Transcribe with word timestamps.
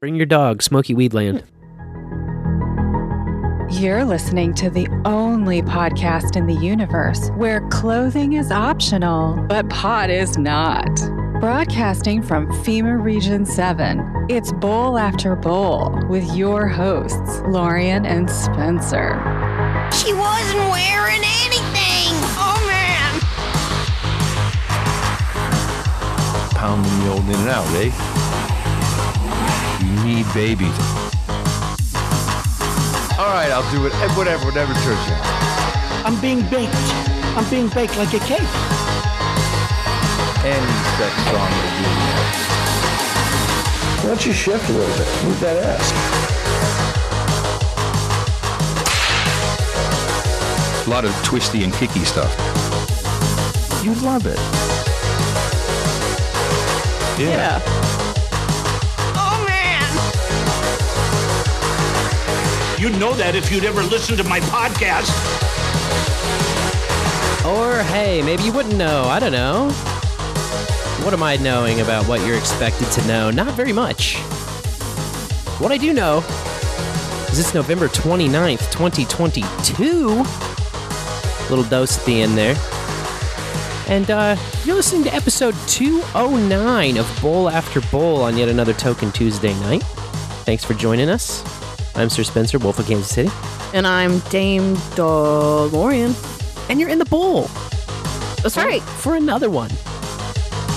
Bring 0.00 0.14
your 0.14 0.26
dog, 0.26 0.62
Smoky 0.62 0.94
Weedland. 0.94 1.42
You're 3.80 4.04
listening 4.04 4.54
to 4.54 4.70
the 4.70 4.86
only 5.04 5.60
podcast 5.60 6.36
in 6.36 6.46
the 6.46 6.54
universe 6.54 7.30
where 7.30 7.66
clothing 7.70 8.34
is 8.34 8.52
optional, 8.52 9.44
but 9.48 9.68
pot 9.70 10.08
is 10.08 10.38
not. 10.38 10.86
Broadcasting 11.40 12.22
from 12.22 12.46
FEMA 12.62 13.02
Region 13.02 13.44
7, 13.44 14.26
it's 14.28 14.52
Bowl 14.52 14.98
After 14.98 15.34
Bowl 15.34 16.00
with 16.08 16.32
your 16.32 16.68
hosts, 16.68 17.40
Lorian 17.48 18.06
and 18.06 18.30
Spencer. 18.30 19.18
She 19.92 20.12
wasn't 20.12 20.70
wearing 20.70 21.22
anything. 21.42 22.14
Oh 22.38 22.64
man. 22.68 23.20
Pounding 26.54 27.00
the 27.00 27.10
old 27.10 27.24
in 27.24 27.34
and 27.34 27.48
out, 27.48 27.66
eh? 27.74 28.27
You 29.80 29.90
need 30.04 30.26
babies. 30.34 30.78
All 33.18 33.30
right, 33.34 33.50
I'll 33.50 33.68
do 33.72 33.86
it. 33.86 33.92
eh, 33.94 34.08
Whatever, 34.16 34.44
whatever 34.46 34.72
turns 34.74 35.08
out. 35.10 35.24
I'm 36.06 36.20
being 36.20 36.40
baked. 36.48 36.74
I'm 37.36 37.48
being 37.50 37.68
baked 37.68 37.96
like 37.98 38.12
a 38.14 38.18
cake. 38.20 38.52
Any 40.44 40.74
sex 40.98 41.14
song 41.30 41.50
will 41.50 41.72
do. 41.78 41.88
Why 44.00 44.06
don't 44.14 44.24
you 44.26 44.32
shift 44.32 44.68
a 44.68 44.72
little 44.72 44.96
bit? 44.96 45.08
Move 45.24 45.40
that 45.40 45.56
ass. 45.64 45.86
A 50.86 50.90
lot 50.90 51.04
of 51.04 51.12
twisty 51.24 51.64
and 51.64 51.72
kicky 51.74 52.04
stuff. 52.04 52.32
You 53.84 53.94
love 53.96 54.26
it. 54.26 54.38
Yeah. 57.20 57.60
Oh 57.64 57.87
You'd 62.78 62.96
know 63.00 63.12
that 63.14 63.34
if 63.34 63.50
you'd 63.50 63.64
ever 63.64 63.82
listened 63.82 64.18
to 64.18 64.24
my 64.24 64.38
podcast. 64.38 65.08
Or 67.44 67.82
hey, 67.82 68.22
maybe 68.22 68.44
you 68.44 68.52
wouldn't 68.52 68.76
know. 68.76 69.02
I 69.04 69.18
don't 69.18 69.32
know. 69.32 69.70
What 71.02 71.12
am 71.12 71.24
I 71.24 71.36
knowing 71.38 71.80
about 71.80 72.06
what 72.06 72.24
you're 72.24 72.38
expected 72.38 72.88
to 72.92 73.06
know? 73.08 73.32
Not 73.32 73.54
very 73.54 73.72
much. 73.72 74.18
What 75.58 75.72
I 75.72 75.76
do 75.76 75.92
know 75.92 76.18
is 77.32 77.40
it's 77.40 77.52
November 77.52 77.88
29th, 77.88 78.70
2022. 78.70 80.24
Little 81.50 81.64
dose 81.68 81.98
at 81.98 82.04
the 82.04 82.22
end 82.22 82.38
there. 82.38 82.54
And 83.88 84.08
uh, 84.08 84.36
you're 84.64 84.76
listening 84.76 85.02
to 85.02 85.14
episode 85.14 85.56
209 85.66 86.96
of 86.96 87.18
Bowl 87.20 87.48
After 87.48 87.80
Bowl 87.90 88.22
on 88.22 88.36
yet 88.36 88.48
another 88.48 88.72
Token 88.72 89.10
Tuesday 89.10 89.58
night. 89.62 89.82
Thanks 90.44 90.62
for 90.62 90.74
joining 90.74 91.08
us. 91.08 91.57
I'm 91.98 92.08
Sir 92.08 92.22
Spencer, 92.22 92.58
Wolf 92.58 92.78
of 92.78 92.86
Kansas 92.86 93.08
City. 93.12 93.28
And 93.74 93.84
I'm 93.84 94.20
Dame 94.30 94.76
DeLorean. 94.94 96.14
And 96.70 96.78
you're 96.78 96.88
in 96.88 97.00
the 97.00 97.04
bowl. 97.04 97.48
That's 98.40 98.56
right. 98.56 98.80
for 98.80 99.16
another 99.16 99.50
one. 99.50 99.70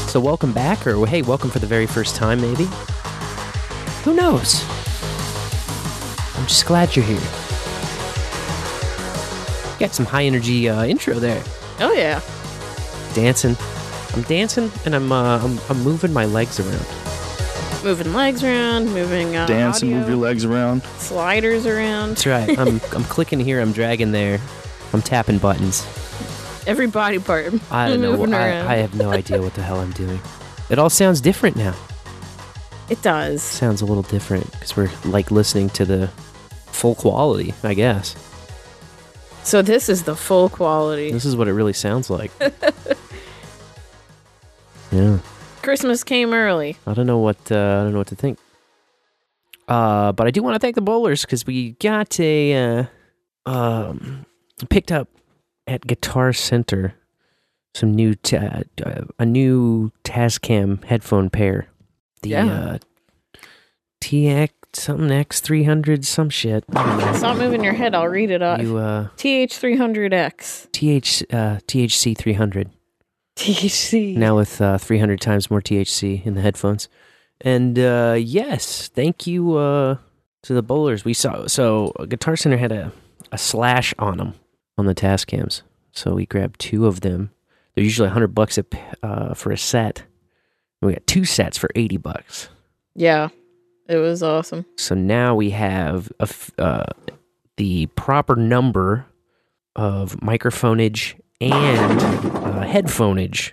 So 0.08 0.20
welcome 0.20 0.52
back, 0.52 0.88
or 0.88 1.06
hey, 1.06 1.22
welcome 1.22 1.52
for 1.52 1.60
the 1.60 1.68
very 1.68 1.86
first 1.86 2.16
time, 2.16 2.42
maybe. 2.42 2.68
Who 4.04 4.16
knows? 4.16 4.66
I'm 6.38 6.48
just 6.48 6.66
glad 6.66 6.96
you're 6.96 7.06
here. 7.06 7.22
Got 9.78 9.94
some 9.94 10.08
high 10.08 10.24
energy 10.24 10.68
uh, 10.70 10.86
intro 10.86 11.20
there. 11.20 11.44
Oh 11.82 11.94
yeah. 11.94 12.20
Dancing. 13.14 13.56
I'm 14.16 14.24
dancing 14.24 14.72
and 14.86 14.96
I'm 14.96 15.12
uh, 15.12 15.38
I'm, 15.38 15.60
I'm 15.70 15.84
moving 15.84 16.14
my 16.14 16.26
legs 16.26 16.60
around. 16.60 17.01
Moving 17.84 18.14
legs 18.14 18.44
around, 18.44 18.86
moving 18.94 19.36
uh, 19.36 19.48
Dance 19.48 19.82
and 19.82 19.92
audio, 19.92 20.00
move 20.02 20.10
your 20.10 20.18
legs 20.18 20.46
around. 20.46 20.84
sliders 21.00 21.66
around. 21.66 22.12
That's 22.12 22.28
right. 22.28 22.60
I'm 22.60 22.80
I'm 22.96 23.04
clicking 23.06 23.40
here. 23.40 23.60
I'm 23.60 23.72
dragging 23.72 24.12
there. 24.12 24.40
I'm 24.94 25.02
tapping 25.02 25.40
buttons. 25.40 25.84
Every 26.68 26.86
body 26.86 27.18
part. 27.18 27.52
I 27.72 27.90
don't 27.90 28.02
know. 28.02 28.12
moving 28.16 28.36
I, 28.36 28.48
around. 28.50 28.68
I 28.68 28.76
have 28.76 28.94
no 28.94 29.10
idea 29.12 29.42
what 29.42 29.56
the 29.56 29.64
hell 29.64 29.80
I'm 29.80 29.94
doing. 29.94 30.20
It 30.70 30.78
all 30.78 30.92
sounds 30.92 31.22
different 31.22 31.56
now. 31.56 31.74
It 32.90 33.02
does. 33.02 33.42
sounds 33.42 33.82
a 33.82 33.86
little 33.86 34.04
different 34.04 34.52
because 34.52 34.76
we're 34.78 34.92
like 35.06 35.32
listening 35.32 35.70
to 35.72 35.86
the 35.86 36.08
full 36.68 36.94
quality, 36.94 37.54
I 37.64 37.74
guess. 37.74 38.16
So 39.44 39.62
this 39.64 39.90
is 39.90 40.04
the 40.04 40.16
full 40.16 40.50
quality. 40.50 41.12
This 41.12 41.26
is 41.26 41.36
what 41.36 41.48
it 41.48 41.54
really 41.54 41.74
sounds 41.74 42.12
like. 42.12 42.32
yeah, 44.92 45.18
Christmas 45.62 46.04
came 46.04 46.34
early. 46.34 46.78
I 46.88 46.94
don't 46.94 47.08
know 47.08 47.18
what 47.20 47.38
uh, 47.52 47.56
I 47.56 47.84
don't 47.84 47.92
know 47.94 48.00
what 48.00 48.08
to 48.08 48.16
think. 48.16 48.40
Uh, 49.68 50.12
but 50.12 50.28
I 50.28 50.32
do 50.32 50.42
want 50.44 50.56
to 50.56 50.60
thank 50.60 50.76
the 50.76 50.82
bowlers 50.82 51.22
because 51.22 51.46
we 51.46 51.72
got 51.74 52.20
a 52.20 52.54
uh, 52.54 53.50
um 53.50 54.26
picked 54.70 54.92
up 54.92 55.08
at 55.68 55.86
Guitar 55.88 56.34
Center 56.34 56.96
some 57.74 57.94
new 57.94 58.16
ta- 58.16 58.64
uh, 58.86 59.02
a 59.18 59.26
new 59.26 59.92
Tascam 60.04 60.84
headphone 60.84 61.30
pair. 61.30 61.68
The 62.22 62.30
Yeah. 62.30 62.46
uh, 62.46 62.78
TX 64.02 64.50
something 64.74 65.12
X 65.12 65.40
three 65.42 65.64
hundred 65.64 66.06
some 66.06 66.30
shit. 66.30 66.64
Stop 66.72 67.38
moving 67.38 67.64
your 67.64 67.74
head. 67.74 67.94
I'll 67.96 68.08
read 68.08 68.30
it 68.32 68.42
off. 68.42 68.62
You 68.62 68.78
uh 68.78 69.08
TH300X. 69.18 70.72
TH 70.72 71.24
uh, 71.34 71.60
THC 71.68 72.18
300 72.18 72.70
THC. 73.36 74.16
now 74.16 74.36
with 74.36 74.62
uh, 74.62 74.78
300 74.78 75.20
times 75.22 75.50
more 75.50 75.62
THC 75.62 76.26
in 76.26 76.36
the 76.36 76.42
headphones. 76.42 76.90
And 77.40 77.78
uh, 77.80 78.16
yes, 78.20 78.88
thank 78.90 79.26
you 79.26 79.58
uh, 79.58 79.98
to 80.44 80.54
the 80.54 80.62
bowlers. 80.62 81.04
We 81.04 81.14
saw 81.14 81.48
so 81.48 81.94
Guitar 82.08 82.36
Center 82.36 82.58
had 82.58 82.72
a, 82.72 82.92
a 83.32 83.38
slash 83.38 83.94
on 83.98 84.18
them 84.18 84.34
on 84.78 84.86
the 84.86 84.96
Tascams. 84.96 85.62
so 85.92 86.14
we 86.14 86.26
grabbed 86.26 86.60
two 86.60 86.86
of 86.86 87.02
them. 87.02 87.32
They're 87.74 87.84
usually 87.84 88.08
100 88.08 88.28
bucks 88.36 88.58
a, 88.58 88.66
uh, 89.02 89.34
for 89.34 89.52
a 89.52 89.58
set. 89.58 90.04
And 90.82 90.88
we 90.88 90.94
got 90.94 91.08
two 91.08 91.26
sets 91.26 91.58
for 91.58 91.70
80 91.76 91.98
bucks. 91.98 92.50
Yeah. 92.96 93.30
It 93.88 93.98
was 93.98 94.22
awesome. 94.24 94.66
So 94.78 94.96
now 94.96 95.36
we 95.36 95.50
have 95.52 96.12
a 96.20 96.30
uh, 96.58 96.86
the 97.58 97.88
proper 97.88 98.36
number 98.36 99.06
of 99.76 100.16
microphonage 100.18 101.16
and 101.42 102.00
uh, 102.72 102.82
headphonage 102.82 103.52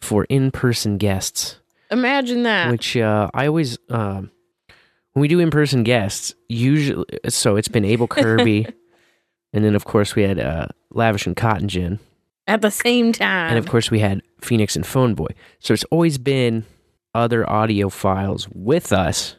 for 0.00 0.24
in-person 0.24 0.98
guests. 0.98 1.58
Imagine 1.90 2.42
that. 2.44 2.70
Which 2.70 2.96
uh, 2.96 3.30
I 3.34 3.46
always, 3.46 3.78
um, 3.88 4.30
when 5.12 5.20
we 5.22 5.28
do 5.28 5.40
in-person 5.40 5.82
guests, 5.84 6.34
usually, 6.48 7.04
so 7.28 7.56
it's 7.56 7.68
been 7.68 7.84
Abel 7.84 8.06
Kirby, 8.06 8.66
and 9.52 9.64
then 9.64 9.74
of 9.74 9.84
course 9.84 10.14
we 10.14 10.22
had 10.22 10.38
uh, 10.38 10.66
Lavish 10.90 11.26
and 11.26 11.36
cottongin, 11.36 11.98
At 12.46 12.62
the 12.62 12.70
same 12.70 13.12
time. 13.12 13.50
and 13.50 13.58
of 13.58 13.68
course 13.68 13.90
we 13.90 14.00
had 14.00 14.22
Phoenix 14.42 14.76
and 14.76 14.86
Phone 14.86 15.14
Boy. 15.14 15.28
So 15.60 15.74
it's 15.74 15.84
always 15.84 16.18
been 16.18 16.64
other 17.14 17.44
audiophiles 17.44 18.48
with 18.54 18.92
us. 18.92 19.36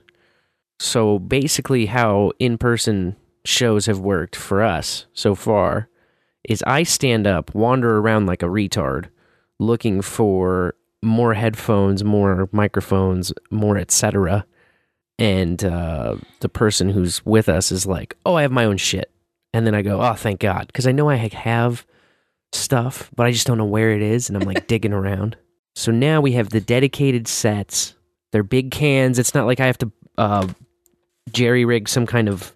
So 0.79 1.19
basically, 1.19 1.85
how 1.88 2.31
in 2.40 2.57
person 2.57 3.16
shows 3.46 3.85
have 3.85 4.00
worked 4.00 4.35
for 4.35 4.63
us 4.63 5.06
so 5.13 5.35
far 5.35 5.88
is 6.47 6.63
I 6.66 6.84
stand 6.84 7.28
up, 7.28 7.53
wander 7.53 7.97
around 8.00 8.25
like 8.25 8.41
a 8.44 8.47
retard, 8.47 9.09
looking 9.59 10.02
for 10.02 10.75
more 11.02 11.34
headphones, 11.34 12.03
more 12.03 12.50
microphones, 12.52 13.31
more 13.52 13.78
etc. 13.78 14.46
And 15.18 15.64
uh, 15.64 16.16
the 16.40 16.50
person 16.50 16.90
who's 16.90 17.25
with 17.25 17.50
us 17.50 17.72
is 17.72 17.86
like, 17.86 18.16
"Oh, 18.25 18.36
I 18.36 18.44
have 18.44 18.52
my 18.52 18.66
own 18.66 18.78
shit," 18.78 19.12
and 19.53 19.68
then 19.68 19.75
I 19.75 19.81
go, 19.81 20.02
"Oh, 20.02 20.14
thank 20.14 20.40
God," 20.40 20.68
because 20.68 20.88
I 20.88 20.92
know 20.92 21.09
I 21.09 21.16
have 21.16 21.86
stuff, 22.52 23.12
but 23.16 23.25
I 23.25 23.31
just 23.31 23.46
don't 23.46 23.58
know 23.58 23.66
where 23.66 23.92
it 23.92 24.02
is, 24.02 24.30
and 24.30 24.38
I'm 24.38 24.47
like 24.47 24.68
digging 24.68 24.94
around. 24.94 25.38
So 25.76 25.91
now 25.91 26.22
we 26.22 26.34
have 26.34 26.50
the 26.50 26.62
dedicated 26.62 27.28
sets. 27.28 27.96
They're 28.31 28.44
big 28.44 28.72
cans. 28.72 29.20
It's 29.20 29.34
not 29.34 29.46
like 29.46 29.59
I 29.59 29.66
have 29.66 29.78
to 29.80 29.91
uh, 30.18 30.47
jerry 31.31 31.66
rig 31.66 31.88
some 31.90 32.05
kind 32.05 32.28
of 32.28 32.55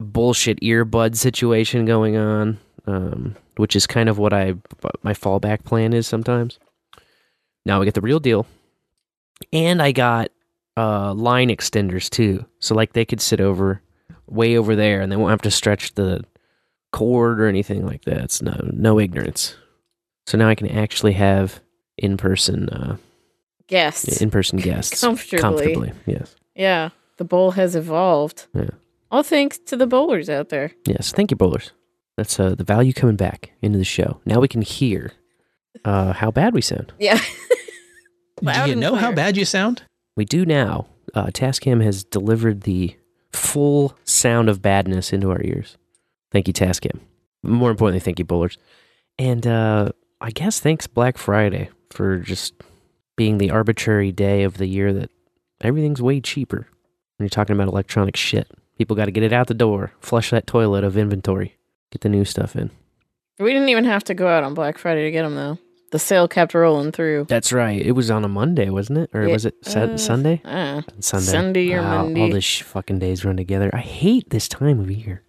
bullshit 0.00 0.60
earbud 0.60 1.16
situation 1.16 1.84
going 1.84 2.16
on, 2.16 2.58
um, 2.90 3.36
which 3.56 3.76
is 3.76 3.86
kind 3.86 4.08
of 4.08 4.18
what 4.18 4.32
I 4.32 4.54
my 5.02 5.12
fallback 5.12 5.64
plan 5.64 5.92
is 5.92 6.06
sometimes. 6.06 6.58
Now 7.66 7.78
we 7.78 7.84
get 7.86 7.94
the 7.94 8.00
real 8.00 8.20
deal, 8.20 8.46
and 9.52 9.80
I 9.82 9.92
got 9.92 10.30
uh, 10.76 11.12
line 11.14 11.48
extenders 11.48 12.08
too, 12.08 12.44
so 12.58 12.74
like 12.74 12.92
they 12.92 13.04
could 13.04 13.20
sit 13.20 13.40
over 13.40 13.82
way 14.26 14.56
over 14.56 14.74
there, 14.76 15.00
and 15.00 15.10
they 15.12 15.16
won't 15.16 15.30
have 15.30 15.42
to 15.42 15.50
stretch 15.50 15.94
the 15.94 16.24
cord 16.92 17.40
or 17.40 17.46
anything 17.48 17.86
like 17.86 18.04
that. 18.06 18.18
It's 18.18 18.42
no 18.42 18.58
no 18.72 18.98
ignorance. 18.98 19.54
So 20.26 20.38
now 20.38 20.48
I 20.48 20.54
can 20.54 20.68
actually 20.68 21.12
have 21.14 21.60
in 21.98 22.16
person 22.16 22.68
uh, 22.70 22.96
Guests. 23.66 24.20
in 24.22 24.30
person 24.30 24.58
guests 24.70 25.00
Comfortably. 25.00 25.38
comfortably. 25.40 25.92
Yes, 26.06 26.34
yeah. 26.54 26.90
The 27.18 27.24
bowl 27.24 27.50
has 27.52 27.76
evolved. 27.76 28.46
Yeah. 28.54 28.70
All 29.10 29.22
thanks 29.22 29.58
to 29.66 29.76
the 29.76 29.86
bowlers 29.86 30.30
out 30.30 30.48
there. 30.48 30.72
yes. 30.86 31.12
Thank 31.12 31.30
you, 31.30 31.36
bowlers. 31.36 31.72
That's 32.20 32.38
uh, 32.38 32.54
the 32.54 32.64
value 32.64 32.92
coming 32.92 33.16
back 33.16 33.52
into 33.62 33.78
the 33.78 33.84
show. 33.84 34.20
Now 34.26 34.40
we 34.40 34.46
can 34.46 34.60
hear 34.60 35.12
uh, 35.86 36.12
how 36.12 36.30
bad 36.30 36.52
we 36.52 36.60
sound. 36.60 36.92
Yeah. 36.98 37.14
Do 38.42 38.44
you 38.44 38.72
and 38.72 38.78
know 38.78 38.94
how 38.94 39.10
bad 39.10 39.38
you 39.38 39.46
sound? 39.46 39.84
We 40.16 40.26
do 40.26 40.44
now. 40.44 40.86
uh, 41.14 41.28
Tascam 41.28 41.82
has 41.82 42.04
delivered 42.04 42.64
the 42.64 42.94
full 43.32 43.96
sound 44.04 44.50
of 44.50 44.60
badness 44.60 45.14
into 45.14 45.30
our 45.30 45.40
ears. 45.42 45.78
Thank 46.30 46.46
you, 46.46 46.52
Tascam. 46.52 47.00
More 47.42 47.70
importantly, 47.70 48.00
thank 48.00 48.18
you, 48.18 48.26
Bowlers. 48.26 48.58
And 49.18 49.46
uh, 49.46 49.92
I 50.20 50.30
guess 50.30 50.60
thanks 50.60 50.86
Black 50.86 51.16
Friday 51.16 51.70
for 51.88 52.18
just 52.18 52.52
being 53.16 53.38
the 53.38 53.50
arbitrary 53.50 54.12
day 54.12 54.42
of 54.42 54.58
the 54.58 54.66
year 54.66 54.92
that 54.92 55.10
everything's 55.62 56.02
way 56.02 56.20
cheaper 56.20 56.68
when 57.16 57.24
you're 57.24 57.30
talking 57.30 57.56
about 57.56 57.68
electronic 57.68 58.14
shit. 58.14 58.46
People 58.76 58.94
got 58.94 59.06
to 59.06 59.10
get 59.10 59.22
it 59.22 59.32
out 59.32 59.46
the 59.46 59.54
door, 59.54 59.92
flush 60.00 60.28
that 60.28 60.46
toilet 60.46 60.84
of 60.84 60.98
inventory, 60.98 61.56
get 61.90 62.00
the 62.02 62.08
new 62.08 62.24
stuff 62.24 62.56
in. 62.56 62.70
We 63.38 63.52
didn't 63.52 63.68
even 63.70 63.84
have 63.84 64.04
to 64.04 64.14
go 64.14 64.28
out 64.28 64.44
on 64.44 64.54
Black 64.54 64.78
Friday 64.78 65.04
to 65.04 65.10
get 65.10 65.22
them 65.22 65.34
though. 65.34 65.58
The 65.92 65.98
sale 65.98 66.28
kept 66.28 66.54
rolling 66.54 66.92
through. 66.92 67.24
That's 67.28 67.52
right. 67.52 67.80
It 67.84 67.92
was 67.92 68.10
on 68.12 68.24
a 68.24 68.28
Monday, 68.28 68.70
wasn't 68.70 68.98
it? 69.00 69.10
Or 69.12 69.26
Yeah, 69.26 69.32
was 69.32 69.44
it 69.44 69.54
Sat 69.62 69.90
uh, 69.90 69.98
Sunday? 69.98 70.40
Uh, 70.44 70.82
Sunday. 71.00 71.26
Sunday 71.26 71.72
or 71.72 71.82
Wow, 71.82 72.04
Monday. 72.04 72.20
All 72.22 72.30
the 72.30 72.40
sh- 72.40 72.62
fucking 72.62 73.00
days 73.00 73.24
run 73.24 73.36
together. 73.36 73.70
I 73.72 73.80
hate 73.80 74.30
this 74.30 74.46
time 74.46 74.78
of 74.78 74.88
year. 74.90 75.22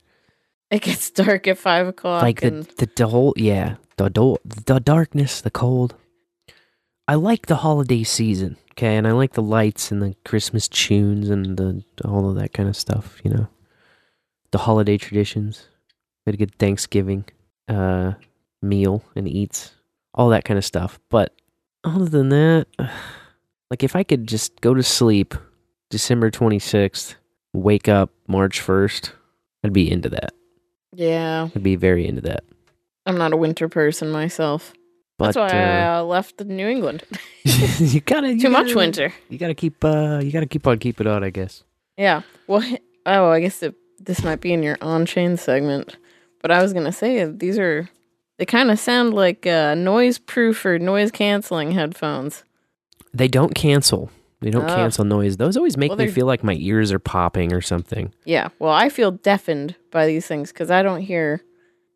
it 0.69 0.81
gets 0.83 1.09
dark 1.09 1.47
at 1.47 1.57
five 1.57 1.87
o'clock. 1.87 2.21
like 2.21 2.41
the, 2.41 2.47
and 2.47 2.63
the 2.77 2.87
the 2.95 3.07
whole 3.07 3.33
yeah 3.37 3.77
the 3.97 4.09
do- 4.09 4.37
the 4.45 4.79
darkness, 4.79 5.41
the 5.41 5.49
cold. 5.51 5.95
I 7.07 7.15
like 7.15 7.47
the 7.47 7.57
holiday 7.57 8.03
season, 8.03 8.55
okay, 8.73 8.95
and 8.97 9.07
I 9.07 9.11
like 9.13 9.33
the 9.33 9.41
lights 9.41 9.91
and 9.91 10.01
the 10.01 10.15
Christmas 10.25 10.67
tunes 10.67 11.29
and 11.29 11.57
the 11.57 11.83
all 12.05 12.29
of 12.29 12.35
that 12.35 12.53
kind 12.53 12.69
of 12.69 12.77
stuff. 12.77 13.19
You 13.23 13.31
know, 13.31 13.47
the 14.51 14.59
holiday 14.59 14.97
traditions. 14.97 15.65
We 16.25 16.31
had 16.31 16.35
a 16.35 16.37
good 16.37 16.55
Thanksgiving 16.55 17.25
uh, 17.67 18.13
meal 18.61 19.03
and 19.15 19.27
eats, 19.27 19.71
all 20.13 20.29
that 20.29 20.45
kind 20.45 20.57
of 20.57 20.65
stuff. 20.65 20.99
But 21.09 21.33
other 21.83 22.05
than 22.05 22.29
that, 22.29 22.67
like 23.69 23.83
if 23.83 23.95
I 23.95 24.03
could 24.03 24.27
just 24.27 24.59
go 24.61 24.73
to 24.73 24.83
sleep 24.83 25.33
December 25.89 26.29
twenty 26.31 26.59
sixth, 26.59 27.15
wake 27.53 27.87
up 27.89 28.11
March 28.27 28.59
first, 28.59 29.13
I'd 29.63 29.73
be 29.73 29.89
into 29.89 30.09
that. 30.09 30.33
yeah, 30.93 31.49
I'd 31.55 31.63
be 31.63 31.75
very 31.75 32.07
into 32.07 32.21
that. 32.21 32.43
I'm 33.05 33.17
not 33.17 33.33
a 33.33 33.37
winter 33.37 33.67
person 33.67 34.11
myself. 34.11 34.73
But 35.17 35.33
That's 35.33 35.53
why 35.53 35.59
I 35.59 35.83
uh, 35.97 35.99
uh, 36.01 36.03
left 36.03 36.39
New 36.41 36.67
England. 36.67 37.03
you 37.43 37.99
gotta 38.01 38.33
you 38.33 38.41
Too 38.41 38.49
much 38.49 38.67
gotta- 38.67 38.77
winter. 38.77 39.13
You 39.29 39.37
gotta 39.37 39.53
keep 39.55 39.83
uh 39.83 40.19
you 40.23 40.31
gotta 40.31 40.45
keep 40.47 40.65
on 40.67 40.77
keeping 40.79 41.07
on, 41.07 41.23
I 41.23 41.29
guess. 41.31 41.63
Yeah. 41.97 42.21
Well, 42.47 42.63
oh, 43.05 43.29
I 43.29 43.39
guess 43.39 43.61
it, 43.63 43.75
this 43.99 44.23
might 44.23 44.41
be 44.41 44.53
in 44.53 44.63
your 44.63 44.77
on 44.81 45.05
chain 45.05 45.37
segment, 45.37 45.97
but 46.41 46.51
I 46.51 46.61
was 46.61 46.73
gonna 46.73 46.91
say 46.91 47.23
these 47.25 47.57
are 47.57 47.89
they 48.37 48.45
kind 48.45 48.71
of 48.71 48.79
sound 48.79 49.13
like 49.13 49.45
uh, 49.45 49.75
noise 49.75 50.17
proof 50.17 50.65
or 50.65 50.79
noise 50.79 51.11
canceling 51.11 51.71
headphones. 51.71 52.43
They 53.13 53.27
don't 53.27 53.53
cancel. 53.53 54.09
They 54.39 54.49
don't 54.49 54.69
Oh. 54.69 54.75
cancel 54.75 55.05
noise. 55.05 55.37
Those 55.37 55.55
always 55.57 55.77
make 55.77 55.89
Well, 55.89 55.97
me 55.99 56.07
feel 56.07 56.25
like 56.25 56.43
my 56.43 56.55
ears 56.59 56.91
are 56.91 56.97
popping 56.99 57.53
or 57.53 57.61
something. 57.61 58.11
Yeah. 58.25 58.49
Well, 58.57 58.71
I 58.73 58.89
feel 58.89 59.11
deafened 59.11 59.75
by 59.91 60.07
these 60.07 60.25
things 60.25 60.51
because 60.51 60.71
I 60.71 60.81
don't 60.81 61.01
hear 61.01 61.41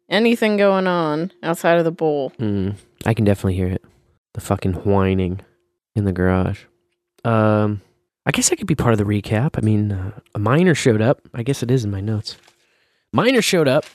anything 0.09 0.55
going 0.57 0.85
on 0.85 1.31
outside 1.41 1.79
of 1.79 1.85
the 1.85 1.91
bowl. 1.91 2.31
Mm, 2.39 2.75
I 3.05 3.15
can 3.15 3.25
definitely 3.25 3.55
hear 3.55 3.69
it. 3.69 3.83
The 4.33 4.41
fucking 4.41 4.73
whining 4.73 5.39
in 5.95 6.05
the 6.05 6.11
garage. 6.11 6.65
Um, 7.23 7.81
I 8.27 8.31
guess 8.31 8.51
I 8.51 8.55
could 8.55 8.67
be 8.67 8.75
part 8.75 8.91
of 8.93 8.99
the 8.99 9.05
recap. 9.05 9.51
I 9.57 9.61
mean, 9.61 9.91
uh, 9.91 10.11
a 10.35 10.39
miner 10.39 10.75
showed 10.75 11.01
up. 11.01 11.21
I 11.33 11.41
guess 11.41 11.63
it 11.63 11.71
is 11.71 11.83
in 11.85 11.89
my 11.89 12.01
notes. 12.01 12.37
Miner 13.11 13.41
showed 13.41 13.67
up. 13.67 13.85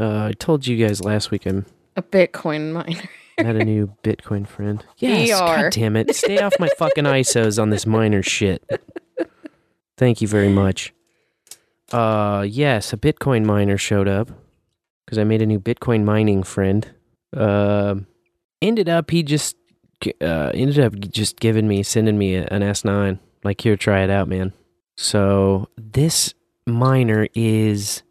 Uh, 0.00 0.28
I 0.28 0.32
told 0.32 0.66
you 0.66 0.76
guys 0.84 1.04
last 1.04 1.30
week 1.30 1.44
I'm 1.46 1.66
A 1.96 2.02
Bitcoin 2.02 2.72
miner. 2.72 3.08
I 3.38 3.42
had 3.42 3.56
a 3.56 3.64
new 3.64 3.94
Bitcoin 4.02 4.46
friend. 4.46 4.84
Yes, 4.96 5.28
VR. 5.28 5.62
God 5.62 5.72
damn 5.72 5.96
it. 5.96 6.16
Stay 6.16 6.38
off 6.40 6.54
my 6.58 6.68
fucking 6.78 7.04
ISOs 7.04 7.60
on 7.60 7.68
this 7.68 7.86
miner 7.86 8.22
shit. 8.22 8.64
Thank 9.98 10.22
you 10.22 10.28
very 10.28 10.48
much. 10.48 10.94
Uh, 11.92 12.46
yes, 12.48 12.94
a 12.94 12.96
Bitcoin 12.96 13.44
miner 13.44 13.76
showed 13.76 14.08
up 14.08 14.30
because 15.04 15.18
I 15.18 15.24
made 15.24 15.42
a 15.42 15.46
new 15.46 15.60
Bitcoin 15.60 16.04
mining 16.04 16.44
friend. 16.44 16.90
Um, 17.36 18.06
ended 18.62 18.88
up 18.88 19.10
he 19.10 19.22
just 19.22 19.56
uh 20.22 20.50
ended 20.54 20.78
up 20.78 20.98
just 20.98 21.38
giving 21.38 21.68
me 21.68 21.82
sending 21.82 22.16
me 22.16 22.34
an 22.36 22.62
S9 22.62 23.18
like 23.44 23.60
here 23.60 23.76
try 23.76 24.02
it 24.02 24.10
out, 24.10 24.28
man. 24.28 24.54
So 24.96 25.68
this 25.76 26.32
miner 26.66 27.28
is 27.34 28.02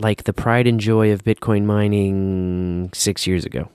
like 0.00 0.24
the 0.24 0.32
pride 0.32 0.66
and 0.66 0.80
joy 0.80 1.12
of 1.12 1.24
Bitcoin 1.24 1.64
mining 1.64 2.90
six 2.92 3.26
years 3.26 3.44
ago 3.44 3.68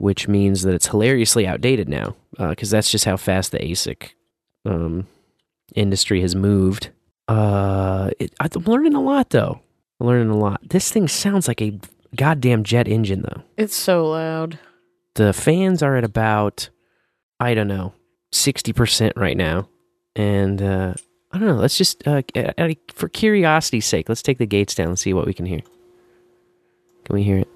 which 0.00 0.26
means 0.26 0.62
that 0.62 0.72
it's 0.72 0.86
hilariously 0.86 1.46
outdated 1.46 1.86
now 1.86 2.16
because 2.38 2.70
that's 2.70 2.90
just 2.90 3.04
how 3.04 3.18
fast 3.18 3.52
the 3.52 3.58
ASIC 3.58 4.12
um, 4.64 5.06
industry 5.74 6.22
has 6.22 6.34
moved. 6.34 6.88
Uh, 7.28 8.10
it, 8.18 8.32
I'm 8.40 8.64
learning 8.64 8.94
a 8.94 9.00
lot 9.00 9.28
though. 9.28 9.60
I'm 10.00 10.06
learning 10.06 10.30
a 10.30 10.38
lot. 10.38 10.66
This 10.66 10.90
thing 10.90 11.06
sounds 11.06 11.46
like 11.46 11.60
a 11.60 11.78
goddamn 12.16 12.64
jet 12.64 12.88
engine 12.88 13.20
though. 13.20 13.42
It's 13.58 13.76
so 13.76 14.08
loud. 14.08 14.58
The 15.16 15.34
fans 15.34 15.82
are 15.82 15.96
at 15.96 16.04
about 16.04 16.70
I 17.38 17.52
don't 17.52 17.68
know 17.68 17.92
sixty 18.32 18.72
percent 18.72 19.12
right 19.16 19.36
now, 19.36 19.68
and 20.16 20.62
uh, 20.62 20.94
I 21.32 21.38
don't 21.38 21.46
know. 21.48 21.54
Let's 21.56 21.78
just 21.78 22.06
uh, 22.08 22.22
uh, 22.34 22.52
uh, 22.58 22.70
for 22.92 23.08
curiosity's 23.08 23.86
sake, 23.86 24.08
let's 24.08 24.22
take 24.22 24.38
the 24.38 24.46
gates 24.46 24.74
down 24.74 24.88
and 24.88 24.98
see 24.98 25.12
what 25.14 25.26
we 25.26 25.34
can 25.34 25.46
hear. 25.46 25.60
Can 27.04 27.14
we 27.14 27.22
hear 27.22 27.38
it? 27.38 27.48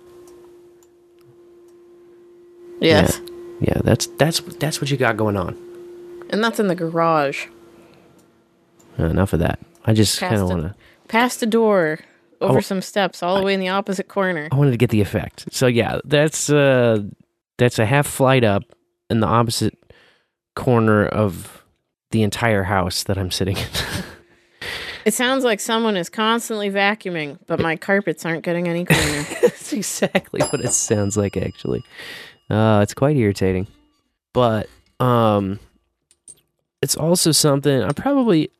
Yes. 2.80 3.20
Yeah, 3.60 3.80
that's 3.82 4.06
that's 4.18 4.40
that's 4.40 4.80
what 4.80 4.90
you 4.90 4.96
got 4.96 5.16
going 5.16 5.36
on. 5.36 5.56
And 6.30 6.42
that's 6.42 6.58
in 6.60 6.68
the 6.68 6.74
garage. 6.74 7.46
Uh, 8.98 9.04
enough 9.04 9.32
of 9.32 9.40
that. 9.40 9.58
I 9.84 9.92
just 9.92 10.18
kind 10.20 10.36
of 10.40 10.48
want 10.48 10.62
to. 10.62 10.74
Past 11.08 11.40
the 11.40 11.46
door, 11.46 12.00
over 12.40 12.58
Oh. 12.58 12.60
some 12.60 12.80
steps, 12.82 13.22
all 13.22 13.36
the 13.36 13.42
way 13.42 13.54
in 13.54 13.60
the 13.60 13.68
opposite 13.68 14.08
corner. 14.08 14.48
I 14.50 14.56
wanted 14.56 14.72
to 14.72 14.76
get 14.76 14.90
the 14.90 15.00
effect. 15.00 15.52
So 15.52 15.66
yeah, 15.66 15.98
that's 16.04 16.50
uh, 16.50 17.02
that's 17.58 17.78
a 17.78 17.86
half 17.86 18.06
flight 18.06 18.44
up 18.44 18.62
in 19.10 19.20
the 19.20 19.26
opposite 19.26 19.76
corner 20.54 21.06
of 21.06 21.63
the 22.14 22.22
entire 22.22 22.62
house 22.62 23.02
that 23.02 23.18
I'm 23.18 23.32
sitting 23.32 23.56
in. 23.56 23.66
It 25.04 25.12
sounds 25.12 25.44
like 25.44 25.60
someone 25.60 25.98
is 25.98 26.08
constantly 26.08 26.70
vacuuming, 26.70 27.38
but 27.46 27.60
my 27.60 27.76
carpets 27.76 28.24
aren't 28.24 28.42
getting 28.42 28.68
any 28.68 28.86
cleaner. 28.86 29.26
that's 29.42 29.70
exactly 29.74 30.40
what 30.40 30.64
it 30.64 30.72
sounds 30.72 31.14
like. 31.14 31.36
Actually, 31.36 31.84
uh, 32.48 32.80
it's 32.82 32.94
quite 32.94 33.14
irritating, 33.14 33.66
but 34.32 34.66
um, 35.00 35.60
it's 36.80 36.96
also 36.96 37.32
something 37.32 37.82
I 37.82 37.92
probably 37.92 38.50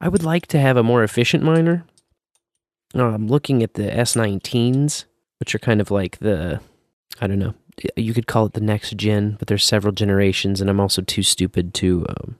I 0.00 0.08
would 0.08 0.24
like 0.24 0.48
to 0.48 0.58
have 0.58 0.76
a 0.76 0.82
more 0.82 1.04
efficient 1.04 1.44
miner. 1.44 1.84
Uh, 2.92 3.04
I'm 3.04 3.28
looking 3.28 3.62
at 3.62 3.74
the 3.74 3.84
S19s, 3.84 5.04
which 5.38 5.54
are 5.54 5.60
kind 5.60 5.80
of 5.80 5.92
like 5.92 6.18
the 6.18 6.60
I 7.20 7.28
don't 7.28 7.38
know. 7.38 7.54
You 7.94 8.14
could 8.14 8.26
call 8.26 8.46
it 8.46 8.54
the 8.54 8.60
next 8.60 8.96
gen, 8.96 9.36
but 9.38 9.46
there's 9.46 9.64
several 9.64 9.92
generations, 9.92 10.60
and 10.60 10.68
I'm 10.68 10.80
also 10.80 11.02
too 11.02 11.22
stupid 11.22 11.72
to 11.74 12.04
um, 12.08 12.36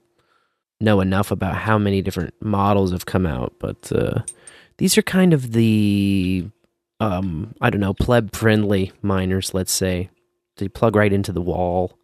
know 0.81 1.01
enough 1.01 1.31
about 1.31 1.57
how 1.57 1.79
many 1.79 2.03
different 2.03 2.35
models 2.41 2.93
have 2.93 3.07
come 3.07 3.27
out. 3.27 3.55
But 3.59 3.91
uh, 3.93 4.23
these 4.79 4.97
are 4.99 5.03
kind 5.03 5.33
of 5.33 5.53
the 5.53 6.49
um, 7.01 7.55
I 7.61 7.71
don't 7.71 7.81
know 7.81 7.95
pleb 7.95 8.35
friendly 8.35 8.93
miners. 9.03 9.55
Let's 9.55 9.73
say 9.73 10.11
they 10.57 10.69
plug 10.69 10.97
right 10.97 11.13
into 11.13 11.33
the 11.33 11.43
wall. 11.43 11.99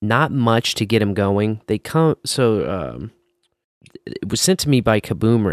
Not 0.00 0.30
much 0.30 0.74
to 0.76 0.86
get 0.86 1.00
them 1.00 1.14
going. 1.14 1.60
They 1.66 1.78
come 1.78 2.16
so 2.24 2.70
um, 2.70 3.10
it 4.06 4.28
was 4.28 4.40
sent 4.40 4.60
to 4.60 4.68
me 4.68 4.80
by 4.80 5.00
Kaboom 5.00 5.44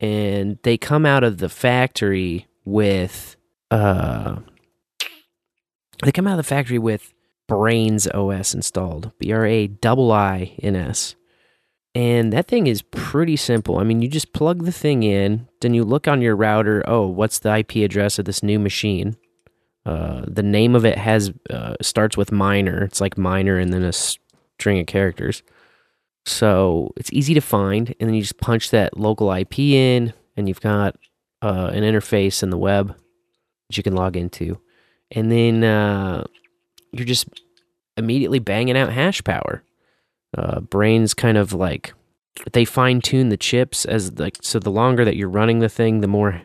and 0.00 0.58
they 0.62 0.76
come 0.76 1.06
out 1.06 1.24
of 1.24 1.38
the 1.38 1.48
factory 1.48 2.46
with 2.64 3.36
uh, 3.70 4.36
they 6.02 6.12
come 6.12 6.26
out 6.26 6.38
of 6.38 6.44
the 6.44 6.48
factory 6.48 6.78
with 6.78 7.12
Braiins 7.48 8.06
OS 8.14 8.54
installed, 8.54 9.12
B 9.18 9.32
R 9.32 9.46
A 9.46 9.66
double 9.66 10.12
I 10.12 10.54
N 10.62 10.76
S. 10.76 11.14
And 11.94 12.32
that 12.32 12.48
thing 12.48 12.66
is 12.66 12.82
pretty 12.82 13.36
simple. 13.36 13.78
I 13.78 13.84
mean, 13.84 14.02
you 14.02 14.08
just 14.08 14.32
plug 14.32 14.64
the 14.64 14.72
thing 14.72 15.04
in, 15.04 15.48
then 15.60 15.74
you 15.74 15.84
look 15.84 16.08
on 16.08 16.20
your 16.20 16.34
router. 16.34 16.82
Oh, 16.86 17.06
what's 17.06 17.38
the 17.38 17.56
IP 17.58 17.76
address 17.76 18.18
of 18.18 18.24
this 18.24 18.42
new 18.42 18.58
machine? 18.58 19.16
Uh, 19.86 20.24
the 20.26 20.42
name 20.42 20.74
of 20.74 20.84
it 20.84 20.98
has 20.98 21.32
uh, 21.50 21.74
starts 21.80 22.16
with 22.16 22.32
minor. 22.32 22.82
It's 22.82 23.00
like 23.00 23.16
minor 23.16 23.58
and 23.58 23.72
then 23.72 23.84
a 23.84 23.92
string 23.92 24.80
of 24.80 24.86
characters. 24.86 25.42
So 26.26 26.92
it's 26.96 27.12
easy 27.12 27.34
to 27.34 27.40
find, 27.40 27.94
and 28.00 28.08
then 28.08 28.14
you 28.14 28.22
just 28.22 28.40
punch 28.40 28.70
that 28.70 28.98
local 28.98 29.30
IP 29.30 29.58
in, 29.58 30.14
and 30.36 30.48
you've 30.48 30.60
got 30.60 30.96
uh, 31.42 31.70
an 31.72 31.84
interface 31.84 32.42
in 32.42 32.50
the 32.50 32.56
web 32.56 32.88
that 32.88 33.76
you 33.76 33.82
can 33.82 33.94
log 33.94 34.16
into, 34.16 34.58
and 35.10 35.30
then 35.30 35.62
uh, 35.62 36.24
you're 36.92 37.04
just 37.04 37.28
immediately 37.98 38.38
banging 38.38 38.76
out 38.76 38.90
hash 38.90 39.22
power. 39.22 39.62
Uh, 40.36 40.60
Braiins 40.60 41.14
kind 41.14 41.38
of 41.38 41.52
like 41.52 41.94
they 42.52 42.64
fine 42.64 43.00
tune 43.00 43.28
the 43.28 43.36
chips 43.36 43.84
as 43.84 44.18
like 44.18 44.36
so 44.42 44.58
the 44.58 44.70
longer 44.70 45.04
that 45.04 45.16
you're 45.16 45.28
running 45.28 45.60
the 45.60 45.68
thing, 45.68 46.00
the 46.00 46.08
more 46.08 46.42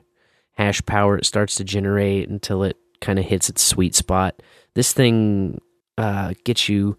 hash 0.53 0.85
power 0.85 1.17
it 1.17 1.25
starts 1.25 1.55
to 1.55 1.63
generate 1.63 2.29
until 2.29 2.63
it 2.63 2.77
kind 3.01 3.17
of 3.17 3.25
hits 3.25 3.49
its 3.49 3.63
sweet 3.63 3.95
spot. 3.95 4.41
This 4.75 4.93
thing 4.93 5.59
uh, 5.97 6.33
gets 6.43 6.69
you 6.69 6.97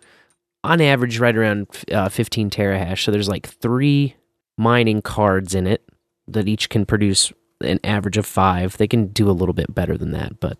on 0.64 0.80
average 0.80 1.18
right 1.18 1.36
around 1.36 1.68
uh, 1.92 2.08
15 2.08 2.50
terahash. 2.50 3.04
So 3.04 3.10
there's 3.10 3.28
like 3.28 3.48
three 3.48 4.16
mining 4.58 5.02
cards 5.02 5.54
in 5.54 5.66
it 5.66 5.84
that 6.26 6.48
each 6.48 6.68
can 6.68 6.84
produce 6.84 7.32
an 7.60 7.80
average 7.84 8.16
of 8.16 8.26
five. 8.26 8.76
They 8.76 8.88
can 8.88 9.08
do 9.08 9.30
a 9.30 9.32
little 9.32 9.54
bit 9.54 9.74
better 9.74 9.96
than 9.96 10.12
that, 10.12 10.40
but 10.40 10.58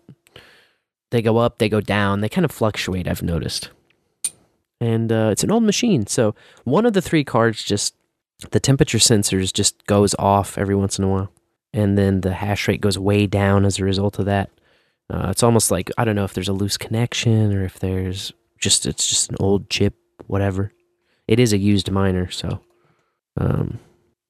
they 1.11 1.21
go 1.21 1.37
up, 1.37 1.57
they 1.57 1.69
go 1.69 1.81
down, 1.81 2.21
they 2.21 2.29
kind 2.29 2.45
of 2.45 2.51
fluctuate. 2.51 3.07
I've 3.07 3.23
noticed, 3.23 3.69
and 4.81 5.11
uh, 5.11 5.29
it's 5.31 5.43
an 5.43 5.51
old 5.51 5.63
machine, 5.63 6.07
so 6.07 6.35
one 6.65 6.85
of 6.85 6.93
the 6.93 7.01
three 7.01 7.23
cards 7.23 7.63
just 7.63 7.95
the 8.49 8.59
temperature 8.59 8.97
sensors 8.97 9.53
just 9.53 9.85
goes 9.85 10.15
off 10.17 10.57
every 10.57 10.75
once 10.75 10.97
in 10.97 11.05
a 11.05 11.07
while, 11.07 11.31
and 11.71 11.97
then 11.97 12.21
the 12.21 12.33
hash 12.33 12.67
rate 12.67 12.81
goes 12.81 12.97
way 12.97 13.27
down 13.27 13.63
as 13.63 13.79
a 13.79 13.85
result 13.85 14.17
of 14.19 14.25
that. 14.25 14.49
Uh, 15.09 15.27
it's 15.29 15.43
almost 15.43 15.69
like 15.71 15.91
I 15.97 16.03
don't 16.03 16.15
know 16.15 16.23
if 16.23 16.33
there's 16.33 16.49
a 16.49 16.53
loose 16.53 16.77
connection 16.77 17.53
or 17.53 17.63
if 17.63 17.79
there's 17.79 18.33
just 18.59 18.85
it's 18.85 19.07
just 19.07 19.29
an 19.29 19.37
old 19.39 19.69
chip, 19.69 19.93
whatever. 20.25 20.73
It 21.27 21.39
is 21.39 21.53
a 21.53 21.57
used 21.57 21.91
miner, 21.91 22.31
so 22.31 22.61
um, 23.37 23.79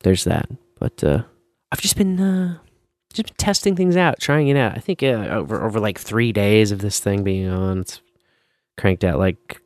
there's 0.03 0.25
that. 0.25 0.50
But 0.79 1.03
uh, 1.03 1.24
I've 1.72 1.81
just 1.81 1.96
been 1.96 2.20
uh, 2.20 2.58
just 3.13 3.27
been 3.27 3.36
testing 3.38 3.75
things 3.77 3.96
out, 3.96 4.20
trying 4.20 4.50
it 4.50 4.58
out. 4.58 4.75
I 4.75 4.79
think 4.79 5.01
uh, 5.01 5.29
over 5.31 5.63
over 5.63 5.79
like 5.79 5.98
three 5.98 6.34
days 6.34 6.72
of 6.72 6.79
this 6.79 7.00
thing 7.00 7.24
being 7.24 7.48
on, 7.48 7.79
it's 7.79 8.01
cranked 8.77 9.05
out 9.05 9.17
like 9.20 9.60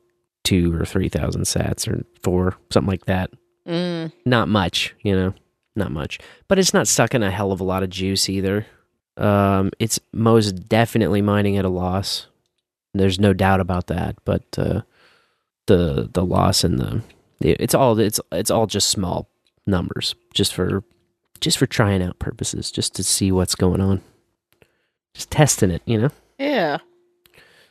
two 0.46 0.72
or 0.80 0.84
three 0.84 1.08
thousand 1.08 1.42
sats 1.42 1.88
or 1.88 2.04
four, 2.22 2.56
something 2.70 2.88
like 2.88 3.06
that. 3.06 3.30
Mm. 3.66 4.12
Not 4.24 4.48
much, 4.48 4.94
you 5.02 5.14
know, 5.14 5.34
not 5.74 5.90
much. 5.90 6.20
But 6.46 6.60
it's 6.60 6.72
not 6.72 6.86
sucking 6.86 7.24
a 7.24 7.32
hell 7.32 7.50
of 7.50 7.60
a 7.60 7.64
lot 7.64 7.82
of 7.82 7.90
juice 7.90 8.28
either. 8.28 8.64
Um, 9.16 9.72
it's 9.80 9.98
most 10.12 10.68
definitely 10.68 11.20
mining 11.20 11.56
at 11.56 11.64
a 11.64 11.68
loss. 11.68 12.28
There's 12.94 13.18
no 13.18 13.32
doubt 13.32 13.58
about 13.60 13.88
that. 13.88 14.16
But 14.24 14.44
uh, 14.56 14.82
the 15.66 16.08
the 16.12 16.24
loss 16.24 16.62
and 16.62 16.78
the 16.78 17.02
it's 17.40 17.74
all 17.74 17.98
it's 17.98 18.20
it's 18.30 18.50
all 18.50 18.68
just 18.68 18.88
small 18.88 19.28
numbers, 19.66 20.14
just 20.32 20.54
for 20.54 20.84
just 21.40 21.58
for 21.58 21.66
trying 21.66 22.02
out 22.02 22.20
purposes, 22.20 22.70
just 22.70 22.94
to 22.94 23.02
see 23.02 23.32
what's 23.32 23.56
going 23.56 23.80
on. 23.80 24.00
Just 25.12 25.32
testing 25.32 25.72
it, 25.72 25.82
you 25.86 26.00
know. 26.00 26.10
Yeah. 26.38 26.78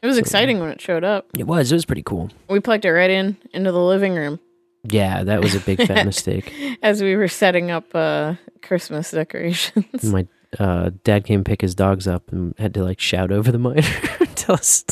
It 0.06 0.08
was 0.08 0.18
So- 0.18 0.22
exciting 0.22 0.60
when 0.60 0.70
it 0.70 0.80
showed 0.80 1.04
up. 1.04 1.26
It 1.38 1.48
was 1.48 1.72
it 1.72 1.76
was 1.76 1.86
pretty 1.86 2.04
cool. 2.04 2.30
We 2.48 2.60
plugged 2.60 2.86
it 2.86 2.92
right 2.94 3.10
in 3.10 3.38
into 3.54 3.72
the 3.72 3.82
living 3.82 4.14
room 4.14 4.40
Yeah, 4.84 5.24
that 5.24 5.42
was 5.42 5.56
a 5.56 5.60
big 5.60 5.82
fat 5.86 6.06
mistake. 6.12 6.54
as 6.84 7.02
we 7.02 7.16
were 7.16 7.28
setting 7.28 7.72
up 7.72 7.94
uh, 7.96 8.36
Christmas 8.62 9.10
decorations. 9.12 10.04
My 10.04 10.28
uh, 10.60 10.92
dad 11.04 11.26
came 11.26 11.44
pick 11.44 11.62
his 11.62 11.74
dogs 11.76 12.08
up 12.08 12.32
and 12.32 12.54
had 12.60 12.74
to 12.76 12.84
like 12.84 13.00
shout 13.00 13.32
over 13.32 13.52
the 13.52 13.58
miner, 13.58 13.82
tell 14.36 14.56
us 14.56 14.86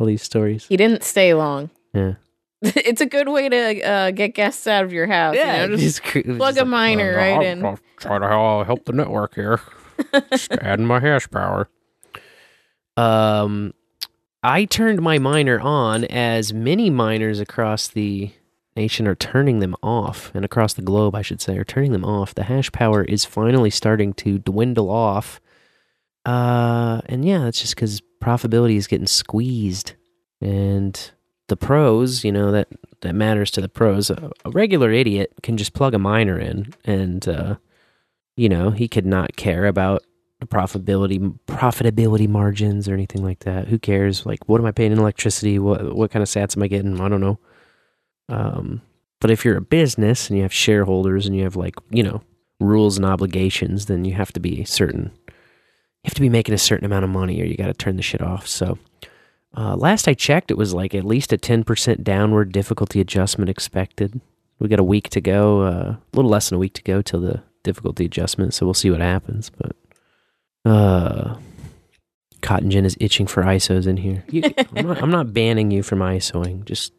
all 0.00 0.06
these 0.06 0.22
stories. 0.22 0.66
He 0.66 0.76
didn't 0.78 1.02
stay 1.04 1.34
long. 1.34 1.68
Yeah, 1.94 2.14
it's 2.62 3.00
a 3.02 3.06
good 3.06 3.28
way 3.28 3.48
to 3.50 3.82
uh, 3.82 4.10
get 4.12 4.34
guests 4.34 4.66
out 4.66 4.84
of 4.84 4.92
your 4.92 5.06
house. 5.06 5.36
you 5.36 5.44
know, 5.44 5.76
just 5.76 6.02
was 6.02 6.24
plug 6.38 6.54
just 6.54 6.62
a 6.62 6.64
miner 6.64 7.14
right 7.14 7.42
in. 7.42 7.64
I'll 7.64 7.78
try 7.98 8.18
to 8.18 8.64
help 8.64 8.84
the 8.86 8.92
network 8.92 9.34
here. 9.34 9.60
just 10.32 10.50
adding 10.60 10.86
my 10.86 10.98
hash 11.00 11.28
power. 11.30 11.68
Um, 12.96 13.74
I 14.46 14.64
turned 14.64 15.02
my 15.02 15.18
miner 15.18 15.58
on 15.58 16.04
as 16.04 16.52
many 16.52 16.88
miners 16.88 17.40
across 17.40 17.88
the 17.88 18.30
nation 18.76 19.08
are 19.08 19.16
turning 19.16 19.58
them 19.58 19.74
off, 19.82 20.30
and 20.36 20.44
across 20.44 20.72
the 20.72 20.82
globe, 20.82 21.16
I 21.16 21.22
should 21.22 21.40
say, 21.40 21.58
are 21.58 21.64
turning 21.64 21.90
them 21.90 22.04
off. 22.04 22.32
The 22.32 22.44
hash 22.44 22.70
power 22.70 23.02
is 23.02 23.24
finally 23.24 23.70
starting 23.70 24.14
to 24.14 24.38
dwindle 24.38 24.88
off. 24.88 25.40
Uh, 26.24 27.00
and 27.06 27.24
yeah, 27.24 27.40
that's 27.40 27.60
just 27.60 27.74
because 27.74 28.00
profitability 28.22 28.76
is 28.76 28.86
getting 28.86 29.08
squeezed, 29.08 29.94
and 30.40 31.10
the 31.48 31.56
pros, 31.56 32.22
you 32.22 32.30
know, 32.30 32.52
that 32.52 32.68
that 33.00 33.16
matters 33.16 33.50
to 33.50 33.60
the 33.60 33.68
pros. 33.68 34.10
A, 34.10 34.30
a 34.44 34.50
regular 34.50 34.92
idiot 34.92 35.32
can 35.42 35.56
just 35.56 35.72
plug 35.72 35.92
a 35.92 35.98
miner 35.98 36.38
in, 36.38 36.72
and 36.84 37.26
uh, 37.26 37.56
you 38.36 38.48
know, 38.48 38.70
he 38.70 38.86
could 38.86 39.06
not 39.06 39.34
care 39.34 39.66
about 39.66 40.04
profitability 40.44 41.38
profitability 41.46 42.28
margins 42.28 42.88
or 42.88 42.94
anything 42.94 43.24
like 43.24 43.40
that. 43.40 43.68
Who 43.68 43.78
cares? 43.78 44.26
Like, 44.26 44.48
what 44.48 44.60
am 44.60 44.66
I 44.66 44.72
paying 44.72 44.92
in 44.92 44.98
electricity? 44.98 45.58
What 45.58 45.94
what 45.96 46.10
kind 46.10 46.22
of 46.22 46.28
sats 46.28 46.56
am 46.56 46.62
I 46.62 46.68
getting? 46.68 47.00
I 47.00 47.08
don't 47.08 47.20
know. 47.20 47.38
Um, 48.28 48.82
but 49.20 49.30
if 49.30 49.44
you're 49.44 49.56
a 49.56 49.62
business 49.62 50.28
and 50.28 50.36
you 50.36 50.42
have 50.42 50.52
shareholders 50.52 51.26
and 51.26 51.34
you 51.34 51.44
have 51.44 51.56
like 51.56 51.76
you 51.90 52.02
know 52.02 52.22
rules 52.60 52.96
and 52.96 53.06
obligations, 53.06 53.86
then 53.86 54.04
you 54.04 54.14
have 54.14 54.32
to 54.32 54.40
be 54.40 54.64
certain. 54.64 55.10
You 55.26 56.08
have 56.08 56.14
to 56.14 56.20
be 56.20 56.28
making 56.28 56.54
a 56.54 56.58
certain 56.58 56.84
amount 56.84 57.04
of 57.04 57.10
money, 57.10 57.40
or 57.40 57.44
you 57.44 57.56
got 57.56 57.66
to 57.66 57.74
turn 57.74 57.96
the 57.96 58.02
shit 58.02 58.22
off. 58.22 58.46
So, 58.46 58.78
uh, 59.56 59.74
last 59.74 60.06
I 60.06 60.14
checked, 60.14 60.50
it 60.50 60.58
was 60.58 60.72
like 60.72 60.94
at 60.94 61.04
least 61.04 61.32
a 61.32 61.38
ten 61.38 61.64
percent 61.64 62.04
downward 62.04 62.52
difficulty 62.52 63.00
adjustment 63.00 63.48
expected. 63.48 64.20
We 64.58 64.68
got 64.68 64.78
a 64.78 64.84
week 64.84 65.08
to 65.10 65.20
go, 65.20 65.62
uh, 65.62 65.96
a 65.96 65.98
little 66.14 66.30
less 66.30 66.48
than 66.48 66.56
a 66.56 66.60
week 66.60 66.74
to 66.74 66.82
go 66.82 67.02
till 67.02 67.20
the 67.20 67.42
difficulty 67.62 68.04
adjustment. 68.04 68.54
So 68.54 68.66
we'll 68.66 68.74
see 68.74 68.90
what 68.90 69.00
happens. 69.00 69.50
But 69.50 69.76
uh, 70.66 71.36
cottongin 72.42 72.84
is 72.84 72.96
itching 73.00 73.26
for 73.26 73.42
ISOs 73.42 73.86
in 73.86 73.96
here. 73.96 74.24
You, 74.30 74.42
I'm, 74.76 74.86
not, 74.88 75.02
I'm 75.02 75.10
not 75.10 75.32
banning 75.32 75.70
you 75.70 75.82
from 75.82 76.00
ISOing. 76.00 76.64
Just, 76.64 76.92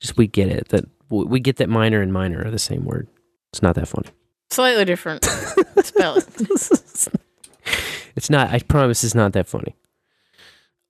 just 0.00 0.16
we 0.16 0.26
get 0.26 0.48
it 0.48 0.68
that 0.70 0.84
we 1.10 1.38
get 1.38 1.56
that 1.56 1.68
minor 1.68 2.00
and 2.02 2.12
minor 2.12 2.44
are 2.44 2.50
the 2.50 2.58
same 2.58 2.84
word. 2.84 3.06
It's 3.52 3.62
not 3.62 3.74
that 3.76 3.86
funny. 3.86 4.08
Slightly 4.50 4.84
different 4.84 5.24
spelling. 5.82 6.22
It's 8.16 8.30
not. 8.30 8.50
I 8.50 8.60
promise. 8.60 9.02
It's 9.02 9.14
not 9.16 9.32
that 9.32 9.48
funny. 9.48 9.74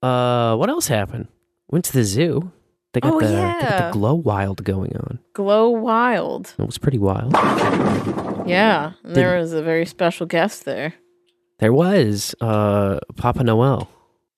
Uh, 0.03 0.57
what 0.57 0.69
else 0.69 0.89
happened? 0.89 1.29
Went 1.71 1.87
to 1.87 1.93
the 1.95 2.05
zoo. 2.05 2.53
They 2.93 3.01
got 3.01 3.15
Oh, 3.15 3.21
the 3.21 3.27
they 3.27 3.33
got 3.33 3.93
the 3.93 3.99
glow 3.99 4.15
wild 4.15 4.63
going 4.63 4.95
on. 4.97 5.19
Glow 5.33 5.71
Wild. 5.71 6.53
It 6.59 6.67
was 6.67 6.77
pretty 6.77 6.99
wild. 6.99 7.33
Yeah. 8.47 8.93
And 9.03 9.17
there 9.17 9.39
was 9.39 9.55
a 9.55 9.63
very 9.63 9.87
special 9.87 10.27
guest 10.27 10.67
there. 10.67 10.93
There 11.59 11.73
was 11.73 12.35
uh 12.41 12.99
Papa 13.17 13.45
Noel, 13.45 13.89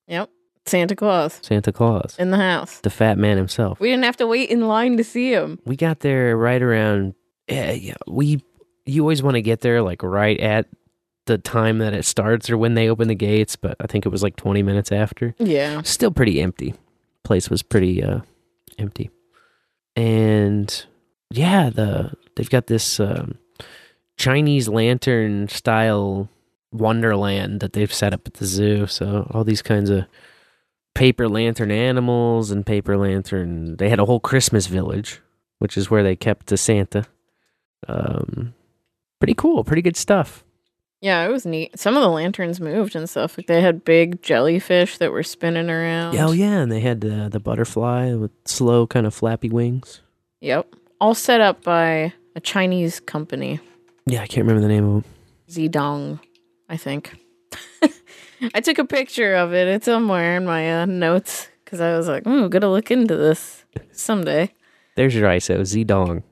Yep. 0.09 0.31
Santa 0.67 0.97
Claus 0.97 1.39
Santa 1.43 1.73
Claus, 1.73 2.17
in 2.19 2.31
the 2.31 2.37
house. 2.37 2.81
the 2.81 2.91
fat 2.91 3.19
man 3.19 3.37
himself. 3.37 3.79
We 3.81 3.89
didn't 3.91 4.05
have 4.05 4.17
to 4.19 4.27
wait 4.27 4.51
in 4.51 4.67
line 4.69 4.97
to 4.97 5.05
see 5.05 5.33
him. 5.33 5.59
We 5.65 5.77
got 5.77 6.01
there 6.01 6.37
right 6.37 6.61
around. 6.63 7.15
Yeah, 7.49 7.73
yeah, 7.73 7.95
we. 8.07 8.43
You 8.85 9.03
always 9.03 9.23
want 9.23 9.35
to 9.35 9.43
get 9.43 9.61
there 9.63 9.83
like 9.83 10.03
right 10.03 10.39
at 10.39 10.67
the 11.27 11.39
time 11.39 11.79
that 11.79 11.93
it 11.93 12.05
starts 12.05 12.49
or 12.51 12.57
when 12.59 12.75
they 12.75 12.89
open 12.89 13.09
the 13.09 13.15
gates, 13.17 13.57
but 13.57 13.77
I 13.81 13.87
think 13.89 14.07
it 14.07 14.11
was 14.11 14.23
like 14.23 14.37
twenty 14.37 14.63
minutes 14.63 14.93
after. 14.93 15.35
Yeah. 15.39 15.83
still 15.83 16.11
pretty 16.13 16.41
empty. 16.41 16.75
Place 17.25 17.51
was 17.51 17.63
pretty 17.63 18.03
uh 18.03 18.21
empty. 18.79 19.11
And 19.97 20.85
yeah, 21.31 21.71
the 21.71 22.13
they've 22.37 22.51
got 22.51 22.67
this 22.67 23.01
um, 23.01 23.39
Chinese 24.17 24.69
lantern 24.69 25.49
style 25.49 26.29
wonderland 26.73 27.61
that 27.61 27.73
they've 27.73 27.93
set 27.93 28.13
up 28.13 28.27
at 28.27 28.35
the 28.35 28.47
zoo. 28.47 28.87
So 28.87 29.31
all 29.31 29.45
these 29.45 29.63
kinds 29.63 29.91
of 29.91 30.05
paper 30.95 31.29
lantern 31.29 31.71
animals 31.71 32.51
and 32.51 32.65
paper 32.65 32.97
lantern. 32.97 33.77
They 33.77 33.89
had 33.89 34.01
a 34.01 34.05
whole 34.07 34.21
Christmas 34.21 34.67
village, 34.67 35.21
which 35.59 35.77
is 35.77 35.91
where 35.91 36.03
they 36.03 36.17
kept 36.17 36.47
the 36.47 36.57
Santa. 36.57 37.05
Um, 37.89 38.55
pretty 39.21 39.35
cool, 39.35 39.63
pretty 39.65 39.83
good 39.83 39.97
stuff. 39.97 40.43
Yeah, 41.03 41.25
it 41.27 41.31
was 41.31 41.45
neat. 41.45 41.79
Some 41.79 41.95
of 41.97 42.03
the 42.03 42.09
lanterns 42.09 42.61
moved 42.61 42.97
and 42.97 43.09
stuff. 43.09 43.37
Like 43.37 43.47
they 43.47 43.61
had 43.61 43.85
big 43.85 44.23
jellyfish 44.23 44.97
that 44.99 45.13
were 45.13 45.23
spinning 45.23 45.69
around. 45.69 46.17
Oh 46.17 46.33
yeah, 46.33 46.61
and 46.61 46.73
they 46.73 46.81
had 46.81 47.03
the 47.03 47.29
the 47.31 47.39
butterfly 47.39 48.15
with 48.15 48.31
slow 48.47 48.87
kind 48.87 49.07
of 49.07 49.15
flappy 49.15 49.51
wings. 49.51 50.01
Yep. 50.41 50.75
All 51.01 51.15
set 51.15 51.43
up 51.43 51.63
by 51.63 52.15
a 52.35 52.41
Chinese 52.41 53.01
company, 53.01 53.61
Yeah, 54.07 54.23
I 54.23 54.27
can't 54.27 54.47
remember 54.47 54.63
the 54.63 54.69
name 54.69 54.85
of 54.85 55.03
them. 55.03 55.05
Zidong, 55.51 56.21
I 56.69 56.77
think. 56.77 57.17
I 58.55 58.61
took 58.61 58.79
a 58.79 58.85
picture 58.85 59.35
of 59.35 59.55
it. 59.55 59.69
It's 59.69 59.87
somewhere 59.87 60.37
in 60.37 60.45
my 60.45 60.83
uh, 60.83 60.87
notes 60.87 61.49
because 61.65 61.81
I 61.81 61.97
was 61.97 62.09
like, 62.09 62.27
"Ooh, 62.27 62.49
gotta 62.49 62.69
look 62.69 62.91
into 62.91 63.17
this 63.17 63.65
someday." 63.93 64.53
There's 64.97 65.15
your 65.15 65.29
ISO, 65.29 65.65
Z 65.65 65.85
Dong. 65.85 66.23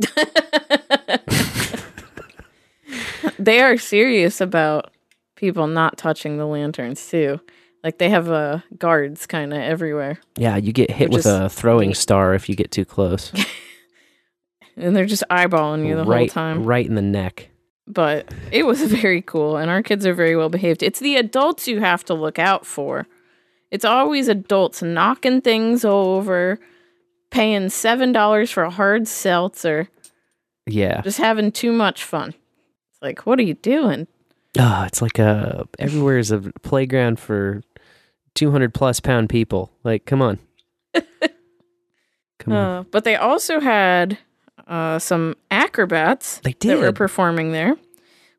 they 3.38 3.60
are 3.60 3.76
serious 3.76 4.40
about 4.40 4.90
people 5.36 5.66
not 5.66 5.96
touching 5.98 6.36
the 6.38 6.46
lanterns 6.46 7.08
too. 7.08 7.40
Like 7.82 7.98
they 7.98 8.10
have 8.10 8.30
uh, 8.30 8.60
guards 8.78 9.26
kind 9.26 9.52
of 9.54 9.58
everywhere, 9.58 10.18
Yeah, 10.36 10.56
you 10.56 10.72
get 10.72 10.90
hit 10.90 11.10
with 11.10 11.24
a 11.24 11.48
throwing 11.48 11.94
star 11.94 12.34
if 12.34 12.48
you 12.48 12.54
get 12.54 12.70
too 12.70 12.84
close. 12.84 13.32
and 14.76 14.94
they're 14.94 15.06
just 15.06 15.24
eyeballing 15.30 15.86
you 15.86 15.96
the 15.96 16.04
whole 16.04 16.26
time. 16.28 16.64
right 16.64 16.86
in 16.86 16.94
the 16.94 17.02
neck. 17.02 17.49
But 17.92 18.32
it 18.52 18.64
was 18.66 18.80
very 19.00 19.22
cool 19.22 19.56
and 19.56 19.70
our 19.70 19.82
kids 19.82 20.06
are 20.06 20.14
very 20.14 20.36
well 20.36 20.48
behaved 20.48 20.82
it's 20.82 21.00
the 21.00 21.16
adults 21.16 21.66
you 21.68 21.80
have 21.80 22.04
to 22.04 22.14
look 22.14 22.38
out 22.38 22.64
for 22.66 23.06
it's 23.70 23.84
always 23.84 24.28
adults 24.28 24.82
knocking 24.82 25.40
things 25.40 25.84
over 25.84 26.58
paying 27.30 27.68
seven 27.68 28.12
dollars 28.12 28.50
for 28.50 28.62
a 28.64 28.70
hard 28.70 29.06
seltzer 29.08 29.88
Yeah. 30.66 31.00
just 31.02 31.18
having 31.18 31.52
too 31.52 31.72
much 31.72 32.04
fun 32.04 32.30
it's 32.30 33.02
like 33.02 33.26
what 33.26 33.38
are 33.38 33.42
you 33.44 33.54
doing 33.54 34.06
Oh, 34.58 34.82
it's 34.84 35.00
like 35.00 35.20
a 35.20 35.64
everywhere 35.78 36.18
is 36.18 36.32
a 36.32 36.40
playground 36.62 37.20
for 37.20 37.62
two 38.34 38.50
hundred 38.50 38.74
plus 38.74 38.98
pound 38.98 39.28
people. 39.28 39.70
Like, 39.84 40.06
come 40.06 40.20
on, 40.20 40.40
come 42.40 42.52
on. 42.52 42.78
uh, 42.78 42.82
but 42.90 43.04
they 43.04 43.14
also 43.14 43.60
had 43.60 44.18
uh, 44.70 44.98
some 44.98 45.34
acrobats 45.50 46.38
They 46.38 46.52
that 46.52 46.78
were 46.78 46.92
performing 46.92 47.52
there, 47.52 47.76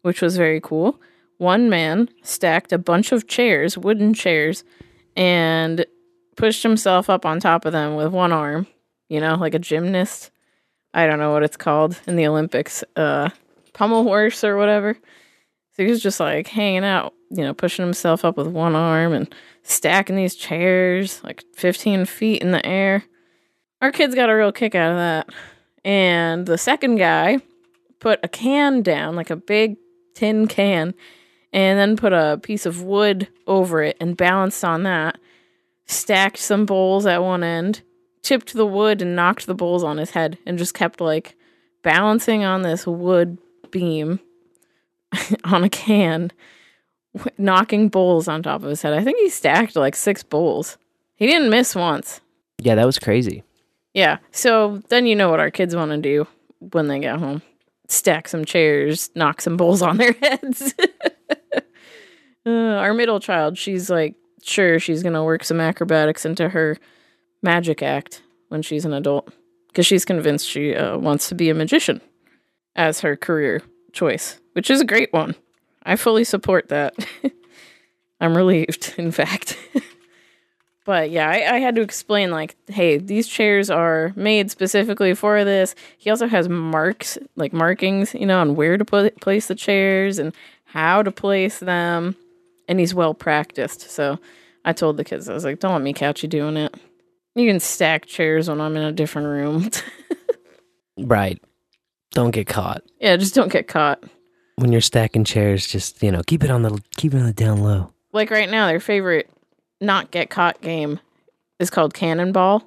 which 0.01 0.21
was 0.21 0.38
very 0.38 0.61
cool. 0.61 1.00
One 1.38 1.69
man 1.69 2.09
stacked 2.23 2.71
a 2.71 2.77
bunch 2.77 3.11
of 3.11 3.27
chairs, 3.27 3.77
wooden 3.77 4.13
chairs, 4.13 4.63
and 5.15 5.85
pushed 6.38 6.63
himself 6.63 7.09
up 7.09 7.25
on 7.25 7.39
top 7.39 7.65
of 7.65 7.73
them 7.73 7.95
with 7.95 8.11
one 8.13 8.31
arm, 8.31 8.65
you 9.09 9.19
know, 9.19 9.35
like 9.35 9.53
a 9.53 9.59
gymnast. 9.59 10.31
I 10.93 11.05
don't 11.05 11.19
know 11.19 11.31
what 11.31 11.43
it's 11.43 11.57
called 11.57 12.00
in 12.07 12.15
the 12.15 12.27
Olympics, 12.27 12.83
uh, 12.95 13.29
pommel 13.73 14.03
horse 14.03 14.43
or 14.43 14.55
whatever. 14.57 14.97
So 15.75 15.83
he 15.83 15.89
was 15.89 16.01
just 16.01 16.19
like 16.19 16.47
hanging 16.47 16.83
out, 16.85 17.13
you 17.29 17.43
know, 17.43 17.53
pushing 17.53 17.83
himself 17.85 18.23
up 18.23 18.38
with 18.38 18.47
one 18.47 18.75
arm 18.75 19.13
and 19.13 19.33
stacking 19.63 20.15
these 20.15 20.35
chairs 20.35 21.21
like 21.23 21.43
15 21.55 22.05
feet 22.05 22.41
in 22.41 22.51
the 22.51 22.65
air. 22.65 23.03
Our 23.81 23.91
kids 23.91 24.15
got 24.15 24.29
a 24.29 24.35
real 24.35 24.51
kick 24.51 24.75
out 24.75 24.91
of 24.91 24.97
that. 24.97 25.29
And 25.83 26.45
the 26.45 26.57
second 26.57 26.97
guy 26.97 27.39
put 28.00 28.19
a 28.23 28.27
can 28.27 28.81
down, 28.81 29.15
like 29.15 29.29
a 29.29 29.35
big 29.35 29.77
tin 30.13 30.47
can, 30.47 30.93
and 31.53 31.79
then 31.79 31.97
put 31.97 32.13
a 32.13 32.39
piece 32.41 32.65
of 32.65 32.83
wood 32.83 33.27
over 33.47 33.81
it 33.81 33.97
and 34.00 34.17
balanced 34.17 34.63
on 34.63 34.83
that. 34.83 35.17
Stacked 35.85 36.38
some 36.38 36.65
bowls 36.65 37.05
at 37.05 37.21
one 37.21 37.43
end, 37.43 37.81
tipped 38.21 38.53
the 38.53 38.65
wood 38.65 39.01
and 39.01 39.15
knocked 39.15 39.45
the 39.45 39.55
bowls 39.55 39.83
on 39.83 39.97
his 39.97 40.11
head, 40.11 40.38
and 40.45 40.57
just 40.57 40.73
kept 40.73 41.01
like 41.01 41.35
balancing 41.81 42.43
on 42.43 42.61
this 42.61 42.85
wood 42.85 43.38
beam 43.71 44.19
on 45.43 45.63
a 45.63 45.69
can, 45.69 46.31
knocking 47.38 47.89
bowls 47.89 48.27
on 48.27 48.43
top 48.43 48.63
of 48.63 48.69
his 48.69 48.81
head. 48.81 48.93
I 48.93 49.03
think 49.03 49.17
he 49.19 49.29
stacked 49.29 49.75
like 49.75 49.95
six 49.95 50.23
bowls. 50.23 50.77
He 51.15 51.27
didn't 51.27 51.50
miss 51.50 51.75
once. 51.75 52.21
Yeah, 52.59 52.75
that 52.75 52.85
was 52.85 53.00
crazy. 53.00 53.43
Yeah. 53.93 54.19
So 54.31 54.81
then 54.89 55.05
you 55.05 55.15
know 55.15 55.29
what 55.29 55.39
our 55.39 55.51
kids 55.51 55.75
want 55.75 55.91
to 55.91 55.98
do 55.98 56.27
when 56.60 56.88
they 56.88 57.00
get 57.00 57.19
home 57.19 57.41
stack 57.91 58.27
some 58.27 58.45
chairs, 58.45 59.10
knock 59.15 59.41
some 59.41 59.57
bowls 59.57 59.81
on 59.81 59.98
their 59.98 60.13
heads. 60.21 60.74
uh, 62.45 62.50
our 62.50 62.93
middle 62.93 63.19
child, 63.19 63.57
she's 63.57 63.89
like, 63.89 64.15
sure, 64.41 64.79
she's 64.79 65.03
going 65.03 65.13
to 65.13 65.24
work 65.24 65.43
some 65.43 65.60
acrobatics 65.60 66.25
into 66.25 66.50
her 66.50 66.77
magic 67.43 67.83
act 67.83 68.21
when 68.50 68.62
she's 68.62 68.86
an 68.86 68.93
adult 68.93 69.29
because 69.67 69.86
she's 69.86 70.05
convinced 70.05 70.48
she 70.48 70.75
uh, 70.75 70.98
wants 70.98 71.29
to 71.29 71.36
be 71.36 71.50
a 71.50 71.53
magician 71.53 72.01
as 72.75 73.01
her 73.01 73.15
career 73.15 73.62
choice, 73.93 74.39
which 74.53 74.69
is 74.69 74.81
a 74.81 74.86
great 74.86 75.12
one. 75.13 75.36
I 75.83 75.95
fully 75.95 76.24
support 76.24 76.69
that. 76.69 76.93
I'm 78.21 78.38
relieved, 78.38 78.93
in 78.98 79.12
fact. 79.12 79.57
But 80.83 81.11
yeah, 81.11 81.29
I, 81.29 81.55
I 81.55 81.59
had 81.59 81.75
to 81.75 81.81
explain 81.81 82.31
like, 82.31 82.55
hey, 82.67 82.97
these 82.97 83.27
chairs 83.27 83.69
are 83.69 84.13
made 84.15 84.50
specifically 84.50 85.13
for 85.13 85.43
this. 85.43 85.75
He 85.97 86.09
also 86.09 86.27
has 86.27 86.50
marks, 86.50 87.17
like 87.35 87.53
markings, 87.53 88.13
you 88.15 88.25
know, 88.25 88.39
on 88.39 88.55
where 88.55 88.77
to 88.77 88.85
put 88.85 89.21
place 89.21 89.47
the 89.47 89.55
chairs 89.55 90.17
and 90.17 90.33
how 90.65 91.03
to 91.03 91.11
place 91.11 91.59
them. 91.59 92.15
And 92.67 92.79
he's 92.79 92.95
well 92.95 93.13
practiced. 93.13 93.91
So 93.91 94.17
I 94.65 94.73
told 94.73 94.97
the 94.97 95.03
kids, 95.03 95.29
I 95.29 95.33
was 95.33 95.43
like, 95.43 95.59
don't 95.59 95.73
let 95.73 95.81
me 95.81 95.93
catch 95.93 96.23
you 96.23 96.29
doing 96.29 96.57
it. 96.57 96.75
You 97.35 97.47
can 97.47 97.59
stack 97.59 98.05
chairs 98.07 98.50
when 98.50 98.59
I'm 98.59 98.75
in 98.75 98.83
a 98.83 98.91
different 98.91 99.27
room. 99.27 99.69
Right. 100.97 101.41
Don't 102.11 102.31
get 102.31 102.47
caught. 102.47 102.83
yeah, 103.00 103.15
just 103.15 103.33
don't 103.33 103.51
get 103.51 103.67
caught. 103.67 104.03
When 104.57 104.71
you're 104.71 104.81
stacking 104.81 105.23
chairs, 105.23 105.65
just, 105.65 106.03
you 106.03 106.11
know, 106.11 106.21
keep 106.27 106.43
it 106.43 106.51
on 106.51 106.61
the 106.61 106.79
keep 106.97 107.13
it 107.13 107.19
on 107.19 107.25
the 107.25 107.33
down 107.33 107.63
low. 107.63 107.93
Like 108.11 108.29
right 108.29 108.50
now, 108.50 108.67
their 108.67 108.79
favorite 108.81 109.29
not 109.81 110.11
get 110.11 110.29
caught 110.29 110.61
game 110.61 111.00
is 111.59 111.69
called 111.69 111.93
Cannonball, 111.93 112.63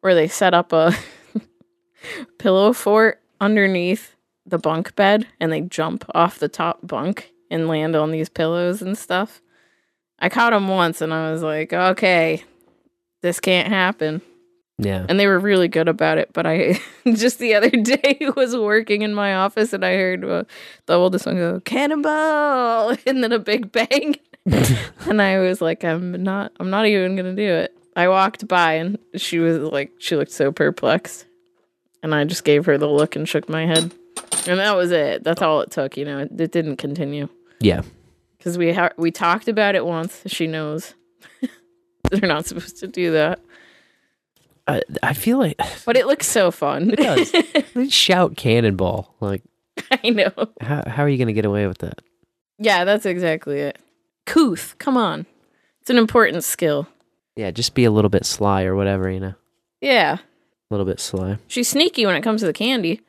where 0.00 0.14
they 0.14 0.28
set 0.28 0.54
up 0.54 0.72
a 0.72 0.94
pillow 2.38 2.72
fort 2.72 3.20
underneath 3.40 4.16
the 4.46 4.58
bunk 4.58 4.96
bed 4.96 5.26
and 5.40 5.52
they 5.52 5.60
jump 5.60 6.04
off 6.14 6.38
the 6.38 6.48
top 6.48 6.78
bunk 6.82 7.32
and 7.50 7.68
land 7.68 7.94
on 7.94 8.10
these 8.10 8.28
pillows 8.28 8.82
and 8.82 8.96
stuff. 8.96 9.40
I 10.18 10.28
caught 10.28 10.52
them 10.52 10.68
once 10.68 11.00
and 11.00 11.12
I 11.14 11.30
was 11.30 11.42
like, 11.42 11.72
okay, 11.72 12.42
this 13.22 13.40
can't 13.40 13.68
happen. 13.68 14.22
Yeah. 14.78 15.04
And 15.08 15.18
they 15.18 15.26
were 15.26 15.38
really 15.38 15.68
good 15.68 15.88
about 15.88 16.18
it. 16.18 16.32
But 16.32 16.46
I 16.46 16.80
just 17.06 17.38
the 17.38 17.54
other 17.54 17.70
day 17.70 18.18
was 18.36 18.56
working 18.56 19.02
in 19.02 19.14
my 19.14 19.34
office 19.34 19.72
and 19.72 19.84
I 19.84 19.94
heard 19.94 20.24
uh, 20.24 20.44
the 20.86 20.94
oldest 20.94 21.26
one 21.26 21.36
go, 21.36 21.60
Cannonball! 21.60 22.96
And 23.06 23.22
then 23.22 23.32
a 23.32 23.38
big 23.38 23.72
bang. 23.72 24.16
and 25.06 25.20
I 25.22 25.38
was 25.38 25.60
like, 25.60 25.84
I'm 25.84 26.22
not, 26.22 26.52
I'm 26.60 26.70
not 26.70 26.86
even 26.86 27.16
going 27.16 27.34
to 27.34 27.40
do 27.40 27.50
it. 27.52 27.74
I 27.96 28.08
walked 28.08 28.46
by 28.46 28.74
and 28.74 28.98
she 29.16 29.38
was 29.38 29.58
like, 29.58 29.92
she 29.98 30.16
looked 30.16 30.30
so 30.32 30.52
perplexed. 30.52 31.26
And 32.02 32.14
I 32.14 32.24
just 32.24 32.44
gave 32.44 32.66
her 32.66 32.78
the 32.78 32.86
look 32.88 33.16
and 33.16 33.28
shook 33.28 33.48
my 33.48 33.66
head. 33.66 33.92
And 34.46 34.60
that 34.60 34.76
was 34.76 34.92
it. 34.92 35.24
That's 35.24 35.42
all 35.42 35.60
it 35.62 35.70
took. 35.72 35.96
You 35.96 36.04
know, 36.04 36.18
it, 36.20 36.40
it 36.40 36.52
didn't 36.52 36.76
continue 36.76 37.28
Yeah. 37.60 37.82
because 38.38 38.56
we 38.56 38.72
ha- 38.72 38.92
we 38.96 39.10
talked 39.10 39.48
about 39.48 39.74
it 39.74 39.84
once. 39.84 40.22
She 40.26 40.46
knows 40.46 40.94
they're 42.10 42.28
not 42.28 42.46
supposed 42.46 42.78
to 42.78 42.86
do 42.86 43.12
that, 43.12 43.40
I, 44.68 44.82
I 45.02 45.12
feel 45.14 45.38
like 45.38 45.58
but 45.86 45.96
it 45.96 46.06
looks 46.06 46.26
so 46.26 46.50
fun. 46.50 46.90
it 46.90 46.96
does. 46.96 47.32
They 47.74 47.88
shout 47.88 48.36
cannonball. 48.36 49.14
Like, 49.20 49.42
I 49.90 50.10
know. 50.10 50.32
how, 50.60 50.82
how 50.86 51.02
are 51.04 51.08
you 51.08 51.16
going 51.18 51.28
to 51.28 51.32
get 51.32 51.44
away 51.44 51.66
with 51.66 51.78
that? 51.78 52.00
Yeah, 52.58 52.84
that's 52.84 53.06
exactly 53.06 53.60
it. 53.60 53.78
Couth, 54.28 54.74
come 54.78 54.96
on. 54.96 55.26
It's 55.80 55.90
an 55.90 55.96
important 55.98 56.44
skill. 56.44 56.86
Yeah, 57.36 57.50
just 57.50 57.74
be 57.74 57.84
a 57.84 57.90
little 57.90 58.10
bit 58.10 58.26
sly 58.26 58.64
or 58.64 58.74
whatever, 58.76 59.10
you 59.10 59.20
know. 59.20 59.34
Yeah. 59.80 60.14
A 60.18 60.20
little 60.70 60.84
bit 60.86 61.00
sly. 61.00 61.38
She's 61.46 61.68
sneaky 61.68 62.04
when 62.04 62.14
it 62.16 62.22
comes 62.22 62.40
to 62.42 62.46
the 62.46 62.52
candy. 62.52 63.00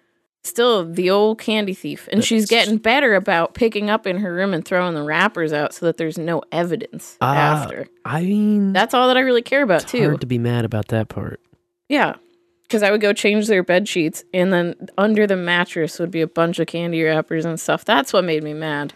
Still 0.43 0.89
the 0.89 1.10
old 1.10 1.39
candy 1.39 1.73
thief. 1.73 2.08
And 2.13 2.23
she's 2.23 2.45
getting 2.45 2.77
better 2.77 3.15
about 3.15 3.53
picking 3.53 3.89
up 3.89 4.08
in 4.08 4.19
her 4.19 4.34
room 4.34 4.53
and 4.53 4.63
throwing 4.63 4.95
the 4.95 5.03
wrappers 5.03 5.51
out 5.51 5.73
so 5.73 5.86
that 5.88 5.97
there's 5.97 6.17
no 6.17 6.41
evidence 6.53 7.17
Ah, 7.19 7.36
after. 7.36 7.88
I 8.05 8.21
mean, 8.21 8.71
That's 8.71 8.93
all 8.93 9.08
that 9.10 9.17
I 9.17 9.21
really 9.21 9.41
care 9.41 9.63
about 9.63 9.86
too. 9.88 10.01
hard 10.05 10.21
to 10.21 10.27
be 10.27 10.38
mad 10.38 10.63
about 10.63 10.88
that 10.88 11.10
part. 11.10 11.41
Yeah. 11.89 12.15
Because 12.63 12.84
I 12.84 12.91
would 12.91 13.01
go 13.01 13.12
change 13.12 13.47
their 13.47 13.63
bed 13.63 13.89
sheets, 13.89 14.23
and 14.32 14.53
then 14.53 14.75
under 14.97 15.25
the 15.27 15.36
mattress 15.36 15.97
would 15.99 16.12
be 16.12 16.21
a 16.21 16.27
bunch 16.27 16.60
of 16.60 16.67
candy 16.67 17.03
wrappers 17.03 17.43
and 17.43 17.60
stuff. 17.60 17.84
That's 17.84 18.13
what 18.13 18.23
made 18.23 18.43
me 18.43 18.53
mad. 18.53 18.93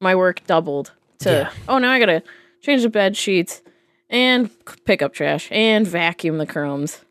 My 0.00 0.14
work 0.16 0.44
doubled 0.46 0.90
to, 1.20 1.30
Yeah. 1.30 1.50
oh, 1.68 1.78
now 1.78 1.90
I 1.90 1.98
gotta 1.98 2.22
change 2.62 2.82
the 2.82 2.88
bed 2.90 3.16
sheets 3.16 3.62
and 4.08 4.50
pick 4.84 5.02
up 5.02 5.12
trash 5.14 5.48
and 5.50 5.86
vacuum 5.86 6.38
the 6.38 6.46
crumbs. 6.46 7.04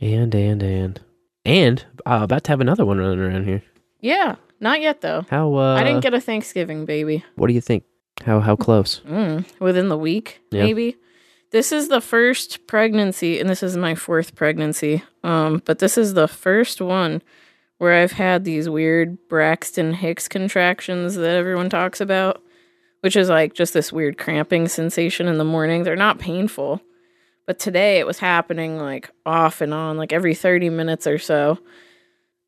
And, 0.00 0.34
and, 0.34 0.62
and. 0.62 1.00
And, 1.44 1.84
uh, 2.06 2.20
about 2.22 2.44
to 2.44 2.52
have 2.52 2.60
another 2.60 2.86
one 2.86 2.98
running 2.98 3.18
around 3.20 3.44
here. 3.44 3.62
Yeah, 4.00 4.36
not 4.60 4.80
yet 4.80 5.00
though. 5.02 5.26
How, 5.30 5.54
uh, 5.54 5.74
I 5.76 5.84
didn't 5.84 6.00
get 6.00 6.14
a 6.14 6.20
Thanksgiving 6.20 6.84
baby. 6.86 7.24
what 7.36 7.48
do 7.48 7.52
you 7.52 7.60
think? 7.60 7.84
How, 8.24 8.40
how 8.40 8.56
close? 8.56 9.00
Mm, 9.00 9.44
within 9.60 9.88
the 9.88 9.98
week, 9.98 10.40
Yeah. 10.50 10.62
maybe. 10.64 10.96
This 11.50 11.70
is 11.72 11.88
the 11.88 12.00
first 12.00 12.66
pregnancy, 12.66 13.38
and 13.38 13.48
this 13.48 13.62
is 13.62 13.76
my 13.76 13.94
fourth 13.94 14.34
pregnancy. 14.34 15.02
Um, 15.22 15.62
but 15.64 15.78
this 15.78 15.96
is 15.98 16.14
the 16.14 16.26
first 16.28 16.80
one 16.80 17.22
where 17.78 17.92
I've 17.94 18.12
had 18.12 18.44
these 18.44 18.68
weird 18.68 19.18
Braxton 19.28 19.94
Hicks 19.94 20.26
contractions 20.28 21.14
that 21.16 21.36
everyone 21.36 21.68
talks 21.70 22.00
about, 22.00 22.42
which 23.04 23.16
is 23.16 23.28
like 23.28 23.52
just 23.52 23.74
this 23.74 23.92
weird 23.92 24.16
cramping 24.16 24.66
sensation 24.66 25.28
in 25.28 25.36
the 25.36 25.44
morning. 25.44 25.82
They're 25.82 25.94
not 25.94 26.18
painful, 26.18 26.80
but 27.46 27.58
today 27.58 27.98
it 27.98 28.06
was 28.06 28.18
happening 28.18 28.78
like 28.78 29.10
off 29.26 29.60
and 29.60 29.74
on, 29.74 29.98
like 29.98 30.10
every 30.12 30.34
30 30.34 30.70
minutes 30.70 31.06
or 31.06 31.18
so. 31.18 31.58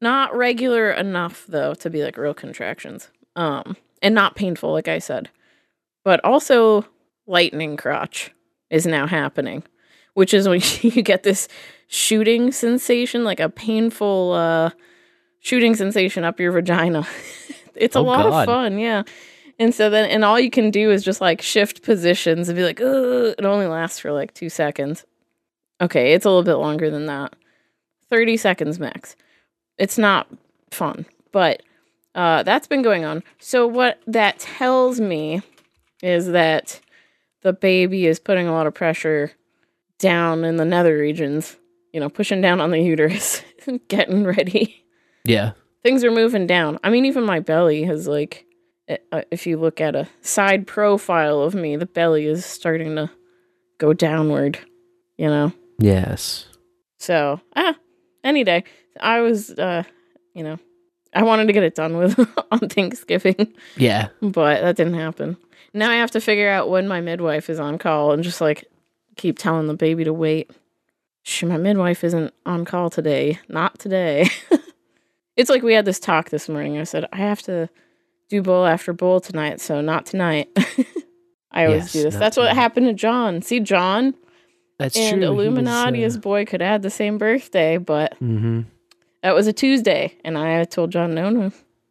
Not 0.00 0.34
regular 0.34 0.90
enough 0.90 1.44
though 1.46 1.74
to 1.74 1.90
be 1.90 2.02
like 2.02 2.16
real 2.16 2.34
contractions. 2.34 3.10
Um, 3.36 3.76
and 4.00 4.14
not 4.14 4.34
painful, 4.34 4.72
like 4.72 4.88
I 4.88 4.98
said 4.98 5.30
but 6.04 6.24
also 6.24 6.86
lightning 7.26 7.76
crotch 7.76 8.30
is 8.70 8.86
now 8.86 9.08
happening, 9.08 9.64
which 10.14 10.32
is 10.32 10.48
when 10.48 10.60
you 10.82 11.02
get 11.02 11.24
this 11.24 11.48
shooting 11.88 12.52
sensation, 12.52 13.24
like 13.24 13.40
a 13.40 13.48
painful 13.50 14.30
uh, 14.32 14.70
shooting 15.40 15.74
sensation 15.74 16.22
up 16.22 16.38
your 16.38 16.52
vagina. 16.52 17.04
it's 17.74 17.96
a 17.96 17.98
Oh, 17.98 18.02
lot 18.04 18.22
God. 18.30 18.42
of 18.42 18.46
fun, 18.46 18.78
yeah. 18.78 19.02
And 19.58 19.74
so 19.74 19.88
then, 19.88 20.08
and 20.10 20.24
all 20.24 20.38
you 20.38 20.50
can 20.50 20.70
do 20.70 20.90
is 20.90 21.02
just 21.02 21.20
like 21.20 21.40
shift 21.40 21.82
positions 21.82 22.48
and 22.48 22.56
be 22.56 22.64
like, 22.64 22.80
Ugh. 22.80 23.34
it 23.38 23.44
only 23.44 23.66
lasts 23.66 23.98
for 23.98 24.12
like 24.12 24.34
two 24.34 24.50
seconds. 24.50 25.04
Okay, 25.80 26.12
it's 26.12 26.24
a 26.24 26.28
little 26.28 26.42
bit 26.42 26.54
longer 26.54 26.90
than 26.90 27.06
that. 27.06 27.34
30 28.10 28.36
seconds 28.36 28.78
max. 28.78 29.16
It's 29.78 29.98
not 29.98 30.26
fun, 30.70 31.06
but 31.32 31.62
uh, 32.14 32.42
that's 32.42 32.66
been 32.66 32.82
going 32.82 33.04
on. 33.04 33.22
So, 33.38 33.66
what 33.66 34.00
that 34.06 34.38
tells 34.38 35.00
me 35.00 35.42
is 36.02 36.28
that 36.28 36.80
the 37.42 37.52
baby 37.52 38.06
is 38.06 38.18
putting 38.18 38.46
a 38.48 38.52
lot 38.52 38.66
of 38.66 38.74
pressure 38.74 39.32
down 39.98 40.44
in 40.44 40.56
the 40.56 40.64
nether 40.64 40.96
regions, 40.96 41.56
you 41.92 42.00
know, 42.00 42.08
pushing 42.08 42.40
down 42.40 42.60
on 42.60 42.70
the 42.70 42.80
uterus, 42.80 43.42
getting 43.88 44.24
ready. 44.24 44.82
Yeah. 45.24 45.52
Things 45.82 46.04
are 46.04 46.10
moving 46.10 46.46
down. 46.46 46.78
I 46.82 46.90
mean, 46.90 47.04
even 47.04 47.24
my 47.24 47.40
belly 47.40 47.84
has, 47.84 48.08
like, 48.08 48.46
if 48.88 49.46
you 49.46 49.56
look 49.56 49.80
at 49.80 49.96
a 49.96 50.08
side 50.22 50.66
profile 50.66 51.40
of 51.40 51.54
me, 51.54 51.76
the 51.76 51.86
belly 51.86 52.26
is 52.26 52.44
starting 52.44 52.96
to 52.96 53.10
go 53.78 53.92
downward, 53.92 54.58
you 55.16 55.26
know? 55.26 55.52
Yes. 55.78 56.46
So, 56.98 57.40
ah, 57.54 57.74
any 58.24 58.44
day. 58.44 58.64
I 59.00 59.20
was, 59.20 59.50
uh, 59.50 59.82
you 60.34 60.42
know, 60.42 60.58
I 61.12 61.22
wanted 61.22 61.46
to 61.46 61.52
get 61.52 61.62
it 61.62 61.74
done 61.74 61.96
with 61.96 62.18
on 62.50 62.60
Thanksgiving, 62.68 63.52
Yeah. 63.76 64.08
but 64.22 64.62
that 64.62 64.76
didn't 64.76 64.94
happen. 64.94 65.36
Now 65.74 65.90
I 65.90 65.96
have 65.96 66.12
to 66.12 66.20
figure 66.20 66.48
out 66.48 66.70
when 66.70 66.88
my 66.88 67.00
midwife 67.00 67.50
is 67.50 67.60
on 67.60 67.76
call 67.78 68.12
and 68.12 68.22
just 68.22 68.40
like 68.40 68.64
keep 69.16 69.38
telling 69.38 69.66
the 69.66 69.74
baby 69.74 70.04
to 70.04 70.12
wait. 70.12 70.50
Shh, 71.22 71.42
my 71.42 71.56
midwife 71.58 72.04
isn't 72.04 72.32
on 72.46 72.64
call 72.64 72.88
today. 72.88 73.38
Not 73.48 73.78
today. 73.78 74.28
it's 75.36 75.50
like 75.50 75.62
we 75.62 75.74
had 75.74 75.84
this 75.84 75.98
talk 76.00 76.30
this 76.30 76.48
morning. 76.48 76.78
I 76.78 76.84
said, 76.84 77.06
I 77.12 77.16
have 77.16 77.42
to 77.42 77.68
do 78.28 78.42
bowl 78.42 78.66
after 78.66 78.92
bowl 78.92 79.20
tonight, 79.20 79.60
so 79.60 79.80
not 79.80 80.06
tonight. 80.06 80.48
I 81.52 81.64
always 81.66 81.84
Yes, 81.84 81.92
do 81.92 82.02
this. 82.02 82.16
That's 82.16 82.36
what 82.36 82.54
happened 82.54 82.86
to 82.86 82.92
John. 82.92 83.40
See, 83.42 83.60
John 83.60 84.14
That's 84.78 84.96
and 84.96 85.20
true. 85.22 85.28
Illuminati 85.30 86.04
uh, 86.04 86.16
boy 86.18 86.44
could 86.44 86.60
have 86.60 86.82
the 86.82 86.90
same 86.90 87.18
birthday, 87.18 87.76
but 87.78 88.14
hmm 88.18 88.62
that 89.22 89.34
was 89.34 89.46
a 89.48 89.52
Tuesday, 89.52 90.16
and 90.24 90.38
I 90.38 90.62
told 90.64 90.92
John, 90.92 91.14
no, 91.14 91.30
no, 91.30 91.50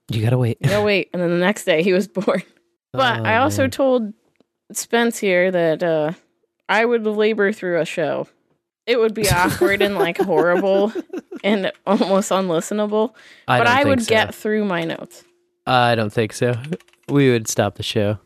You 0.09 0.21
gotta 0.23 0.37
wait. 0.37 0.61
no, 0.61 0.83
wait. 0.85 1.09
And 1.11 1.21
then 1.21 1.31
the 1.31 1.37
next 1.37 1.65
day 1.65 1.83
he 1.83 1.91
was 1.91 2.07
born. 2.07 2.43
But 2.93 3.19
Oh, 3.19 3.23
I 3.23 3.37
also 3.37 3.63
man. 3.63 3.71
told 3.71 4.13
Spence 4.71 5.17
here 5.17 5.51
that 5.51 5.83
uh, 5.83 6.11
I 6.69 6.85
would 6.85 7.05
labor 7.05 7.51
through 7.51 7.81
a 7.81 7.85
show. 7.85 8.27
It 8.85 8.99
would 8.99 9.13
be 9.13 9.29
awkward 9.29 9.81
and 9.81 9.95
like 9.95 10.17
horrible 10.17 10.93
and 11.43 11.71
almost 11.87 12.29
unlistenable, 12.31 13.15
I 13.47 13.57
but 13.57 13.67
I 13.67 13.83
would 13.83 14.01
so. 14.03 14.09
get 14.09 14.33
through 14.35 14.63
my 14.65 14.83
notes. 14.85 15.23
I 15.67 15.95
don't 15.95 16.11
think 16.13 16.33
so. 16.33 16.55
We 17.09 17.31
would 17.31 17.47
stop 17.47 17.75
the 17.75 17.83
show. 17.83 18.19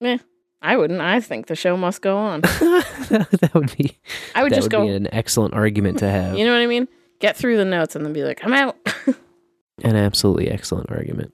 Meh, 0.00 0.18
I 0.62 0.76
wouldn't. 0.76 1.00
I 1.00 1.20
think 1.20 1.46
the 1.46 1.56
show 1.56 1.76
must 1.76 2.02
go 2.02 2.16
on. 2.16 2.40
that 2.42 3.50
would 3.54 3.76
be. 3.76 3.96
I 4.34 4.42
would 4.42 4.52
that 4.52 4.56
just 4.56 4.66
would 4.66 4.72
go. 4.72 4.86
be 4.86 4.92
an 4.92 5.12
excellent 5.12 5.54
argument 5.54 5.98
to 6.00 6.08
have. 6.08 6.38
You 6.38 6.44
know 6.44 6.52
what 6.52 6.62
I 6.62 6.66
mean? 6.66 6.88
Get 7.20 7.36
through 7.36 7.56
the 7.56 7.64
notes 7.64 7.96
and 7.96 8.04
then 8.04 8.12
be 8.12 8.22
like, 8.22 8.44
I'm 8.44 8.52
out. 8.52 8.76
An 9.84 9.96
absolutely 9.96 10.50
excellent 10.50 10.90
argument. 10.90 11.32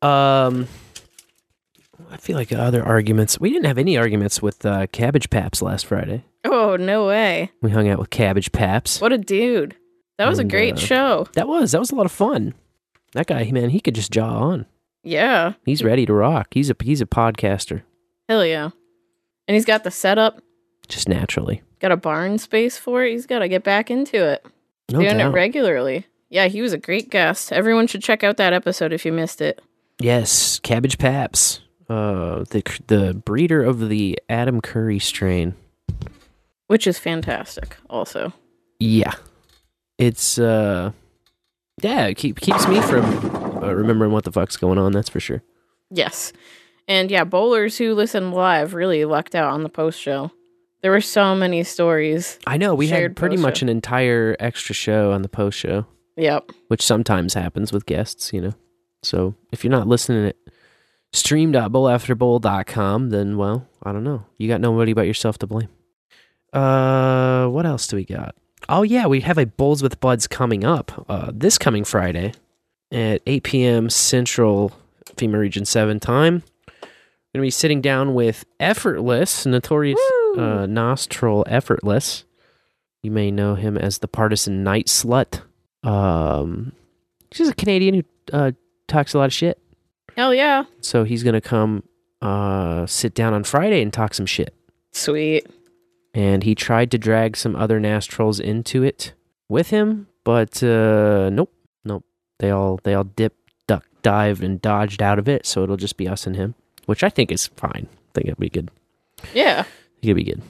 Um, 0.00 0.66
I 2.10 2.16
feel 2.16 2.36
like 2.36 2.52
other 2.52 2.82
arguments. 2.82 3.38
We 3.38 3.50
didn't 3.50 3.66
have 3.66 3.78
any 3.78 3.96
arguments 3.96 4.40
with 4.42 4.64
uh, 4.64 4.86
Cabbagepaps 4.88 5.62
last 5.62 5.86
Friday. 5.86 6.24
oh 6.44 6.76
no 6.76 7.06
way! 7.06 7.50
We 7.62 7.70
hung 7.70 7.88
out 7.88 7.98
with 7.98 8.10
Cabbagepaps. 8.10 9.00
What 9.00 9.12
a 9.12 9.18
dude. 9.18 9.76
That 10.18 10.28
was 10.28 10.38
a 10.38 10.44
great 10.44 10.74
uh, 10.74 10.78
show. 10.78 11.28
That 11.34 11.48
was 11.48 11.72
that 11.72 11.80
was 11.80 11.90
a 11.90 11.94
lot 11.94 12.06
of 12.06 12.12
fun. 12.12 12.54
That 13.14 13.26
guy, 13.26 13.50
man, 13.50 13.70
he 13.70 13.80
could 13.80 13.94
just 13.94 14.10
jaw 14.12 14.28
on. 14.38 14.66
Yeah. 15.02 15.54
He's 15.64 15.82
ready 15.82 16.04
to 16.06 16.12
rock. 16.12 16.48
He's 16.52 16.70
a 16.70 16.76
he's 16.82 17.00
a 17.00 17.06
podcaster, 17.06 17.82
Hell 18.28 18.44
yeah. 18.44 18.70
And 19.46 19.54
he's 19.54 19.64
got 19.66 19.84
the 19.84 19.90
setup, 19.90 20.40
just 20.88 21.08
naturally. 21.08 21.62
got 21.80 21.92
a 21.92 21.96
barn 21.96 22.38
space 22.38 22.78
for 22.78 23.04
it. 23.04 23.12
He's 23.12 23.26
got 23.26 23.40
to 23.40 23.48
get 23.48 23.62
back 23.64 23.90
into 23.90 24.16
it. 24.24 24.44
No 24.90 25.00
doing 25.00 25.18
doubt. 25.18 25.30
it 25.32 25.34
regularly. 25.34 26.06
Yeah, 26.30 26.46
he 26.48 26.62
was 26.62 26.72
a 26.72 26.78
great 26.78 27.10
guest. 27.10 27.52
Everyone 27.52 27.86
should 27.86 28.02
check 28.02 28.24
out 28.24 28.36
that 28.38 28.52
episode 28.54 28.92
if 28.92 29.04
you 29.04 29.12
missed 29.12 29.40
it. 29.40 29.60
yes, 30.00 30.58
Cabbagepaps, 30.60 31.60
uh, 31.88 32.44
the 32.50 32.62
the 32.86 33.14
breeder 33.14 33.62
of 33.62 33.88
the 33.90 34.18
Adam 34.28 34.60
Curry 34.62 34.98
strain. 34.98 35.54
Which 36.66 36.86
is 36.86 36.98
fantastic, 36.98 37.76
also. 37.90 38.32
Yeah, 38.80 39.12
it's 39.98 40.38
uh, 40.38 40.92
yeah, 41.82 42.06
it 42.06 42.14
keep, 42.16 42.40
keeps 42.40 42.66
me 42.68 42.80
from 42.80 43.04
uh, 43.62 43.72
remembering 43.72 44.12
what 44.12 44.24
the 44.24 44.32
fuck's 44.32 44.56
going 44.56 44.78
on. 44.78 44.92
That's 44.92 45.08
for 45.08 45.20
sure. 45.20 45.42
Yes. 45.90 46.32
And 46.88 47.10
yeah, 47.10 47.24
bowlers 47.24 47.78
who 47.78 47.94
listened 47.94 48.32
live 48.34 48.74
really 48.74 49.04
lucked 49.04 49.34
out 49.34 49.52
on 49.52 49.62
the 49.62 49.68
post 49.68 49.98
show. 50.00 50.30
There 50.82 50.90
were 50.90 51.00
so 51.00 51.34
many 51.34 51.64
stories. 51.64 52.38
I 52.46 52.58
know 52.58 52.74
we 52.74 52.88
had 52.88 53.16
pretty 53.16 53.38
much 53.38 53.62
an 53.62 53.68
entire 53.70 54.36
extra 54.38 54.74
show 54.74 55.12
on 55.12 55.22
the 55.22 55.30
post 55.30 55.58
show, 55.58 55.86
Yep. 56.16 56.50
which 56.68 56.82
sometimes 56.82 57.32
happens 57.32 57.72
with 57.72 57.86
guests, 57.86 58.32
you 58.34 58.40
know. 58.42 58.52
So 59.02 59.34
if 59.50 59.64
you're 59.64 59.70
not 59.70 59.88
listening 59.88 60.26
at 60.26 60.36
stream.bowlafterbowl.com, 61.14 63.10
then 63.10 63.36
well, 63.38 63.66
I 63.82 63.92
don't 63.92 64.04
know. 64.04 64.26
You 64.38 64.46
got 64.48 64.60
nobody 64.60 64.92
but 64.92 65.06
yourself 65.06 65.38
to 65.38 65.46
blame. 65.46 65.68
Uh, 66.52 67.46
what 67.48 67.64
else 67.66 67.86
do 67.88 67.96
we 67.96 68.04
got? 68.04 68.34
Oh 68.68 68.82
yeah, 68.82 69.06
we 69.06 69.20
have 69.20 69.38
a 69.38 69.46
Bowls 69.46 69.82
with 69.82 70.00
Buds 70.00 70.26
coming 70.26 70.64
up 70.64 71.04
uh, 71.08 71.30
this 71.34 71.58
coming 71.58 71.84
Friday 71.84 72.32
at 72.90 73.20
8 73.26 73.42
p.m. 73.42 73.90
Central 73.90 74.72
FEMA 75.16 75.38
Region 75.38 75.64
7 75.64 76.00
time. 76.00 76.42
We're 76.82 77.40
Going 77.40 77.42
to 77.42 77.46
be 77.46 77.50
sitting 77.50 77.80
down 77.80 78.14
with 78.14 78.44
Effortless, 78.60 79.44
notorious 79.44 80.00
uh, 80.38 80.66
nostril 80.66 81.44
Effortless. 81.48 82.24
You 83.02 83.10
may 83.10 83.30
know 83.30 83.54
him 83.54 83.76
as 83.76 83.98
the 83.98 84.08
partisan 84.08 84.62
night 84.62 84.86
slut. 84.86 85.42
Um, 85.82 86.72
she's 87.32 87.48
a 87.48 87.54
Canadian 87.54 87.94
who 87.96 88.02
uh, 88.32 88.52
talks 88.88 89.12
a 89.14 89.18
lot 89.18 89.26
of 89.26 89.32
shit. 89.32 89.58
Hell 90.16 90.32
yeah. 90.32 90.64
So 90.80 91.04
he's 91.04 91.22
going 91.22 91.34
to 91.34 91.40
come 91.40 91.82
uh, 92.22 92.86
sit 92.86 93.14
down 93.14 93.34
on 93.34 93.44
Friday 93.44 93.82
and 93.82 93.92
talk 93.92 94.14
some 94.14 94.26
shit. 94.26 94.54
Sweet. 94.92 95.46
And 96.14 96.44
he 96.44 96.54
tried 96.54 96.90
to 96.92 96.98
drag 96.98 97.36
some 97.36 97.56
other 97.56 97.80
Nastrals 97.80 98.40
into 98.40 98.84
it 98.84 99.12
with 99.48 99.70
him, 99.70 100.06
but 100.22 100.62
uh, 100.62 101.28
nope, 101.30 101.52
nope. 101.84 102.04
They 102.38 102.50
all 102.50 102.78
they 102.84 102.94
all 102.94 103.04
dipped, 103.04 103.50
duck, 103.66 103.84
dived, 104.02 104.42
and 104.42 104.62
dodged 104.62 105.02
out 105.02 105.18
of 105.18 105.28
it. 105.28 105.44
So 105.44 105.64
it'll 105.64 105.76
just 105.76 105.96
be 105.96 106.08
us 106.08 106.26
and 106.26 106.36
him, 106.36 106.54
which 106.86 107.02
I 107.02 107.08
think 107.08 107.32
is 107.32 107.48
fine. 107.48 107.88
I 107.90 108.10
think 108.14 108.28
it'll 108.28 108.40
be 108.40 108.48
good. 108.48 108.70
Yeah. 109.32 109.64
It'll 110.02 110.14
be 110.14 110.24
good. 110.24 110.42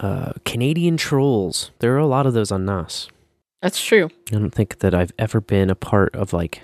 Uh, 0.00 0.32
Canadian 0.44 0.96
trolls. 0.96 1.70
There 1.78 1.94
are 1.94 1.98
a 1.98 2.06
lot 2.06 2.26
of 2.26 2.34
those 2.34 2.50
on 2.50 2.64
NAS. 2.64 3.08
That's 3.62 3.82
true. 3.82 4.10
I 4.30 4.36
don't 4.36 4.50
think 4.50 4.78
that 4.80 4.94
I've 4.94 5.12
ever 5.18 5.40
been 5.40 5.70
a 5.70 5.74
part 5.74 6.14
of 6.14 6.32
like 6.32 6.62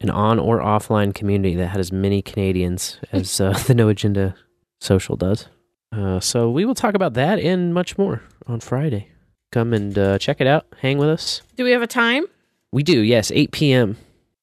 an 0.00 0.10
on 0.10 0.38
or 0.38 0.58
offline 0.60 1.14
community 1.14 1.54
that 1.56 1.68
had 1.68 1.80
as 1.80 1.92
many 1.92 2.22
Canadians 2.22 2.98
as 3.12 3.40
uh, 3.40 3.52
the 3.66 3.74
No 3.74 3.88
Agenda 3.88 4.34
Social 4.80 5.16
does. 5.16 5.48
Uh, 5.92 6.20
so 6.20 6.50
we 6.50 6.64
will 6.64 6.74
talk 6.74 6.94
about 6.94 7.14
that 7.14 7.38
and 7.38 7.74
much 7.74 7.98
more 7.98 8.22
on 8.46 8.60
Friday. 8.60 9.08
Come 9.50 9.74
and 9.74 9.96
uh, 9.98 10.18
check 10.18 10.40
it 10.40 10.46
out. 10.46 10.66
Hang 10.80 10.98
with 10.98 11.10
us. 11.10 11.42
Do 11.56 11.64
we 11.64 11.72
have 11.72 11.82
a 11.82 11.86
time? 11.86 12.24
We 12.72 12.82
do, 12.82 13.00
yes, 13.00 13.30
8 13.34 13.52
p.m. 13.52 13.98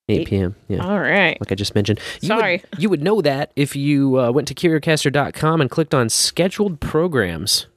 8 0.07 0.27
p.m. 0.27 0.55
Yeah. 0.67 0.85
All 0.85 0.99
right. 0.99 1.39
Like 1.39 1.51
I 1.51 1.55
just 1.55 1.75
mentioned. 1.75 1.99
You 2.21 2.27
Sorry. 2.27 2.63
Would, 2.71 2.79
you 2.81 2.89
would 2.89 3.03
know 3.03 3.21
that 3.21 3.51
if 3.55 3.75
you 3.75 4.19
uh, 4.19 4.31
went 4.31 4.47
to 4.47 4.53
CurioCaster.com 4.53 5.61
and 5.61 5.69
clicked 5.69 5.93
on 5.93 6.09
scheduled 6.09 6.79
programs 6.79 7.67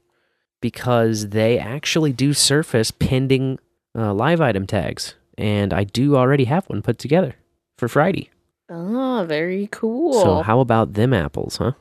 because 0.61 1.29
they 1.29 1.59
actually 1.59 2.13
do 2.13 2.33
surface 2.33 2.91
pending 2.91 3.59
uh, 3.97 4.15
live 4.15 4.41
item 4.41 4.67
tags. 4.67 5.15
And 5.37 5.73
I 5.73 5.85
do 5.85 6.17
already 6.17 6.45
have 6.45 6.67
one 6.67 6.83
put 6.83 6.99
together 6.99 7.35
for 7.77 7.89
Friday. 7.89 8.31
Oh, 8.69 9.25
very 9.29 9.69
cool. 9.71 10.13
So 10.15 10.43
how 10.43 10.61
about 10.61 10.95
them 10.95 11.13
apples, 11.13 11.57
huh? 11.57 11.73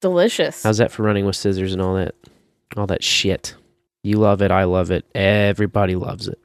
Delicious. 0.00 0.62
How's 0.62 0.78
that 0.78 0.90
for 0.92 1.02
running 1.02 1.26
with 1.26 1.36
scissors 1.36 1.72
and 1.72 1.82
all 1.82 1.94
that, 1.94 2.14
all 2.76 2.86
that 2.86 3.04
shit? 3.04 3.54
You 4.02 4.16
love 4.16 4.40
it. 4.42 4.50
I 4.50 4.64
love 4.64 4.90
it. 4.90 5.04
Everybody 5.14 5.94
loves 5.96 6.26
it. 6.28 6.38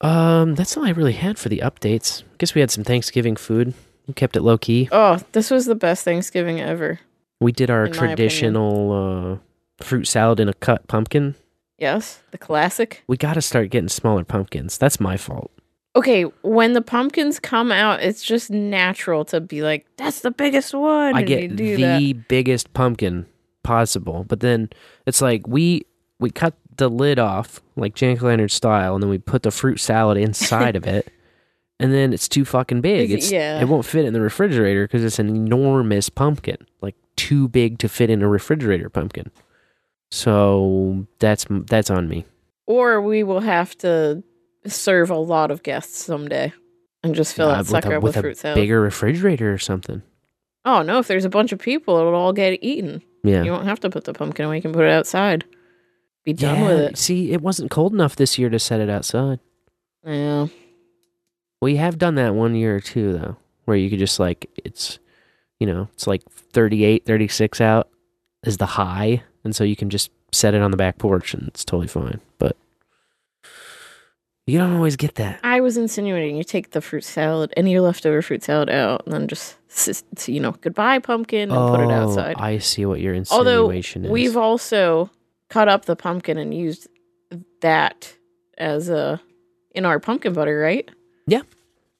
Um, 0.00 0.54
that's 0.54 0.76
all 0.76 0.84
I 0.84 0.90
really 0.90 1.12
had 1.12 1.38
for 1.38 1.48
the 1.48 1.58
updates. 1.58 2.22
Guess 2.38 2.54
we 2.54 2.60
had 2.60 2.70
some 2.70 2.84
Thanksgiving 2.84 3.36
food. 3.36 3.74
We 4.06 4.14
kept 4.14 4.34
it 4.36 4.42
low 4.42 4.58
key. 4.58 4.88
oh, 4.90 5.20
this 5.32 5.50
was 5.50 5.66
the 5.66 5.74
best 5.74 6.04
Thanksgiving 6.04 6.60
ever. 6.60 7.00
We 7.40 7.52
did 7.52 7.70
our 7.70 7.84
In 7.84 7.90
my 7.90 7.96
opinion. 7.96 8.16
traditional 8.16 9.38
uh, 9.80 9.84
fruit 9.84 10.06
salad 10.06 10.40
in 10.40 10.48
a 10.48 10.54
cut 10.54 10.88
pumpkin. 10.88 11.36
Yes, 11.78 12.20
the 12.30 12.38
classic. 12.38 13.02
We 13.06 13.16
got 13.16 13.34
to 13.34 13.42
start 13.42 13.70
getting 13.70 13.88
smaller 13.88 14.24
pumpkins. 14.24 14.76
That's 14.76 15.00
my 15.00 15.16
fault. 15.16 15.50
Okay, 16.00 16.22
when 16.42 16.72
the 16.72 16.80
pumpkins 16.80 17.38
come 17.38 17.70
out, 17.70 18.02
it's 18.02 18.22
just 18.22 18.50
natural 18.50 19.24
to 19.26 19.38
be 19.40 19.60
like, 19.62 19.86
"That's 19.98 20.20
the 20.20 20.30
biggest 20.30 20.72
one." 20.72 21.14
I 21.14 21.22
get 21.22 21.54
do 21.56 21.76
the 21.76 21.82
that. 22.14 22.28
biggest 22.28 22.72
pumpkin 22.72 23.26
possible, 23.62 24.24
but 24.26 24.40
then 24.40 24.70
it's 25.06 25.20
like 25.20 25.46
we 25.46 25.82
we 26.18 26.30
cut 26.30 26.54
the 26.78 26.88
lid 26.88 27.18
off 27.18 27.60
like 27.76 27.94
jack 27.94 28.22
lantern 28.22 28.48
style, 28.48 28.94
and 28.94 29.02
then 29.02 29.10
we 29.10 29.18
put 29.18 29.42
the 29.42 29.50
fruit 29.50 29.78
salad 29.78 30.16
inside 30.16 30.74
of 30.74 30.86
it, 30.96 31.12
and 31.78 31.92
then 31.92 32.14
it's 32.14 32.28
too 32.28 32.46
fucking 32.46 32.80
big. 32.80 33.10
It's 33.10 33.30
it- 33.30 33.34
yeah. 33.34 33.60
it 33.60 33.68
won't 33.68 33.84
fit 33.84 34.06
in 34.06 34.14
the 34.14 34.22
refrigerator 34.22 34.84
because 34.86 35.04
it's 35.04 35.18
an 35.18 35.28
enormous 35.28 36.08
pumpkin, 36.08 36.56
like 36.80 36.94
too 37.16 37.46
big 37.48 37.78
to 37.78 37.88
fit 37.90 38.08
in 38.08 38.22
a 38.22 38.28
refrigerator 38.28 38.88
pumpkin. 38.88 39.30
So 40.10 41.06
that's 41.18 41.46
that's 41.68 41.90
on 41.90 42.08
me. 42.08 42.24
Or 42.66 43.02
we 43.02 43.22
will 43.22 43.40
have 43.40 43.76
to 43.78 44.22
serve 44.66 45.10
a 45.10 45.16
lot 45.16 45.50
of 45.50 45.62
guests 45.62 46.04
someday 46.04 46.52
and 47.02 47.14
just 47.14 47.34
fill 47.34 47.48
Uh, 47.48 47.56
that 47.56 47.66
sucker 47.66 47.94
up 47.94 48.02
with, 48.02 48.16
a 48.16 48.20
fruit 48.20 48.36
salad. 48.38 48.56
bigger 48.56 48.80
refrigerator 48.80 49.52
or 49.52 49.58
something. 49.58 50.02
Oh 50.64 50.82
no! 50.82 50.98
If 50.98 51.08
there's 51.08 51.24
a 51.24 51.30
bunch 51.30 51.52
of 51.52 51.58
people, 51.58 51.96
it'll 51.96 52.14
all 52.14 52.32
get 52.32 52.58
eaten. 52.62 53.02
Yeah. 53.24 53.42
You 53.42 53.52
won't 53.52 53.64
have 53.64 53.80
to 53.80 53.90
put 53.90 54.04
the 54.04 54.12
pumpkin 54.12 54.46
away. 54.46 54.56
You 54.56 54.62
can 54.62 54.72
put 54.72 54.84
it 54.84 54.90
outside. 54.90 55.44
Be 56.24 56.32
done 56.34 56.56
yeah. 56.60 56.68
with 56.68 56.78
it. 56.80 56.98
See, 56.98 57.32
it 57.32 57.40
wasn't 57.40 57.70
cold 57.70 57.94
enough 57.94 58.16
this 58.16 58.38
year 58.38 58.50
to 58.50 58.58
set 58.58 58.80
it 58.80 58.90
outside. 58.90 59.40
Yeah. 60.04 60.48
We 61.62 61.76
have 61.76 61.98
done 61.98 62.14
that 62.16 62.34
one 62.34 62.54
year 62.54 62.76
or 62.76 62.80
two 62.80 63.12
though, 63.12 63.36
where 63.64 63.76
you 63.76 63.88
could 63.90 63.98
just 63.98 64.18
like 64.20 64.50
it's, 64.64 64.98
you 65.58 65.66
know, 65.66 65.88
it's 65.94 66.06
like 66.06 66.22
38, 66.30 67.04
36 67.06 67.60
out 67.60 67.88
is 68.44 68.56
the 68.56 68.66
high, 68.66 69.22
and 69.44 69.54
so 69.54 69.64
you 69.64 69.76
can 69.76 69.90
just 69.90 70.10
set 70.32 70.54
it 70.54 70.62
on 70.62 70.70
the 70.70 70.76
back 70.76 70.98
porch 70.98 71.34
and 71.34 71.48
it's 71.48 71.64
totally 71.64 71.88
fine. 71.88 72.20
But 72.38 72.56
You 74.46 74.58
don't 74.58 74.74
always 74.74 74.96
get 74.96 75.14
that. 75.16 75.40
I 75.44 75.60
was 75.60 75.76
insinuating 75.76 76.36
you 76.36 76.44
take 76.44 76.70
the 76.70 76.80
fruit 76.80 77.04
salad, 77.04 77.52
any 77.56 77.78
leftover 77.78 78.20
fruit 78.22 78.42
salad 78.42 78.68
out, 78.68 79.04
and 79.04 79.14
then 79.14 79.28
just, 79.28 79.56
you 80.26 80.40
know, 80.40 80.52
goodbye 80.52 80.98
pumpkin 80.98 81.50
and 81.50 81.70
put 81.70 81.80
it 81.80 81.86
oh, 81.86 81.90
outside. 81.90 82.36
Oh, 82.38 82.42
I 82.42 82.58
see 82.58 82.84
what 82.84 83.00
your 83.00 83.14
Although 83.30 83.70
insinuation 83.70 84.06
is. 84.06 84.10
we've 84.10 84.36
also 84.36 85.10
cut 85.48 85.68
up 85.68 85.84
the 85.84 85.94
pumpkin 85.94 86.36
and 86.38 86.52
used 86.52 86.88
that 87.60 88.12
as 88.58 88.88
a 88.88 89.20
in 89.74 89.84
our 89.84 90.00
pumpkin 90.00 90.32
butter, 90.32 90.58
right? 90.58 90.90
Yeah. 91.26 91.42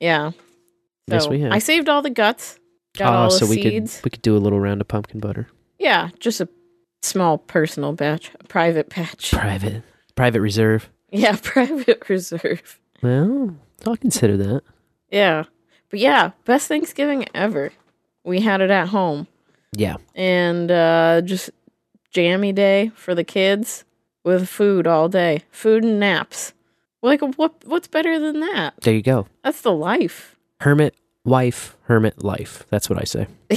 Yeah. 0.00 0.32
Yes, 1.06 1.24
So 1.24 1.30
we 1.30 1.40
have. 1.40 1.52
I 1.52 1.58
saved 1.58 1.88
all 1.88 2.02
the 2.02 2.10
guts, 2.10 2.58
got 2.96 3.14
oh, 3.14 3.16
all 3.16 3.30
the 3.30 3.38
so 3.38 3.46
we 3.46 3.62
seeds. 3.62 3.96
could 3.96 4.04
we 4.04 4.10
could 4.10 4.22
do 4.22 4.36
a 4.36 4.38
little 4.38 4.60
round 4.60 4.80
of 4.80 4.88
pumpkin 4.88 5.20
butter. 5.20 5.48
Yeah, 5.78 6.10
just 6.18 6.40
a 6.40 6.48
small 7.02 7.38
personal 7.38 7.92
batch, 7.92 8.32
a 8.40 8.44
private 8.44 8.88
batch. 8.88 9.30
Private 9.32 9.82
private 10.14 10.40
reserve. 10.40 10.88
yeah, 11.12 11.36
private 11.42 12.02
reserve. 12.08 12.80
Well, 13.02 13.56
I'll 13.86 13.96
consider 13.96 14.36
that. 14.36 14.62
Yeah. 15.10 15.44
But 15.90 16.00
yeah, 16.00 16.30
best 16.44 16.68
Thanksgiving 16.68 17.26
ever. 17.34 17.72
We 18.24 18.40
had 18.40 18.60
it 18.60 18.70
at 18.70 18.88
home. 18.88 19.26
Yeah. 19.72 19.96
and 20.16 20.68
uh, 20.70 21.20
just 21.24 21.48
jammy 22.10 22.52
day 22.52 22.90
for 22.96 23.14
the 23.14 23.22
kids 23.22 23.84
with 24.24 24.48
food 24.48 24.86
all 24.88 25.08
day, 25.08 25.44
food 25.52 25.84
and 25.84 26.00
naps. 26.00 26.52
Like 27.02 27.20
what? 27.36 27.54
What's 27.64 27.86
better 27.88 28.18
than 28.18 28.40
that? 28.40 28.74
There 28.82 28.92
you 28.94 29.00
go. 29.02 29.26
That's 29.44 29.60
the 29.62 29.72
life. 29.72 30.36
Hermit 30.60 30.96
wife, 31.24 31.76
hermit 31.82 32.22
life. 32.24 32.66
That's 32.68 32.90
what 32.90 33.00
I 33.00 33.04
say. 33.04 33.26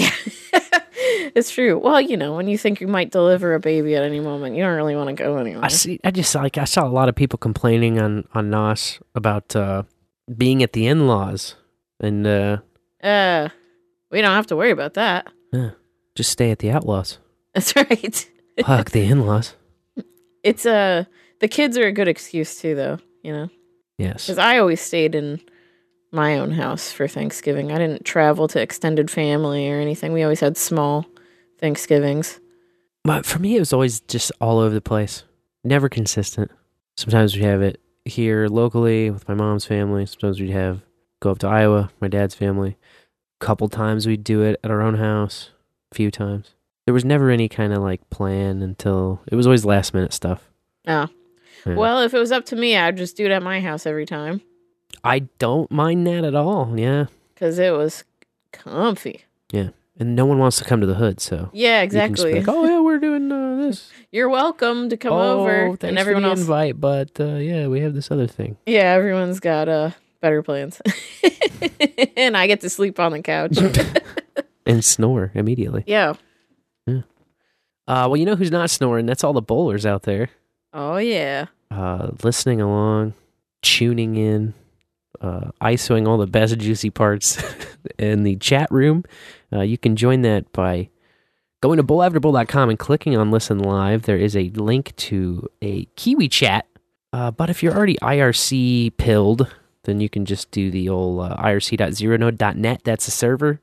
it's 1.35 1.51
true. 1.51 1.77
Well, 1.77 1.99
you 2.01 2.17
know, 2.17 2.35
when 2.35 2.47
you 2.47 2.57
think 2.57 2.79
you 2.81 2.87
might 2.87 3.11
deliver 3.11 3.53
a 3.53 3.59
baby 3.59 3.95
at 3.95 4.03
any 4.03 4.19
moment, 4.19 4.55
you 4.55 4.63
don't 4.63 4.75
really 4.75 4.95
want 4.95 5.09
to 5.09 5.13
go 5.23 5.37
anywhere. 5.37 5.65
I 5.65 5.69
see. 5.69 5.99
I 6.03 6.11
just 6.11 6.33
like 6.35 6.57
I 6.57 6.65
saw 6.65 6.85
a 6.85 6.89
lot 6.89 7.09
of 7.09 7.15
people 7.15 7.37
complaining 7.37 7.99
on 7.99 8.25
on 8.33 8.49
Nos 8.49 8.99
about 9.15 9.55
uh, 9.55 9.83
being 10.37 10.63
at 10.63 10.73
the 10.73 10.87
in 10.87 11.07
laws, 11.07 11.55
and 11.99 12.25
uh, 12.27 12.57
Uh, 13.03 13.49
we 14.11 14.21
don't 14.21 14.35
have 14.35 14.47
to 14.47 14.55
worry 14.55 14.71
about 14.71 14.93
that. 14.93 15.27
Yeah, 15.51 15.71
just 16.15 16.31
stay 16.31 16.51
at 16.51 16.59
the 16.59 16.71
outlaws. 16.71 17.19
That's 17.53 17.75
right. 17.75 18.29
Fuck 18.65 18.91
the 18.91 19.03
in 19.05 19.25
laws. 19.25 19.55
It's 20.43 20.65
uh 20.65 21.05
the 21.39 21.47
kids 21.47 21.77
are 21.77 21.87
a 21.87 21.91
good 21.93 22.07
excuse 22.09 22.59
too, 22.59 22.75
though. 22.75 22.99
You 23.23 23.31
know, 23.33 23.49
Yes. 23.97 24.25
because 24.27 24.37
I 24.37 24.57
always 24.59 24.81
stayed 24.81 25.15
in 25.15 25.39
my 26.11 26.37
own 26.37 26.51
house 26.51 26.91
for 26.91 27.07
Thanksgiving. 27.07 27.71
I 27.71 27.77
didn't 27.77 28.03
travel 28.05 28.47
to 28.49 28.59
extended 28.61 29.09
family 29.09 29.69
or 29.71 29.79
anything. 29.79 30.11
We 30.13 30.21
always 30.23 30.41
had 30.41 30.57
small 30.57 31.05
Thanksgivings. 31.63 32.41
But 33.05 33.25
for 33.25 33.39
me, 33.39 33.55
it 33.55 33.59
was 33.59 33.71
always 33.71 34.01
just 34.01 34.33
all 34.41 34.59
over 34.59 34.73
the 34.73 34.81
place, 34.81 35.23
never 35.63 35.87
consistent. 35.87 36.51
Sometimes 36.97 37.33
we'd 37.33 37.45
have 37.45 37.61
it 37.61 37.79
here 38.03 38.49
locally 38.49 39.09
with 39.09 39.29
my 39.29 39.33
mom's 39.33 39.63
family. 39.63 40.05
Sometimes 40.05 40.41
we'd 40.41 40.49
have 40.49 40.81
go 41.21 41.31
up 41.31 41.39
to 41.39 41.47
Iowa, 41.47 41.89
my 42.01 42.09
dad's 42.09 42.35
family. 42.35 42.75
A 43.39 43.45
couple 43.45 43.69
times 43.69 44.05
we'd 44.05 44.25
do 44.25 44.41
it 44.41 44.59
at 44.61 44.71
our 44.71 44.81
own 44.81 44.95
house. 44.95 45.51
A 45.93 45.95
few 45.95 46.11
times. 46.11 46.53
There 46.85 46.93
was 46.93 47.05
never 47.05 47.29
any 47.29 47.47
kind 47.47 47.71
of 47.71 47.81
like 47.81 48.09
plan 48.09 48.61
until 48.61 49.21
it 49.31 49.35
was 49.35 49.47
always 49.47 49.63
last 49.63 49.93
minute 49.93 50.11
stuff. 50.11 50.51
Oh. 50.85 51.07
Yeah. 51.65 51.75
Well, 51.75 52.01
if 52.01 52.13
it 52.13 52.19
was 52.19 52.33
up 52.33 52.43
to 52.47 52.57
me, 52.57 52.75
I'd 52.75 52.97
just 52.97 53.15
do 53.15 53.23
it 53.25 53.31
at 53.31 53.41
my 53.41 53.61
house 53.61 53.85
every 53.85 54.05
time 54.05 54.41
I 55.01 55.19
don't 55.39 55.71
mind 55.71 56.05
that 56.07 56.25
at 56.25 56.35
all. 56.35 56.77
Yeah, 56.77 57.05
because 57.33 57.57
it 57.57 57.71
was 57.71 58.03
comfy. 58.51 59.23
And 59.99 60.15
no 60.15 60.25
one 60.25 60.39
wants 60.39 60.57
to 60.57 60.63
come 60.63 60.81
to 60.81 60.87
the 60.87 60.95
hood, 60.95 61.19
so 61.19 61.49
Yeah, 61.53 61.83
you 61.83 61.89
can 61.89 62.15
just 62.15 62.25
exactly. 62.25 62.39
like, 62.41 62.47
oh 62.47 62.65
yeah, 62.65 62.79
we're 62.81 62.99
doing 62.99 63.31
uh, 63.31 63.55
this. 63.57 63.91
You're 64.11 64.29
welcome 64.29 64.89
to 64.89 64.97
come 64.97 65.13
oh, 65.13 65.39
over, 65.41 65.77
and 65.81 65.97
everyone 65.97 66.23
for 66.23 66.27
the 66.27 66.31
else. 66.31 66.39
invite, 66.41 66.79
but 66.79 67.19
uh, 67.19 67.35
yeah, 67.35 67.67
we 67.67 67.81
have 67.81 67.93
this 67.93 68.09
other 68.11 68.27
thing. 68.27 68.57
Yeah, 68.65 68.91
everyone's 68.93 69.39
got 69.39 69.67
uh 69.69 69.91
better 70.21 70.41
plans, 70.43 70.81
and 72.17 72.37
I 72.37 72.47
get 72.47 72.61
to 72.61 72.69
sleep 72.69 72.99
on 72.99 73.11
the 73.11 73.21
couch. 73.21 73.57
and 74.65 74.83
snore 74.85 75.31
immediately. 75.33 75.83
yeah. 75.87 76.13
Uh, 76.87 78.07
well, 78.07 78.15
you 78.15 78.25
know 78.25 78.35
who's 78.37 78.51
not 78.51 78.69
snoring? 78.69 79.05
That's 79.05 79.23
all 79.25 79.33
the 79.33 79.41
bowlers 79.41 79.85
out 79.85 80.03
there, 80.03 80.29
Oh 80.71 80.95
yeah. 80.97 81.47
uh, 81.69 82.11
listening 82.23 82.61
along, 82.61 83.13
tuning 83.61 84.15
in, 84.15 84.53
uh, 85.23 85.51
ISOing 85.61 86.07
all 86.07 86.17
the 86.17 86.27
best 86.27 86.57
juicy 86.57 86.89
parts 86.89 87.41
in 87.97 88.23
the 88.23 88.35
chat 88.35 88.69
room. 88.69 89.03
Uh, 89.51 89.61
you 89.61 89.77
can 89.77 89.95
join 89.95 90.21
that 90.21 90.51
by 90.51 90.89
going 91.61 91.77
to 91.77 91.83
bowlafterbowl.com 91.83 92.69
and 92.69 92.77
clicking 92.77 93.15
on 93.15 93.31
listen 93.31 93.57
live. 93.57 94.03
There 94.03 94.17
is 94.17 94.35
a 94.35 94.49
link 94.49 94.95
to 94.97 95.47
a 95.61 95.85
Kiwi 95.95 96.27
chat. 96.27 96.67
Uh, 97.13 97.31
but 97.31 97.49
if 97.49 97.63
you're 97.63 97.73
already 97.73 97.95
IRC 98.01 98.97
pilled, 98.97 99.53
then 99.83 100.01
you 100.01 100.09
can 100.09 100.25
just 100.25 100.51
do 100.51 100.69
the 100.69 100.89
old 100.89 101.21
uh, 101.21 101.37
irc.zeronode.net. 101.37 102.81
That's 102.83 103.05
the 103.05 103.11
server. 103.11 103.61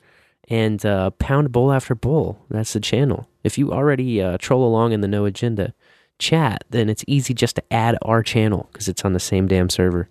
And 0.49 0.85
uh, 0.85 1.11
pound 1.11 1.53
bowl 1.53 1.73
after 1.73 1.95
bowl. 1.95 2.45
That's 2.49 2.73
the 2.73 2.81
channel. 2.81 3.29
If 3.45 3.59
you 3.59 3.71
already 3.71 4.23
uh, 4.23 4.39
troll 4.39 4.65
along 4.65 4.93
in 4.93 5.01
the 5.01 5.09
no 5.09 5.25
agenda 5.25 5.75
chat, 6.19 6.65
then 6.71 6.89
it's 6.89 7.05
easy 7.07 7.35
just 7.35 7.57
to 7.57 7.73
add 7.73 7.99
our 8.03 8.23
channel 8.23 8.69
because 8.73 8.89
it's 8.89 9.05
on 9.05 9.13
the 9.13 9.21
same 9.21 9.47
damn 9.47 9.69
server 9.69 10.09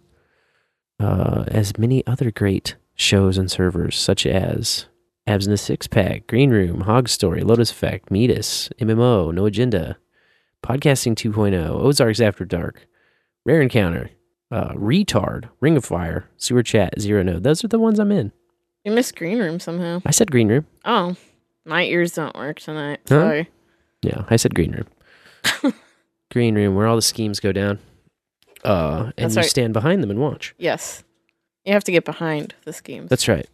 uh, 0.99 1.45
as 1.47 1.77
many 1.77 2.05
other 2.05 2.31
great 2.31 2.75
shows 2.95 3.37
and 3.37 3.49
servers, 3.49 3.97
such 3.97 4.25
as 4.25 4.85
Abs 5.25 5.47
in 5.47 5.53
a 5.53 5.57
Six 5.57 5.87
Pack, 5.87 6.27
Green 6.27 6.49
Room, 6.49 6.81
Hog 6.81 7.07
Story, 7.07 7.41
Lotus 7.41 7.71
Effect, 7.71 8.11
Meetus, 8.11 8.69
MMO, 8.79 9.33
No 9.33 9.45
Agenda, 9.45 9.97
Podcasting 10.63 11.15
2.0, 11.15 11.69
Ozarks 11.69 12.19
After 12.19 12.45
Dark, 12.45 12.87
Rare 13.45 13.61
Encounter, 13.61 14.09
uh, 14.51 14.73
Retard, 14.73 15.49
Ring 15.59 15.77
of 15.77 15.85
Fire, 15.85 16.29
Sewer 16.37 16.63
Chat, 16.63 16.99
Zero 16.99 17.23
Node. 17.23 17.43
Those 17.43 17.63
are 17.63 17.67
the 17.67 17.79
ones 17.79 17.99
I'm 17.99 18.11
in. 18.11 18.31
You 18.83 18.91
missed 18.91 19.15
green 19.15 19.39
room 19.39 19.59
somehow. 19.59 20.01
I 20.05 20.11
said 20.11 20.31
Green 20.31 20.47
Room. 20.47 20.65
Oh, 20.85 21.15
my 21.65 21.83
ears 21.83 22.13
don't 22.13 22.35
work 22.35 22.59
tonight. 22.59 23.01
Huh? 23.07 23.21
Sorry. 23.21 23.49
Yeah, 24.01 24.23
I 24.29 24.37
said 24.37 24.55
Green 24.55 24.71
Room. 24.71 25.73
green 26.31 26.55
Room, 26.55 26.75
where 26.75 26.87
all 26.87 26.95
the 26.95 27.01
schemes 27.01 27.39
go 27.39 27.51
down. 27.51 27.79
Uh, 28.63 29.11
and 29.17 29.25
That's 29.25 29.35
you 29.35 29.41
right. 29.41 29.49
stand 29.49 29.73
behind 29.73 30.03
them 30.03 30.09
and 30.09 30.19
watch. 30.19 30.53
Yes. 30.57 31.03
You 31.65 31.73
have 31.73 31.83
to 31.85 31.91
get 31.91 32.05
behind 32.05 32.55
the 32.65 32.73
schemes. 32.73 33.09
That's 33.09 33.27
right. 33.27 33.47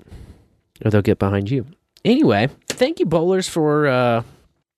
Or 0.83 0.91
they'll 0.91 1.01
get 1.01 1.19
behind 1.19 1.49
you. 1.49 1.65
Anyway, 2.03 2.49
thank 2.67 2.99
you, 2.99 3.05
bowlers, 3.05 3.47
for 3.49 3.87
uh, 3.87 4.23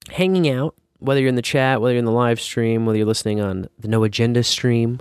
hanging 0.10 0.50
out. 0.50 0.76
Whether 1.00 1.20
you're 1.20 1.30
in 1.30 1.36
the 1.36 1.42
chat, 1.42 1.80
whether 1.82 1.94
you're 1.94 2.00
in 2.00 2.06
the 2.06 2.12
live 2.12 2.40
stream, 2.42 2.86
whether 2.86 2.98
you're 2.98 3.06
listening 3.06 3.40
on 3.40 3.68
the 3.78 3.88
No 3.88 4.04
Agenda 4.04 4.44
stream, 4.44 5.00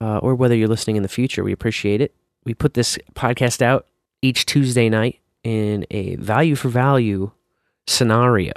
uh, 0.00 0.18
or 0.18 0.34
whether 0.34 0.54
you're 0.54 0.68
listening 0.68 0.96
in 0.96 1.02
the 1.02 1.08
future, 1.08 1.44
we 1.44 1.52
appreciate 1.52 2.00
it. 2.00 2.14
We 2.44 2.54
put 2.54 2.74
this 2.74 2.98
podcast 3.14 3.60
out 3.60 3.86
each 4.22 4.46
Tuesday 4.46 4.88
night 4.88 5.20
in 5.44 5.84
a 5.90 6.16
value 6.16 6.54
for 6.54 6.68
value 6.70 7.30
scenario 7.86 8.52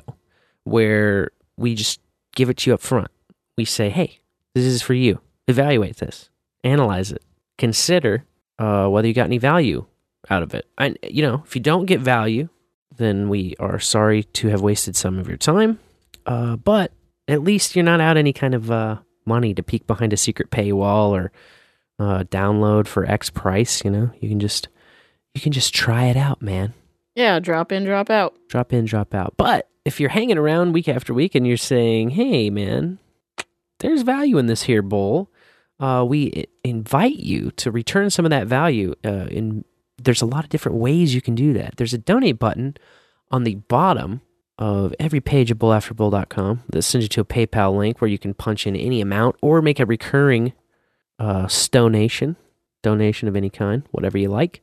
where 0.63 1.31
we 1.57 1.75
just 1.75 1.99
give 2.35 2.49
it 2.49 2.57
to 2.57 2.69
you 2.69 2.73
up 2.73 2.81
front. 2.81 3.09
We 3.57 3.65
say, 3.65 3.89
hey, 3.89 4.19
this 4.53 4.63
is 4.63 4.81
for 4.81 4.93
you. 4.93 5.19
Evaluate 5.47 5.97
this, 5.97 6.29
analyze 6.63 7.11
it, 7.11 7.23
consider 7.57 8.25
uh, 8.57 8.87
whether 8.87 9.07
you 9.07 9.13
got 9.13 9.25
any 9.25 9.37
value 9.37 9.85
out 10.29 10.41
of 10.43 10.53
it. 10.55 10.65
And, 10.77 10.97
you 11.03 11.21
know, 11.21 11.43
if 11.45 11.55
you 11.55 11.61
don't 11.61 11.85
get 11.85 11.99
value, 11.99 12.49
then 12.97 13.29
we 13.29 13.55
are 13.59 13.79
sorry 13.79 14.23
to 14.23 14.47
have 14.47 14.61
wasted 14.61 14.95
some 14.95 15.19
of 15.19 15.27
your 15.27 15.37
time. 15.37 15.79
Uh, 16.25 16.55
but 16.55 16.91
at 17.27 17.43
least 17.43 17.75
you're 17.75 17.85
not 17.85 18.01
out 18.01 18.17
any 18.17 18.33
kind 18.33 18.55
of 18.55 18.71
uh, 18.71 18.97
money 19.25 19.53
to 19.53 19.61
peek 19.61 19.85
behind 19.85 20.13
a 20.13 20.17
secret 20.17 20.49
paywall 20.49 21.09
or 21.09 21.31
uh, 21.99 22.23
download 22.23 22.87
for 22.87 23.05
X 23.05 23.29
price. 23.29 23.83
You 23.85 23.91
know, 23.91 24.11
you 24.19 24.29
can 24.29 24.39
just 24.39 24.67
you 25.35 25.41
can 25.41 25.51
just 25.51 25.73
try 25.75 26.05
it 26.05 26.17
out, 26.17 26.41
man. 26.41 26.73
yeah, 27.15 27.39
drop 27.39 27.71
in, 27.71 27.83
drop 27.83 28.09
out. 28.09 28.35
Drop 28.47 28.73
in, 28.73 28.85
drop 28.85 29.13
out. 29.13 29.35
But 29.37 29.69
if 29.83 29.99
you're 29.99 30.09
hanging 30.09 30.37
around 30.37 30.73
week 30.73 30.87
after 30.89 31.13
week 31.13 31.35
and 31.35 31.45
you're 31.45 31.57
saying, 31.57 32.11
"Hey, 32.11 32.49
man, 32.49 32.97
there's 33.79 34.01
value 34.01 34.37
in 34.37 34.47
this 34.47 34.63
here 34.63 34.81
bowl," 34.81 35.29
uh, 35.79 36.05
we 36.07 36.45
invite 36.63 37.17
you 37.17 37.51
to 37.51 37.71
return 37.71 38.09
some 38.09 38.25
of 38.25 38.31
that 38.31 38.47
value. 38.47 38.95
Uh, 39.03 39.27
in 39.29 39.65
there's 39.97 40.21
a 40.21 40.25
lot 40.25 40.43
of 40.43 40.49
different 40.49 40.77
ways 40.77 41.15
you 41.15 41.21
can 41.21 41.35
do 41.35 41.53
that. 41.53 41.77
There's 41.77 41.93
a 41.93 41.97
donate 41.97 42.39
button 42.39 42.75
on 43.31 43.43
the 43.43 43.55
bottom 43.55 44.21
of 44.57 44.93
every 44.99 45.19
page 45.19 45.51
of 45.51 45.57
bowlafterbowl.com 45.57 46.63
that 46.69 46.81
sends 46.81 47.05
you 47.05 47.09
to 47.09 47.21
a 47.21 47.25
PayPal 47.25 47.77
link 47.77 47.99
where 47.99 48.09
you 48.09 48.17
can 48.17 48.33
punch 48.33 48.65
in 48.65 48.75
any 48.75 49.01
amount 49.01 49.35
or 49.41 49.61
make 49.61 49.79
a 49.79 49.85
recurring 49.85 50.53
uh, 51.19 51.47
donation 52.81 53.27
of 53.27 53.35
any 53.35 53.49
kind, 53.49 53.83
whatever 53.91 54.17
you 54.17 54.29
like. 54.29 54.61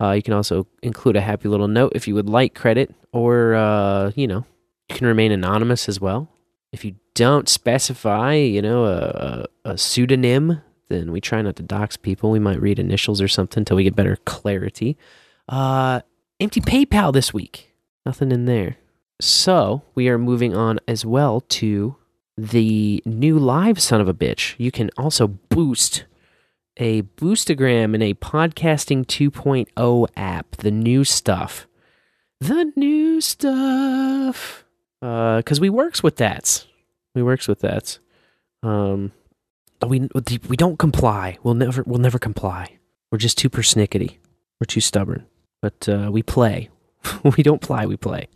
Uh, 0.00 0.12
you 0.12 0.22
can 0.22 0.34
also 0.34 0.66
include 0.82 1.16
a 1.16 1.20
happy 1.20 1.48
little 1.48 1.68
note 1.68 1.92
if 1.94 2.06
you 2.06 2.14
would 2.14 2.28
like 2.28 2.54
credit, 2.54 2.94
or 3.12 3.54
uh, 3.54 4.10
you 4.14 4.26
know, 4.26 4.44
you 4.88 4.94
can 4.94 5.06
remain 5.06 5.32
anonymous 5.32 5.88
as 5.88 6.00
well. 6.00 6.28
If 6.70 6.84
you 6.84 6.96
don't 7.16 7.48
specify, 7.48 8.34
you 8.34 8.60
know, 8.60 8.84
a, 8.84 9.46
a, 9.64 9.70
a 9.72 9.78
pseudonym, 9.78 10.60
then 10.88 11.10
we 11.10 11.20
try 11.20 11.40
not 11.40 11.56
to 11.56 11.62
dox 11.62 11.96
people. 11.96 12.30
We 12.30 12.38
might 12.38 12.60
read 12.60 12.78
initials 12.78 13.22
or 13.22 13.26
something 13.26 13.62
until 13.62 13.78
we 13.78 13.84
get 13.84 13.96
better 13.96 14.16
clarity. 14.26 14.98
Uh, 15.48 16.02
empty 16.38 16.60
PayPal 16.60 17.14
this 17.14 17.32
week. 17.32 17.74
Nothing 18.04 18.30
in 18.30 18.44
there. 18.44 18.76
So 19.18 19.82
we 19.94 20.10
are 20.10 20.18
moving 20.18 20.54
on 20.54 20.78
as 20.86 21.06
well 21.06 21.40
to 21.40 21.96
the 22.36 23.02
new 23.06 23.38
live 23.38 23.80
son 23.80 24.02
of 24.02 24.08
a 24.08 24.14
bitch. 24.14 24.54
You 24.58 24.70
can 24.70 24.90
also 24.98 25.26
boost 25.26 26.04
a 26.76 27.00
Boostagram 27.02 27.94
and 27.94 28.02
a 28.02 28.12
Podcasting 28.12 29.06
2.0 29.06 30.08
app, 30.16 30.56
the 30.56 30.70
new 30.70 31.02
stuff. 31.02 31.66
The 32.40 32.70
new 32.76 33.22
stuff. 33.22 34.66
Uh, 35.00 35.40
cuz 35.40 35.58
we 35.58 35.70
works 35.70 36.02
with 36.02 36.16
that. 36.16 36.66
We 37.16 37.22
works 37.24 37.48
with 37.48 37.60
that. 37.60 37.98
Um 38.62 39.12
we 39.84 40.08
we 40.48 40.56
don't 40.56 40.78
comply. 40.78 41.38
We'll 41.42 41.54
never 41.54 41.82
we'll 41.84 41.98
never 41.98 42.18
comply. 42.18 42.78
We're 43.10 43.18
just 43.18 43.38
too 43.38 43.50
persnickety. 43.50 44.18
We're 44.60 44.66
too 44.66 44.80
stubborn. 44.80 45.26
But 45.62 45.88
uh, 45.88 46.10
we 46.12 46.22
play. 46.22 46.70
we 47.36 47.42
don't 47.42 47.60
ply, 47.60 47.86
we 47.86 47.96
play. 47.96 48.28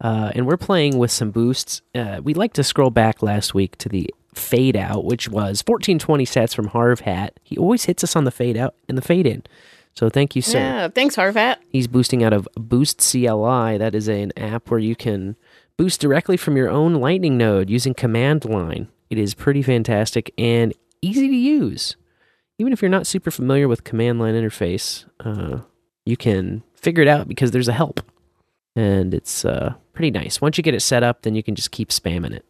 Uh, 0.00 0.30
and 0.34 0.46
we're 0.46 0.56
playing 0.56 0.98
with 0.98 1.10
some 1.10 1.30
boosts. 1.30 1.80
Uh, 1.94 2.20
we 2.22 2.34
like 2.34 2.52
to 2.54 2.64
scroll 2.64 2.90
back 2.90 3.22
last 3.22 3.54
week 3.54 3.76
to 3.78 3.88
the 3.88 4.12
fade 4.34 4.76
out, 4.76 5.04
which 5.04 5.28
was 5.28 5.62
1420 5.66 6.24
sets 6.24 6.54
from 6.54 6.68
Harv 6.68 7.00
Hat. 7.00 7.40
He 7.42 7.56
always 7.56 7.84
hits 7.84 8.04
us 8.04 8.14
on 8.14 8.24
the 8.24 8.30
fade 8.30 8.56
out 8.56 8.74
and 8.88 8.98
the 8.98 9.02
fade 9.02 9.26
in. 9.26 9.42
So 9.94 10.10
thank 10.10 10.36
you, 10.36 10.42
sir. 10.42 10.58
Yeah, 10.58 10.88
thanks, 10.88 11.16
Harvat. 11.16 11.56
He's 11.70 11.86
boosting 11.86 12.22
out 12.22 12.34
of 12.34 12.46
Boost 12.54 12.98
CLI. 12.98 13.78
That 13.78 13.94
is 13.94 14.08
an 14.08 14.32
app 14.36 14.70
where 14.70 14.78
you 14.78 14.94
can 14.94 15.36
boost 15.76 16.00
directly 16.00 16.36
from 16.36 16.56
your 16.56 16.68
own 16.68 16.94
Lightning 16.94 17.36
node 17.36 17.70
using 17.70 17.94
command 17.94 18.44
line. 18.44 18.88
It 19.10 19.18
is 19.18 19.34
pretty 19.34 19.62
fantastic 19.62 20.32
and 20.38 20.74
easy 21.02 21.28
to 21.28 21.34
use. 21.34 21.96
Even 22.58 22.72
if 22.72 22.80
you're 22.80 22.90
not 22.90 23.06
super 23.06 23.30
familiar 23.30 23.68
with 23.68 23.84
command 23.84 24.18
line 24.18 24.34
interface, 24.34 25.04
uh, 25.20 25.60
you 26.04 26.16
can 26.16 26.62
figure 26.74 27.02
it 27.02 27.08
out 27.08 27.28
because 27.28 27.50
there's 27.50 27.68
a 27.68 27.72
help. 27.72 28.00
And 28.74 29.14
it's 29.14 29.44
uh, 29.44 29.74
pretty 29.92 30.10
nice. 30.10 30.40
Once 30.40 30.56
you 30.56 30.62
get 30.62 30.74
it 30.74 30.80
set 30.80 31.02
up, 31.02 31.22
then 31.22 31.34
you 31.34 31.42
can 31.42 31.54
just 31.54 31.70
keep 31.70 31.90
spamming 31.90 32.32
it. 32.32 32.44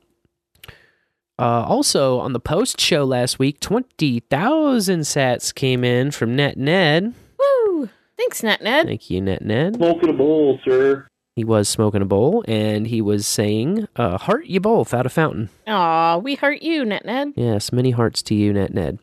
Uh, 1.39 1.65
also, 1.65 2.19
on 2.19 2.33
the 2.33 2.41
post 2.41 2.81
show 2.81 3.05
last 3.05 3.39
week, 3.39 3.61
20,000 3.61 5.01
sats 5.01 5.55
came 5.55 5.85
in 5.85 6.11
from 6.11 6.35
Net 6.35 6.57
Ned. 6.57 7.15
Woo! 7.39 7.91
Thanks, 8.17 8.43
Net 8.43 8.63
Ned. 8.63 8.87
Thank 8.87 9.11
you, 9.11 9.21
Net 9.21 9.43
Ned. 9.43 9.75
Smoking 9.77 10.09
a 10.09 10.13
bowl, 10.15 10.59
sir. 10.65 11.07
He 11.37 11.45
was 11.45 11.69
smoking 11.69 12.01
a 12.01 12.07
bowl 12.07 12.43
and 12.49 12.87
he 12.87 13.03
was 13.03 13.27
saying, 13.27 13.87
uh, 13.95 14.17
Heart 14.17 14.47
you 14.47 14.59
both 14.59 14.95
out 14.95 15.05
of 15.07 15.13
fountain. 15.13 15.51
Aw, 15.67 16.17
we 16.17 16.35
hurt 16.35 16.63
you, 16.63 16.83
Net 16.85 17.05
Ned. 17.05 17.33
Yes, 17.37 17.73
many 17.73 17.91
hearts 17.91 18.23
to 18.23 18.35
you, 18.35 18.55
Net 18.55 18.73
Ned. 18.73 18.99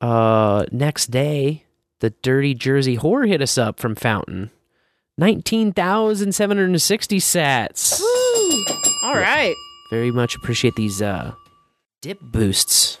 Uh, 0.00 0.64
next 0.70 1.10
day, 1.10 1.64
the 2.00 2.10
Dirty 2.22 2.54
Jersey 2.54 2.96
Whore 2.96 3.26
hit 3.26 3.42
us 3.42 3.58
up 3.58 3.80
from 3.80 3.96
Fountain. 3.96 4.50
19,760 5.18 7.18
sats. 7.18 8.00
Woo! 8.00 8.64
All 9.02 9.14
right. 9.16 9.54
Very 9.90 10.10
much 10.10 10.36
appreciate 10.36 10.74
these 10.76 11.00
uh, 11.02 11.32
dip 12.02 12.20
boosts. 12.20 12.98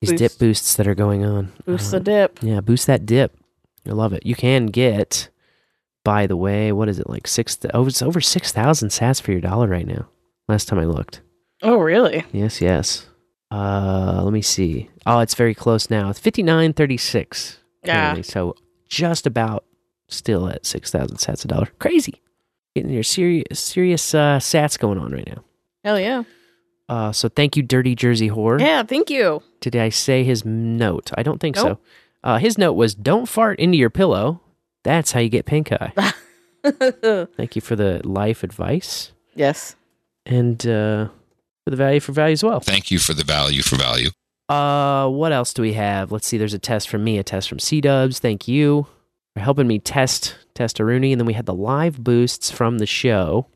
These 0.00 0.10
Boost. 0.10 0.18
dip 0.18 0.38
boosts 0.38 0.74
that 0.74 0.86
are 0.88 0.94
going 0.94 1.24
on. 1.24 1.52
Boost 1.64 1.94
Uh, 1.94 1.98
the 1.98 2.04
dip. 2.04 2.38
Yeah, 2.42 2.60
boost 2.60 2.86
that 2.88 3.06
dip. 3.06 3.36
I 3.86 3.90
love 3.92 4.12
it. 4.12 4.26
You 4.26 4.34
can 4.34 4.66
get, 4.66 5.28
by 6.04 6.26
the 6.26 6.36
way, 6.36 6.72
what 6.72 6.88
is 6.88 6.98
it 6.98 7.08
like 7.08 7.26
six? 7.26 7.58
Oh, 7.74 7.86
it's 7.86 8.02
over 8.02 8.20
six 8.20 8.52
thousand 8.52 8.88
sats 8.90 9.20
for 9.20 9.32
your 9.32 9.40
dollar 9.40 9.68
right 9.68 9.86
now. 9.86 10.08
Last 10.48 10.68
time 10.68 10.78
I 10.78 10.84
looked. 10.84 11.20
Oh, 11.62 11.78
really? 11.78 12.24
Yes, 12.32 12.60
yes. 12.60 13.06
Uh, 13.50 14.20
let 14.24 14.32
me 14.32 14.42
see. 14.42 14.88
Oh, 15.06 15.20
it's 15.20 15.34
very 15.34 15.54
close 15.54 15.90
now. 15.90 16.10
It's 16.10 16.18
fifty 16.18 16.42
nine 16.42 16.72
thirty 16.72 16.96
six. 16.96 17.58
Yeah. 17.84 18.20
So 18.22 18.56
just 18.88 19.26
about 19.26 19.64
still 20.08 20.48
at 20.48 20.66
six 20.66 20.90
thousand 20.90 21.18
sats 21.18 21.44
a 21.44 21.48
dollar. 21.48 21.68
Crazy. 21.78 22.20
Getting 22.74 22.90
your 22.90 23.02
serious 23.02 23.60
serious 23.60 24.14
uh, 24.14 24.38
sats 24.38 24.78
going 24.78 24.98
on 24.98 25.12
right 25.12 25.26
now. 25.26 25.44
Hell 25.84 26.00
yeah. 26.00 26.22
Uh, 26.88 27.12
so 27.12 27.28
thank 27.28 27.56
you, 27.56 27.62
Dirty 27.62 27.94
Jersey 27.94 28.28
Whore. 28.30 28.60
Yeah, 28.60 28.82
thank 28.82 29.08
you. 29.10 29.42
Did 29.60 29.76
I 29.76 29.88
say 29.88 30.24
his 30.24 30.44
note? 30.44 31.10
I 31.16 31.22
don't 31.22 31.40
think 31.40 31.56
Nope. 31.56 31.64
so. 31.64 31.78
Uh, 32.24 32.38
his 32.38 32.58
note 32.58 32.74
was 32.74 32.94
don't 32.94 33.26
fart 33.28 33.58
into 33.58 33.76
your 33.78 33.90
pillow. 33.90 34.40
That's 34.84 35.12
how 35.12 35.20
you 35.20 35.28
get 35.28 35.46
pink 35.46 35.70
eye. 35.72 35.92
Thank 37.36 37.56
you 37.56 37.62
for 37.62 37.76
the 37.76 38.00
life 38.04 38.42
advice 38.42 39.12
yes. 39.34 39.76
and 40.26 40.60
uh, 40.66 41.08
for 41.64 41.70
the 41.70 41.76
value 41.76 42.00
for 42.00 42.12
value 42.12 42.32
as 42.32 42.44
well. 42.44 42.60
Thank 42.60 42.90
you 42.90 42.98
for 42.98 43.14
the 43.14 43.24
value 43.24 43.62
for 43.62 43.76
value. 43.76 44.10
Uh, 44.48 45.08
what 45.08 45.32
else 45.32 45.54
do 45.54 45.62
we 45.62 45.72
have? 45.72 46.12
Let's 46.12 46.26
see. 46.26 46.36
There's 46.38 46.54
a 46.54 46.58
test 46.58 46.88
from 46.88 47.04
me, 47.04 47.18
a 47.18 47.22
test 47.22 47.48
from 47.48 47.58
SeeDubs. 47.58 48.18
Thank 48.18 48.46
you 48.46 48.86
for 49.34 49.40
helping 49.40 49.66
me 49.66 49.78
test 49.78 50.36
test 50.54 50.78
a 50.78 50.84
Rooney, 50.84 51.12
and 51.12 51.20
then 51.20 51.26
we 51.26 51.32
had 51.32 51.46
the 51.46 51.54
live 51.54 52.02
boosts 52.02 52.50
from 52.50 52.78
the 52.78 52.86
show 52.86 53.46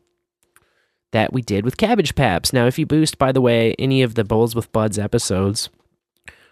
that 1.11 1.31
we 1.31 1.41
did 1.41 1.63
with 1.63 1.77
Cabbagepaps. 1.77 2.51
Now, 2.51 2.65
if 2.65 2.79
you 2.79 2.85
boost, 2.85 3.17
by 3.17 3.31
the 3.31 3.41
way, 3.41 3.75
any 3.77 4.01
of 4.01 4.15
the 4.15 4.23
Bowls 4.23 4.55
with 4.55 4.71
Buds 4.71 4.97
episodes, 4.97 5.69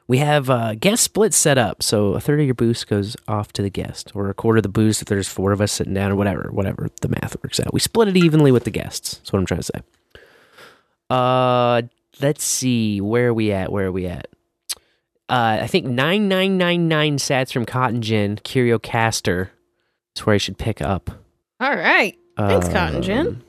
we 0.07 0.19
have 0.19 0.49
uh, 0.49 0.75
guest 0.75 1.03
split 1.03 1.33
set 1.33 1.57
up. 1.57 1.81
So 1.81 2.13
a 2.13 2.19
third 2.19 2.39
of 2.39 2.45
your 2.45 2.55
boost 2.55 2.87
goes 2.87 3.15
off 3.27 3.51
to 3.53 3.61
the 3.61 3.69
guest, 3.69 4.11
or 4.15 4.29
a 4.29 4.33
quarter 4.33 4.57
of 4.57 4.63
the 4.63 4.69
boost 4.69 5.01
if 5.01 5.07
there's 5.07 5.27
four 5.27 5.51
of 5.51 5.61
us 5.61 5.71
sitting 5.71 5.93
down, 5.93 6.11
or 6.11 6.15
whatever, 6.15 6.49
whatever 6.51 6.89
the 7.01 7.09
math 7.09 7.35
works 7.43 7.59
out. 7.59 7.73
We 7.73 7.79
split 7.79 8.07
it 8.09 8.17
evenly 8.17 8.51
with 8.51 8.63
the 8.65 8.71
guests. 8.71 9.17
That's 9.17 9.33
what 9.33 9.39
I'm 9.39 9.45
trying 9.45 9.61
to 9.61 9.63
say. 9.63 9.81
Uh, 11.09 11.81
let's 12.21 12.43
see. 12.43 13.01
Where 13.01 13.29
are 13.29 13.33
we 13.33 13.51
at? 13.51 13.71
Where 13.71 13.87
are 13.87 13.91
we 13.91 14.05
at? 14.07 14.27
Uh, 15.27 15.59
I 15.61 15.67
think 15.67 15.85
9999 15.87 17.17
sats 17.17 17.51
from 17.51 17.65
cottongin, 17.65 18.43
Curio 18.43 18.77
Caster. 18.77 19.51
That's 20.13 20.25
where 20.25 20.35
I 20.35 20.37
should 20.37 20.57
pick 20.57 20.81
up. 20.81 21.09
All 21.59 21.75
right. 21.75 22.15
Thanks, 22.37 22.67
cottongin. 22.67 23.27
Um, 23.27 23.41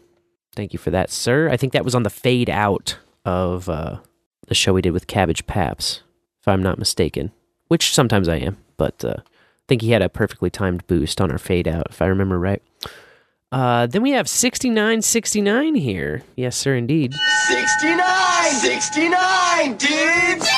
Thank 0.55 0.73
you 0.73 0.79
for 0.79 0.91
that, 0.91 1.11
sir. 1.11 1.51
I 1.51 1.57
think 1.59 1.75
that 1.75 1.85
was 1.85 1.95
on 1.95 2.03
the 2.03 2.11
fade 2.11 2.49
out 2.49 2.97
of 3.27 3.69
uh, 3.69 3.99
the 4.49 4.55
show 4.55 4.73
we 4.73 4.81
did 4.81 4.93
with 4.93 5.07
Cabbagepaps, 5.07 6.01
if 6.47 6.53
I'm 6.53 6.63
not 6.63 6.79
mistaken. 6.79 7.33
Which 7.69 7.93
sometimes 7.93 8.29
I 8.29 8.37
am, 8.37 8.57
but 8.77 9.05
uh, 9.05 9.15
I 9.19 9.23
think 9.67 9.83
he 9.83 9.91
had 9.91 10.01
a 10.03 10.09
perfectly 10.09 10.49
timed 10.49 10.87
boost 10.87 11.21
on 11.21 11.33
our 11.33 11.39
fade 11.39 11.67
out, 11.67 11.89
if 11.91 12.01
I 12.01 12.07
remember 12.07 12.39
right. 12.39 12.63
Uh, 13.51 13.87
then 13.87 14.03
we 14.03 14.13
have 14.13 14.29
6969 14.29 15.75
here. 15.75 16.23
Yes, 16.37 16.57
sir, 16.57 16.77
indeed. 16.77 17.13
69! 17.49 18.53
69, 18.53 19.77
dudes! 19.77 20.49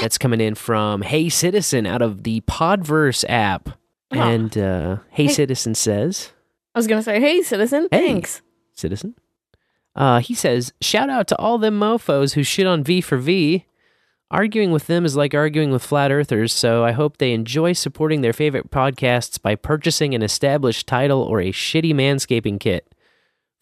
That's 0.00 0.18
coming 0.18 0.40
in 0.40 0.54
from 0.54 1.02
HeyCitizen 1.02 1.86
out 1.88 2.02
of 2.02 2.22
the 2.22 2.40
Podverse 2.42 3.24
app. 3.28 3.70
Oh. 4.12 4.20
And 4.20 4.56
uh, 4.56 4.98
hey, 5.10 5.24
Hey. 5.26 5.32
Citizen 5.32 5.74
says, 5.74 6.30
I 6.74 6.78
was 6.78 6.86
going 6.86 7.00
to 7.00 7.02
say, 7.04 7.20
hey, 7.20 7.42
citizen, 7.42 7.88
Hey. 7.90 8.06
thanks. 8.06 8.42
Citizen. 8.74 9.16
Uh, 9.96 10.20
he 10.20 10.34
says, 10.34 10.72
shout 10.80 11.10
out 11.10 11.26
to 11.28 11.36
all 11.38 11.58
them 11.58 11.78
mofos 11.80 12.34
who 12.34 12.44
shit 12.44 12.66
on 12.68 12.84
V 12.84 13.00
for 13.00 13.16
V. 13.18 13.64
Arguing 14.30 14.72
with 14.72 14.86
them 14.88 15.06
is 15.06 15.16
like 15.16 15.34
arguing 15.34 15.70
with 15.70 15.82
flat 15.82 16.12
earthers, 16.12 16.52
so 16.52 16.84
I 16.84 16.92
hope 16.92 17.16
they 17.16 17.32
enjoy 17.32 17.72
supporting 17.72 18.20
their 18.20 18.34
favorite 18.34 18.70
podcasts 18.70 19.40
by 19.40 19.54
purchasing 19.54 20.14
an 20.14 20.22
established 20.22 20.86
title 20.86 21.22
or 21.22 21.40
a 21.40 21.50
shitty 21.50 21.94
manscaping 21.94 22.60
kit. 22.60 22.94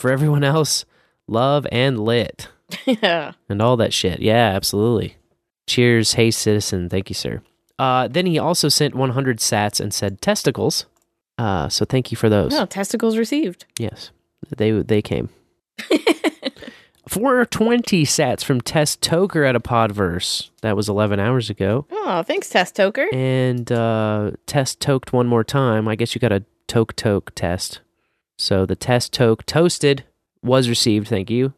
For 0.01 0.11
everyone 0.11 0.43
else, 0.43 0.85
love 1.29 1.67
and 1.71 2.01
lit. 2.01 2.49
yeah. 2.85 3.33
and 3.49 3.63
all 3.63 3.77
that 3.77 3.95
shit. 3.95 4.21
Yeah, 4.21 4.53
absolutely. 4.55 5.17
Cheers, 5.69 6.15
hey 6.15 6.33
citizen. 6.33 6.89
Thank 6.89 7.11
you, 7.11 7.15
sir. 7.15 7.43
Uh, 7.79 8.09
then 8.09 8.27
he 8.27 8.39
also 8.39 8.69
sent 8.69 8.95
100 8.95 9.39
sats 9.39 9.81
and 9.81 9.95
said 9.95 10.21
testicles. 10.21 10.87
Uh, 11.39 11.69
so 11.69 11.85
thank 11.85 12.11
you 12.11 12.17
for 12.17 12.29
those. 12.29 12.51
No, 12.51 12.67
testicles 12.67 13.17
received. 13.17 13.67
Yes, 13.79 14.11
they 14.57 14.71
they 14.71 15.03
came. 15.03 15.29
420 17.09 18.05
sats 18.05 18.42
from 18.42 18.61
Test 18.61 19.01
Toker 19.01 19.49
at 19.49 19.55
a 19.55 19.61
Podverse. 19.61 20.51
That 20.62 20.77
was 20.77 20.88
11 20.88 21.21
hours 21.21 21.51
ago. 21.51 21.87
Oh, 21.90 22.23
thanks, 22.23 22.49
Test 22.49 22.77
Toker. 22.77 23.12
And 23.12 23.71
uh, 23.71 24.33
Test 24.47 24.81
Toked 24.81 25.12
one 25.12 25.27
more 25.27 25.45
time. 25.45 25.87
I 25.88 25.95
guess 25.95 26.14
you 26.14 26.21
got 26.21 26.33
a 26.33 26.45
Toke 26.66 26.97
Toke 26.97 27.33
test. 27.35 27.81
So 28.38 28.66
the 28.66 28.77
Test 28.77 29.12
Toke 29.12 29.47
toasted 29.47 30.05
was 30.42 30.69
received. 30.69 31.09
Thank 31.09 31.31
you. 31.31 31.55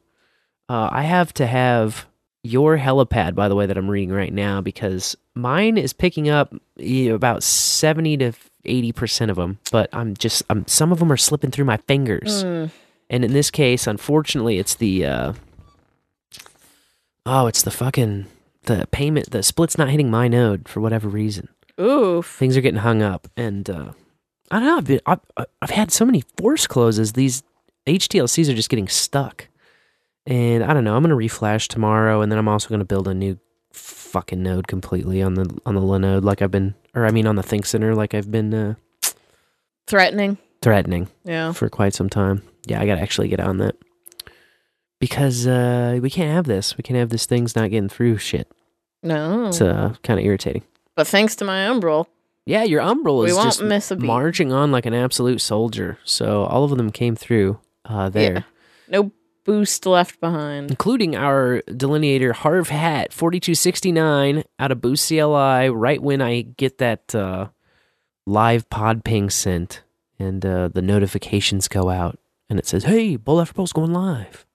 Uh, 0.68 0.88
I 0.92 1.02
have 1.02 1.32
to 1.34 1.46
have 1.46 2.06
your 2.42 2.78
helipad, 2.78 3.34
by 3.34 3.48
the 3.48 3.54
way, 3.54 3.66
that 3.66 3.76
I'm 3.76 3.90
reading 3.90 4.12
right 4.12 4.32
now 4.32 4.60
because 4.60 5.16
mine 5.34 5.76
is 5.78 5.92
picking 5.92 6.28
up 6.28 6.54
eh, 6.78 7.08
about 7.08 7.42
70 7.42 8.18
to 8.18 8.32
80% 8.64 9.30
of 9.30 9.36
them, 9.36 9.58
but 9.72 9.88
I'm 9.92 10.14
just, 10.14 10.42
I'm, 10.50 10.66
some 10.66 10.92
of 10.92 10.98
them 10.98 11.10
are 11.10 11.16
slipping 11.16 11.50
through 11.50 11.64
my 11.64 11.78
fingers. 11.78 12.44
Mm. 12.44 12.70
And 13.10 13.24
in 13.24 13.32
this 13.32 13.50
case, 13.50 13.86
unfortunately, 13.86 14.58
it's 14.58 14.74
the 14.74 15.06
uh 15.06 15.32
oh, 17.26 17.46
it's 17.46 17.62
the 17.62 17.70
fucking 17.70 18.26
the 18.64 18.86
payment. 18.90 19.30
The 19.30 19.42
split's 19.42 19.78
not 19.78 19.88
hitting 19.90 20.10
my 20.10 20.28
node 20.28 20.68
for 20.68 20.80
whatever 20.80 21.08
reason. 21.08 21.48
Oof. 21.80 22.26
Things 22.26 22.56
are 22.56 22.60
getting 22.60 22.80
hung 22.80 23.02
up, 23.02 23.28
and 23.36 23.68
uh 23.70 23.92
I 24.50 24.58
don't 24.60 24.66
know. 24.68 24.76
I've, 24.78 24.84
been, 24.86 25.00
I've, 25.04 25.20
I've 25.60 25.70
had 25.70 25.90
so 25.90 26.06
many 26.06 26.22
force 26.38 26.66
closes. 26.66 27.12
These 27.12 27.42
HTLCs 27.86 28.48
are 28.50 28.54
just 28.54 28.70
getting 28.70 28.88
stuck, 28.88 29.48
and 30.26 30.64
I 30.64 30.72
don't 30.72 30.84
know. 30.84 30.96
I'm 30.96 31.02
gonna 31.02 31.16
reflash 31.16 31.68
tomorrow, 31.68 32.20
and 32.22 32.32
then 32.32 32.38
I'm 32.38 32.48
also 32.48 32.68
gonna 32.70 32.84
build 32.86 33.08
a 33.08 33.14
new 33.14 33.38
fucking 33.72 34.42
node 34.42 34.66
completely 34.66 35.22
on 35.22 35.34
the 35.34 35.58
on 35.66 35.74
the 35.74 35.80
Linode, 35.82 36.24
like 36.24 36.40
I've 36.42 36.50
been, 36.50 36.74
or 36.94 37.04
I 37.06 37.10
mean 37.10 37.26
on 37.26 37.36
the 37.36 37.42
ThinkCentre, 37.42 37.94
like 37.94 38.14
I've 38.14 38.30
been 38.30 38.52
uh, 38.54 38.74
Threatening. 39.86 40.36
threatening 40.62 41.08
Yeah. 41.24 41.52
for 41.52 41.68
quite 41.68 41.94
some 41.94 42.08
time. 42.10 42.42
Yeah, 42.68 42.80
I 42.80 42.86
gotta 42.86 43.00
actually 43.00 43.28
get 43.28 43.40
on 43.40 43.58
that 43.58 43.76
because 45.00 45.46
uh, 45.46 45.98
we 46.02 46.10
can't 46.10 46.32
have 46.32 46.44
this. 46.46 46.76
We 46.76 46.82
can't 46.82 46.98
have 46.98 47.10
this 47.10 47.26
thing's 47.26 47.54
not 47.56 47.70
getting 47.70 47.88
through 47.88 48.18
shit. 48.18 48.50
No. 49.02 49.46
It's 49.48 49.60
uh, 49.60 49.94
kind 50.02 50.18
of 50.18 50.26
irritating. 50.26 50.62
But 50.96 51.06
thanks 51.06 51.36
to 51.36 51.44
my 51.44 51.66
Umbrel, 51.68 52.06
Yeah, 52.46 52.64
your 52.64 52.82
Umbrel 52.82 53.24
is 53.26 53.36
just 53.36 53.62
miss 53.62 53.90
a 53.92 53.96
beat. 53.96 54.06
marching 54.06 54.52
on 54.52 54.72
like 54.72 54.86
an 54.86 54.94
absolute 54.94 55.40
soldier. 55.40 55.98
So 56.04 56.44
all 56.44 56.64
of 56.64 56.76
them 56.76 56.90
came 56.90 57.14
through 57.14 57.60
uh, 57.84 58.08
there. 58.08 58.32
Yeah. 58.32 58.42
no 58.88 59.12
boost 59.44 59.86
left 59.86 60.20
behind. 60.20 60.70
including 60.70 61.14
our 61.16 61.62
delineator 61.68 62.32
Harv 62.34 62.68
Hat 62.68 63.12
4269 63.14 64.44
out 64.58 64.72
of 64.72 64.80
Boost 64.82 65.08
CLI 65.08 65.70
right 65.70 66.02
when 66.02 66.20
I 66.20 66.42
get 66.42 66.76
that 66.78 67.14
uh, 67.14 67.48
live 68.26 68.68
Podping 68.68 69.32
sent 69.32 69.82
and 70.18 70.44
uh, 70.44 70.68
the 70.68 70.82
notifications 70.82 71.66
go 71.68 71.88
out 71.88 72.18
and 72.48 72.58
it 72.58 72.66
says, 72.66 72.84
hey, 72.84 73.16
Bowl 73.16 73.40
After 73.40 73.54
Bowl's 73.54 73.72
going 73.72 73.92
live. 73.92 74.46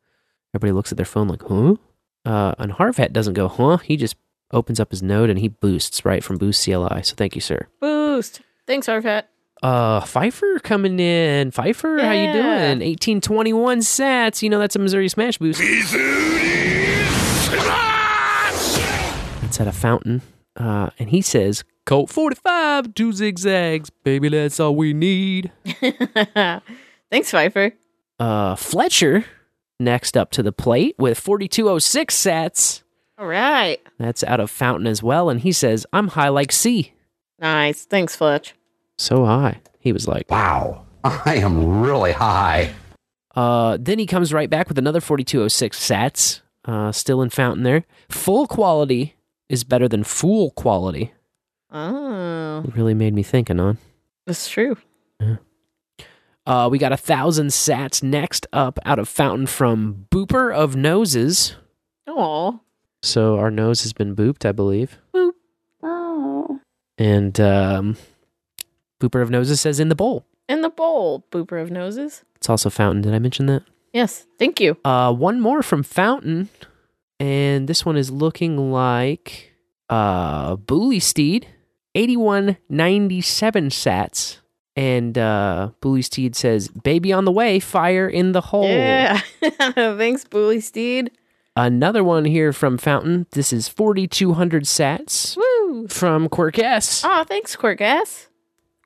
Everybody 0.54 0.72
looks 0.74 0.91
at 0.91 0.98
their 0.98 1.06
phone 1.06 1.28
like, 1.28 1.44
huh? 1.44 1.76
Uh, 2.26 2.54
and 2.58 2.74
Harv 2.74 2.96
doesn't 3.12 3.34
go, 3.34 3.48
huh? 3.48 3.78
He 3.78 3.98
just 3.98 4.16
opens 4.52 4.80
up 4.80 4.91
his 4.91 5.02
node 5.02 5.30
and 5.30 5.39
he 5.39 5.48
boosts 5.48 6.06
right 6.06 6.24
from 6.24 6.38
Boost 6.38 6.64
CLI. 6.64 7.04
So 7.04 7.16
thank 7.16 7.36
you, 7.36 7.41
sir. 7.41 7.68
Boost. 7.82 8.41
Thanks, 8.66 8.88
Arfat. 8.88 9.24
Uh, 9.62 10.02
Phifer 10.02 10.62
coming 10.62 11.00
in. 11.00 11.52
Phifer, 11.52 12.02
how 12.02 12.12
you 12.12 12.32
doing? 12.34 12.80
1821 12.80 13.80
sats. 13.80 14.41
You 14.41 14.50
know 14.50 14.60
that's 14.60 14.76
a 14.76 14.80
Missouri 14.80 15.08
Smash 15.08 15.38
boost. 15.38 15.62
It's 19.44 19.60
at 19.60 19.68
a 19.68 19.72
fountain. 19.72 20.22
Uh, 20.56 20.89
and 21.00 21.10
he 21.10 21.22
says, 21.22 21.64
Colt 21.86 22.10
45, 22.10 22.94
two 22.94 23.14
zigzags. 23.14 23.89
Baby, 23.89 24.30
that's 24.30 24.60
all 24.60 24.76
we 24.76 24.94
need. 24.94 25.52
Thanks, 25.66 27.32
Phifer. 27.32 27.74
Uh, 28.24 28.55
Fletcher, 28.55 29.26
next 29.82 30.15
up 30.15 30.32
to 30.32 30.41
the 30.41 30.53
plate 30.53 30.95
with 30.97 31.19
4206 31.19 32.15
sats. 32.15 32.84
All 33.17 33.28
right. 33.28 33.80
That's 33.99 34.24
out 34.24 34.39
of 34.39 34.49
fountain 34.49 34.88
as 34.88 35.03
well. 35.03 35.30
And 35.30 35.41
he 35.41 35.51
says, 35.51 35.86
I'm 35.91 36.07
high 36.09 36.30
like 36.30 36.51
C. 36.53 36.93
Nice. 37.39 37.84
Thanks, 37.84 38.15
Fletch. 38.15 38.55
So 38.97 39.26
high. 39.26 39.59
He 39.80 39.91
was 39.91 40.07
like, 40.07 40.30
Wow, 40.32 40.86
I 41.03 41.36
am 41.36 41.82
really 41.82 42.13
high. 42.13 42.74
Uh, 43.36 43.78
then 43.80 43.99
he 43.99 44.05
comes 44.05 44.32
right 44.32 44.49
back 44.49 44.69
with 44.69 44.78
another 44.78 45.01
4206 45.01 45.78
sats, 45.78 46.41
uh, 46.65 46.93
still 46.93 47.21
in 47.21 47.30
fountain 47.30 47.63
there. 47.63 47.84
Full 48.09 48.47
quality 48.47 49.15
is 49.49 49.65
better 49.65 49.89
than 49.89 50.05
fool 50.05 50.51
quality. 50.51 51.11
Oh, 51.71 52.63
It 52.65 52.76
really 52.76 52.93
made 52.93 53.13
me 53.13 53.24
think, 53.24 53.49
Anon. 53.49 53.80
that's 54.26 54.47
true. 54.47 54.78
Uh, 56.46 56.68
we 56.72 56.78
got 56.78 56.91
a 56.91 56.98
thousand 56.98 57.48
sats 57.48 58.04
next 58.04 58.46
up 58.52 58.78
out 58.86 59.00
of 59.00 59.08
fountain 59.08 59.48
from 59.48 60.08
Booper 60.12 60.54
of 60.54 60.76
Noses. 60.76 61.56
Oh, 62.08 62.60
So 63.02 63.38
our 63.38 63.50
nose 63.50 63.84
has 63.84 63.94
been 63.94 64.16
booped, 64.16 64.46
I 64.46 64.52
believe. 64.52 64.98
Boop. 65.14 65.32
Oh. 65.82 66.60
And 66.98 67.39
um, 67.39 67.98
Booper 69.02 69.22
of 69.22 69.30
Noses 69.30 69.62
says 69.62 69.80
in 69.80 69.89
the 69.89 69.96
bowl. 69.96 70.26
in 70.50 70.62
the 70.62 70.70
bowl, 70.70 71.26
booper 71.32 71.62
of 71.62 71.72
noses. 71.72 72.24
It's 72.36 72.50
also 72.50 72.70
fountain. 72.70 73.02
Did 73.02 73.14
I 73.14 73.20
mention 73.20 73.46
that? 73.48 73.64
Yes. 73.94 74.26
Thank 74.38 74.60
you. 74.60 74.78
Uh, 74.84 75.14
one 75.14 75.39
more 75.39 75.64
from 75.64 75.82
Fountain, 75.84 76.50
and 77.20 77.68
this 77.70 77.86
one 77.86 77.96
is 77.96 78.12
looking 78.12 78.72
like 78.72 79.54
uh 79.89 80.56
Boolysteed, 80.58 81.46
eighty-one 81.96 82.58
ninety-seven 82.70 83.70
sats, 83.70 84.39
and 84.76 85.17
uh 85.17 85.69
Boolysteed 85.82 86.36
says, 86.36 86.67
"Baby 86.69 87.13
on 87.13 87.26
the 87.26 87.32
way, 87.32 87.59
fire 87.59 88.07
in 88.07 88.32
the 88.32 88.41
hole." 88.41 88.67
Yeah. 88.67 89.19
Thanks, 89.76 90.26
Boolysteed. 90.26 91.09
Another 91.55 92.03
one 92.03 92.26
here 92.26 92.51
from 92.51 92.78
Fountain. 92.80 93.28
This 93.32 93.53
is 93.53 93.67
forty-two 93.67 94.34
hundred 94.34 94.63
sats 94.63 95.38
Woo. 95.38 95.88
from 95.88 96.28
quirkess. 96.30 97.03
Oh, 97.05 97.24
thanks, 97.26 97.55
quirkess. 97.55 98.28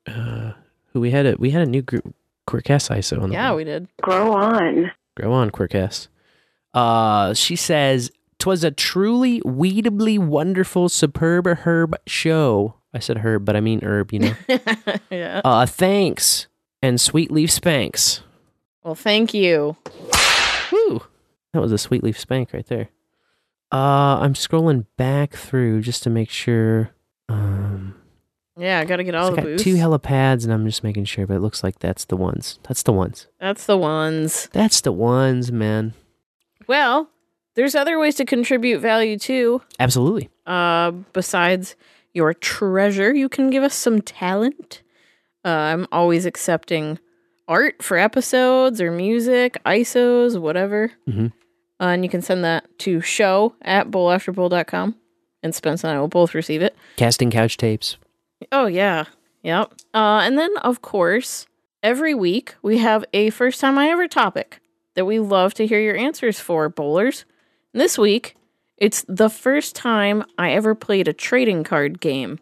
Uh, 0.05 0.51
who 0.93 0.99
we 0.99 1.11
had 1.11 1.25
a 1.25 1.35
we 1.39 1.51
had 1.51 1.61
a 1.61 1.69
new 1.69 1.81
group 1.81 2.13
quirkess 2.45 2.89
ISO 2.89 3.21
on 3.21 3.29
the 3.29 3.33
Yeah, 3.35 3.49
wall. 3.49 3.57
we 3.57 3.63
did. 3.63 3.87
Grow 4.01 4.33
on. 4.33 4.91
Grow 5.15 5.31
on, 5.33 5.49
quirkess. 5.51 6.07
Uh, 6.73 7.33
she 7.33 7.55
says, 7.55 8.11
"Twas 8.39 8.63
a 8.65 8.71
truly 8.71 9.41
weedably 9.45 10.17
wonderful, 10.17 10.89
superb 10.89 11.47
herb 11.47 11.95
show." 12.05 12.75
I 12.97 12.99
said 12.99 13.19
herb, 13.19 13.45
but 13.45 13.55
I 13.55 13.59
mean 13.61 13.83
herb, 13.83 14.11
you 14.11 14.19
know. 14.19 14.33
yeah. 15.11 15.41
uh, 15.45 15.67
thanks 15.67 16.47
and 16.81 16.99
sweet 16.99 17.29
leaf 17.29 17.51
spanks. 17.51 18.21
Well, 18.83 18.95
thank 18.95 19.35
you. 19.35 19.77
Woo! 20.71 21.03
That 21.53 21.61
was 21.61 21.71
a 21.71 21.77
sweet 21.77 22.03
leaf 22.03 22.19
spank 22.19 22.53
right 22.53 22.65
there. 22.65 22.89
Uh, 23.71 24.17
I'm 24.19 24.33
scrolling 24.33 24.85
back 24.97 25.35
through 25.35 25.81
just 25.81 26.01
to 26.03 26.09
make 26.09 26.31
sure. 26.31 26.89
Um, 27.29 27.93
Yeah, 28.57 28.79
I 28.79 28.85
got 28.85 28.95
to 28.95 29.03
get 29.03 29.13
all 29.13 29.29
the 29.29 29.41
got 29.41 29.59
two 29.59 29.75
helipads, 29.75 30.43
and 30.43 30.51
I'm 30.51 30.65
just 30.65 30.83
making 30.83 31.05
sure, 31.05 31.27
but 31.27 31.35
it 31.35 31.41
looks 31.41 31.63
like 31.63 31.77
that's 31.77 32.05
the 32.05 32.17
ones. 32.17 32.57
That's 32.67 32.81
the 32.81 32.93
ones. 32.93 33.27
That's 33.39 33.65
the 33.67 33.77
ones. 33.77 34.49
That's 34.53 34.81
the 34.81 34.91
ones, 34.91 35.51
man. 35.51 35.93
Well, 36.65 37.09
there's 37.53 37.75
other 37.75 37.99
ways 37.99 38.15
to 38.15 38.25
contribute 38.25 38.79
value 38.79 39.19
too. 39.19 39.61
Absolutely. 39.79 40.29
Uh, 40.47 40.91
besides 41.13 41.75
your 42.13 42.33
treasure, 42.33 43.13
you 43.13 43.29
can 43.29 43.49
give 43.49 43.63
us 43.63 43.75
some 43.75 44.01
talent. 44.01 44.81
Uh, 45.45 45.49
I'm 45.49 45.87
always 45.91 46.25
accepting 46.25 46.99
art 47.47 47.81
for 47.81 47.97
episodes 47.97 48.81
or 48.81 48.91
music, 48.91 49.57
ISOs, 49.65 50.39
whatever. 50.39 50.91
Mhm. 51.07 51.31
Uh, 51.79 51.83
and 51.85 52.03
you 52.03 52.09
can 52.09 52.21
send 52.21 52.43
that 52.43 52.65
to 52.79 53.01
show 53.01 53.53
at 53.61 53.89
bowlafterbowl.com. 53.91 54.95
And 55.43 55.53
Spence 55.53 55.83
and 55.83 55.93
I 55.95 55.99
will 55.99 56.07
both 56.07 56.33
receive 56.33 56.61
it. 56.61 56.75
Casting 56.95 57.29
couch 57.29 57.55
tapes. 57.57 57.97
Oh, 58.51 58.65
yeah. 58.65 59.05
Yep. 59.43 59.71
Uh, 59.93 60.21
and 60.23 60.37
then, 60.37 60.49
of 60.57 60.81
course, 60.81 61.45
every 61.83 62.13
week 62.15 62.55
we 62.63 62.79
have 62.79 63.05
a 63.13 63.29
first 63.29 63.61
time 63.61 63.77
I 63.77 63.89
ever 63.89 64.07
topic 64.07 64.59
that 64.95 65.05
we 65.05 65.19
love 65.19 65.53
to 65.53 65.67
hear 65.67 65.79
your 65.79 65.95
answers 65.95 66.39
for, 66.39 66.67
bowlers. 66.69 67.23
And 67.73 67.79
this 67.79 67.97
week, 67.97 68.35
it's 68.77 69.03
the 69.07 69.29
first 69.29 69.75
time 69.75 70.23
I 70.37 70.51
ever 70.51 70.75
played 70.75 71.07
a 71.07 71.13
trading 71.13 71.63
card 71.63 71.99
game. 71.99 72.39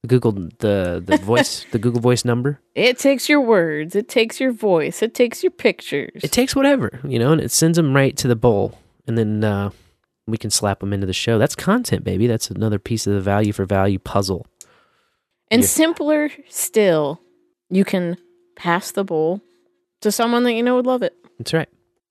The 0.02 0.08
Google 0.08 0.32
the 0.32 1.02
the 1.04 1.16
voice 1.22 1.66
the 1.72 1.78
Google 1.78 2.00
Voice 2.00 2.24
number. 2.24 2.60
It 2.74 2.98
takes 2.98 3.28
your 3.28 3.40
words, 3.40 3.94
it 3.94 4.08
takes 4.08 4.40
your 4.40 4.52
voice, 4.52 5.02
it 5.02 5.14
takes 5.14 5.42
your 5.42 5.50
pictures. 5.50 6.22
It 6.24 6.32
takes 6.32 6.56
whatever 6.56 7.00
you 7.04 7.18
know, 7.18 7.32
and 7.32 7.40
it 7.40 7.50
sends 7.50 7.76
them 7.76 7.94
right 7.94 8.16
to 8.16 8.28
the 8.28 8.36
bowl, 8.36 8.78
and 9.06 9.18
then 9.18 9.44
uh, 9.44 9.70
we 10.26 10.38
can 10.38 10.50
slap 10.50 10.80
them 10.80 10.92
into 10.92 11.06
the 11.06 11.12
show. 11.12 11.38
That's 11.38 11.54
content, 11.54 12.04
baby. 12.04 12.26
That's 12.26 12.50
another 12.50 12.78
piece 12.78 13.06
of 13.06 13.12
the 13.12 13.20
value 13.20 13.52
for 13.52 13.66
value 13.66 13.98
puzzle. 13.98 14.46
And 15.50 15.64
simpler 15.64 16.30
still, 16.48 17.20
you 17.68 17.84
can 17.84 18.16
pass 18.56 18.92
the 18.92 19.04
bowl 19.04 19.42
to 20.00 20.12
someone 20.12 20.44
that 20.44 20.52
you 20.52 20.62
know 20.62 20.76
would 20.76 20.86
love 20.86 21.02
it. 21.02 21.14
That's 21.38 21.52
right, 21.52 21.68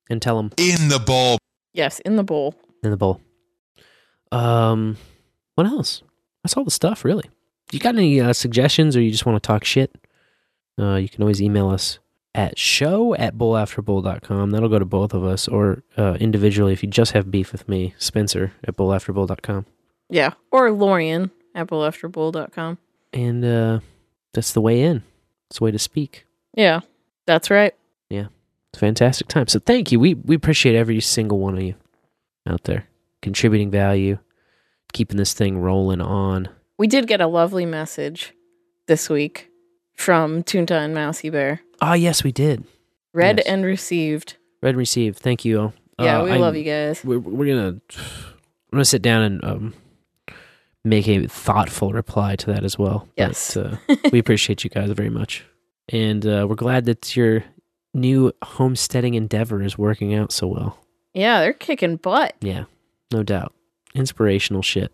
and 0.09 0.21
tell 0.21 0.37
them 0.37 0.51
in 0.57 0.89
the 0.89 0.99
bowl. 0.99 1.37
Yes, 1.73 1.99
in 2.01 2.15
the 2.15 2.23
bowl. 2.23 2.55
in 2.83 2.91
the 2.91 2.97
bowl. 2.97 3.21
Um, 4.31 4.97
what 5.55 5.67
else? 5.67 6.01
That's 6.43 6.55
all 6.55 6.63
the 6.63 6.71
stuff, 6.71 7.03
really. 7.03 7.29
You 7.71 7.79
got 7.79 7.95
any 7.95 8.19
uh, 8.19 8.33
suggestions, 8.33 8.95
or 8.95 9.01
you 9.01 9.11
just 9.11 9.25
want 9.25 9.41
to 9.41 9.45
talk 9.47 9.63
shit? 9.63 9.95
Uh, 10.79 10.95
you 10.95 11.09
can 11.09 11.21
always 11.21 11.41
email 11.41 11.69
us 11.69 11.99
at 12.33 12.57
show 12.57 13.13
at 13.15 13.37
bowlafterbowl.com. 13.37 14.51
That'll 14.51 14.69
go 14.69 14.79
to 14.79 14.85
both 14.85 15.13
of 15.13 15.23
us, 15.23 15.47
or 15.47 15.83
uh, 15.97 16.15
individually 16.19 16.73
if 16.73 16.81
you 16.83 16.89
just 16.89 17.11
have 17.11 17.29
beef 17.29 17.51
with 17.51 17.67
me, 17.67 17.93
Spencer 17.97 18.53
at 18.63 18.75
bowlafterbowl.com. 18.77 19.65
Yeah. 20.09 20.33
Or 20.51 20.71
Lorian 20.71 21.31
at 21.53 21.67
bowlafterbowl.com. 21.67 22.77
and 23.13 23.45
uh, 23.45 23.79
that's 24.33 24.53
the 24.53 24.61
way 24.61 24.81
in. 24.81 25.03
It's 25.49 25.59
the 25.59 25.65
way 25.65 25.71
to 25.71 25.79
speak. 25.79 26.25
Yeah, 26.55 26.81
that's 27.25 27.49
right. 27.49 27.73
It's 28.09 28.27
a 28.27 28.29
fantastic 28.75 29.27
time. 29.27 29.47
So 29.47 29.59
thank 29.59 29.91
you. 29.91 29.99
We 29.99 30.13
we 30.15 30.35
appreciate 30.35 30.75
every 30.75 30.99
single 31.01 31.39
one 31.39 31.55
of 31.57 31.63
you 31.63 31.75
out 32.47 32.63
there 32.63 32.85
contributing 33.21 33.69
value, 33.71 34.17
keeping 34.93 35.17
this 35.17 35.33
thing 35.33 35.59
rolling 35.59 36.01
on. 36.01 36.49
We 36.77 36.87
did 36.87 37.07
get 37.07 37.19
a 37.21 37.27
lovely 37.27 37.65
message 37.65 38.33
this 38.87 39.09
week 39.09 39.49
from 39.95 40.43
Toonta 40.43 40.71
and 40.71 40.93
Mousy 40.93 41.29
Bear. 41.29 41.61
Ah, 41.81 41.93
yes, 41.93 42.23
we 42.23 42.31
did. 42.31 42.63
Read 43.13 43.37
Yes. 43.37 43.47
and 43.47 43.65
received. 43.65 44.37
Read 44.61 44.69
and 44.69 44.77
received. 44.77 45.17
Thank 45.19 45.43
you 45.45 45.59
all. 45.59 45.73
Yeah, 45.99 46.19
Uh, 46.19 46.23
we 46.25 46.31
I'm- 46.31 46.41
love 46.41 46.55
you 46.55 46.63
guys. 46.63 47.03
We're 47.03 47.19
we're 47.19 47.53
gonna 47.55 47.79
I'm 47.91 48.71
gonna 48.71 48.85
sit 48.85 49.01
down 49.01 49.23
and 49.23 49.43
um 49.43 49.73
make 50.85 51.07
a 51.09 51.27
thoughtful 51.27 51.91
reply 51.91 52.35
to 52.37 52.45
that 52.47 52.63
as 52.63 52.77
well. 52.79 53.07
Yes. 53.17 53.55
But, 53.55 53.65
uh, 53.89 53.95
we 54.11 54.19
appreciate 54.19 54.63
you 54.63 54.69
guys 54.69 54.89
very 54.91 55.09
much, 55.09 55.43
and 55.89 56.25
uh, 56.25 56.45
we're 56.47 56.55
glad 56.55 56.85
that 56.85 57.15
your 57.17 57.43
new 57.93 58.31
homesteading 58.43 59.13
endeavor 59.13 59.61
is 59.61 59.77
working 59.77 60.13
out 60.13 60.31
so 60.31 60.47
well. 60.47 60.79
Yeah, 61.13 61.39
they're 61.41 61.53
kicking 61.53 61.95
butt. 61.97 62.35
Yeah, 62.41 62.65
no 63.11 63.23
doubt. 63.23 63.53
Inspirational 63.95 64.61
shit. 64.61 64.93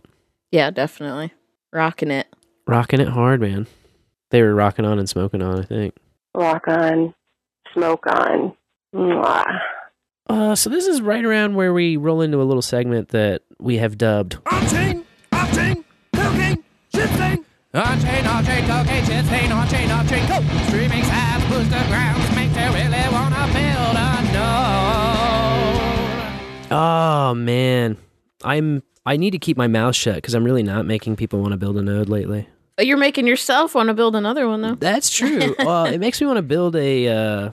Yeah, 0.52 0.72
definitely. 0.72 1.34
Rocking 1.74 2.12
it. 2.12 2.28
Rocking 2.68 3.02
it 3.02 3.10
hard, 3.10 3.42
man. 3.42 3.68
They 4.32 4.42
were 4.42 4.56
rocking 4.56 4.86
on 4.86 4.98
and 4.98 5.10
smoking 5.10 5.42
on, 5.42 5.60
I 5.60 5.64
think. 5.64 5.96
Rock 6.34 6.68
on, 6.68 7.14
smoke 7.74 8.06
on. 8.08 8.54
Mwah. 8.94 9.60
Uh, 10.28 10.56
so 10.56 10.70
this 10.70 10.88
is 10.88 11.02
right 11.02 11.24
around 11.24 11.56
where 11.56 11.74
we 11.74 11.98
roll 11.98 12.22
into 12.22 12.42
a 12.42 12.44
little 12.44 12.62
segment 12.62 13.10
that 13.10 13.44
we 13.60 13.78
have 13.78 13.98
dubbed 13.98 14.38
On-chain, 14.52 15.06
off-chain, 15.32 15.84
cocaine, 16.16 16.64
shit-stain. 16.94 17.46
On-chain, 17.74 18.26
off-chain, 18.26 18.66
cocaine, 18.66 19.06
shit-stain, 19.06 19.52
on-chain, 19.52 19.92
off-chain, 19.92 20.28
go. 20.28 20.42
Streaming 20.68 21.04
sides, 21.04 21.46
booster 21.46 21.85
Oh 26.78 27.34
man, 27.34 27.98
I'm. 28.44 28.84
I 29.06 29.16
need 29.18 29.32
to 29.32 29.40
keep 29.40 29.56
my 29.56 29.68
mouth 29.68 29.96
shut 29.96 30.16
because 30.16 30.34
I'm 30.34 30.44
really 30.44 30.64
not 30.64 30.86
making 30.86 31.16
people 31.16 31.40
want 31.40 31.52
to 31.52 31.58
build 31.58 31.78
a 31.78 31.82
node 31.82 32.10
lately. 32.10 32.50
You're 32.80 32.98
making 32.98 33.28
yourself 33.28 33.76
want 33.76 33.88
to 33.88 33.94
build 33.94 34.16
another 34.16 34.48
one, 34.48 34.62
though. 34.62 34.76
That's 34.76 35.10
true. 35.10 35.56
well, 35.60 35.86
it 35.86 36.00
makes 36.00 36.20
me 36.20 36.28
want 36.28 36.38
to 36.38 36.42
build 36.44 36.76
a 36.76 37.08
uh, 37.08 37.52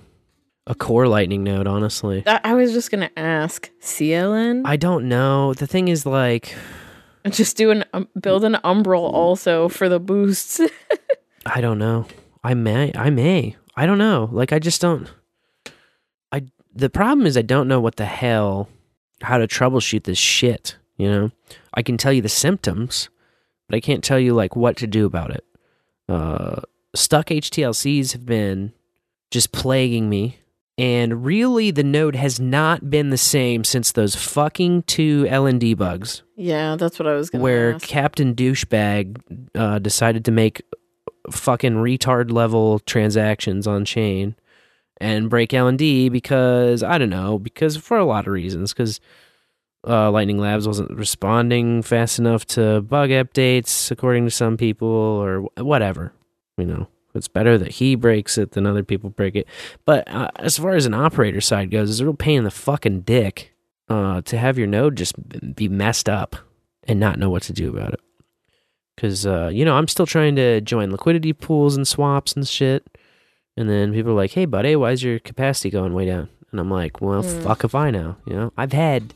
a 0.67 0.75
core 0.75 1.07
lightning 1.07 1.45
node. 1.45 1.69
Honestly, 1.69 2.25
I 2.27 2.41
I 2.43 2.55
was 2.55 2.73
just 2.73 2.91
gonna 2.91 3.11
ask 3.17 3.71
CLN. 3.81 4.63
I 4.65 4.77
don't 4.77 5.09
know. 5.09 5.55
The 5.55 5.69
thing 5.69 5.87
is, 5.87 6.05
like, 6.05 6.57
just 7.31 7.57
do 7.57 7.71
an 7.71 7.85
um, 7.93 8.09
build 8.21 8.43
an 8.43 8.57
Umbrel 8.65 9.05
also 9.05 9.69
for 9.69 9.89
the 9.89 10.01
boosts. 10.01 10.61
I 11.47 11.61
don't 11.61 11.79
know. 11.79 12.07
I 12.43 12.55
may. 12.55 12.91
I 12.97 13.11
may. 13.11 13.57
I 13.77 13.87
don't 13.87 13.99
know. 13.99 14.29
Like, 14.33 14.53
I 14.53 14.59
just 14.59 14.81
don't. 14.81 15.09
I. 16.33 16.43
The 16.75 16.91
problem 16.91 17.27
is, 17.27 17.37
I 17.37 17.43
don't 17.43 17.69
know 17.69 17.81
what 17.81 17.97
the 17.97 18.07
hell, 18.07 18.69
how 19.23 19.39
to 19.39 19.47
troubleshoot 19.47 20.05
this 20.05 20.19
shit. 20.19 20.77
You 20.97 21.11
know, 21.11 21.31
I 21.75 21.83
can 21.83 21.97
tell 21.97 22.13
you 22.13 22.23
the 22.23 22.29
symptoms, 22.29 23.09
but 23.69 23.77
I 23.77 23.81
can't 23.81 24.05
tell 24.05 24.19
you 24.19 24.35
like 24.35 24.55
what 24.55 24.77
to 24.79 24.87
do 24.87 25.07
about 25.07 25.31
it. 25.31 25.45
Uh, 26.09 26.61
stuck 26.95 27.27
HTLCs 27.27 28.13
have 28.13 28.27
been 28.27 28.73
just 29.31 29.53
plaguing 29.53 30.09
me, 30.09 30.39
and 30.79 31.25
really, 31.25 31.71
the 31.71 31.83
node 31.83 32.17
has 32.17 32.39
not 32.39 32.91
been 32.91 33.11
the 33.11 33.19
same 33.19 33.65
since 33.65 33.93
those 33.93 34.15
fucking 34.15 34.83
two 34.85 35.25
LND 35.25 35.77
bugs 35.77 36.23
yeah, 36.43 36.75
that's 36.75 36.99
what 36.99 37.07
I 37.07 37.15
was 37.15 37.31
gonna 37.31 37.45
where 37.45 37.75
ask. 37.75 37.87
Captain 37.87 38.35
Douchebag 38.35 39.21
uh, 39.55 39.79
decided 39.79 40.25
to 40.25 40.33
make 40.33 40.63
fucking 41.31 41.75
retard 41.75 42.33
level 42.33 42.81
transactions 42.81 43.69
on 43.69 43.85
chain 43.85 44.35
and 45.03 45.29
break 45.29 45.51
LND 45.51 46.11
because 46.11 46.83
I 46.83 46.99
don't 46.99 47.11
know 47.11 47.39
because 47.39 47.77
for 47.77 47.99
a 47.99 48.05
lot 48.05 48.27
of 48.27 48.33
reasons 48.33 48.73
because 48.73 49.01
uh, 49.87 50.11
Lightning 50.11 50.39
Labs 50.39 50.67
wasn't 50.67 50.97
responding 50.97 51.83
fast 51.83 52.19
enough 52.19 52.47
to 52.47 52.81
bug 52.83 53.11
updates 53.11 53.91
according 53.91 54.25
to 54.25 54.31
some 54.31 54.57
people 54.57 54.89
or 54.89 55.41
whatever 55.59 56.13
you 56.57 56.65
know 56.65 56.87
it's 57.15 57.29
better 57.29 57.59
that 57.59 57.73
he 57.73 57.95
breaks 57.95 58.39
it 58.39 58.53
than 58.53 58.67
other 58.67 58.83
people 58.83 59.11
break 59.11 59.35
it 59.35 59.47
but 59.85 60.09
uh, 60.09 60.31
as 60.37 60.57
far 60.57 60.73
as 60.73 60.87
an 60.87 60.95
operator 60.95 61.41
side 61.41 61.71
goes 61.71 61.91
it's 61.91 62.01
a 62.01 62.05
real 62.05 62.15
pain 62.15 62.39
in 62.39 62.45
the 62.45 62.51
fucking 62.51 63.01
dick 63.01 63.53
uh, 63.89 64.23
to 64.23 64.39
have 64.39 64.57
your 64.57 64.67
node 64.67 64.97
just 64.97 65.15
be 65.55 65.69
messed 65.69 66.09
up 66.09 66.37
and 66.85 66.99
not 66.99 67.19
know 67.19 67.31
what 67.31 67.43
to 67.45 67.53
do 67.53 67.69
about 67.69 67.93
it. 67.93 68.01
Because, 68.97 69.27
uh, 69.27 69.51
you 69.53 69.65
know, 69.65 69.77
I'm 69.77 69.89
still 69.89 70.07
trying 70.07 70.37
to 70.37 70.61
join 70.61 70.91
liquidity 70.91 71.33
pools 71.33 71.77
and 71.77 71.87
swaps 71.87 72.35
and 72.35 72.47
shit. 72.47 72.87
And 73.57 73.69
then 73.69 73.93
people 73.93 74.13
are 74.13 74.17
like, 74.17 74.33
hey, 74.33 74.45
buddy, 74.47 74.75
why 74.77 74.93
is 74.93 75.03
your 75.03 75.19
capacity 75.19 75.71
going 75.71 75.93
way 75.93 76.07
down? 76.07 76.29
And 76.51 76.61
I'm 76.61 76.71
like, 76.71 77.01
well, 77.01 77.23
Hmm. 77.23 77.41
fuck 77.43 77.65
if 77.65 77.75
I 77.75 77.91
know. 77.91 78.17
You 78.27 78.35
know, 78.35 78.53
I've 78.57 78.73
had 78.73 79.15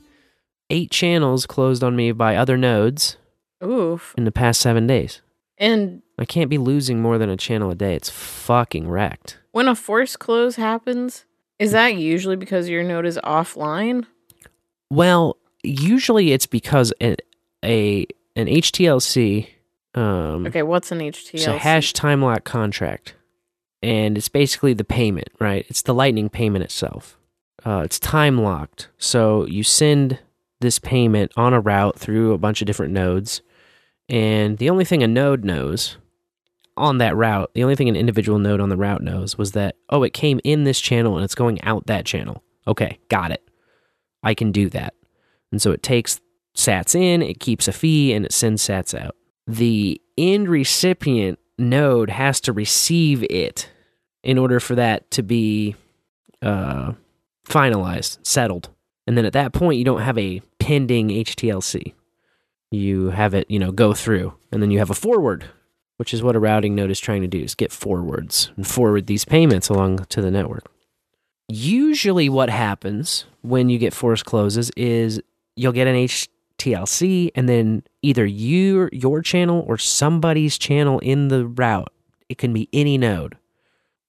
eight 0.71 0.91
channels 0.91 1.47
closed 1.47 1.83
on 1.85 1.97
me 1.97 2.13
by 2.13 2.37
other 2.37 2.57
nodes 2.57 3.17
Oof. 3.65 4.15
in 4.17 4.25
the 4.25 4.33
past 4.33 4.61
seven 4.61 4.87
days. 4.87 5.21
And 5.59 6.03
I 6.19 6.25
can't 6.27 6.51
be 6.51 6.59
losing 6.59 7.01
more 7.01 7.17
than 7.19 7.31
a 7.31 7.37
channel 7.37 7.71
a 7.71 7.75
day. 7.75 7.95
It's 7.95 8.11
fucking 8.11 8.89
wrecked. 8.89 9.39
when 9.53 9.69
a 9.69 9.75
force 9.75 10.17
close 10.17 10.57
happens, 10.57 11.25
is 11.59 11.73
that 11.73 11.97
usually 11.97 12.37
because 12.37 12.69
your 12.69 12.83
node 12.83 13.07
is 13.07 13.19
offline? 13.25 14.05
Well, 14.91 15.39
usually 15.63 16.33
it's 16.33 16.47
because 16.47 16.93
a, 17.03 17.17
a 17.65 18.07
an 18.37 18.47
HTLC 18.49 19.49
um, 19.95 20.47
Okay, 20.47 20.63
what's 20.63 20.93
an 20.93 20.99
HTLC? 20.99 21.35
It's 21.35 21.47
a 21.47 21.57
hash 21.57 21.95
time 21.95 22.21
lock 22.23 22.45
contract, 22.45 23.15
and 23.83 24.17
it's 24.17 24.29
basically 24.29 24.75
the 24.75 24.85
payment, 24.85 25.29
right? 25.39 25.67
It's 25.69 25.83
the 25.83 25.95
Lightning 25.95 26.29
payment 26.29 26.65
itself. 26.65 27.19
Uh, 27.65 27.83
it's 27.85 27.99
time 27.99 28.39
locked, 28.39 28.89
so 28.99 29.47
you 29.47 29.63
send 29.63 30.21
this 30.61 30.79
payment 30.79 31.33
on 31.37 31.53
a 31.53 31.61
route 31.61 31.99
through 31.99 32.33
a 32.33 32.39
bunch 32.39 32.61
of 32.61 32.67
different 32.67 32.93
nodes, 32.93 33.43
and 34.09 34.59
the 34.59 34.71
only 34.71 34.85
thing 34.85 35.03
a 35.03 35.09
node 35.09 35.45
knows 35.45 35.97
on 36.77 36.99
that 36.99 37.17
route, 37.17 37.51
the 37.55 37.63
only 37.63 37.75
thing 37.75 37.89
an 37.89 37.97
individual 37.97 38.39
node 38.39 38.61
on 38.61 38.69
the 38.69 38.77
route 38.77 39.03
knows 39.03 39.37
was 39.39 39.53
that 39.53 39.77
oh, 39.91 40.03
it 40.03 40.13
came 40.13 40.41
in 40.45 40.65
this 40.65 40.81
channel 40.81 41.17
and 41.17 41.25
it's 41.25 41.35
going 41.35 41.61
out 41.63 41.87
that 41.87 42.05
channel. 42.05 42.43
Okay, 42.69 42.99
got 43.09 43.31
it. 43.31 43.43
I 44.23 44.35
can 44.35 44.53
do 44.53 44.69
that, 44.71 44.95
and 45.51 45.61
so 45.61 45.73
it 45.73 45.83
takes 45.83 46.21
sats 46.57 46.95
in, 46.95 47.23
it 47.23 47.41
keeps 47.41 47.69
a 47.69 47.73
fee, 47.73 48.13
and 48.13 48.25
it 48.25 48.33
sends 48.33 48.67
sats 48.67 48.99
out 48.99 49.17
the 49.47 50.01
end 50.19 50.49
recipient 50.49 51.39
node 51.59 52.11
has 52.11 52.41
to 52.43 52.53
receive 52.53 53.25
it 53.25 53.71
in 54.23 54.39
order 54.39 54.61
for 54.61 54.75
that 54.75 55.11
to 55.13 55.23
be 55.23 55.77
uh, 56.43 56.93
finalized, 57.49 58.19
settled. 58.23 58.69
And 59.07 59.17
then 59.17 59.25
at 59.25 59.33
that 59.35 59.53
point, 59.53 59.79
you 59.79 59.85
don't 59.85 60.03
have 60.03 60.19
a 60.19 60.41
pending 60.59 61.09
HTLC. 61.09 61.95
You 62.71 63.11
have 63.11 63.35
it, 63.35 63.49
you 63.49 63.59
know, 63.59 63.71
go 63.71 63.95
through, 63.95 64.35
and 64.51 64.61
then 64.61 64.71
you 64.71 64.79
have 64.81 64.91
a 64.91 64.95
forward, 64.95 65.45
which 65.97 66.13
is 66.13 66.23
what 66.23 66.35
a 66.35 66.41
routing 66.41 66.75
node 66.75 66.91
is 66.91 66.99
trying 66.99 67.23
to 67.23 67.29
do: 67.29 67.39
is 67.39 67.55
get 67.55 67.71
forwards 67.71 68.51
and 68.57 68.67
forward 68.67 69.07
these 69.07 69.25
payments 69.25 69.69
along 69.69 70.05
to 70.07 70.21
the 70.21 70.33
network. 70.33 70.65
Usually, 71.49 72.29
what 72.29 72.51
happens 72.51 73.25
when 73.43 73.69
you 73.69 73.79
get 73.79 73.95
force 73.95 74.25
closes 74.25 74.71
is 74.77 75.23
you'll 75.55 75.73
get 75.73 75.87
an 75.87 75.95
HTLC, 76.59 77.31
and 77.35 77.49
then 77.49 77.83
either 78.03 78.27
your 78.27 78.89
your 78.93 79.23
channel 79.23 79.65
or 79.67 79.79
somebody's 79.79 80.59
channel 80.59 80.99
in 81.01 81.29
the 81.29 81.47
route. 81.47 81.93
It 82.29 82.39
can 82.39 82.53
be 82.53 82.69
any 82.73 82.99
node. 82.99 83.37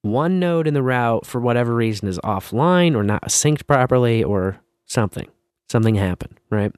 One 0.02 0.40
node 0.40 0.68
in 0.68 0.74
the 0.74 0.84
route, 0.84 1.26
for 1.26 1.42
whatever 1.42 1.76
reason, 1.76 2.08
is 2.08 2.20
offline 2.20 2.96
or 2.96 3.04
not 3.04 3.26
synced 3.26 3.68
properly 3.68 4.24
or 4.24 4.60
something. 4.86 5.28
Something 5.70 5.96
happened, 5.96 6.40
right? 6.50 6.72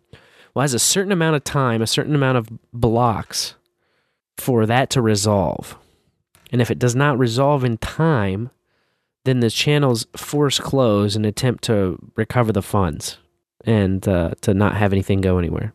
Well, 0.53 0.61
has 0.61 0.73
a 0.73 0.79
certain 0.79 1.11
amount 1.11 1.35
of 1.35 1.43
time, 1.43 1.81
a 1.81 1.87
certain 1.87 2.15
amount 2.15 2.37
of 2.37 2.49
blocks 2.73 3.55
for 4.37 4.65
that 4.65 4.89
to 4.91 5.01
resolve. 5.01 5.77
And 6.51 6.61
if 6.61 6.71
it 6.71 6.79
does 6.79 6.95
not 6.95 7.19
resolve 7.19 7.63
in 7.63 7.77
time, 7.77 8.49
then 9.25 9.41
the 9.41 9.51
channels 9.51 10.07
force 10.15 10.59
close 10.59 11.15
and 11.15 11.25
attempt 11.25 11.63
to 11.65 11.99
recover 12.15 12.51
the 12.51 12.63
funds 12.63 13.19
and 13.65 14.07
uh, 14.07 14.31
to 14.41 14.53
not 14.53 14.75
have 14.75 14.93
anything 14.93 15.21
go 15.21 15.37
anywhere. 15.37 15.73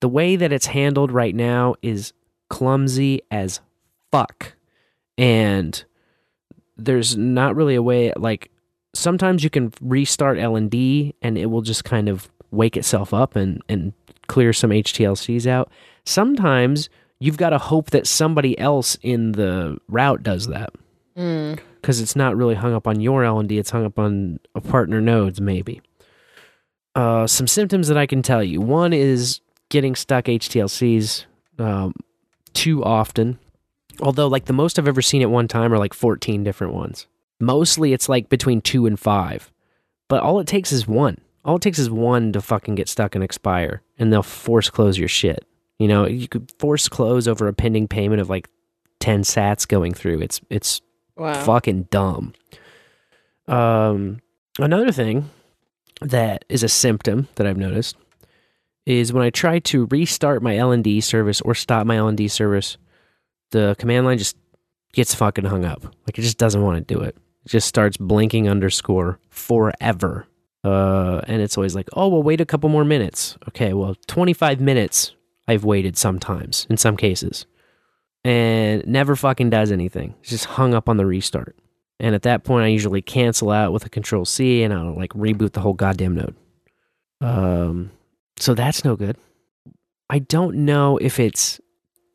The 0.00 0.08
way 0.08 0.36
that 0.36 0.52
it's 0.52 0.66
handled 0.66 1.10
right 1.10 1.34
now 1.34 1.74
is 1.82 2.12
clumsy 2.50 3.20
as 3.30 3.60
fuck. 4.12 4.54
And 5.16 5.84
there's 6.76 7.16
not 7.16 7.56
really 7.56 7.74
a 7.74 7.82
way 7.82 8.12
like 8.16 8.50
sometimes 8.94 9.42
you 9.42 9.50
can 9.50 9.72
restart 9.80 10.38
LND 10.38 11.14
and 11.20 11.36
it 11.36 11.46
will 11.46 11.62
just 11.62 11.84
kind 11.84 12.08
of 12.08 12.30
wake 12.50 12.76
itself 12.76 13.12
up 13.12 13.34
and 13.36 13.60
and 13.68 13.92
clear 14.28 14.52
some 14.52 14.70
HTLCs 14.70 15.46
out. 15.46 15.70
Sometimes 16.04 16.88
you've 17.18 17.36
got 17.36 17.50
to 17.50 17.58
hope 17.58 17.90
that 17.90 18.06
somebody 18.06 18.56
else 18.58 18.96
in 19.02 19.32
the 19.32 19.78
route 19.88 20.22
does 20.22 20.46
that 20.46 20.70
Mm. 21.16 21.58
because 21.80 22.00
it's 22.00 22.14
not 22.14 22.36
really 22.36 22.54
hung 22.54 22.72
up 22.72 22.86
on 22.86 23.00
your 23.00 23.22
LND, 23.24 23.58
it's 23.58 23.70
hung 23.70 23.84
up 23.84 23.98
on 23.98 24.38
a 24.54 24.60
partner 24.60 25.00
nodes 25.00 25.40
maybe. 25.40 25.80
Uh, 26.94 27.26
some 27.26 27.46
symptoms 27.46 27.88
that 27.88 27.96
I 27.96 28.06
can 28.06 28.22
tell 28.22 28.42
you. 28.42 28.60
One 28.60 28.92
is 28.92 29.40
getting 29.68 29.94
stuck 29.94 30.24
HTLCs 30.24 31.24
um, 31.58 31.92
too 32.54 32.82
often. 32.84 33.38
Although, 34.00 34.28
like 34.28 34.46
the 34.46 34.52
most 34.52 34.78
I've 34.78 34.88
ever 34.88 35.02
seen 35.02 35.22
at 35.22 35.30
one 35.30 35.48
time 35.48 35.72
are 35.72 35.78
like 35.78 35.94
14 35.94 36.42
different 36.44 36.72
ones. 36.74 37.06
Mostly 37.40 37.92
it's 37.92 38.08
like 38.08 38.28
between 38.28 38.60
two 38.60 38.86
and 38.86 38.98
five. 38.98 39.50
But 40.08 40.22
all 40.22 40.40
it 40.40 40.46
takes 40.46 40.72
is 40.72 40.86
one. 40.88 41.18
All 41.44 41.56
it 41.56 41.62
takes 41.62 41.78
is 41.78 41.90
one 41.90 42.32
to 42.32 42.40
fucking 42.40 42.74
get 42.74 42.88
stuck 42.88 43.14
and 43.14 43.22
expire, 43.24 43.82
and 43.98 44.12
they'll 44.12 44.22
force 44.22 44.70
close 44.70 44.98
your 44.98 45.08
shit. 45.08 45.44
You 45.78 45.86
know, 45.88 46.06
you 46.06 46.26
could 46.28 46.50
force 46.58 46.88
close 46.88 47.28
over 47.28 47.46
a 47.46 47.52
pending 47.52 47.86
payment 47.88 48.20
of 48.20 48.28
like 48.28 48.48
10 49.00 49.22
sats 49.22 49.66
going 49.66 49.94
through. 49.94 50.20
It's 50.20 50.40
it's 50.50 50.80
Wow. 51.16 51.44
fucking 51.44 51.84
dumb. 51.90 52.32
Um, 53.46 54.20
another 54.58 54.92
thing 54.92 55.30
that 56.00 56.44
is 56.48 56.62
a 56.62 56.68
symptom 56.68 57.28
that 57.36 57.46
I've 57.46 57.56
noticed 57.56 57.96
is 58.86 59.12
when 59.12 59.22
I 59.22 59.30
try 59.30 59.58
to 59.58 59.86
restart 59.86 60.42
my 60.42 60.54
LND 60.54 61.02
service 61.02 61.40
or 61.42 61.54
stop 61.54 61.86
my 61.86 61.96
LND 61.96 62.30
service, 62.30 62.78
the 63.50 63.76
command 63.78 64.06
line 64.06 64.18
just 64.18 64.36
gets 64.92 65.14
fucking 65.14 65.44
hung 65.44 65.64
up. 65.64 65.84
Like 66.06 66.18
it 66.18 66.22
just 66.22 66.38
doesn't 66.38 66.62
want 66.62 66.78
to 66.78 66.94
do 66.94 67.00
it. 67.00 67.16
It 67.44 67.48
just 67.50 67.68
starts 67.68 67.96
blinking 67.96 68.48
underscore 68.48 69.18
forever. 69.28 70.26
Uh, 70.64 71.20
and 71.26 71.42
it's 71.42 71.56
always 71.56 71.74
like, 71.74 71.88
oh, 71.92 72.08
well, 72.08 72.22
wait 72.22 72.40
a 72.40 72.46
couple 72.46 72.68
more 72.68 72.84
minutes. 72.84 73.36
Okay, 73.48 73.74
well, 73.74 73.94
25 74.06 74.60
minutes 74.60 75.14
I've 75.46 75.64
waited 75.64 75.96
sometimes 75.96 76.66
in 76.70 76.76
some 76.76 76.96
cases 76.96 77.46
and 78.24 78.86
never 78.86 79.16
fucking 79.16 79.50
does 79.50 79.70
anything. 79.70 80.14
It's 80.20 80.30
just 80.30 80.44
hung 80.46 80.74
up 80.74 80.88
on 80.88 80.96
the 80.96 81.06
restart. 81.06 81.56
And 82.00 82.14
at 82.14 82.22
that 82.22 82.44
point, 82.44 82.64
I 82.64 82.68
usually 82.68 83.02
cancel 83.02 83.50
out 83.50 83.72
with 83.72 83.84
a 83.84 83.88
control 83.90 84.24
C 84.24 84.62
and 84.62 84.72
I'll 84.72 84.94
like 84.94 85.10
reboot 85.14 85.52
the 85.52 85.60
whole 85.60 85.74
goddamn 85.74 86.14
node. 86.14 86.36
Um, 87.20 87.90
so 88.36 88.54
that's 88.54 88.84
no 88.84 88.94
good. 88.96 89.16
I 90.08 90.20
don't 90.20 90.58
know 90.64 90.96
if 90.98 91.18
it's 91.18 91.60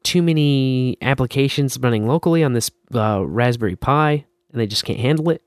too 0.03 0.21
many 0.21 0.97
applications 1.01 1.77
running 1.79 2.07
locally 2.07 2.43
on 2.43 2.53
this 2.53 2.71
uh, 2.93 3.23
Raspberry 3.25 3.75
Pi 3.75 4.25
and 4.51 4.61
they 4.61 4.67
just 4.67 4.85
can't 4.85 4.99
handle 4.99 5.29
it. 5.29 5.41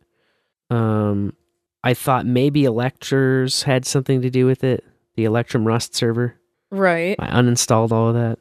Um, 0.70 1.34
I 1.82 1.94
thought 1.94 2.26
maybe 2.26 2.62
Electrs 2.62 3.62
had 3.64 3.84
something 3.86 4.20
to 4.22 4.30
do 4.30 4.44
with 4.46 4.64
it, 4.64 4.84
the 5.14 5.24
Electrum 5.24 5.66
Rust 5.66 5.94
server. 5.94 6.36
Right. 6.70 7.16
I 7.18 7.28
uninstalled 7.28 7.92
all 7.92 8.08
of 8.08 8.14
that 8.16 8.38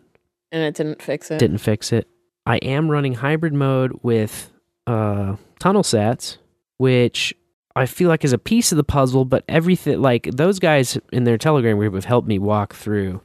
And 0.51 0.63
it 0.63 0.75
didn't 0.75 1.01
fix 1.01 1.31
it. 1.31 1.37
didn't 1.39 1.59
fix 1.59 1.93
it. 1.93 2.07
I 2.45 2.57
am 2.57 2.89
running 2.91 3.13
hybrid 3.15 3.53
mode 3.53 3.99
with 4.03 4.51
uh, 4.87 5.35
TunnelSats, 5.59 6.37
which 6.77 7.33
I 7.75 7.85
feel 7.85 8.09
like 8.09 8.23
is 8.23 8.33
a 8.33 8.37
piece 8.37 8.71
of 8.71 8.77
the 8.77 8.83
puzzle, 8.83 9.25
but 9.25 9.43
everything 9.47 10.01
like 10.01 10.29
those 10.31 10.59
guys 10.59 10.97
in 11.11 11.23
their 11.23 11.37
Telegram 11.37 11.77
group 11.77 11.93
have 11.93 12.05
helped 12.05 12.27
me 12.27 12.39
walk 12.39 12.73
through 12.73 13.21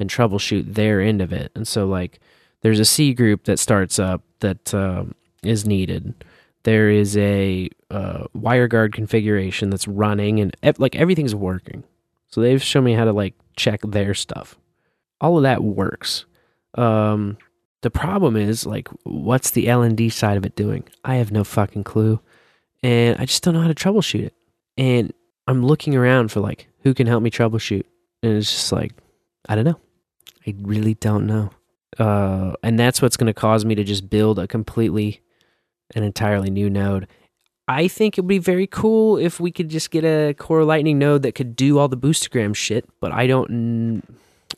and 0.00 0.08
troubleshoot 0.08 0.74
their 0.74 1.00
end 1.00 1.20
of 1.20 1.32
it. 1.32 1.52
And 1.54 1.66
so 1.66 1.86
like 1.86 2.20
there's 2.62 2.80
a 2.80 2.84
cgroup 2.84 3.44
that 3.44 3.58
starts 3.58 3.98
up 3.98 4.22
that 4.40 4.72
um 4.74 5.14
is 5.42 5.66
needed. 5.66 6.24
There 6.64 6.88
is 6.88 7.16
a 7.16 7.68
uh, 7.90 8.24
WireGuard 8.36 8.92
configuration 8.92 9.70
that's 9.70 9.88
running, 9.88 10.40
and 10.40 10.56
like 10.78 10.94
everything's 10.94 11.34
working. 11.34 11.82
So 12.28 12.40
they've 12.40 12.62
shown 12.62 12.84
me 12.84 12.94
how 12.94 13.04
to 13.04 13.12
like 13.12 13.34
check 13.56 13.80
their 13.82 14.14
stuff. 14.14 14.56
All 15.20 15.36
of 15.36 15.42
that 15.42 15.62
works. 15.62 16.24
Um, 16.74 17.36
the 17.82 17.90
problem 17.90 18.36
is 18.36 18.64
like, 18.66 18.88
what's 19.04 19.50
the 19.50 19.66
LND 19.66 20.10
side 20.12 20.36
of 20.36 20.46
it 20.46 20.56
doing? 20.56 20.84
I 21.04 21.16
have 21.16 21.30
no 21.30 21.44
fucking 21.44 21.84
clue, 21.84 22.20
and 22.82 23.18
I 23.18 23.26
just 23.26 23.42
don't 23.42 23.54
know 23.54 23.60
how 23.60 23.68
to 23.68 23.74
troubleshoot 23.74 24.24
it. 24.24 24.34
And 24.76 25.12
I'm 25.46 25.64
looking 25.64 25.94
around 25.94 26.32
for 26.32 26.40
like 26.40 26.68
who 26.82 26.94
can 26.94 27.06
help 27.06 27.22
me 27.22 27.30
troubleshoot, 27.30 27.84
and 28.22 28.36
it's 28.36 28.50
just 28.50 28.72
like, 28.72 28.92
I 29.48 29.54
don't 29.54 29.64
know. 29.64 29.80
I 30.46 30.54
really 30.62 30.94
don't 30.94 31.26
know. 31.26 31.50
Uh, 31.98 32.54
and 32.62 32.78
that's 32.78 33.02
what's 33.02 33.16
going 33.16 33.26
to 33.26 33.34
cause 33.34 33.64
me 33.64 33.74
to 33.74 33.84
just 33.84 34.08
build 34.08 34.38
a 34.38 34.48
completely 34.48 35.20
an 35.94 36.02
entirely 36.02 36.50
new 36.50 36.70
node. 36.70 37.06
I 37.68 37.86
think 37.88 38.16
it 38.16 38.22
would 38.22 38.28
be 38.28 38.38
very 38.38 38.66
cool 38.66 39.16
if 39.16 39.38
we 39.38 39.50
could 39.50 39.68
just 39.68 39.90
get 39.90 40.04
a 40.04 40.34
Core 40.34 40.64
Lightning 40.64 40.98
node 40.98 41.22
that 41.22 41.34
could 41.34 41.54
do 41.54 41.78
all 41.78 41.88
the 41.88 41.96
boostergram 41.96 42.54
shit, 42.54 42.88
but 43.00 43.12
I 43.12 43.26
don't. 43.26 44.02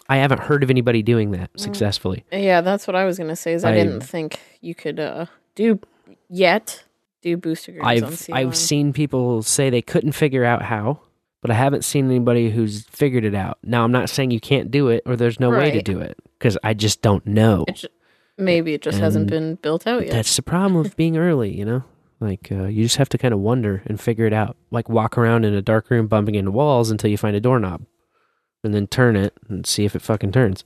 I 0.08 0.16
haven't 0.18 0.40
heard 0.40 0.62
of 0.62 0.70
anybody 0.70 1.02
doing 1.02 1.30
that 1.32 1.50
successfully. 1.56 2.24
Yeah, 2.32 2.60
that's 2.60 2.86
what 2.86 2.94
I 2.96 3.04
was 3.04 3.18
gonna 3.18 3.36
say. 3.36 3.52
Is 3.54 3.64
I, 3.64 3.70
I- 3.70 3.74
didn't 3.74 4.00
think 4.02 4.40
you 4.60 4.74
could 4.74 5.00
uh, 5.00 5.26
do 5.54 5.80
yet 6.28 6.84
do 7.22 7.36
booster 7.36 7.78
on 7.80 7.86
I've 7.86 8.02
C1. 8.04 8.34
I've 8.34 8.56
seen 8.56 8.92
people 8.92 9.42
say 9.42 9.70
they 9.70 9.80
couldn't 9.82 10.12
figure 10.12 10.44
out 10.44 10.62
how, 10.62 11.00
but 11.40 11.50
I 11.50 11.54
haven't 11.54 11.84
seen 11.84 12.06
anybody 12.06 12.50
who's 12.50 12.84
figured 12.84 13.24
it 13.24 13.34
out. 13.34 13.58
Now 13.62 13.84
I'm 13.84 13.92
not 13.92 14.10
saying 14.10 14.30
you 14.30 14.40
can't 14.40 14.70
do 14.70 14.88
it 14.88 15.02
or 15.06 15.16
there's 15.16 15.40
no 15.40 15.50
way 15.50 15.70
to 15.70 15.82
do 15.82 16.00
it 16.00 16.18
because 16.38 16.58
I 16.62 16.74
just 16.74 17.00
don't 17.00 17.26
know. 17.26 17.64
It 17.66 17.76
ju- 17.76 17.88
maybe 18.36 18.74
it 18.74 18.82
just 18.82 18.98
hasn't 18.98 19.30
been 19.30 19.54
built 19.56 19.86
out 19.86 20.02
yet. 20.02 20.12
That's 20.12 20.36
the 20.36 20.42
problem 20.42 20.84
of 20.84 20.96
being 20.96 21.16
early, 21.16 21.56
you 21.56 21.64
know? 21.64 21.84
Like, 22.20 22.48
uh, 22.52 22.64
you 22.64 22.84
just 22.84 22.96
have 22.96 23.08
to 23.10 23.18
kind 23.18 23.32
of 23.34 23.40
wonder 23.40 23.82
and 23.86 24.00
figure 24.00 24.24
it 24.26 24.32
out. 24.32 24.56
Like, 24.70 24.88
walk 24.88 25.18
around 25.18 25.44
in 25.44 25.52
a 25.54 25.60
dark 25.62 25.90
room 25.90 26.06
bumping 26.06 26.34
into 26.36 26.50
walls 26.50 26.90
until 26.90 27.10
you 27.10 27.18
find 27.18 27.36
a 27.36 27.40
doorknob. 27.40 27.84
And 28.64 28.74
then 28.74 28.86
turn 28.86 29.14
it 29.14 29.34
and 29.48 29.66
see 29.66 29.84
if 29.84 29.94
it 29.94 30.02
fucking 30.02 30.32
turns. 30.32 30.64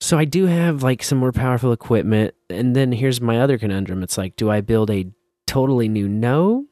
So, 0.00 0.18
I 0.18 0.24
do 0.24 0.46
have, 0.46 0.82
like, 0.82 1.02
some 1.02 1.18
more 1.18 1.32
powerful 1.32 1.72
equipment. 1.72 2.34
And 2.50 2.74
then 2.74 2.92
here's 2.92 3.20
my 3.20 3.40
other 3.40 3.58
conundrum 3.58 4.02
it's 4.02 4.18
like, 4.18 4.36
do 4.36 4.50
I 4.50 4.60
build 4.60 4.90
a 4.90 5.06
totally 5.46 5.88
new 5.88 6.08
node? 6.08 6.64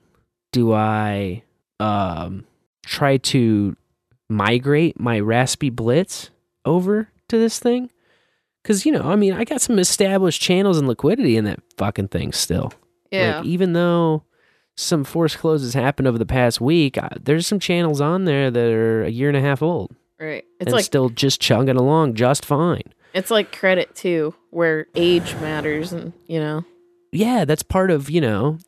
Do 0.53 0.73
I 0.73 1.43
um, 1.81 2.45
try 2.85 3.17
to 3.19 3.77
migrate 4.29 5.01
my 5.01 5.21
RaspiBlitz 5.21 6.31
over 6.65 7.09
to 7.29 7.39
this 7.39 7.59
thing? 7.59 7.91
Because, 8.63 8.87
you 8.87 8.93
know, 8.93 9.03
I 9.03 9.17
mean, 9.17 9.35
I 9.35 9.45
got 9.45 9.61
some 9.61 9.79
established 9.79 10.41
channels 10.41 10.79
and 10.79 10.89
liquidity 10.89 11.37
in 11.37 11.45
that 11.45 11.61
fucking 11.77 12.09
thing 12.09 12.33
still. 12.33 12.73
yeah. 13.11 13.39
Like, 13.39 13.47
even 13.47 13.75
though 13.75 14.25
some 14.77 15.05
force 15.05 15.37
closes 15.37 15.75
happened 15.75 16.09
over 16.09 16.19
the 16.19 16.27
past 16.27 16.61
week, 16.61 16.99
I, 16.99 17.11
there's 17.23 17.47
some 17.47 17.59
channels 17.61 18.01
on 18.01 18.25
there 18.25 18.51
that 18.51 18.73
are 18.73 19.05
a 19.05 19.11
year 19.11 19.29
and 19.29 19.37
a 19.37 19.41
half 19.41 19.63
old 19.63 19.95
right. 20.21 20.45
It's 20.61 20.69
and 20.69 20.73
like 20.73 20.85
still 20.85 21.09
just 21.09 21.41
chugging 21.41 21.77
along 21.77 22.15
just 22.15 22.45
fine. 22.45 22.93
it's 23.13 23.31
like 23.31 23.57
credit 23.57 23.95
too, 23.95 24.35
where 24.51 24.87
age 24.95 25.35
matters, 25.37 25.93
and 25.93 26.13
you 26.27 26.41
know. 26.41 26.65
Yeah, 27.13 27.45
that's 27.45 27.63
part 27.63 27.93
of, 27.93 28.11
you 28.11 28.21
know, 28.21 28.59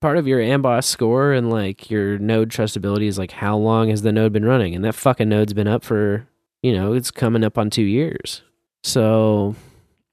part 0.00 0.16
of 0.16 0.26
your 0.26 0.40
Amboss 0.40 0.84
score 0.84 1.32
and 1.32 1.50
like 1.50 1.88
your 1.88 2.18
node 2.18 2.50
trustability 2.50 3.06
is 3.06 3.18
like 3.18 3.30
how 3.30 3.56
long 3.56 3.90
has 3.90 4.02
the 4.02 4.10
node 4.10 4.32
been 4.32 4.44
running? 4.44 4.74
And 4.74 4.84
that 4.84 4.94
fucking 4.94 5.28
node's 5.28 5.52
been 5.52 5.68
up 5.68 5.84
for, 5.84 6.26
you 6.62 6.72
know, 6.72 6.94
it's 6.94 7.10
coming 7.12 7.44
up 7.44 7.58
on 7.58 7.70
two 7.70 7.82
years. 7.84 8.42
So 8.82 9.54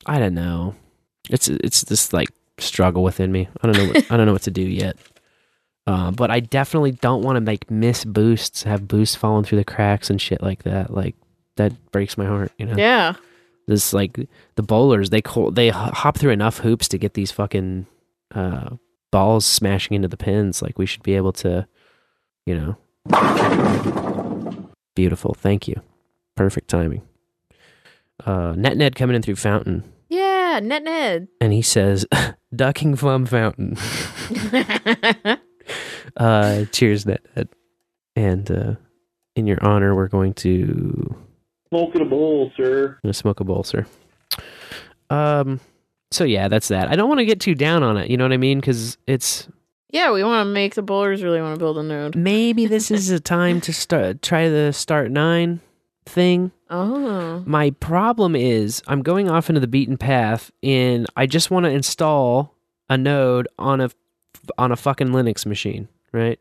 I 0.05 0.19
don't 0.19 0.35
know. 0.35 0.75
It's 1.29 1.47
it's 1.47 1.81
this 1.81 2.13
like 2.13 2.29
struggle 2.59 3.03
within 3.03 3.31
me. 3.31 3.49
I 3.61 3.67
don't 3.67 3.77
know. 3.77 3.93
What, 3.93 4.11
I 4.11 4.17
don't 4.17 4.25
know 4.27 4.33
what 4.33 4.43
to 4.43 4.51
do 4.51 4.61
yet. 4.61 4.97
Uh, 5.88 6.11
but 6.11 6.29
I 6.29 6.41
definitely 6.41 6.91
don't 6.91 7.23
want 7.23 7.39
to 7.39 7.49
like 7.49 7.71
miss 7.71 8.03
boosts, 8.03 8.63
have 8.63 8.88
boosts 8.88 9.15
falling 9.15 9.45
through 9.45 9.59
the 9.59 9.63
cracks 9.63 10.09
and 10.09 10.21
shit 10.21 10.41
like 10.43 10.63
that. 10.63 10.93
Like 10.93 11.15
that 11.55 11.71
breaks 11.91 12.17
my 12.17 12.25
heart. 12.25 12.51
You 12.57 12.65
know. 12.67 12.75
Yeah. 12.77 13.13
This 13.67 13.93
like 13.93 14.19
the 14.55 14.63
bowlers 14.63 15.09
they 15.09 15.21
call, 15.21 15.49
they 15.51 15.69
hop 15.69 16.17
through 16.17 16.31
enough 16.31 16.59
hoops 16.59 16.88
to 16.89 16.97
get 16.97 17.13
these 17.13 17.31
fucking 17.31 17.85
uh, 18.35 18.71
balls 19.11 19.45
smashing 19.45 19.95
into 19.95 20.07
the 20.09 20.17
pins. 20.17 20.61
Like 20.61 20.77
we 20.77 20.85
should 20.85 21.03
be 21.03 21.15
able 21.15 21.31
to, 21.33 21.67
you 22.45 22.55
know. 22.57 22.77
Beautiful. 24.95 25.33
Thank 25.35 25.67
you. 25.67 25.81
Perfect 26.35 26.69
timing. 26.69 27.01
Uh, 28.25 28.53
Net 28.57 28.75
Ned 28.77 28.95
coming 28.95 29.15
in 29.15 29.21
through 29.21 29.35
Fountain, 29.35 29.83
Yeah. 30.09 30.59
Net 30.61 30.83
Ned. 30.83 31.27
and 31.39 31.53
he 31.53 31.61
says, 31.61 32.05
"Ducking 32.55 32.95
from 32.95 33.25
Fountain." 33.25 33.77
uh, 36.18 36.65
cheers, 36.72 37.05
Net 37.05 37.22
Ned. 37.36 37.49
And 38.15 38.49
uh, 38.51 38.76
in 39.36 39.47
your 39.47 39.63
honor, 39.63 39.95
we're 39.95 40.07
going 40.07 40.34
to 40.36 41.15
Smoking 41.70 42.01
a 42.01 42.05
bowl, 42.05 42.51
sir. 42.55 42.91
I'm 42.91 42.99
gonna 43.03 43.13
smoke 43.13 43.39
a 43.39 43.43
bowl, 43.43 43.63
sir. 43.63 43.86
Um. 45.09 45.59
So 46.11 46.24
yeah, 46.24 46.47
that's 46.47 46.70
that. 46.70 46.89
I 46.89 46.95
don't 46.95 47.09
want 47.09 47.20
to 47.20 47.26
get 47.26 47.41
too 47.41 47.55
down 47.55 47.84
on 47.84 47.97
it. 47.97 48.09
You 48.09 48.18
know 48.18 48.24
what 48.24 48.32
I 48.32 48.38
mean? 48.38 48.59
Because 48.59 48.97
it's 49.07 49.47
yeah, 49.89 50.11
we 50.11 50.24
want 50.24 50.45
to 50.47 50.51
make 50.51 50.76
the 50.76 50.82
bowlers 50.82 51.24
really 51.24 51.41
want 51.41 51.55
to 51.55 51.59
build 51.59 51.78
a 51.78 51.84
node. 51.84 52.15
maybe 52.15 52.65
this 52.65 52.91
is 52.91 53.09
a 53.09 53.20
time 53.20 53.61
to 53.61 53.74
start 53.74 54.22
try 54.22 54.49
the 54.49 54.70
Start9 54.72 55.59
thing. 56.05 56.51
Oh. 56.70 57.43
My 57.45 57.72
problem 57.72 58.36
is 58.36 58.82
I'm 58.88 59.01
going 59.01 59.30
off 59.30 59.49
into 59.49 59.61
the 59.61 59.68
beaten 59.68 59.97
path, 59.97 60.51
and 60.63 61.07
I 61.15 61.26
just 61.26 61.51
want 61.51 61.65
to 61.65 61.70
install 61.70 62.53
a 62.89 62.97
node 62.97 63.47
on 63.59 63.82
a 63.82 63.89
on 64.57 64.72
a 64.72 64.78
fucking 64.78 65.09
Linux 65.09 65.45
machine, 65.45 65.88
right? 66.11 66.39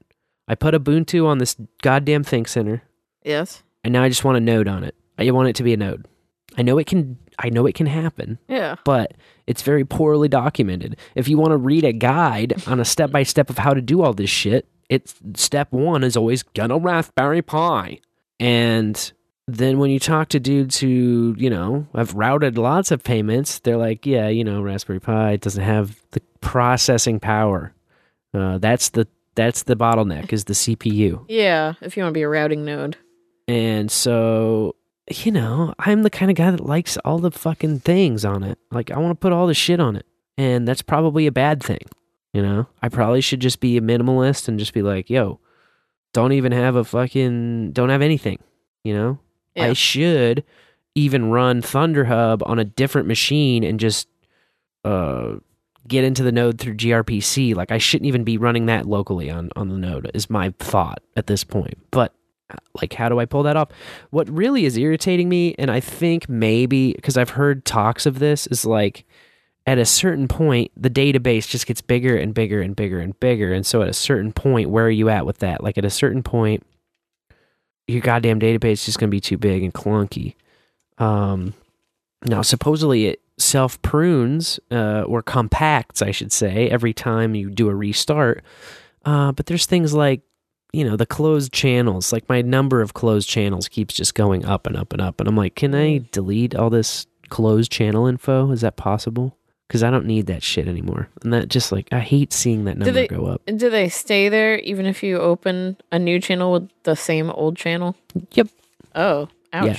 I 0.49 0.55
put 0.55 0.75
Ubuntu 0.75 1.27
on 1.27 1.39
this 1.39 1.57
goddamn 1.83 2.25
ThinkCentre, 2.25 2.81
Yes. 3.25 3.63
and 3.85 3.93
now 3.93 4.03
I 4.03 4.09
just 4.09 4.25
want 4.25 4.37
a 4.37 4.41
node 4.41 4.69
on 4.69 4.85
it. 4.85 4.95
I 5.19 5.31
want 5.31 5.49
it 5.49 5.57
to 5.57 5.63
be 5.63 5.73
a 5.73 5.77
node. 5.77 6.07
I 6.57 6.63
know 6.63 6.79
it 6.79 6.87
can. 6.87 7.19
I 7.39 7.51
know 7.51 7.67
it 7.67 7.75
can 7.75 7.87
happen. 7.87 8.39
Yeah. 8.49 8.77
but 8.85 9.13
it's 9.47 9.63
very 9.63 9.85
poorly 9.85 10.29
documented. 10.29 10.97
If 11.15 11.29
you 11.29 11.37
want 11.39 11.51
to 11.53 11.57
read 11.59 11.85
a 11.85 11.93
guide 11.93 12.55
on 12.67 12.81
a 12.81 12.85
step 12.85 13.11
by 13.11 13.23
step 13.25 13.51
of 13.51 13.59
how 13.59 13.75
to 13.75 13.81
do 13.83 14.03
all 14.03 14.13
this 14.15 14.31
shit, 14.31 14.67
it's 14.89 15.15
step 15.35 15.71
one 15.73 16.03
is 16.05 16.17
always 16.17 16.43
gonna 16.43 16.79
Raspberry 16.79 17.43
Pi. 17.43 17.99
And 18.41 19.13
then 19.49 19.79
when 19.79 19.91
you 19.91 19.99
talk 20.01 20.29
to 20.31 20.41
dudes 20.41 20.79
who, 20.79 21.35
you 21.39 21.51
know, 21.51 21.87
have 21.95 22.15
routed 22.15 22.57
lots 22.59 22.91
of 22.91 23.03
payments, 23.05 23.59
they're 23.61 23.77
like, 23.77 24.05
yeah, 24.07 24.29
you 24.29 24.43
know, 24.45 24.63
Raspberry 24.63 25.01
Pi 25.01 25.37
doesn't 25.37 25.63
have 25.63 26.01
the 26.13 26.21
processing 26.41 27.21
power. 27.21 27.73
Uh, 28.35 28.59
that's 28.59 28.89
the 28.91 29.07
that's 29.37 29.63
the 29.63 29.77
bottleneck 29.77 30.33
is 30.33 30.45
the 30.45 30.55
CPU. 30.55 31.25
Yeah, 31.29 31.75
if 31.81 31.97
you 31.97 32.03
want 32.03 32.13
to 32.13 32.19
be 32.19 32.23
a 32.23 32.29
routing 32.29 32.65
node. 32.65 32.97
And 33.47 33.91
so, 33.91 34.75
you 35.09 35.31
know, 35.31 35.75
I'm 35.79 36.03
the 36.03 36.11
kind 36.11 36.31
of 36.31 36.37
guy 36.37 36.51
that 36.51 36.61
likes 36.61 36.97
all 37.05 37.19
the 37.19 37.31
fucking 37.31 37.81
things 37.81 38.25
on 38.25 38.43
it. 38.43 38.59
Like 38.73 38.91
I 38.91 38.99
want 38.99 39.13
to 39.13 39.23
put 39.23 39.33
all 39.33 39.47
the 39.47 39.55
shit 39.55 39.79
on 39.79 39.95
it. 39.95 40.07
And 40.37 40.67
that's 40.67 40.83
probably 40.83 41.27
a 41.27 41.33
bad 41.33 41.63
thing. 41.63 41.87
You 42.33 42.43
know, 42.43 42.67
I 42.83 42.89
probably 42.89 43.21
should 43.21 43.41
just 43.41 43.61
be 43.61 43.77
a 43.77 43.81
minimalist 43.81 44.49
and 44.49 44.59
just 44.59 44.75
be 44.75 44.83
like, 44.83 45.09
yo, 45.09 45.39
don't 46.13 46.33
even 46.33 46.53
have 46.53 46.77
a 46.77 46.85
fucking 46.85 47.73
don't 47.73 47.89
have 47.89 48.03
anything, 48.03 48.39
you 48.85 48.95
know? 48.95 49.19
I 49.57 49.73
should 49.73 50.45
even 50.95 51.31
run 51.31 51.63
Thunderhub 51.63 52.43
on 52.47 52.59
a 52.59 52.65
different 52.65 53.09
machine 53.09 53.65
and 53.65 53.81
just 53.81 54.09
uh 54.85 55.37
get 55.89 56.05
into 56.05 56.23
the 56.23 56.33
node 56.33 56.59
through 56.59 56.75
gRPC. 56.75 57.55
Like 57.55 57.73
I 57.73 57.79
shouldn't 57.79 58.07
even 58.07 58.25
be 58.25 58.39
running 58.39 58.67
that 58.67 58.87
locally 58.87 59.31
on 59.31 59.51
on 59.57 59.69
the 59.69 59.79
node 59.79 60.11
is 60.15 60.31
my 60.31 60.53
thought 60.59 61.03
at 61.17 61.27
this 61.27 61.45
point. 61.45 61.79
But 61.91 62.15
uh, 62.51 62.57
like 62.81 62.93
how 62.93 63.09
do 63.09 63.19
I 63.19 63.25
pull 63.25 63.43
that 63.45 63.57
off? 63.57 63.71
What 64.11 64.29
really 64.29 64.65
is 64.65 64.77
irritating 64.77 65.29
me 65.29 65.55
and 65.59 65.71
I 65.71 65.81
think 65.81 66.29
maybe 66.29 66.93
because 66.93 67.17
I've 67.17 67.31
heard 67.31 67.65
talks 67.65 68.07
of 68.07 68.19
this 68.19 68.47
is 68.49 68.65
like 68.65 69.05
at 69.67 69.79
a 69.79 69.85
certain 69.85 70.29
point 70.29 70.71
the 70.77 70.91
database 70.91 71.49
just 71.49 71.67
gets 71.67 71.81
bigger 71.81 72.17
and 72.17 72.33
bigger 72.33 72.61
and 72.61 72.77
bigger 72.77 73.01
and 73.01 73.19
bigger 73.19 73.53
and 73.53 73.67
so 73.67 73.83
at 73.83 73.89
a 73.89 73.95
certain 73.95 74.33
point 74.33 74.71
where 74.71 74.87
are 74.87 74.91
you 74.91 75.09
at 75.09 75.27
with 75.27 75.39
that? 75.39 75.63
Like 75.63 75.79
at 75.79 75.85
a 75.85 75.91
certain 75.91 76.23
point 76.23 76.65
your 77.89 78.01
goddamn 78.01 78.41
database 78.41 78.73
is 78.73 78.87
just 78.87 78.99
going 78.99 79.09
to 79.09 79.15
be 79.15 79.21
too 79.21 79.39
big 79.39 79.63
and 79.63 79.73
clunky. 79.73 80.35
Um, 80.99 81.55
now, 82.25 82.43
supposedly 82.43 83.07
it 83.07 83.21
self 83.39 83.81
prunes 83.83 84.59
uh, 84.71 85.03
or 85.03 85.23
compacts, 85.23 86.03
I 86.03 86.11
should 86.11 86.33
say, 86.33 86.69
every 86.69 86.93
time 86.93 87.35
you 87.35 87.51
do 87.51 87.69
a 87.69 87.75
restart. 87.75 88.43
Uh, 89.05 89.33
but 89.33 89.47
there's 89.47 89.67
things 89.67 89.95
like, 89.95 90.23
you 90.73 90.85
know, 90.85 90.97
the 90.97 91.07
closed 91.07 91.53
channels. 91.53 92.13
Like 92.13 92.29
my 92.29 92.43
number 92.43 92.81
of 92.83 92.95
closed 92.95 93.29
channels 93.29 93.69
keeps 93.69 93.95
just 93.95 94.15
going 94.15 94.45
up 94.45 94.67
and 94.67 94.77
up 94.77 94.93
and 94.93 95.01
up. 95.01 95.21
And 95.21 95.29
I'm 95.29 95.37
like, 95.37 95.55
can 95.55 95.75
I 95.75 96.05
delete 96.13 96.55
all 96.55 96.71
this 96.71 97.07
closed 97.29 97.71
channel 97.71 98.07
info? 98.07 98.51
Is 98.51 98.63
that 98.63 98.77
possible? 98.77 99.37
Because 99.69 99.83
I 99.83 99.91
don't 99.91 100.07
need 100.07 100.27
that 100.27 100.43
shit 100.43 100.69
anymore. 100.69 101.09
And 101.23 101.33
that 101.33 101.49
just 101.49 101.73
like, 101.73 101.89
I 101.93 101.99
hate 102.01 102.33
seeing 102.33 102.65
that 102.65 102.79
number 102.79 102.93
they 102.93 103.09
go 103.09 103.27
up. 103.27 103.43
do 103.47 103.69
they 103.69 103.89
stay 103.89 104.29
there 104.29 104.59
even 104.61 104.87
if 104.87 105.03
you 105.03 105.19
open 105.19 105.77
a 105.91 105.99
new 105.99 106.21
channel 106.21 106.53
with 106.53 106.71
the 106.85 106.95
same 106.95 107.31
old 107.31 107.57
channel? 107.57 107.97
Yep. 108.33 108.49
Oh, 108.95 109.29
ouch. 109.53 109.67
Yeah. 109.67 109.79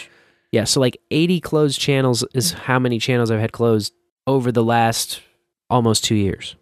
Yeah, 0.51 0.63
so 0.63 0.79
like 0.79 0.97
80 1.11 1.41
closed 1.41 1.79
channels 1.79 2.23
is 2.33 2.53
how 2.53 2.79
many 2.79 2.99
channels 2.99 3.29
I've 3.31 3.39
had 3.39 3.51
closed 3.51 3.93
over 4.25 4.51
the 4.51 4.63
last 4.63 5.21
almost 5.69 6.03
2 6.05 6.15
years. 6.15 6.55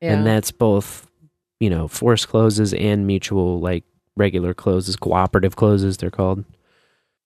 Yeah. 0.00 0.14
And 0.14 0.26
that's 0.26 0.50
both, 0.50 1.06
you 1.60 1.68
know, 1.68 1.86
forced 1.88 2.28
closes 2.28 2.72
and 2.72 3.06
mutual 3.06 3.60
like 3.60 3.84
regular 4.16 4.54
closes, 4.54 4.96
cooperative 4.96 5.56
closes 5.56 5.96
they're 5.98 6.10
called. 6.10 6.44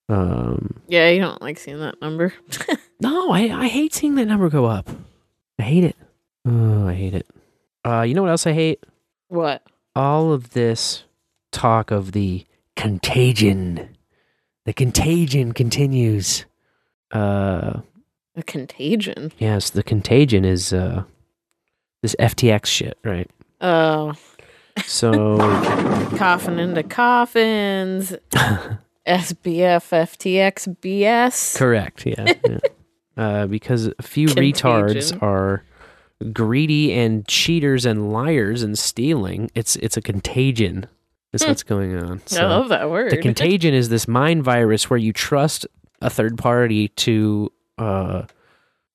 Um 0.09 0.83
Yeah, 0.89 1.09
you 1.09 1.21
don't 1.21 1.41
like 1.41 1.59
seeing 1.59 1.79
that 1.81 2.01
number. 2.01 2.35
no, 3.01 3.31
I 3.31 3.43
I 3.65 3.69
hate 3.69 3.95
seeing 3.95 4.17
that 4.17 4.27
number 4.27 4.49
go 4.51 4.67
up. 4.67 4.91
I 5.59 5.63
hate 5.63 5.85
it. 5.85 5.97
Oh, 6.47 6.87
I 6.89 6.95
hate 6.95 7.15
it. 7.15 7.27
Uh 7.87 8.03
you 8.03 8.15
know 8.15 8.23
what 8.23 8.31
else 8.31 8.47
I 8.47 8.53
hate? 8.53 8.85
what? 9.29 9.63
all 9.97 10.33
of 10.33 10.51
this 10.51 11.05
talk 11.53 11.93
of 11.93 12.11
the 12.13 12.45
contagion. 12.77 13.94
The 14.65 14.73
contagion 14.73 15.53
continues. 15.53 16.45
Uh 17.11 17.81
A 18.37 18.43
contagion. 18.43 19.33
yes, 19.39 19.71
the 19.71 19.83
contagion 19.83 20.45
is 20.45 20.73
uh 20.73 21.05
this 22.03 22.17
FTX 22.19 22.67
shit, 22.67 22.99
right? 23.05 23.31
Oh, 23.61 24.15
So 24.85 25.37
coffin 26.17 26.59
into 26.59 26.83
coffins. 26.83 28.13
SBF 29.07 29.85
FTX 29.93 30.77
BS. 30.81 31.57
correct, 31.57 32.07
yeah. 32.07 32.33
yeah. 32.49 32.59
Uh 33.17 33.47
because 33.47 33.87
a 33.97 34.03
few 34.03 34.27
retards 34.27 35.17
are 35.23 35.63
greedy 36.33 36.93
and 36.93 37.25
cheaters 37.29 37.87
and 37.87 38.13
liars 38.13 38.63
and 38.65 38.77
stealing. 38.77 39.51
It's 39.55 39.77
it's 39.77 39.97
a 39.97 40.03
contagion. 40.03 40.87
Is 41.35 41.45
what's 41.47 41.63
going 41.63 41.97
on. 41.97 42.19
Hmm. 42.29 42.37
I 42.39 42.47
love 42.47 42.69
that 42.71 42.91
word. 42.91 43.11
The 43.13 43.17
contagion 43.19 43.75
is 43.75 43.89
this 43.89 44.07
mind 44.09 44.43
virus 44.45 44.89
where 44.89 44.99
you 44.99 45.13
trust 45.13 45.67
a 46.01 46.09
third 46.11 46.39
party 46.39 46.89
to 46.89 47.51
uh, 47.79 48.23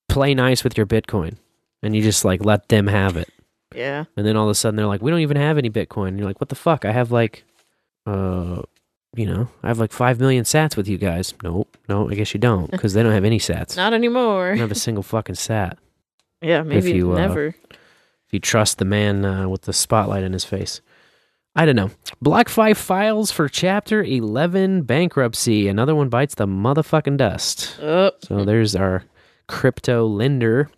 play 0.07 0.33
nice 0.33 0.63
with 0.63 0.77
your 0.77 0.85
Bitcoin, 0.85 1.35
and 1.83 1.95
you 1.95 2.01
just 2.01 2.23
like 2.25 2.43
let 2.43 2.69
them 2.69 2.87
have 2.87 3.17
it. 3.17 3.29
yeah. 3.75 4.05
And 4.15 4.25
then 4.25 4.35
all 4.37 4.45
of 4.45 4.51
a 4.51 4.55
sudden 4.55 4.75
they're 4.77 4.85
like, 4.87 5.01
"We 5.01 5.11
don't 5.11 5.19
even 5.21 5.37
have 5.37 5.57
any 5.57 5.69
Bitcoin." 5.69 6.09
And 6.09 6.17
you're 6.17 6.27
like, 6.27 6.39
"What 6.41 6.49
the 6.49 6.55
fuck? 6.55 6.85
I 6.85 6.91
have 6.91 7.11
like, 7.11 7.43
uh, 8.05 8.61
you 9.15 9.25
know, 9.25 9.49
I 9.63 9.67
have 9.67 9.79
like 9.79 9.91
five 9.91 10.19
million 10.19 10.43
Sats 10.45 10.75
with 10.77 10.87
you 10.87 10.97
guys." 10.97 11.33
Nope, 11.43 11.77
no, 11.87 12.09
I 12.09 12.15
guess 12.15 12.33
you 12.33 12.39
don't 12.39 12.69
because 12.71 12.93
they 12.93 13.03
don't 13.03 13.11
have 13.13 13.25
any 13.25 13.39
Sats. 13.39 13.75
Not 13.75 13.93
anymore. 13.93 14.49
Don't 14.49 14.59
have 14.59 14.71
a 14.71 14.75
single 14.75 15.03
fucking 15.03 15.35
Sat. 15.35 15.77
Yeah, 16.41 16.63
maybe 16.63 16.93
you, 16.93 17.11
uh, 17.11 17.17
never. 17.17 17.47
If 17.47 18.31
you 18.31 18.39
trust 18.39 18.77
the 18.77 18.85
man 18.85 19.25
uh, 19.25 19.49
with 19.49 19.63
the 19.63 19.73
spotlight 19.73 20.23
in 20.23 20.31
his 20.31 20.45
face. 20.45 20.79
I 21.55 21.65
don't 21.65 21.75
know. 21.75 21.91
BlockFi 22.23 22.75
files 22.75 23.31
for 23.31 23.49
Chapter 23.49 24.03
11 24.03 24.83
bankruptcy. 24.83 25.67
Another 25.67 25.95
one 25.95 26.09
bites 26.09 26.35
the 26.35 26.45
motherfucking 26.47 27.17
dust. 27.17 27.77
Oh, 27.81 28.11
So 28.23 28.45
there's 28.45 28.75
our 28.75 29.03
crypto 29.47 30.05
lender. 30.05 30.69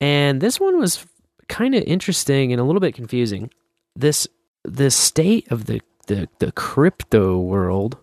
And 0.00 0.40
this 0.40 0.58
one 0.58 0.78
was 0.78 1.06
kind 1.48 1.74
of 1.74 1.82
interesting 1.84 2.52
and 2.52 2.60
a 2.60 2.64
little 2.64 2.80
bit 2.80 2.94
confusing. 2.94 3.50
This 3.94 4.26
the 4.64 4.90
state 4.90 5.50
of 5.50 5.66
the, 5.66 5.80
the, 6.06 6.28
the 6.38 6.52
crypto 6.52 7.38
world 7.38 7.96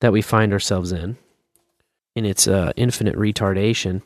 that 0.00 0.12
we 0.12 0.22
find 0.22 0.52
ourselves 0.52 0.92
in, 0.92 1.16
in 2.14 2.24
its 2.24 2.46
uh, 2.46 2.72
infinite 2.76 3.16
retardation, 3.16 4.02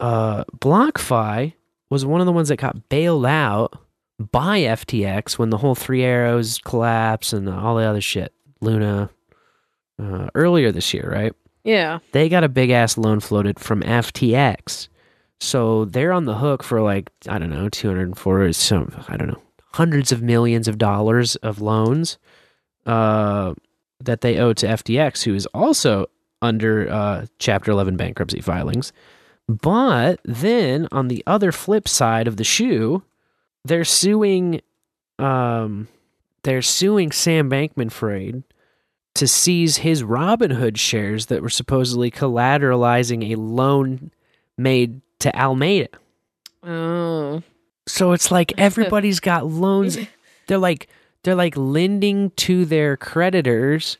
uh, 0.00 0.44
BlockFi 0.58 1.54
was 1.90 2.04
one 2.04 2.20
of 2.20 2.26
the 2.26 2.32
ones 2.32 2.48
that 2.48 2.56
got 2.56 2.88
bailed 2.88 3.26
out 3.26 3.78
by 4.30 4.60
FTX 4.60 5.38
when 5.38 5.50
the 5.50 5.58
whole 5.58 5.74
Three 5.74 6.02
Arrows 6.02 6.58
collapse 6.64 7.32
and 7.32 7.48
all 7.48 7.76
the 7.76 7.84
other 7.84 8.00
shit. 8.00 8.32
Luna 8.60 9.10
uh, 10.00 10.28
earlier 10.34 10.70
this 10.70 10.94
year, 10.94 11.10
right? 11.10 11.32
yeah. 11.64 11.98
They 12.12 12.28
got 12.28 12.44
a 12.44 12.48
big 12.48 12.70
ass 12.70 12.96
loan 12.96 13.20
floated 13.20 13.58
from 13.58 13.82
FTX, 13.82 14.88
so 15.40 15.84
they're 15.84 16.12
on 16.12 16.24
the 16.26 16.36
hook 16.38 16.62
for 16.62 16.80
like 16.80 17.10
I 17.28 17.38
don't 17.38 17.50
know, 17.50 17.68
two 17.68 17.88
hundred 17.88 18.06
and 18.06 18.18
four, 18.18 18.52
some 18.52 19.04
I 19.08 19.16
don't 19.16 19.28
know, 19.28 19.42
hundreds 19.72 20.12
of 20.12 20.22
millions 20.22 20.68
of 20.68 20.78
dollars 20.78 21.36
of 21.36 21.60
loans 21.60 22.18
uh, 22.86 23.54
that 24.00 24.20
they 24.20 24.38
owe 24.38 24.52
to 24.54 24.66
FTX, 24.66 25.24
who 25.24 25.34
is 25.34 25.46
also 25.46 26.06
under 26.40 26.88
uh, 26.90 27.26
Chapter 27.38 27.70
Eleven 27.72 27.96
bankruptcy 27.96 28.40
filings. 28.40 28.92
But 29.48 30.20
then 30.24 30.88
on 30.92 31.08
the 31.08 31.22
other 31.26 31.50
flip 31.52 31.88
side 31.88 32.28
of 32.28 32.36
the 32.36 32.44
shoe, 32.44 33.02
they're 33.64 33.84
suing 33.84 34.60
um 35.18 35.88
they're 36.42 36.62
suing 36.62 37.12
Sam 37.12 37.48
Bankman 37.48 37.92
Fried 37.92 38.42
to 39.14 39.28
seize 39.28 39.78
his 39.78 40.02
Robinhood 40.02 40.76
shares 40.76 41.26
that 41.26 41.42
were 41.42 41.50
supposedly 41.50 42.10
collateralizing 42.10 43.30
a 43.30 43.36
loan 43.36 44.10
made 44.56 45.00
to 45.20 45.34
Alameda. 45.36 45.88
Oh. 46.62 47.42
So 47.86 48.12
it's 48.12 48.30
like 48.30 48.54
everybody's 48.58 49.20
got 49.20 49.46
loans. 49.46 49.98
They're 50.46 50.58
like 50.58 50.88
they're 51.22 51.36
like 51.36 51.56
lending 51.56 52.30
to 52.30 52.64
their 52.64 52.96
creditors 52.96 53.96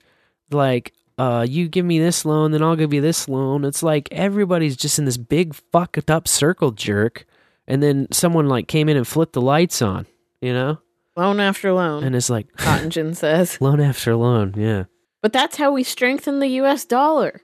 like 0.51 0.93
uh 1.19 1.47
you 1.49 1.69
give 1.69 1.87
me 1.87 2.01
this 2.01 2.25
loan 2.25 2.51
then 2.51 2.65
I'll 2.65 2.75
give 2.75 2.93
you 2.93 3.01
this 3.01 3.29
loan. 3.29 3.65
It's 3.65 3.83
like 3.83 4.09
everybody's 4.11 4.77
just 4.77 4.99
in 4.99 5.05
this 5.05 5.17
big 5.17 5.55
fucked 5.55 6.11
up 6.11 6.27
circle 6.27 6.73
jerk 6.73 7.25
and 7.67 7.83
then 7.83 8.09
someone 8.13 8.49
like 8.49 8.69
came 8.69 8.89
in 8.89 8.97
and 8.97 9.07
flipped 9.07 9.33
the 9.35 9.41
lights 9.41 9.83
on, 9.83 10.07
you 10.41 10.53
know? 10.53 10.79
Loan 11.17 11.41
after 11.41 11.73
loan. 11.73 12.05
And 12.05 12.17
it's 12.17 12.31
like 12.31 12.51
cottongin 12.57 13.15
says. 13.17 13.61
loan 13.61 13.81
after 13.81 14.15
loan, 14.17 14.55
yeah. 14.57 14.85
But 15.21 15.33
that's 15.33 15.57
how 15.57 15.73
we 15.73 15.83
strengthen 15.85 16.41
the 16.41 16.49
US 16.49 16.85
dollar. 16.85 17.43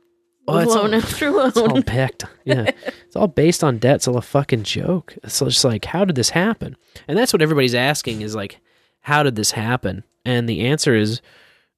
Oh, 0.48 0.58
it's 0.58 0.74
loan 0.74 0.94
all- 0.94 1.00
after 1.00 1.30
loan. 1.30 1.48
It's 1.48 1.58
all 1.58 1.82
packed. 1.82 2.24
Yeah. 2.44 2.70
it's 3.06 3.16
all 3.16 3.28
based 3.28 3.62
on 3.62 3.78
debt. 3.78 3.96
It's 3.96 4.08
all 4.08 4.16
a 4.16 4.22
fucking 4.22 4.62
joke. 4.62 5.14
It's 5.22 5.38
just 5.40 5.64
like, 5.64 5.84
how 5.84 6.04
did 6.06 6.16
this 6.16 6.30
happen? 6.30 6.76
And 7.06 7.18
that's 7.18 7.32
what 7.32 7.42
everybody's 7.42 7.74
asking 7.74 8.22
is 8.22 8.34
like, 8.34 8.58
how 9.00 9.22
did 9.22 9.36
this 9.36 9.50
happen? 9.52 10.04
And 10.24 10.48
the 10.48 10.66
answer 10.66 10.94
is 10.94 11.20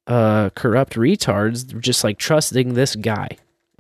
uh, 0.06 0.50
corrupt 0.50 0.94
retards 0.94 1.78
just 1.80 2.04
like 2.04 2.18
trusting 2.18 2.74
this 2.74 2.94
guy 2.96 3.28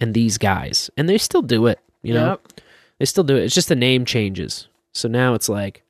and 0.00 0.12
these 0.12 0.38
guys. 0.38 0.90
And 0.96 1.08
they 1.08 1.18
still 1.18 1.42
do 1.42 1.66
it, 1.66 1.78
you 2.02 2.12
know? 2.14 2.30
Yep. 2.30 2.60
They 3.00 3.06
still 3.06 3.24
do 3.24 3.34
it. 3.34 3.44
It's 3.44 3.54
just 3.54 3.68
the 3.68 3.74
name 3.74 4.04
changes. 4.04 4.68
So 4.92 5.08
now 5.08 5.34
it's 5.34 5.48
like, 5.48 5.82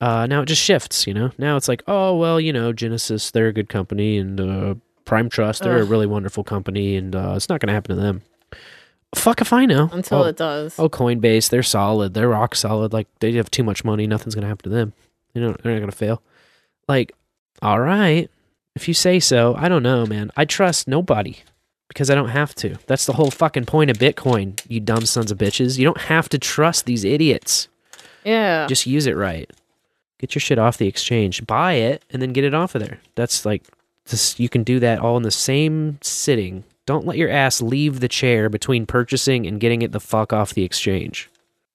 uh, 0.00 0.26
now 0.26 0.40
it 0.40 0.46
just 0.46 0.62
shifts, 0.62 1.06
you 1.06 1.14
know? 1.14 1.30
Now 1.38 1.56
it's 1.56 1.68
like, 1.68 1.84
oh, 1.86 2.16
well, 2.16 2.40
you 2.40 2.52
know, 2.52 2.72
Genesis, 2.72 3.30
they're 3.30 3.48
a 3.48 3.52
good 3.52 3.68
company 3.68 4.18
and, 4.18 4.40
uh, 4.40 4.74
Prime 5.04 5.28
Trust, 5.28 5.62
they're 5.62 5.78
a 5.78 5.84
really 5.84 6.06
wonderful 6.06 6.44
company, 6.44 6.96
and 6.96 7.14
uh, 7.14 7.34
it's 7.36 7.50
not 7.50 7.60
going 7.60 7.68
to 7.68 7.74
happen 7.74 7.94
to 7.94 8.00
them. 8.00 8.22
Fuck 9.14 9.42
if 9.42 9.52
I 9.52 9.66
know. 9.66 9.90
Until 9.92 10.22
oh, 10.22 10.24
it 10.24 10.36
does. 10.36 10.78
Oh, 10.78 10.88
Coinbase, 10.88 11.50
they're 11.50 11.62
solid. 11.62 12.14
They're 12.14 12.28
rock 12.28 12.54
solid. 12.54 12.94
Like 12.94 13.06
they 13.20 13.32
have 13.32 13.50
too 13.50 13.62
much 13.62 13.84
money, 13.84 14.06
nothing's 14.06 14.34
going 14.34 14.42
to 14.42 14.48
happen 14.48 14.70
to 14.70 14.76
them. 14.76 14.94
You 15.34 15.42
know, 15.42 15.56
they're 15.62 15.72
not 15.72 15.80
going 15.80 15.90
to 15.90 15.96
fail. 15.96 16.22
Like, 16.88 17.12
all 17.60 17.80
right, 17.80 18.30
if 18.74 18.88
you 18.88 18.94
say 18.94 19.20
so. 19.20 19.54
I 19.56 19.68
don't 19.68 19.82
know, 19.82 20.06
man. 20.06 20.30
I 20.36 20.46
trust 20.46 20.88
nobody 20.88 21.36
because 21.88 22.10
I 22.10 22.14
don't 22.14 22.28
have 22.28 22.54
to. 22.56 22.76
That's 22.86 23.06
the 23.06 23.12
whole 23.12 23.30
fucking 23.30 23.66
point 23.66 23.90
of 23.90 23.98
Bitcoin. 23.98 24.60
You 24.68 24.80
dumb 24.80 25.06
sons 25.06 25.30
of 25.30 25.38
bitches. 25.38 25.78
You 25.78 25.84
don't 25.84 26.00
have 26.02 26.28
to 26.30 26.38
trust 26.38 26.86
these 26.86 27.04
idiots. 27.04 27.68
Yeah. 28.24 28.66
Just 28.66 28.86
use 28.86 29.06
it 29.06 29.16
right. 29.16 29.50
Get 30.18 30.34
your 30.34 30.40
shit 30.40 30.58
off 30.58 30.78
the 30.78 30.88
exchange. 30.88 31.46
Buy 31.46 31.74
it 31.74 32.02
and 32.10 32.22
then 32.22 32.32
get 32.32 32.44
it 32.44 32.54
off 32.54 32.74
of 32.74 32.82
there. 32.82 32.98
That's 33.14 33.44
like 33.44 33.64
this 34.06 34.38
you 34.38 34.48
can 34.48 34.64
do 34.64 34.80
that 34.80 35.00
all 35.00 35.16
in 35.16 35.22
the 35.22 35.30
same 35.30 35.98
sitting. 36.02 36.64
Don't 36.86 37.06
let 37.06 37.16
your 37.16 37.30
ass 37.30 37.62
leave 37.62 38.00
the 38.00 38.08
chair 38.08 38.48
between 38.48 38.86
purchasing 38.86 39.46
and 39.46 39.60
getting 39.60 39.82
it 39.82 39.92
the 39.92 40.00
fuck 40.00 40.32
off 40.32 40.54
the 40.54 40.64
exchange. 40.64 41.30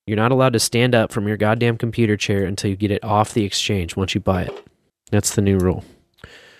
You're 0.05 0.17
not 0.17 0.31
allowed 0.31 0.53
to 0.53 0.59
stand 0.59 0.95
up 0.95 1.11
from 1.11 1.27
your 1.27 1.37
goddamn 1.37 1.77
computer 1.77 2.17
chair 2.17 2.45
until 2.45 2.71
you 2.71 2.75
get 2.75 2.91
it 2.91 3.03
off 3.03 3.33
the 3.33 3.45
exchange 3.45 3.95
once 3.95 4.15
you 4.15 4.21
buy 4.21 4.43
it. 4.43 4.67
That's 5.11 5.35
the 5.35 5.41
new 5.41 5.57
rule. 5.57 5.83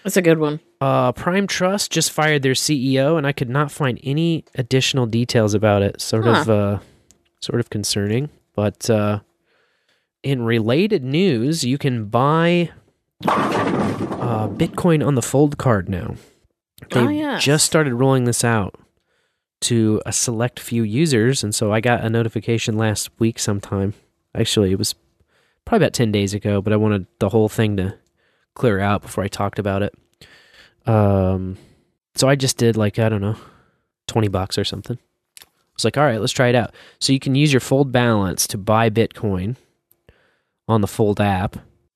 That's 0.04 0.18
a 0.18 0.22
good 0.22 0.40
one. 0.40 0.60
Uh, 0.82 1.12
Prime 1.12 1.46
Trust 1.48 1.92
just 1.92 2.12
fired 2.12 2.42
their 2.42 2.54
CEO, 2.54 3.18
and 3.18 3.28
I 3.28 3.32
could 3.34 3.50
not 3.50 3.72
find 3.72 4.00
any 4.04 4.46
additional 4.56 5.06
details 5.06 5.54
about 5.54 5.82
it. 5.82 6.00
Sort 6.02 6.26
of, 6.26 6.50
uh, 6.50 6.80
sort 7.42 7.60
of 7.60 7.70
concerning. 7.70 8.30
But 8.56 8.90
uh, 8.90 9.20
in 10.24 10.42
related 10.44 11.04
news, 11.04 11.64
you 11.66 11.78
can 11.78 12.06
buy 12.06 12.72
uh, 13.28 14.48
Bitcoin 14.50 15.06
on 15.06 15.16
the 15.16 15.22
Fold 15.22 15.58
card 15.58 15.90
now. 15.90 16.16
They 16.92 17.00
Oh, 17.02 17.10
yes. 17.10 17.44
just 17.44 17.66
started 17.66 17.94
rolling 17.94 18.24
this 18.24 18.44
out 18.44 18.76
to 19.62 20.02
a 20.06 20.14
select 20.14 20.60
few 20.60 20.84
users, 20.84 21.44
and 21.44 21.54
so 21.54 21.74
I 21.74 21.82
got 21.82 22.04
a 22.06 22.10
notification 22.10 22.78
last 22.78 23.10
week 23.20 23.38
sometime. 23.38 23.94
Actually, 24.34 24.72
it 24.72 24.78
was 24.78 24.96
probably 25.66 25.84
about 25.86 25.94
ten 25.94 26.12
days 26.12 26.34
ago, 26.34 26.62
but 26.62 26.72
I 26.72 26.78
wanted 26.78 27.06
the 27.20 27.30
whole 27.30 27.50
thing 27.50 27.76
to 27.78 27.96
clear 28.56 28.80
out 28.80 29.02
before 29.02 29.24
I 29.24 29.28
talked 29.28 29.60
about 29.60 29.82
it. 29.84 29.94
Um, 30.86 31.58
so 32.16 32.28
I 32.28 32.36
just 32.36 32.58
did 32.58 32.76
like 32.78 33.00
I 33.00 33.10
don't 33.10 33.22
know, 33.22 33.36
twenty 34.08 34.28
bucks 34.28 34.58
or 34.58 34.64
something. 34.64 34.98
I 35.42 35.46
was 35.76 35.86
like, 35.86 35.98
all 35.98 36.04
right, 36.04 36.20
let's 36.20 36.34
try 36.34 36.48
it 36.50 36.56
out. 36.56 36.74
So 37.00 37.14
you 37.14 37.20
can 37.20 37.36
use 37.36 37.54
your 37.54 37.62
Fold 37.62 37.92
balance 37.92 38.48
to 38.48 38.58
buy 38.58 38.90
Bitcoin 38.90 39.56
on 40.68 40.82
the 40.82 40.88
Fold 40.88 41.22
app. 41.22 41.54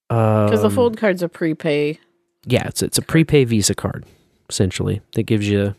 Because 0.08 0.60
the 0.62 0.68
Um, 0.68 0.74
fold 0.74 0.96
card's 0.96 1.22
a 1.22 1.28
prepay. 1.28 1.98
yeah, 2.46 2.66
it's 2.68 2.82
it's 2.82 2.98
a 2.98 3.02
prepay 3.02 3.44
Visa 3.44 3.74
card 3.74 4.04
essentially 4.50 5.00
that 5.14 5.22
gives 5.24 5.48
you 5.48 5.74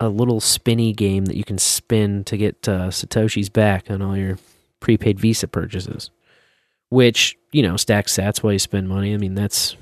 a 0.00 0.08
little 0.08 0.38
spinny 0.40 0.92
game 0.92 1.24
that 1.24 1.36
you 1.36 1.42
can 1.44 1.58
spin 1.58 2.22
to 2.24 2.36
get 2.36 2.68
uh, 2.68 2.88
satoshis 2.88 3.50
back 3.52 3.90
on 3.90 4.00
all 4.02 4.16
your 4.16 4.38
prepaid 4.80 5.18
Visa 5.18 5.48
purchases. 5.48 6.10
Which 6.90 7.36
you 7.52 7.62
know 7.62 7.76
stacks 7.76 8.16
sats 8.16 8.42
while 8.42 8.52
you 8.52 8.58
spend 8.58 8.88
money. 8.88 9.12
I 9.12 9.16
mean 9.18 9.34
that's 9.34 9.76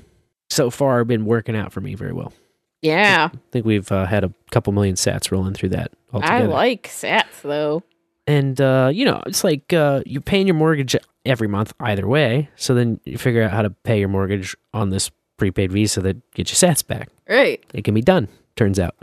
so 0.49 0.69
far 0.69 1.03
been 1.03 1.25
working 1.25 1.55
out 1.55 1.71
for 1.73 1.81
me 1.81 1.95
very 1.95 2.13
well. 2.13 2.33
Yeah. 2.81 3.29
I 3.33 3.37
think 3.51 3.65
we've 3.65 3.91
uh, 3.91 4.05
had 4.05 4.23
a 4.23 4.33
couple 4.51 4.71
million 4.73 4.95
sats 4.95 5.31
rolling 5.31 5.53
through 5.53 5.69
that 5.69 5.91
I 6.13 6.43
like 6.43 6.83
sats 6.87 7.41
though. 7.41 7.83
and 8.27 8.59
uh, 8.61 8.89
you 8.93 9.05
know 9.05 9.21
it's 9.25 9.43
like 9.43 9.73
uh, 9.73 10.01
you're 10.05 10.21
paying 10.21 10.47
your 10.47 10.55
mortgage 10.55 10.95
every 11.25 11.47
month 11.47 11.73
either 11.79 12.07
way. 12.07 12.49
So 12.55 12.73
then 12.73 12.99
you 13.03 13.17
figure 13.17 13.43
out 13.43 13.51
how 13.51 13.61
to 13.63 13.69
pay 13.69 13.99
your 13.99 14.09
mortgage 14.09 14.55
on 14.73 14.89
this 14.89 15.11
prepaid 15.37 15.71
Visa 15.71 16.01
that 16.01 16.31
gets 16.31 16.51
your 16.51 16.71
sats 16.71 16.85
back. 16.85 17.09
Right. 17.27 17.63
It 17.73 17.83
can 17.83 17.93
be 17.93 18.01
done. 18.01 18.27
Turns 18.55 18.79
out. 18.79 18.95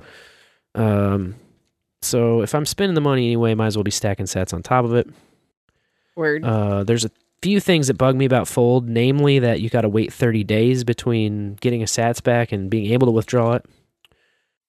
Um, 0.75 1.37
so 2.03 2.43
if 2.43 2.55
I'm 2.55 2.67
spending 2.67 2.95
the 2.95 3.01
money 3.01 3.27
anyway, 3.27 3.55
might 3.55 3.69
as 3.69 3.77
well 3.77 3.85
be 3.85 3.91
stacking 3.91 4.27
sats 4.27 4.53
on 4.53 4.63
top 4.63 4.85
of 4.85 4.95
it. 4.95 5.09
Word. 6.17 6.45
Uh, 6.45 6.85
there's 6.85 7.05
a 7.05 7.11
few 7.45 7.61
things 7.61 7.89
that 7.89 7.99
bug 7.99 8.17
me 8.17 8.25
about 8.25 8.49
Fold, 8.49 8.89
namely 8.89 9.39
that 9.39 9.61
you 9.61 9.69
got 9.69 9.83
to 9.83 9.89
wait 9.91 10.11
30 10.11 10.45
days 10.45 10.83
between 10.83 11.57
getting 11.57 11.83
a 11.83 11.85
Sats 11.85 12.23
back 12.23 12.53
and 12.53 12.71
being 12.71 12.91
able 12.91 13.07
to 13.07 13.11
withdraw 13.11 13.53
it. 13.53 13.67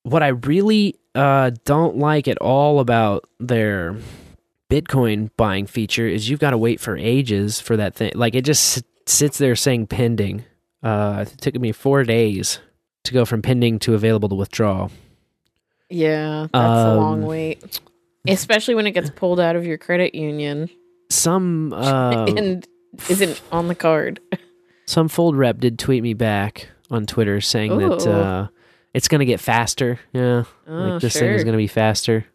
What 0.03 0.21
I 0.21 0.27
really 0.27 0.99
uh, 1.15 1.51
don't 1.63 1.95
like 1.95 2.27
at 2.27 2.37
all 2.39 2.81
about 2.81 3.29
their 3.39 3.95
Bitcoin 4.69 5.29
buying 5.37 5.67
feature 5.67 6.05
is 6.05 6.29
you've 6.29 6.41
got 6.41 6.49
to 6.49 6.57
wait 6.57 6.81
for 6.81 6.97
ages 6.97 7.61
for 7.61 7.77
that 7.77 7.95
thing. 7.95 8.11
Like 8.13 8.35
it 8.35 8.41
just 8.43 8.79
s- 8.79 8.83
sits 9.05 9.37
there 9.37 9.55
saying 9.55 9.87
pending. 9.87 10.43
Uh, 10.83 11.23
it 11.25 11.39
took 11.39 11.55
me 11.55 11.71
four 11.71 12.03
days 12.03 12.59
to 13.05 13.13
go 13.13 13.23
from 13.23 13.41
pending 13.41 13.79
to 13.79 13.93
available 13.93 14.27
to 14.27 14.35
withdraw. 14.35 14.89
yeah, 15.89 16.47
that's 16.51 16.53
a 16.53 16.95
long 16.95 17.21
um, 17.21 17.25
wait. 17.25 17.79
Especially 18.27 18.75
when 18.75 18.85
it 18.85 18.91
gets 18.91 19.11
pulled 19.11 19.39
out 19.39 19.55
of 19.55 19.65
your 19.65 19.77
credit 19.77 20.13
union 20.13 20.69
Some 21.15 21.73
uh, 21.73 22.25
and 22.25 22.65
isn't 23.09 23.41
on 23.51 23.67
the 23.67 23.75
card. 23.75 24.19
Some 24.85 25.07
fold 25.07 25.35
rep 25.35 25.59
did 25.59 25.79
tweet 25.79 26.03
me 26.03 26.13
back 26.13 26.69
on 26.91 27.05
Twitter 27.05 27.41
saying 27.41 27.75
that 27.77 28.07
uh, 28.07 28.47
it's 28.93 29.07
going 29.07 29.19
to 29.19 29.25
get 29.25 29.39
faster. 29.39 29.99
Yeah, 30.13 30.43
Oh, 30.67 30.73
like 30.73 31.01
this 31.01 31.13
thing 31.17 31.31
is 31.33 31.43
going 31.43 31.53
to 31.53 31.57
be 31.57 31.67
faster. 31.67 32.25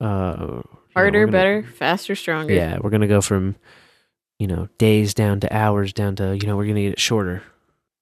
Uh, 0.00 0.04
you 0.38 0.46
know, 0.46 0.64
Harder, 0.94 1.20
gonna- 1.26 1.32
better, 1.32 1.62
faster, 1.62 2.14
stronger. 2.14 2.52
Yeah, 2.54 2.78
we're 2.80 2.90
going 2.90 3.00
to 3.02 3.06
go 3.06 3.20
from 3.20 3.56
you 4.38 4.46
know 4.46 4.68
days 4.78 5.14
down 5.14 5.40
to 5.40 5.54
hours 5.54 5.92
down 5.92 6.16
to 6.16 6.34
you 6.36 6.46
know 6.46 6.56
we're 6.56 6.64
going 6.64 6.76
to 6.76 6.82
get 6.82 6.92
it 6.92 7.00
shorter 7.00 7.42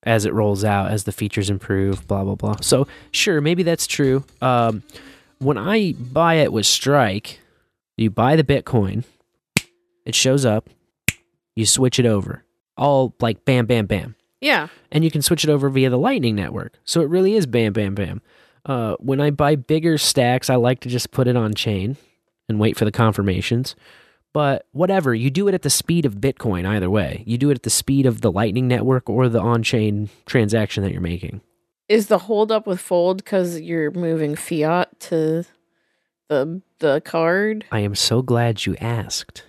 as 0.04 0.24
it 0.24 0.32
rolls 0.32 0.64
out 0.64 0.90
as 0.90 1.04
the 1.04 1.12
features 1.12 1.50
improve. 1.50 2.06
Blah 2.08 2.24
blah 2.24 2.34
blah. 2.34 2.56
So 2.62 2.86
sure, 3.12 3.40
maybe 3.40 3.62
that's 3.62 3.86
true. 3.86 4.24
Um, 4.40 4.82
when 5.38 5.56
I 5.58 5.92
buy 5.98 6.34
it 6.34 6.52
with 6.52 6.66
Strike, 6.66 7.40
you 7.96 8.10
buy 8.10 8.34
the 8.36 8.44
Bitcoin, 8.44 9.04
it 10.08 10.14
shows 10.16 10.44
up, 10.44 10.68
you 11.54 11.64
switch 11.66 12.00
it 12.00 12.06
over, 12.06 12.42
all 12.76 13.14
like 13.20 13.44
bam 13.44 13.66
bam 13.66 13.86
bam 13.86 14.16
Yeah. 14.40 14.68
and 14.90 15.04
you 15.04 15.10
can 15.12 15.22
switch 15.22 15.44
it 15.44 15.50
over 15.50 15.68
via 15.68 15.90
the 15.90 15.98
Lightning 15.98 16.34
Network. 16.34 16.74
So 16.84 17.00
it 17.02 17.08
really 17.08 17.34
is 17.34 17.46
bam, 17.46 17.72
bam, 17.72 17.94
bam. 17.94 18.20
Uh, 18.66 18.96
when 18.98 19.20
I 19.20 19.30
buy 19.30 19.54
bigger 19.54 19.96
stacks, 19.98 20.50
I 20.50 20.56
like 20.56 20.80
to 20.80 20.88
just 20.88 21.10
put 21.12 21.28
it 21.28 21.36
on 21.36 21.54
chain 21.54 21.96
and 22.48 22.58
wait 22.58 22.76
for 22.76 22.84
the 22.84 22.90
confirmations. 22.92 23.76
But 24.34 24.66
whatever, 24.72 25.14
you 25.14 25.30
do 25.30 25.48
it 25.48 25.54
at 25.54 25.62
the 25.62 25.70
speed 25.70 26.04
of 26.04 26.16
Bitcoin 26.16 26.66
either 26.66 26.90
way. 26.90 27.22
You 27.26 27.38
do 27.38 27.50
it 27.50 27.54
at 27.56 27.62
the 27.62 27.70
speed 27.70 28.04
of 28.04 28.20
the 28.20 28.30
Lightning 28.30 28.68
Network 28.68 29.08
or 29.08 29.28
the 29.28 29.40
on 29.40 29.62
chain 29.62 30.10
transaction 30.26 30.82
that 30.84 30.92
you're 30.92 31.00
making. 31.00 31.40
Is 31.88 32.08
the 32.08 32.18
hold 32.18 32.52
up 32.52 32.66
with 32.66 32.78
fold 32.78 33.18
because 33.24 33.58
you're 33.60 33.90
moving 33.90 34.36
fiat 34.36 35.00
to 35.00 35.44
the 36.28 36.60
the 36.80 37.00
card? 37.04 37.64
I 37.72 37.80
am 37.80 37.94
so 37.94 38.20
glad 38.20 38.66
you 38.66 38.76
asked. 38.80 39.44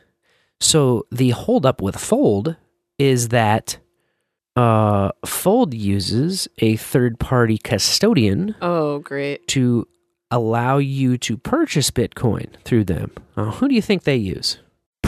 So 0.59 1.05
the 1.11 1.29
holdup 1.31 1.81
with 1.81 1.95
Fold 1.97 2.55
is 2.97 3.29
that 3.29 3.77
uh, 4.55 5.11
Fold 5.25 5.73
uses 5.73 6.47
a 6.59 6.75
third 6.75 7.19
party 7.19 7.57
custodian 7.57 8.55
Oh, 8.61 8.99
great. 8.99 9.47
to 9.49 9.87
allow 10.31 10.77
you 10.77 11.17
to 11.19 11.37
purchase 11.37 11.89
Bitcoin 11.91 12.47
through 12.65 12.83
them. 12.85 13.11
Uh, 13.37 13.45
who 13.51 13.67
do 13.69 13.75
you 13.75 13.81
think 13.81 14.03
they 14.03 14.17
use? 14.17 14.59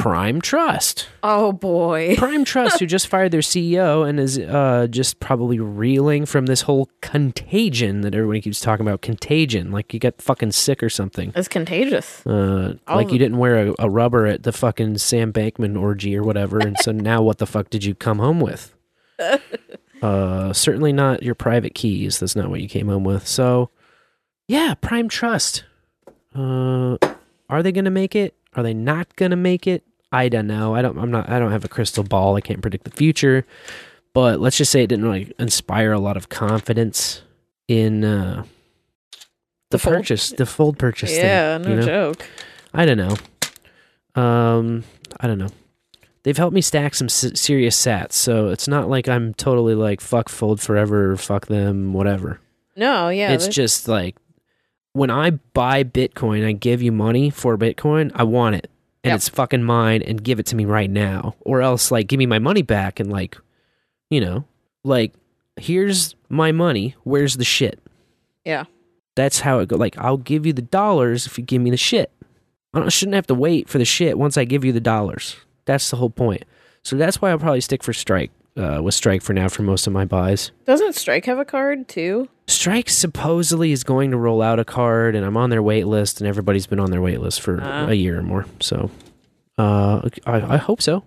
Prime 0.02 0.42
Trust. 0.42 1.08
Oh 1.22 1.52
boy. 1.52 2.16
Prime 2.18 2.44
Trust, 2.44 2.80
who 2.80 2.88
just 2.88 3.08
fired 3.08 3.32
their 3.32 3.42
CEO 3.42 4.08
and 4.08 4.20
is 4.20 4.40
uh, 4.40 4.88
just 4.90 5.20
probably 5.20 5.60
reeling 5.60 6.26
from 6.26 6.48
this 6.48 6.62
whole 6.62 6.90
contagion 7.02 8.02
that 8.02 8.16
everybody 8.16 8.42
keeps 8.42 8.60
talking 8.60 8.86
about. 8.86 9.02
Contagion, 9.02 9.72
like 9.72 9.94
you 9.94 10.00
got 10.00 10.20
fucking 10.20 10.54
sick 10.54 10.82
or 10.82 10.90
something. 10.90 11.32
It's 11.36 11.48
contagious. 11.48 12.26
Uh, 12.26 12.78
like 12.90 13.12
you 13.12 13.20
didn't 13.20 13.38
wear 13.38 13.68
a, 13.68 13.76
a 13.78 13.90
rubber 13.92 14.26
at 14.26 14.42
the 14.42 14.52
fucking 14.52 14.98
Sam 14.98 15.32
Bankman 15.32 15.80
orgy 15.80 16.18
or 16.18 16.24
whatever, 16.24 16.58
and 16.58 16.78
so 16.80 16.92
now 16.92 17.22
what 17.22 17.38
the 17.38 17.46
fuck 17.46 17.70
did 17.70 17.84
you 17.84 17.94
come 17.94 18.18
home 18.20 18.40
with? 18.40 18.76
Uh, 20.02 20.52
certainly 20.52 20.92
not 20.92 21.22
your 21.22 21.36
private 21.36 21.76
keys. 21.76 22.20
That's 22.20 22.36
not 22.36 22.50
what 22.50 22.60
you 22.60 22.68
came 22.68 22.88
home 22.88 23.04
with. 23.04 23.28
So, 23.28 23.70
yeah, 24.48 24.74
Prime 24.74 25.08
Trust. 25.08 25.64
Uh, 26.34 26.98
are 27.48 27.62
they 27.62 27.72
gonna 27.72 27.92
make 27.92 28.16
it? 28.16 28.34
Are 28.56 28.64
they 28.64 28.74
not 28.74 29.16
gonna 29.16 29.36
make 29.36 29.68
it? 29.68 29.84
I 30.12 30.28
don't 30.30 30.48
know. 30.48 30.76
I 30.76 30.82
don't. 30.82 30.98
I'm 30.98 31.12
not. 31.12 31.30
I 31.30 31.40
don't 31.40 31.52
have 31.52 31.64
a 31.66 31.70
crystal 31.70 32.04
ball. 32.04 32.36
I 32.36 32.42
can't 32.42 32.62
predict 32.62 32.84
the 32.84 32.92
future. 32.92 33.46
But 34.14 34.42
let's 34.42 34.58
just 34.58 34.72
say 34.72 34.84
it 34.84 34.88
didn't 34.88 35.06
really 35.06 35.34
inspire 35.40 35.94
a 35.94 36.00
lot 36.00 36.18
of 36.18 36.28
confidence 36.28 37.22
in 37.70 38.04
uh, 38.04 38.44
the, 39.12 39.18
The 39.70 39.80
fold? 39.80 39.96
purchase, 39.96 40.30
the 40.32 40.46
fold 40.46 40.78
purchase. 40.78 41.16
Yeah, 41.16 41.58
thing, 41.58 41.64
no 41.64 41.70
you 41.70 41.76
know? 41.78 41.86
joke. 41.86 42.26
I 42.74 42.86
don't 42.86 42.98
know. 42.98 43.16
Um, 44.22 44.84
I 45.20 45.28
don't 45.28 45.38
know. 45.38 45.48
They've 46.24 46.36
helped 46.38 46.54
me 46.54 46.62
stack 46.62 46.94
some 46.94 47.06
s- 47.06 47.40
serious 47.40 47.76
sats, 47.82 48.14
so 48.14 48.50
it's 48.50 48.68
not 48.68 48.90
like 48.90 49.08
I'm 49.08 49.34
totally 49.34 49.76
like 49.76 50.02
fuck 50.02 50.28
fold 50.30 50.60
forever, 50.62 51.16
fuck 51.16 51.48
them, 51.48 51.94
whatever. 51.94 52.40
No, 52.76 53.10
yeah. 53.10 53.32
it's 53.32 53.48
just 53.48 53.88
like 53.88 54.16
when 54.94 55.10
I 55.10 55.32
buy 55.32 55.84
Bitcoin, 55.84 56.46
I 56.46 56.52
give 56.52 56.82
you 56.82 56.92
money 56.92 57.30
for 57.30 57.58
Bitcoin, 57.58 58.12
I 58.14 58.24
want 58.24 58.56
it. 58.56 58.70
And 59.04 59.10
Yep. 59.12 59.16
it's 59.16 59.30
fucking 59.30 59.64
mine 59.64 60.02
and 60.04 60.24
give 60.24 60.40
it 60.40 60.46
to 60.48 60.56
me 60.56 60.66
right 60.66 60.90
now. 60.90 61.36
Or 61.42 61.62
else 61.62 61.90
like 61.92 62.08
give 62.08 62.20
me 62.20 62.26
my 62.28 62.40
money 62.40 62.62
back 62.62 63.00
and 63.00 63.10
like 63.12 63.38
you 64.10 64.20
know, 64.22 64.46
like 64.84 65.14
here's 65.58 66.16
my 66.30 66.52
money, 66.52 66.96
where's 67.04 67.38
the 67.38 67.46
shit? 67.46 67.80
Yeah. 68.46 68.66
That's 69.16 69.42
how 69.42 69.60
it 69.60 69.68
go. 69.68 69.76
Like, 69.76 69.98
I'll 69.98 70.18
give 70.18 70.46
you 70.46 70.54
the 70.54 70.62
dollars 70.62 71.28
if 71.28 71.38
you 71.38 71.44
give 71.44 71.62
me 71.62 71.70
the 71.70 71.78
shit. 71.78 72.12
I 72.74 72.88
shouldn't 72.90 73.16
have 73.16 73.28
to 73.28 73.36
wait 73.36 73.68
for 73.68 73.78
the 73.78 73.86
shit 73.86 74.18
once 74.18 74.38
I 74.38 74.46
give 74.46 74.64
you 74.64 74.72
the 74.72 74.80
dollars. 74.80 75.36
That's 75.66 75.90
the 75.90 75.98
whole 75.98 76.10
point. 76.10 76.46
So 76.84 76.96
that's 76.96 77.22
why 77.22 77.30
I'll 77.30 77.38
probably 77.38 77.60
stick 77.62 77.84
for 77.84 77.92
Strike 77.94 78.32
uh, 78.58 78.82
with 78.84 78.94
Strike 78.94 79.22
for 79.22 79.34
now 79.34 79.48
for 79.48 79.64
most 79.64 79.88
of 79.88 79.94
my 79.94 80.06
buys. 80.06 80.52
Doesn't 80.66 80.94
Strike 80.96 81.26
have 81.26 81.38
a 81.40 81.46
card 81.46 81.88
too? 81.88 82.28
Strike 82.48 82.90
supposedly 82.90 83.72
is 83.72 83.84
going 83.84 84.12
to 84.12 84.18
roll 84.18 84.42
out 84.42 84.60
a 84.60 84.66
card, 84.66 85.16
and 85.16 85.26
I'm 85.26 85.38
on 85.38 85.50
their 85.50 85.64
wait 85.64 85.88
list, 85.88 86.20
and 86.22 86.28
everybody's 86.28 86.68
been 86.68 86.80
on 86.80 86.92
their 86.92 87.02
wait 87.02 87.22
list 87.22 87.42
for 87.42 87.60
Ah. 87.64 87.88
a 87.88 87.94
year 87.94 88.20
or 88.20 88.24
more. 88.24 88.46
So, 88.60 88.92
uh, 89.58 90.02
I, 90.26 90.56
I 90.56 90.58
hope 90.58 90.82
so. 90.82 91.04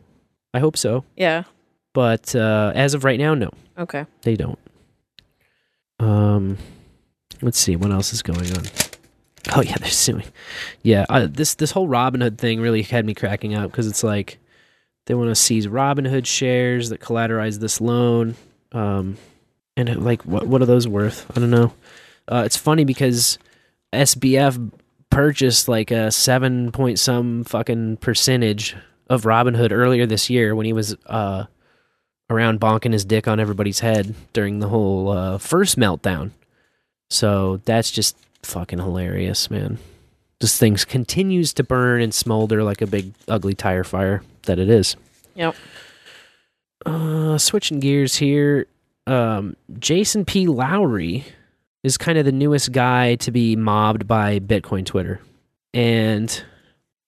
I 0.54 0.58
hope 0.60 0.76
so. 0.76 1.04
Yeah. 1.16 1.44
But 1.92 2.34
uh, 2.34 2.72
as 2.74 2.94
of 2.94 3.04
right 3.04 3.18
now, 3.18 3.34
no, 3.34 3.50
Okay. 3.78 4.06
they 4.22 4.36
don't. 4.36 4.58
Um, 6.00 6.58
let's 7.42 7.58
see 7.58 7.76
what 7.76 7.90
else 7.90 8.12
is 8.12 8.22
going 8.22 8.50
on. 8.56 8.64
Oh 9.54 9.60
yeah, 9.62 9.76
they're 9.76 9.90
suing. 9.90 10.24
Yeah, 10.82 11.04
uh, 11.08 11.28
this 11.30 11.54
this 11.54 11.70
whole 11.70 11.86
Robinhood 11.88 12.38
thing 12.38 12.60
really 12.60 12.82
had 12.82 13.04
me 13.04 13.12
cracking 13.14 13.54
up 13.54 13.70
because 13.70 13.86
it's 13.86 14.02
like 14.02 14.38
they 15.06 15.14
want 15.14 15.30
to 15.30 15.34
seize 15.34 15.66
Robinhood 15.66 16.26
shares 16.26 16.88
that 16.88 17.00
collateralize 17.00 17.58
this 17.58 17.80
loan. 17.80 18.36
Um, 18.72 19.16
and 19.76 20.04
like, 20.04 20.22
what 20.24 20.46
what 20.46 20.62
are 20.62 20.66
those 20.66 20.88
worth? 20.88 21.30
I 21.36 21.40
don't 21.40 21.50
know. 21.50 21.72
Uh, 22.26 22.42
it's 22.46 22.56
funny 22.56 22.84
because 22.84 23.38
SBF 23.92 24.72
purchased 25.10 25.68
like 25.68 25.90
a 25.90 26.10
seven 26.10 26.72
point 26.72 26.98
some 26.98 27.44
fucking 27.44 27.98
percentage 27.98 28.76
of 29.08 29.22
Robinhood 29.22 29.72
earlier 29.72 30.06
this 30.06 30.30
year 30.30 30.54
when 30.54 30.66
he 30.66 30.72
was 30.72 30.96
uh 31.06 31.44
around 32.30 32.58
bonking 32.58 32.92
his 32.92 33.04
dick 33.04 33.28
on 33.28 33.38
everybody's 33.38 33.80
head 33.80 34.14
during 34.32 34.58
the 34.58 34.68
whole 34.68 35.10
uh, 35.10 35.36
first 35.36 35.78
meltdown. 35.78 36.30
So 37.10 37.58
that's 37.66 37.90
just 37.90 38.16
fucking 38.42 38.78
hilarious, 38.78 39.50
man. 39.50 39.76
This 40.40 40.58
thing 40.58 40.74
continues 40.76 41.52
to 41.54 41.62
burn 41.62 42.00
and 42.00 42.14
smolder 42.14 42.64
like 42.64 42.80
a 42.80 42.86
big 42.86 43.12
ugly 43.28 43.54
tire 43.54 43.84
fire 43.84 44.22
that 44.44 44.58
it 44.58 44.68
is. 44.68 44.96
Yep. 45.34 45.54
Uh, 46.86 47.38
switching 47.38 47.80
gears 47.80 48.16
here, 48.16 48.66
um, 49.06 49.56
Jason 49.78 50.24
P. 50.24 50.46
Lowery 50.46 51.24
is 51.82 51.96
kind 51.96 52.18
of 52.18 52.24
the 52.24 52.32
newest 52.32 52.72
guy 52.72 53.14
to 53.16 53.30
be 53.30 53.56
mobbed 53.56 54.06
by 54.06 54.38
Bitcoin 54.38 54.84
Twitter, 54.84 55.20
and 55.72 56.44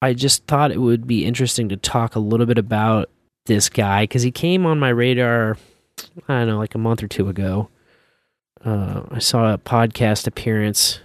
I 0.03 0.15
just 0.15 0.45
thought 0.47 0.71
it 0.71 0.81
would 0.81 1.07
be 1.07 1.25
interesting 1.25 1.69
to 1.71 1.77
talk 1.77 2.17
a 2.17 2.21
little 2.21 2.47
bit 2.47 2.59
about 2.59 3.11
this 3.47 3.69
guy 3.69 4.05
because 4.05 4.23
he 4.23 4.31
came 4.31 4.67
on 4.67 4.79
my 4.79 4.89
radar. 4.89 5.57
I 6.29 6.39
don't 6.41 6.49
know, 6.49 6.59
like 6.59 6.75
a 6.75 6.79
month 6.79 7.03
or 7.03 7.09
two 7.09 7.29
ago. 7.29 7.69
Uh, 8.65 9.03
I 9.11 9.19
saw 9.19 9.55
a 9.55 9.59
podcast 9.59 10.27
appearance, 10.27 11.01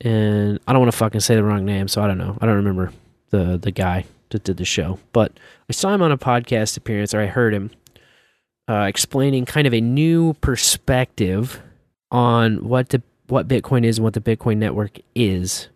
and 0.00 0.58
I 0.66 0.72
don't 0.72 0.80
want 0.80 0.92
to 0.92 0.98
fucking 0.98 1.20
say 1.20 1.34
the 1.34 1.44
wrong 1.44 1.64
name, 1.64 1.88
so 1.88 2.02
I 2.02 2.06
don't 2.06 2.18
know. 2.18 2.38
I 2.40 2.46
don't 2.46 2.56
remember 2.56 2.92
the 3.30 3.58
the 3.58 3.70
guy 3.70 4.04
that 4.30 4.44
did 4.44 4.56
the 4.56 4.64
show, 4.64 4.98
but 5.12 5.32
I 5.68 5.72
saw 5.72 5.94
him 5.94 6.02
on 6.02 6.12
a 6.12 6.18
podcast 6.18 6.76
appearance, 6.76 7.12
or 7.14 7.20
I 7.20 7.26
heard 7.26 7.54
him 7.54 7.70
uh, 8.68 8.82
explaining 8.88 9.44
kind 9.46 9.66
of 9.66 9.74
a 9.74 9.80
new 9.80 10.34
perspective 10.34 11.60
on 12.10 12.68
what 12.68 12.90
the 12.90 13.02
what 13.28 13.46
Bitcoin 13.48 13.84
is 13.84 13.98
and 13.98 14.04
what 14.04 14.14
the 14.14 14.20
Bitcoin 14.20 14.56
network 14.56 14.98
is, 15.14 15.68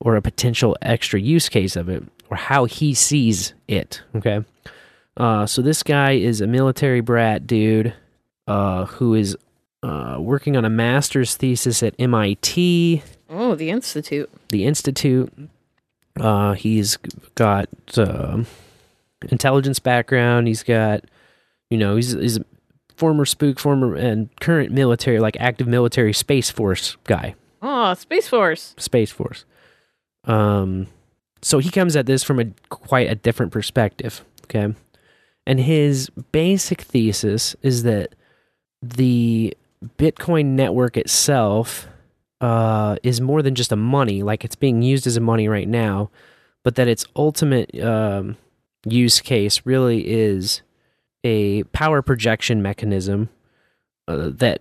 or 0.00 0.16
a 0.16 0.22
potential 0.22 0.76
extra 0.82 1.18
use 1.20 1.48
case 1.48 1.76
of 1.76 1.88
it, 1.88 2.02
or 2.30 2.36
how 2.36 2.64
he 2.66 2.92
sees 2.94 3.54
it. 3.68 4.02
Okay, 4.14 4.44
uh, 5.16 5.46
so 5.46 5.62
this 5.62 5.82
guy 5.82 6.12
is 6.12 6.40
a 6.40 6.46
military 6.46 7.00
brat 7.00 7.46
dude 7.46 7.94
uh, 8.46 8.86
who 8.86 9.14
is 9.14 9.36
uh, 9.82 10.16
working 10.20 10.56
on 10.56 10.64
a 10.64 10.70
master's 10.70 11.34
thesis 11.36 11.82
at 11.82 11.94
MIT 11.98 13.02
Oh, 13.30 13.54
the 13.54 13.70
Institute. 13.70 14.28
the 14.50 14.64
institute. 14.66 15.32
Uh, 16.18 16.52
he's 16.52 16.96
got 17.34 17.68
um 17.96 18.46
intelligence 19.30 19.78
background. 19.78 20.46
He's 20.48 20.62
got, 20.62 21.04
you 21.70 21.78
know, 21.78 21.96
he's 21.96 22.12
he's 22.12 22.38
a 22.38 22.44
former 22.96 23.24
spook, 23.24 23.58
former 23.58 23.94
and 23.94 24.28
current 24.40 24.72
military, 24.72 25.18
like 25.18 25.36
active 25.40 25.66
military 25.66 26.12
space 26.12 26.50
force 26.50 26.96
guy, 27.04 27.34
Oh, 27.62 27.94
Space 27.94 28.28
Force. 28.28 28.74
space 28.78 29.10
force. 29.10 29.44
Um, 30.24 30.86
so 31.40 31.58
he 31.58 31.70
comes 31.70 31.96
at 31.96 32.06
this 32.06 32.22
from 32.22 32.38
a 32.38 32.46
quite 32.68 33.10
a 33.10 33.14
different 33.14 33.50
perspective. 33.52 34.24
Okay, 34.44 34.74
and 35.46 35.60
his 35.60 36.10
basic 36.30 36.82
thesis 36.82 37.56
is 37.62 37.82
that 37.84 38.14
the 38.82 39.56
Bitcoin 39.98 40.46
network 40.46 40.96
itself 40.96 41.88
uh, 42.42 42.96
is 43.04 43.20
more 43.20 43.40
than 43.40 43.54
just 43.54 43.72
a 43.72 43.76
money, 43.76 44.22
like 44.22 44.44
it's 44.44 44.56
being 44.56 44.82
used 44.82 45.06
as 45.06 45.16
a 45.16 45.20
money 45.20 45.48
right 45.48 45.68
now, 45.68 46.10
but 46.64 46.74
that 46.74 46.88
its 46.88 47.06
ultimate 47.14 47.72
um, 47.80 48.36
use 48.84 49.20
case 49.20 49.64
really 49.64 50.10
is 50.10 50.60
a 51.22 51.62
power 51.64 52.02
projection 52.02 52.60
mechanism 52.60 53.28
uh, 54.08 54.28
that 54.34 54.60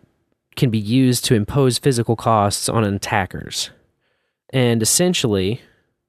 can 0.56 0.70
be 0.70 0.78
used 0.78 1.26
to 1.26 1.34
impose 1.34 1.80
physical 1.80 2.16
costs 2.16 2.70
on 2.70 2.84
attackers. 2.84 3.72
And 4.54 4.84
essentially, 4.84 5.62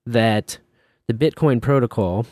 that 0.05 0.59
the 1.07 1.14
Bitcoin 1.14 1.62
protocol 1.62 2.27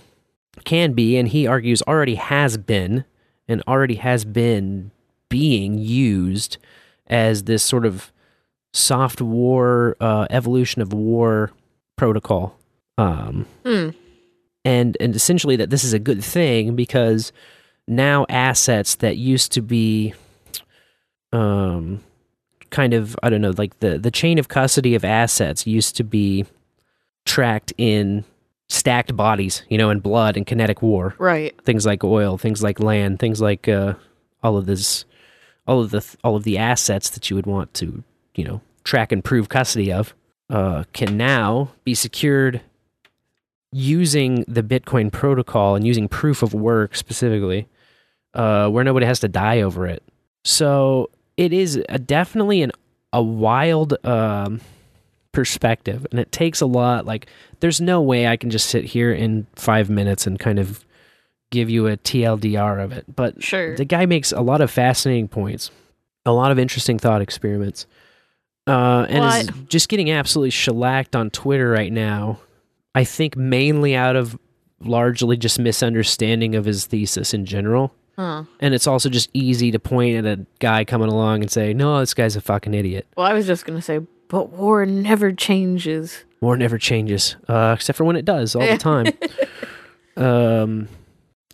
can 0.65 0.93
be, 0.93 1.17
and 1.17 1.29
he 1.29 1.47
argues 1.47 1.83
already 1.83 2.17
has 2.17 2.59
been, 2.59 3.07
and 3.49 3.63
already 3.67 3.95
has 3.95 4.27
been 4.27 4.91
being 5.31 5.79
used 5.79 6.59
as 7.07 7.45
this 7.45 7.65
sort 7.65 7.87
of 7.87 8.13
soft 8.73 9.21
war 9.21 9.97
uh, 10.01 10.27
evolution 10.31 10.81
of 10.83 10.93
war 10.93 11.51
protocol 11.97 12.57
um, 12.99 13.47
Hmm. 13.65 13.91
and 14.65 14.97
and 15.01 15.17
essentially 15.17 15.57
that 15.57 15.71
this 15.71 15.85
is 15.85 15.93
a 15.93 15.99
good 15.99 16.23
thing 16.23 16.77
because 16.77 17.33
now 17.89 18.27
assets 18.29 18.97
that 18.97 19.17
used 19.17 19.53
to 19.53 19.63
be 19.63 20.15
um 21.33 22.03
kind 22.71 22.95
of 22.95 23.17
i 23.23 23.31
don't 23.31 23.41
know 23.41 23.53
like 23.57 23.79
the 23.81 23.99
the 23.99 24.11
chain 24.11 24.39
of 24.39 24.49
custody 24.49 24.95
of 24.95 25.05
assets 25.05 25.67
used 25.67 25.97
to 25.97 26.05
be 26.05 26.45
tracked 27.25 27.73
in 27.79 28.25
stacked 28.69 29.17
bodies 29.17 29.63
you 29.69 29.77
know 29.79 29.91
in 29.91 29.99
blood 30.01 30.37
and 30.37 30.47
kinetic 30.47 30.81
war 30.83 31.15
Right. 31.19 31.55
things 31.65 31.85
like 31.87 32.05
oil, 32.05 32.39
things 32.39 32.63
like 32.63 32.79
land, 32.81 33.19
things 33.19 33.41
like 33.41 33.69
uh, 33.69 33.95
all 34.45 34.57
of 34.57 34.67
this, 34.67 35.05
all 35.67 35.81
of 35.81 35.91
the 35.91 36.05
all 36.23 36.37
of 36.37 36.45
the 36.45 36.57
assets 36.59 37.11
that 37.11 37.29
you 37.29 37.35
would 37.37 37.47
want 37.47 37.75
to, 37.75 38.05
you 38.35 38.45
know, 38.45 38.61
track 38.85 39.13
and 39.13 39.23
prove 39.25 39.49
custody 39.49 39.93
of, 39.93 40.15
uh, 40.49 40.85
can 40.93 41.17
now 41.17 41.71
be 41.85 41.95
secured 41.95 42.61
using 43.73 44.45
the 44.49 44.63
Bitcoin 44.63 45.13
protocol 45.13 45.77
and 45.77 45.87
using 45.87 46.09
proof 46.09 46.43
of 46.43 46.53
work 46.55 46.97
specifically, 46.97 47.69
uh, 48.35 48.69
where 48.69 48.83
nobody 48.85 49.07
has 49.07 49.21
to 49.21 49.29
die 49.29 49.61
over 49.61 49.87
it. 49.87 50.03
So 50.45 51.11
it 51.37 51.53
is 51.53 51.81
a, 51.89 51.99
definitely 51.99 52.63
an 52.63 52.73
a 53.13 53.23
wild 53.23 53.95
um, 54.07 54.61
perspective, 55.33 56.07
and 56.11 56.21
it 56.21 56.31
takes 56.33 56.61
a 56.61 56.67
lot. 56.67 57.07
Like, 57.07 57.27
there's 57.61 57.81
no 57.81 58.01
way 58.01 58.27
I 58.27 58.37
can 58.37 58.51
just 58.51 58.69
sit 58.69 58.85
here 58.85 59.13
in 59.13 59.47
five 59.57 59.91
minutes 59.91 60.27
and 60.27 60.39
kind 60.39 60.59
of 60.59 60.85
give 61.51 61.69
you 61.69 61.89
a 61.89 61.97
TLDR 61.97 62.83
of 62.83 62.93
it. 62.93 63.05
But 63.17 63.43
Sure. 63.43 63.77
the 63.77 63.85
guy 63.85 64.07
makes 64.07 64.31
a 64.31 64.41
lot 64.41 64.61
of 64.61 64.71
fascinating 64.71 65.27
points, 65.27 65.73
a 66.25 66.33
lot 66.33 66.53
of 66.53 66.59
interesting 66.59 66.99
thought 67.01 67.21
experiments, 67.21 67.87
uh, 68.67 69.07
and 69.09 69.49
is 69.49 69.55
just 69.69 69.89
getting 69.89 70.11
absolutely 70.11 70.51
shellacked 70.51 71.17
on 71.17 71.31
Twitter 71.31 71.71
right 71.71 71.93
now. 71.93 72.41
I 72.95 73.05
think 73.05 73.37
mainly 73.37 73.95
out 73.95 74.17
of 74.17 74.39
largely 74.81 75.37
just 75.37 75.59
misunderstanding 75.59 76.55
of 76.55 76.65
his 76.65 76.87
thesis 76.87 77.35
in 77.35 77.45
general. 77.45 77.95
Huh. 78.17 78.45
And 78.59 78.75
it's 78.75 78.87
also 78.87 79.09
just 79.09 79.31
easy 79.33 79.71
to 79.71 79.79
point 79.79 80.17
at 80.17 80.27
a 80.27 80.45
guy 80.59 80.85
coming 80.85 81.09
along 81.09 81.43
and 81.43 81.51
say, 81.51 81.73
"No, 81.73 82.01
this 82.01 82.15
guy's 82.15 82.37
a 82.37 82.41
fucking 82.41 82.75
idiot." 82.75 83.07
Well, 83.17 83.27
I 83.27 83.33
was 83.33 83.47
just 83.47 83.65
gonna 83.65 83.83
say, 83.83 84.01
but 84.29 84.51
war 84.51 84.85
never 84.85 85.33
changes. 85.33 86.25
War 86.41 86.57
never 86.57 86.79
changes, 86.79 87.37
uh, 87.49 87.75
except 87.77 87.97
for 87.97 88.05
when 88.05 88.17
it 88.17 88.25
does 88.25 88.55
all 88.55 88.67
the 88.67 88.79
time. 88.79 89.07
um, 90.17 90.89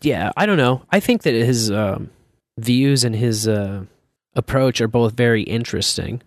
yeah, 0.03 0.31
I 0.37 0.47
don't 0.47 0.57
know. 0.57 0.83
I 0.91 1.01
think 1.01 1.23
that 1.23 1.35
his 1.35 1.71
um, 1.71 2.11
views 2.59 3.05
and 3.05 3.15
his 3.15 3.49
uh, 3.49 3.85
approach 4.35 4.81
are 4.81 4.89
both 4.89 5.15
very 5.15 5.43
interesting. 5.43 6.23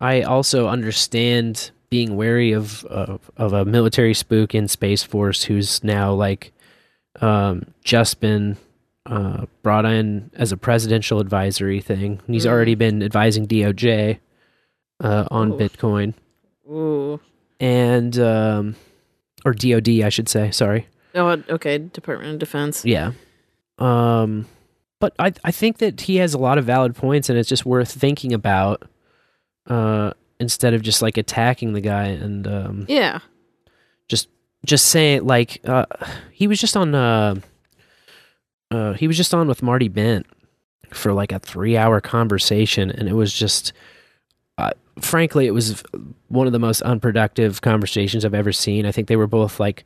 I 0.00 0.22
also 0.22 0.68
understand 0.68 1.70
being 1.90 2.16
wary 2.16 2.52
of 2.52 2.84
of, 2.86 3.30
of 3.36 3.52
a 3.52 3.64
military 3.64 4.14
spook 4.14 4.54
in 4.54 4.68
Space 4.68 5.02
Force 5.02 5.44
who's 5.44 5.82
now 5.84 6.12
like 6.12 6.52
um, 7.20 7.66
just 7.84 8.20
been 8.20 8.56
uh, 9.06 9.46
brought 9.62 9.84
in 9.84 10.30
as 10.34 10.50
a 10.50 10.56
presidential 10.56 11.20
advisory 11.20 11.80
thing. 11.80 12.20
He's 12.26 12.46
Mm. 12.46 12.50
already 12.50 12.74
been 12.74 13.02
advising 13.02 13.46
DOJ 13.46 14.18
uh, 15.00 15.26
on 15.30 15.52
Oof. 15.52 15.60
Bitcoin 15.60 16.14
Ooh. 16.68 17.20
and 17.60 18.18
um, 18.18 18.76
or 19.44 19.52
DOD, 19.54 20.00
I 20.02 20.08
should 20.08 20.28
say. 20.28 20.50
Sorry. 20.50 20.86
Oh, 21.14 21.40
okay. 21.48 21.78
Department 21.78 22.32
of 22.32 22.38
Defense. 22.40 22.84
Yeah. 22.84 23.12
Um, 23.78 24.46
but 25.00 25.14
I 25.18 25.32
I 25.44 25.50
think 25.52 25.78
that 25.78 26.00
he 26.02 26.16
has 26.16 26.34
a 26.34 26.38
lot 26.38 26.58
of 26.58 26.64
valid 26.64 26.96
points, 26.96 27.28
and 27.28 27.38
it's 27.38 27.48
just 27.48 27.64
worth 27.66 27.92
thinking 27.92 28.32
about. 28.32 28.82
Uh, 29.66 30.12
instead 30.40 30.74
of 30.74 30.82
just 30.82 31.00
like 31.00 31.16
attacking 31.16 31.72
the 31.72 31.80
guy 31.80 32.04
and 32.06 32.46
um, 32.46 32.84
Yeah. 32.88 33.20
just 34.08 34.28
just 34.66 34.86
saying 34.86 35.24
like 35.26 35.60
uh, 35.64 35.86
he 36.32 36.46
was 36.46 36.60
just 36.60 36.76
on 36.76 36.94
uh, 36.94 37.36
uh, 38.70 38.92
he 38.94 39.06
was 39.06 39.16
just 39.16 39.32
on 39.34 39.46
with 39.48 39.62
Marty 39.62 39.88
Bent 39.88 40.26
for 40.90 41.12
like 41.12 41.32
a 41.32 41.38
three 41.38 41.76
hour 41.76 42.00
conversation, 42.00 42.90
and 42.90 43.08
it 43.08 43.14
was 43.14 43.32
just 43.32 43.72
uh, 44.58 44.70
frankly, 45.00 45.46
it 45.46 45.50
was 45.52 45.82
one 46.28 46.46
of 46.46 46.52
the 46.52 46.58
most 46.58 46.82
unproductive 46.82 47.60
conversations 47.60 48.24
I've 48.24 48.34
ever 48.34 48.52
seen. 48.52 48.86
I 48.86 48.92
think 48.92 49.08
they 49.08 49.16
were 49.16 49.26
both 49.26 49.58
like 49.60 49.84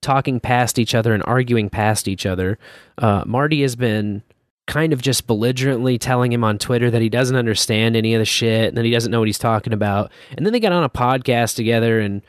talking 0.00 0.38
past 0.38 0.78
each 0.78 0.94
other 0.94 1.14
and 1.14 1.22
arguing 1.26 1.70
past 1.70 2.08
each 2.08 2.26
other. 2.26 2.58
Uh, 2.98 3.24
Marty 3.26 3.62
has 3.62 3.74
been 3.74 4.22
kind 4.66 4.92
of 4.92 5.02
just 5.02 5.26
belligerently 5.26 5.98
telling 5.98 6.32
him 6.32 6.44
on 6.44 6.58
Twitter 6.58 6.90
that 6.90 7.02
he 7.02 7.08
doesn't 7.08 7.36
understand 7.36 7.96
any 7.96 8.14
of 8.14 8.18
the 8.18 8.24
shit 8.24 8.68
and 8.68 8.76
that 8.76 8.84
he 8.84 8.90
doesn't 8.90 9.10
know 9.10 9.18
what 9.18 9.28
he's 9.28 9.38
talking 9.38 9.72
about. 9.72 10.10
And 10.36 10.44
then 10.44 10.52
they 10.52 10.60
got 10.60 10.72
on 10.72 10.84
a 10.84 10.88
podcast 10.88 11.56
together 11.56 12.00
and 12.00 12.22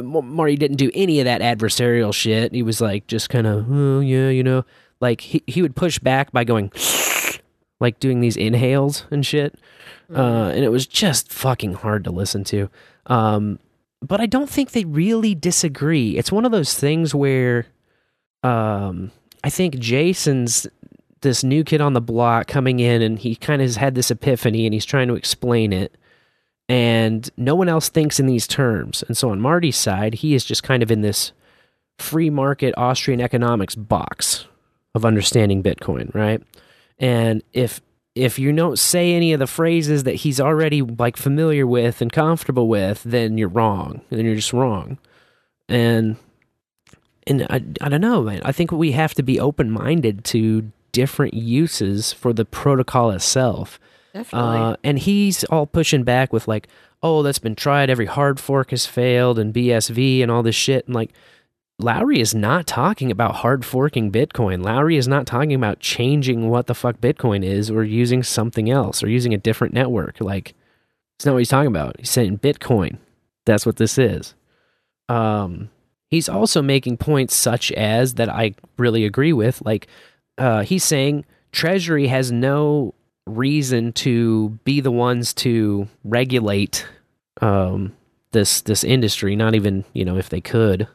Marty 0.00 0.56
didn't 0.56 0.76
do 0.76 0.90
any 0.94 1.20
of 1.20 1.24
that 1.24 1.40
adversarial 1.40 2.12
shit. 2.12 2.52
He 2.52 2.62
was 2.62 2.80
like 2.80 3.06
just 3.06 3.30
kind 3.30 3.46
of, 3.46 3.66
oh 3.70 4.00
yeah, 4.00 4.28
you 4.28 4.42
know, 4.42 4.64
like 5.00 5.20
he, 5.20 5.42
he 5.46 5.62
would 5.62 5.76
push 5.76 5.98
back 5.98 6.32
by 6.32 6.44
going 6.44 6.72
like 7.80 8.00
doing 8.00 8.20
these 8.20 8.36
inhales 8.36 9.06
and 9.10 9.24
shit. 9.24 9.58
Uh, 10.14 10.50
and 10.54 10.64
it 10.64 10.68
was 10.70 10.86
just 10.86 11.32
fucking 11.32 11.74
hard 11.74 12.04
to 12.04 12.10
listen 12.10 12.44
to. 12.44 12.68
Um, 13.06 13.58
but 14.02 14.20
I 14.20 14.26
don't 14.26 14.50
think 14.50 14.72
they 14.72 14.84
really 14.84 15.34
disagree. 15.34 16.18
It's 16.18 16.32
one 16.32 16.44
of 16.44 16.52
those 16.52 16.74
things 16.74 17.14
where 17.14 17.66
um, 18.42 19.10
I 19.44 19.48
think 19.50 19.78
Jason's 19.78 20.66
this 21.22 21.42
new 21.42 21.64
kid 21.64 21.80
on 21.80 21.92
the 21.92 22.00
block 22.00 22.46
coming 22.46 22.80
in 22.80 23.02
and 23.02 23.18
he 23.18 23.34
kind 23.34 23.62
of 23.62 23.66
has 23.66 23.76
had 23.76 23.94
this 23.94 24.10
epiphany 24.10 24.66
and 24.66 24.74
he's 24.74 24.84
trying 24.84 25.08
to 25.08 25.14
explain 25.14 25.72
it. 25.72 25.96
And 26.68 27.28
no 27.36 27.54
one 27.54 27.68
else 27.68 27.88
thinks 27.88 28.20
in 28.20 28.26
these 28.26 28.46
terms. 28.46 29.02
And 29.06 29.16
so 29.16 29.30
on 29.30 29.40
Marty's 29.40 29.76
side, 29.76 30.14
he 30.14 30.34
is 30.34 30.44
just 30.44 30.62
kind 30.62 30.82
of 30.82 30.90
in 30.90 31.00
this 31.00 31.32
free 31.98 32.30
market 32.30 32.74
Austrian 32.76 33.20
economics 33.20 33.74
box 33.74 34.46
of 34.94 35.04
understanding 35.04 35.62
Bitcoin, 35.62 36.14
right? 36.14 36.42
And 36.98 37.42
if 37.52 37.80
if 38.14 38.38
you 38.38 38.52
don't 38.52 38.78
say 38.78 39.14
any 39.14 39.32
of 39.32 39.38
the 39.38 39.46
phrases 39.46 40.04
that 40.04 40.16
he's 40.16 40.40
already 40.40 40.82
like 40.82 41.16
familiar 41.16 41.66
with 41.66 42.02
and 42.02 42.12
comfortable 42.12 42.68
with, 42.68 43.02
then 43.04 43.38
you're 43.38 43.48
wrong. 43.48 44.02
Then 44.10 44.26
you're 44.26 44.34
just 44.34 44.52
wrong. 44.52 44.98
And 45.68 46.16
and 47.26 47.46
I, 47.48 47.62
I 47.80 47.88
don't 47.88 48.00
know, 48.00 48.22
man. 48.22 48.42
I 48.44 48.52
think 48.52 48.72
we 48.72 48.92
have 48.92 49.14
to 49.14 49.22
be 49.22 49.40
open 49.40 49.70
minded 49.70 50.24
to 50.26 50.70
different 50.92 51.34
uses 51.34 52.12
for 52.12 52.32
the 52.32 52.44
protocol 52.44 53.10
itself. 53.10 53.80
Definitely. 54.12 54.58
Uh, 54.58 54.76
and 54.84 54.98
he's 54.98 55.44
all 55.44 55.66
pushing 55.66 56.04
back 56.04 56.32
with 56.32 56.46
like, 56.46 56.68
oh, 57.02 57.22
that's 57.22 57.38
been 57.38 57.56
tried. 57.56 57.90
Every 57.90 58.06
hard 58.06 58.38
fork 58.38 58.70
has 58.70 58.86
failed, 58.86 59.38
and 59.38 59.52
BSV 59.52 60.22
and 60.22 60.30
all 60.30 60.42
this 60.42 60.54
shit. 60.54 60.86
And 60.86 60.94
like, 60.94 61.10
Lowery 61.78 62.20
is 62.20 62.34
not 62.34 62.66
talking 62.66 63.10
about 63.10 63.36
hard 63.36 63.64
forking 63.64 64.12
Bitcoin. 64.12 64.64
Lowery 64.64 64.96
is 64.96 65.08
not 65.08 65.26
talking 65.26 65.54
about 65.54 65.80
changing 65.80 66.48
what 66.48 66.66
the 66.66 66.74
fuck 66.74 67.00
Bitcoin 67.00 67.44
is 67.44 67.70
or 67.70 67.82
using 67.82 68.22
something 68.22 68.70
else 68.70 69.02
or 69.02 69.08
using 69.08 69.34
a 69.34 69.38
different 69.38 69.74
network. 69.74 70.20
Like, 70.20 70.54
it's 71.16 71.26
not 71.26 71.32
what 71.32 71.38
he's 71.38 71.48
talking 71.48 71.68
about. 71.68 71.96
He's 71.98 72.10
saying 72.10 72.38
Bitcoin. 72.38 72.98
That's 73.46 73.66
what 73.66 73.76
this 73.76 73.98
is. 73.98 74.34
Um, 75.08 75.70
he's 76.08 76.28
also 76.28 76.62
making 76.62 76.98
points 76.98 77.34
such 77.34 77.72
as 77.72 78.14
that 78.14 78.28
I 78.28 78.54
really 78.76 79.04
agree 79.04 79.32
with. 79.32 79.60
Like, 79.64 79.88
uh, 80.42 80.62
he's 80.64 80.82
saying 80.82 81.24
Treasury 81.52 82.08
has 82.08 82.32
no 82.32 82.94
reason 83.26 83.92
to 83.92 84.48
be 84.64 84.80
the 84.80 84.90
ones 84.90 85.32
to 85.32 85.86
regulate 86.02 86.84
um, 87.40 87.94
this 88.32 88.60
this 88.62 88.82
industry. 88.82 89.36
Not 89.36 89.54
even 89.54 89.84
you 89.92 90.04
know 90.04 90.16
if 90.16 90.30
they 90.30 90.40
could, 90.40 90.88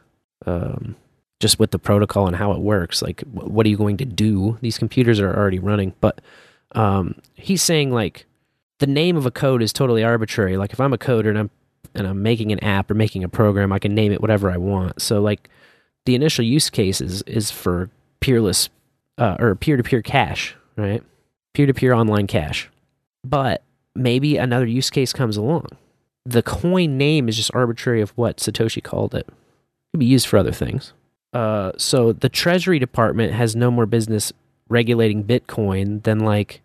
um, 0.44 0.96
just 1.40 1.58
with 1.58 1.70
the 1.70 1.78
protocol 1.78 2.26
and 2.26 2.36
how 2.36 2.52
it 2.52 2.60
works. 2.60 3.00
Like, 3.00 3.22
what 3.32 3.64
are 3.64 3.70
you 3.70 3.78
going 3.78 3.96
to 3.96 4.04
do? 4.04 4.58
These 4.60 4.76
computers 4.76 5.18
are 5.18 5.34
already 5.34 5.58
running, 5.58 5.94
but 6.02 6.20
um, 6.72 7.14
he's 7.34 7.62
saying 7.62 7.90
like 7.90 8.26
the 8.80 8.86
name 8.86 9.16
of 9.16 9.24
a 9.24 9.30
code 9.30 9.62
is 9.62 9.72
totally 9.72 10.04
arbitrary. 10.04 10.58
Like, 10.58 10.74
if 10.74 10.80
I'm 10.80 10.92
a 10.92 10.98
coder 10.98 11.30
and 11.30 11.38
I'm 11.38 11.50
and 11.94 12.06
I'm 12.06 12.22
making 12.22 12.52
an 12.52 12.62
app 12.62 12.90
or 12.90 12.94
making 12.94 13.24
a 13.24 13.30
program, 13.30 13.72
I 13.72 13.78
can 13.78 13.94
name 13.94 14.12
it 14.12 14.20
whatever 14.20 14.50
I 14.50 14.58
want. 14.58 15.00
So 15.00 15.22
like 15.22 15.48
the 16.04 16.14
initial 16.14 16.44
use 16.44 16.68
case 16.68 17.00
is, 17.00 17.22
is 17.22 17.50
for 17.50 17.88
peerless 18.20 18.68
uh, 19.18 19.36
or 19.38 19.54
peer 19.54 19.76
to 19.76 19.82
peer 19.82 20.00
cash, 20.00 20.56
right? 20.76 21.02
Peer 21.52 21.66
to 21.66 21.74
peer 21.74 21.92
online 21.92 22.26
cash. 22.26 22.70
But 23.24 23.62
maybe 23.94 24.36
another 24.36 24.66
use 24.66 24.90
case 24.90 25.12
comes 25.12 25.36
along. 25.36 25.66
The 26.24 26.42
coin 26.42 26.96
name 26.96 27.28
is 27.28 27.36
just 27.36 27.50
arbitrary 27.54 28.00
of 28.00 28.10
what 28.10 28.38
Satoshi 28.38 28.82
called 28.82 29.14
it. 29.14 29.26
It 29.28 29.34
could 29.92 30.00
be 30.00 30.06
used 30.06 30.26
for 30.26 30.38
other 30.38 30.52
things. 30.52 30.92
Uh, 31.32 31.72
so 31.76 32.12
the 32.12 32.28
Treasury 32.28 32.78
Department 32.78 33.32
has 33.32 33.56
no 33.56 33.70
more 33.70 33.86
business 33.86 34.32
regulating 34.68 35.24
Bitcoin 35.24 36.02
than 36.04 36.20
like 36.20 36.62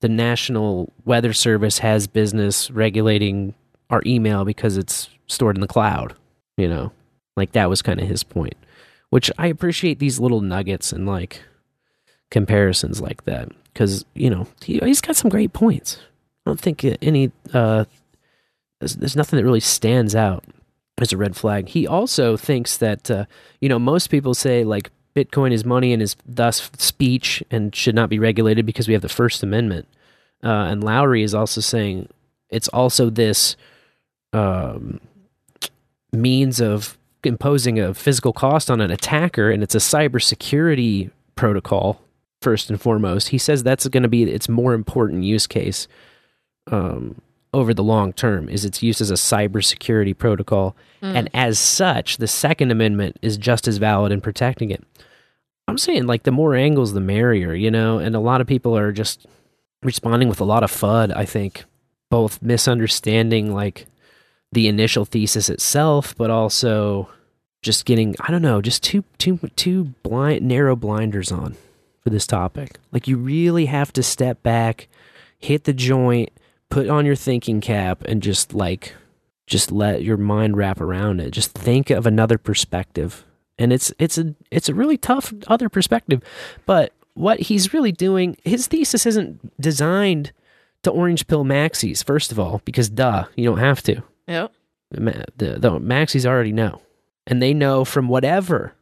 the 0.00 0.08
National 0.08 0.92
Weather 1.04 1.32
Service 1.32 1.78
has 1.78 2.06
business 2.06 2.70
regulating 2.70 3.54
our 3.90 4.02
email 4.04 4.44
because 4.44 4.76
it's 4.76 5.08
stored 5.26 5.56
in 5.56 5.60
the 5.60 5.66
cloud. 5.66 6.14
You 6.56 6.68
know, 6.68 6.92
like 7.36 7.52
that 7.52 7.68
was 7.68 7.82
kind 7.82 8.00
of 8.00 8.08
his 8.08 8.22
point, 8.22 8.54
which 9.10 9.30
I 9.38 9.46
appreciate 9.46 9.98
these 9.98 10.20
little 10.20 10.40
nuggets 10.40 10.92
and 10.92 11.06
like 11.06 11.42
comparisons 12.34 13.00
like 13.00 13.22
that 13.26 13.48
because 13.72 14.04
you 14.14 14.28
know 14.28 14.48
he, 14.60 14.80
he's 14.80 15.00
got 15.00 15.14
some 15.14 15.28
great 15.28 15.52
points. 15.52 15.98
I 16.44 16.50
don't 16.50 16.60
think 16.60 16.84
any 17.00 17.30
uh, 17.52 17.84
there's, 18.80 18.96
there's 18.96 19.14
nothing 19.14 19.36
that 19.36 19.44
really 19.44 19.60
stands 19.60 20.16
out 20.16 20.42
as 20.98 21.12
a 21.12 21.16
red 21.16 21.36
flag. 21.36 21.68
He 21.68 21.86
also 21.86 22.36
thinks 22.36 22.76
that 22.78 23.08
uh, 23.08 23.26
you 23.60 23.68
know 23.68 23.78
most 23.78 24.08
people 24.08 24.34
say 24.34 24.64
like 24.64 24.90
Bitcoin 25.14 25.52
is 25.52 25.64
money 25.64 25.92
and 25.92 26.02
is 26.02 26.16
thus 26.26 26.72
speech 26.76 27.40
and 27.52 27.72
should 27.72 27.94
not 27.94 28.10
be 28.10 28.18
regulated 28.18 28.66
because 28.66 28.88
we 28.88 28.94
have 28.94 29.02
the 29.02 29.08
First 29.08 29.44
Amendment. 29.44 29.86
Uh, 30.42 30.66
and 30.70 30.82
Lowery 30.82 31.22
is 31.22 31.36
also 31.36 31.60
saying 31.60 32.08
it's 32.50 32.66
also 32.68 33.10
this 33.10 33.54
um, 34.32 35.00
means 36.12 36.60
of 36.60 36.98
imposing 37.22 37.78
a 37.78 37.94
physical 37.94 38.32
cost 38.32 38.72
on 38.72 38.80
an 38.80 38.90
attacker, 38.90 39.52
and 39.52 39.62
it's 39.62 39.76
a 39.76 39.78
cybersecurity 39.78 41.12
protocol 41.36 42.00
first 42.44 42.70
and 42.70 42.80
foremost. 42.80 43.28
He 43.30 43.38
says 43.38 43.62
that's 43.62 43.88
going 43.88 44.02
to 44.04 44.08
be 44.08 44.22
its 44.24 44.48
more 44.48 44.72
important 44.74 45.24
use 45.24 45.46
case 45.48 45.88
um, 46.70 47.20
over 47.52 47.72
the 47.74 47.82
long 47.82 48.12
term 48.12 48.48
is 48.48 48.64
its 48.64 48.82
use 48.82 49.00
as 49.00 49.10
a 49.10 49.14
cybersecurity 49.14 50.16
protocol, 50.16 50.76
Mm. 51.02 51.14
and 51.16 51.30
as 51.34 51.58
such, 51.58 52.16
the 52.16 52.26
Second 52.26 52.70
Amendment 52.70 53.18
is 53.20 53.36
just 53.36 53.68
as 53.68 53.76
valid 53.76 54.10
in 54.12 54.20
protecting 54.22 54.70
it. 54.70 54.82
I'm 55.68 55.76
saying 55.78 56.06
like 56.06 56.22
the 56.22 56.30
more 56.32 56.54
angles, 56.54 56.92
the 56.94 57.00
merrier, 57.00 57.52
you 57.54 57.70
know. 57.70 57.98
And 57.98 58.14
a 58.16 58.20
lot 58.20 58.40
of 58.40 58.46
people 58.46 58.74
are 58.76 58.90
just 58.92 59.26
responding 59.82 60.28
with 60.28 60.40
a 60.40 60.44
lot 60.44 60.62
of 60.64 60.70
fud. 60.72 61.14
I 61.14 61.24
think 61.26 61.64
both 62.10 62.40
misunderstanding 62.42 63.52
like 63.54 63.86
the 64.52 64.66
initial 64.68 65.04
thesis 65.04 65.48
itself, 65.50 66.14
but 66.16 66.30
also 66.30 67.08
just 67.62 67.84
getting 67.84 68.14
I 68.20 68.30
don't 68.30 68.42
know, 68.42 68.62
just 68.62 68.82
too 68.82 69.04
too 69.18 69.38
too 69.56 69.92
blind 70.02 70.42
narrow 70.42 70.76
blinders 70.76 71.30
on 71.32 71.56
for 72.04 72.10
this 72.10 72.26
topic. 72.26 72.78
Like 72.92 73.08
you 73.08 73.16
really 73.16 73.66
have 73.66 73.92
to 73.94 74.02
step 74.02 74.42
back, 74.42 74.88
hit 75.38 75.64
the 75.64 75.72
joint, 75.72 76.30
put 76.68 76.88
on 76.88 77.06
your 77.06 77.16
thinking 77.16 77.60
cap, 77.60 78.04
and 78.04 78.22
just 78.22 78.54
like 78.54 78.94
just 79.46 79.72
let 79.72 80.02
your 80.02 80.16
mind 80.16 80.56
wrap 80.56 80.80
around 80.80 81.20
it. 81.20 81.30
Just 81.30 81.52
think 81.52 81.90
of 81.90 82.06
another 82.06 82.38
perspective. 82.38 83.24
And 83.58 83.72
it's 83.72 83.92
it's 83.98 84.18
a 84.18 84.34
it's 84.50 84.68
a 84.68 84.74
really 84.74 84.98
tough 84.98 85.32
other 85.46 85.68
perspective. 85.68 86.22
But 86.66 86.92
what 87.14 87.40
he's 87.40 87.72
really 87.72 87.92
doing, 87.92 88.36
his 88.44 88.66
thesis 88.66 89.06
isn't 89.06 89.60
designed 89.60 90.32
to 90.82 90.90
orange 90.90 91.26
pill 91.26 91.44
maxis, 91.44 92.04
first 92.04 92.30
of 92.32 92.38
all, 92.38 92.60
because 92.64 92.90
duh, 92.90 93.24
you 93.36 93.44
don't 93.44 93.58
have 93.58 93.82
to. 93.82 94.02
Yep. 94.28 94.52
The, 94.90 95.24
the, 95.36 95.58
the 95.58 95.70
maxis 95.80 96.26
already 96.26 96.52
know. 96.52 96.82
And 97.26 97.40
they 97.40 97.54
know 97.54 97.84
from 97.84 98.08
whatever 98.08 98.74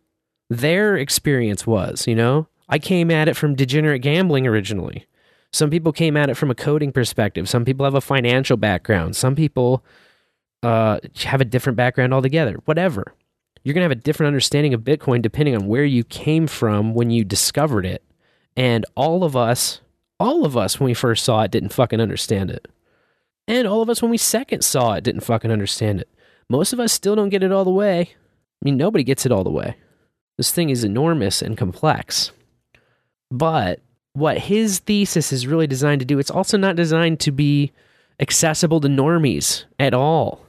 their 0.51 0.97
experience 0.97 1.67
was, 1.67 2.07
you 2.07 2.15
know? 2.15 2.49
I 2.73 2.79
came 2.79 3.11
at 3.11 3.29
it 3.29 3.37
from 3.37 3.55
degenerate 3.55 4.01
gambling 4.01 4.47
originally. 4.47 5.05
Some 5.53 5.69
people 5.69 5.93
came 5.93 6.17
at 6.17 6.31
it 6.31 6.39
from 6.39 6.51
a 6.51 6.55
coding 6.55 6.91
perspective. 6.91 7.47
Some 7.47 7.67
people 7.67 7.85
have 7.85 7.95
a 7.95 8.01
financial 8.01 8.57
background. 8.57 9.15
Some 9.15 9.37
people 9.37 9.85
uh, 10.63 10.99
have 11.25 11.43
a 11.43 11.45
different 11.45 11.77
background 11.77 12.15
altogether. 12.15 12.55
Whatever. 12.65 13.13
You're 13.63 13.75
going 13.75 13.83
to 13.83 13.91
have 13.91 13.99
a 13.99 14.03
different 14.03 14.29
understanding 14.29 14.73
of 14.73 14.81
Bitcoin 14.81 15.21
depending 15.21 15.55
on 15.55 15.67
where 15.67 15.85
you 15.85 16.03
came 16.03 16.47
from 16.47 16.95
when 16.95 17.11
you 17.11 17.25
discovered 17.25 17.85
it. 17.85 18.03
And 18.57 18.87
all 18.95 19.23
of 19.23 19.37
us, 19.37 19.83
all 20.19 20.47
of 20.47 20.57
us, 20.57 20.81
when 20.81 20.87
we 20.87 20.95
first 20.95 21.27
saw 21.27 21.43
it, 21.43 21.51
didn't 21.51 21.75
fucking 21.75 22.01
understand 22.01 22.51
it. 22.51 22.69
And 23.47 23.69
all 23.69 23.83
of 23.83 23.91
us, 23.91 24.01
when 24.01 24.11
we 24.11 24.17
second 24.17 24.65
saw 24.65 24.95
it, 24.95 25.05
didn't 25.05 25.21
fucking 25.21 25.53
understand 25.53 26.01
it. 26.01 26.09
Most 26.49 26.73
of 26.73 26.81
us 26.81 26.91
still 26.91 27.17
don't 27.17 27.29
get 27.29 27.43
it 27.43 27.53
all 27.53 27.65
the 27.65 27.71
way. 27.71 28.01
I 28.01 28.65
mean, 28.65 28.79
nobody 28.79 29.05
gets 29.05 29.27
it 29.27 29.33
all 29.33 29.45
the 29.45 29.51
way. 29.51 29.77
This 30.39 30.51
thing 30.53 30.71
is 30.71 30.85
enormous 30.85 31.43
and 31.43 31.59
complex. 31.59 32.33
But 33.33 33.81
what 34.13 34.37
his 34.37 34.81
thesis 34.81 35.33
is 35.33 35.47
really 35.47 35.67
designed 35.67 36.01
to 36.01 36.05
do, 36.05 36.19
it's 36.19 36.31
also 36.31 36.59
not 36.59 36.77
designed 36.77 37.19
to 37.21 37.33
be 37.33 37.73
accessible 38.21 38.79
to 38.81 38.89
normies 38.89 39.65
at 39.81 39.95
all. 39.95 40.45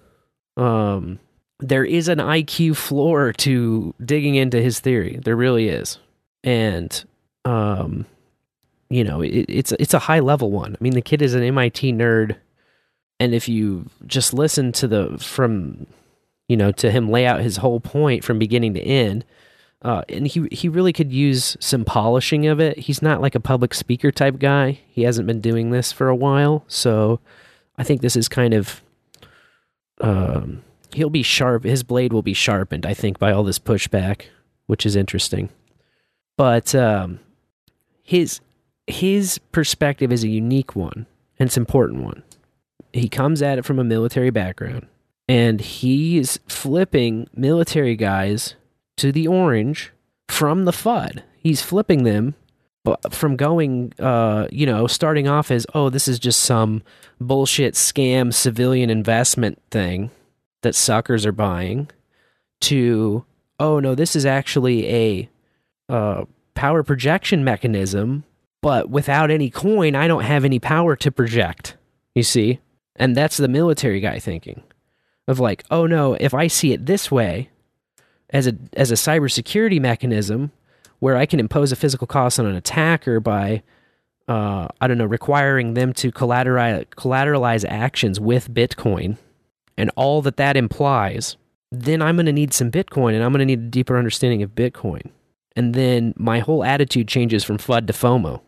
Um, 0.58 1.20
there 1.60 1.86
is 1.86 2.10
an 2.10 2.20
IQ 2.20 2.76
floor 2.76 3.32
to 3.34 3.96
digging 4.04 4.36
into 4.36 4.62
his 4.62 4.82
theory. 4.82 5.18
There 5.24 5.38
really 5.38 5.70
is, 5.70 5.98
and 6.44 7.04
um, 7.46 8.06
you 8.90 9.06
know, 9.06 9.22
it, 9.22 9.46
it's 9.48 9.72
it's 9.74 9.94
a 9.94 10.00
high 10.00 10.20
level 10.20 10.52
one. 10.52 10.76
I 10.76 10.84
mean, 10.84 10.94
the 10.94 11.02
kid 11.02 11.22
is 11.22 11.34
an 11.34 11.42
MIT 11.42 11.94
nerd, 11.94 12.36
and 13.18 13.34
if 13.34 13.48
you 13.48 13.90
just 14.06 14.34
listen 14.34 14.74
to 14.74 14.90
the 14.90 15.18
from, 15.20 15.88
you 16.50 16.58
know, 16.58 16.74
to 16.74 16.92
him 16.92 17.10
lay 17.10 17.26
out 17.26 17.40
his 17.40 17.58
whole 17.58 17.80
point 17.80 18.26
from 18.26 18.40
beginning 18.40 18.74
to 18.74 18.82
end, 18.82 19.24
uh, 19.84 20.04
and 20.08 20.28
he 20.28 20.48
he 20.52 20.70
really 20.70 20.94
could 20.94 21.12
use 21.12 21.58
some 21.60 21.84
polishing 21.84 22.48
of 22.48 22.60
it. 22.60 22.80
He's 22.80 23.02
not 23.02 23.22
like 23.22 23.36
a 23.36 23.40
public 23.40 23.74
speaker 23.74 24.12
type 24.12 24.40
guy. 24.40 24.80
He 24.88 25.04
hasn't 25.04 25.28
been 25.28 25.42
doing 25.42 25.72
this 25.72 25.92
for 25.92 26.08
a 26.08 26.16
while, 26.16 26.64
so 26.68 27.20
I 27.78 27.84
think 27.84 28.02
this 28.02 28.16
is 28.16 28.30
kind 28.30 28.54
of. 28.54 28.82
Um, 30.00 30.64
he'll 30.94 31.10
be 31.10 31.24
sharp. 31.24 31.64
His 31.66 31.84
blade 31.84 32.14
will 32.14 32.22
be 32.22 32.34
sharpened, 32.34 32.86
I 32.86 32.94
think, 32.94 33.20
by 33.20 33.32
all 33.32 33.44
this 33.44 33.60
pushback, 33.60 34.24
which 34.68 34.86
is 34.86 34.96
interesting. 34.96 35.50
But 36.38 36.74
um, 36.74 37.20
his 38.04 38.40
his 38.88 39.38
perspective 39.52 40.14
is 40.14 40.24
a 40.24 40.30
unique 40.30 40.78
one, 40.78 41.08
and 41.38 41.48
it's 41.48 41.58
an 41.58 41.62
important 41.62 42.04
one. 42.04 42.24
He 42.94 43.10
comes 43.10 43.42
at 43.42 43.58
it 43.58 43.66
from 43.66 43.80
a 43.80 43.84
military 43.84 44.30
background, 44.30 44.88
and 45.28 45.60
he's 45.60 46.40
flipping 46.48 47.28
military 47.36 47.98
guys 47.98 48.56
to 48.98 49.12
the 49.12 49.28
orange 49.28 49.92
from 50.28 50.66
the 50.66 50.72
FUD. 50.72 51.24
He's 51.38 51.62
flipping 51.62 52.04
them 52.04 52.36
from 53.12 53.36
going, 53.38 53.94
uh, 54.00 54.48
you 54.52 54.66
know, 54.66 54.88
starting 54.88 55.28
off 55.28 55.52
as, 55.52 55.66
oh, 55.74 55.90
this 55.90 56.08
is 56.08 56.20
just 56.20 56.42
some 56.42 56.84
bullshit 57.20 57.76
scam 57.76 58.34
civilian 58.34 58.90
investment 58.90 59.62
thing 59.72 60.12
that 60.62 60.76
suckers 60.76 61.26
are 61.26 61.32
buying, 61.32 61.90
to, 62.62 63.26
oh, 63.60 63.80
no, 63.80 63.96
this 63.96 64.16
is 64.16 64.26
actually 64.26 64.88
a 64.88 65.30
uh, 65.90 66.26
power 66.56 66.84
projection 66.84 67.44
mechanism, 67.44 68.24
but 68.62 68.90
without 68.90 69.32
any 69.32 69.50
coin, 69.50 69.96
I 69.96 70.08
don't 70.08 70.24
have 70.24 70.46
any 70.46 70.60
power 70.60 70.96
to 70.98 71.12
project, 71.12 71.76
you 72.16 72.24
see? 72.24 72.60
And 72.96 73.16
that's 73.16 73.38
the 73.38 73.48
military 73.48 74.00
guy 74.00 74.20
thinking 74.20 74.64
of 75.28 75.40
like, 75.40 75.64
oh 75.72 75.86
no, 75.86 76.14
if 76.20 76.34
I 76.34 76.48
see 76.48 76.74
it 76.74 76.86
this 76.86 77.12
way, 77.12 77.50
as 78.34 78.48
a 78.48 78.58
as 78.74 78.92
a 78.92 78.96
cybersecurity 78.96 79.80
mechanism 79.80 80.52
where 81.00 81.16
I 81.16 81.26
can 81.26 81.40
impose 81.40 81.72
a 81.72 81.76
physical 81.76 82.08
cost 82.08 82.40
on 82.40 82.46
an 82.46 82.56
attacker 82.56 83.20
by 83.20 83.62
uh, 84.28 84.68
I 84.82 84.88
don't 84.88 84.98
know 84.98 85.06
requiring 85.06 85.76
them 85.76 85.94
to 85.94 86.12
collateralize 86.12 86.86
collateralize 86.96 87.64
actions 87.68 88.20
with 88.20 88.54
Bitcoin 88.54 89.18
and 89.78 89.92
all 89.96 90.22
that 90.24 90.38
that 90.38 90.58
implies, 90.58 91.38
then 91.72 92.02
I'm 92.02 92.16
going 92.16 92.26
to 92.28 92.34
need 92.34 92.54
some 92.54 92.72
Bitcoin 92.72 93.14
and 93.14 93.24
I'm 93.24 93.32
going 93.32 93.40
to 93.40 93.46
need 93.46 93.60
a 93.60 93.70
deeper 93.70 93.98
understanding 93.98 94.44
of 94.44 94.52
Bitcoin. 94.52 95.10
And 95.56 95.74
then 95.74 96.14
my 96.18 96.40
whole 96.40 96.64
attitude 96.64 97.08
changes 97.08 97.44
from 97.44 97.58
FUD 97.58 97.88
to 97.88 97.94
FOMO. 97.94 98.42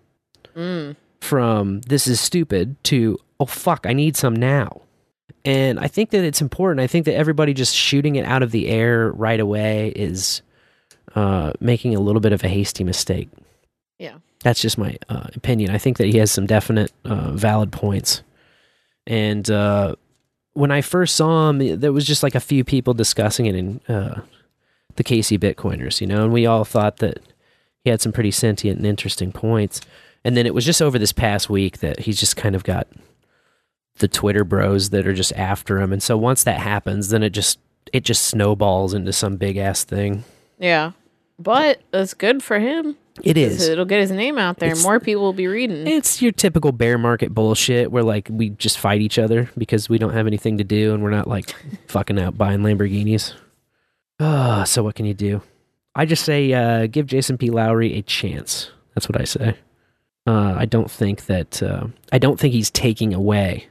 Mm. 0.55 0.95
From 1.21 1.81
this 1.81 2.07
is 2.07 2.19
stupid 2.19 2.81
to 2.85 3.17
oh 3.39 3.45
fuck, 3.45 3.85
I 3.85 3.93
need 3.93 4.15
some 4.15 4.35
now. 4.35 4.81
And 5.45 5.80
I 5.80 5.88
think 5.88 6.09
that 6.09 6.23
it's 6.23 6.41
important. 6.41 6.81
I 6.81 6.88
think 6.88 7.05
that 7.05 7.15
everybody 7.15 7.53
just 7.53 7.76
shooting 7.76 8.15
it 8.15 8.26
out 8.26 8.41
of 8.41 8.51
the 8.51 8.67
air 8.67 9.11
right 9.11 9.39
away 9.39 9.89
is 9.95 10.41
uh, 11.13 11.53
making 11.59 11.95
a 11.95 11.99
little 11.99 12.19
bit 12.19 12.34
of 12.34 12.43
a 12.43 12.47
hasty 12.47 12.84
mistake. 12.84 13.30
Yeah. 13.99 14.15
That's 14.41 14.59
just 14.59 14.77
my 14.77 14.97
uh, 15.07 15.27
opinion. 15.35 15.69
I 15.69 15.77
think 15.77 15.97
that 15.97 16.07
he 16.07 16.17
has 16.17 16.31
some 16.31 16.47
definite 16.47 16.91
uh, 17.05 17.31
valid 17.31 17.72
points. 17.72 18.23
And 19.05 19.49
uh, 19.49 19.95
when 20.53 20.72
I 20.72 20.81
first 20.81 21.15
saw 21.15 21.49
him, 21.49 21.80
there 21.80 21.93
was 21.93 22.07
just 22.07 22.23
like 22.23 22.35
a 22.35 22.39
few 22.39 22.63
people 22.63 22.95
discussing 22.95 23.45
it 23.45 23.55
in 23.55 23.81
uh, 23.88 24.22
the 24.95 25.03
Casey 25.03 25.38
Bitcoiners, 25.38 26.01
you 26.01 26.07
know, 26.07 26.23
and 26.23 26.34
we 26.34 26.47
all 26.47 26.65
thought 26.65 26.97
that 26.97 27.19
he 27.84 27.91
had 27.91 28.01
some 28.01 28.11
pretty 28.11 28.31
sentient 28.31 28.77
and 28.77 28.88
interesting 28.88 29.31
points. 29.31 29.80
And 30.23 30.35
then 30.35 30.47
it 30.47 30.55
was 30.55 30.65
just 30.65 30.81
over 30.81 30.97
this 30.97 31.11
past 31.11 31.51
week 31.51 31.80
that 31.80 31.99
he's 31.99 32.19
just 32.19 32.35
kind 32.35 32.55
of 32.55 32.63
got 32.63 32.88
the 33.99 34.07
Twitter 34.07 34.43
bros 34.43 34.89
that 34.91 35.07
are 35.07 35.13
just 35.13 35.34
after 35.34 35.80
him. 35.81 35.91
And 35.93 36.01
so 36.03 36.17
once 36.17 36.43
that 36.43 36.59
happens, 36.59 37.09
then 37.09 37.23
it 37.23 37.31
just 37.31 37.59
it 37.93 38.03
just 38.03 38.23
snowballs 38.23 38.93
into 38.93 39.13
some 39.13 39.38
big 39.38 39.57
ass 39.57 39.84
thing. 39.84 40.23
Yeah. 40.59 40.91
But 41.38 41.81
it's 41.93 42.13
good 42.13 42.41
for 42.43 42.59
him. 42.59 42.95
It 43.23 43.38
is. 43.38 43.67
It'll 43.67 43.85
get 43.85 44.01
his 44.01 44.11
name 44.11 44.38
out 44.38 44.57
there. 44.59 44.69
It's- 44.72 44.84
More 44.84 44.99
people 44.99 45.23
will 45.23 45.34
be 45.34 45.47
reading. 45.47 45.88
It's 45.88 46.22
your 46.22 46.31
typical 46.34 46.72
bear 46.73 46.97
market 46.97 47.34
bullshit 47.34 47.91
where 47.91 48.03
like 48.03 48.27
we 48.31 48.49
just 48.51 48.77
fight 48.77 49.01
each 49.01 49.17
other 49.19 49.49
because 49.57 49.88
we 49.88 49.97
don't 49.97 50.13
have 50.13 50.27
anything 50.27 50.57
to 50.57 50.63
do 50.65 50.93
and 50.93 51.01
we're 51.03 51.09
not 51.11 51.27
like 51.27 51.53
fucking 51.88 52.19
out 52.19 52.38
buying 52.38 52.59
Lamborghinis. 52.59 53.34
Ah, 54.19 54.63
so 54.65 54.84
what 54.84 54.95
can 54.95 55.05
you 55.05 55.13
do? 55.13 55.41
I 55.93 56.05
just 56.05 56.26
say 56.26 56.51
uh, 56.53 56.88
give 56.88 57.05
Jason 57.07 57.38
P. 57.38 57.49
Lowery 57.49 57.93
a 57.93 58.01
chance. 58.01 58.72
That's 58.93 59.07
what 59.07 59.19
I 59.19 59.23
say. 59.26 59.55
Uh, 60.27 60.55
I 60.57 60.65
don't 60.65 60.89
think 60.89 61.26
that 61.27 61.61
uh, 61.61 61.88
I 62.11 62.17
don't 62.17 62.39
think 62.39 62.53
he's 62.53 62.72
taking 62.72 63.13
away 63.13 63.67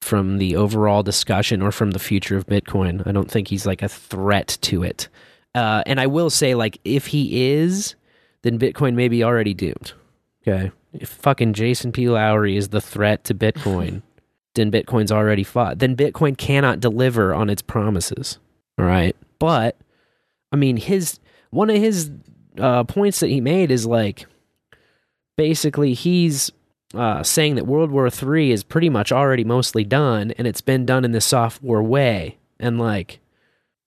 from 0.00 0.38
the 0.38 0.56
overall 0.56 1.02
discussion 1.02 1.62
or 1.62 1.72
from 1.72 1.92
the 1.92 1.98
future 1.98 2.36
of 2.36 2.46
Bitcoin. 2.46 3.06
I 3.06 3.12
don't 3.12 3.30
think 3.30 3.48
he's 3.48 3.66
like 3.66 3.82
a 3.82 3.88
threat 3.88 4.58
to 4.62 4.82
it. 4.82 5.08
Uh, 5.54 5.82
and 5.86 5.98
I 6.00 6.06
will 6.06 6.30
say, 6.30 6.54
like, 6.54 6.78
if 6.84 7.08
he 7.08 7.50
is, 7.52 7.94
then 8.42 8.58
Bitcoin 8.58 8.94
may 8.94 9.08
be 9.08 9.24
already 9.24 9.54
doomed. 9.54 9.92
Okay. 10.46 10.70
If 10.92 11.08
fucking 11.08 11.54
Jason 11.54 11.92
P. 11.92 12.08
Lowery 12.08 12.56
is 12.56 12.68
the 12.68 12.80
threat 12.80 13.24
to 13.24 13.34
Bitcoin, 13.34 14.02
then 14.54 14.70
Bitcoin's 14.70 15.10
already 15.10 15.42
fought. 15.42 15.78
Then 15.78 15.96
Bitcoin 15.96 16.36
cannot 16.36 16.80
deliver 16.80 17.34
on 17.34 17.50
its 17.50 17.62
promises. 17.62 18.38
All 18.78 18.84
right. 18.84 19.16
But, 19.38 19.76
I 20.52 20.56
mean, 20.56 20.76
his 20.76 21.20
one 21.50 21.70
of 21.70 21.76
his 21.76 22.10
uh, 22.58 22.84
points 22.84 23.20
that 23.20 23.28
he 23.28 23.40
made 23.40 23.70
is 23.70 23.86
like 23.86 24.26
basically 25.36 25.94
he's 25.94 26.50
uh, 26.96 27.22
saying 27.22 27.54
that 27.56 27.66
World 27.66 27.90
War 27.90 28.08
III 28.08 28.50
is 28.52 28.64
pretty 28.64 28.88
much 28.88 29.12
already 29.12 29.44
mostly 29.44 29.84
done 29.84 30.32
and 30.32 30.46
it's 30.46 30.60
been 30.60 30.86
done 30.86 31.04
in 31.04 31.12
the 31.12 31.20
software 31.20 31.82
way. 31.82 32.38
And 32.58 32.78
like, 32.78 33.20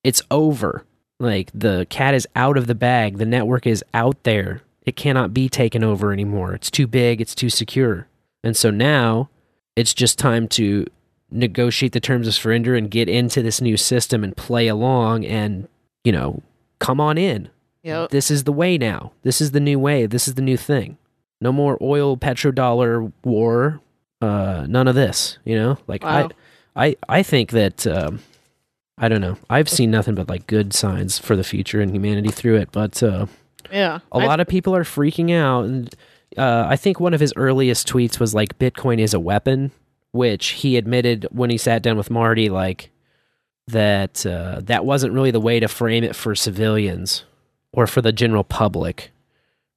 it's 0.03 0.22
over. 0.31 0.86
Like, 1.19 1.52
the 1.53 1.86
cat 1.90 2.14
is 2.14 2.27
out 2.36 2.57
of 2.57 2.68
the 2.68 2.76
bag. 2.76 3.18
The 3.18 3.26
network 3.26 3.68
is 3.68 3.84
out 3.94 4.23
there. 4.23 4.61
It 4.84 4.95
cannot 4.95 5.34
be 5.34 5.49
taken 5.49 5.84
over 5.84 6.14
anymore. 6.14 6.53
It's 6.53 6.72
too 6.72 6.88
big. 6.88 7.19
It's 7.19 7.36
too 7.36 7.49
secure. 7.49 8.07
And 8.44 8.56
so 8.56 8.72
now 8.72 9.30
it's 9.76 9.94
just 9.94 10.18
time 10.18 10.48
to 10.49 10.86
negotiate 11.30 11.91
the 11.91 11.99
terms 11.99 12.27
of 12.27 12.34
surrender 12.34 12.76
and 12.76 12.90
get 12.90 13.10
into 13.10 13.41
this 13.41 13.61
new 13.61 13.77
system 13.77 14.23
and 14.23 14.36
play 14.36 14.68
along 14.68 15.26
and, 15.26 15.68
you 16.03 16.11
know, 16.11 16.41
come 16.80 17.02
on 17.02 17.18
in. 17.18 17.49
Yep. 17.84 18.10
This 18.10 18.31
is 18.31 18.45
the 18.45 18.52
way 18.52 18.77
now. 18.77 19.11
This 19.23 19.41
is 19.41 19.52
the 19.52 19.60
new 19.60 19.80
way. 19.80 20.06
This 20.06 20.27
is 20.27 20.36
the 20.36 20.41
new 20.41 20.57
thing. 20.57 20.98
No 21.41 21.52
more 21.52 21.78
oil 21.82 22.18
petrodollar 22.18 23.11
war. 23.24 23.80
Uh, 24.22 24.66
none 24.68 24.88
of 24.88 24.95
this. 24.95 25.38
You 25.45 25.56
know, 25.56 25.78
like 25.88 26.03
Wow. 26.03 26.30
I, 26.76 26.86
I, 26.88 26.95
I 27.20 27.24
think 27.24 27.52
that 27.52 27.88
um, 27.88 28.20
I 28.98 29.07
don't 29.07 29.22
know. 29.22 29.38
I've 29.49 29.70
seen 29.70 29.91
nothing 29.91 30.16
but 30.16 30.28
like 30.30 30.48
good 30.48 30.74
signs 30.74 31.18
for 31.18 31.36
the 31.36 31.44
future 31.44 31.80
and 31.82 31.91
humanity 31.94 32.30
through 32.30 32.57
it. 32.57 32.70
But 32.72 33.02
uh, 33.02 33.28
Yeah. 33.72 33.99
a 34.11 34.20
lot 34.20 34.40
of 34.40 34.48
people 34.48 34.76
are 34.76 34.84
freaking 34.84 35.32
out, 35.34 35.66
and 35.66 35.95
uh, 36.38 36.66
I 36.68 36.76
think 36.76 36.99
one 36.99 37.14
of 37.14 37.20
his 37.20 37.34
earliest 37.36 37.88
tweets 37.88 38.20
was 38.20 38.34
like, 38.36 38.60
"Bitcoin 38.60 38.99
is 38.99 39.14
a 39.14 39.20
weapon," 39.20 39.72
which 40.11 40.48
he 40.49 40.76
admitted 40.78 41.28
when 41.32 41.49
he 41.49 41.57
sat 41.57 41.82
down 41.82 41.95
with 41.98 42.10
Marty, 42.11 42.49
like 42.49 42.91
that 43.68 44.26
uh, 44.26 44.60
that 44.64 44.86
wasn't 44.86 45.14
really 45.14 45.32
the 45.32 45.40
way 45.40 45.60
to 45.60 45.68
frame 45.68 46.03
it 46.03 46.16
for 46.16 46.36
civilians 46.36 47.24
or 47.72 47.88
for 47.88 48.02
the 48.02 48.11
general 48.11 48.44
public 48.44 49.11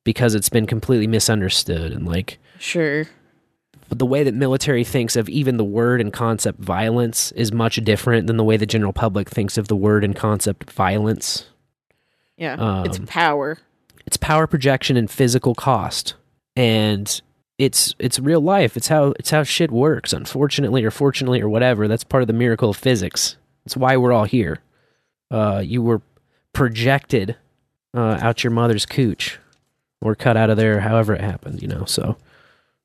because 0.05 0.35
it's 0.35 0.49
been 0.49 0.67
completely 0.67 1.07
misunderstood 1.07 1.93
and 1.93 2.07
like 2.07 2.39
Sure. 2.59 3.07
the 3.89 4.07
way 4.07 4.23
that 4.25 4.35
military 4.35 4.85
thinks 4.85 5.17
of 5.17 5.29
even 5.29 5.57
the 5.59 5.65
word 5.65 6.01
and 6.01 6.13
concept 6.13 6.59
violence 6.61 7.31
is 7.33 7.53
much 7.53 7.77
different 7.85 8.27
than 8.27 8.37
the 8.37 8.45
way 8.45 8.57
the 8.57 8.67
general 8.67 8.93
public 8.93 9.29
thinks 9.29 9.59
of 9.59 9.69
the 9.69 9.77
word 9.77 10.03
and 10.05 10.17
concept 10.17 10.71
violence. 10.71 11.47
Yeah. 12.37 12.83
it's 12.85 12.99
Um, 12.99 13.07
power. 13.07 13.59
it's 14.07 14.17
power 14.17 14.47
projection 14.47 14.97
and 14.97 15.11
physical 15.11 15.55
cost 15.55 16.15
and 16.57 17.21
it's 17.59 17.95
it's 17.99 18.19
real 18.19 18.41
life 18.41 18.77
it's 18.77 18.89
how 18.89 19.13
it's 19.19 19.31
how 19.31 19.43
shit 19.43 19.71
works 19.71 20.13
unfortunately 20.13 20.83
or 20.85 20.91
fortunately 20.91 21.41
or 21.41 21.49
whatever 21.49 21.87
that's 21.87 22.03
part 22.03 22.23
of 22.23 22.27
the 22.27 22.33
miracle 22.33 22.71
of 22.71 22.77
physics 22.77 23.37
it's 23.65 23.77
why 23.77 23.97
we're 23.97 24.13
all 24.13 24.25
here 24.25 24.59
uh 25.31 25.63
you 25.65 25.81
were 25.83 26.01
projected 26.53 27.37
uh 27.95 28.19
out 28.21 28.43
your 28.43 28.51
mother's 28.51 28.85
cooch 28.87 29.39
or 30.03 30.15
cut 30.15 30.37
out 30.37 30.51
of 30.51 30.57
there 30.57 30.81
however 30.81 31.15
it 31.15 31.21
happened 31.21 31.63
you 31.63 31.69
know 31.69 31.85
so 31.85 32.17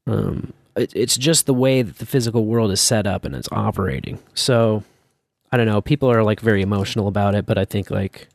um 0.07 0.53
it, 0.75 0.91
it's 0.95 1.17
just 1.17 1.45
the 1.45 1.53
way 1.53 1.81
that 1.81 1.97
the 1.97 2.05
physical 2.05 2.45
world 2.45 2.71
is 2.71 2.79
set 2.79 3.05
up 3.07 3.25
and 3.25 3.35
it's 3.35 3.49
operating 3.51 4.19
so 4.33 4.83
i 5.51 5.57
don't 5.57 5.65
know 5.65 5.81
people 5.81 6.09
are 6.11 6.23
like 6.23 6.39
very 6.39 6.61
emotional 6.61 7.07
about 7.07 7.35
it 7.35 7.45
but 7.45 7.57
i 7.57 7.65
think 7.65 7.91
like 7.91 8.27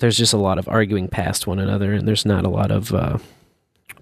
there's 0.00 0.16
just 0.16 0.32
a 0.32 0.38
lot 0.38 0.58
of 0.58 0.68
arguing 0.68 1.08
past 1.08 1.46
one 1.46 1.58
another 1.58 1.92
and 1.92 2.08
there's 2.08 2.24
not 2.24 2.44
a 2.44 2.48
lot 2.48 2.70
of 2.70 2.92
uh, 2.94 3.18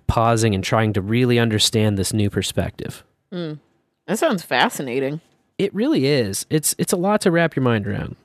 pausing 0.07 0.55
and 0.55 0.63
trying 0.65 0.93
to 0.93 1.01
really 1.01 1.39
understand 1.39 1.97
this 1.99 2.13
new 2.13 2.31
perspective 2.31 3.05
Mm. 3.33 3.59
That 4.07 4.19
sounds 4.19 4.43
fascinating. 4.43 5.21
It 5.59 5.75
really 5.75 6.07
is. 6.07 6.47
It's 6.51 6.75
it's 6.79 6.93
a 6.93 6.97
lot 6.97 7.21
to 7.23 7.31
wrap 7.31 7.57
your 7.57 7.63
mind 7.63 7.87
around. 7.87 8.17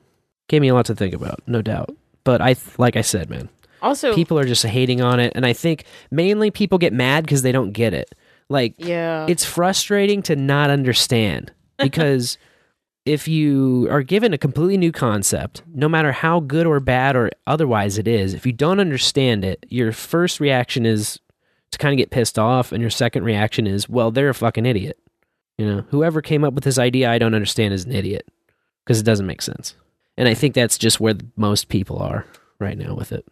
Gave 0.48 0.62
me 0.62 0.68
a 0.68 0.74
lot 0.74 0.86
to 0.86 0.94
think 0.94 1.14
about, 1.14 1.40
no 1.46 1.62
doubt. 1.62 1.94
But 2.24 2.40
I 2.40 2.56
like 2.78 2.96
I 2.96 3.02
said, 3.02 3.28
man, 3.28 3.48
Also, 3.84 4.14
people 4.14 4.38
are 4.38 4.44
just 4.44 4.64
hating 4.64 5.00
on 5.00 5.20
it, 5.20 5.32
and 5.36 5.46
I 5.46 5.52
think 5.52 5.84
mainly 6.10 6.50
people 6.50 6.78
get 6.78 6.92
mad 6.92 7.24
because 7.24 7.42
they 7.42 7.52
don't 7.52 7.72
get 7.72 7.94
it. 7.94 8.14
Like, 8.48 8.74
yeah, 8.78 9.26
it's 9.28 9.44
frustrating 9.44 10.22
to 10.22 10.34
not 10.36 10.70
understand 10.70 11.52
because 11.78 12.38
if 13.04 13.28
you 13.28 13.86
are 13.90 14.02
given 14.02 14.32
a 14.32 14.38
completely 14.38 14.78
new 14.78 14.90
concept, 14.90 15.62
no 15.72 15.88
matter 15.88 16.10
how 16.12 16.40
good 16.40 16.66
or 16.66 16.80
bad 16.80 17.14
or 17.14 17.30
otherwise 17.46 17.98
it 17.98 18.08
is, 18.08 18.32
if 18.34 18.46
you 18.46 18.52
don't 18.52 18.80
understand 18.80 19.44
it, 19.44 19.64
your 19.68 19.92
first 19.92 20.40
reaction 20.40 20.86
is 20.86 21.20
to 21.70 21.78
kind 21.78 21.92
of 21.92 21.98
get 21.98 22.10
pissed 22.10 22.38
off, 22.38 22.72
and 22.72 22.80
your 22.80 22.90
second 22.90 23.24
reaction 23.24 23.66
is, 23.66 23.88
well, 23.88 24.10
they're 24.10 24.30
a 24.30 24.34
fucking 24.34 24.64
idiot. 24.66 24.98
You 25.58 25.66
know, 25.66 25.84
whoever 25.90 26.22
came 26.22 26.42
up 26.42 26.54
with 26.54 26.64
this 26.64 26.78
idea, 26.78 27.10
I 27.10 27.18
don't 27.18 27.34
understand, 27.34 27.74
is 27.74 27.84
an 27.84 27.92
idiot 27.92 28.26
because 28.84 28.98
it 28.98 29.04
doesn't 29.04 29.26
make 29.26 29.42
sense. 29.42 29.74
And 30.16 30.28
I 30.28 30.34
think 30.34 30.54
that's 30.54 30.78
just 30.78 31.00
where 31.00 31.14
most 31.36 31.68
people 31.68 31.98
are 31.98 32.26
right 32.58 32.78
now 32.78 32.94
with 32.94 33.12
it. 33.12 33.26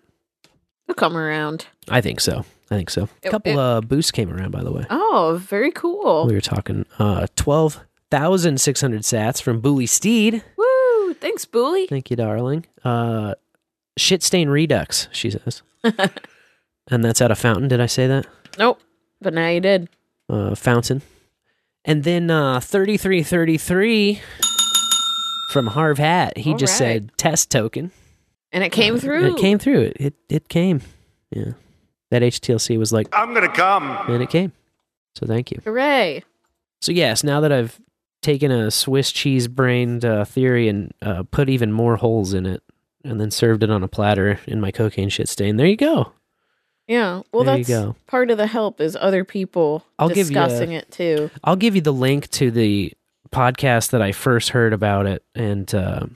They'll 0.87 0.95
come 0.95 1.17
around. 1.17 1.67
I 1.89 2.01
think 2.01 2.21
so. 2.21 2.45
I 2.71 2.77
think 2.77 2.91
so. 2.91 3.09
A 3.25 3.31
couple 3.31 3.53
it- 3.53 3.59
uh, 3.59 3.81
boosts 3.81 4.11
came 4.11 4.31
around, 4.33 4.51
by 4.51 4.63
the 4.63 4.73
way. 4.73 4.85
Oh, 4.91 5.39
very 5.43 5.71
cool. 5.71 6.27
We 6.27 6.35
were 6.35 6.41
talking 6.41 6.87
uh, 6.99 7.27
12,600 7.37 9.03
sats 9.03 9.41
from 9.43 9.61
Boolysteed. 9.63 10.43
Woo! 10.57 11.15
Thanks, 11.15 11.45
Bully. 11.45 11.87
Thank 11.87 12.11
you, 12.11 12.17
darling. 12.17 12.67
Uh, 12.85 13.35
shit 13.97 14.23
stain 14.23 14.49
redux, 14.49 15.09
she 15.13 15.31
says. 15.31 15.63
and 15.85 17.05
that's 17.05 17.21
out 17.21 17.31
of 17.31 17.39
Fountain. 17.39 17.69
Did 17.69 17.81
I 17.81 17.87
say 17.87 18.07
that? 18.07 18.27
Nope, 18.59 18.81
but 19.21 19.35
now 19.35 19.49
you 19.49 19.61
did. 19.61 19.89
Uh, 20.29 20.55
Fountain. 20.55 21.03
And 21.85 22.05
then 22.05 22.31
uh, 22.31 22.61
3333 22.61 24.21
from 25.51 25.69
harvhat. 25.71 26.39
He 26.39 26.53
All 26.53 26.57
just 26.59 26.73
right. 26.75 26.79
said 26.79 27.13
test 27.17 27.51
token. 27.51 27.91
And 28.53 28.63
it 28.63 28.71
came 28.73 28.97
Uh, 28.97 28.99
through. 28.99 29.35
It 29.35 29.37
came 29.41 29.59
through. 29.59 29.81
It, 29.81 29.97
it, 30.01 30.15
it 30.29 30.49
came. 30.49 30.83
Yeah. 31.31 31.53
That 32.11 32.23
HTLC 32.23 32.79
was 32.79 32.93
like, 32.93 33.09
I'm 33.13 33.33
gonna 33.33 33.49
come. 33.53 33.91
and 34.09 34.23
it 34.23 34.29
came. 34.31 34.53
So 35.15 35.27
thank 35.27 35.51
you. 35.51 35.61
Hooray! 35.65 36.23
So 36.81 36.93
yes, 36.93 37.23
now 37.25 37.41
that 37.41 37.53
I've 37.53 37.81
taken 38.23 38.51
a 38.51 38.71
Swiss 38.71 39.11
cheese 39.13 39.49
brained 39.49 40.05
uh, 40.05 40.25
theory 40.25 40.69
and 40.69 40.93
uh, 41.03 41.23
put 41.31 41.49
even 41.49 41.73
more 41.73 41.97
holes 41.97 42.35
in 42.35 42.45
it, 42.47 42.63
and 43.05 43.21
then 43.21 43.31
served 43.31 43.63
it 43.63 43.71
on 43.71 43.83
a 43.83 43.89
platter 43.89 44.39
in 44.47 44.61
my 44.61 44.71
cocaine 44.71 45.09
shit 45.09 45.29
stain, 45.29 45.57
there 45.57 45.67
you 45.67 45.77
go. 45.77 46.13
Yeah. 46.89 47.23
Well, 47.33 47.45
There 47.45 47.59
you 47.59 47.65
that's 47.65 47.69
go. 47.85 47.97
part 48.07 48.31
of 48.31 48.39
the 48.39 48.47
help 48.47 48.81
is 48.81 48.97
other 49.01 49.25
people 49.25 49.85
I'll 49.99 50.09
give 50.09 50.31
you 50.31 50.39
a- 50.39 50.45
discussing 50.45 50.73
it 50.73 50.91
too. 50.91 51.31
I'll 51.45 51.57
give 51.57 51.75
you 51.75 51.81
the 51.81 51.93
link 51.93 52.29
to 52.33 52.51
the 52.51 52.93
podcast 53.31 53.91
that 53.91 54.03
I 54.03 54.13
first 54.13 54.51
heard 54.51 54.73
about 54.73 55.07
it 55.07 55.23
and 55.35 55.73
uh, 55.75 56.07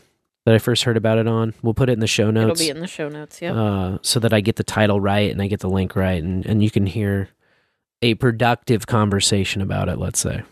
that 0.47 0.55
I 0.55 0.59
first 0.59 0.85
heard 0.85 0.97
about 0.97 1.19
it 1.19 1.27
on. 1.27 1.55
We'll 1.61 1.75
put 1.75 1.91
it 1.91 1.95
in 1.95 1.99
the 1.99 2.07
show 2.07 2.31
notes. 2.31 2.61
It'll 2.61 2.73
be 2.73 2.77
in 2.77 2.81
the 2.81 2.87
show 2.87 3.09
notes. 3.09 3.43
Yeah. 3.43 3.53
uh, 3.53 3.99
so 4.01 4.21
that 4.21 4.33
I 4.33 4.41
get 4.41 4.57
the 4.57 4.65
title 4.65 5.01
right 5.01 5.31
and 5.31 5.43
I 5.43 5.49
get 5.49 5.59
the 5.59 5.69
link 5.69 5.97
right, 5.97 6.23
and, 6.23 6.47
and 6.47 6.63
you 6.63 6.71
can 6.71 6.87
hear 6.87 7.29
a 8.01 8.15
productive 8.15 8.87
conversation 8.87 9.61
about 9.61 9.89
it, 9.89 9.99
let's 9.99 10.21
say. 10.21 10.43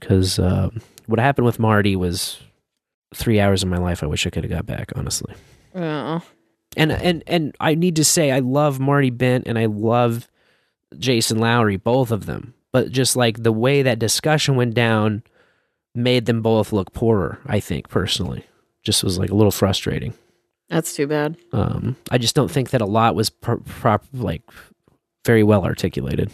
Because 0.00 0.38
uh, 0.38 0.70
what 1.04 1.20
happened 1.20 1.44
with 1.44 1.58
Marty 1.58 1.96
was 1.96 2.40
three 3.14 3.38
hours 3.38 3.62
of 3.62 3.68
my 3.68 3.76
life 3.76 4.02
I 4.02 4.06
wish 4.06 4.26
I 4.26 4.30
could 4.30 4.44
have 4.44 4.50
got 4.50 4.64
back, 4.64 4.92
honestly. 4.96 5.34
Oh. 5.74 6.22
And, 6.76 6.90
and, 6.90 7.22
and 7.26 7.54
I 7.60 7.74
need 7.74 7.96
to 7.96 8.04
say, 8.04 8.30
I 8.30 8.38
love 8.38 8.80
Marty 8.80 9.10
Bent 9.10 9.46
and 9.46 9.58
I 9.58 9.66
love 9.66 10.28
Jason 10.98 11.38
Lowery, 11.38 11.76
both 11.76 12.10
of 12.10 12.24
them. 12.24 12.54
But 12.72 12.90
just 12.90 13.16
like 13.16 13.42
the 13.42 13.52
way 13.52 13.82
that 13.82 13.98
discussion 13.98 14.56
went 14.56 14.74
down 14.74 15.22
made 15.94 16.24
them 16.26 16.40
both 16.40 16.72
look 16.72 16.92
poorer, 16.92 17.38
I 17.46 17.60
think, 17.60 17.88
personally. 17.88 18.46
Just 18.86 19.02
was 19.02 19.18
like 19.18 19.30
a 19.30 19.34
little 19.34 19.50
frustrating. 19.50 20.14
That's 20.68 20.94
too 20.94 21.08
bad. 21.08 21.36
Um, 21.52 21.96
I 22.08 22.18
just 22.18 22.36
don't 22.36 22.50
think 22.50 22.70
that 22.70 22.80
a 22.80 22.86
lot 22.86 23.16
was 23.16 23.30
pro- 23.30 23.58
prop 23.58 24.04
like 24.14 24.42
very 25.24 25.42
well 25.42 25.64
articulated 25.64 26.30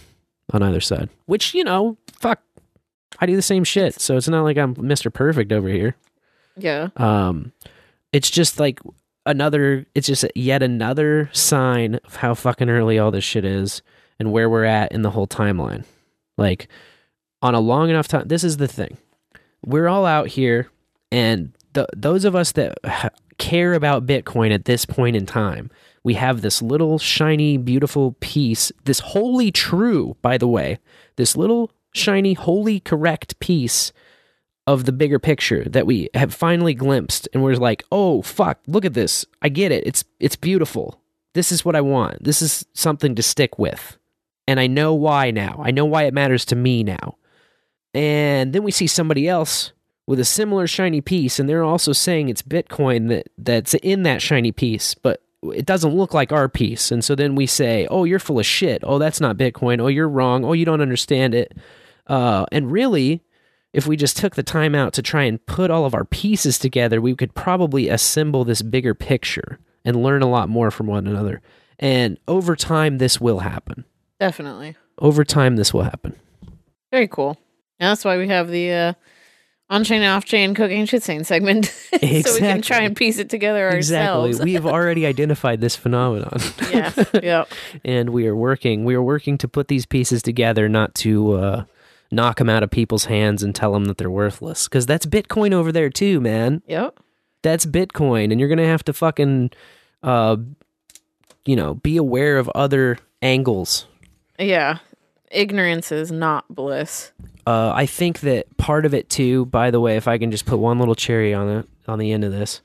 on 0.53 0.63
either 0.63 0.81
side. 0.83 1.09
Which 1.25 1.55
you 1.55 1.65
know, 1.65 1.97
fuck, 2.13 2.43
I 3.21 3.25
do 3.25 3.37
the 3.37 3.41
same 3.41 3.65
shit, 3.65 3.99
so 3.99 4.19
it's 4.19 4.29
not 4.29 4.43
like 4.43 4.59
I'm 4.59 4.77
Mister 4.79 5.09
Perfect 5.09 5.51
over 5.51 5.69
here. 5.69 5.97
Yeah. 6.59 6.89
Um, 6.99 7.53
it's 8.13 8.31
just 8.31 8.61
like 8.61 8.81
another. 9.25 9.87
It's 9.95 10.07
just 10.07 10.27
yet 10.35 10.63
another 10.63 11.31
sign 11.33 11.95
of 12.05 12.17
how 12.17 12.35
fucking 12.35 12.69
early 12.69 12.99
all 12.99 13.11
this 13.11 13.25
shit 13.25 13.47
is 13.47 13.81
and 14.21 14.31
where 14.31 14.51
we're 14.51 14.65
at 14.65 14.93
in 14.93 15.01
the 15.01 15.11
whole 15.11 15.27
timeline. 15.27 15.85
Like 16.37 16.69
on 17.41 17.55
a 17.55 17.61
long 17.61 17.89
enough 17.89 18.09
time. 18.09 18.29
This 18.29 18.45
is 18.45 18.59
the 18.59 18.69
thing. 18.69 18.99
We're 19.65 19.89
all 19.89 20.05
out 20.05 20.29
here, 20.29 20.69
and 21.11 21.53
the, 21.73 21.87
those 21.97 22.25
of 22.25 22.35
us 22.35 22.53
that 22.53 22.79
care 23.39 23.75
about 23.75 24.07
Bitcoin 24.07 24.53
at 24.53 24.65
this 24.65 24.85
point 24.85 25.17
in 25.17 25.27
time, 25.27 25.71
we 26.05 26.15
have 26.15 26.41
this 26.41 26.63
little 26.63 26.99
shiny, 26.99 27.57
beautiful 27.57 28.17
piece. 28.21 28.73
This 28.85 29.01
wholly 29.01 29.51
true, 29.51 30.17
by 30.23 30.39
the 30.39 30.49
way, 30.49 30.79
this 31.17 31.37
little 31.37 31.71
shiny, 31.93 32.35
wholly 32.35 32.81
correct 32.81 33.39
piece 33.41 33.93
of 34.67 34.85
the 34.85 34.93
bigger 34.93 35.19
picture 35.19 35.65
that 35.65 35.87
we 35.87 36.09
have 36.15 36.33
finally 36.33 36.75
glimpsed 36.75 37.29
and 37.33 37.43
we're 37.43 37.57
like, 37.57 37.83
"Oh 37.91 38.23
fuck, 38.23 38.61
look 38.67 38.85
at 38.85 38.95
this. 38.95 39.25
I 39.41 39.49
get 39.49 39.73
it. 39.73 39.87
It's 39.87 40.05
it's 40.21 40.37
beautiful. 40.37 41.01
This 41.35 41.51
is 41.51 41.65
what 41.65 41.75
I 41.75 41.81
want. 41.81 42.23
This 42.23 42.43
is 42.43 42.65
something 42.73 43.15
to 43.17 43.23
stick 43.23 43.59
with." 43.59 43.99
And 44.47 44.61
I 44.61 44.67
know 44.67 44.95
why 44.95 45.31
now. 45.31 45.61
I 45.65 45.71
know 45.71 45.85
why 45.85 46.05
it 46.05 46.15
matters 46.15 46.45
to 46.47 46.57
me 46.57 46.83
now. 46.83 47.17
And 47.95 48.53
then 48.53 48.63
we 48.63 48.71
see 48.71 48.87
somebody 48.87 49.29
else 49.29 49.73
with 50.07 50.19
a 50.19 50.25
similar 50.25 50.67
shiny 50.67 51.01
piece 51.01 51.39
and 51.39 51.49
they're 51.49 51.63
also 51.63 51.93
saying 51.93 52.29
it's 52.29 52.43
Bitcoin 52.43 53.09
that 53.09 53.29
that's 53.39 53.75
in 53.75 54.03
that 54.03 54.23
shiny 54.23 54.53
piece, 54.53 54.95
but 54.95 55.23
it 55.53 55.67
doesn't 55.67 55.95
look 55.95 56.15
like 56.15 56.33
our 56.33 56.49
piece. 56.49 56.91
And 56.93 57.05
so 57.05 57.15
then 57.15 57.35
we 57.35 57.47
say, 57.47 57.87
"Oh, 57.91 58.05
you're 58.05 58.19
full 58.19 58.39
of 58.39 58.47
shit. 58.47 58.83
Oh, 58.85 58.99
that's 58.99 59.21
not 59.21 59.37
Bitcoin. 59.37 59.81
Oh, 59.81 59.89
you're 59.89 60.09
wrong. 60.09 60.45
Oh, 60.45 60.53
you 60.53 60.65
don't 60.65 60.81
understand 60.81 61.35
it." 61.35 61.57
Uh, 62.07 62.47
and 62.53 62.71
really, 62.71 63.23
if 63.73 63.87
we 63.87 63.97
just 63.97 64.17
took 64.17 64.35
the 64.35 64.43
time 64.43 64.75
out 64.75 64.93
to 64.95 65.03
try 65.03 65.25
and 65.25 65.45
put 65.47 65.71
all 65.71 65.85
of 65.85 65.95
our 65.95 66.05
pieces 66.05 66.59
together, 66.59 67.01
we 67.01 67.15
could 67.15 67.35
probably 67.35 67.89
assemble 67.89 68.45
this 68.45 68.63
bigger 68.63 68.95
picture 68.95 69.59
and 69.85 70.03
learn 70.03 70.23
a 70.23 70.29
lot 70.29 70.49
more 70.49 70.71
from 70.71 70.87
one 70.87 71.07
another. 71.07 71.41
And 71.79 72.19
over 72.29 72.55
time, 72.55 72.99
this 72.99 73.21
will 73.21 73.41
happen. 73.41 73.85
Definitely. 74.21 74.77
Over 74.99 75.25
time, 75.25 75.57
this 75.57 75.75
will 75.75 75.83
happen. 75.83 76.15
Very 76.93 77.09
cool. 77.09 77.39
And 77.81 77.91
that's 77.91 78.05
why 78.05 78.19
we 78.19 78.29
have 78.29 78.49
the 78.49 78.71
uh, 78.71 78.93
on 79.73 79.85
chain, 79.85 80.03
off 80.03 80.27
chain 80.27 80.55
cocaine 80.55 80.85
shit 80.85 81.03
stain 81.03 81.25
segment. 81.25 81.65
so 81.93 81.99
we 82.01 82.39
can 82.39 82.61
try 82.61 82.83
and 82.83 82.95
piece 82.95 83.19
it 83.19 83.31
together 83.31 83.71
ourselves. 83.71 84.29
Exactly. 84.29 84.51
we 84.51 84.55
have 84.55 84.67
already 84.67 85.07
identified 85.07 85.63
this 85.63 85.75
phenomenon. 85.75 86.39
yeah. 86.71 86.93
Yep. 87.15 87.49
and 87.85 88.11
we 88.11 88.27
are 88.27 88.37
working. 88.37 88.85
We 88.85 88.95
are 88.95 89.03
working 89.03 89.39
to 89.39 89.49
put 89.49 89.69
these 89.69 89.87
pieces 89.87 90.23
together, 90.23 90.69
not 90.69 90.95
to 90.97 91.33
uh, 91.33 91.65
knock 92.11 92.37
them 92.37 92.51
out 92.51 92.63
of 92.63 92.71
people's 92.71 93.07
hands 93.07 93.43
and 93.43 93.55
tell 93.55 93.73
them 93.73 93.87
that 93.87 93.97
they're 93.97 94.11
worthless. 94.11 94.69
Because 94.69 94.85
that's 94.85 95.07
Bitcoin 95.07 95.53
over 95.53 95.73
there 95.73 95.89
too, 95.89 96.21
man. 96.21 96.63
Yep. 96.67 96.99
That's 97.43 97.65
Bitcoin, 97.65 98.31
and 98.31 98.39
you're 98.39 98.51
gonna 98.51 98.67
have 98.67 98.85
to 98.85 98.93
fucking, 98.93 99.51
uh, 100.03 100.37
you 101.45 101.57
know, 101.57 101.75
be 101.75 101.97
aware 101.97 102.39
of 102.39 102.49
other 102.51 102.99
angles. 103.23 103.87
Yeah. 104.39 104.79
Ignorance 105.33 105.91
is 105.91 106.13
not 106.13 106.53
bliss. 106.55 107.13
Uh, 107.47 107.73
I 107.75 107.87
think 107.87 108.21
that 108.21 108.57
part 108.57 108.87
of 108.87 108.95
it 108.95 109.09
too. 109.09 109.47
By 109.47 109.71
the 109.71 109.81
way, 109.81 109.97
if 109.97 110.07
I 110.07 110.19
can 110.19 110.31
just 110.31 110.47
put 110.47 110.59
one 110.59 110.79
little 110.79 110.95
cherry 110.95 111.35
on 111.35 111.49
it 111.49 111.69
on 111.89 111.99
the 111.99 112.13
end 112.13 112.25
of 112.25 112.33
this, 112.33 112.61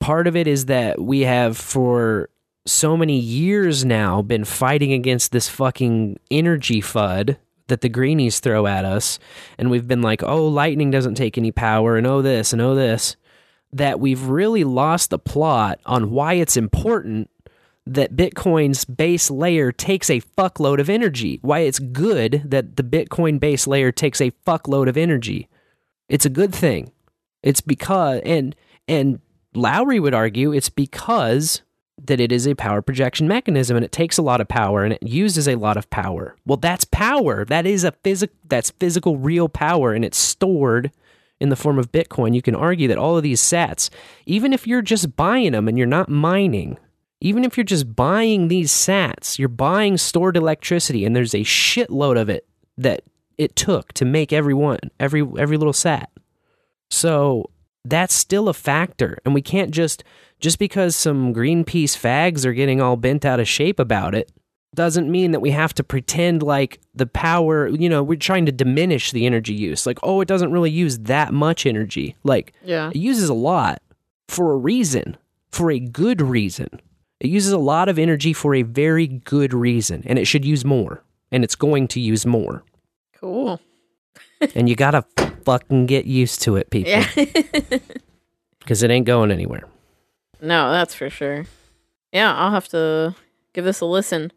part 0.00 0.26
of 0.26 0.36
it 0.36 0.46
is 0.46 0.66
that 0.66 1.00
we 1.00 1.20
have 1.20 1.56
for 1.56 2.28
so 2.66 2.96
many 2.96 3.18
years 3.18 3.84
now 3.84 4.22
been 4.22 4.44
fighting 4.44 4.92
against 4.92 5.32
this 5.32 5.48
fucking 5.48 6.18
energy 6.30 6.80
fud 6.80 7.36
that 7.68 7.80
the 7.80 7.88
greenies 7.88 8.40
throw 8.40 8.66
at 8.66 8.84
us, 8.84 9.18
and 9.56 9.70
we've 9.70 9.88
been 9.88 10.02
like, 10.02 10.22
oh, 10.22 10.46
lightning 10.46 10.90
doesn't 10.90 11.14
take 11.14 11.38
any 11.38 11.50
power, 11.50 11.96
and 11.96 12.06
oh 12.06 12.20
this 12.20 12.52
and 12.52 12.60
oh 12.60 12.74
this, 12.74 13.16
that 13.72 13.98
we've 13.98 14.24
really 14.24 14.64
lost 14.64 15.10
the 15.10 15.18
plot 15.18 15.80
on 15.86 16.10
why 16.10 16.34
it's 16.34 16.56
important 16.56 17.30
that 17.86 18.16
Bitcoin's 18.16 18.84
base 18.84 19.30
layer 19.30 19.72
takes 19.72 20.08
a 20.08 20.20
fuckload 20.20 20.78
of 20.78 20.88
energy. 20.88 21.38
Why 21.42 21.60
it's 21.60 21.78
good 21.78 22.42
that 22.44 22.76
the 22.76 22.82
Bitcoin 22.82 23.40
base 23.40 23.66
layer 23.66 23.90
takes 23.90 24.20
a 24.20 24.30
fuckload 24.46 24.88
of 24.88 24.96
energy. 24.96 25.48
It's 26.08 26.26
a 26.26 26.30
good 26.30 26.54
thing. 26.54 26.92
It's 27.42 27.60
because 27.60 28.20
and 28.24 28.54
and 28.86 29.20
Lowery 29.54 30.00
would 30.00 30.14
argue 30.14 30.52
it's 30.52 30.68
because 30.68 31.62
that 32.04 32.20
it 32.20 32.32
is 32.32 32.46
a 32.46 32.54
power 32.54 32.82
projection 32.82 33.28
mechanism 33.28 33.76
and 33.76 33.84
it 33.84 33.92
takes 33.92 34.18
a 34.18 34.22
lot 34.22 34.40
of 34.40 34.48
power 34.48 34.84
and 34.84 34.94
it 34.94 35.02
uses 35.02 35.46
a 35.46 35.56
lot 35.56 35.76
of 35.76 35.90
power. 35.90 36.36
Well, 36.46 36.56
that's 36.56 36.84
power. 36.84 37.44
That 37.44 37.66
is 37.66 37.84
a 37.84 37.92
physic 38.02 38.30
that's 38.48 38.70
physical 38.70 39.18
real 39.18 39.48
power 39.48 39.92
and 39.92 40.04
it's 40.04 40.18
stored 40.18 40.90
in 41.40 41.48
the 41.48 41.56
form 41.56 41.78
of 41.78 41.92
Bitcoin. 41.92 42.34
You 42.34 42.42
can 42.42 42.54
argue 42.54 42.88
that 42.88 42.98
all 42.98 43.16
of 43.16 43.22
these 43.22 43.40
sats, 43.40 43.90
even 44.26 44.52
if 44.52 44.66
you're 44.66 44.82
just 44.82 45.16
buying 45.16 45.52
them 45.52 45.68
and 45.68 45.76
you're 45.76 45.86
not 45.86 46.08
mining, 46.08 46.78
even 47.22 47.44
if 47.44 47.56
you're 47.56 47.64
just 47.64 47.94
buying 47.96 48.48
these 48.48 48.70
sats, 48.72 49.38
you're 49.38 49.48
buying 49.48 49.96
stored 49.96 50.36
electricity, 50.36 51.04
and 51.04 51.14
there's 51.16 51.34
a 51.34 51.38
shitload 51.44 52.20
of 52.20 52.28
it 52.28 52.46
that 52.76 53.02
it 53.38 53.56
took 53.56 53.92
to 53.94 54.04
make 54.04 54.32
every 54.32 54.54
one, 54.54 54.78
every 55.00 55.22
every 55.38 55.56
little 55.56 55.72
sat. 55.72 56.10
So 56.90 57.50
that's 57.84 58.14
still 58.14 58.48
a 58.48 58.54
factor. 58.54 59.18
And 59.24 59.34
we 59.34 59.42
can't 59.42 59.70
just, 59.70 60.04
just 60.40 60.58
because 60.58 60.94
some 60.94 61.34
Greenpeace 61.34 61.96
fags 61.98 62.44
are 62.44 62.52
getting 62.52 62.80
all 62.80 62.96
bent 62.96 63.24
out 63.24 63.40
of 63.40 63.48
shape 63.48 63.80
about 63.80 64.14
it, 64.14 64.30
doesn't 64.74 65.10
mean 65.10 65.32
that 65.32 65.40
we 65.40 65.50
have 65.50 65.74
to 65.74 65.82
pretend 65.84 66.42
like 66.42 66.80
the 66.94 67.06
power, 67.06 67.68
you 67.68 67.88
know, 67.88 68.02
we're 68.02 68.16
trying 68.18 68.46
to 68.46 68.52
diminish 68.52 69.10
the 69.10 69.26
energy 69.26 69.52
use. 69.52 69.84
Like, 69.86 69.98
oh, 70.02 70.20
it 70.20 70.28
doesn't 70.28 70.52
really 70.52 70.70
use 70.70 70.98
that 71.00 71.32
much 71.34 71.66
energy. 71.66 72.16
Like, 72.24 72.52
Yeah. 72.64 72.90
it 72.90 72.96
uses 72.96 73.28
a 73.28 73.34
lot 73.34 73.82
for 74.28 74.52
a 74.52 74.56
reason, 74.56 75.16
for 75.50 75.70
a 75.70 75.78
good 75.80 76.22
reason. 76.22 76.68
It 77.22 77.30
uses 77.30 77.52
a 77.52 77.58
lot 77.58 77.88
of 77.88 78.00
energy 78.00 78.32
for 78.32 78.52
a 78.56 78.62
very 78.62 79.06
good 79.06 79.54
reason, 79.54 80.02
and 80.06 80.18
it 80.18 80.24
should 80.24 80.44
use 80.44 80.64
more, 80.64 81.04
and 81.30 81.44
it's 81.44 81.54
going 81.54 81.86
to 81.88 82.00
use 82.00 82.26
more. 82.26 82.64
Cool. 83.14 83.60
and 84.56 84.68
you 84.68 84.74
gotta 84.74 85.04
fucking 85.44 85.86
get 85.86 86.04
used 86.04 86.42
to 86.42 86.56
it, 86.56 86.68
people, 86.70 86.90
Yeah. 86.90 87.08
because 88.58 88.82
it 88.82 88.90
ain't 88.90 89.06
going 89.06 89.30
anywhere. 89.30 89.62
no, 90.40 90.72
that's 90.72 90.94
for 90.96 91.08
sure. 91.10 91.46
Yeah, 92.12 92.34
I'll 92.34 92.50
have 92.50 92.66
to 92.70 93.14
give 93.52 93.64
this 93.64 93.80
a 93.80 93.86
listen. 93.86 94.32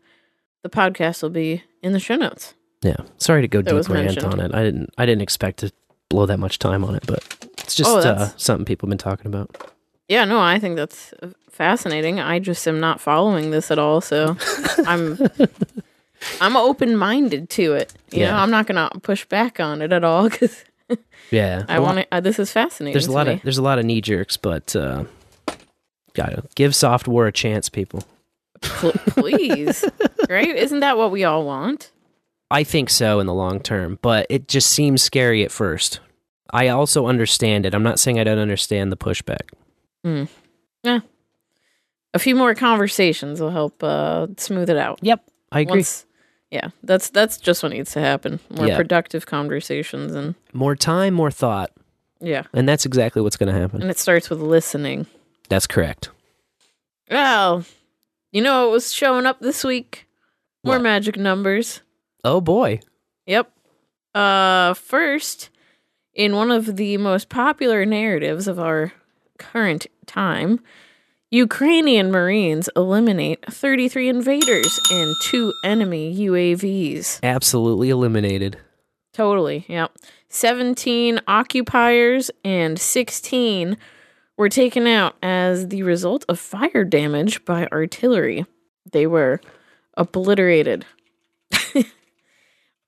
The 0.61 0.69
podcast 0.69 1.23
will 1.23 1.31
be 1.31 1.63
in 1.81 1.91
the 1.91 1.99
show 1.99 2.15
notes. 2.15 2.53
Yeah, 2.83 2.97
sorry 3.17 3.41
to 3.41 3.47
go 3.47 3.63
That 3.63 3.71
deep 3.81 3.89
rant 3.89 4.05
mentioned. 4.05 4.25
on 4.33 4.39
it. 4.39 4.53
I 4.53 4.63
didn't, 4.63 4.91
I 4.97 5.07
didn't 5.07 5.23
expect 5.23 5.57
to 5.61 5.71
blow 6.09 6.27
that 6.27 6.37
much 6.37 6.59
time 6.59 6.83
on 6.83 6.93
it, 6.93 7.03
but 7.07 7.23
it's 7.63 7.73
just 7.73 7.89
Oh, 7.89 7.97
uh, 7.97 8.29
something 8.37 8.63
people 8.63 8.85
have 8.87 8.91
been 8.91 8.97
talking 8.99 9.25
about. 9.25 9.73
Yeah, 10.07 10.25
no, 10.25 10.39
I 10.39 10.59
think 10.59 10.75
that's 10.75 11.13
uh, 11.21 11.29
fascinating. 11.49 12.19
I 12.19 12.39
just 12.39 12.67
am 12.67 12.79
not 12.79 13.01
following 13.01 13.51
this 13.51 13.71
at 13.71 13.79
all, 13.79 14.01
so 14.01 14.37
I'm 14.85 15.17
I'm 16.41 16.55
open 16.57 16.95
minded 16.95 17.49
to 17.51 17.73
it. 17.73 17.93
You 18.11 18.19
know, 18.21 18.25
Yeah. 18.27 18.41
I'm 18.41 18.51
not 18.51 18.67
gonna 18.67 18.89
push 19.01 19.25
back 19.25 19.59
on 19.59 19.81
it 19.81 19.91
at 19.91 20.03
all 20.03 20.29
because 20.29 20.63
Yeah, 21.31 21.65
I 21.69 21.79
want 21.79 21.97
to. 21.99 22.07
Uh, 22.11 22.19
this 22.19 22.37
is 22.39 22.51
fascinating. 22.51 22.93
There's 22.93 23.07
a 23.07 23.11
lot 23.11 23.27
me. 23.27 23.33
of 23.33 23.41
there's 23.41 23.57
a 23.57 23.63
lot 23.63 23.79
of 23.79 23.85
knee 23.85 24.01
jerks, 24.01 24.37
but 24.37 24.75
uh, 24.75 25.05
gotta 26.13 26.43
give 26.55 26.75
soft 26.75 27.07
war 27.07 27.25
a 27.27 27.31
chance, 27.31 27.69
people. 27.69 28.03
Pl- 28.61 28.91
please, 29.07 29.83
right? 30.29 30.47
Isn't 30.55 30.79
that 30.81 30.97
what 30.97 31.11
we 31.11 31.23
all 31.23 31.45
want? 31.45 31.91
I 32.51 32.63
think 32.63 32.89
so 32.91 33.19
in 33.19 33.25
the 33.27 33.33
long 33.33 33.59
term, 33.59 33.97
but 34.03 34.27
it 34.29 34.47
just 34.47 34.69
seems 34.69 35.01
scary 35.01 35.43
at 35.43 35.51
first. 35.51 35.99
I 36.53 36.67
also 36.69 37.07
understand 37.07 37.65
it. 37.65 37.73
I'm 37.73 37.83
not 37.83 37.99
saying 37.99 38.19
I 38.19 38.23
don't 38.23 38.37
understand 38.39 38.91
the 38.91 38.97
pushback. 38.97 39.49
Mm. 40.05 40.27
Yeah. 40.83 40.99
A 42.13 42.19
few 42.19 42.35
more 42.35 42.53
conversations 42.55 43.41
will 43.41 43.49
help 43.49 43.83
uh, 43.83 44.27
smooth 44.37 44.69
it 44.69 44.77
out. 44.77 44.99
Yep, 45.01 45.21
I 45.51 45.61
agree. 45.61 45.77
Once- 45.79 46.05
yeah, 46.51 46.69
that's 46.83 47.09
that's 47.09 47.37
just 47.37 47.63
what 47.63 47.71
needs 47.73 47.91
to 47.93 47.99
happen. 47.99 48.39
More 48.55 48.67
Yeah. 48.67 48.77
productive 48.77 49.25
conversations 49.25 50.13
and 50.13 50.35
More 50.53 50.75
time, 50.75 51.13
more 51.13 51.31
thought, 51.31 51.71
yeah, 52.21 52.43
and 52.53 52.69
that's 52.69 52.85
exactly 52.85 53.21
what's 53.21 53.35
going 53.35 53.51
to 53.53 53.59
happen. 53.59 53.81
and 53.81 53.89
it 53.91 53.97
starts 53.97 54.29
with 54.29 54.39
listening. 54.39 55.07
That's 55.49 55.67
correct. 55.67 56.11
Well, 57.11 57.65
you 58.31 58.41
know 58.41 58.65
what 58.65 58.71
was 58.73 58.93
showing 58.93 59.25
up 59.25 59.39
this 59.41 59.63
week? 59.63 60.07
More 60.63 60.75
What? 60.75 60.83
magic 60.83 61.17
numbers. 61.17 61.81
Oh 62.23 62.39
boy. 62.41 62.79
Yep. 63.25 63.51
Uh 64.13 64.73
first, 64.75 65.49
in 66.13 66.35
one 66.35 66.51
of 66.51 66.77
the 66.77 66.95
most 66.97 67.27
popular 67.27 67.85
narratives 67.85 68.47
of 68.47 68.59
our 68.59 68.93
current 69.37 69.87
time, 70.07 70.59
Ukrainian 71.31 72.11
Marines 72.11 72.69
eliminate 72.75 73.43
33 73.51 74.09
invaders 74.09 74.79
and 74.91 75.15
two 75.23 75.53
enemy 75.63 76.15
UAVs. 76.15 77.19
Absolutely 77.23 77.89
eliminated. 77.89 78.57
Totally. 79.13 79.65
Yep. 79.67 79.91
17 80.29 81.21
occupiers 81.27 82.29
and 82.43 82.79
16 82.79 83.77
were 84.37 84.49
taken 84.49 84.85
out 84.87 85.15
as 85.23 85.69
the 85.69 85.83
result 85.83 86.25
of 86.27 86.39
fire 86.39 86.83
damage 86.83 87.43
by 87.45 87.67
artillery. 87.67 88.45
They 88.91 89.07
were 89.07 89.39
obliterated. 89.95 90.85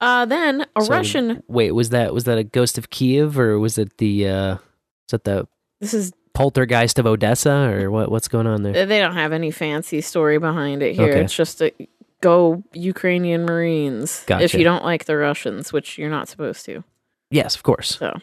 uh 0.02 0.26
then 0.26 0.65
a 0.76 0.81
So, 0.81 0.94
Russian 0.94 1.44
Wait, 1.48 1.72
was 1.72 1.89
that 1.89 2.14
was 2.14 2.26
that 2.26 2.38
a 2.38 2.44
ghost 2.44 2.77
of 2.77 2.89
Kiev 2.89 3.39
or 3.39 3.57
was 3.57 3.77
it 3.77 3.98
the 3.98 4.27
uh 4.27 4.53
is 4.56 5.11
that 5.11 5.23
the 5.23 5.48
this 5.80 5.94
is 5.94 6.11
poltergeist 6.38 6.99
of 6.99 7.07
Odessa 7.07 7.73
or 7.73 7.89
what 7.89 8.11
what's 8.11 8.27
going 8.27 8.45
on 8.45 8.61
there? 8.61 8.85
they 8.85 8.99
don't 8.99 9.15
have 9.15 9.34
any 9.34 9.49
fancy 9.49 10.01
story 10.01 10.38
behind 10.38 10.84
it 10.84 10.95
here. 10.95 11.09
Okay. 11.09 11.22
It's 11.22 11.34
just 11.34 11.61
a 11.61 11.73
go 12.22 12.64
Ukrainian 12.73 13.45
Marines 13.45 14.23
if 14.27 14.53
you 14.53 14.64
don't 14.64 14.84
like 14.84 15.05
the 15.05 15.18
Russians, 15.18 15.73
which 15.73 15.97
you're 15.97 16.09
not 16.09 16.27
supposed 16.27 16.64
to. 16.65 16.84
Yes, 17.31 17.55
of 17.55 17.64
course. 17.64 17.97
So, 17.97 18.14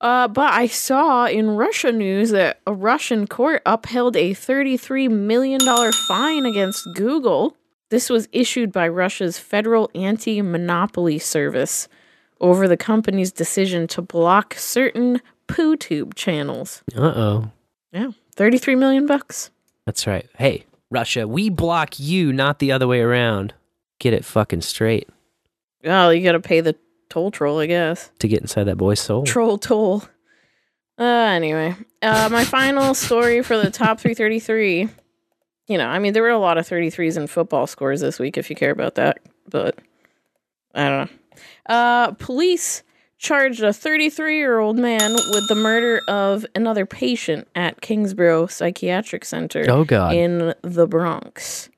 uh, 0.00 0.28
but 0.28 0.52
I 0.52 0.66
saw 0.66 1.26
in 1.26 1.50
Russia 1.50 1.92
news 1.92 2.30
that 2.30 2.60
a 2.66 2.72
Russian 2.72 3.26
court 3.26 3.62
upheld 3.66 4.16
a 4.16 4.32
$33 4.32 5.10
million 5.10 5.60
fine 6.08 6.46
against 6.46 6.88
Google. 6.94 7.56
This 7.90 8.08
was 8.08 8.28
issued 8.32 8.72
by 8.72 8.88
Russia's 8.88 9.38
Federal 9.38 9.90
Anti 9.94 10.40
Monopoly 10.40 11.18
Service 11.18 11.88
over 12.40 12.66
the 12.66 12.76
company's 12.76 13.32
decision 13.32 13.86
to 13.88 14.00
block 14.02 14.54
certain 14.54 15.20
PooTube 15.48 16.14
channels. 16.14 16.82
Uh-oh. 16.96 17.50
Yeah, 17.92 18.10
33 18.36 18.76
million 18.76 19.06
bucks. 19.06 19.50
That's 19.86 20.06
right. 20.06 20.26
Hey, 20.36 20.64
Russia, 20.90 21.26
we 21.26 21.48
block 21.50 21.98
you, 21.98 22.32
not 22.32 22.58
the 22.58 22.70
other 22.72 22.86
way 22.86 23.00
around. 23.00 23.54
Get 23.98 24.12
it 24.14 24.24
fucking 24.24 24.60
straight 24.60 25.08
Well, 25.82 26.12
you 26.14 26.22
got 26.22 26.32
to 26.32 26.40
pay 26.40 26.60
the 26.60 26.76
toll 27.10 27.30
troll, 27.30 27.58
I 27.58 27.66
guess. 27.66 28.10
to 28.20 28.28
get 28.28 28.40
inside 28.42 28.64
that 28.64 28.76
boy's 28.76 29.00
soul. 29.00 29.24
Troll 29.24 29.58
toll. 29.58 30.04
Uh, 30.98 31.02
anyway, 31.04 31.74
uh, 32.02 32.28
my 32.30 32.44
final 32.44 32.92
story 33.06 33.42
for 33.42 33.56
the 33.56 33.70
top 33.70 33.98
333. 34.00 34.88
You 35.68 35.78
know, 35.78 35.86
I 35.86 35.98
mean, 35.98 36.12
there 36.12 36.22
were 36.22 36.28
a 36.30 36.38
lot 36.38 36.58
of 36.58 36.66
33s 36.68 37.16
in 37.16 37.26
football 37.26 37.66
scores 37.66 38.00
this 38.00 38.18
week, 38.18 38.36
if 38.38 38.50
you 38.50 38.56
care 38.56 38.70
about 38.70 38.94
that, 38.96 39.18
but 39.48 39.78
I 40.74 40.88
don't 40.88 41.10
know. 41.10 41.74
Uh, 41.74 42.10
police 42.12 42.82
charged 43.18 43.62
a 43.62 43.72
33 43.72 44.36
year 44.38 44.58
old 44.58 44.78
man 44.78 45.12
with 45.12 45.48
the 45.48 45.54
murder 45.54 46.00
of 46.08 46.46
another 46.54 46.86
patient 46.86 47.48
at 47.54 47.80
Kingsboro 47.80 48.50
Psychiatric 48.50 49.24
Center 49.24 49.64
Oh, 49.68 49.84
God. 49.84 50.14
in 50.14 50.54
the 50.62 50.86
Bronx. 50.86 51.68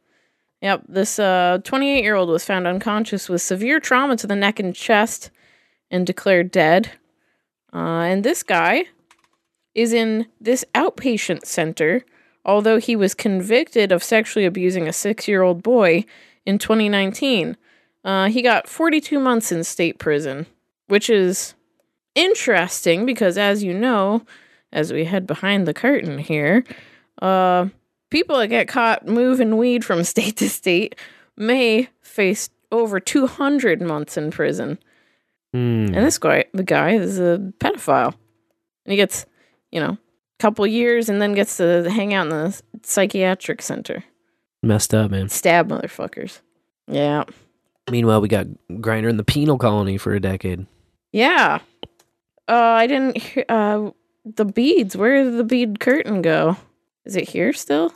Yep, 0.62 0.82
this 0.88 1.16
28 1.16 2.02
year 2.02 2.14
old 2.16 2.28
was 2.28 2.44
found 2.44 2.66
unconscious 2.66 3.28
with 3.28 3.40
severe 3.40 3.80
trauma 3.80 4.16
to 4.16 4.26
the 4.26 4.36
neck 4.36 4.60
and 4.60 4.74
chest 4.74 5.30
and 5.90 6.06
declared 6.06 6.50
dead. 6.50 6.90
Uh, 7.72 8.02
and 8.02 8.22
this 8.24 8.42
guy 8.42 8.84
is 9.74 9.92
in 9.94 10.26
this 10.40 10.64
outpatient 10.74 11.46
center, 11.46 12.02
although 12.44 12.78
he 12.78 12.94
was 12.96 13.14
convicted 13.14 13.90
of 13.92 14.02
sexually 14.02 14.44
abusing 14.44 14.86
a 14.86 14.92
six 14.92 15.26
year 15.26 15.40
old 15.42 15.62
boy 15.62 16.04
in 16.44 16.58
2019. 16.58 17.56
Uh, 18.04 18.28
he 18.28 18.42
got 18.42 18.68
42 18.68 19.18
months 19.18 19.50
in 19.52 19.62
state 19.64 19.98
prison, 19.98 20.46
which 20.90 21.08
is 21.08 21.54
interesting 22.14 23.06
because, 23.06 23.38
as 23.38 23.62
you 23.62 23.72
know, 23.72 24.22
as 24.72 24.92
we 24.92 25.04
head 25.04 25.26
behind 25.26 25.66
the 25.66 25.74
curtain 25.74 26.18
here, 26.18 26.64
uh, 27.22 27.68
people 28.10 28.38
that 28.38 28.48
get 28.48 28.68
caught 28.68 29.06
moving 29.06 29.56
weed 29.56 29.84
from 29.84 30.04
state 30.04 30.36
to 30.38 30.48
state 30.48 30.96
may 31.36 31.88
face 32.02 32.50
over 32.72 33.00
200 33.00 33.80
months 33.80 34.16
in 34.16 34.30
prison. 34.30 34.78
Hmm. 35.52 35.86
And 35.86 35.96
this 35.96 36.18
guy, 36.18 36.44
the 36.52 36.62
guy 36.62 36.92
is 36.92 37.18
a 37.18 37.52
pedophile. 37.58 38.14
And 38.84 38.92
he 38.92 38.96
gets, 38.96 39.26
you 39.72 39.80
know, 39.80 39.92
a 39.92 39.98
couple 40.38 40.66
years 40.66 41.08
and 41.08 41.20
then 41.20 41.34
gets 41.34 41.56
to 41.56 41.90
hang 41.90 42.14
out 42.14 42.26
in 42.26 42.30
the 42.30 42.62
psychiatric 42.82 43.62
center. 43.62 44.04
Messed 44.62 44.94
up, 44.94 45.10
man. 45.10 45.28
Stab 45.28 45.68
motherfuckers. 45.68 46.40
Yeah. 46.86 47.24
Meanwhile, 47.90 48.20
we 48.20 48.28
got 48.28 48.46
Griner 48.70 49.08
in 49.08 49.16
the 49.16 49.24
penal 49.24 49.58
colony 49.58 49.96
for 49.96 50.12
a 50.14 50.20
decade. 50.20 50.66
Yeah. 51.12 51.58
Uh, 52.48 52.52
I 52.54 52.86
didn't 52.86 53.16
hear, 53.18 53.44
uh, 53.48 53.90
the 54.24 54.44
beads. 54.44 54.96
Where 54.96 55.24
did 55.24 55.36
the 55.36 55.44
bead 55.44 55.80
curtain 55.80 56.22
go? 56.22 56.56
Is 57.04 57.16
it 57.16 57.28
here 57.28 57.52
still? 57.52 57.92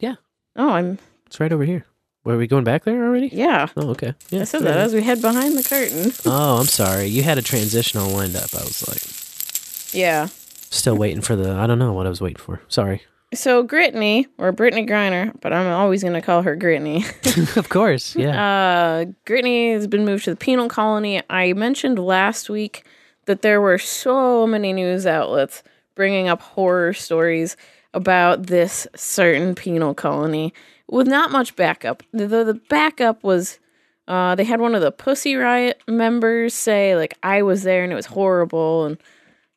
Yeah. 0.00 0.16
Oh, 0.56 0.70
I'm, 0.70 0.98
It's 1.26 1.38
right 1.40 1.52
over 1.52 1.64
here. 1.64 1.84
Were 2.24 2.36
we 2.36 2.46
going 2.46 2.64
back 2.64 2.84
there 2.84 3.02
already? 3.04 3.28
yeah. 3.32 3.68
Oh, 3.76 3.88
okay. 3.90 4.14
Yeah. 4.28 4.40
I 4.42 4.44
said 4.44 4.62
that 4.62 4.76
as 4.76 4.92
we 4.92 5.02
head 5.02 5.22
behind 5.22 5.56
the 5.56 5.62
curtain. 5.62 6.12
Oh, 6.26 6.58
I'm 6.60 6.66
sorry. 6.66 7.06
You 7.06 7.22
had 7.22 7.38
a 7.38 7.42
transitional 7.42 8.14
wind 8.14 8.36
up. 8.36 8.52
I 8.54 8.62
was 8.62 8.86
like, 8.88 9.94
Yeah. 9.94 10.26
still 10.70 10.96
waiting 10.96 11.22
for 11.22 11.34
the. 11.36 11.52
I 11.52 11.66
don't 11.66 11.78
know 11.78 11.92
what 11.94 12.06
I 12.06 12.10
was 12.10 12.20
waiting 12.20 12.36
for. 12.38 12.60
Sorry. 12.68 13.02
So 13.32 13.62
Brittany, 13.62 14.26
or 14.38 14.50
Brittany 14.50 14.84
Griner, 14.86 15.32
but 15.40 15.52
I'm 15.52 15.72
always 15.72 16.02
going 16.02 16.14
to 16.14 16.20
call 16.20 16.42
her 16.42 16.56
Brittany. 16.56 17.04
of 17.56 17.68
course. 17.68 18.16
Yeah. 18.16 18.42
Uh, 18.42 19.04
Brittany 19.24 19.72
has 19.72 19.86
been 19.86 20.04
moved 20.04 20.24
to 20.24 20.30
the 20.30 20.36
penal 20.36 20.68
colony. 20.68 21.22
I 21.30 21.52
mentioned 21.52 21.98
last 21.98 22.50
week 22.50 22.84
that 23.26 23.42
there 23.42 23.60
were 23.60 23.78
so 23.78 24.46
many 24.46 24.72
news 24.72 25.06
outlets 25.06 25.62
bringing 25.94 26.28
up 26.28 26.40
horror 26.40 26.92
stories 26.92 27.56
about 27.94 28.44
this 28.46 28.86
certain 28.96 29.54
penal 29.54 29.94
colony 29.94 30.52
with 30.88 31.06
not 31.06 31.30
much 31.30 31.54
backup. 31.54 32.02
The, 32.12 32.26
the 32.26 32.60
backup 32.68 33.22
was 33.22 33.60
uh, 34.08 34.34
they 34.34 34.44
had 34.44 34.60
one 34.60 34.74
of 34.74 34.80
the 34.80 34.90
Pussy 34.90 35.36
Riot 35.36 35.80
members 35.86 36.52
say, 36.52 36.96
like, 36.96 37.14
I 37.22 37.42
was 37.42 37.62
there 37.62 37.84
and 37.84 37.92
it 37.92 37.96
was 37.96 38.06
horrible. 38.06 38.86
And, 38.86 38.98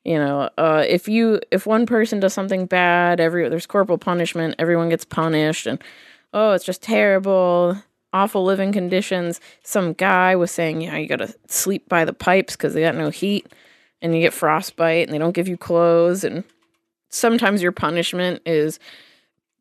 You 0.03 0.17
know, 0.17 0.49
uh, 0.57 0.83
if 0.87 1.07
you 1.07 1.39
if 1.49 1.65
one 1.65 1.85
person 1.85 2.19
does 2.19 2.33
something 2.33 2.65
bad, 2.65 3.19
every 3.19 3.47
there's 3.47 3.65
corporal 3.65 3.97
punishment, 3.97 4.55
everyone 4.59 4.89
gets 4.89 5.05
punished, 5.05 5.65
and 5.65 5.81
oh, 6.33 6.51
it's 6.51 6.65
just 6.65 6.81
terrible, 6.81 7.77
awful 8.11 8.43
living 8.43 8.73
conditions. 8.73 9.39
Some 9.63 9.93
guy 9.93 10.35
was 10.35 10.51
saying, 10.51 10.81
you 10.81 10.91
know, 10.91 10.97
you 10.97 11.07
got 11.07 11.17
to 11.17 11.33
sleep 11.47 11.87
by 11.87 12.03
the 12.03 12.13
pipes 12.13 12.55
because 12.55 12.73
they 12.73 12.81
got 12.81 12.95
no 12.95 13.11
heat, 13.11 13.47
and 14.01 14.13
you 14.13 14.19
get 14.19 14.33
frostbite, 14.33 15.07
and 15.07 15.13
they 15.13 15.19
don't 15.19 15.35
give 15.35 15.47
you 15.47 15.55
clothes, 15.55 16.25
and 16.25 16.43
sometimes 17.09 17.61
your 17.61 17.71
punishment 17.71 18.41
is 18.45 18.79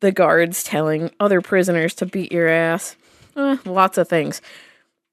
the 0.01 0.11
guards 0.11 0.65
telling 0.65 1.09
other 1.21 1.39
prisoners 1.39 1.93
to 1.95 2.05
beat 2.05 2.33
your 2.33 2.49
ass. 2.49 2.97
Eh, 3.37 3.57
lots 3.63 3.97
of 3.97 4.09
things. 4.09 4.41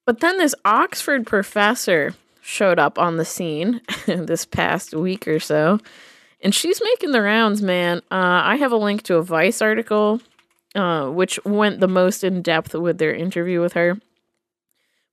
But 0.07 0.19
then 0.19 0.39
this 0.39 0.57
Oxford 0.65 1.25
professor 1.25 2.15
showed 2.41 2.79
up 2.79 2.99
on 2.99 3.17
the 3.17 3.25
scene 3.25 3.81
this 4.07 4.45
past 4.45 4.95
week 4.95 5.29
or 5.29 5.39
so, 5.39 5.79
and 6.43 6.55
she's 6.55 6.81
making 6.83 7.13
the 7.13 7.23
rounds, 7.23 7.61
man. 7.61 7.99
Uh, 8.11 8.43
I 8.45 8.57
have 8.57 8.73
a 8.73 8.77
link 8.77 9.03
to 9.05 9.17
a 9.17 9.23
Vice 9.23 9.61
article, 9.61 10.21
uh, 10.75 11.09
which 11.09 11.39
went 11.45 11.81
the 11.81 11.89
most 11.89 12.25
in 12.25 12.43
depth 12.43 12.75
with 12.75 12.99
their 12.99 13.15
interview 13.15 13.61
with 13.61 13.75
her. 13.75 14.01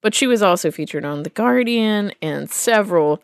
But 0.01 0.15
she 0.15 0.27
was 0.27 0.41
also 0.41 0.71
featured 0.71 1.03
on 1.03 1.23
The 1.23 1.29
Guardian 1.29 2.13
and 2.21 2.49
several 2.49 3.21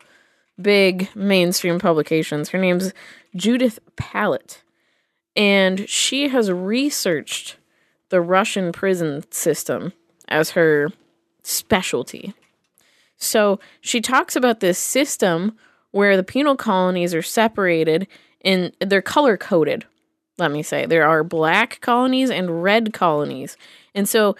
big 0.60 1.08
mainstream 1.14 1.78
publications. 1.78 2.50
Her 2.50 2.58
name's 2.58 2.92
Judith 3.34 3.78
Pallot, 3.96 4.62
and 5.36 5.88
she 5.88 6.28
has 6.28 6.50
researched 6.50 7.56
the 8.10 8.20
Russian 8.20 8.70
prison 8.70 9.24
system 9.30 9.92
as 10.28 10.50
her 10.50 10.90
specialty. 11.42 12.34
So 13.24 13.60
she 13.80 14.00
talks 14.00 14.36
about 14.36 14.60
this 14.60 14.78
system 14.78 15.56
where 15.90 16.16
the 16.16 16.24
penal 16.24 16.56
colonies 16.56 17.14
are 17.14 17.22
separated 17.22 18.06
and 18.44 18.72
they're 18.80 19.02
color 19.02 19.36
coded. 19.36 19.84
Let 20.38 20.50
me 20.50 20.62
say 20.62 20.86
there 20.86 21.06
are 21.06 21.22
black 21.22 21.80
colonies 21.80 22.30
and 22.30 22.62
red 22.62 22.92
colonies. 22.92 23.56
And 23.94 24.08
so 24.08 24.36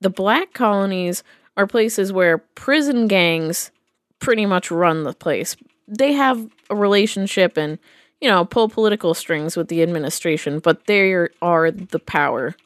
the 0.00 0.10
black 0.10 0.52
colonies 0.52 1.22
are 1.56 1.66
places 1.66 2.12
where 2.12 2.38
prison 2.38 3.06
gangs 3.06 3.70
pretty 4.18 4.46
much 4.46 4.70
run 4.70 5.04
the 5.04 5.12
place. 5.14 5.56
They 5.88 6.12
have 6.12 6.48
a 6.68 6.74
relationship 6.74 7.56
and, 7.56 7.78
you 8.20 8.28
know, 8.28 8.44
pull 8.44 8.68
political 8.68 9.14
strings 9.14 9.56
with 9.56 9.68
the 9.68 9.82
administration, 9.82 10.58
but 10.58 10.86
they 10.86 11.12
are 11.40 11.70
the 11.70 12.00
power 12.04 12.56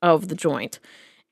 of 0.00 0.28
the 0.28 0.34
joint. 0.34 0.78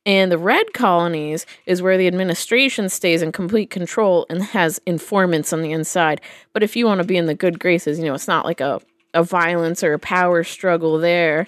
And 0.08 0.32
the 0.32 0.38
red 0.38 0.72
colonies 0.72 1.44
is 1.66 1.82
where 1.82 1.98
the 1.98 2.06
administration 2.06 2.88
stays 2.88 3.20
in 3.20 3.30
complete 3.30 3.68
control 3.68 4.24
and 4.30 4.42
has 4.42 4.80
informants 4.86 5.52
on 5.52 5.60
the 5.60 5.70
inside. 5.70 6.22
But 6.54 6.62
if 6.62 6.76
you 6.76 6.86
want 6.86 7.02
to 7.02 7.06
be 7.06 7.18
in 7.18 7.26
the 7.26 7.34
good 7.34 7.60
graces, 7.60 7.98
you 7.98 8.06
know, 8.06 8.14
it's 8.14 8.26
not 8.26 8.46
like 8.46 8.62
a, 8.62 8.80
a 9.12 9.22
violence 9.22 9.84
or 9.84 9.92
a 9.92 9.98
power 9.98 10.44
struggle 10.44 10.96
there 10.98 11.46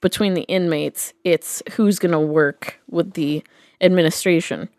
between 0.00 0.32
the 0.32 0.44
inmates. 0.44 1.12
It's 1.22 1.62
who's 1.72 1.98
going 1.98 2.12
to 2.12 2.18
work 2.18 2.80
with 2.88 3.12
the 3.12 3.44
administration. 3.82 4.70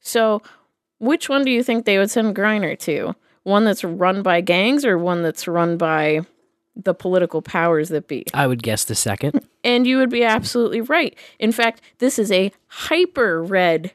So, 0.00 0.42
which 0.98 1.30
one 1.30 1.46
do 1.46 1.50
you 1.50 1.62
think 1.62 1.86
they 1.86 1.96
would 1.96 2.10
send 2.10 2.36
Griner 2.36 2.78
to? 2.80 3.16
One 3.44 3.64
that's 3.64 3.84
run 3.84 4.22
by 4.22 4.42
gangs 4.42 4.84
or 4.84 4.98
one 4.98 5.22
that's 5.22 5.48
run 5.48 5.78
by 5.78 6.26
the 6.76 6.94
political 6.94 7.42
powers 7.42 7.88
that 7.88 8.06
be. 8.06 8.24
I 8.34 8.46
would 8.46 8.62
guess 8.62 8.84
the 8.84 8.94
second. 8.94 9.46
And 9.64 9.84
you 9.84 9.98
would 9.98 10.10
be 10.10 10.22
absolutely 10.22 10.80
right. 10.80 11.18
In 11.40 11.50
fact, 11.50 11.80
this 11.98 12.20
is 12.20 12.30
a 12.30 12.52
hyper 12.68 13.42
red 13.42 13.90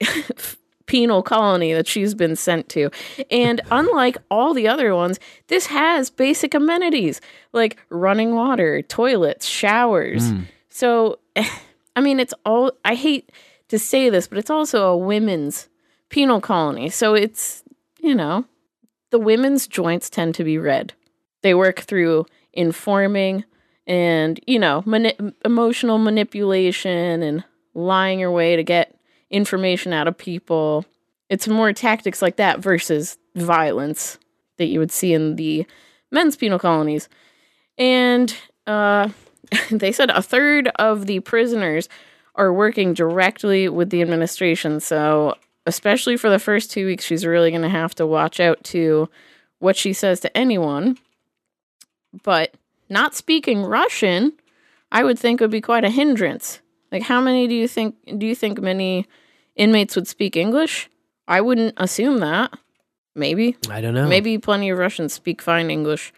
penal 0.86 1.22
colony 1.22 1.72
that 1.72 1.86
she's 1.86 2.12
been 2.12 2.34
sent 2.34 2.68
to. 2.70 2.90
And 3.30 3.60
unlike 3.70 4.16
all 4.32 4.52
the 4.52 4.66
other 4.66 4.96
ones, 4.96 5.20
this 5.46 5.66
has 5.66 6.10
basic 6.10 6.54
amenities 6.54 7.20
like 7.52 7.76
running 7.88 8.34
water, 8.34 8.82
toilets, 8.82 9.46
showers. 9.46 10.32
Mm. 10.32 10.46
So, 10.70 11.20
I 11.96 12.00
mean, 12.00 12.18
it's 12.18 12.34
all, 12.44 12.72
I 12.84 12.96
hate 12.96 13.30
to 13.68 13.78
say 13.78 14.10
this, 14.10 14.26
but 14.26 14.38
it's 14.38 14.50
also 14.50 14.88
a 14.88 14.96
women's 14.96 15.68
penal 16.08 16.40
colony. 16.40 16.90
So 16.90 17.14
it's, 17.14 17.62
you 18.00 18.16
know, 18.16 18.44
the 19.10 19.20
women's 19.20 19.68
joints 19.68 20.10
tend 20.10 20.34
to 20.34 20.42
be 20.42 20.58
red. 20.58 20.94
They 21.42 21.54
work 21.54 21.80
through 21.80 22.26
informing 22.52 23.44
and, 23.86 24.38
you 24.46 24.58
know, 24.58 24.82
mani- 24.86 25.16
emotional 25.44 25.98
manipulation 25.98 27.22
and 27.22 27.44
lying 27.74 28.20
your 28.20 28.30
way 28.30 28.56
to 28.56 28.62
get 28.62 28.96
information 29.30 29.92
out 29.92 30.08
of 30.08 30.16
people. 30.16 30.84
It's 31.28 31.48
more 31.48 31.72
tactics 31.72 32.22
like 32.22 32.36
that 32.36 32.60
versus 32.60 33.18
violence 33.34 34.18
that 34.58 34.66
you 34.66 34.78
would 34.78 34.92
see 34.92 35.14
in 35.14 35.36
the 35.36 35.66
men's 36.10 36.36
penal 36.36 36.58
colonies. 36.58 37.08
And 37.78 38.34
uh, 38.66 39.08
they 39.70 39.92
said 39.92 40.10
a 40.10 40.22
third 40.22 40.68
of 40.76 41.06
the 41.06 41.20
prisoners 41.20 41.88
are 42.34 42.52
working 42.52 42.94
directly 42.94 43.68
with 43.68 43.90
the 43.90 44.02
administration. 44.02 44.80
So, 44.80 45.36
especially 45.66 46.16
for 46.16 46.30
the 46.30 46.38
first 46.38 46.70
two 46.70 46.86
weeks, 46.86 47.04
she's 47.04 47.26
really 47.26 47.50
going 47.50 47.62
to 47.62 47.68
have 47.68 47.94
to 47.96 48.06
watch 48.06 48.40
out 48.40 48.62
to 48.64 49.08
what 49.58 49.76
she 49.76 49.92
says 49.92 50.20
to 50.20 50.36
anyone 50.36 50.98
but 52.24 52.54
not 52.88 53.14
speaking 53.14 53.64
Russian, 53.64 54.32
I 54.90 55.02
would 55.04 55.18
think 55.18 55.40
would 55.40 55.50
be 55.50 55.60
quite 55.60 55.84
a 55.84 55.90
hindrance. 55.90 56.60
Like 56.90 57.02
how 57.02 57.20
many 57.20 57.48
do 57.48 57.54
you 57.54 57.66
think 57.66 57.96
do 58.18 58.26
you 58.26 58.34
think 58.34 58.60
many 58.60 59.08
inmates 59.56 59.96
would 59.96 60.06
speak 60.06 60.36
English? 60.36 60.90
I 61.26 61.40
wouldn't 61.40 61.74
assume 61.78 62.18
that. 62.18 62.52
Maybe. 63.14 63.56
I 63.70 63.80
don't 63.80 63.94
know. 63.94 64.06
Maybe 64.06 64.38
plenty 64.38 64.70
of 64.70 64.78
Russians 64.78 65.12
speak 65.12 65.42
fine 65.42 65.70
English. 65.70 66.12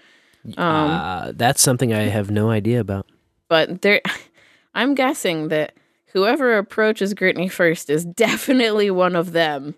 Um, 0.56 0.90
uh, 0.90 1.32
that's 1.34 1.62
something 1.62 1.92
I 1.92 2.02
have 2.02 2.30
no 2.30 2.50
idea 2.50 2.80
about. 2.80 3.06
But 3.48 3.82
there 3.82 4.02
I'm 4.74 4.94
guessing 4.94 5.48
that 5.48 5.74
whoever 6.06 6.58
approaches 6.58 7.14
Gritney 7.14 7.50
first 7.50 7.88
is 7.88 8.04
definitely 8.04 8.90
one 8.90 9.14
of 9.14 9.32
them. 9.32 9.76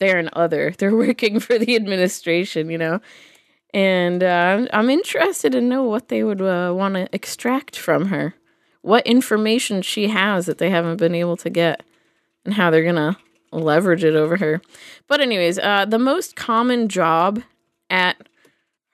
They're 0.00 0.18
an 0.18 0.30
other. 0.32 0.74
They're 0.76 0.96
working 0.96 1.38
for 1.46 1.58
the 1.58 1.76
administration, 1.76 2.68
you 2.68 2.78
know 2.78 3.00
and 3.74 4.22
uh, 4.22 4.66
I'm 4.72 4.90
interested 4.90 5.52
to 5.52 5.60
know 5.60 5.84
what 5.84 6.08
they 6.08 6.22
would 6.22 6.42
uh, 6.42 6.72
want 6.74 6.94
to 6.94 7.08
extract 7.12 7.76
from 7.76 8.06
her, 8.06 8.34
what 8.82 9.06
information 9.06 9.82
she 9.82 10.08
has 10.08 10.46
that 10.46 10.58
they 10.58 10.70
haven't 10.70 10.98
been 10.98 11.14
able 11.14 11.36
to 11.38 11.50
get, 11.50 11.82
and 12.44 12.54
how 12.54 12.70
they're 12.70 12.84
gonna 12.84 13.16
leverage 13.50 14.04
it 14.04 14.14
over 14.14 14.36
her. 14.38 14.60
But 15.06 15.20
anyways, 15.20 15.58
uh, 15.58 15.84
the 15.86 15.98
most 15.98 16.36
common 16.36 16.88
job 16.88 17.42
at 17.88 18.16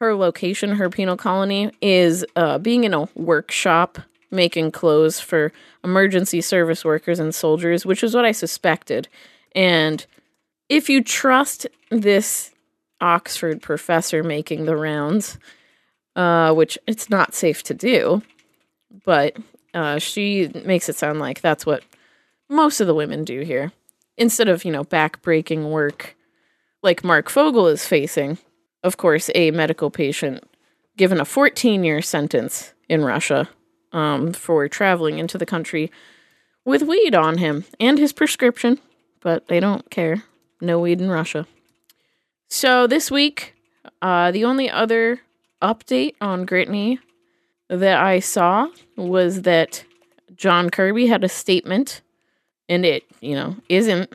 her 0.00 0.14
location, 0.14 0.76
her 0.76 0.90
penal 0.90 1.16
colony, 1.16 1.72
is 1.80 2.24
uh, 2.36 2.58
being 2.58 2.84
in 2.84 2.94
a 2.94 3.08
workshop 3.14 3.98
making 4.30 4.70
clothes 4.70 5.20
for 5.20 5.52
emergency 5.82 6.40
service 6.40 6.84
workers 6.84 7.18
and 7.18 7.34
soldiers, 7.34 7.86
which 7.86 8.02
is 8.04 8.14
what 8.14 8.24
I 8.24 8.32
suspected. 8.32 9.08
And 9.54 10.04
if 10.68 10.88
you 10.88 11.02
trust 11.02 11.66
this 11.90 12.52
Oxford 13.00 13.62
professor 13.62 14.22
making 14.22 14.64
the 14.64 14.76
rounds, 14.76 15.38
uh, 16.16 16.52
which 16.52 16.78
it's 16.86 17.08
not 17.08 17.34
safe 17.34 17.62
to 17.64 17.74
do, 17.74 18.22
but 19.04 19.36
uh, 19.74 19.98
she 19.98 20.50
makes 20.64 20.88
it 20.88 20.96
sound 20.96 21.18
like 21.18 21.40
that's 21.40 21.66
what 21.66 21.84
most 22.48 22.80
of 22.80 22.86
the 22.86 22.94
women 22.94 23.24
do 23.24 23.40
here. 23.40 23.72
Instead 24.16 24.48
of, 24.48 24.64
you 24.64 24.72
know, 24.72 24.84
back-breaking 24.84 25.70
work 25.70 26.16
like 26.82 27.04
Marc 27.04 27.28
Fogel 27.28 27.66
is 27.66 27.86
facing, 27.86 28.38
of 28.82 28.96
course, 28.96 29.30
a 29.34 29.50
medical 29.50 29.90
patient 29.90 30.42
given 30.96 31.20
a 31.20 31.24
14 31.24 31.84
year 31.84 32.02
sentence 32.02 32.74
in 32.88 33.04
Russia 33.04 33.48
um, 33.92 34.32
for 34.32 34.68
traveling 34.68 35.18
into 35.18 35.38
the 35.38 35.46
country 35.46 35.90
with 36.64 36.82
weed 36.82 37.14
on 37.14 37.38
him 37.38 37.64
and 37.80 37.98
his 37.98 38.12
prescription, 38.12 38.78
but 39.20 39.48
they 39.48 39.60
don't 39.60 39.90
care. 39.90 40.24
No 40.60 40.80
weed 40.80 41.00
in 41.00 41.08
Russia. 41.08 41.46
So 42.48 42.86
this 42.86 43.10
week, 43.10 43.54
uh, 44.00 44.30
the 44.30 44.46
only 44.46 44.70
other 44.70 45.20
update 45.60 46.14
on 46.20 46.46
Gritney 46.46 46.98
that 47.68 48.02
I 48.02 48.20
saw 48.20 48.68
was 48.96 49.42
that 49.42 49.84
John 50.34 50.70
Kirby 50.70 51.06
had 51.06 51.24
a 51.24 51.28
statement, 51.28 52.00
and 52.68 52.86
it, 52.86 53.04
you 53.20 53.34
know, 53.34 53.56
isn't 53.68 54.10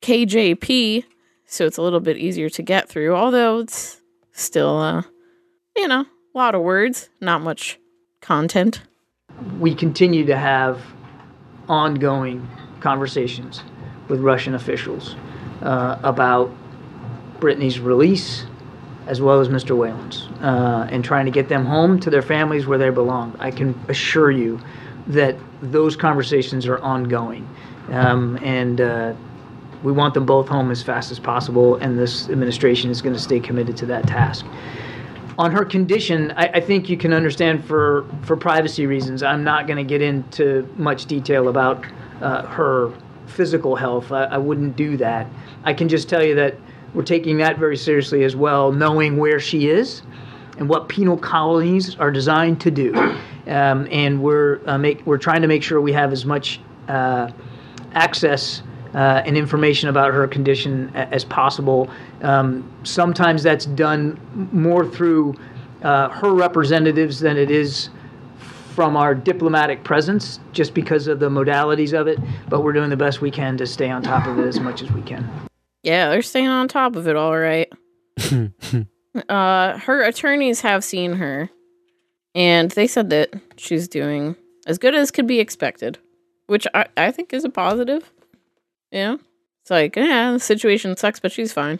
KJP, 0.00 1.04
so 1.44 1.66
it's 1.66 1.76
a 1.76 1.82
little 1.82 2.00
bit 2.00 2.16
easier 2.16 2.48
to 2.48 2.62
get 2.62 2.88
through, 2.88 3.14
although 3.14 3.58
it's 3.58 4.00
still, 4.32 4.78
uh, 4.78 5.02
you 5.76 5.86
know, 5.86 6.06
a 6.34 6.38
lot 6.38 6.54
of 6.54 6.62
words, 6.62 7.10
not 7.20 7.42
much 7.42 7.78
content. 8.22 8.80
We 9.60 9.74
continue 9.74 10.24
to 10.24 10.36
have 10.36 10.80
ongoing 11.68 12.48
conversations 12.80 13.62
with 14.08 14.20
Russian 14.20 14.54
officials 14.54 15.14
uh, 15.60 15.98
about 16.02 16.50
Britney's 17.40 17.78
release, 17.80 18.44
as 19.06 19.20
well 19.20 19.40
as 19.40 19.48
Mr. 19.48 19.76
Whelan's, 19.76 20.28
uh, 20.40 20.88
and 20.90 21.04
trying 21.04 21.26
to 21.26 21.30
get 21.30 21.48
them 21.48 21.64
home 21.64 22.00
to 22.00 22.10
their 22.10 22.22
families 22.22 22.66
where 22.66 22.78
they 22.78 22.90
belong. 22.90 23.36
I 23.38 23.50
can 23.50 23.78
assure 23.88 24.30
you 24.30 24.60
that 25.08 25.36
those 25.62 25.96
conversations 25.96 26.66
are 26.66 26.78
ongoing, 26.78 27.48
um, 27.90 28.38
and 28.42 28.80
uh, 28.80 29.14
we 29.82 29.92
want 29.92 30.14
them 30.14 30.26
both 30.26 30.48
home 30.48 30.70
as 30.70 30.82
fast 30.82 31.12
as 31.12 31.18
possible. 31.20 31.76
And 31.76 31.98
this 31.98 32.28
administration 32.28 32.90
is 32.90 33.00
going 33.02 33.14
to 33.14 33.20
stay 33.20 33.38
committed 33.40 33.76
to 33.78 33.86
that 33.86 34.06
task. 34.06 34.44
on 35.38 35.52
her 35.52 35.64
condition, 35.64 36.32
I, 36.36 36.46
I 36.54 36.60
think 36.60 36.88
you 36.88 36.96
can 36.96 37.12
understand 37.12 37.64
for 37.64 38.06
for 38.22 38.36
privacy 38.36 38.86
reasons. 38.86 39.22
I'm 39.22 39.44
not 39.44 39.66
going 39.66 39.76
to 39.76 39.84
get 39.84 40.02
into 40.02 40.68
much 40.76 41.06
detail 41.06 41.48
about 41.48 41.84
uh, 42.20 42.42
her 42.46 42.92
physical 43.26 43.76
health. 43.76 44.10
I, 44.12 44.24
I 44.24 44.38
wouldn't 44.38 44.76
do 44.76 44.96
that. 44.96 45.26
I 45.64 45.74
can 45.74 45.88
just 45.88 46.08
tell 46.08 46.24
you 46.24 46.34
that 46.36 46.54
we're 46.96 47.02
taking 47.02 47.36
that 47.36 47.58
very 47.58 47.76
seriously 47.76 48.24
as 48.24 48.34
well, 48.34 48.72
knowing 48.72 49.18
where 49.18 49.38
she 49.38 49.68
is 49.68 50.00
and 50.56 50.66
what 50.66 50.88
penal 50.88 51.18
colonies 51.18 51.94
are 51.96 52.10
designed 52.10 52.60
to 52.62 52.70
do. 52.70 52.92
Um, 53.46 53.86
and 53.92 54.20
we're 54.20 54.58
uh, 54.66 54.76
make 54.76 55.06
we're 55.06 55.18
trying 55.18 55.40
to 55.42 55.46
make 55.46 55.62
sure 55.62 55.80
we 55.80 55.92
have 55.92 56.10
as 56.10 56.24
much 56.24 56.58
uh, 56.88 57.30
access 57.92 58.64
uh, 58.92 59.22
and 59.24 59.36
information 59.36 59.88
about 59.88 60.12
her 60.12 60.26
condition 60.26 60.90
as 60.96 61.24
possible. 61.24 61.88
Um, 62.22 62.68
sometimes 62.82 63.44
that's 63.44 63.66
done 63.66 64.18
more 64.50 64.84
through 64.84 65.36
uh, 65.84 66.08
her 66.08 66.34
representatives 66.34 67.20
than 67.20 67.36
it 67.36 67.52
is 67.52 67.90
from 68.74 68.96
our 68.96 69.14
diplomatic 69.14 69.84
presence, 69.84 70.40
just 70.52 70.74
because 70.74 71.06
of 71.06 71.20
the 71.20 71.28
modalities 71.28 71.96
of 71.96 72.08
it. 72.08 72.18
But 72.48 72.64
we're 72.64 72.72
doing 72.72 72.90
the 72.90 72.96
best 72.96 73.20
we 73.20 73.30
can 73.30 73.56
to 73.58 73.66
stay 73.66 73.90
on 73.90 74.02
top 74.02 74.26
of 74.26 74.40
it 74.40 74.46
as 74.48 74.58
much 74.58 74.82
as 74.82 74.90
we 74.90 75.02
can. 75.02 75.46
Yeah, 75.86 76.08
they're 76.10 76.20
staying 76.20 76.48
on 76.48 76.66
top 76.66 76.96
of 76.96 77.06
it 77.06 77.14
all 77.14 77.38
right. 77.38 77.72
uh, 79.28 79.78
her 79.78 80.02
attorneys 80.02 80.60
have 80.62 80.82
seen 80.82 81.12
her, 81.12 81.48
and 82.34 82.72
they 82.72 82.88
said 82.88 83.10
that 83.10 83.32
she's 83.56 83.86
doing 83.86 84.34
as 84.66 84.78
good 84.78 84.96
as 84.96 85.12
could 85.12 85.28
be 85.28 85.38
expected, 85.38 85.98
which 86.48 86.66
I, 86.74 86.86
I 86.96 87.12
think 87.12 87.32
is 87.32 87.44
a 87.44 87.48
positive. 87.50 88.12
Yeah. 88.90 89.18
It's 89.62 89.70
like, 89.70 89.94
yeah, 89.94 90.32
the 90.32 90.40
situation 90.40 90.96
sucks, 90.96 91.20
but 91.20 91.30
she's 91.30 91.52
fine. 91.52 91.78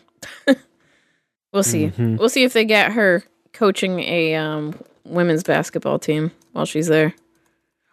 we'll 1.53 1.65
see. 1.65 1.89
Mhm. 1.89 2.16
We'll 2.16 2.28
see 2.28 2.45
if 2.45 2.53
they 2.53 2.65
get 2.65 2.93
her 2.93 3.24
coaching 3.53 3.99
a 3.99 4.37
um, 4.37 4.78
women's 5.05 5.43
basketball 5.43 5.99
team 5.99 6.31
while 6.53 6.65
she's 6.65 6.87
there. 6.87 7.12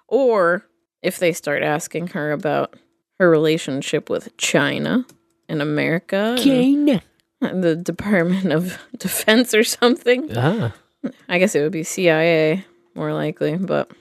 Or 0.07 0.63
if 1.01 1.17
they 1.17 1.33
start 1.33 1.63
asking 1.63 2.09
her 2.09 2.31
about 2.31 2.75
her 3.17 3.31
relationship 3.31 4.11
with 4.11 4.37
China 4.37 5.07
and 5.49 5.61
America. 5.61 6.35
China. 6.39 7.01
The 7.41 7.75
Department 7.75 8.51
of 8.53 8.79
Defense 8.97 9.53
or 9.53 9.63
something. 9.63 10.29
Ah. 10.35 10.73
I 11.27 11.39
guess 11.39 11.55
it 11.55 11.61
would 11.61 11.71
be 11.73 11.83
CIA, 11.83 12.65
more 12.95 13.13
likely, 13.13 13.57
but 13.57 13.91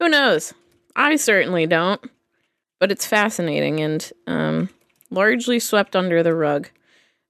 who 0.00 0.08
knows? 0.08 0.52
I 0.96 1.16
certainly 1.16 1.66
don't. 1.66 2.00
But 2.80 2.90
it's 2.90 3.06
fascinating 3.06 3.80
and 3.80 4.12
um, 4.26 4.70
largely 5.10 5.60
swept 5.60 5.94
under 5.94 6.22
the 6.22 6.34
rug. 6.34 6.70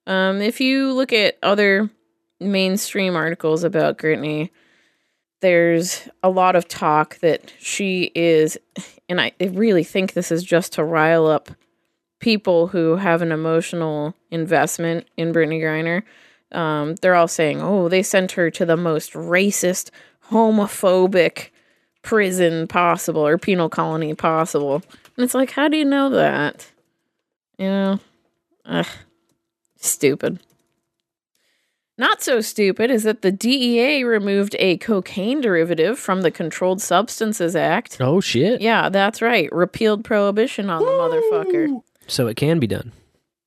Um, 0.07 0.41
if 0.41 0.61
you 0.61 0.93
look 0.93 1.13
at 1.13 1.39
other 1.43 1.91
mainstream 2.39 3.17
articles 3.17 3.65
about 3.65 3.99
Brittney, 3.99 4.51
there's 5.41 6.09
a 6.23 6.31
lot 6.31 6.57
of 6.57 6.69
talk 6.69 7.19
that 7.19 7.53
she 7.59 8.13
is, 8.15 8.59
and 9.09 9.21
I 9.21 9.33
really 9.41 9.85
think 9.85 10.13
this 10.13 10.31
is 10.31 10.45
just 10.45 10.75
to 10.75 10.85
rile 10.85 11.27
up 11.27 11.51
people 12.21 12.69
who 12.69 12.97
have 12.97 13.23
an 13.23 13.33
emotional 13.33 14.15
investment 14.31 15.07
in 15.17 15.33
Brittney 15.33 15.61
Griner. 15.61 16.03
Um, 16.57 16.95
they're 16.97 17.15
all 17.15 17.29
saying, 17.29 17.61
"Oh, 17.61 17.89
they 17.89 18.03
sent 18.03 18.33
her 18.33 18.51
to 18.51 18.65
the 18.65 18.77
most 18.77 19.13
racist, 19.15 19.91
homophobic 20.31 21.49
prison 22.03 22.67
possible 22.67 23.27
or 23.27 23.39
penal 23.39 23.69
colony 23.69 24.15
possible." 24.15 24.83
And 25.17 25.25
it's 25.25 25.35
like, 25.35 25.51
how 25.51 25.69
do 25.69 25.77
you 25.77 25.85
know 25.85 26.11
that? 26.11 26.71
You 27.59 27.67
know, 27.67 28.01
Ugh. 28.65 28.87
stupid. 29.77 30.39
Not 31.99 32.23
so 32.23 32.41
stupid 32.41 32.91
is 32.91 33.03
that 33.03 33.21
the 33.21 33.31
DEA 33.31 34.05
removed 34.05 34.57
a 34.59 34.79
cocaine 34.79 35.43
derivative 35.43 35.99
from 35.99 36.23
the 36.23 36.31
Controlled 36.31 36.81
Substances 36.81 37.55
Act. 37.55 37.99
Oh 38.01 38.23
shit. 38.23 38.63
Yeah, 38.63 38.89
that's 38.89 39.21
right. 39.21 39.53
Repealed 39.53 40.03
prohibition 40.03 40.71
on 40.71 40.81
the 40.83 40.91
motherfucker. 40.91 41.83
So 42.11 42.27
it 42.27 42.37
can 42.37 42.59
be 42.59 42.67
done. 42.67 42.93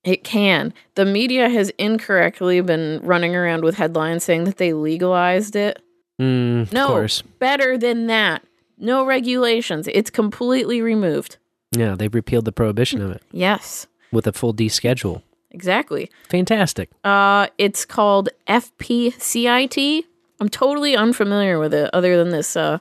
It 0.03 0.23
can. 0.23 0.73
The 0.95 1.06
media 1.06 1.49
has 1.49 1.69
incorrectly 1.77 2.60
been 2.61 2.99
running 3.03 3.35
around 3.35 3.64
with 3.64 3.76
headlines 3.76 4.23
saying 4.23 4.44
that 4.45 4.57
they 4.57 4.73
legalized 4.73 5.56
it. 5.56 5.81
Mm, 6.19 6.72
No, 6.73 6.88
course. 6.88 7.22
better 7.40 7.77
than 7.77 8.07
that. 8.07 8.44
No 8.77 9.06
regulations. 9.06 9.88
It's 9.94 10.10
completely 10.10 10.81
removed. 10.81 11.38
Yeah, 11.72 11.95
they've 11.95 12.14
repealed 12.14 12.45
the 12.45 12.52
prohibition 12.52 13.02
of 13.02 13.11
it 13.11 13.22
Yes, 13.31 13.88
with 14.11 14.27
a 14.27 14.34
full 14.34 14.53
D 14.53 14.68
schedule. 14.69 15.23
exactly. 15.52 16.10
Fantastic. 16.30 16.90
Uh, 17.03 17.48
it's 17.57 17.85
called 17.85 18.30
FPCIT. 18.48 20.03
I'm 20.40 20.49
totally 20.49 20.95
unfamiliar 20.95 21.60
with 21.60 21.73
it, 21.73 21.90
other 21.94 22.18
than 22.18 22.30
this. 22.31 22.56
Uh, 22.56 22.80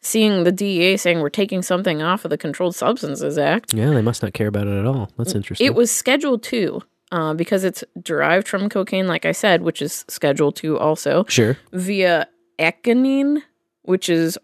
seeing 0.00 0.44
the 0.44 0.52
DEA 0.52 0.96
saying 0.96 1.20
we're 1.20 1.28
taking 1.28 1.62
something 1.62 2.02
off 2.02 2.24
of 2.24 2.30
the 2.30 2.38
Controlled 2.38 2.74
Substances 2.74 3.38
Act. 3.38 3.74
Yeah, 3.74 3.90
they 3.90 4.02
must 4.02 4.22
not 4.22 4.32
care 4.32 4.48
about 4.48 4.66
it 4.66 4.78
at 4.78 4.86
all. 4.86 5.10
That's 5.16 5.34
interesting. 5.34 5.66
It 5.66 5.74
was 5.74 5.90
Schedule 5.90 6.38
Two, 6.38 6.82
uh, 7.10 7.34
because 7.34 7.64
it's 7.64 7.84
derived 8.00 8.48
from 8.48 8.68
cocaine, 8.68 9.06
like 9.06 9.24
I 9.24 9.32
said, 9.32 9.62
which 9.62 9.82
is 9.82 10.04
Schedule 10.08 10.52
Two 10.52 10.78
also. 10.78 11.24
Sure. 11.28 11.56
Via 11.72 12.28
ecgonine, 12.58 13.42
which 13.82 14.08
is 14.08 14.38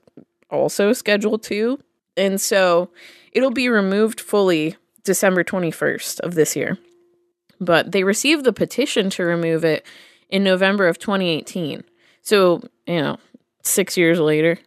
also 0.50 0.92
Schedule 0.92 1.38
Two, 1.38 1.78
and 2.16 2.40
so 2.40 2.90
it'll 3.32 3.50
be 3.50 3.68
removed 3.68 4.20
fully 4.20 4.76
December 5.04 5.44
21st 5.44 6.20
of 6.20 6.34
this 6.34 6.56
year. 6.56 6.78
But 7.60 7.92
they 7.92 8.04
received 8.04 8.44
the 8.44 8.52
petition 8.52 9.10
to 9.10 9.24
remove 9.24 9.64
it 9.64 9.86
in 10.28 10.42
November 10.42 10.88
of 10.88 10.98
2018. 10.98 11.84
So, 12.22 12.62
you 12.86 13.00
know, 13.00 13.18
six 13.62 13.96
years 13.96 14.18
later. 14.18 14.58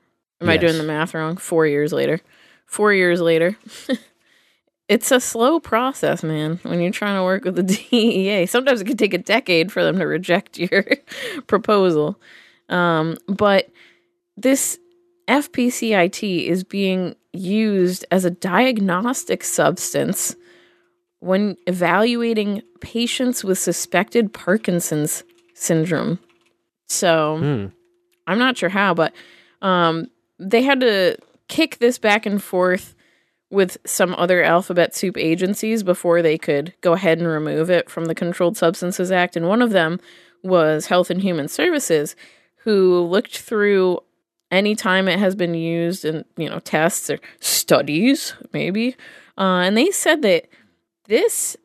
Am 0.42 0.50
I 0.50 0.58
doing 0.58 0.78
the 0.78 0.84
math 0.84 1.14
wrong? 1.14 1.38
Four 1.38 1.66
years 1.66 1.92
later. 1.92 2.20
Four 2.66 2.94
years 2.94 3.22
later. 3.22 3.58
it's 4.88 5.12
a 5.12 5.20
slow 5.20 5.60
process, 5.60 6.24
man, 6.24 6.60
when 6.64 6.80
you're 6.80 6.92
trying 6.92 7.18
to 7.18 7.24
work 7.24 7.44
with 7.46 7.56
the 7.56 7.64
DEA. 7.92 8.46
Sometimes 8.46 8.82
it 8.82 8.86
can 8.86 8.98
take 8.98 9.14
a 9.14 9.20
decade 9.20 9.72
for 9.72 9.84
them 9.84 9.98
to 10.00 10.06
reject 10.06 10.58
your 10.72 10.86
proposal. 11.48 12.20
Um, 12.70 13.18
but 13.28 13.70
this 14.36 14.78
FPCIT 15.28 16.46
is 16.48 16.64
being 16.64 17.16
used 17.34 18.06
as 18.12 18.26
a 18.26 18.30
diagnostic 18.32 19.44
substance 19.44 20.36
when 21.20 21.56
evaluating 21.66 22.62
patients 22.80 23.44
with 23.44 23.58
suspected 23.58 24.34
Parkinson's 24.34 25.24
syndrome. 25.56 26.20
So 26.88 27.38
Hmm. 27.38 27.66
I'm 28.28 28.40
not 28.40 28.58
sure 28.58 28.70
how, 28.70 28.94
but 28.94 29.14
um, 29.62 30.10
they 30.40 30.64
had 30.64 30.80
to 30.82 31.18
kick 31.48 31.78
this 31.80 31.98
back 31.98 32.26
and 32.26 32.42
forth 32.44 32.94
with 33.50 33.78
some 33.86 34.14
other 34.16 34.44
alphabet 34.44 34.94
soup 34.94 35.18
agencies 35.18 35.82
before 35.82 36.22
they 36.22 36.38
could 36.38 36.74
go 36.82 36.94
ahead 36.94 37.18
and 37.20 37.28
remove 37.28 37.70
it 37.70 37.90
from 37.90 38.06
the 38.06 38.16
Controlled 38.16 38.58
Substances 38.58 39.12
Act. 39.12 39.38
And 39.38 39.48
one 39.48 39.62
of 39.62 39.70
them 39.72 40.00
was 40.44 40.88
Health 40.88 41.10
and 41.10 41.22
Human 41.22 41.48
Services, 41.48 42.16
who 42.58 43.02
looked 43.02 43.38
through 43.38 44.00
any 44.52 44.76
time 44.76 45.08
it 45.08 45.20
has 45.20 45.36
been 45.36 45.54
used 45.54 46.06
in 46.06 46.24
you 46.38 46.50
know 46.50 46.60
tests 46.60 47.10
or 47.10 47.20
studies 47.42 48.34
maybe 48.54 48.96
uh, 49.38 49.60
and 49.66 49.76
they 49.76 49.92
said 49.92 50.22
that 50.22 50.48
this 51.06 51.58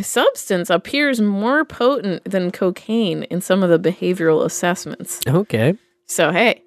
substance 0.00 0.68
appears 0.68 1.20
more 1.20 1.64
potent 1.64 2.24
than 2.24 2.50
cocaine 2.50 3.22
in 3.24 3.40
some 3.40 3.62
of 3.62 3.70
the 3.70 3.78
behavioral 3.78 4.44
assessments 4.44 5.20
Okay. 5.28 5.78
so 6.06 6.32
hey 6.32 6.60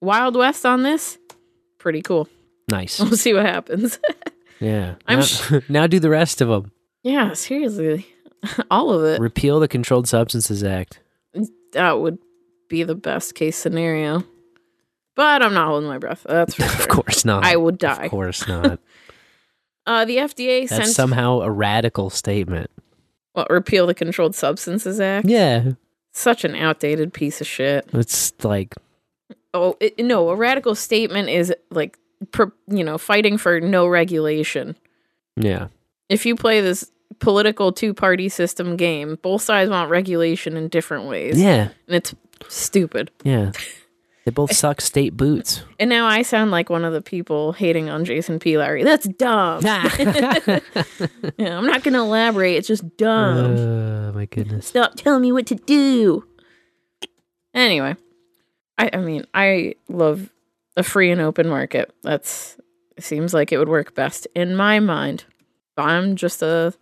wild 0.00 0.36
west 0.36 0.64
on 0.66 0.82
this 0.82 1.18
pretty 1.78 2.02
cool 2.02 2.28
Nice. 2.70 3.00
we'll 3.00 3.10
see 3.16 3.34
what 3.34 3.46
happens 3.46 3.98
Yeah. 4.60 4.96
I'm 5.06 5.20
now, 5.20 5.24
sh- 5.24 5.52
now 5.70 5.86
do 5.86 5.98
the 6.00 6.10
rest 6.10 6.40
of 6.40 6.48
them. 6.48 6.72
yeah 7.02 7.32
seriously 7.32 8.06
all 8.70 8.90
of 8.92 9.04
it 9.04 9.20
Repeal 9.20 9.60
the 9.60 9.68
Controlled 9.68 10.06
Substances 10.08 10.62
Act. 10.64 11.00
that 11.72 11.98
would 12.00 12.18
be 12.68 12.82
the 12.82 12.94
best 12.94 13.34
case 13.34 13.56
scenario 13.56 14.22
but 15.16 15.42
i'm 15.42 15.52
not 15.54 15.66
holding 15.66 15.88
my 15.88 15.98
breath 15.98 16.24
that's 16.28 16.54
for 16.54 16.62
sure 16.62 16.80
Of 16.80 16.88
course 16.88 17.24
not. 17.24 17.44
i 17.44 17.56
would 17.56 17.78
die 17.78 18.04
Of 18.04 18.10
course 18.10 18.46
not. 18.46 18.78
uh 19.86 20.04
the 20.04 20.18
fda 20.18 20.68
That's 20.68 20.84
sent 20.84 20.88
somehow 20.94 21.40
a 21.40 21.50
radical 21.50 22.10
statement. 22.10 22.70
what 23.32 23.50
repeal 23.50 23.86
the 23.86 23.94
controlled 23.94 24.34
substances 24.36 25.00
act 25.00 25.26
Yeah. 25.26 25.72
such 26.12 26.44
an 26.44 26.54
outdated 26.54 27.12
piece 27.12 27.40
of 27.40 27.46
shit 27.46 27.88
It's 27.92 28.32
like, 28.44 28.74
oh 29.54 29.76
it, 29.80 29.98
no 29.98 30.28
a 30.30 30.36
radical 30.36 30.74
statement 30.74 31.28
is 31.28 31.52
like 31.70 31.98
pro, 32.30 32.50
you 32.68 32.84
know 32.84 32.98
fighting 32.98 33.36
for 33.38 33.60
no 33.60 33.86
regulation 33.86 34.76
yeah. 35.36 35.68
if 36.08 36.26
you 36.26 36.34
play 36.36 36.60
this 36.60 36.90
political 37.18 37.72
two-party 37.72 38.28
system 38.28 38.76
game 38.76 39.18
both 39.22 39.42
sides 39.42 39.70
want 39.70 39.90
regulation 39.90 40.56
in 40.56 40.68
different 40.68 41.06
ways 41.06 41.38
Yeah. 41.40 41.68
and 41.86 41.96
it's 41.96 42.14
stupid 42.48 43.10
Yeah. 43.24 43.52
They 44.24 44.30
both 44.30 44.54
suck 44.56 44.80
state 44.80 45.16
boots. 45.16 45.64
and 45.78 45.88
now 45.90 46.06
i 46.06 46.22
sound 46.22 46.50
like 46.50 46.68
one 46.70 46.84
of 46.84 46.92
the 46.92 47.00
people 47.02 47.52
hating 47.52 47.88
on 47.90 48.04
jason 48.04 48.38
p 48.38 48.56
Lowery 48.58 48.84
that's 48.84 49.08
dumb 49.08 49.62
yeah, 49.64 50.60
i'm 51.58 51.66
not 51.66 51.82
gonna 51.82 52.02
elaborate 52.02 52.56
it's 52.56 52.68
just 52.68 52.96
dumb 52.96 53.56
Oh, 53.56 54.12
my 54.12 54.26
goodness. 54.26 54.66
Stop 54.66 54.94
telling 54.96 55.22
me 55.22 55.30
what 55.32 55.46
to 55.46 55.54
do. 55.54 56.24
Anyway, 57.54 57.94
I, 58.80 58.90
I 58.94 58.96
mean, 58.96 59.26
I 59.34 59.74
love 59.88 60.30
a 60.74 60.82
free 60.82 61.10
and 61.10 61.20
open 61.20 61.48
market. 61.48 61.94
That's 62.02 62.56
seems 62.98 63.32
like 63.32 63.52
it 63.52 63.58
would 63.58 63.68
work 63.68 63.94
best 63.94 64.26
in 64.34 64.56
my 64.56 64.80
mind. 64.80 65.24
I'm 65.76 66.16
just 66.16 66.42
a 66.42 66.74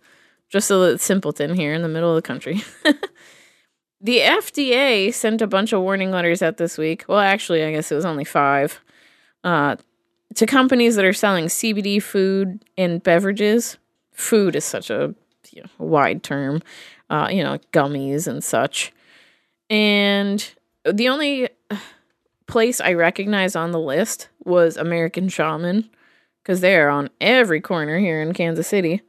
just 0.49 0.71
a 0.71 0.97
simpleton 0.97 1.53
here 1.53 1.73
in 1.73 1.81
the 1.81 1.89
middle 1.89 2.09
of 2.09 2.15
the 2.15 2.21
country. 2.21 2.63
the 4.01 4.19
FDA 4.19 5.13
sent 5.13 5.41
a 5.41 5.47
bunch 5.47 5.73
of 5.73 5.81
warning 5.81 6.11
letters 6.11 6.41
out 6.41 6.57
this 6.57 6.77
week. 6.77 7.03
Well, 7.07 7.19
actually, 7.19 7.63
I 7.63 7.71
guess 7.71 7.91
it 7.91 7.95
was 7.95 8.05
only 8.05 8.25
five. 8.25 8.79
Uh, 9.43 9.75
to 10.35 10.45
companies 10.45 10.95
that 10.95 11.05
are 11.05 11.13
selling 11.13 11.45
CBD 11.45 12.01
food 12.01 12.63
and 12.77 13.03
beverages. 13.03 13.77
Food 14.13 14.55
is 14.55 14.65
such 14.65 14.89
a 14.89 15.13
you 15.51 15.63
know, 15.63 15.69
wide 15.85 16.23
term, 16.23 16.61
uh, 17.09 17.27
you 17.31 17.43
know, 17.43 17.57
gummies 17.73 18.27
and 18.27 18.43
such. 18.43 18.93
And 19.69 20.45
the 20.85 21.09
only 21.09 21.49
place 22.49 22.81
I 22.81 22.93
recognize 22.93 23.55
on 23.55 23.71
the 23.71 23.79
list 23.79 24.29
was 24.43 24.77
American 24.77 25.29
Shaman 25.29 25.89
because 26.43 26.61
they're 26.61 26.89
on 26.89 27.09
every 27.21 27.61
corner 27.61 27.99
here 27.99 28.21
in 28.21 28.33
Kansas 28.33 28.67
City. 28.67 29.01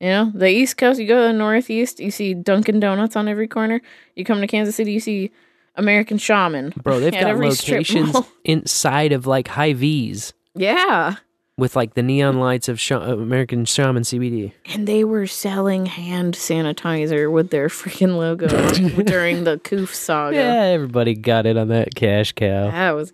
You 0.00 0.08
know, 0.08 0.32
the 0.34 0.48
East 0.48 0.76
Coast, 0.76 1.00
you 1.00 1.08
go 1.08 1.22
to 1.22 1.28
the 1.28 1.38
Northeast, 1.38 1.98
you 1.98 2.10
see 2.10 2.34
Dunkin' 2.34 2.80
Donuts 2.80 3.16
on 3.16 3.26
every 3.26 3.48
corner. 3.48 3.80
You 4.16 4.24
come 4.24 4.40
to 4.40 4.46
Kansas 4.46 4.76
City, 4.76 4.92
you 4.92 5.00
see 5.00 5.30
American 5.76 6.18
Shaman. 6.18 6.74
Bro, 6.82 7.00
they've 7.00 7.12
got 7.12 7.38
locations 7.38 8.16
inside 8.44 9.12
of 9.12 9.26
like 9.26 9.48
Hy-Vees 9.48 10.32
Yeah. 10.54 11.16
With 11.56 11.76
like 11.76 11.94
the 11.94 12.02
neon 12.02 12.38
lights 12.40 12.68
of 12.68 12.80
Sha- 12.80 13.00
American 13.12 13.64
Shaman 13.64 14.02
CBD. 14.02 14.52
And 14.66 14.86
they 14.88 15.04
were 15.04 15.26
selling 15.26 15.86
hand 15.86 16.34
sanitizer 16.34 17.30
with 17.30 17.50
their 17.50 17.68
freaking 17.68 18.16
logo 18.16 18.48
during 19.04 19.44
the 19.44 19.58
Koof 19.58 19.94
saga. 19.94 20.36
Yeah, 20.36 20.62
everybody 20.64 21.14
got 21.14 21.46
it 21.46 21.56
on 21.56 21.68
that 21.68 21.94
cash 21.94 22.32
cow. 22.32 22.70
That 22.70 22.92
was, 22.92 23.12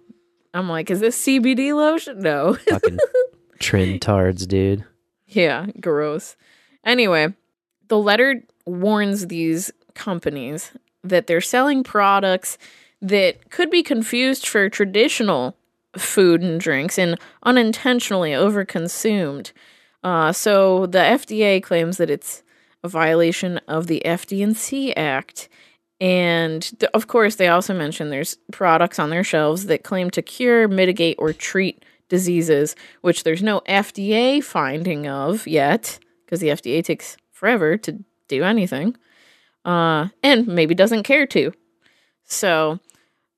I'm 0.54 0.68
like, 0.68 0.90
is 0.90 1.00
this 1.00 1.20
CBD 1.20 1.74
lotion? 1.74 2.20
No. 2.20 2.54
Fucking 2.54 2.98
trendards, 3.58 4.48
dude. 4.48 4.84
Yeah, 5.26 5.66
gross. 5.80 6.34
Anyway, 6.84 7.34
the 7.88 7.98
letter 7.98 8.42
warns 8.64 9.26
these 9.26 9.70
companies 9.94 10.72
that 11.04 11.26
they're 11.26 11.40
selling 11.40 11.84
products 11.84 12.56
that 13.02 13.50
could 13.50 13.70
be 13.70 13.82
confused 13.82 14.46
for 14.46 14.68
traditional 14.68 15.56
food 15.96 16.42
and 16.42 16.60
drinks 16.60 16.98
and 16.98 17.18
unintentionally 17.42 18.30
overconsumed. 18.30 19.52
Uh, 20.02 20.32
so 20.32 20.86
the 20.86 20.98
FDA 20.98 21.62
claims 21.62 21.96
that 21.98 22.10
it's 22.10 22.42
a 22.82 22.88
violation 22.88 23.58
of 23.68 23.86
the 23.86 24.02
FD&C 24.04 24.94
Act. 24.94 25.48
And 26.00 26.62
th- 26.78 26.90
of 26.94 27.08
course, 27.08 27.36
they 27.36 27.48
also 27.48 27.74
mention 27.74 28.08
there's 28.08 28.38
products 28.52 28.98
on 28.98 29.10
their 29.10 29.24
shelves 29.24 29.66
that 29.66 29.84
claim 29.84 30.10
to 30.10 30.22
cure, 30.22 30.66
mitigate, 30.66 31.16
or 31.18 31.32
treat 31.32 31.84
diseases, 32.08 32.74
which 33.02 33.24
there's 33.24 33.42
no 33.42 33.60
FDA 33.60 34.42
finding 34.42 35.06
of 35.06 35.46
yet, 35.46 35.98
because 36.24 36.40
the 36.40 36.48
FDA 36.48 36.82
takes 36.82 37.16
forever 37.32 37.76
to 37.76 38.02
do 38.28 38.42
anything, 38.42 38.96
uh, 39.64 40.08
and 40.22 40.46
maybe 40.46 40.74
doesn't 40.74 41.02
care 41.02 41.26
to. 41.26 41.52
So 42.24 42.78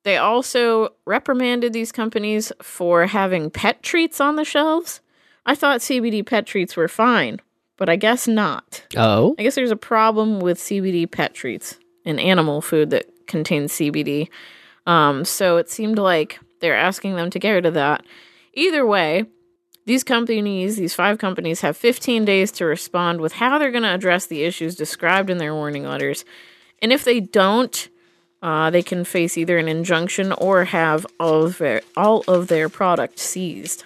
they 0.04 0.16
also 0.16 0.90
reprimanded 1.06 1.72
these 1.72 1.92
companies 1.92 2.52
for 2.60 3.06
having 3.06 3.50
pet 3.50 3.82
treats 3.82 4.20
on 4.20 4.36
the 4.36 4.44
shelves. 4.44 5.00
I 5.46 5.54
thought 5.54 5.80
CBD 5.80 6.24
pet 6.24 6.46
treats 6.46 6.76
were 6.76 6.88
fine, 6.88 7.40
but 7.76 7.88
I 7.88 7.96
guess 7.96 8.26
not. 8.26 8.84
Oh, 8.96 9.34
I 9.38 9.42
guess 9.42 9.54
there's 9.54 9.70
a 9.70 9.76
problem 9.76 10.40
with 10.40 10.58
CBD 10.58 11.10
pet 11.10 11.34
treats 11.34 11.78
and 12.04 12.18
animal 12.20 12.60
food 12.60 12.90
that 12.90 13.06
contains 13.26 13.72
CBD. 13.72 14.28
Um, 14.86 15.24
so 15.24 15.56
it 15.56 15.70
seemed 15.70 15.98
like 15.98 16.40
they're 16.60 16.76
asking 16.76 17.16
them 17.16 17.30
to 17.30 17.38
get 17.38 17.52
rid 17.52 17.66
of 17.66 17.74
that. 17.74 18.04
Either 18.54 18.84
way, 18.84 19.24
these 19.86 20.04
companies, 20.04 20.76
these 20.76 20.94
five 20.94 21.18
companies, 21.18 21.60
have 21.60 21.76
15 21.76 22.24
days 22.24 22.52
to 22.52 22.64
respond 22.64 23.20
with 23.20 23.34
how 23.34 23.58
they're 23.58 23.70
going 23.70 23.82
to 23.82 23.94
address 23.94 24.26
the 24.26 24.44
issues 24.44 24.76
described 24.76 25.30
in 25.30 25.38
their 25.38 25.54
warning 25.54 25.84
letters. 25.84 26.24
And 26.80 26.92
if 26.92 27.04
they 27.04 27.20
don't, 27.20 27.88
uh, 28.42 28.70
they 28.70 28.82
can 28.82 29.04
face 29.04 29.38
either 29.38 29.56
an 29.56 29.68
injunction 29.68 30.32
or 30.32 30.64
have 30.64 31.06
all 31.20 31.44
of 31.44 31.58
their 31.58 31.80
all 31.96 32.24
of 32.26 32.48
their 32.48 32.68
product 32.68 33.18
seized. 33.18 33.84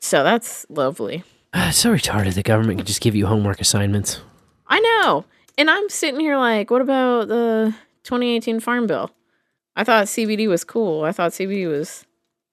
So 0.00 0.22
that's 0.22 0.66
lovely. 0.68 1.24
It's 1.54 1.78
so 1.78 1.92
retarded. 1.92 2.34
The 2.34 2.42
government 2.42 2.78
can 2.78 2.86
just 2.86 3.00
give 3.00 3.14
you 3.14 3.26
homework 3.26 3.60
assignments. 3.60 4.20
I 4.66 4.80
know. 4.80 5.24
And 5.56 5.70
I'm 5.70 5.88
sitting 5.88 6.20
here 6.20 6.36
like, 6.36 6.70
what 6.70 6.82
about 6.82 7.28
the 7.28 7.74
2018 8.02 8.60
Farm 8.60 8.86
Bill? 8.86 9.10
I 9.76 9.84
thought 9.84 10.06
CBD 10.06 10.48
was 10.48 10.64
cool. 10.64 11.04
I 11.04 11.12
thought 11.12 11.32
CBD 11.32 11.68
was 11.68 12.04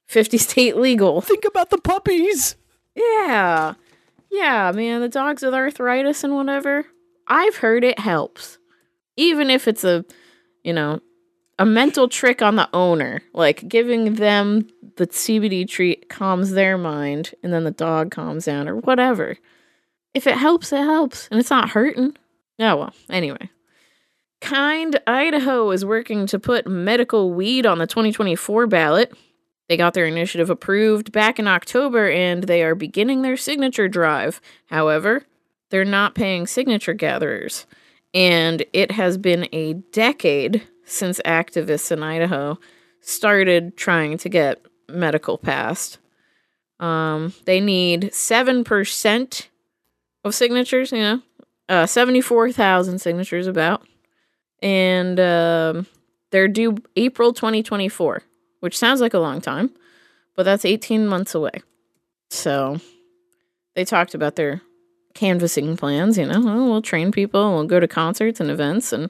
50 0.08 0.38
state 0.38 0.78
legal. 0.78 1.22
Think 1.22 1.46
about 1.46 1.70
the 1.70 1.78
puppies. 1.78 2.56
Yeah. 2.96 3.74
Yeah, 4.30 4.72
man, 4.74 5.02
the 5.02 5.10
dogs 5.10 5.42
with 5.42 5.54
arthritis 5.54 6.24
and 6.24 6.36
whatever. 6.36 6.86
I've 7.28 7.58
heard 7.58 7.84
it 7.84 8.00
helps. 8.00 8.58
Even 9.18 9.50
if 9.50 9.68
it's 9.68 9.84
a, 9.84 10.06
you 10.64 10.74
know, 10.74 11.02
a 11.60 11.66
mental 11.66 12.08
trick 12.08 12.42
on 12.42 12.56
the 12.56 12.70
owner, 12.74 13.22
like 13.34 13.68
giving 13.68 14.16
them 14.16 14.68
the 14.96 15.08
CBD 15.08 15.68
treat 15.68 16.10
calms 16.10 16.52
their 16.52 16.78
mind 16.78 17.34
and 17.44 17.54
then 17.54 17.64
the 17.64 17.72
dog 17.72 18.12
calms 18.12 18.46
down 18.46 18.68
or 18.68 18.78
whatever. 18.78 19.38
If 20.14 20.28
it 20.28 20.38
helps, 20.38 20.74
it 20.74 20.82
helps 20.82 21.28
and 21.30 21.40
it's 21.40 21.50
not 21.50 21.70
hurting. 21.70 22.18
Oh, 22.60 22.76
well, 22.76 22.94
anyway. 23.10 23.50
Kind 24.42 25.00
Idaho 25.06 25.70
is 25.70 25.86
working 25.86 26.26
to 26.28 26.40
put 26.40 26.66
medical 26.68 27.32
weed 27.32 27.66
on 27.66 27.78
the 27.78 27.86
2024 27.86 28.66
ballot. 28.68 29.14
They 29.70 29.78
got 29.78 29.94
their 29.94 30.08
initiative 30.08 30.50
approved 30.50 31.12
back 31.12 31.38
in 31.38 31.48
October 31.48 32.10
and 32.10 32.44
they 32.44 32.64
are 32.64 32.76
beginning 32.76 33.22
their 33.22 33.38
signature 33.38 33.88
drive. 33.88 34.42
However, 34.66 35.26
they're 35.70 35.86
not 35.86 36.16
paying 36.16 36.48
signature 36.48 36.94
gatherers. 36.94 37.66
And 38.14 38.66
it 38.74 38.92
has 38.92 39.18
been 39.18 39.48
a 39.54 39.74
decade 39.74 40.68
since 40.86 41.22
activists 41.26 41.92
in 41.92 42.04
Idaho 42.04 42.60
started 43.00 43.78
trying 43.78 44.18
to 44.20 44.30
get 44.30 44.66
medical 44.90 45.38
passed. 45.38 45.98
Um, 46.80 47.34
they 47.46 47.62
need 47.62 48.12
7% 48.12 49.48
of 50.24 50.36
signatures, 50.36 50.92
you 50.92 51.00
know, 51.00 51.22
uh, 51.70 51.86
74,000 51.86 53.00
signatures 53.00 53.48
about. 53.48 53.88
And 54.62 55.20
um, 55.20 55.88
they're 56.32 56.48
due 56.48 56.78
April 56.96 57.34
2024, 57.34 58.24
which 58.60 58.78
sounds 58.78 59.02
like 59.02 59.14
a 59.14 59.20
long 59.20 59.42
time, 59.42 59.72
but 60.36 60.44
that's 60.44 60.66
18 60.66 61.08
months 61.08 61.34
away. 61.34 61.62
So 62.30 62.80
they 63.76 63.86
talked 63.86 64.14
about 64.14 64.36
their 64.36 64.62
canvassing 65.14 65.78
plans, 65.78 66.18
you 66.18 66.26
know, 66.26 66.42
oh, 66.46 66.70
we'll 66.70 66.82
train 66.82 67.12
people, 67.12 67.54
we'll 67.54 67.66
go 67.66 67.80
to 67.80 67.88
concerts 67.88 68.40
and 68.40 68.50
events, 68.50 68.92
and 68.94 69.10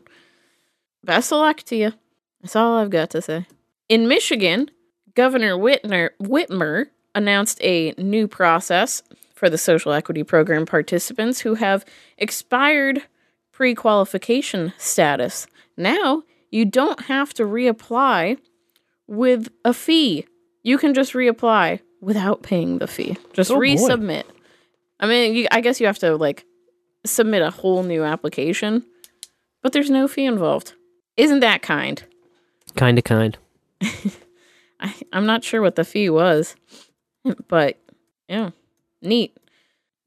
best 1.03 1.31
of 1.31 1.39
luck 1.39 1.57
to 1.63 1.75
you. 1.75 1.93
That's 2.41 2.55
all 2.55 2.77
I've 2.77 2.89
got 2.89 3.09
to 3.11 3.21
say. 3.21 3.45
In 3.89 4.07
Michigan, 4.07 4.69
Governor 5.15 5.55
Whitner, 5.55 6.11
Whitmer 6.21 6.87
announced 7.13 7.61
a 7.61 7.93
new 7.97 8.27
process 8.27 9.03
for 9.35 9.49
the 9.49 9.57
social 9.57 9.91
equity 9.91 10.23
program 10.23 10.65
participants 10.65 11.39
who 11.41 11.55
have 11.55 11.85
expired 12.17 13.03
pre 13.51 13.75
qualification 13.75 14.73
status. 14.77 15.47
Now, 15.77 16.23
you 16.51 16.65
don't 16.65 17.05
have 17.05 17.33
to 17.35 17.43
reapply 17.43 18.37
with 19.07 19.49
a 19.65 19.73
fee. 19.73 20.25
You 20.63 20.77
can 20.77 20.93
just 20.93 21.13
reapply 21.13 21.79
without 22.01 22.43
paying 22.43 22.77
the 22.77 22.87
fee. 22.87 23.17
Just 23.33 23.51
Oh, 23.51 23.55
boy. 23.55 23.59
I 25.01 25.07
mean, 25.07 25.35
you, 25.35 25.47
I 25.51 25.61
guess 25.61 25.81
you 25.81 25.87
have 25.87 25.99
to 25.99 26.15
like 26.15 26.45
submit 27.05 27.41
a 27.41 27.49
whole 27.49 27.83
new 27.83 28.03
application, 28.03 28.85
but 29.61 29.73
there's 29.73 29.89
no 29.89 30.07
fee 30.07 30.25
involved. 30.25 30.73
Isn't 31.17 31.41
that 31.41 31.61
kind? 31.61 32.03
Kind 32.75 32.97
of 32.97 33.03
kind. 33.03 33.37
I, 34.79 34.93
I'm 35.11 35.25
not 35.25 35.43
sure 35.43 35.61
what 35.61 35.75
the 35.75 35.83
fee 35.83 36.09
was, 36.09 36.55
but 37.47 37.77
yeah, 38.29 38.51
neat. 39.01 39.35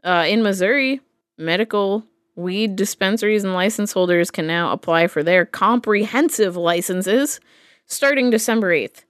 Uh, 0.02 0.24
in 0.28 0.42
Missouri, 0.42 1.00
medical 1.36 2.04
weed 2.36 2.76
dispensaries 2.76 3.44
and 3.44 3.54
license 3.54 3.92
holders 3.92 4.30
can 4.30 4.46
now 4.46 4.72
apply 4.72 5.06
for 5.06 5.22
their 5.22 5.44
comprehensive 5.44 6.56
licenses 6.56 7.40
starting 7.86 8.30
December 8.30 8.70
8th. 8.70 9.04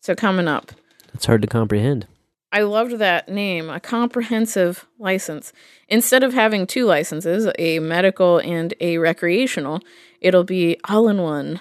So, 0.00 0.14
coming 0.14 0.48
up. 0.48 0.72
It's 1.14 1.26
hard 1.26 1.42
to 1.42 1.48
comprehend. 1.48 2.06
I 2.54 2.62
loved 2.62 2.98
that 2.98 3.28
name, 3.28 3.68
a 3.68 3.80
comprehensive 3.80 4.86
license. 5.00 5.52
Instead 5.88 6.22
of 6.22 6.32
having 6.32 6.68
two 6.68 6.86
licenses, 6.86 7.48
a 7.58 7.80
medical 7.80 8.38
and 8.38 8.72
a 8.80 8.98
recreational, 8.98 9.80
it'll 10.20 10.44
be 10.44 10.78
all 10.88 11.08
in 11.08 11.20
one. 11.20 11.60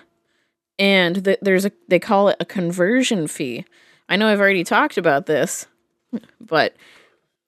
And 0.78 1.26
th- 1.26 1.40
there's 1.42 1.66
a 1.66 1.72
they 1.88 1.98
call 1.98 2.30
it 2.30 2.38
a 2.40 2.46
conversion 2.46 3.28
fee. 3.28 3.66
I 4.08 4.18
know 4.18 4.28
I've 4.28 4.40
already 4.40 4.64
talked 4.64 5.00
about 5.00 5.26
this, 5.26 5.66
but 6.40 6.76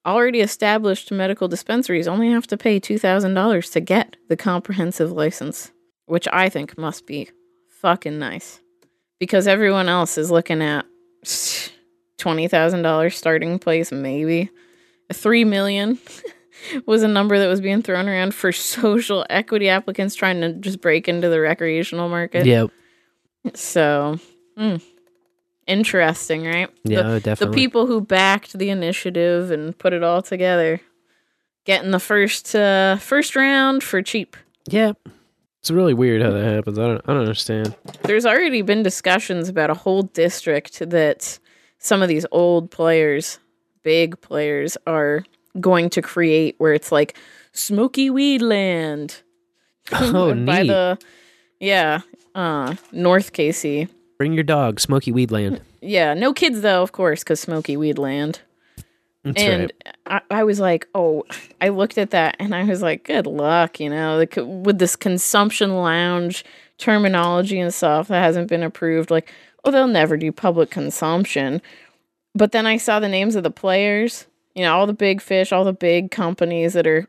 already 0.07 0.41
established 0.41 1.11
medical 1.11 1.47
dispensaries 1.47 2.07
only 2.07 2.31
have 2.31 2.47
to 2.47 2.57
pay 2.57 2.79
$2,000 2.79 3.71
to 3.73 3.79
get 3.79 4.15
the 4.27 4.37
comprehensive 4.37 5.11
license, 5.11 5.71
which 6.07 6.27
I 6.33 6.49
think 6.49 6.79
must 6.79 7.05
be 7.05 7.29
fucking 7.81 8.17
nice. 8.17 8.59
because 9.19 9.47
everyone 9.47 9.87
else 9.87 10.17
is 10.17 10.31
looking 10.31 10.63
at 10.63 10.85
twenty 12.17 12.47
thousand 12.47 12.81
dollars 12.81 13.15
starting 13.15 13.59
place, 13.59 13.91
maybe 13.91 14.49
three 15.13 15.43
million 15.43 15.99
was 16.85 17.03
a 17.03 17.07
number 17.07 17.37
that 17.39 17.47
was 17.47 17.61
being 17.61 17.81
thrown 17.81 18.07
around 18.07 18.33
for 18.33 18.51
social 18.51 19.25
equity 19.29 19.69
applicants 19.69 20.15
trying 20.15 20.41
to 20.41 20.53
just 20.53 20.81
break 20.81 21.07
into 21.07 21.29
the 21.29 21.39
recreational 21.39 22.09
market. 22.09 22.45
Yep. 22.45 22.71
So, 23.53 24.19
mm, 24.57 24.81
interesting, 25.67 26.45
right? 26.45 26.69
Yeah, 26.83 27.03
the, 27.03 27.19
definitely. 27.19 27.55
The 27.55 27.61
people 27.61 27.87
who 27.87 28.01
backed 28.01 28.53
the 28.53 28.69
initiative 28.69 29.51
and 29.51 29.77
put 29.77 29.93
it 29.93 30.03
all 30.03 30.21
together, 30.21 30.81
getting 31.65 31.91
the 31.91 31.99
first 31.99 32.55
uh, 32.55 32.97
first 32.97 33.35
round 33.35 33.83
for 33.83 34.01
cheap. 34.01 34.35
Yeah. 34.67 34.93
It's 35.61 35.71
really 35.71 35.95
weird 35.95 36.21
how 36.21 36.29
that 36.29 36.43
happens. 36.45 36.77
I 36.77 36.85
don't 36.85 37.01
I 37.05 37.13
don't 37.13 37.21
understand. 37.21 37.75
There's 38.03 38.25
already 38.25 38.61
been 38.61 38.83
discussions 38.83 39.49
about 39.49 39.71
a 39.71 39.73
whole 39.73 40.03
district 40.03 40.87
that 40.87 41.39
some 41.85 42.01
of 42.01 42.09
these 42.09 42.25
old 42.31 42.71
players, 42.71 43.39
big 43.83 44.19
players, 44.21 44.77
are 44.87 45.23
going 45.59 45.89
to 45.91 46.01
create 46.01 46.55
where 46.57 46.73
it's 46.73 46.91
like 46.91 47.17
smoky 47.53 48.09
weed 48.09 48.41
land. 48.41 49.21
Oh, 49.91 50.33
by 50.33 50.63
neat. 50.63 50.67
the 50.67 50.97
yeah, 51.59 52.01
uh, 52.33 52.73
North 52.91 53.33
Casey. 53.33 53.87
Bring 54.17 54.33
your 54.33 54.43
dog, 54.43 54.79
Smoky 54.79 55.11
Weedland. 55.11 55.59
Yeah, 55.79 56.15
no 56.15 56.33
kids 56.33 56.61
though, 56.61 56.81
of 56.81 56.91
course, 56.91 57.23
because 57.23 57.39
Smoky 57.39 57.77
Weed 57.77 57.99
Land. 57.99 58.41
That's 59.23 59.41
and 59.41 59.71
right. 59.85 60.21
I, 60.31 60.39
I 60.39 60.43
was 60.43 60.59
like, 60.59 60.87
oh, 60.95 61.23
I 61.61 61.69
looked 61.69 61.99
at 61.99 62.11
that 62.11 62.35
and 62.39 62.55
I 62.55 62.63
was 62.63 62.81
like, 62.81 63.03
good 63.03 63.27
luck, 63.27 63.79
you 63.79 63.89
know, 63.89 64.17
like 64.17 64.35
with 64.37 64.79
this 64.79 64.95
consumption 64.95 65.75
lounge 65.75 66.43
terminology 66.77 67.59
and 67.59 67.73
stuff 67.73 68.07
that 68.07 68.21
hasn't 68.21 68.47
been 68.47 68.63
approved. 68.63 69.11
Like, 69.11 69.31
oh, 69.65 69.71
they'll 69.71 69.87
never 69.87 70.15
do 70.17 70.31
public 70.31 70.69
consumption. 70.69 71.61
But 72.33 72.51
then 72.51 72.65
I 72.65 72.77
saw 72.77 72.99
the 72.99 73.09
names 73.09 73.35
of 73.35 73.43
the 73.43 73.51
players, 73.51 74.25
you 74.53 74.61
know, 74.63 74.75
all 74.75 74.87
the 74.87 74.93
big 74.93 75.21
fish, 75.21 75.51
all 75.51 75.63
the 75.65 75.73
big 75.73 76.11
companies 76.11 76.73
that 76.73 76.85
are 76.87 77.07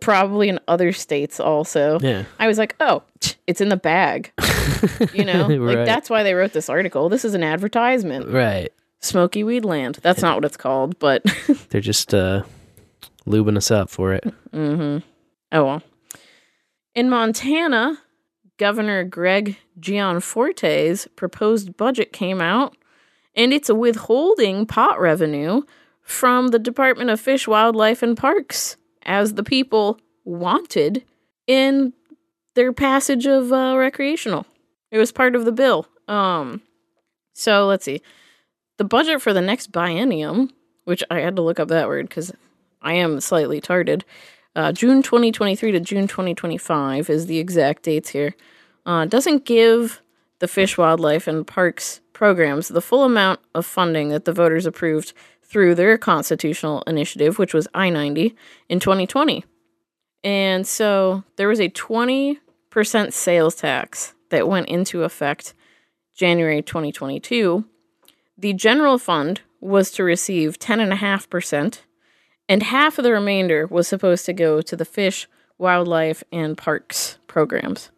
probably 0.00 0.48
in 0.48 0.58
other 0.68 0.92
states 0.92 1.40
also. 1.40 1.98
Yeah. 2.00 2.24
I 2.38 2.46
was 2.46 2.58
like, 2.58 2.76
oh, 2.80 3.02
it's 3.46 3.60
in 3.60 3.68
the 3.70 3.76
bag. 3.76 4.32
you 5.14 5.24
know, 5.24 5.46
like 5.46 5.76
Right. 5.78 5.84
that's 5.84 6.08
why 6.10 6.22
they 6.22 6.34
wrote 6.34 6.52
this 6.52 6.68
article. 6.68 7.08
This 7.08 7.24
is 7.24 7.34
an 7.34 7.42
advertisement. 7.42 8.28
Right. 8.28 8.72
Smoky 9.00 9.44
Weed 9.44 9.64
Land. 9.64 9.98
That's 10.02 10.22
not 10.22 10.36
what 10.36 10.44
it's 10.44 10.56
called, 10.56 10.98
but 10.98 11.24
They're 11.70 11.80
just 11.80 12.12
uh 12.14 12.42
lubing 13.26 13.56
us 13.56 13.70
up 13.70 13.90
for 13.90 14.12
it. 14.12 14.24
mm-hmm. 14.52 14.98
oh 15.52 15.64
well. 15.64 15.82
In 16.94 17.08
Montana, 17.10 17.98
Governor 18.58 19.04
Greg 19.04 19.56
Gianforte's 19.80 21.08
proposed 21.16 21.76
budget 21.76 22.12
came 22.12 22.40
out, 22.40 22.76
and 23.34 23.52
it's 23.52 23.70
withholding 23.70 24.66
pot 24.66 25.00
revenue 25.00 25.62
from 26.02 26.48
the 26.48 26.58
Department 26.58 27.10
of 27.10 27.20
Fish, 27.20 27.46
Wildlife, 27.46 28.02
and 28.02 28.16
Parks, 28.16 28.76
as 29.02 29.34
the 29.34 29.44
people 29.44 29.98
wanted 30.24 31.04
in 31.46 31.92
their 32.54 32.72
passage 32.72 33.26
of 33.26 33.52
uh, 33.52 33.76
recreational. 33.76 34.44
It 34.90 34.98
was 34.98 35.12
part 35.12 35.36
of 35.36 35.44
the 35.44 35.52
bill. 35.52 35.86
Um, 36.08 36.62
so 37.34 37.66
let's 37.66 37.84
see. 37.84 38.02
The 38.78 38.84
budget 38.84 39.22
for 39.22 39.32
the 39.32 39.40
next 39.40 39.70
biennium, 39.70 40.50
which 40.84 41.04
I 41.10 41.20
had 41.20 41.36
to 41.36 41.42
look 41.42 41.60
up 41.60 41.68
that 41.68 41.88
word 41.88 42.08
because 42.08 42.32
I 42.82 42.94
am 42.94 43.20
slightly 43.20 43.60
tarded. 43.60 44.04
Uh, 44.58 44.72
June 44.72 45.02
2023 45.02 45.70
to 45.70 45.78
June 45.78 46.08
2025 46.08 47.08
is 47.08 47.26
the 47.26 47.38
exact 47.38 47.84
dates 47.84 48.08
here. 48.08 48.34
Uh, 48.84 49.04
doesn't 49.04 49.44
give 49.44 50.02
the 50.40 50.48
Fish, 50.48 50.76
Wildlife, 50.76 51.28
and 51.28 51.46
Parks 51.46 52.00
programs 52.12 52.66
the 52.66 52.80
full 52.80 53.04
amount 53.04 53.38
of 53.54 53.64
funding 53.64 54.08
that 54.08 54.24
the 54.24 54.32
voters 54.32 54.66
approved 54.66 55.12
through 55.44 55.76
their 55.76 55.96
constitutional 55.96 56.82
initiative, 56.88 57.38
which 57.38 57.54
was 57.54 57.68
I 57.72 57.88
90 57.88 58.34
in 58.68 58.80
2020. 58.80 59.44
And 60.24 60.66
so 60.66 61.22
there 61.36 61.46
was 61.46 61.60
a 61.60 61.68
20% 61.68 63.12
sales 63.12 63.54
tax 63.54 64.14
that 64.30 64.48
went 64.48 64.68
into 64.68 65.04
effect 65.04 65.54
January 66.16 66.62
2022. 66.62 67.64
The 68.36 68.54
general 68.54 68.98
fund 68.98 69.40
was 69.60 69.92
to 69.92 70.02
receive 70.02 70.58
10.5%, 70.58 71.78
and 72.48 72.62
half 72.62 72.98
of 72.98 73.04
the 73.04 73.12
remainder 73.12 73.66
was 73.66 73.86
supposed 73.88 74.24
to 74.26 74.32
go 74.32 74.60
to 74.62 74.76
the 74.76 74.84
fish, 74.84 75.28
wildlife, 75.58 76.24
and 76.32 76.56
parks 76.56 77.18
programs. 77.26 77.90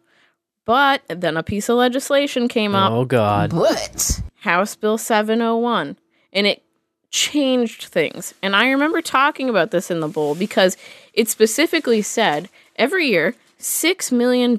But 0.65 1.01
then 1.07 1.37
a 1.37 1.43
piece 1.43 1.69
of 1.69 1.77
legislation 1.77 2.47
came 2.47 2.75
up. 2.75 2.91
Oh 2.91 3.05
God. 3.05 3.53
What? 3.53 4.21
House 4.41 4.75
Bill 4.75 4.97
701. 4.97 5.97
And 6.33 6.47
it 6.47 6.63
changed 7.09 7.85
things. 7.85 8.33
And 8.41 8.55
I 8.55 8.69
remember 8.69 9.01
talking 9.01 9.49
about 9.49 9.71
this 9.71 9.91
in 9.91 9.99
the 9.99 10.07
bowl 10.07 10.35
because 10.35 10.77
it 11.13 11.29
specifically 11.29 12.01
said 12.01 12.49
every 12.77 13.07
year 13.07 13.35
$6 13.59 14.11
million 14.11 14.57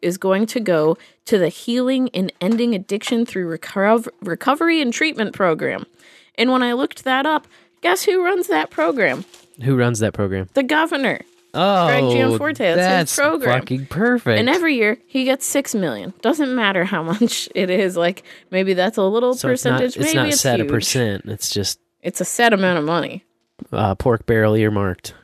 is 0.00 0.18
going 0.18 0.46
to 0.46 0.60
go 0.60 0.96
to 1.26 1.38
the 1.38 1.48
healing 1.48 2.08
and 2.14 2.32
ending 2.40 2.74
addiction 2.74 3.24
through 3.24 3.56
reco- 3.56 4.08
recovery 4.20 4.80
and 4.80 4.92
treatment 4.92 5.34
program. 5.34 5.86
And 6.36 6.50
when 6.50 6.62
I 6.62 6.72
looked 6.72 7.04
that 7.04 7.26
up, 7.26 7.46
guess 7.82 8.02
who 8.04 8.24
runs 8.24 8.46
that 8.48 8.70
program? 8.70 9.24
Who 9.62 9.76
runs 9.76 9.98
that 9.98 10.14
program? 10.14 10.48
The 10.54 10.62
governor. 10.62 11.20
Oh, 11.54 11.86
Greg 11.86 12.04
Gianforte. 12.04 12.56
That's, 12.58 12.76
that's 12.78 13.10
his 13.10 13.18
program. 13.18 13.60
fucking 13.60 13.86
perfect. 13.86 14.38
And 14.40 14.48
every 14.48 14.76
year 14.76 14.96
he 15.06 15.24
gets 15.24 15.44
six 15.44 15.74
million. 15.74 16.14
Doesn't 16.22 16.54
matter 16.54 16.84
how 16.84 17.02
much 17.12 17.48
it 17.54 17.68
is. 17.68 17.94
Like 17.96 18.22
maybe 18.50 18.72
that's 18.72 18.96
a 18.96 19.02
little 19.02 19.34
so 19.34 19.50
it's 19.50 19.64
not, 19.64 19.72
percentage. 19.80 19.96
it's 19.96 20.04
maybe 20.06 20.16
not 20.16 20.28
it's 20.28 20.40
set 20.40 20.60
huge. 20.60 20.70
a 20.70 20.72
percent. 20.72 21.24
It's 21.26 21.50
just 21.50 21.78
It's 22.00 22.22
a 22.22 22.24
set 22.24 22.54
amount 22.54 22.78
of 22.78 22.84
money. 22.86 23.24
uh, 23.70 23.94
pork 23.96 24.24
barrel 24.24 24.54
earmarked. 24.56 25.14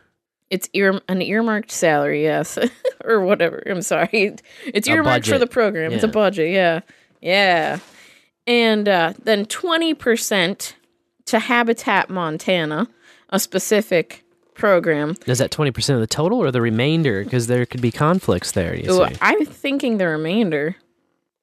It's 0.51 0.68
ear 0.74 1.01
an 1.09 1.20
earmarked 1.22 1.70
salary, 1.70 2.22
yes, 2.22 2.59
or 3.05 3.20
whatever. 3.20 3.62
I'm 3.66 3.82
sorry, 3.82 4.35
it's 4.66 4.89
earmarked 4.89 5.26
for 5.26 5.39
the 5.39 5.47
program. 5.47 5.93
It's 5.93 6.05
a 6.05 6.09
budget, 6.09 6.51
yeah, 6.51 6.80
yeah. 7.20 7.80
And 8.47 8.89
uh, 8.89 9.12
then 9.22 9.44
twenty 9.44 9.93
percent 9.93 10.74
to 11.28 11.38
Habitat 11.38 12.10
Montana, 12.10 12.88
a 13.30 13.38
specific 13.38 14.24
program. 14.55 15.14
Is 15.26 15.38
that 15.38 15.50
twenty 15.50 15.70
percent 15.70 15.94
of 15.96 16.00
the 16.00 16.06
total 16.06 16.38
or 16.38 16.50
the 16.50 16.60
remainder? 16.60 17.24
Because 17.24 17.46
there 17.46 17.64
could 17.64 17.80
be 17.80 17.92
conflicts 17.92 18.52
there. 18.52 18.74
You 18.74 18.90
Ooh, 18.90 19.09
see. 19.09 19.16
I'm 19.20 19.44
thinking 19.46 19.98
the 19.98 20.09
remainder. 20.09 20.76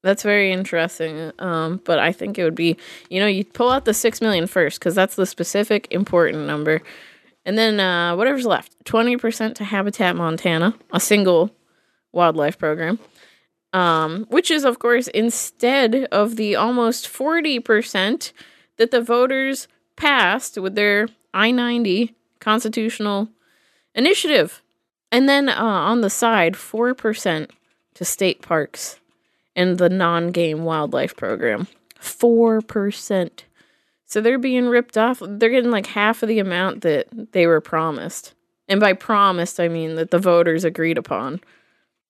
That's 0.03 0.21
very 0.21 0.51
interesting. 0.51 1.31
Um, 1.39 1.81
but 1.83 1.97
I 1.97 2.11
think 2.11 2.37
it 2.37 2.43
would 2.43 2.53
be, 2.53 2.77
you 3.09 3.19
know, 3.19 3.25
you 3.25 3.43
pull 3.43 3.71
out 3.71 3.85
the 3.85 3.93
six 3.93 4.21
million 4.21 4.45
first 4.45 4.79
because 4.79 4.93
that's 4.93 5.15
the 5.15 5.25
specific 5.25 5.87
important 5.89 6.45
number, 6.45 6.81
and 7.43 7.57
then 7.57 7.79
uh, 7.79 8.15
whatever's 8.15 8.45
left, 8.45 8.75
twenty 8.85 9.17
percent 9.17 9.55
to 9.57 9.63
Habitat 9.63 10.15
Montana, 10.15 10.75
a 10.91 10.99
single 10.99 11.49
wildlife 12.11 12.57
program, 12.57 12.99
um, 13.73 14.25
which 14.29 14.51
is 14.51 14.63
of 14.63 14.77
course 14.77 15.07
instead 15.07 16.07
of 16.11 16.35
the 16.35 16.55
almost 16.55 17.07
forty 17.07 17.59
percent 17.59 18.31
that 18.77 18.91
the 18.91 19.01
voters 19.01 19.67
passed 19.95 20.57
with 20.57 20.75
their 20.75 21.07
I 21.33 21.51
ninety 21.51 22.15
constitutional 22.39 23.29
initiative. 23.95 24.61
And 25.11 25.29
then 25.29 25.49
uh, 25.49 25.55
on 25.63 26.01
the 26.01 26.09
side, 26.09 26.53
4% 26.53 27.49
to 27.95 28.05
state 28.05 28.41
parks 28.41 28.99
and 29.55 29.77
the 29.77 29.89
non 29.89 30.31
game 30.31 30.63
wildlife 30.63 31.15
program. 31.15 31.67
4%. 32.01 33.29
So 34.05 34.21
they're 34.21 34.37
being 34.37 34.67
ripped 34.67 34.97
off. 34.97 35.21
They're 35.25 35.49
getting 35.49 35.71
like 35.71 35.87
half 35.87 36.21
of 36.21 36.29
the 36.29 36.39
amount 36.39 36.81
that 36.81 37.07
they 37.31 37.47
were 37.47 37.61
promised. 37.61 38.33
And 38.67 38.79
by 38.79 38.93
promised, 38.93 39.59
I 39.59 39.67
mean 39.67 39.95
that 39.95 40.11
the 40.11 40.19
voters 40.19 40.63
agreed 40.63 40.97
upon. 40.97 41.41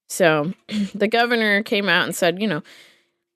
So 0.07 0.53
the 0.95 1.07
governor 1.07 1.63
came 1.63 1.87
out 1.87 2.05
and 2.05 2.15
said, 2.15 2.41
you 2.41 2.47
know, 2.47 2.63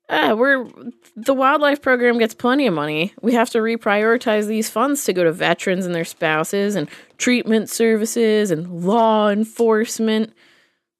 ah, 0.09 0.33
we're 0.33 0.67
the 1.15 1.33
wildlife 1.33 1.81
program 1.81 2.17
gets 2.17 2.33
plenty 2.33 2.67
of 2.67 2.73
money. 2.73 3.13
We 3.21 3.33
have 3.33 3.49
to 3.51 3.59
reprioritize 3.59 4.47
these 4.47 4.69
funds 4.69 5.03
to 5.05 5.13
go 5.13 5.23
to 5.23 5.31
veterans 5.31 5.85
and 5.85 5.93
their 5.93 6.05
spouses 6.05 6.75
and 6.75 6.89
treatment 7.17 7.69
services 7.69 8.51
and 8.51 8.83
law 8.83 9.29
enforcement. 9.29 10.33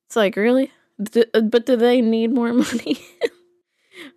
It's 0.08 0.16
like, 0.16 0.36
really? 0.36 0.72
D- 1.02 1.26
but 1.44 1.66
do 1.66 1.76
they 1.76 2.02
need 2.02 2.34
more 2.34 2.54
money? 2.54 3.00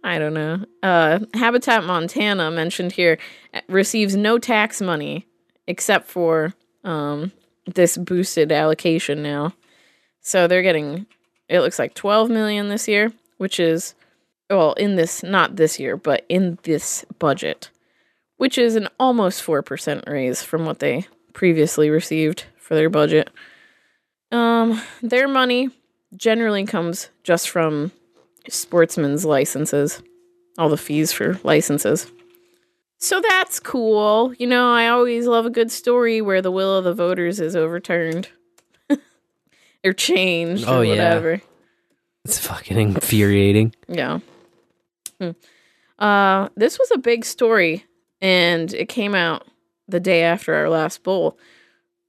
I 0.05 0.19
don't 0.19 0.35
know. 0.35 0.65
Uh, 0.83 1.21
Habitat 1.35 1.85
Montana 1.85 2.51
mentioned 2.51 2.93
here 2.93 3.19
uh, 3.55 3.61
receives 3.69 4.17
no 4.17 4.39
tax 4.39 4.81
money 4.81 5.27
except 5.67 6.09
for 6.09 6.55
um, 6.85 7.33
this 7.67 7.97
boosted 7.97 8.51
allocation 8.51 9.23
now. 9.23 9.55
So 10.21 10.47
they're 10.47 10.63
getting 10.63 11.07
it 11.49 11.61
looks 11.61 11.79
like 11.79 11.95
12 11.95 12.31
million 12.31 12.69
this 12.69 12.89
year, 12.89 13.13
which 13.37 13.61
is 13.61 13.95
well, 14.57 14.73
in 14.75 14.97
this 14.97 15.23
not 15.23 15.57
this 15.57 15.79
year, 15.81 15.97
but 15.97 16.25
in 16.29 16.59
this 16.63 17.05
budget, 17.19 17.71
which 18.37 18.59
is 18.59 18.77
an 18.77 18.89
almost 19.01 19.43
4% 19.45 20.09
raise 20.09 20.43
from 20.43 20.65
what 20.67 20.79
they 20.79 21.07
previously 21.33 21.91
received 21.91 22.45
for 22.59 22.75
their 22.75 22.91
budget. 22.91 23.31
Um 24.31 24.81
their 25.03 25.29
money 25.29 25.71
generally 26.17 26.65
comes 26.65 27.09
just 27.23 27.49
from 27.51 27.93
sportsmen's 28.49 29.25
licenses. 29.25 30.03
all 30.59 30.69
the 30.69 30.77
fees 30.77 31.13
for 31.13 31.39
licenses. 31.45 32.11
So 32.99 33.21
that's 33.21 33.59
cool. 33.61 34.33
You 34.39 34.47
know, 34.47 34.73
I 34.73 34.89
always 34.89 35.27
love 35.27 35.47
a 35.47 35.51
good 35.51 35.71
story 35.73 36.21
where 36.21 36.43
the 36.43 36.51
will 36.53 36.77
of 36.77 36.85
the 36.85 36.95
voters 36.95 37.41
is 37.41 37.57
overturned 37.57 38.29
or 39.85 39.93
changed 39.93 40.65
Oh, 40.69 40.81
or 40.81 40.85
yeah. 40.85 40.91
whatever. 40.91 41.43
It's 42.25 42.39
fucking 42.39 42.79
infuriating. 42.89 43.75
Yeah. 43.89 44.21
Hmm. 45.23 46.05
Uh, 46.05 46.49
this 46.57 46.79
was 46.79 46.91
a 46.93 46.99
big 46.99 47.25
story, 47.25 47.85
and 48.21 48.73
it 48.75 48.89
came 48.89 49.15
out 49.15 49.47
the 49.89 50.01
day 50.01 50.23
after 50.23 50.55
our 50.55 50.69
last 50.69 51.03
bowl. 51.03 51.39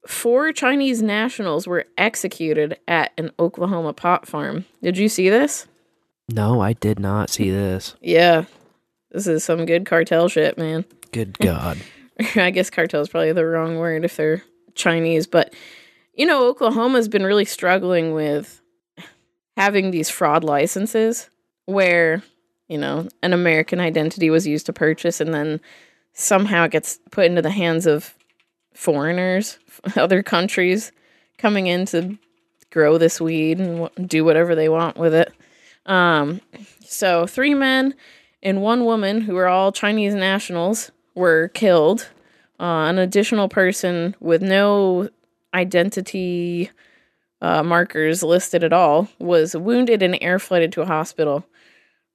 Four 0.07 0.51
Chinese 0.51 1.01
nationals 1.01 1.67
were 1.67 1.85
executed 1.97 2.77
at 2.87 3.11
an 3.17 3.31
Oklahoma 3.39 3.93
pot 3.93 4.27
farm. 4.27 4.65
Did 4.81 4.97
you 4.97 5.07
see 5.09 5.29
this? 5.29 5.67
No, 6.29 6.61
I 6.61 6.73
did 6.73 6.99
not 6.99 7.29
see 7.29 7.49
this. 7.49 7.95
Yeah. 8.01 8.45
This 9.11 9.27
is 9.27 9.43
some 9.43 9.67
good 9.67 9.85
cartel 9.85 10.27
shit, 10.27 10.57
man. 10.57 10.85
Good 11.11 11.37
God. 11.41 11.77
I 12.35 12.49
guess 12.49 12.71
cartel 12.71 13.01
is 13.01 13.09
probably 13.09 13.31
the 13.31 13.45
wrong 13.45 13.77
word 13.77 14.05
if 14.05 14.15
they're 14.15 14.41
Chinese, 14.73 15.27
but 15.27 15.53
you 16.15 16.25
know, 16.25 16.47
Oklahoma's 16.47 17.07
been 17.07 17.23
really 17.23 17.45
struggling 17.45 18.13
with 18.13 18.59
having 19.55 19.91
these 19.91 20.09
fraud 20.09 20.43
licenses 20.43 21.29
where, 21.65 22.23
you 22.67 22.77
know, 22.77 23.07
an 23.21 23.33
American 23.33 23.79
identity 23.79 24.29
was 24.29 24.47
used 24.47 24.65
to 24.67 24.73
purchase 24.73 25.19
and 25.19 25.33
then 25.33 25.59
somehow 26.13 26.65
it 26.65 26.71
gets 26.71 26.99
put 27.11 27.25
into 27.25 27.41
the 27.41 27.49
hands 27.49 27.85
of 27.85 28.15
foreigners, 28.73 29.59
other 29.95 30.23
countries 30.23 30.91
coming 31.37 31.67
in 31.67 31.85
to 31.85 32.17
grow 32.71 32.97
this 32.97 33.21
weed 33.21 33.59
and 33.59 33.89
do 34.07 34.25
whatever 34.25 34.55
they 34.55 34.69
want 34.69 34.97
with 34.97 35.13
it. 35.13 35.31
Um, 35.85 36.41
so 36.81 37.27
three 37.27 37.53
men 37.53 37.93
and 38.41 38.61
one 38.61 38.85
woman 38.85 39.21
who 39.21 39.35
are 39.37 39.47
all 39.47 39.71
Chinese 39.71 40.15
nationals 40.15 40.91
were 41.15 41.49
killed. 41.49 42.09
Uh, 42.59 42.87
an 42.87 42.97
additional 42.97 43.49
person 43.49 44.15
with 44.19 44.41
no 44.41 45.09
identity 45.53 46.69
uh, 47.41 47.61
markers 47.61 48.23
listed 48.23 48.63
at 48.63 48.73
all 48.73 49.07
was 49.19 49.55
wounded 49.55 50.01
and 50.01 50.17
air 50.21 50.39
flighted 50.39 50.71
to 50.71 50.81
a 50.81 50.85
hospital. 50.85 51.45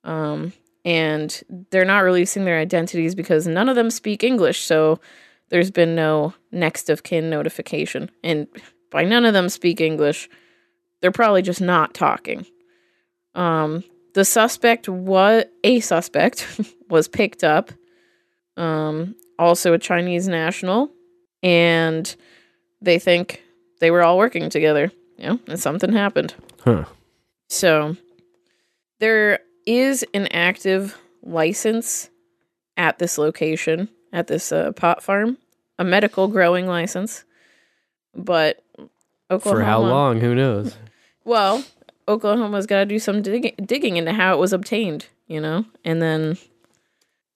Um, 0.05 0.53
and 0.85 1.43
they're 1.71 1.85
not 1.85 2.01
releasing 2.01 2.45
their 2.45 2.59
identities 2.59 3.15
because 3.15 3.47
none 3.47 3.69
of 3.69 3.77
them 3.77 3.91
speak 3.91 4.25
English. 4.25 4.61
So 4.61 5.01
there's 5.51 5.71
been 5.71 5.95
no 5.95 6.35
next 6.53 6.89
of 6.89 7.03
kin 7.03 7.31
notification. 7.31 8.11
And 8.23 8.47
by 8.91 9.05
none 9.05 9.25
of 9.25 9.35
them 9.35 9.49
speak 9.49 9.81
English, 9.81 10.29
they're 11.01 11.13
probably 11.13 11.43
just 11.43 11.61
not 11.61 11.95
talking. 11.95 12.47
Um, 13.35 13.85
the 14.15 14.25
suspect 14.25 14.89
was 14.89 15.45
a 15.63 15.81
suspect 15.81 16.47
was 16.89 17.09
picked 17.09 17.45
up. 17.45 17.71
Um, 18.57 19.15
also 19.39 19.73
a 19.73 19.79
Chinese 19.79 20.27
national, 20.27 20.91
and 21.45 22.17
they 22.83 22.99
think 22.99 23.43
they 23.79 23.91
were 23.91 24.03
all 24.03 24.19
working 24.19 24.51
together. 24.51 24.91
You 25.17 25.29
know, 25.29 25.41
and 25.47 25.61
something 25.61 25.93
happened. 25.93 26.35
Huh. 26.65 26.85
So 27.49 27.97
there 28.99 29.41
is 29.69 30.05
an 30.15 30.27
active 30.29 30.97
license 31.23 32.09
at 32.77 32.99
this 32.99 33.19
location, 33.19 33.89
at 34.13 34.27
this 34.29 34.51
uh, 34.53 34.73
pot 34.73 35.03
farm, 35.03 35.37
a 35.79 35.85
medical 35.85 36.29
growing 36.29 36.67
license. 36.67 37.25
But 38.15 38.63
Oklahoma, 39.31 39.61
For 39.61 39.65
how 39.65 39.81
long? 39.81 40.21
Who 40.21 40.35
knows? 40.35 40.77
well, 41.25 41.65
Oklahoma's 42.09 42.67
got 42.67 42.79
to 42.81 42.87
do 42.87 42.99
some 42.99 43.21
dig- 43.23 43.67
digging 43.67 43.97
into 43.97 44.13
how 44.13 44.33
it 44.35 44.39
was 44.39 44.53
obtained, 44.53 45.07
you 45.27 45.41
know, 45.41 45.65
and 45.85 46.01
then 46.01 46.39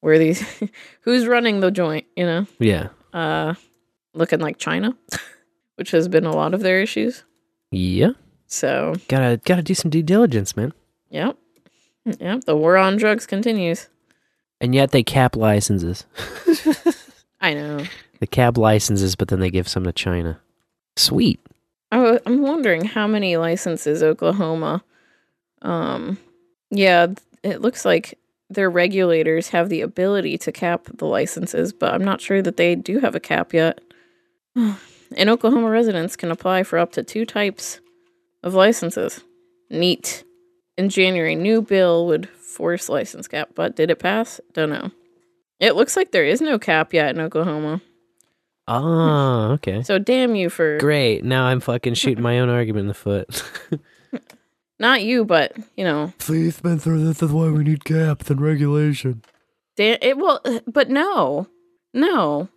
where 0.00 0.18
these, 0.18 0.42
who's 1.02 1.26
running 1.26 1.60
the 1.60 1.70
joint, 1.70 2.06
you 2.16 2.24
know, 2.24 2.46
Yeah. 2.58 2.88
uh, 3.12 3.54
looking 4.14 4.40
like 4.40 4.56
China, 4.58 4.96
which 5.76 5.90
has 5.90 6.08
been 6.08 6.24
a 6.24 6.32
lot 6.34 6.54
of 6.54 6.60
their 6.60 6.80
issues. 6.80 7.24
Yeah. 7.70 8.12
So, 8.46 8.94
Gotta 9.08 9.40
gotta 9.44 9.62
do 9.62 9.74
some 9.74 9.90
due 9.90 10.02
diligence, 10.02 10.56
man. 10.56 10.72
yep, 11.10 11.36
yep, 12.04 12.44
the 12.44 12.56
war 12.56 12.76
on 12.76 12.96
drugs 12.96 13.26
continues. 13.26 13.88
And 14.60 14.74
yet 14.74 14.92
they 14.92 15.02
cap 15.02 15.36
licenses. 15.36 16.04
I 17.40 17.54
know. 17.54 17.84
The 18.20 18.26
cap 18.26 18.56
licenses, 18.56 19.16
but 19.16 19.28
then 19.28 19.40
they 19.40 19.50
give 19.50 19.66
some 19.68 19.84
to 19.84 19.92
China. 19.92 20.40
Sweet. 20.96 21.40
I 21.90 21.96
w- 21.96 22.20
I'm 22.24 22.42
wondering 22.42 22.84
how 22.84 23.06
many 23.06 23.36
licenses 23.36 24.02
Oklahoma. 24.02 24.84
Um, 25.62 26.18
yeah, 26.70 27.08
it 27.42 27.60
looks 27.60 27.84
like 27.84 28.18
their 28.48 28.70
regulators 28.70 29.48
have 29.48 29.68
the 29.68 29.80
ability 29.80 30.38
to 30.38 30.52
cap 30.52 30.86
the 30.94 31.06
licenses, 31.06 31.72
but 31.72 31.92
I'm 31.92 32.04
not 32.04 32.20
sure 32.20 32.40
that 32.42 32.56
they 32.56 32.74
do 32.74 33.00
have 33.00 33.14
a 33.14 33.20
cap 33.20 33.52
yet. 33.52 33.80
And 35.14 35.28
Oklahoma 35.28 35.68
residents 35.68 36.16
can 36.16 36.30
apply 36.30 36.62
for 36.62 36.78
up 36.78 36.92
to 36.92 37.02
two 37.02 37.26
types 37.26 37.80
of 38.42 38.54
licenses. 38.54 39.22
Neat. 39.68 40.24
In 40.76 40.88
January, 40.88 41.34
new 41.34 41.62
bill 41.62 42.06
would 42.06 42.28
force 42.28 42.88
license 42.88 43.28
cap, 43.28 43.50
but 43.54 43.76
did 43.76 43.90
it 43.90 43.98
pass? 43.98 44.40
Don't 44.52 44.70
know. 44.70 44.90
It 45.60 45.76
looks 45.76 45.96
like 45.96 46.12
there 46.12 46.24
is 46.24 46.40
no 46.40 46.58
cap 46.58 46.92
yet 46.92 47.14
in 47.14 47.20
Oklahoma. 47.20 47.80
Oh, 48.68 49.52
okay. 49.52 49.82
So 49.82 49.98
damn 49.98 50.34
you 50.34 50.48
for 50.48 50.78
Great. 50.78 51.24
Now 51.24 51.44
I'm 51.44 51.60
fucking 51.60 51.94
shooting 51.94 52.22
my 52.22 52.38
own 52.38 52.48
argument 52.48 52.82
in 52.82 52.88
the 52.88 52.94
foot. 52.94 53.44
not 54.78 55.02
you, 55.02 55.24
but 55.24 55.56
you 55.76 55.84
know, 55.84 56.12
See, 56.18 56.50
Spencer, 56.50 56.98
this 56.98 57.22
is 57.22 57.32
why 57.32 57.50
we 57.50 57.64
need 57.64 57.84
caps 57.84 58.30
and 58.30 58.40
regulation. 58.40 59.22
Dan, 59.76 59.98
it 60.00 60.16
well, 60.16 60.40
but 60.66 60.90
no, 60.90 61.48
no. 61.92 62.48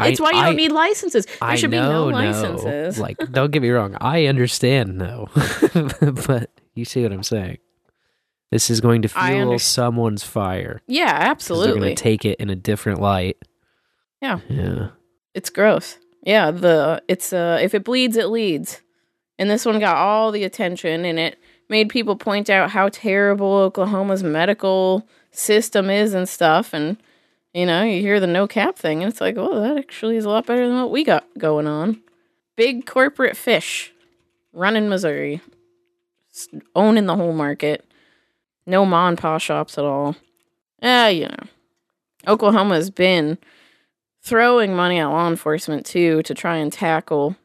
It's 0.00 0.20
why 0.20 0.30
you 0.32 0.42
don't 0.42 0.56
need 0.56 0.72
licenses. 0.72 1.26
There 1.26 1.36
I 1.40 1.54
should 1.56 1.70
know, 1.70 1.82
be 1.82 1.88
no 1.92 2.10
no. 2.10 2.16
licenses. 2.16 2.98
Like, 2.98 3.16
don't 3.32 3.50
get 3.52 3.62
me 3.62 3.70
wrong. 3.70 3.96
I 4.00 4.26
understand, 4.26 4.98
no. 4.98 5.28
but 6.26 6.50
you 6.74 6.84
see 6.84 7.02
what 7.02 7.12
I'm 7.12 7.22
saying. 7.22 7.58
This 8.50 8.68
is 8.70 8.80
going 8.80 9.02
to 9.02 9.08
fuel 9.08 9.58
someone's 9.58 10.22
fire. 10.24 10.82
yeah, 10.86 11.06
'cause 11.12 11.18
They're 11.18 11.30
absolutely. 11.30 11.80
going 11.80 11.96
to 11.96 12.02
take 12.02 12.24
it 12.24 12.38
in 12.40 12.50
a 12.50 12.56
different 12.56 13.00
light. 13.00 13.36
yeah, 14.20 14.40
Yeah. 14.48 14.88
it's 15.34 15.50
gross. 15.50 15.98
Yeah, 16.22 16.50
the 16.50 17.02
it's 17.08 17.32
uh 17.32 17.58
if 17.62 17.72
it 17.74 17.84
bleeds, 17.84 18.16
it 18.16 18.26
leads. 18.28 18.80
And 19.38 19.48
this 19.50 19.64
one 19.64 19.78
got 19.78 19.96
all 19.96 20.32
the 20.32 20.42
attention, 20.44 21.04
and 21.04 21.18
it 21.18 21.38
made 21.68 21.88
people 21.88 22.16
point 22.16 22.48
out 22.50 22.70
how 22.70 22.88
terrible 22.88 23.52
Oklahoma's 23.54 24.22
medical 24.24 25.06
system 25.30 25.90
is 25.90 26.14
and 26.14 26.28
stuff. 26.28 26.72
And 26.72 26.96
you 27.56 27.64
know, 27.64 27.82
you 27.82 28.02
hear 28.02 28.20
the 28.20 28.26
no 28.26 28.46
cap 28.46 28.76
thing, 28.76 29.02
and 29.02 29.10
it's 29.10 29.20
like, 29.20 29.36
oh, 29.38 29.60
that 29.60 29.78
actually 29.78 30.18
is 30.18 30.26
a 30.26 30.28
lot 30.28 30.44
better 30.44 30.68
than 30.68 30.76
what 30.76 30.90
we 30.90 31.02
got 31.02 31.24
going 31.38 31.66
on. 31.66 32.02
Big 32.54 32.84
corporate 32.84 33.34
fish 33.34 33.94
running 34.52 34.90
Missouri, 34.90 35.40
owning 36.74 37.06
the 37.06 37.16
whole 37.16 37.32
market. 37.32 37.82
No 38.66 38.84
ma 38.84 39.08
and 39.08 39.16
pa 39.16 39.38
shops 39.38 39.78
at 39.78 39.84
all. 39.86 40.16
Ah, 40.82 41.08
you 41.08 41.28
know, 41.28 41.44
Oklahoma 42.28 42.74
has 42.74 42.90
been 42.90 43.38
throwing 44.22 44.76
money 44.76 44.98
at 44.98 45.06
law 45.06 45.26
enforcement 45.26 45.86
too 45.86 46.22
to 46.24 46.34
try 46.34 46.56
and 46.56 46.70
tackle 46.70 47.36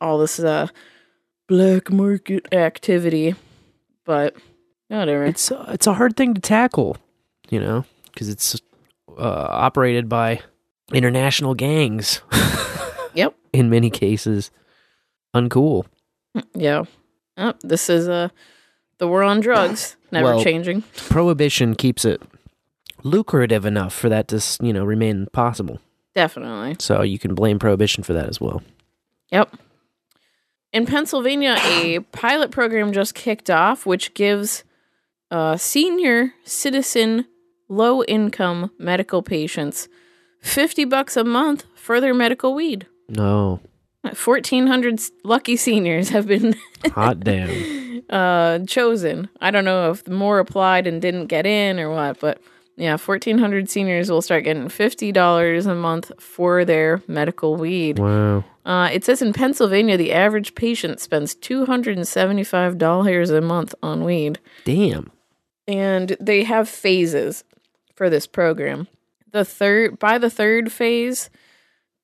all 0.00 0.16
this 0.16 0.38
uh, 0.38 0.68
black 1.46 1.92
market 1.92 2.46
activity. 2.54 3.34
But 4.06 4.34
whatever. 4.88 5.26
It's 5.26 5.52
uh, 5.52 5.66
it's 5.74 5.86
a 5.86 5.92
hard 5.92 6.16
thing 6.16 6.32
to 6.32 6.40
tackle, 6.40 6.96
you 7.50 7.60
know, 7.60 7.84
because 8.06 8.30
it's 8.30 8.58
operated 9.24 10.08
by 10.08 10.40
international 10.92 11.54
gangs. 11.54 12.22
Yep. 13.14 13.34
In 13.52 13.68
many 13.68 13.90
cases, 13.90 14.52
uncool. 15.34 15.86
yeah. 16.54 16.84
Oh, 17.36 17.54
this 17.62 17.90
is 17.90 18.06
uh, 18.08 18.28
the 18.98 19.08
war 19.08 19.24
on 19.24 19.40
drugs. 19.40 19.96
Never 20.12 20.34
Well, 20.36 20.44
changing. 20.44 20.82
Prohibition 21.08 21.74
keeps 21.74 22.04
it 22.04 22.22
lucrative 23.02 23.64
enough 23.64 23.92
for 23.92 24.08
that 24.08 24.28
to 24.28 24.40
you 24.64 24.72
know 24.72 24.84
remain 24.84 25.26
possible. 25.32 25.80
Definitely. 26.14 26.76
So 26.78 27.02
you 27.02 27.18
can 27.18 27.34
blame 27.34 27.58
prohibition 27.58 28.04
for 28.04 28.12
that 28.12 28.28
as 28.28 28.40
well. 28.40 28.62
Yep. 29.32 29.56
In 30.72 30.86
Pennsylvania, 30.86 31.56
a 31.64 32.00
pilot 32.12 32.50
program 32.52 32.92
just 32.92 33.14
kicked 33.16 33.50
off, 33.50 33.84
which 33.86 34.14
gives 34.14 34.62
uh, 35.32 35.56
senior 35.56 36.34
citizen 36.44 37.26
low 37.68 38.02
income 38.04 38.70
medical 38.78 39.22
patients 39.22 39.88
50 40.40 40.84
bucks 40.84 41.16
a 41.16 41.24
month 41.24 41.64
for 41.74 42.00
their 42.00 42.14
medical 42.14 42.54
weed. 42.54 42.86
No, 43.08 43.60
1,400 44.02 45.00
lucky 45.24 45.56
seniors 45.56 46.08
have 46.10 46.26
been 46.26 46.54
hot 46.92 47.20
damn. 47.20 48.02
uh, 48.08 48.60
chosen. 48.60 49.28
I 49.40 49.50
don't 49.50 49.64
know 49.64 49.90
if 49.90 50.06
more 50.06 50.38
applied 50.38 50.86
and 50.86 51.02
didn't 51.02 51.26
get 51.26 51.44
in 51.46 51.80
or 51.80 51.90
what, 51.90 52.20
but 52.20 52.40
yeah, 52.76 52.92
1,400 52.96 53.68
seniors 53.68 54.08
will 54.10 54.22
start 54.22 54.44
getting 54.44 54.68
$50 54.68 55.66
a 55.66 55.74
month 55.74 56.12
for 56.20 56.64
their 56.64 57.02
medical 57.08 57.56
weed. 57.56 57.98
Wow. 57.98 58.44
Uh, 58.64 58.88
it 58.92 59.04
says 59.04 59.20
in 59.20 59.32
Pennsylvania, 59.32 59.96
the 59.96 60.12
average 60.12 60.54
patient 60.54 61.00
spends 61.00 61.34
$275 61.34 63.30
a 63.36 63.40
month 63.40 63.74
on 63.82 64.04
weed. 64.04 64.38
Damn. 64.64 65.10
and 65.66 66.16
they 66.20 66.44
have 66.44 66.68
phases 66.68 67.42
for 67.98 68.08
this 68.08 68.26
program. 68.26 68.88
The 69.32 69.44
third 69.44 69.98
by 69.98 70.16
the 70.16 70.30
third 70.30 70.72
phase, 70.72 71.28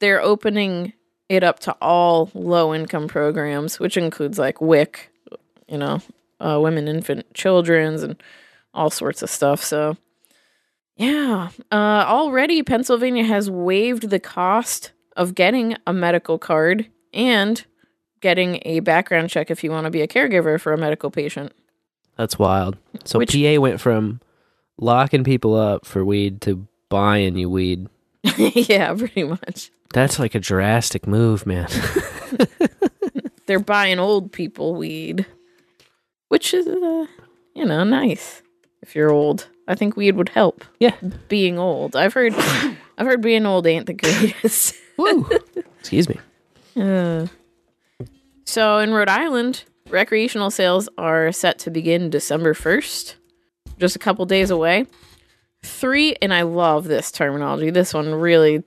they're 0.00 0.20
opening 0.20 0.92
it 1.30 1.42
up 1.42 1.60
to 1.60 1.72
all 1.80 2.30
low 2.34 2.74
income 2.74 3.08
programs, 3.08 3.80
which 3.80 3.96
includes 3.96 4.38
like 4.38 4.60
WIC, 4.60 5.10
you 5.68 5.78
know, 5.78 6.02
uh, 6.40 6.58
women, 6.60 6.86
infant, 6.86 7.32
children's, 7.32 8.02
and 8.02 8.22
all 8.74 8.90
sorts 8.90 9.22
of 9.22 9.30
stuff. 9.30 9.64
So, 9.64 9.96
yeah, 10.96 11.48
uh, 11.72 12.04
already 12.06 12.62
Pennsylvania 12.62 13.24
has 13.24 13.48
waived 13.50 14.10
the 14.10 14.20
cost 14.20 14.92
of 15.16 15.34
getting 15.34 15.76
a 15.86 15.94
medical 15.94 16.38
card 16.38 16.90
and 17.14 17.64
getting 18.20 18.60
a 18.66 18.80
background 18.80 19.30
check 19.30 19.50
if 19.50 19.64
you 19.64 19.70
want 19.70 19.84
to 19.84 19.90
be 19.90 20.02
a 20.02 20.08
caregiver 20.08 20.60
for 20.60 20.72
a 20.72 20.78
medical 20.78 21.10
patient. 21.10 21.52
That's 22.16 22.38
wild. 22.38 22.76
So 23.04 23.18
Which- 23.18 23.32
PA 23.32 23.58
went 23.60 23.80
from 23.80 24.20
locking 24.78 25.24
people 25.24 25.54
up 25.54 25.86
for 25.86 26.04
weed 26.04 26.40
to 26.42 26.66
buying 26.88 27.36
you 27.36 27.50
weed. 27.50 27.88
yeah, 28.36 28.94
pretty 28.94 29.24
much. 29.24 29.70
That's 29.92 30.18
like 30.18 30.34
a 30.34 30.40
drastic 30.40 31.06
move, 31.06 31.46
man. 31.46 31.68
They're 33.46 33.60
buying 33.60 33.98
old 33.98 34.32
people 34.32 34.74
weed, 34.74 35.26
which 36.28 36.54
is, 36.54 36.66
uh, 36.66 37.06
you 37.54 37.64
know, 37.64 37.84
nice 37.84 38.42
if 38.82 38.94
you're 38.94 39.10
old. 39.10 39.48
I 39.66 39.74
think 39.74 39.96
weed 39.96 40.16
would 40.16 40.30
help. 40.30 40.64
Yeah, 40.78 40.94
being 41.28 41.58
old. 41.58 41.96
I've 41.96 42.14
heard, 42.14 42.34
I've 42.98 43.06
heard 43.06 43.20
being 43.22 43.46
old 43.46 43.66
ain't 43.66 43.86
the 43.86 43.94
greatest. 43.94 44.74
Woo. 44.96 45.28
Excuse 45.80 46.08
me. 46.08 46.18
Uh, 46.76 47.26
so 48.44 48.78
in 48.78 48.92
Rhode 48.92 49.08
Island, 49.08 49.64
recreational 49.88 50.50
sales 50.50 50.88
are 50.98 51.32
set 51.32 51.58
to 51.60 51.70
begin 51.70 52.10
December 52.10 52.54
1st, 52.54 53.14
just 53.78 53.96
a 53.96 53.98
couple 53.98 54.26
days 54.26 54.50
away. 54.50 54.86
Three, 55.62 56.14
and 56.20 56.32
I 56.32 56.42
love 56.42 56.84
this 56.84 57.10
terminology. 57.10 57.70
This 57.70 57.94
one 57.94 58.14
really, 58.14 58.62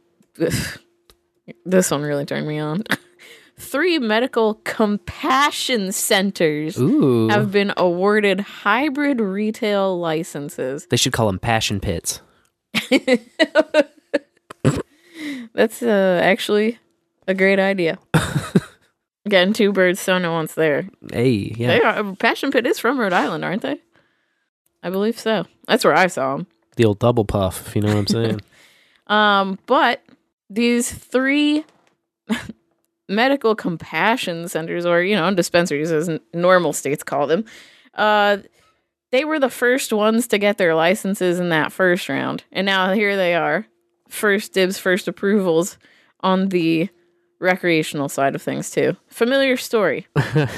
this 1.66 1.92
one 1.92 2.02
really 2.02 2.26
turned 2.26 2.48
me 2.48 2.60
on. 2.60 2.84
Three 3.60 3.98
medical 3.98 4.56
compassion 4.66 5.92
centers 5.92 6.78
Ooh. 6.80 7.28
have 7.30 7.52
been 7.52 7.74
awarded 7.76 8.40
hybrid 8.40 9.20
retail 9.20 10.00
licenses. 10.00 10.86
They 10.92 10.98
should 10.98 11.14
call 11.14 11.26
them 11.26 11.40
passion 11.40 11.80
pits. 11.80 12.22
That's 15.54 15.82
uh, 15.82 16.20
actually 16.24 16.78
a 17.28 17.34
great 17.34 17.58
idea. 17.60 17.98
Getting 19.28 19.54
two 19.54 19.74
birds 19.74 20.04
thrown 20.04 20.24
at 20.24 20.30
once 20.30 20.54
there. 20.54 20.88
Hey, 21.12 21.54
yeah. 21.58 21.68
They 21.68 21.82
are, 21.82 22.16
Passion 22.16 22.52
Pit 22.52 22.68
is 22.68 22.78
from 22.80 23.00
Rhode 23.00 23.12
Island, 23.12 23.44
aren't 23.44 23.64
they? 23.64 23.82
I 24.88 24.90
believe 24.90 25.20
so. 25.20 25.46
That's 25.68 25.84
where 25.84 25.94
I 25.94 26.08
saw 26.08 26.38
them. 26.38 26.48
The 26.78 26.86
old 26.86 27.00
double 27.00 27.26
puff, 27.26 27.68
if 27.68 27.76
you 27.76 27.82
know 27.82 27.90
what 27.90 27.98
I'm 27.98 28.08
saying. 28.08 28.42
Um, 29.08 29.58
but 29.68 30.04
these 30.50 30.92
three 30.92 31.64
medical 33.08 33.56
compassion 33.56 34.50
centers, 34.50 34.86
or 34.86 35.02
you 35.02 35.16
know, 35.16 35.34
dispensaries, 35.34 35.94
as 35.94 36.10
normal 36.34 36.74
states 36.74 37.06
call 37.06 37.26
them, 37.26 37.46
uh, 37.94 38.40
they 39.12 39.24
were 39.24 39.40
the 39.40 39.50
first 39.50 39.94
ones 39.94 40.28
to 40.28 40.38
get 40.38 40.58
their 40.58 40.76
licenses 40.76 41.40
in 41.40 41.48
that 41.52 41.72
first 41.72 42.10
round, 42.10 42.44
and 42.52 42.66
now 42.66 42.92
here 42.92 43.16
they 43.16 43.34
are, 43.34 43.66
first 44.10 44.52
dibs, 44.52 44.78
first 44.78 45.08
approvals 45.08 45.78
on 46.20 46.50
the 46.50 46.90
recreational 47.40 48.10
side 48.10 48.36
of 48.36 48.42
things 48.42 48.70
too. 48.70 48.98
Familiar 49.08 49.56
story 49.56 50.06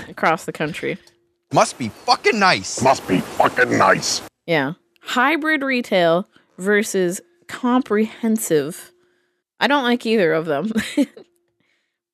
across 0.07 0.45
the 0.45 0.51
country. 0.51 0.97
Must 1.51 1.77
be 1.77 1.89
fucking 1.89 2.37
nice. 2.39 2.81
Must 2.81 3.07
be 3.07 3.21
fucking 3.21 3.77
nice. 3.77 4.21
Yeah. 4.45 4.73
Hybrid 5.01 5.63
retail 5.63 6.27
versus 6.57 7.21
comprehensive. 7.47 8.91
I 9.59 9.67
don't 9.67 9.83
like 9.83 10.05
either 10.05 10.31
of 10.31 10.45
them. 10.45 10.71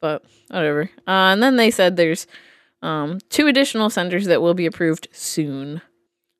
but 0.01 0.23
whatever. 0.49 0.89
Uh, 1.07 1.33
and 1.33 1.43
then 1.43 1.57
they 1.57 1.69
said 1.69 1.95
there's 1.95 2.27
um, 2.81 3.19
two 3.29 3.47
additional 3.47 3.89
centers 3.89 4.25
that 4.25 4.41
will 4.41 4.53
be 4.53 4.65
approved 4.65 5.07
soon. 5.11 5.81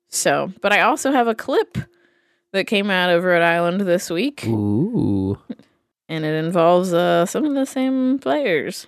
So, 0.08 0.52
but 0.62 0.72
I 0.72 0.80
also 0.80 1.12
have 1.12 1.28
a 1.28 1.34
clip 1.34 1.76
that 2.52 2.66
came 2.66 2.90
out 2.90 3.10
of 3.10 3.24
Rhode 3.24 3.42
Island 3.42 3.82
this 3.82 4.08
week, 4.08 4.46
Ooh. 4.46 5.38
and 6.08 6.24
it 6.24 6.44
involves 6.44 6.94
uh, 6.94 7.26
some 7.26 7.44
of 7.44 7.54
the 7.54 7.66
same 7.66 8.18
players. 8.18 8.86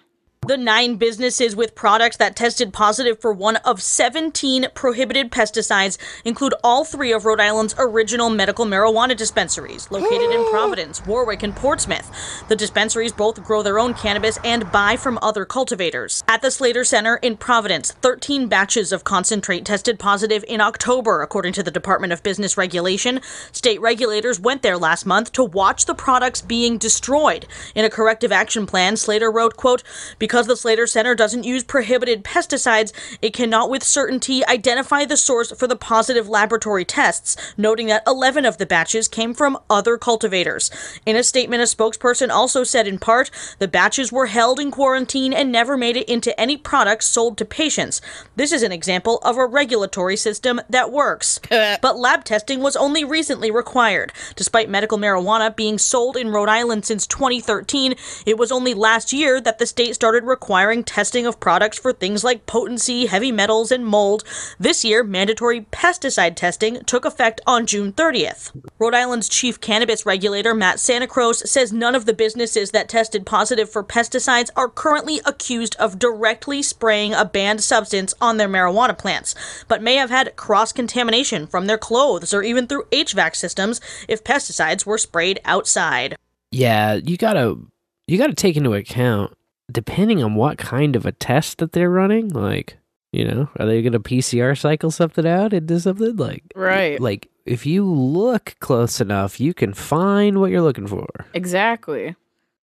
The 0.49 0.57
nine 0.57 0.97
businesses 0.97 1.55
with 1.55 1.75
products 1.75 2.17
that 2.17 2.35
tested 2.35 2.73
positive 2.73 3.21
for 3.21 3.35
one 3.35 3.57
of 3.57 3.83
17 3.83 4.69
prohibited 4.73 5.31
pesticides 5.31 5.99
include 6.25 6.55
all 6.65 6.87
three 6.87 7.13
of 7.13 7.27
Rhode 7.27 7.39
Island's 7.39 7.75
original 7.77 8.31
medical 8.31 8.65
marijuana 8.65 9.15
dispensaries, 9.15 9.91
located 9.91 10.31
in 10.31 10.43
Providence, 10.51 11.05
Warwick, 11.05 11.43
and 11.43 11.55
Portsmouth. 11.55 12.11
The 12.49 12.57
dispensaries 12.57 13.13
both 13.13 13.45
grow 13.45 13.63
their 13.63 13.79
own 13.79 13.93
cannabis 13.93 14.39
and 14.43 14.73
buy 14.73 14.97
from 14.97 15.19
other 15.21 15.45
cultivators. 15.45 16.25
At 16.27 16.41
the 16.41 16.51
Slater 16.51 16.83
Center 16.83 17.17
in 17.17 17.37
Providence, 17.37 17.93
13 18.01 18.49
batches 18.49 18.91
of 18.91 19.05
concentrate 19.05 19.67
tested 19.67 19.99
positive 19.99 20.47
in 20.49 20.63
October, 20.63 21.21
according 21.21 21.53
to 21.53 21.63
the 21.63 21.71
Department 21.71 22.15
of 22.15 22.23
Business 22.23 22.57
Regulation. 22.57 23.21
State 23.53 23.83
regulators 23.83 24.41
went 24.41 24.63
there 24.63 24.79
last 24.79 25.05
month 25.05 25.31
to 25.33 25.45
watch 25.45 25.85
the 25.85 25.95
products 25.95 26.41
being 26.41 26.79
destroyed. 26.79 27.47
In 27.75 27.85
a 27.85 27.91
corrective 27.91 28.33
action 28.33 28.65
plan, 28.65 28.97
Slater 28.97 29.31
wrote, 29.31 29.59
quote, 29.59 29.83
because 30.19 30.38
the 30.47 30.57
Slater 30.57 30.87
Center 30.87 31.15
doesn't 31.15 31.45
use 31.45 31.65
prohibited 31.65 32.25
pesticides, 32.25 32.93
it 33.21 33.33
cannot 33.33 33.71
with 33.71 33.83
certainty 33.83 34.45
identify 34.47 35.05
the 35.05 35.17
source 35.17 35.51
for 35.53 35.67
the 35.67 35.77
positive 35.77 36.29
laboratory 36.29 36.85
tests, 36.85 37.37
noting 37.57 37.87
that 37.89 38.03
11 38.07 38.45
of 38.45 38.59
the 38.59 38.67
batches 38.67 39.09
came 39.09 39.35
from 39.35 39.59
other 39.69 39.97
cultivators. 39.97 40.71
In 41.05 41.17
a 41.17 41.23
statement, 41.23 41.63
a 41.63 41.65
spokesperson 41.65 42.31
also 42.31 42.65
said 42.65 42.87
in 42.87 42.99
part, 42.99 43.31
the 43.59 43.69
batches 43.69 44.13
were 44.13 44.27
held 44.27 44.61
in 44.61 44.71
quarantine 44.71 45.33
and 45.33 45.51
never 45.51 45.77
made 45.77 45.97
it 45.97 46.09
into 46.09 46.39
any 46.39 46.57
products 46.57 47.07
sold 47.07 47.37
to 47.39 47.45
patients. 47.45 48.01
This 48.37 48.53
is 48.53 48.63
an 48.63 48.73
example 48.73 49.19
of 49.19 49.37
a 49.37 49.47
regulatory 49.47 50.17
system 50.17 50.61
that 50.69 50.93
works. 50.93 51.41
Uh. 51.51 51.79
but 51.81 51.99
lab 51.99 52.25
testing 52.25 52.61
was 52.61 52.77
only 52.77 53.05
recently 53.05 53.51
required. 53.51 54.13
Despite 54.37 54.69
medical 54.69 54.99
marijuana 54.99 55.55
being 55.55 55.79
sold 55.79 56.17
in 56.17 56.29
Rhode 56.29 56.49
Island 56.49 56.85
since 56.85 57.07
2013, 57.07 57.95
it 58.27 58.37
was 58.39 58.53
only 58.53 58.75
last 58.75 59.13
year 59.13 59.41
that 59.41 59.59
the 59.59 59.67
state 59.67 59.95
started 59.95 60.18
requiring 60.25 60.85
testing 60.85 61.27
of 61.27 61.41
products 61.41 61.79
for 61.79 61.93
things 61.93 62.25
like 62.25 62.47
potency, 62.47 63.07
heavy 63.07 63.33
metals, 63.33 63.71
and 63.71 63.87
mold. 63.87 64.25
This 64.59 64.85
year, 64.85 65.03
mandatory 65.03 65.63
pesticide 65.63 66.37
testing 66.37 66.81
took 66.85 67.05
effect 67.05 67.41
on 67.47 67.67
June 67.67 67.93
30th. 67.93 68.51
Rhode 68.79 68.95
Island's 68.95 69.29
chief 69.29 69.61
cannabis 69.61 70.05
regulator, 70.05 70.55
Matt 70.55 70.77
Santacroce, 70.77 71.47
says 71.47 71.73
none 71.73 71.95
of 71.95 72.07
the 72.07 72.13
businesses 72.13 72.71
that 72.73 72.89
tested 72.89 73.27
positive 73.27 73.71
for 73.71 73.85
pesticides 73.85 74.51
are 74.57 74.69
currently 74.69 75.21
accused 75.25 75.77
of 75.77 75.99
directly 75.99 76.63
spraying 76.63 77.15
a 77.15 77.25
banned 77.25 77.63
substance 77.63 78.15
on 78.21 78.37
their 78.37 78.49
marijuana 78.49 78.97
plants, 78.97 79.35
but 79.69 79.83
may 79.83 79.97
have 79.97 80.11
had 80.11 80.37
cross 80.37 80.73
contamination 80.73 81.47
from 81.47 81.67
their 81.67 81.79
clothes 81.79 82.35
or 82.35 82.43
even 82.43 82.67
through 82.67 82.85
HVAC 82.93 83.37
systems 83.37 83.81
if 84.09 84.25
pesticides 84.25 84.87
were 84.87 84.99
sprayed 84.99 85.41
outside. 85.45 86.17
Yeah, 86.51 86.95
you 86.95 87.17
gotta 87.17 87.59
you 88.07 88.19
gotta 88.19 88.35
take 88.35 88.57
into 88.57 88.73
account 88.75 89.35
depending 89.71 90.23
on 90.23 90.35
what 90.35 90.59
kind 90.59 90.97
of 90.97 91.07
a 91.07 91.13
test 91.13 91.59
that 91.59 91.73
they're 91.73 91.91
running. 91.91 92.29
Like, 92.29 92.79
you 93.13 93.25
know, 93.25 93.49
are 93.59 93.67
they 93.67 93.83
gonna 93.83 94.01
PCR 94.01 94.59
cycle 94.59 94.91
something 94.91 95.27
out 95.27 95.53
into 95.53 95.81
something 95.81 96.17
like 96.17 96.45
Right. 96.55 97.01
Like, 97.01 97.29
if 97.47 97.65
you 97.65 97.85
look 97.85 98.57
close 98.61 99.01
enough, 99.01 99.41
you 99.41 99.55
can 99.55 99.73
find 99.73 100.41
what 100.41 100.51
you're 100.51 100.63
looking 100.63 100.87
for. 100.87 101.07
Exactly. 101.35 102.15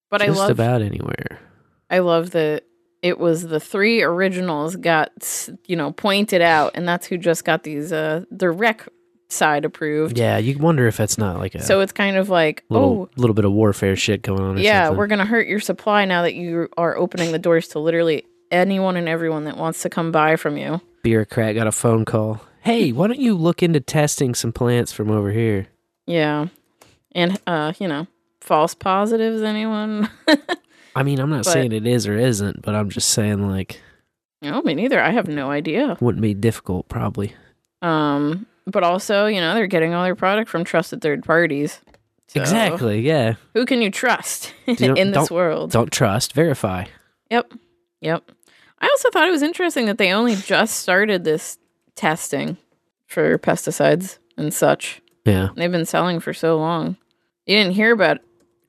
But 0.09 0.21
Just 0.21 0.37
I 0.37 0.41
love 0.41 0.51
about 0.51 0.81
anywhere. 0.81 1.39
I 1.89 1.99
love 1.99 2.31
that 2.31 2.63
it 3.01 3.19
was 3.19 3.43
the 3.43 3.59
three 3.59 4.01
originals 4.01 4.75
got 4.75 5.49
you 5.67 5.75
know 5.75 5.91
pointed 5.91 6.41
out, 6.41 6.71
and 6.75 6.87
that's 6.87 7.07
who 7.07 7.17
just 7.17 7.45
got 7.45 7.63
these 7.63 7.91
uh 7.91 8.25
the 8.31 8.49
rec 8.49 8.87
side 9.27 9.65
approved. 9.65 10.17
Yeah, 10.17 10.37
you 10.37 10.57
wonder 10.57 10.87
if 10.87 10.97
that's 10.97 11.17
not 11.17 11.37
like 11.39 11.55
a 11.55 11.61
So 11.63 11.81
it's 11.81 11.91
kind 11.91 12.17
of 12.17 12.29
like, 12.29 12.63
little 12.69 13.03
oh 13.03 13.09
little 13.15 13.33
bit 13.33 13.45
of 13.45 13.51
warfare 13.51 13.95
shit 13.95 14.21
going 14.21 14.41
on. 14.41 14.57
Yeah, 14.57 14.85
something. 14.85 14.97
we're 14.97 15.07
gonna 15.07 15.25
hurt 15.25 15.47
your 15.47 15.59
supply 15.59 16.05
now 16.05 16.21
that 16.23 16.35
you 16.35 16.69
are 16.77 16.95
opening 16.97 17.31
the 17.31 17.39
doors 17.39 17.67
to 17.69 17.79
literally 17.79 18.25
anyone 18.51 18.95
and 18.97 19.09
everyone 19.09 19.45
that 19.45 19.57
wants 19.57 19.81
to 19.81 19.89
come 19.89 20.11
buy 20.11 20.35
from 20.35 20.57
you. 20.57 20.79
bureaucrat 21.03 21.55
got 21.55 21.67
a 21.67 21.71
phone 21.71 22.05
call. 22.05 22.41
Hey, 22.61 22.91
why 22.91 23.07
don't 23.07 23.19
you 23.19 23.35
look 23.35 23.61
into 23.61 23.79
testing 23.79 24.33
some 24.33 24.51
plants 24.51 24.91
from 24.91 25.11
over 25.11 25.31
here? 25.31 25.67
Yeah, 26.07 26.47
and 27.13 27.39
uh, 27.47 27.73
you 27.79 27.87
know, 27.87 28.07
false 28.41 28.73
positives. 28.75 29.41
Anyone? 29.41 30.09
I 30.95 31.03
mean, 31.03 31.19
I'm 31.19 31.29
not 31.29 31.43
But- 31.45 31.51
saying 31.51 31.71
it 31.73 31.85
is 31.85 32.07
or 32.07 32.17
isn't, 32.17 32.61
but 32.61 32.73
I'm 32.75 32.89
just 32.89 33.09
saying 33.09 33.47
like 33.49 33.81
no, 34.41 34.61
me 34.61 34.75
neither. 34.75 35.01
I 35.01 35.09
have 35.09 35.27
no 35.27 35.49
idea. 35.49 35.97
wouldn't 35.99 36.21
be 36.21 36.33
difficult 36.35 36.87
probably. 36.87 37.33
Um, 37.81 38.45
but 38.65 38.83
also, 38.83 39.25
you 39.27 39.39
know, 39.39 39.53
they're 39.53 39.67
getting 39.67 39.93
all 39.93 40.03
their 40.03 40.15
product 40.15 40.49
from 40.49 40.63
trusted 40.63 41.01
third 41.01 41.23
parties. 41.23 41.79
So, 42.27 42.41
Exactly. 42.41 43.01
Yeah. 43.01 43.35
Who 43.53 43.65
can 43.65 43.81
you 43.81 43.91
trust 43.91 44.53
You 44.65 44.75
don't- 44.75 44.97
in 44.97 45.07
this 45.11 45.27
don't- 45.27 45.31
world? 45.31 45.71
Don't 45.71 45.91
trust. 45.91 46.33
Verify. 46.33 46.85
Yep. 47.29 47.53
Yep. 48.01 48.31
I 48.79 48.87
also 48.87 49.09
thought 49.09 49.27
it 49.27 49.31
was 49.31 49.41
interesting 49.43 49.85
that 49.85 49.97
they 49.97 50.11
only 50.11 50.35
just 50.35 50.79
started 50.79 51.23
this 51.23 51.57
testing 51.95 52.57
for 53.07 53.37
pesticides 53.37 54.17
and 54.37 54.53
such. 54.53 55.01
Yeah. 55.25 55.49
They've 55.55 55.71
been 55.71 55.85
selling 55.85 56.19
for 56.19 56.33
so 56.33 56.57
long. 56.57 56.97
You 57.45 57.55
didn't 57.55 57.73
hear 57.73 57.91
about 57.93 58.19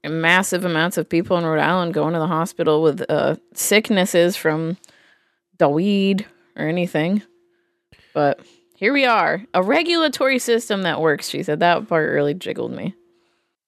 massive 0.05 0.64
amounts 0.64 0.97
of 0.97 1.09
people 1.09 1.36
in 1.36 1.44
Rhode 1.44 1.60
Island 1.60 1.93
going 1.93 2.12
to 2.12 2.20
the 2.20 2.27
hospital 2.28 2.82
with 2.82 3.05
uh, 3.10 3.36
sicknesses 3.55 4.36
from 4.36 4.77
the 5.59 5.68
weed 5.68 6.24
or 6.56 6.68
anything. 6.68 7.23
But 8.14 8.40
here 8.76 8.92
we 8.92 9.04
are, 9.04 9.42
a 9.54 9.62
regulatory 9.62 10.38
system 10.38 10.82
that 10.82 11.00
works. 11.00 11.28
She 11.28 11.42
said 11.42 11.60
that 11.60 11.88
part 11.88 12.12
really 12.12 12.34
jiggled 12.34 12.72
me. 12.72 12.94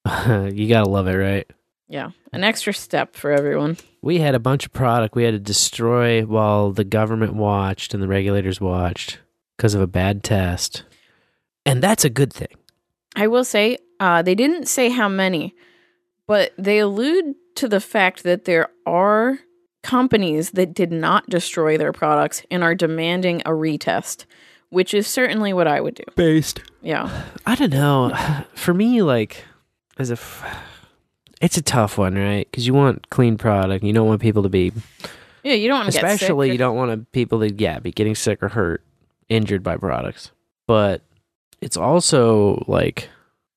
you 0.27 0.69
gotta 0.69 0.89
love 0.89 1.07
it, 1.07 1.15
right? 1.15 1.51
Yeah, 1.87 2.11
an 2.31 2.43
extra 2.43 2.73
step 2.73 3.15
for 3.15 3.31
everyone. 3.31 3.77
We 4.01 4.19
had 4.19 4.35
a 4.35 4.39
bunch 4.39 4.65
of 4.65 4.71
product 4.71 5.15
we 5.15 5.23
had 5.23 5.33
to 5.33 5.39
destroy 5.39 6.23
while 6.23 6.71
the 6.71 6.83
government 6.83 7.33
watched 7.33 7.93
and 7.93 8.01
the 8.01 8.07
regulators 8.07 8.61
watched 8.61 9.19
because 9.57 9.73
of 9.73 9.81
a 9.81 9.87
bad 9.87 10.23
test. 10.23 10.83
And 11.65 11.81
that's 11.81 12.05
a 12.05 12.09
good 12.09 12.31
thing. 12.31 12.55
I 13.15 13.27
will 13.27 13.43
say, 13.43 13.79
uh, 13.99 14.21
they 14.21 14.35
didn't 14.35 14.67
say 14.67 14.89
how 14.89 15.09
many, 15.09 15.55
but 16.27 16.53
they 16.57 16.77
allude 16.79 17.35
to 17.55 17.67
the 17.67 17.81
fact 17.81 18.23
that 18.23 18.45
there 18.45 18.69
are 18.85 19.39
companies 19.81 20.51
that 20.51 20.73
did 20.73 20.91
not 20.91 21.27
destroy 21.27 21.77
their 21.77 21.91
products 21.91 22.43
and 22.51 22.63
are 22.63 22.75
demanding 22.75 23.41
a 23.41 23.49
retest, 23.49 24.25
which 24.69 24.93
is 24.93 25.07
certainly 25.07 25.53
what 25.53 25.67
I 25.67 25.81
would 25.81 25.95
do. 25.95 26.03
Based. 26.15 26.61
Yeah. 26.81 27.23
I 27.45 27.55
don't 27.55 27.71
know. 27.71 28.15
For 28.55 28.73
me, 28.73 29.01
like, 29.01 29.43
as 29.97 30.11
if 30.11 30.43
it's 31.41 31.57
a 31.57 31.61
tough 31.61 31.97
one, 31.97 32.15
right? 32.15 32.47
Because 32.49 32.65
you 32.67 32.73
want 32.73 33.09
clean 33.09 33.37
product. 33.37 33.83
You 33.83 33.93
don't 33.93 34.07
want 34.07 34.21
people 34.21 34.43
to 34.43 34.49
be, 34.49 34.71
Yeah, 35.43 35.53
you 35.53 35.67
don't 35.67 35.79
want 35.79 35.91
to 35.91 35.93
get 35.93 36.01
sick. 36.01 36.15
especially 36.21 36.49
or- 36.49 36.51
you 36.53 36.57
don't 36.57 36.75
want 36.77 37.11
people 37.11 37.39
to, 37.39 37.53
yeah, 37.53 37.79
be 37.79 37.91
getting 37.91 38.15
sick 38.15 38.41
or 38.43 38.49
hurt, 38.49 38.83
injured 39.29 39.63
by 39.63 39.77
products. 39.77 40.31
But 40.67 41.01
it's 41.61 41.77
also 41.77 42.63
like, 42.67 43.09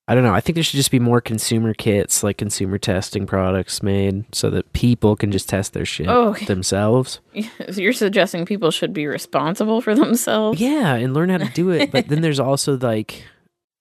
I 0.07 0.15
don't 0.15 0.23
know. 0.25 0.33
I 0.33 0.41
think 0.41 0.55
there 0.55 0.63
should 0.63 0.77
just 0.77 0.91
be 0.91 0.99
more 0.99 1.21
consumer 1.21 1.73
kits, 1.73 2.23
like 2.23 2.37
consumer 2.37 2.77
testing 2.77 3.25
products 3.25 3.81
made 3.81 4.25
so 4.35 4.49
that 4.49 4.73
people 4.73 5.15
can 5.15 5.31
just 5.31 5.47
test 5.47 5.71
their 5.71 5.85
shit 5.85 6.07
Oh. 6.09 6.33
themselves. 6.45 7.21
You're 7.73 7.93
suggesting 7.93 8.45
people 8.45 8.69
should 8.69 8.91
be 8.93 9.07
responsible 9.07 9.79
for 9.79 9.95
themselves? 9.95 10.59
Yeah, 10.59 10.95
and 10.95 11.13
learn 11.13 11.29
how 11.29 11.37
to 11.37 11.49
do 11.53 11.69
it. 11.69 11.91
But 11.91 12.09
then 12.09 12.21
there's 12.21 12.39
also 12.39 12.77
like 12.77 13.23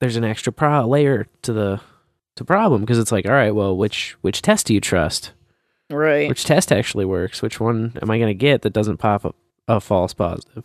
there's 0.01 0.17
an 0.17 0.25
extra 0.25 0.53
pro- 0.53 0.87
layer 0.87 1.27
to 1.43 1.53
the 1.53 1.81
to 2.37 2.45
problem 2.45 2.83
because 2.83 2.99
it's 3.01 3.13
like, 3.13 3.27
all 3.27 3.33
right, 3.33 3.55
well, 3.55 3.77
which 3.77 4.17
which 4.21 4.43
test 4.43 4.67
do 4.67 4.75
you 4.75 4.81
trust? 4.81 5.33
Right. 5.91 6.29
Which 6.29 6.45
test 6.45 6.71
actually 6.73 7.05
works? 7.05 7.43
Which 7.43 7.59
one 7.61 7.95
am 8.01 8.11
I 8.11 8.19
going 8.19 8.29
to 8.31 8.35
get 8.35 8.63
that 8.63 8.73
doesn't 8.73 8.97
pop 8.99 9.27
up 9.27 9.35
a 9.69 9.81
false 9.81 10.15
positive? 10.15 10.65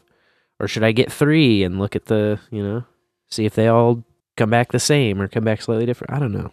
Or 0.60 0.68
should 0.68 0.84
I 0.84 0.92
get 0.94 1.12
3 1.12 1.64
and 1.64 1.80
look 1.80 1.96
at 1.96 2.06
the, 2.06 2.40
you 2.50 2.64
know, 2.64 2.84
see 3.30 3.46
if 3.46 3.54
they 3.54 3.68
all 3.68 4.04
come 4.38 4.50
back 4.50 4.72
the 4.72 4.80
same 4.80 5.22
or 5.22 5.28
come 5.28 5.44
back 5.44 5.62
slightly 5.62 5.86
different? 5.86 6.14
I 6.14 6.20
don't 6.20 6.32
know. 6.32 6.52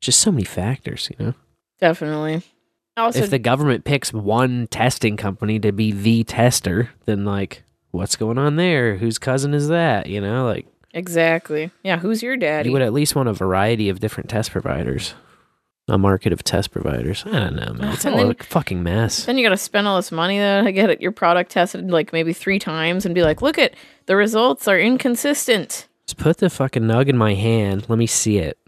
Just 0.00 0.20
so 0.20 0.32
many 0.32 0.44
factors, 0.44 1.08
you 1.16 1.24
know. 1.24 1.34
Definitely. 1.80 2.42
Also, 2.96 3.20
if 3.22 3.30
the 3.30 3.38
government 3.38 3.84
picks 3.84 4.12
one 4.12 4.66
testing 4.68 5.16
company 5.16 5.58
to 5.60 5.70
be 5.70 5.92
the 5.92 6.24
tester, 6.24 6.90
then 7.04 7.24
like 7.24 7.62
what's 7.90 8.16
going 8.16 8.38
on 8.38 8.56
there? 8.56 8.96
Whose 8.96 9.18
cousin 9.18 9.52
is 9.54 9.68
that? 9.68 10.06
You 10.06 10.20
know, 10.20 10.46
like 10.46 10.66
exactly. 10.94 11.70
Yeah, 11.82 11.98
who's 11.98 12.22
your 12.22 12.36
daddy? 12.36 12.70
you 12.70 12.72
would 12.72 12.82
at 12.82 12.94
least 12.94 13.14
want 13.14 13.28
a 13.28 13.34
variety 13.34 13.88
of 13.90 14.00
different 14.00 14.30
test 14.30 14.50
providers. 14.50 15.14
A 15.88 15.98
market 15.98 16.32
of 16.32 16.42
test 16.42 16.72
providers. 16.72 17.22
I 17.26 17.30
don't 17.30 17.54
know, 17.54 17.72
man. 17.74 17.92
It's 17.92 18.04
all 18.04 18.16
then- 18.16 18.34
a 18.40 18.42
fucking 18.42 18.82
mess. 18.82 19.24
Then 19.24 19.38
you 19.38 19.44
got 19.44 19.50
to 19.50 19.56
spend 19.56 19.86
all 19.86 19.96
this 19.96 20.10
money 20.10 20.38
though 20.38 20.64
to 20.64 20.72
get 20.72 21.00
your 21.00 21.12
product 21.12 21.52
tested 21.52 21.88
like 21.90 22.12
maybe 22.12 22.32
three 22.32 22.58
times 22.58 23.06
and 23.06 23.14
be 23.14 23.22
like, 23.22 23.40
look 23.40 23.56
at 23.58 23.74
the 24.06 24.16
results 24.16 24.66
are 24.66 24.80
inconsistent. 24.80 25.86
Just 26.06 26.18
put 26.18 26.38
the 26.38 26.48
fucking 26.50 26.84
nug 26.84 27.08
in 27.08 27.16
my 27.16 27.34
hand. 27.34 27.86
Let 27.88 27.98
me 27.98 28.06
see 28.06 28.38
it. 28.38 28.58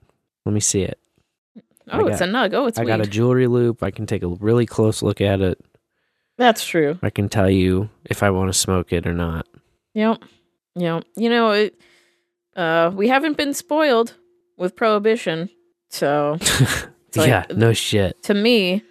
Let 0.44 0.52
me 0.52 0.60
see 0.60 0.82
it. 0.82 0.98
Oh, 1.90 2.06
it's 2.06 2.20
a 2.20 2.24
nug. 2.26 2.52
Oh, 2.52 2.66
it's 2.66 2.78
I 2.78 2.82
weed. 2.82 2.88
got 2.88 3.00
a 3.00 3.06
jewelry 3.06 3.46
loop. 3.46 3.82
I 3.82 3.90
can 3.90 4.06
take 4.06 4.22
a 4.22 4.28
really 4.28 4.66
close 4.66 5.02
look 5.02 5.20
at 5.20 5.40
it. 5.40 5.58
That's 6.36 6.64
true. 6.66 6.98
I 7.02 7.10
can 7.10 7.28
tell 7.28 7.48
you 7.50 7.88
if 8.04 8.22
I 8.22 8.30
want 8.30 8.52
to 8.52 8.58
smoke 8.58 8.92
it 8.92 9.06
or 9.06 9.14
not. 9.14 9.46
Yep. 9.94 10.22
Yep. 10.76 11.04
You 11.16 11.28
know, 11.30 11.50
it, 11.52 11.80
uh, 12.56 12.90
we 12.94 13.08
haven't 13.08 13.36
been 13.36 13.54
spoiled 13.54 14.14
with 14.56 14.76
prohibition, 14.76 15.48
so 15.88 16.36
like- 17.16 17.28
yeah, 17.28 17.44
no 17.54 17.72
shit. 17.72 18.20
to 18.24 18.34
me, 18.34 18.82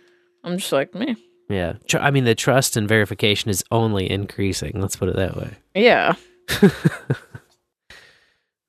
I'm 0.44 0.58
just 0.58 0.72
like 0.72 0.96
me. 0.96 1.16
Yeah. 1.50 1.74
Tr- 1.88 2.00
I 2.00 2.12
mean, 2.12 2.24
the 2.26 2.36
trust 2.36 2.76
and 2.76 2.88
verification 2.90 3.50
is 3.50 3.64
only 3.72 4.10
increasing. 4.10 4.82
Let's 4.82 4.96
put 4.96 5.08
it 5.10 5.16
that 5.16 5.38
way. 5.38 5.52
Yeah. 5.76 6.16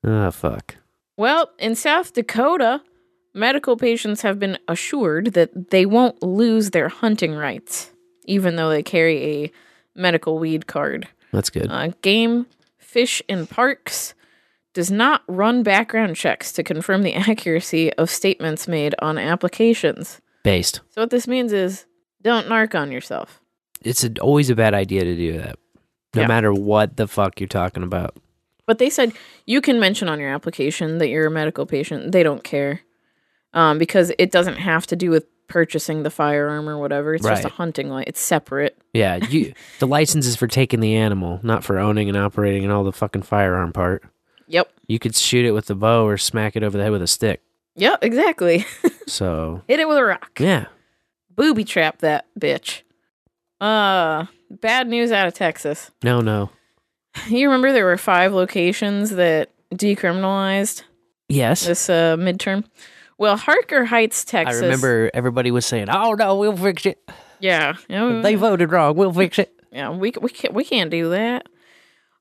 Oh, 0.04 0.30
fuck. 0.30 0.76
Well, 1.16 1.50
in 1.58 1.74
South 1.74 2.12
Dakota, 2.12 2.82
medical 3.34 3.76
patients 3.76 4.22
have 4.22 4.38
been 4.38 4.58
assured 4.68 5.32
that 5.34 5.70
they 5.70 5.84
won't 5.86 6.22
lose 6.22 6.70
their 6.70 6.88
hunting 6.88 7.34
rights, 7.34 7.90
even 8.24 8.56
though 8.56 8.70
they 8.70 8.82
carry 8.82 9.44
a 9.44 9.52
medical 9.96 10.38
weed 10.38 10.66
card. 10.66 11.08
That's 11.32 11.50
good. 11.50 11.70
Uh, 11.70 11.88
Game, 12.02 12.46
Fish, 12.78 13.20
and 13.28 13.48
Parks 13.50 14.14
does 14.74 14.90
not 14.90 15.22
run 15.26 15.62
background 15.64 16.14
checks 16.14 16.52
to 16.52 16.62
confirm 16.62 17.02
the 17.02 17.14
accuracy 17.28 17.92
of 17.94 18.10
statements 18.10 18.68
made 18.68 18.94
on 19.00 19.18
applications. 19.18 20.20
Based. 20.44 20.80
So, 20.90 21.02
what 21.02 21.10
this 21.10 21.26
means 21.26 21.52
is 21.52 21.84
don't 22.22 22.46
narc 22.46 22.78
on 22.78 22.92
yourself. 22.92 23.40
It's 23.82 24.04
a, 24.04 24.12
always 24.20 24.50
a 24.50 24.54
bad 24.56 24.74
idea 24.74 25.02
to 25.04 25.16
do 25.16 25.38
that, 25.38 25.56
no 26.14 26.22
Yeah. 26.22 26.28
matter 26.28 26.52
what 26.52 26.96
the 26.96 27.08
fuck 27.08 27.40
you're 27.40 27.48
talking 27.48 27.82
about. 27.82 28.16
But 28.68 28.78
they 28.78 28.88
said 28.90 29.12
you 29.46 29.60
can 29.60 29.80
mention 29.80 30.08
on 30.08 30.20
your 30.20 30.28
application 30.30 30.98
that 30.98 31.08
you're 31.08 31.26
a 31.26 31.30
medical 31.30 31.66
patient. 31.66 32.12
They 32.12 32.22
don't 32.22 32.44
care 32.44 32.82
um, 33.52 33.78
because 33.78 34.12
it 34.18 34.30
doesn't 34.30 34.58
have 34.58 34.86
to 34.88 34.94
do 34.96 35.10
with 35.10 35.26
purchasing 35.48 36.02
the 36.02 36.10
firearm 36.10 36.68
or 36.68 36.76
whatever. 36.78 37.14
It's 37.14 37.24
just 37.24 37.44
a 37.44 37.46
Right. 37.46 37.52
hunting 37.54 37.88
license. 37.88 38.08
It's 38.10 38.20
separate. 38.20 38.76
Yeah, 38.92 39.16
you, 39.16 39.54
the 39.78 39.86
license 39.86 40.26
is 40.26 40.36
for 40.36 40.46
taking 40.46 40.80
the 40.80 40.94
animal, 40.94 41.40
not 41.42 41.64
for 41.64 41.78
owning 41.78 42.08
and 42.10 42.16
operating 42.18 42.62
and 42.62 42.70
all 42.72 42.84
the 42.84 42.92
fucking 42.92 43.22
firearm 43.22 43.72
part. 43.72 44.04
Yep. 44.48 44.70
You 44.86 44.98
could 44.98 45.16
shoot 45.16 45.46
it 45.46 45.52
with 45.52 45.64
the 45.66 45.74
bow 45.74 46.06
or 46.06 46.18
smack 46.18 46.54
it 46.54 46.62
over 46.62 46.76
the 46.76 46.84
head 46.84 46.92
with 46.92 47.00
a 47.02 47.06
stick. 47.06 47.42
Yep. 47.76 47.98
Exactly. 48.04 48.64
So, 49.08 49.62
Hit 49.66 49.80
it 49.80 49.88
with 49.88 49.96
a 49.96 50.04
rock. 50.04 50.38
yeah. 50.38 50.66
Booby 51.34 51.64
trap 51.64 52.00
that 52.00 52.26
bitch. 52.38 52.82
Uh, 53.58 54.26
bad 54.50 54.86
news 54.86 55.10
out 55.12 55.26
of 55.26 55.32
Texas. 55.32 55.90
No, 56.04 56.20
no. 56.20 56.50
You 57.26 57.48
remember 57.48 57.72
there 57.72 57.84
were 57.84 57.96
five 57.96 58.32
locations 58.32 59.10
that 59.10 59.50
decriminalized 59.74 60.82
Yes. 61.28 61.66
this 61.66 61.90
uh, 61.90 62.16
midterm? 62.16 62.64
Well, 63.18 63.36
Harker 63.36 63.84
Heights, 63.84 64.24
Texas. 64.24 64.58
I 64.60 64.64
remember 64.64 65.10
everybody 65.12 65.50
was 65.50 65.66
saying, 65.66 65.88
"Oh 65.90 66.12
no, 66.14 66.36
we'll 66.36 66.56
fix 66.56 66.86
it. 66.86 66.98
Yeah. 67.40 67.74
yeah, 67.88 68.20
They 68.22 68.34
voted 68.36 68.70
wrong. 68.70 68.96
We'll 68.96 69.12
fix 69.12 69.38
it." 69.38 69.52
Yeah, 69.72 69.90
we 69.90 70.12
we 70.20 70.30
can't 70.30 70.54
we 70.54 70.64
can't 70.64 70.90
do 70.90 71.10
that. 71.10 71.46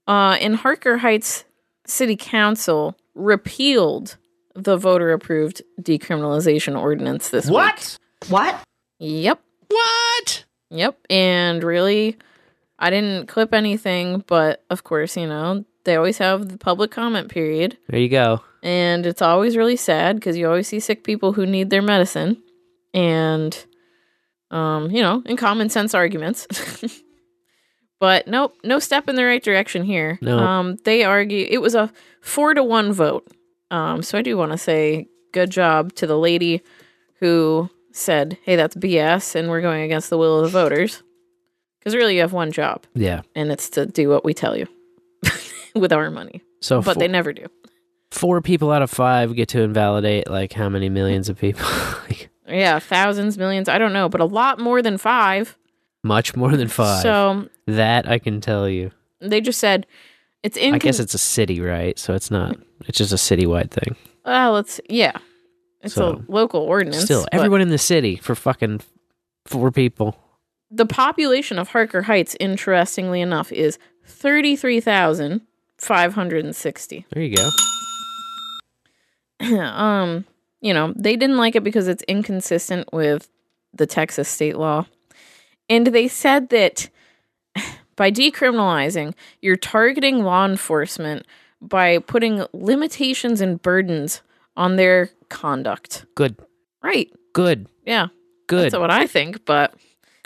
Uh, 0.07 0.37
in 0.41 0.55
Harker 0.55 0.97
Heights 0.97 1.43
City 1.85 2.15
Council 2.15 2.97
repealed 3.13 4.17
the 4.55 4.75
voter 4.77 5.11
approved 5.11 5.61
decriminalization 5.81 6.79
ordinance 6.79 7.29
this 7.29 7.47
What? 7.49 7.97
What? 8.29 8.55
week. 8.99 9.23
Yep. 9.23 9.39
What? 9.69 10.45
Yep. 10.71 10.97
And 11.11 11.63
really, 11.63 12.17
I 12.79 12.89
didn't 12.89 13.27
clip 13.27 13.53
anything, 13.53 14.23
but 14.27 14.63
of 14.69 14.83
course, 14.83 15.17
you 15.17 15.27
know 15.27 15.65
they 15.83 15.95
always 15.95 16.17
have 16.17 16.49
the 16.49 16.57
public 16.57 16.91
comment 16.91 17.29
period, 17.29 17.77
There 17.87 17.99
you 17.99 18.09
go. 18.09 18.41
and 18.61 19.05
it's 19.05 19.21
always 19.21 19.55
really 19.55 19.77
sad 19.77 20.17
because 20.17 20.35
you 20.37 20.45
always 20.47 20.67
see 20.67 20.79
sick 20.81 21.03
people 21.03 21.31
who 21.33 21.45
need 21.45 21.69
their 21.69 21.81
medicine, 21.81 22.41
and 22.93 23.57
um, 24.51 24.91
you 24.91 25.01
know, 25.01 25.23
in 25.25 25.37
common 25.37 25.69
sense 25.69 25.93
arguments. 25.93 26.47
but 27.99 28.27
nope, 28.27 28.55
no 28.63 28.79
step 28.79 29.09
in 29.09 29.15
the 29.15 29.25
right 29.25 29.43
direction 29.43 29.83
here. 29.83 30.19
No. 30.21 30.37
Um, 30.39 30.75
they 30.85 31.03
argue 31.03 31.47
it 31.49 31.59
was 31.61 31.75
a 31.75 31.91
four 32.21 32.53
to 32.53 32.63
one 32.63 32.93
vote. 32.93 33.27
Um, 33.71 34.01
so 34.03 34.17
I 34.17 34.21
do 34.21 34.37
want 34.37 34.51
to 34.53 34.57
say 34.57 35.07
good 35.33 35.49
job 35.49 35.93
to 35.95 36.07
the 36.07 36.17
lady 36.17 36.61
who 37.19 37.69
said, 37.91 38.37
"Hey, 38.43 38.55
that's 38.55 38.75
BS," 38.75 39.35
and 39.35 39.49
we're 39.49 39.61
going 39.61 39.83
against 39.83 40.09
the 40.09 40.17
will 40.17 40.37
of 40.39 40.43
the 40.43 40.49
voters. 40.49 41.01
Because 41.87 41.95
really, 41.95 42.15
you 42.15 42.21
have 42.21 42.33
one 42.33 42.51
job, 42.51 42.83
Yeah. 42.95 43.21
and 43.33 43.49
it's 43.49 43.69
to 43.69 43.85
do 43.85 44.09
what 44.09 44.25
we 44.25 44.33
tell 44.33 44.57
you 44.57 44.67
with 45.73 45.93
our 45.93 46.11
money. 46.11 46.41
So, 46.59 46.81
but 46.81 46.95
four, 46.95 46.99
they 46.99 47.07
never 47.07 47.31
do. 47.31 47.45
four 48.11 48.41
people 48.41 48.73
out 48.73 48.81
of 48.81 48.89
five 48.91 49.33
get 49.35 49.47
to 49.49 49.61
invalidate 49.61 50.29
like 50.29 50.51
how 50.51 50.67
many 50.67 50.89
millions 50.89 51.29
of 51.29 51.37
people? 51.39 51.65
Like, 52.09 52.29
Yeah, 52.45 52.79
thousands, 52.79 53.37
millions, 53.37 53.69
I 53.69 53.77
don't 53.77 53.93
know, 53.93 54.09
but 54.09 54.19
a 54.19 54.25
lot 54.25 54.59
more 54.59 54.81
than 54.81 54.97
five. 54.97 55.57
Much 56.03 56.35
more 56.35 56.57
than 56.57 56.67
five. 56.67 57.01
So 57.01 57.47
that 57.67 58.05
I 58.05 58.19
can 58.19 58.41
tell 58.41 58.67
you. 58.67 58.91
they 59.21 59.39
just 59.39 59.59
said 59.59 59.85
it's 60.43 60.57
in. 60.57 60.73
I 60.75 60.79
guess 60.79 60.99
it's 60.99 61.13
a 61.13 61.17
city, 61.17 61.61
right? 61.61 61.97
So 61.97 62.13
it's 62.15 62.29
not. 62.29 62.57
It's 62.85 62.97
just 62.97 63.13
a 63.13 63.15
citywide 63.15 63.71
thing. 63.71 63.95
Well, 64.25 64.57
it's 64.57 64.81
yeah, 64.89 65.17
it's 65.81 65.93
So, 65.93 66.17
a 66.27 66.31
local 66.31 66.61
ordinance. 66.63 67.03
Still, 67.05 67.25
everyone 67.31 67.61
in 67.61 67.69
the 67.69 67.77
city 67.77 68.17
for 68.17 68.35
fucking 68.35 68.81
four 69.45 69.71
people. 69.71 70.17
The 70.69 70.85
population 70.85 71.59
of 71.59 71.69
Harker 71.69 72.03
Heights, 72.03 72.35
interestingly 72.39 73.21
enough, 73.21 73.51
is 73.51 73.77
thirty-three 74.05 74.81
thousand 74.81 75.41
five 75.77 76.13
hundred 76.13 76.45
and 76.45 76.55
sixty. 76.55 77.05
There 77.11 77.23
you 77.23 77.35
go. 77.35 77.49
um, 79.61 80.25
you 80.61 80.73
know, 80.73 80.93
they 80.95 81.15
didn't 81.15 81.37
like 81.37 81.55
it 81.55 81.63
because 81.63 81.87
it's 81.87 82.03
inconsistent 82.03 82.91
with 82.91 83.29
the 83.73 83.85
Texas 83.85 84.27
state 84.27 84.57
law. 84.57 84.85
And 85.69 85.87
they 85.87 86.07
said 86.07 86.49
that 86.49 86.89
by 87.95 88.11
decriminalizing, 88.11 89.13
you're 89.41 89.57
targeting 89.57 90.23
law 90.23 90.45
enforcement 90.45 91.25
by 91.61 91.99
putting 91.99 92.45
limitations 92.53 93.41
and 93.41 93.61
burdens 93.61 94.21
on 94.55 94.75
their 94.75 95.09
conduct. 95.29 96.05
Good. 96.15 96.35
Right. 96.81 97.11
Good. 97.33 97.67
Yeah. 97.85 98.07
Good. 98.47 98.71
That's 98.71 98.79
what 98.79 98.91
I 98.91 99.07
think, 99.07 99.45
but 99.45 99.73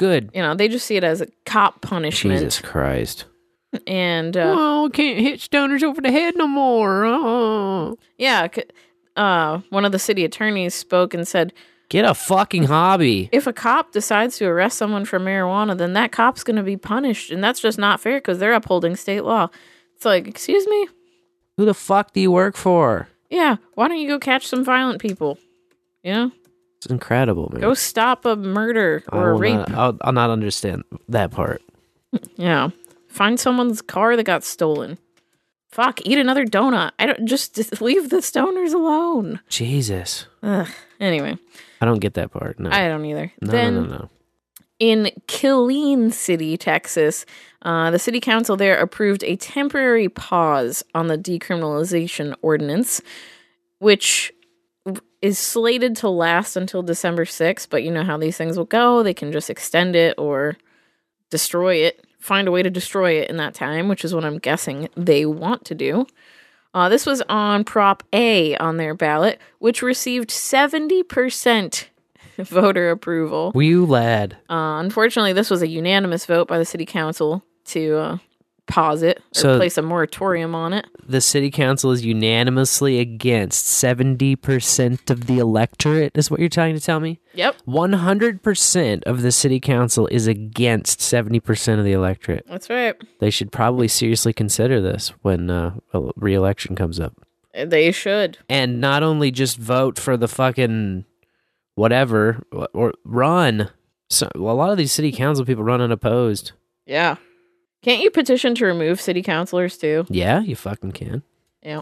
Good. 0.01 0.31
you 0.33 0.41
know, 0.41 0.55
they 0.55 0.67
just 0.67 0.85
see 0.87 0.95
it 0.97 1.03
as 1.03 1.21
a 1.21 1.27
cop 1.45 1.81
punishment. 1.81 2.39
Jesus 2.39 2.59
Christ. 2.59 3.25
And 3.85 4.35
uh, 4.35 4.55
Oh, 4.57 4.89
can't 4.91 5.19
hit 5.19 5.39
stoners 5.39 5.83
over 5.83 6.01
the 6.01 6.11
head 6.11 6.35
no 6.35 6.47
more. 6.47 7.05
Oh. 7.05 7.97
yeah, 8.17 8.47
uh, 9.15 9.59
one 9.69 9.85
of 9.85 9.91
the 9.91 9.99
city 9.99 10.25
attorneys 10.25 10.73
spoke 10.73 11.13
and 11.13 11.27
said, 11.27 11.53
Get 11.89 12.03
a 12.05 12.13
fucking 12.13 12.63
hobby. 12.63 13.29
if 13.31 13.45
a 13.47 13.53
cop 13.53 13.91
decides 13.91 14.37
to 14.37 14.45
arrest 14.45 14.77
someone 14.77 15.05
for 15.05 15.19
marijuana, 15.19 15.77
then 15.77 15.93
that 15.93 16.11
cop's 16.11 16.43
going 16.43 16.55
to 16.55 16.63
be 16.63 16.77
punished, 16.77 17.31
and 17.31 17.43
that's 17.43 17.59
just 17.59 17.77
not 17.77 17.99
fair 17.99 18.17
because 18.17 18.39
they're 18.39 18.53
upholding 18.53 18.95
state 18.95 19.21
law. 19.25 19.49
It's 19.95 20.05
like, 20.05 20.25
excuse 20.27 20.65
me, 20.67 20.87
Who 21.57 21.65
the 21.65 21.73
fuck 21.73 22.13
do 22.13 22.21
you 22.21 22.31
work 22.31 22.55
for? 22.57 23.07
yeah, 23.29 23.57
why 23.75 23.87
don't 23.87 23.97
you 23.99 24.07
go 24.07 24.19
catch 24.19 24.47
some 24.47 24.63
violent 24.65 24.99
people? 25.01 25.37
You 26.03 26.13
know, 26.13 26.31
It's 26.81 26.91
incredible, 26.91 27.49
man. 27.51 27.61
go 27.61 27.75
stop 27.75 28.25
a 28.25 28.35
murder 28.35 29.03
or 29.11 29.31
a 29.31 29.35
rape. 29.35 29.53
Not, 29.53 29.71
I'll, 29.71 29.97
I'll 30.01 30.13
not 30.13 30.31
understand 30.31 30.83
that 31.09 31.31
part. 31.31 31.61
Yeah, 32.35 32.71
find 33.07 33.39
someone's 33.39 33.81
car 33.81 34.17
that 34.17 34.23
got 34.23 34.43
stolen. 34.43 34.97
Fuck, 35.69 36.05
eat 36.05 36.17
another 36.17 36.43
donut. 36.45 36.91
I 36.99 37.05
don't 37.05 37.25
just, 37.25 37.55
just 37.55 37.81
leave 37.81 38.09
the 38.09 38.17
stoners 38.17 38.73
alone. 38.73 39.39
Jesus. 39.47 40.25
Ugh. 40.43 40.67
Anyway, 40.99 41.37
I 41.79 41.85
don't 41.85 41.99
get 41.99 42.15
that 42.15 42.31
part. 42.31 42.59
No. 42.59 42.69
I 42.69 42.89
don't 42.89 43.05
either. 43.05 43.31
no, 43.41 43.51
then 43.51 43.75
no, 43.75 43.81
no, 43.83 43.87
no. 43.89 44.09
in 44.79 45.11
Killeen 45.27 46.11
City, 46.11 46.57
Texas, 46.57 47.25
uh, 47.61 47.91
the 47.91 47.99
city 47.99 48.19
council 48.19 48.57
there 48.57 48.77
approved 48.77 49.23
a 49.23 49.37
temporary 49.37 50.09
pause 50.09 50.83
on 50.93 51.07
the 51.07 51.17
decriminalization 51.17 52.35
ordinance, 52.41 53.01
which 53.79 54.33
is 55.21 55.37
slated 55.37 55.95
to 55.97 56.09
last 56.09 56.55
until 56.55 56.81
December 56.81 57.25
6th. 57.25 57.67
But 57.69 57.83
you 57.83 57.91
know 57.91 58.03
how 58.03 58.17
these 58.17 58.37
things 58.37 58.57
will 58.57 58.65
go. 58.65 59.03
They 59.03 59.13
can 59.13 59.31
just 59.31 59.49
extend 59.49 59.95
it 59.95 60.15
or 60.17 60.57
destroy 61.29 61.75
it, 61.75 62.05
find 62.19 62.47
a 62.47 62.51
way 62.51 62.63
to 62.63 62.69
destroy 62.69 63.13
it 63.13 63.29
in 63.29 63.37
that 63.37 63.53
time, 63.53 63.87
which 63.87 64.03
is 64.03 64.13
what 64.13 64.25
I'm 64.25 64.37
guessing 64.37 64.89
they 64.95 65.25
want 65.25 65.65
to 65.65 65.75
do. 65.75 66.05
Uh, 66.73 66.87
this 66.87 67.05
was 67.05 67.21
on 67.27 67.63
Prop 67.63 68.03
A 68.13 68.55
on 68.57 68.77
their 68.77 68.93
ballot, 68.93 69.39
which 69.59 69.81
received 69.81 70.29
70% 70.29 71.85
voter 72.37 72.91
approval. 72.91 73.51
We 73.53 73.75
lad? 73.75 74.37
Uh, 74.49 74.79
unfortunately, 74.79 75.33
this 75.33 75.49
was 75.49 75.61
a 75.61 75.67
unanimous 75.67 76.25
vote 76.25 76.47
by 76.47 76.57
the 76.57 76.65
city 76.65 76.85
council 76.85 77.43
to 77.65 77.95
uh, 77.97 78.17
pause 78.67 79.01
it 79.03 79.17
or 79.17 79.21
So- 79.33 79.57
place 79.57 79.77
a 79.77 79.81
moratorium 79.81 80.55
on 80.55 80.71
it. 80.73 80.85
The 81.07 81.19
city 81.21 81.51
council 81.51 81.91
is 81.91 82.05
unanimously 82.05 82.99
against 82.99 83.65
70% 83.65 85.09
of 85.09 85.25
the 85.27 85.39
electorate, 85.39 86.17
is 86.17 86.31
what 86.31 86.39
you're 86.39 86.47
trying 86.49 86.75
to 86.75 86.79
tell 86.81 86.99
me? 86.99 87.19
Yep, 87.33 87.55
100% 87.67 89.03
of 89.05 89.21
the 89.21 89.31
city 89.31 89.59
council 89.59 90.07
is 90.07 90.27
against 90.27 90.99
70% 90.99 91.79
of 91.79 91.85
the 91.85 91.91
electorate. 91.91 92.45
that's 92.47 92.69
right. 92.69 92.95
They 93.19 93.29
should 93.29 93.51
probably 93.51 93.87
seriously 93.87 94.33
consider 94.33 94.79
this 94.81 95.09
when 95.21 95.49
uh, 95.49 95.75
a 95.93 96.11
re-election 96.15 96.75
comes 96.75 96.99
up. 96.99 97.13
They 97.53 97.91
should. 97.91 98.37
And 98.49 98.79
not 98.79 99.03
only 99.03 99.31
just 99.31 99.57
vote 99.57 99.99
for 99.99 100.15
the 100.15 100.27
fucking 100.29 101.03
whatever 101.75 102.43
or 102.73 102.93
run. 103.03 103.69
So 104.09 104.29
a 104.35 104.39
lot 104.39 104.71
of 104.71 104.77
these 104.77 104.91
city 104.91 105.11
council 105.11 105.45
people 105.45 105.63
run 105.63 105.81
unopposed. 105.81 106.51
Yeah. 106.85 107.15
Can't 107.81 108.01
you 108.01 108.11
petition 108.11 108.53
to 108.55 108.65
remove 108.65 109.01
city 109.01 109.21
councilors 109.23 109.77
too? 109.77 110.05
Yeah, 110.09 110.41
you 110.41 110.55
fucking 110.55 110.91
can. 110.91 111.23
Yeah. 111.63 111.81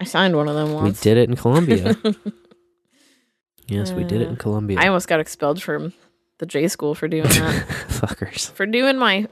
I 0.00 0.04
signed 0.04 0.36
one 0.36 0.48
of 0.48 0.54
them 0.54 0.72
once. 0.72 0.98
We 1.00 1.10
did 1.10 1.18
it 1.18 1.28
in 1.28 1.36
Columbia. 1.36 1.96
yes, 3.68 3.92
we 3.92 4.04
did 4.04 4.20
it 4.22 4.28
in 4.28 4.34
Uh, 4.34 4.38
Columbia. 4.38 4.78
I 4.80 4.88
almost 4.88 5.08
got 5.08 5.20
expelled 5.20 5.62
from 5.62 5.92
the 6.38 6.46
J 6.46 6.68
school 6.68 6.94
for 6.94 7.08
doing 7.08 7.24
that. 7.24 7.66
Fuckers. 7.88 8.50
for 8.50 8.66
doing 8.66 8.98
my 8.98 9.28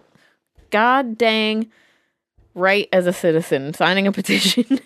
god 0.71 1.19
dang 1.19 1.71
right 2.55 2.89
as 2.93 3.07
a 3.07 3.13
citizen, 3.13 3.75
signing 3.75 4.07
a 4.07 4.13
petition. 4.13 4.79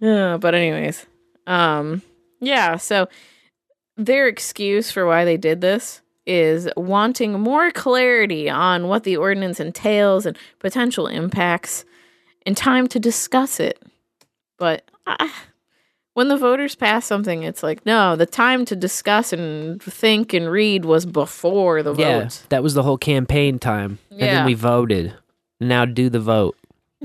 yeah, 0.00 0.36
but 0.40 0.54
anyways, 0.54 1.04
um, 1.46 2.02
yeah. 2.40 2.76
So 2.76 3.08
their 3.96 4.28
excuse 4.28 4.90
for 4.90 5.06
why 5.06 5.24
they 5.24 5.36
did 5.36 5.60
this 5.60 6.00
is 6.26 6.68
wanting 6.76 7.38
more 7.40 7.70
clarity 7.70 8.50
on 8.50 8.88
what 8.88 9.04
the 9.04 9.16
ordinance 9.16 9.60
entails 9.60 10.26
and 10.26 10.36
potential 10.58 11.06
impacts, 11.06 11.84
and 12.44 12.56
time 12.56 12.86
to 12.88 12.98
discuss 12.98 13.60
it. 13.60 13.82
But 14.58 14.82
uh, 15.06 15.28
when 16.14 16.28
the 16.28 16.36
voters 16.36 16.74
pass 16.74 17.04
something, 17.06 17.42
it's 17.42 17.62
like 17.62 17.84
no, 17.86 18.16
the 18.16 18.26
time 18.26 18.64
to 18.66 18.76
discuss 18.76 19.32
and 19.32 19.82
think 19.82 20.32
and 20.32 20.50
read 20.50 20.84
was 20.84 21.06
before 21.06 21.82
the 21.82 21.94
yeah, 21.94 22.20
vote. 22.22 22.42
that 22.48 22.62
was 22.62 22.74
the 22.74 22.82
whole 22.82 22.98
campaign 22.98 23.58
time. 23.58 23.98
And 24.10 24.20
Yeah. 24.20 24.34
then 24.36 24.46
we 24.46 24.54
voted. 24.54 25.14
Now 25.60 25.84
do 25.84 26.08
the 26.10 26.20
vote. 26.20 26.56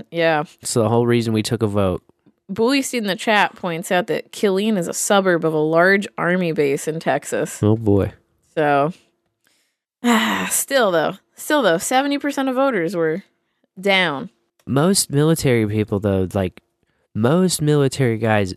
Yeah. 0.09 0.43
So 0.63 0.81
the 0.83 0.89
whole 0.89 1.05
reason 1.05 1.33
we 1.33 1.43
took 1.43 1.61
a 1.61 1.67
vote. 1.67 2.01
Bullies 2.49 2.93
in 2.93 3.05
the 3.05 3.15
chat 3.15 3.55
points 3.55 3.91
out 3.91 4.07
that 4.07 4.31
Killeen 4.31 4.77
is 4.77 4.87
a 4.87 4.93
suburb 4.93 5.45
of 5.45 5.53
a 5.53 5.57
large 5.59 6.05
army 6.17 6.51
base 6.51 6.87
in 6.87 6.99
Texas. 6.99 7.61
Oh 7.63 7.77
boy. 7.77 8.11
So, 8.55 8.91
still 10.49 10.91
though, 10.91 11.15
still 11.35 11.61
though, 11.61 11.77
seventy 11.77 12.17
percent 12.17 12.49
of 12.49 12.55
voters 12.55 12.95
were 12.95 13.23
down. 13.79 14.29
Most 14.65 15.11
military 15.11 15.67
people 15.67 15.99
though, 15.99 16.27
like 16.33 16.61
most 17.13 17.61
military 17.61 18.17
guys 18.17 18.53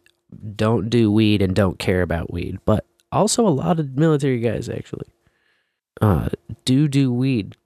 don't 0.56 0.88
do 0.90 1.10
weed 1.10 1.42
and 1.42 1.54
don't 1.54 1.78
care 1.78 2.02
about 2.02 2.32
weed, 2.32 2.58
but 2.64 2.86
also 3.12 3.46
a 3.46 3.50
lot 3.50 3.78
of 3.78 3.96
military 3.96 4.40
guys 4.40 4.68
actually 4.68 5.06
uh 6.00 6.28
do 6.64 6.88
do 6.88 7.12
weed 7.12 7.56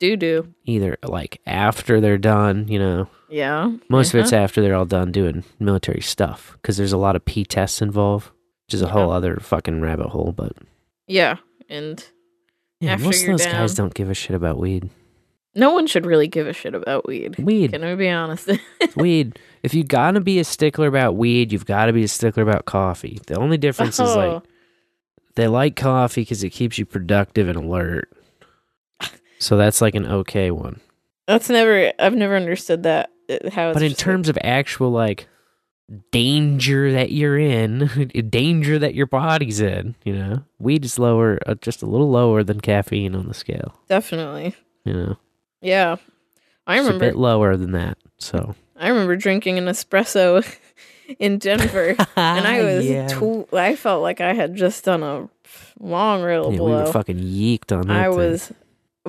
Do 0.00 0.16
do, 0.16 0.54
either 0.64 0.96
like 1.02 1.40
after 1.46 2.00
they're 2.00 2.16
done, 2.18 2.68
you 2.68 2.78
know. 2.78 3.08
yeah. 3.28 3.70
Most 3.90 4.14
of 4.14 4.20
it's 4.20 4.32
uh-huh. 4.32 4.42
after 4.42 4.62
they're 4.62 4.74
all 4.74 4.86
done 4.86 5.12
doing 5.12 5.44
military 5.58 6.00
stuff 6.00 6.52
because 6.54 6.76
there's 6.76 6.92
a 6.92 6.98
lot 6.98 7.16
of 7.16 7.24
P 7.24 7.44
tests 7.44 7.82
involved, 7.82 8.30
which 8.66 8.74
is 8.74 8.82
a 8.82 8.88
whole 8.88 9.10
other 9.10 9.36
fucking 9.36 9.80
rabbit 9.82 10.08
hole. 10.08 10.32
But 10.32 10.52
yeah, 11.06 11.36
and 11.68 12.02
yeah, 12.80 12.96
most 12.96 13.22
of 13.22 13.28
those 13.28 13.46
guys 13.46 13.74
don't 13.74 13.94
give 13.94 14.10
a 14.10 14.14
shit 14.14 14.36
about 14.36 14.58
weed. 14.58 14.90
no 15.54 15.72
one 15.72 15.86
should 15.86 16.04
really 16.06 16.28
give 16.28 16.46
a 16.46 16.52
shit 16.52 16.74
about 16.74 17.06
weed. 17.06 17.38
Weed. 17.38 17.72
Can 17.72 17.82
we 17.84 17.94
be 17.94 18.08
honest? 18.10 18.50
weed. 18.96 19.38
If 19.62 19.72
you 19.74 19.82
gotta 19.84 20.20
be 20.20 20.38
a 20.38 20.44
stickler 20.44 20.86
about 20.86 21.16
weed, 21.16 21.52
you've 21.52 21.66
got 21.66 21.86
to 21.86 21.92
be 21.92 22.04
a 22.04 22.08
stickler 22.08 22.42
about 22.42 22.66
coffee. 22.66 23.18
The 23.26 23.38
only 23.38 23.56
difference 23.56 23.94
is 23.98 24.10
Oh. 24.10 24.16
like 24.34 24.42
they 25.34 25.48
like 25.48 25.76
coffee 25.76 26.22
because 26.22 26.42
it 26.44 26.50
keeps 26.50 26.78
you 26.78 26.84
productive 26.86 27.48
and 27.48 27.56
alert. 27.58 28.10
So 29.38 29.56
that's 29.56 29.80
like 29.82 29.94
an 29.94 30.06
okay 30.06 30.50
one. 30.50 30.80
That's 31.26 31.50
never. 31.50 31.92
I've 31.98 32.14
never 32.14 32.36
understood 32.36 32.84
that. 32.84 33.10
uh, 33.28 33.50
How, 33.50 33.72
But 33.74 33.82
in 33.82 33.92
terms 33.94 34.28
of 34.30 34.38
actual 34.42 34.90
like 34.90 35.28
danger 36.10 36.92
that 36.92 37.12
you're 37.12 37.38
in, 37.38 38.10
danger 38.30 38.78
that 38.78 38.94
your 38.94 39.06
body's 39.06 39.60
in, 39.60 39.94
you 40.04 40.14
know, 40.14 40.42
weed 40.58 40.84
is 40.84 40.98
lower, 40.98 41.38
uh, 41.46 41.54
just 41.54 41.82
a 41.82 41.86
little 41.86 42.10
lower 42.10 42.42
than 42.42 42.60
caffeine 42.60 43.14
on 43.14 43.28
the 43.28 43.34
scale. 43.34 43.78
definitely, 43.88 44.54
You 44.84 44.92
know, 44.92 45.16
yeah. 45.60 45.96
I 46.66 46.80
It's 46.80 46.88
a 46.88 46.98
bit 46.98 47.14
lower 47.16 47.56
than 47.56 47.72
that. 47.72 47.96
So 48.18 48.56
I 48.76 48.88
remember 48.88 49.14
drinking 49.16 49.58
an 49.58 49.66
espresso 49.66 50.44
in 51.20 51.38
Denver, 51.38 51.90
and 52.16 52.46
I 52.46 52.62
was 52.62 52.84
Yeah. 52.84 53.06
tw- 53.06 53.52
I 53.54 53.76
felt 53.76 54.02
like 54.02 54.20
I 54.20 54.34
had 54.34 54.56
just 54.56 54.84
done 54.84 55.02
a 55.04 55.28
long 55.78 56.22
real 56.22 56.52
yeah, 56.52 56.60
we 56.60 56.70
were 56.72 56.86
fucking 56.86 57.18
yeeked 57.18 57.70
on 57.70 57.86
that. 57.86 57.96
I 57.96 58.08
thing. 58.08 58.16
was 58.16 58.52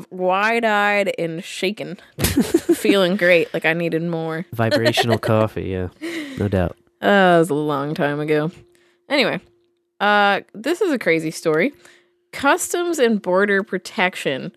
wide 0.10 0.65
eyed 0.65 1.14
and 1.18 1.44
shaken, 1.44 1.98
feeling 2.22 3.15
great, 3.18 3.53
like 3.53 3.65
I 3.65 3.74
needed 3.74 4.03
more. 4.03 4.45
vibrational 4.53 5.18
coffee. 5.34 5.65
Yeah, 5.69 5.90
no 6.38 6.48
doubt. 6.48 6.78
Uh, 7.02 7.07
that 7.34 7.38
was 7.40 7.49
a 7.49 7.53
long 7.56 7.94
time 7.94 8.19
ago. 8.19 8.52
Anyway, 9.10 9.40
uh, 9.99 10.41
this 10.53 10.82
is 10.82 10.91
a 10.91 10.99
crazy 10.99 11.32
story. 11.32 11.74
Customs 12.32 12.99
and 12.99 13.22
Border 13.22 13.64
Protection 13.64 14.52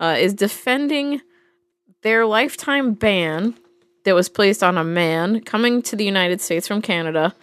uh, 0.00 0.16
is 0.18 0.34
defending 0.34 1.20
their 2.02 2.26
lifetime 2.26 2.94
ban 2.94 3.54
that 4.04 4.14
was 4.14 4.28
placed 4.28 4.62
on 4.62 4.78
a 4.78 4.84
man 4.84 5.40
coming 5.42 5.82
to 5.82 5.96
the 5.96 6.04
United 6.04 6.40
States 6.40 6.68
from 6.68 6.80
Canada 6.80 7.34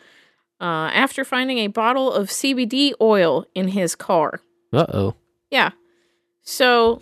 uh, 0.62 0.90
after 0.94 1.26
finding 1.26 1.58
a 1.60 1.68
bottle 1.68 2.12
of 2.12 2.30
CBD 2.30 2.94
oil 3.02 3.46
in 3.54 3.68
his 3.68 3.96
car. 3.96 4.40
Uh 4.72 4.86
oh. 4.94 5.16
Yeah. 5.52 5.72
So 6.44 7.02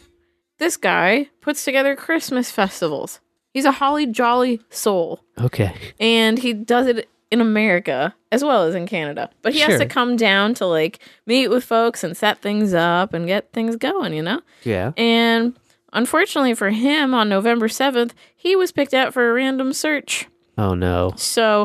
this 0.63 0.77
guy 0.77 1.29
puts 1.41 1.65
together 1.65 1.93
Christmas 1.95 2.49
festivals. 2.49 3.19
He's 3.53 3.65
a 3.65 3.71
holly 3.73 4.05
jolly 4.07 4.61
soul 4.69 5.19
Okay. 5.39 5.75
and 5.99 6.39
he 6.39 6.53
does 6.53 6.87
it 6.87 7.09
in 7.29 7.41
America 7.41 8.15
as 8.31 8.43
well 8.43 8.63
as 8.63 8.73
in 8.75 8.87
Canada. 8.87 9.29
But 9.41 9.53
he 9.53 9.59
has 9.59 9.79
to 9.79 9.85
come 9.85 10.15
down 10.15 10.53
to 10.55 10.65
like 10.65 10.99
meet 11.25 11.49
with 11.49 11.63
folks 11.65 12.03
and 12.03 12.15
set 12.15 12.39
things 12.41 12.73
up 12.73 13.13
and 13.13 13.27
get 13.27 13.51
things 13.51 13.75
going, 13.75 14.13
you 14.13 14.21
know? 14.23 14.41
Yeah. 14.63 14.93
And 14.97 15.53
unfortunately 15.91 16.53
for 16.55 16.69
him, 16.69 17.13
on 17.13 17.27
November 17.29 17.67
7th, 17.67 18.11
he 18.35 18.55
was 18.55 18.71
picked 18.71 18.93
out 18.93 19.13
for 19.13 19.29
a 19.29 19.33
random 19.33 19.73
search. 19.73 20.27
Oh 20.57 20.73
no. 20.75 21.13
So 21.17 21.63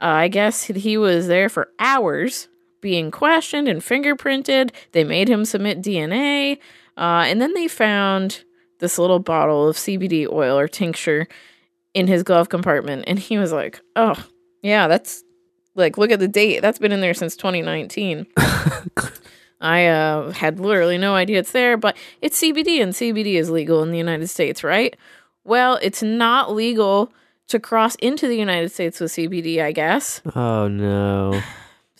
uh, 0.00 0.04
I 0.06 0.28
guess 0.28 0.64
he 0.64 0.96
was 0.96 1.26
there 1.26 1.48
for 1.48 1.68
hours 1.78 2.48
being 2.80 3.10
questioned 3.10 3.68
and 3.68 3.82
fingerprinted. 3.82 4.70
They 4.92 5.04
made 5.04 5.28
him 5.28 5.44
submit 5.44 5.82
DNA. 5.82 6.58
Uh, 7.00 7.24
and 7.26 7.40
then 7.40 7.54
they 7.54 7.66
found 7.66 8.44
this 8.78 8.98
little 8.98 9.18
bottle 9.18 9.68
of 9.68 9.76
CBD 9.76 10.30
oil 10.30 10.58
or 10.58 10.68
tincture 10.68 11.26
in 11.94 12.06
his 12.06 12.22
glove 12.22 12.50
compartment. 12.50 13.04
And 13.06 13.18
he 13.18 13.38
was 13.38 13.52
like, 13.52 13.80
oh, 13.96 14.22
yeah, 14.62 14.86
that's 14.86 15.24
like, 15.74 15.96
look 15.96 16.10
at 16.10 16.20
the 16.20 16.28
date. 16.28 16.60
That's 16.60 16.78
been 16.78 16.92
in 16.92 17.00
there 17.00 17.14
since 17.14 17.36
2019. 17.36 18.26
I 19.62 19.86
uh, 19.86 20.30
had 20.30 20.60
literally 20.60 20.98
no 20.98 21.14
idea 21.14 21.38
it's 21.38 21.52
there, 21.52 21.76
but 21.76 21.96
it's 22.20 22.40
CBD 22.40 22.82
and 22.82 22.92
CBD 22.92 23.34
is 23.34 23.50
legal 23.50 23.82
in 23.82 23.90
the 23.90 23.98
United 23.98 24.28
States, 24.28 24.62
right? 24.62 24.94
Well, 25.44 25.78
it's 25.82 26.02
not 26.02 26.52
legal 26.52 27.12
to 27.48 27.58
cross 27.58 27.94
into 27.96 28.28
the 28.28 28.36
United 28.36 28.72
States 28.72 29.00
with 29.00 29.12
CBD, 29.12 29.62
I 29.62 29.72
guess. 29.72 30.20
Oh 30.34 30.68
no. 30.68 31.40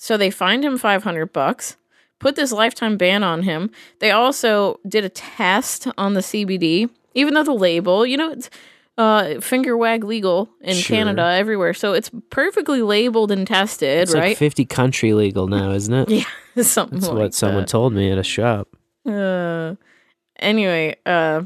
So 0.03 0.17
they 0.17 0.31
fined 0.31 0.65
him 0.65 0.79
500 0.79 1.31
bucks, 1.31 1.77
put 2.21 2.37
this 2.37 2.53
lifetime 2.53 2.97
ban 2.97 3.25
on 3.25 3.43
him. 3.43 3.71
They 3.99 4.13
also 4.13 4.79
did 4.87 5.05
a 5.05 5.09
test 5.09 5.89
on 5.99 6.15
the 6.15 6.21
CBD, 6.21 6.89
even 7.15 7.35
though 7.35 7.43
the 7.43 7.53
label, 7.53 8.07
you 8.07 8.17
know, 8.17 8.31
it's 8.31 8.49
uh, 8.97 9.41
finger 9.41 9.77
wag 9.77 10.05
legal 10.05 10.49
in 10.61 10.75
Sure. 10.77 10.97
Canada 10.97 11.23
everywhere. 11.33 11.75
So 11.75 11.95
it's 11.95 12.11
perfectly 12.31 12.83
labeled 12.83 13.33
and 13.33 13.47
tested, 13.47 14.03
It's 14.03 14.15
right? 14.15 14.29
like 14.29 14.37
50 14.37 14.65
country 14.67 15.15
legal 15.15 15.49
now, 15.49 15.73
isn't 15.73 15.93
it? 15.95 16.09
yeah, 16.57 16.63
something 16.63 17.01
That's 17.01 17.11
like 17.11 17.19
what 17.19 17.35
someone 17.35 17.65
told 17.67 17.95
me 17.95 18.13
at 18.13 18.19
a 18.19 18.23
shop. 18.23 18.69
Uh, 19.07 19.75
anyway, 20.39 20.97
uh, 21.07 21.43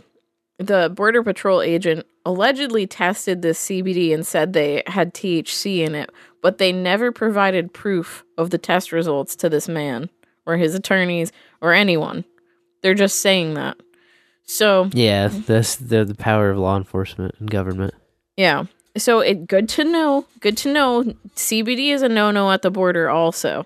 the 0.58 0.90
border 0.94 1.22
patrol 1.22 1.62
agent 1.62 2.04
allegedly 2.26 2.86
tested 2.86 3.42
this 3.42 3.64
CBD 3.64 4.12
and 4.12 4.26
said 4.26 4.52
they 4.52 4.82
had 4.88 5.14
THC 5.14 5.86
in 5.86 5.94
it, 5.94 6.10
but 6.42 6.58
they 6.58 6.72
never 6.72 7.12
provided 7.12 7.72
proof 7.72 8.24
of 8.36 8.50
the 8.50 8.58
test 8.58 8.90
results 8.90 9.36
to 9.36 9.48
this 9.48 9.68
man 9.68 10.10
or 10.46 10.56
his 10.56 10.74
attorneys 10.74 11.32
or 11.60 11.72
anyone. 11.72 12.24
They're 12.82 12.94
just 12.94 13.20
saying 13.20 13.54
that. 13.54 13.76
So 14.46 14.90
Yeah, 14.92 15.28
that's 15.28 15.76
the 15.76 16.04
the 16.04 16.14
power 16.14 16.50
of 16.50 16.58
law 16.58 16.76
enforcement 16.76 17.34
and 17.38 17.50
government. 17.50 17.94
yeah, 18.36 18.64
so 18.96 19.20
it 19.20 19.46
good 19.46 19.68
to 19.70 19.84
know. 19.84 20.26
Good 20.40 20.56
to 20.58 20.72
know. 20.72 21.02
CBD 21.34 21.88
is 21.92 22.02
a 22.02 22.08
no 22.08 22.30
no 22.30 22.50
at 22.52 22.62
the 22.62 22.70
border. 22.70 23.08
Also, 23.08 23.64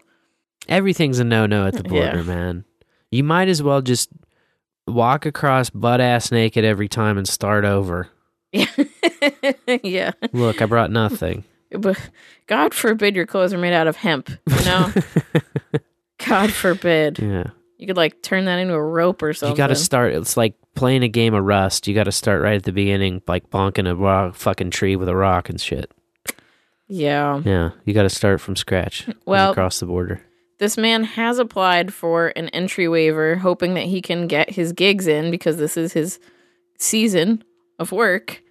Everything's 0.68 1.18
a 1.18 1.24
no 1.24 1.46
no 1.46 1.66
at 1.66 1.74
the 1.74 1.82
Yeah. 1.94 2.12
border, 2.12 2.24
man. 2.24 2.64
You 3.10 3.24
might 3.24 3.48
as 3.48 3.62
well 3.62 3.80
just 3.80 4.10
walk 4.86 5.26
across 5.26 5.68
butt 5.70 6.00
ass 6.00 6.30
naked 6.30 6.64
every 6.64 6.88
time 6.88 7.18
and 7.18 7.26
start 7.26 7.64
over. 7.64 8.08
yeah. 9.82 10.12
Look, 10.32 10.62
I 10.62 10.66
brought 10.66 10.90
nothing. 10.90 11.44
But 11.70 11.98
God 12.46 12.72
forbid 12.72 13.14
your 13.14 13.26
clothes 13.26 13.52
are 13.52 13.58
made 13.58 13.74
out 13.74 13.86
of 13.88 13.96
hemp. 13.96 14.30
You 14.30 14.64
know. 14.64 14.92
God 16.26 16.52
forbid. 16.52 17.18
Yeah. 17.18 17.44
You 17.78 17.86
could 17.86 17.96
like 17.96 18.22
turn 18.22 18.46
that 18.46 18.58
into 18.58 18.74
a 18.74 18.82
rope 18.82 19.22
or 19.22 19.32
something. 19.32 19.54
You 19.54 19.56
got 19.56 19.68
to 19.68 19.76
start. 19.76 20.12
It's 20.12 20.36
like 20.36 20.54
playing 20.74 21.04
a 21.04 21.08
game 21.08 21.32
of 21.32 21.44
Rust. 21.44 21.86
You 21.86 21.94
got 21.94 22.04
to 22.04 22.12
start 22.12 22.42
right 22.42 22.56
at 22.56 22.64
the 22.64 22.72
beginning, 22.72 23.22
like 23.28 23.50
bonking 23.50 23.88
a 23.88 23.94
rock, 23.94 24.34
fucking 24.34 24.70
tree 24.70 24.96
with 24.96 25.08
a 25.08 25.14
rock 25.14 25.48
and 25.48 25.60
shit. 25.60 25.92
Yeah. 26.88 27.40
Yeah, 27.44 27.70
you 27.84 27.94
got 27.94 28.02
to 28.02 28.10
start 28.10 28.40
from 28.40 28.56
scratch. 28.56 29.08
Well- 29.26 29.52
across 29.52 29.78
the 29.80 29.86
border. 29.86 30.22
This 30.58 30.76
man 30.76 31.04
has 31.04 31.38
applied 31.38 31.94
for 31.94 32.32
an 32.34 32.48
entry 32.48 32.88
waiver, 32.88 33.36
hoping 33.36 33.74
that 33.74 33.84
he 33.84 34.02
can 34.02 34.26
get 34.26 34.50
his 34.50 34.72
gigs 34.72 35.06
in 35.06 35.30
because 35.30 35.56
this 35.56 35.76
is 35.76 35.92
his 35.92 36.18
season 36.78 37.44
of 37.78 37.92
work. 37.92 38.42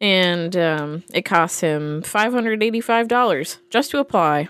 And 0.00 0.56
um, 0.56 1.04
it 1.12 1.26
costs 1.26 1.60
him 1.60 2.00
$585 2.02 3.58
just 3.68 3.90
to 3.90 3.98
apply. 3.98 4.48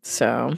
So 0.00 0.56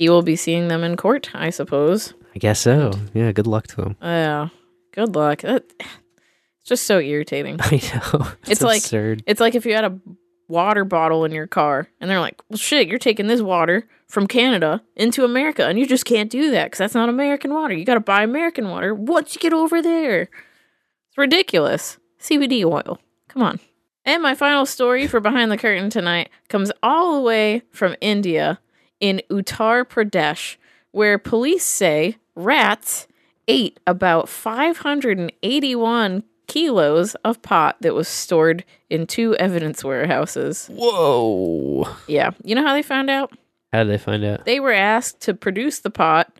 he 0.00 0.08
will 0.08 0.22
be 0.22 0.34
seeing 0.34 0.68
them 0.68 0.82
in 0.82 0.96
court, 0.96 1.28
I 1.34 1.50
suppose. 1.50 2.14
I 2.34 2.38
guess 2.38 2.58
so. 2.58 2.90
Yeah, 3.12 3.32
good 3.32 3.46
luck 3.46 3.66
to 3.66 3.82
him. 3.82 3.96
Oh, 4.00 4.08
yeah. 4.08 4.48
Good 4.92 5.14
luck. 5.14 5.42
That, 5.42 5.62
it's 5.78 6.64
just 6.64 6.84
so 6.84 7.00
irritating. 7.00 7.58
I 7.60 7.82
know. 7.92 8.26
It's, 8.48 8.62
like 8.62 8.78
absurd. 8.80 9.22
it's 9.26 9.40
like 9.40 9.54
if 9.54 9.66
you 9.66 9.74
had 9.74 9.84
a 9.84 10.00
water 10.48 10.86
bottle 10.86 11.26
in 11.26 11.32
your 11.32 11.46
car 11.46 11.86
and 12.00 12.08
they're 12.08 12.18
like, 12.18 12.40
"Well, 12.48 12.56
shit, 12.56 12.88
you're 12.88 12.98
taking 12.98 13.26
this 13.26 13.42
water 13.42 13.86
from 14.08 14.26
Canada 14.26 14.82
into 14.96 15.22
America, 15.22 15.66
and 15.66 15.78
you 15.78 15.86
just 15.86 16.06
can't 16.06 16.30
do 16.30 16.50
that 16.50 16.64
because 16.64 16.78
that's 16.78 16.94
not 16.94 17.10
American 17.10 17.52
water. 17.52 17.74
You 17.74 17.84
got 17.84 17.94
to 17.94 18.00
buy 18.00 18.22
American 18.22 18.70
water 18.70 18.94
once 18.94 19.34
you 19.34 19.40
get 19.40 19.52
over 19.52 19.82
there." 19.82 20.22
It's 20.22 21.18
ridiculous. 21.18 21.98
CBD 22.18 22.64
oil. 22.64 22.98
Come 23.28 23.42
on. 23.42 23.60
And 24.06 24.22
my 24.22 24.34
final 24.34 24.64
story 24.64 25.06
for 25.06 25.20
behind 25.20 25.50
the 25.50 25.58
curtain 25.58 25.90
tonight 25.90 26.30
comes 26.48 26.72
all 26.82 27.16
the 27.16 27.20
way 27.20 27.64
from 27.70 27.96
India 28.00 28.60
in 29.00 29.22
Uttar 29.30 29.84
Pradesh, 29.84 30.56
where 30.92 31.18
police 31.18 31.64
say 31.64 32.16
rats 32.34 33.06
ate 33.48 33.80
about 33.86 34.28
581 34.28 36.22
kilos 36.46 37.14
of 37.24 37.40
pot 37.42 37.76
that 37.80 37.94
was 37.94 38.08
stored 38.08 38.64
in 38.88 39.06
two 39.06 39.36
evidence 39.36 39.84
warehouses. 39.84 40.68
Whoa. 40.72 41.88
Yeah. 42.06 42.30
You 42.44 42.54
know 42.54 42.66
how 42.66 42.74
they 42.74 42.82
found 42.82 43.08
out? 43.08 43.32
How 43.72 43.84
did 43.84 43.92
they 43.92 43.98
find 43.98 44.24
out? 44.24 44.44
They 44.44 44.58
were 44.58 44.72
asked 44.72 45.20
to 45.22 45.34
produce 45.34 45.78
the 45.78 45.90
pot 45.90 46.32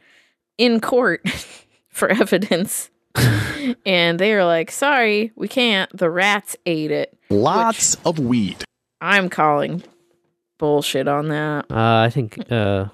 in 0.58 0.80
court 0.80 1.22
for 1.88 2.08
evidence. 2.08 2.90
and 3.86 4.18
they 4.18 4.34
were 4.34 4.44
like, 4.44 4.70
sorry, 4.70 5.32
we 5.36 5.48
can't. 5.48 5.96
The 5.96 6.10
rats 6.10 6.56
ate 6.66 6.90
it. 6.90 7.16
Lots 7.30 7.96
of 8.04 8.18
weed. 8.18 8.64
I'm 9.00 9.28
calling 9.28 9.82
bullshit 10.60 11.08
on 11.08 11.28
that. 11.28 11.64
Uh, 11.70 12.04
I 12.06 12.10
think 12.10 12.38
uh, 12.52 12.86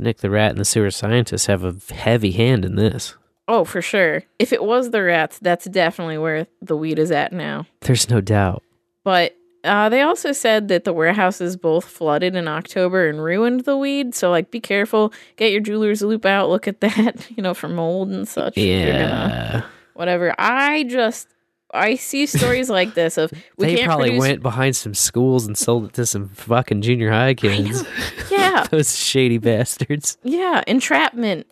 Nick 0.00 0.18
the 0.18 0.30
Rat 0.30 0.50
and 0.50 0.58
the 0.58 0.64
sewer 0.64 0.90
scientist 0.90 1.46
have 1.46 1.62
a 1.62 1.76
heavy 1.94 2.32
hand 2.32 2.64
in 2.64 2.74
this. 2.74 3.14
Oh, 3.46 3.64
for 3.64 3.82
sure. 3.82 4.22
If 4.38 4.52
it 4.52 4.64
was 4.64 4.90
the 4.90 5.02
rats, 5.02 5.38
that's 5.38 5.66
definitely 5.66 6.18
where 6.18 6.46
the 6.62 6.76
weed 6.76 6.98
is 6.98 7.10
at 7.12 7.32
now. 7.32 7.66
There's 7.80 8.08
no 8.10 8.20
doubt. 8.20 8.62
But 9.04 9.36
uh, 9.64 9.88
they 9.88 10.02
also 10.02 10.32
said 10.32 10.68
that 10.68 10.84
the 10.84 10.92
warehouses 10.92 11.56
both 11.56 11.84
flooded 11.84 12.34
in 12.36 12.46
October 12.48 13.08
and 13.08 13.22
ruined 13.22 13.64
the 13.64 13.76
weed. 13.76 14.14
So, 14.14 14.30
like, 14.30 14.50
be 14.50 14.60
careful. 14.60 15.12
Get 15.36 15.50
your 15.52 15.60
jeweler's 15.60 16.00
loop 16.00 16.24
out. 16.24 16.48
Look 16.48 16.66
at 16.68 16.80
that, 16.80 17.26
you 17.36 17.42
know, 17.42 17.52
for 17.54 17.68
mold 17.68 18.10
and 18.10 18.26
such. 18.26 18.56
you're 18.56 18.86
gonna- 18.86 18.98
Yeah. 18.98 19.62
whatever. 19.94 20.34
I 20.38 20.84
just, 20.84 21.28
I 21.72 21.94
see 21.96 22.26
stories 22.26 22.68
like 22.78 22.94
this 22.94 23.16
of 23.16 23.32
we 23.56 23.66
they 23.66 23.74
can't 23.76 23.86
probably 23.86 24.08
produce. 24.10 24.20
went 24.20 24.42
behind 24.42 24.76
some 24.76 24.94
schools 24.94 25.46
and 25.46 25.56
sold 25.56 25.86
it 25.86 25.92
to 25.94 26.06
some 26.06 26.28
fucking 26.30 26.82
junior 26.82 27.10
high 27.10 27.34
kids. 27.34 27.84
Yeah, 28.30 28.64
Those 28.70 28.96
shady 28.96 29.38
bastards. 29.38 30.16
yeah, 30.22 30.62
entrapment. 30.66 31.46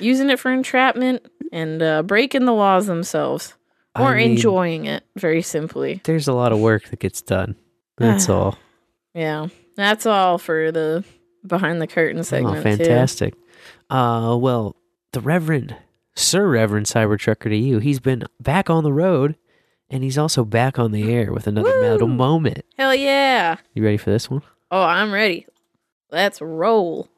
Using 0.00 0.30
it 0.30 0.38
for 0.40 0.50
entrapment 0.52 1.26
and 1.52 1.82
uh, 1.82 2.02
breaking 2.02 2.44
the 2.46 2.52
laws 2.52 2.86
themselves. 2.86 3.54
I 3.94 4.02
Or 4.02 4.14
mean- 4.16 4.30
enjoying 4.32 4.86
it, 4.86 5.04
very 5.16 5.42
simply. 5.42 6.00
There's 6.04 6.28
a 6.28 6.32
lot 6.32 6.52
of 6.52 6.58
work 6.60 6.88
that 6.88 6.98
gets 7.00 7.20
done. 7.22 7.56
That's 7.98 8.28
all. 8.30 8.58
Yeah. 9.14 9.48
That's 9.76 10.06
all 10.06 10.38
for 10.38 10.72
the 10.72 11.04
behind 11.46 11.80
the 11.80 11.86
curtain 11.86 12.24
segment. 12.24 12.58
Oh, 12.58 12.62
too. 12.62 12.76
fantastic. 12.78 13.34
Uh, 13.90 14.36
well, 14.40 14.74
the 15.12 15.20
Reverend, 15.20 15.76
Sir 16.18 16.48
Reverend 16.48 16.86
Cybertrucker 16.86 17.48
to 17.48 17.56
you, 17.56 17.78
he's 17.78 18.00
been 18.00 18.24
back 18.40 18.68
on 18.68 18.82
the 18.82 18.92
road 18.92 19.36
and 19.88 20.02
he's 20.02 20.18
also 20.18 20.44
back 20.44 20.76
on 20.76 20.90
the 20.90 21.12
air 21.12 21.32
with 21.32 21.46
another 21.46 21.80
metal 21.80 22.08
moment. 22.08 22.64
Hell 22.76 22.92
yeah. 22.92 23.58
You 23.72 23.84
ready 23.84 23.98
for 23.98 24.10
this 24.10 24.28
one? 24.28 24.42
Oh, 24.72 24.82
I'm 24.82 25.12
ready. 25.12 25.46
Let's 26.10 26.40
roll. 26.40 27.08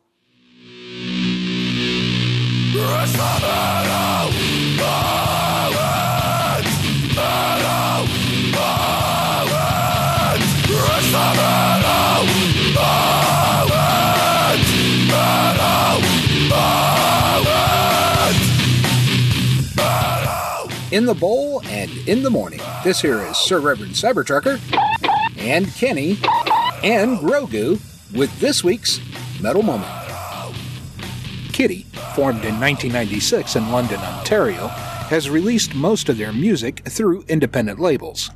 In 20.92 21.06
the 21.06 21.14
bowl 21.14 21.62
and 21.66 21.88
in 22.08 22.24
the 22.24 22.30
morning. 22.30 22.60
This 22.82 23.00
here 23.00 23.20
is 23.20 23.36
Sir 23.36 23.60
Reverend 23.60 23.92
Cybertrucker 23.92 24.58
and 25.38 25.72
Kenny 25.74 26.18
and 26.82 27.16
Grogu 27.18 27.80
with 28.12 28.36
this 28.40 28.64
week's 28.64 28.98
Metal 29.40 29.62
Moment. 29.62 29.92
Kittie, 31.52 31.86
formed 32.16 32.44
in 32.44 32.58
1996 32.58 33.54
in 33.54 33.70
London, 33.70 34.00
Ontario, 34.00 34.66
has 34.66 35.30
released 35.30 35.76
most 35.76 36.08
of 36.08 36.18
their 36.18 36.32
music 36.32 36.82
through 36.88 37.24
independent 37.28 37.78
labels. 37.78 38.32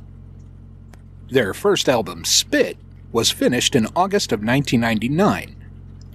Their 1.29 1.53
first 1.53 1.89
album, 1.89 2.23
Spit, 2.23 2.77
was 3.11 3.31
finished 3.31 3.75
in 3.75 3.87
August 3.97 4.31
of 4.31 4.39
1999, 4.39 5.57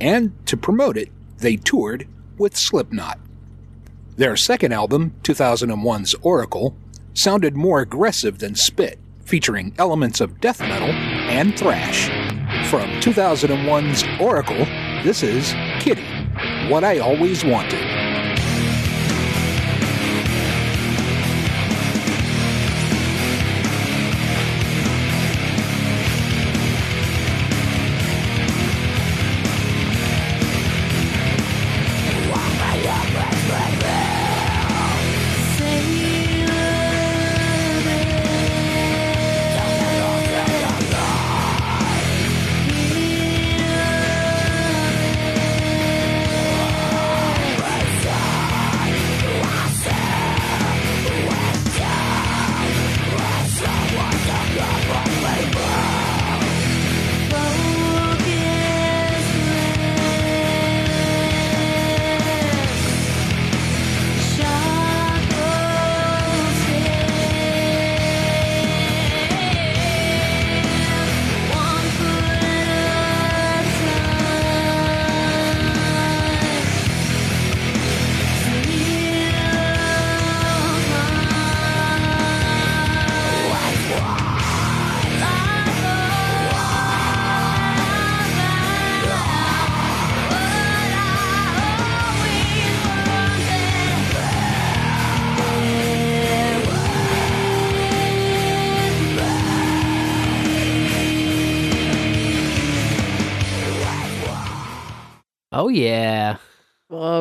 and 0.00 0.46
to 0.46 0.56
promote 0.56 0.96
it, 0.96 1.10
they 1.36 1.56
toured 1.56 2.08
with 2.38 2.56
Slipknot. 2.56 3.18
Their 4.20 4.36
second 4.36 4.72
album, 4.72 5.14
2001's 5.22 6.14
Oracle, 6.20 6.76
sounded 7.14 7.56
more 7.56 7.80
aggressive 7.80 8.38
than 8.38 8.55
Spit, 8.55 8.98
featuring 9.24 9.74
elements 9.78 10.20
of 10.20 10.42
death 10.42 10.60
metal 10.60 10.90
and 10.90 11.59
thrash. 11.59 12.09
From 12.68 12.90
2001's 13.01 14.05
Oracle, 14.20 14.66
this 15.05 15.22
is 15.22 15.55
Kittie, 15.82 16.05
What 16.68 16.84
I 16.84 16.98
Always 16.98 17.47
Wanted. 17.47 17.99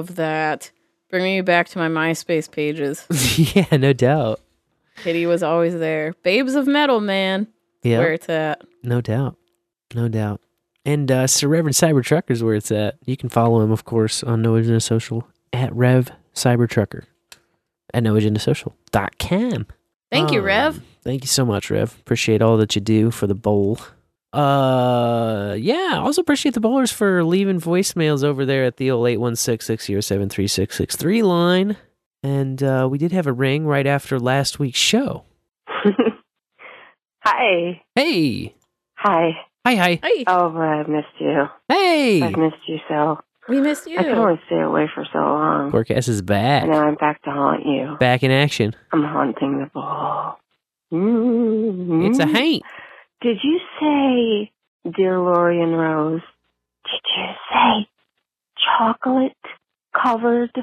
Love 0.10 0.16
that. 0.18 0.72
Bring 1.10 1.24
me 1.24 1.42
back 1.42 1.68
to 1.70 1.78
my 1.78 1.88
MySpace 1.88 2.50
pages. 2.50 3.06
yeah, 3.56 3.78
no 3.78 3.94
doubt. 3.94 4.40
Kittie 4.98 5.26
was 5.28 5.44
always 5.44 5.78
there. 5.78 6.14
Babes 6.24 6.56
of 6.56 6.68
Metal, 6.68 7.00
man. 7.00 7.48
Yeah. 7.84 8.00
Where 8.00 8.14
it's 8.14 8.28
at. 8.30 8.62
No 8.84 9.02
doubt. 9.02 9.38
No 9.94 10.08
doubt. 10.08 10.42
And 10.86 11.12
uh, 11.12 11.28
Sir 11.28 11.48
Reverend 11.48 11.76
Cybertrucker 11.76 12.32
is 12.32 12.44
where 12.44 12.56
it's 12.56 12.72
at. 12.72 12.98
You 13.06 13.16
can 13.18 13.30
follow 13.30 13.62
him, 13.62 13.72
of 13.72 13.86
course, 13.86 14.24
on 14.24 14.42
No 14.42 14.56
Agenda 14.56 14.80
Social 14.82 15.28
at 15.54 15.74
Rev 15.76 16.10
Cybertrucker 16.34 17.04
at 17.94 18.04
noagendasocial.com. 18.04 19.68
Thank 20.12 20.32
you, 20.32 20.40
Um, 20.40 20.46
Rev. 20.46 20.82
Thank 21.04 21.24
you 21.24 21.28
so 21.28 21.46
much, 21.46 21.70
Rev. 21.72 21.96
Appreciate 22.02 22.42
all 22.42 22.58
that 22.58 22.76
you 22.76 22.82
do 22.82 23.12
for 23.12 23.28
the 23.28 23.36
bowl. 23.36 23.80
Uh, 24.32 25.56
yeah. 25.58 26.00
Also 26.04 26.22
appreciate 26.22 26.54
the 26.54 26.60
bowlers 26.60 26.92
for 26.92 27.24
leaving 27.24 27.60
voicemails 27.60 28.24
over 28.24 28.46
there 28.46 28.66
at 28.66 28.78
the 28.78 28.92
old 28.92 29.08
816-607-3663 29.08 31.24
line. 31.24 31.78
And 32.22 32.62
uh, 32.62 32.88
we 32.92 32.98
did 32.98 33.12
have 33.12 33.28
a 33.28 33.34
ring 33.34 33.66
right 33.66 33.88
after 33.88 34.20
last 34.20 34.60
week's 34.60 34.78
show. 34.80 35.24
Hi. 37.24 37.82
Hey. 37.96 38.56
Hi. 38.96 39.32
Hi, 39.66 39.76
hi. 39.76 40.00
Hi. 40.02 40.24
Oh, 40.28 40.50
but 40.50 40.62
I've 40.62 40.88
missed 40.88 41.08
you. 41.20 41.46
Hey. 41.68 42.22
I've 42.22 42.38
missed 42.38 42.56
you 42.68 42.78
so. 42.88 43.20
We 43.48 43.62
missed 43.62 43.88
you. 43.88 43.98
I 43.98 44.04
can 44.04 44.14
only 44.14 44.40
stay 44.46 44.60
away 44.60 44.90
for 44.94 45.06
so 45.12 45.20
long. 45.20 45.72
Forecast 45.72 46.08
is 46.08 46.22
back. 46.22 46.68
Now 46.68 46.84
I'm 46.84 46.96
back 46.96 47.22
to 47.24 47.32
haunt 47.32 47.66
you. 47.66 47.98
Back 48.00 48.24
in 48.24 48.32
action. 48.32 48.76
I'm 48.92 49.04
haunting 49.04 49.60
the 49.60 49.66
ball. 49.66 50.40
Mm-hmm. 50.94 52.06
It's 52.06 52.20
a 52.20 52.28
haint. 52.28 52.64
Did 53.22 53.38
you 53.44 53.60
say, 53.80 54.52
dear 54.96 55.20
Lori 55.20 55.62
and 55.62 55.78
Rose, 55.78 56.22
did 56.86 57.02
you 57.18 57.26
say 57.52 57.90
chocolate 58.78 59.34
covered 59.94 60.56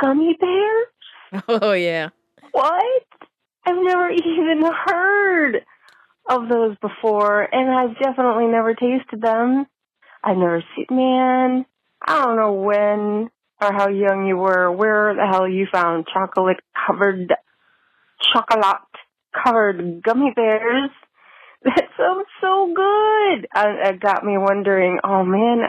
gummy 0.00 0.36
bears? 0.38 0.86
Oh, 1.48 1.72
yeah. 1.72 2.10
What? 2.52 3.02
I've 3.66 3.74
never 3.76 4.10
even 4.12 4.62
heard 4.86 5.56
of 6.30 6.48
those 6.48 6.76
before, 6.80 7.42
and 7.42 7.68
I've 7.68 7.98
definitely 7.98 8.46
never 8.46 8.74
tasted 8.74 9.20
them. 9.20 9.66
I've 10.22 10.36
never 10.36 10.62
seen, 10.76 10.86
man, 10.90 11.66
I 12.06 12.24
don't 12.24 12.36
know 12.36 12.52
when 12.52 13.30
or 13.60 13.72
how 13.72 13.88
young 13.88 14.26
you 14.26 14.36
were, 14.36 14.70
where 14.70 15.14
the 15.14 15.26
hell 15.26 15.48
you 15.48 15.66
found 15.72 16.06
chocolate 16.12 16.60
covered, 16.86 17.34
chocolate 18.32 18.76
covered 19.44 20.02
gummy 20.02 20.32
bears. 20.34 20.90
That 21.64 21.88
sounds 21.96 22.26
so 22.42 22.72
good. 22.74 23.48
Uh, 23.54 23.88
it 23.88 24.00
got 24.00 24.22
me 24.22 24.36
wondering, 24.36 24.98
oh 25.02 25.24
man, 25.24 25.60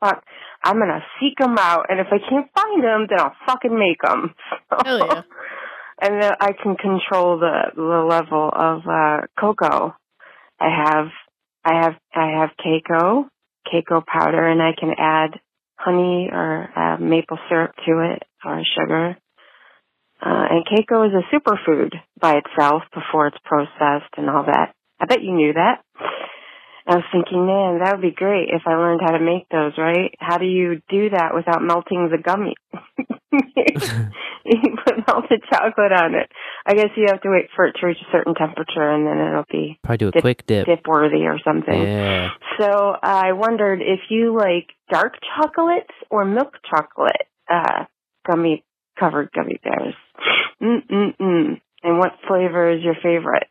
fuck, 0.00 0.24
I'm 0.62 0.78
gonna 0.78 1.04
seek 1.20 1.38
them 1.38 1.56
out, 1.58 1.86
and 1.88 2.00
if 2.00 2.08
I 2.10 2.18
can't 2.18 2.50
find 2.54 2.82
them, 2.82 3.06
then 3.08 3.20
I'll 3.20 3.36
fucking 3.46 3.78
make 3.78 4.02
them. 4.02 4.34
Hell 4.84 4.98
yeah. 4.98 5.22
and 6.00 6.22
then 6.22 6.32
I 6.40 6.52
can 6.52 6.76
control 6.76 7.38
the 7.38 7.70
the 7.76 8.06
level 8.08 8.50
of 8.52 8.82
uh 8.86 9.26
cocoa. 9.38 9.94
I 10.60 10.68
have 10.84 11.08
I 11.64 11.82
have 11.82 11.94
I 12.14 12.40
have 12.40 12.50
Keiko, 12.58 13.28
Keiko 13.72 14.04
powder, 14.04 14.46
and 14.46 14.60
I 14.60 14.72
can 14.78 14.92
add 14.98 15.40
honey 15.76 16.30
or 16.32 16.70
uh, 16.76 16.96
maple 16.98 17.38
syrup 17.48 17.72
to 17.86 18.12
it 18.12 18.22
or 18.44 18.62
sugar. 18.78 19.16
Uh, 20.22 20.46
and 20.50 20.64
Keiko 20.64 21.06
is 21.06 21.12
a 21.12 21.34
superfood 21.34 21.92
by 22.18 22.38
itself 22.38 22.82
before 22.94 23.26
it's 23.26 23.36
processed 23.44 24.12
and 24.16 24.30
all 24.30 24.44
that. 24.44 24.74
I 25.04 25.06
bet 25.06 25.22
you 25.22 25.34
knew 25.34 25.52
that. 25.52 25.84
I 26.86 26.96
was 26.96 27.04
thinking, 27.12 27.44
man, 27.44 27.80
that 27.80 27.92
would 27.92 28.02
be 28.02 28.10
great 28.10 28.48
if 28.48 28.62
I 28.66 28.74
learned 28.74 29.00
how 29.04 29.12
to 29.12 29.20
make 29.20 29.48
those, 29.50 29.72
right? 29.76 30.14
How 30.18 30.38
do 30.38 30.46
you 30.46 30.80
do 30.88 31.10
that 31.10 31.34
without 31.34 31.62
melting 31.62 32.08
the 32.10 32.16
gummy? 32.16 32.54
you 34.44 34.76
put 34.84 35.06
melted 35.06 35.44
chocolate 35.50 35.92
on 35.92 36.14
it. 36.14 36.30
I 36.64 36.72
guess 36.72 36.88
you 36.96 37.04
have 37.08 37.20
to 37.20 37.30
wait 37.30 37.48
for 37.54 37.66
it 37.66 37.76
to 37.80 37.86
reach 37.86 37.98
a 38.00 38.12
certain 38.12 38.34
temperature 38.34 38.90
and 38.90 39.06
then 39.06 39.18
it'll 39.18 39.44
be 39.50 39.78
Probably 39.82 39.98
do 39.98 40.08
a 40.08 40.20
quick 40.20 40.46
dip. 40.46 40.66
dip 40.66 40.86
worthy 40.86 41.26
or 41.26 41.38
something. 41.44 41.82
Yeah. 41.82 42.30
So 42.58 42.96
I 43.02 43.32
wondered 43.32 43.82
if 43.82 44.00
you 44.08 44.34
like 44.34 44.68
dark 44.90 45.16
chocolates 45.36 45.92
or 46.10 46.24
milk 46.24 46.54
chocolate 46.70 47.28
uh, 47.50 47.84
gummy 48.26 48.64
covered 48.98 49.30
gummy 49.34 49.58
bears. 49.62 49.94
Mm 50.62 50.86
mm 50.90 51.16
mm. 51.20 51.60
And 51.82 51.98
what 51.98 52.12
flavor 52.26 52.70
is 52.70 52.82
your 52.82 52.96
favorite? 53.02 53.48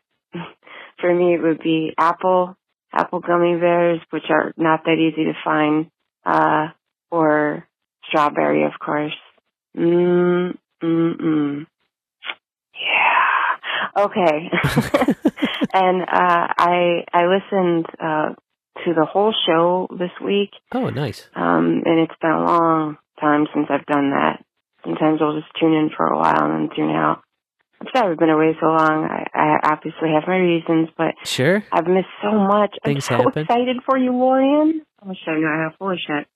For 1.00 1.14
me, 1.14 1.34
it 1.34 1.42
would 1.42 1.60
be 1.62 1.94
apple 1.98 2.56
apple 2.92 3.20
gummy 3.20 3.58
bears, 3.58 4.00
which 4.10 4.24
are 4.30 4.52
not 4.56 4.84
that 4.84 4.98
easy 4.98 5.24
to 5.24 5.32
find, 5.44 5.90
uh, 6.24 6.68
or 7.10 7.66
strawberry, 8.08 8.64
of 8.64 8.72
course. 8.78 9.14
Mm 9.76 10.56
mm 10.82 11.16
mm. 11.20 11.66
Yeah. 12.74 14.04
Okay. 14.04 14.50
and 15.72 16.02
uh, 16.02 16.46
I 16.58 17.04
I 17.12 17.26
listened 17.26 17.86
uh, 18.00 18.34
to 18.84 18.94
the 18.94 19.06
whole 19.06 19.34
show 19.46 19.88
this 19.98 20.10
week. 20.22 20.50
Oh, 20.72 20.90
nice. 20.90 21.28
Um, 21.34 21.82
and 21.84 22.00
it's 22.00 22.18
been 22.20 22.30
a 22.30 22.44
long 22.44 22.98
time 23.20 23.46
since 23.54 23.66
I've 23.70 23.86
done 23.86 24.10
that. 24.10 24.44
Sometimes 24.84 25.20
I'll 25.22 25.40
just 25.40 25.52
tune 25.58 25.72
in 25.72 25.90
for 25.96 26.06
a 26.06 26.16
while 26.16 26.44
and 26.44 26.68
then 26.68 26.76
tune 26.76 26.90
out. 26.90 27.22
I'm 27.80 27.88
sorry 27.94 28.12
I've 28.12 28.18
been 28.18 28.30
away 28.30 28.56
so 28.60 28.66
long. 28.66 29.04
I, 29.10 29.26
I 29.34 29.72
obviously 29.72 30.10
have 30.14 30.24
my 30.26 30.36
reasons, 30.38 30.88
but 30.96 31.14
Sure. 31.24 31.64
I've 31.72 31.86
missed 31.86 32.12
so 32.22 32.32
much. 32.32 32.74
Things 32.84 33.08
I'm 33.10 33.18
so 33.18 33.24
happen. 33.24 33.42
excited 33.42 33.76
for 33.84 33.98
you, 33.98 34.12
Lorian. 34.12 34.82
I 35.02 35.08
wish 35.08 35.18
I 35.26 35.34
knew 35.36 35.46
how 35.46 35.72
full 35.78 35.90
of 35.90 35.98
shit. 35.98 36.26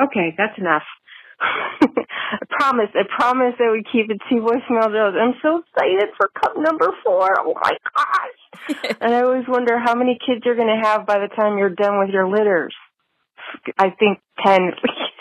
Okay, 0.00 0.34
that's 0.36 0.58
enough. 0.58 0.82
I 1.40 2.38
promise, 2.50 2.90
I 2.94 3.02
promise 3.16 3.54
I 3.60 3.70
would 3.70 3.86
keep 3.90 4.10
it 4.10 4.18
two 4.28 4.36
voicemail 4.42 4.88
drills. 4.90 5.14
I'm 5.18 5.34
so 5.40 5.62
excited 5.62 6.10
for 6.16 6.28
cup 6.38 6.54
number 6.58 6.88
four. 7.04 7.28
Oh 7.40 7.54
my 7.62 7.76
gosh. 7.96 8.96
and 9.00 9.14
I 9.14 9.22
always 9.22 9.44
wonder 9.48 9.78
how 9.78 9.94
many 9.94 10.18
kids 10.24 10.42
you're 10.44 10.56
going 10.56 10.68
to 10.68 10.88
have 10.88 11.06
by 11.06 11.18
the 11.20 11.28
time 11.34 11.56
you're 11.58 11.70
done 11.70 11.98
with 12.00 12.10
your 12.10 12.28
litters. 12.28 12.74
I 13.78 13.90
think 13.90 14.18
10. 14.44 14.72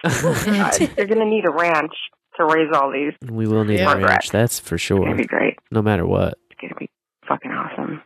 God, 0.04 0.80
you're 0.98 1.08
going 1.08 1.20
to 1.20 1.26
need 1.26 1.46
a 1.46 1.52
ranch 1.52 1.94
to 2.38 2.46
raise 2.46 2.70
all 2.74 2.92
these. 2.92 3.14
We 3.30 3.48
will 3.48 3.64
need 3.66 3.80
Yeah. 3.80 3.94
a 3.94 3.98
ranch, 4.00 4.30
that's 4.30 4.60
for 4.60 4.78
sure. 4.78 4.98
It's 5.00 5.06
going 5.06 5.18
to 5.18 5.24
be 5.24 5.28
great. 5.28 5.56
No 5.72 5.82
matter 5.82 6.06
what. 6.06 6.38
It's 6.52 6.60
going 6.62 6.74
to 6.74 6.80
be 6.80 6.90
fucking 7.28 7.52
awesome. 7.52 8.02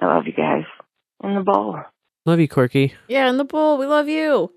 I 0.00 0.06
love 0.06 0.26
you 0.26 0.32
guys. 0.32 0.64
In 1.22 1.34
the 1.34 1.42
bowl. 1.42 1.78
Love 2.26 2.40
you, 2.40 2.48
Quirky, 2.48 2.94
Yeah, 3.08 3.28
in 3.28 3.36
the 3.36 3.44
bowl. 3.44 3.78
We 3.78 3.86
love 3.86 4.08
you. 4.08 4.52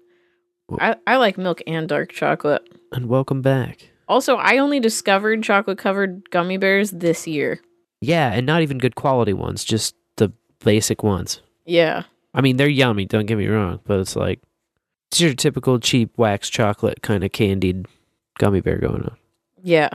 I, 0.80 0.96
I 1.06 1.18
like 1.18 1.38
milk 1.38 1.62
and 1.68 1.88
dark 1.88 2.12
chocolate. 2.12 2.68
and 2.92 3.08
welcome 3.08 3.42
back. 3.42 3.90
Also, 4.08 4.36
I 4.38 4.58
only 4.60 4.80
discovered 4.80 5.44
chocolate 5.44 5.78
covered 5.78 6.30
gummy 6.30 6.58
bears 6.58 6.92
this 6.92 7.28
year. 7.28 7.60
Yeah, 8.02 8.32
and 8.34 8.46
not 8.46 8.62
even 8.62 8.78
good 8.78 8.96
quality 8.96 9.34
ones, 9.34 9.64
just 9.64 9.96
the 10.18 10.32
basic 10.64 11.02
ones. 11.04 11.42
Yeah. 11.66 12.04
I 12.34 12.42
mean, 12.42 12.58
they're 12.58 12.68
yummy, 12.68 13.06
don't 13.06 13.26
get 13.26 13.38
me 13.38 13.48
wrong, 13.48 13.80
but 13.86 14.00
it's 14.00 14.16
like 14.16 14.42
it's 15.12 15.22
your 15.22 15.34
typical 15.34 15.80
cheap 15.80 16.18
wax 16.18 16.50
chocolate 16.50 17.02
kind 17.02 17.24
of 17.24 17.32
candied 17.32 17.88
gummy 18.38 18.62
bear 18.62 18.78
going 18.78 19.02
on. 19.04 19.18
Yeah. 19.64 19.90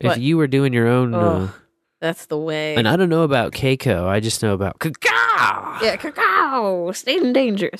If 0.00 0.10
But- 0.10 0.20
you 0.20 0.36
were 0.36 0.46
doing 0.46 0.72
your 0.72 0.86
own, 0.88 1.14
uh, 1.14 1.48
that's 2.00 2.26
the 2.26 2.38
way. 2.38 2.74
and 2.76 2.86
I 2.88 2.96
don't 2.96 3.08
know 3.08 3.22
about 3.22 3.52
Keiko, 3.52 4.06
I 4.06 4.20
just 4.20 4.42
know 4.42 4.52
about 4.54 4.78
cacao. 4.80 5.78
Yeah, 5.82 5.96
cacao, 5.96 6.92
stayed 6.92 7.22
in 7.22 7.32
danger. 7.32 7.70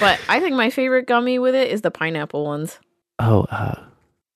but 0.00 0.20
I 0.28 0.40
think 0.40 0.54
my 0.56 0.70
favorite 0.70 1.06
gummy 1.06 1.38
with 1.38 1.54
it 1.54 1.70
is 1.70 1.80
the 1.82 1.90
pineapple 1.90 2.44
ones. 2.44 2.78
Oh, 3.18 3.46
uh, 3.50 3.74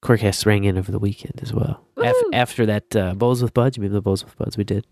Quirkcast 0.02 0.47
rang 0.47 0.64
in 0.64 0.78
over 0.78 0.90
the 0.93 0.98
weekend 0.98 1.40
as 1.43 1.52
well. 1.52 1.85
Af- 1.97 2.14
after 2.32 2.64
that 2.66 2.94
uh, 2.97 3.14
bowls 3.14 3.43
with 3.43 3.52
buds, 3.55 3.76
you 3.76 3.82
remember 3.82 3.97
the 3.98 4.02
bowls 4.02 4.24
with 4.24 4.36
buds 4.39 4.56
we 4.56 4.64
did? 4.64 4.86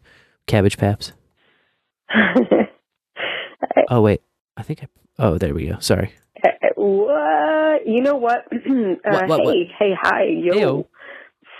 Cabbagepaps. 0.47 1.12
Oh 3.88 4.01
wait, 4.01 4.20
I 4.56 4.62
think 4.62 4.82
I. 4.82 4.88
Oh, 5.18 5.38
there 5.38 5.55
we 5.55 5.66
go. 5.68 5.78
Sorry. 5.78 6.12
What? 6.86 7.86
You 7.86 8.00
know 8.02 8.16
what? 8.16 8.46
uh, 8.52 8.56
What, 9.04 9.28
what, 9.28 9.44
what? 9.44 9.54
hey, 9.54 9.70
hey, 9.78 9.90
hi, 10.00 10.24
yo. 10.24 10.54
Heyo. 10.54 10.86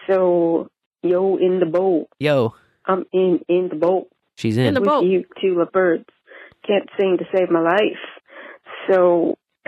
So, 0.09 0.69
yo, 1.03 1.36
in 1.36 1.59
the 1.59 1.66
boat. 1.66 2.09
Yo, 2.20 2.55
I'm 2.85 3.05
in 3.12 3.40
in 3.48 3.69
the 3.69 3.77
boat. 3.77 4.09
she's 4.36 4.57
in. 4.57 4.74
with 4.74 5.05
you 5.05 5.24
two 5.40 5.65
birds. 5.73 6.05
Can't 6.66 6.89
sing 6.98 7.19
to 7.19 7.24
save 7.36 7.51
my 7.51 7.61
life. 7.61 7.98
So, 8.89 9.36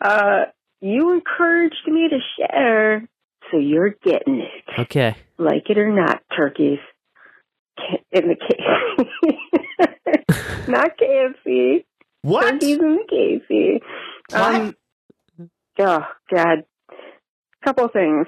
uh, 0.00 0.44
you 0.80 1.12
encouraged 1.12 1.86
me 1.86 2.08
to 2.08 2.18
share, 2.38 3.06
so 3.50 3.58
you're 3.58 3.94
getting 4.02 4.40
it, 4.40 4.80
Okay. 4.80 5.14
like 5.38 5.68
it 5.68 5.76
or 5.78 5.90
not, 5.90 6.22
turkeys. 6.34 6.78
In 8.12 8.28
the 8.28 8.36
case, 8.36 10.26
not 10.68 10.90
KFC. 10.98 11.84
What? 12.22 12.62
In 12.62 12.78
the 12.78 13.40
KFC. 13.50 13.80
Um, 14.34 14.74
oh 15.78 16.04
God, 16.32 16.64
couple 17.64 17.88
things. 17.88 18.26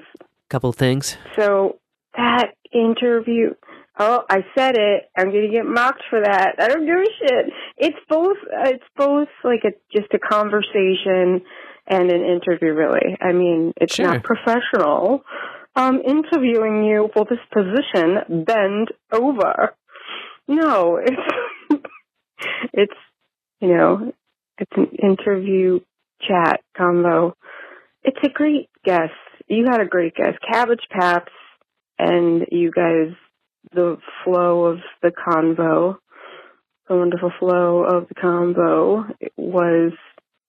Couple 0.49 0.71
things. 0.73 1.17
So 1.37 1.79
that 2.17 2.51
interview. 2.71 3.51
Oh, 3.99 4.23
I 4.27 4.43
said 4.57 4.75
it. 4.75 5.03
I'm 5.15 5.27
gonna 5.27 5.49
get 5.51 5.65
mocked 5.65 6.01
for 6.09 6.19
that. 6.21 6.55
I 6.59 6.67
don't 6.67 6.85
give 6.85 6.97
a 6.97 7.05
shit. 7.19 7.45
It's 7.77 7.97
both. 8.09 8.37
uh, 8.51 8.69
It's 8.69 8.83
both 8.97 9.27
like 9.43 9.61
a 9.65 9.71
just 9.95 10.11
a 10.13 10.19
conversation 10.19 11.41
and 11.87 12.11
an 12.11 12.23
interview. 12.23 12.73
Really, 12.73 13.15
I 13.21 13.31
mean, 13.33 13.73
it's 13.77 13.93
Sure. 13.95 14.07
not 14.07 14.23
professional. 14.23 15.23
Um, 15.75 16.01
interviewing 16.05 16.83
you 16.83 17.09
for 17.15 17.25
this 17.29 17.39
position. 17.51 18.43
Bend 18.45 18.89
over. 19.11 19.75
No, 20.47 20.97
it's 20.97 21.81
it's 22.73 22.93
you 23.63 23.69
know, 23.69 24.11
it's 24.57 24.71
an 24.75 24.89
interview 25.01 25.79
chat 26.19 26.59
combo. 26.77 27.33
It's 28.03 28.19
a 28.21 28.29
great 28.29 28.69
guest. 28.83 29.13
You 29.47 29.65
had 29.71 29.79
a 29.79 29.85
great 29.85 30.15
guest, 30.15 30.37
Cabbagepaps, 30.43 31.31
and 31.97 32.45
you 32.51 32.71
guys, 32.71 33.15
the 33.73 33.97
flow 34.23 34.65
of 34.65 34.79
the 35.01 35.11
convo, 35.11 35.95
the 36.89 36.95
wonderful 36.97 37.31
flow 37.39 37.83
of 37.83 38.09
the 38.09 38.15
combo 38.15 39.05
it 39.21 39.31
was 39.37 39.93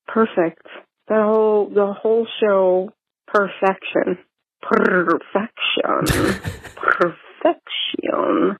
perfect. 0.08 0.66
The 1.06 1.22
whole, 1.22 1.70
the 1.72 1.92
whole 1.92 2.26
show, 2.40 2.90
perfection. 3.28 4.18
Perfection. 4.60 6.40
Perfection. 6.74 8.56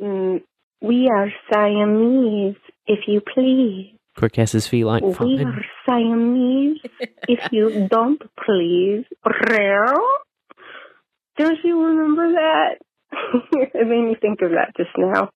Mm, 0.00 0.42
we 0.80 1.08
are 1.08 1.28
Siamese, 1.52 2.56
if 2.86 3.00
you 3.06 3.20
please. 3.34 3.94
Quirkcast's 4.16 4.66
feline 4.66 5.02
We 5.04 5.12
fine. 5.14 5.46
are 5.46 5.64
Siamese, 5.86 6.80
if 7.28 7.52
you 7.52 7.86
don't 7.90 8.20
please. 8.44 9.04
Rare? 9.48 9.94
Don't 11.36 11.58
you 11.62 11.84
remember 11.84 12.32
that? 12.32 12.78
it 13.52 13.86
made 13.86 14.04
me 14.08 14.16
think 14.20 14.40
of 14.42 14.50
that 14.50 14.72
just 14.76 14.90
now. 14.98 15.30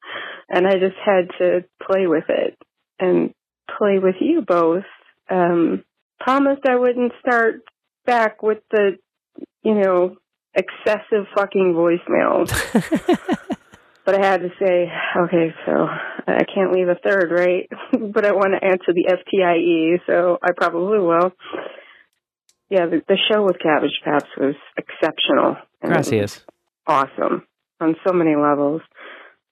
And 0.49 0.67
I 0.67 0.73
just 0.73 0.97
had 1.05 1.29
to 1.39 1.65
play 1.81 2.07
with 2.07 2.25
it 2.29 2.59
and 2.99 3.33
play 3.79 3.99
with 3.99 4.17
you 4.21 4.43
both. 4.47 4.85
Um, 5.31 5.85
promised 6.21 6.62
I 6.69 6.77
wouldn't 6.77 7.12
start 7.21 7.61
back 8.05 8.43
with 8.43 8.59
the, 8.71 8.97
you 9.62 9.75
know, 9.75 10.17
excessive 10.55 11.27
fucking 11.35 11.75
voicemails. 11.75 12.51
but 14.05 14.20
I 14.20 14.26
had 14.26 14.40
to 14.40 14.48
say, 14.58 14.90
okay, 15.24 15.55
so 15.66 15.86
I 16.26 16.44
can't 16.44 16.72
leave 16.72 16.89
a 16.89 16.97
third, 16.97 17.31
right? 17.31 17.68
but 18.12 18.24
I 18.24 18.32
want 18.32 18.52
to 18.52 18.66
answer 18.66 18.92
the 18.92 19.08
FTIE, 19.08 20.00
so 20.06 20.39
I 20.42 20.50
probably 20.56 20.98
will. 20.98 21.32
Yeah, 22.68 22.86
the, 22.86 23.02
the 23.06 23.18
show 23.31 23.44
with 23.44 23.56
Cabbagepaps 23.58 24.28
was 24.39 24.55
exceptional. 24.76 25.56
was 25.82 25.92
Gracias. 25.92 26.44
Awesome 26.86 27.47
on 27.82 27.97
so 28.06 28.12
many 28.12 28.36
levels. 28.36 28.81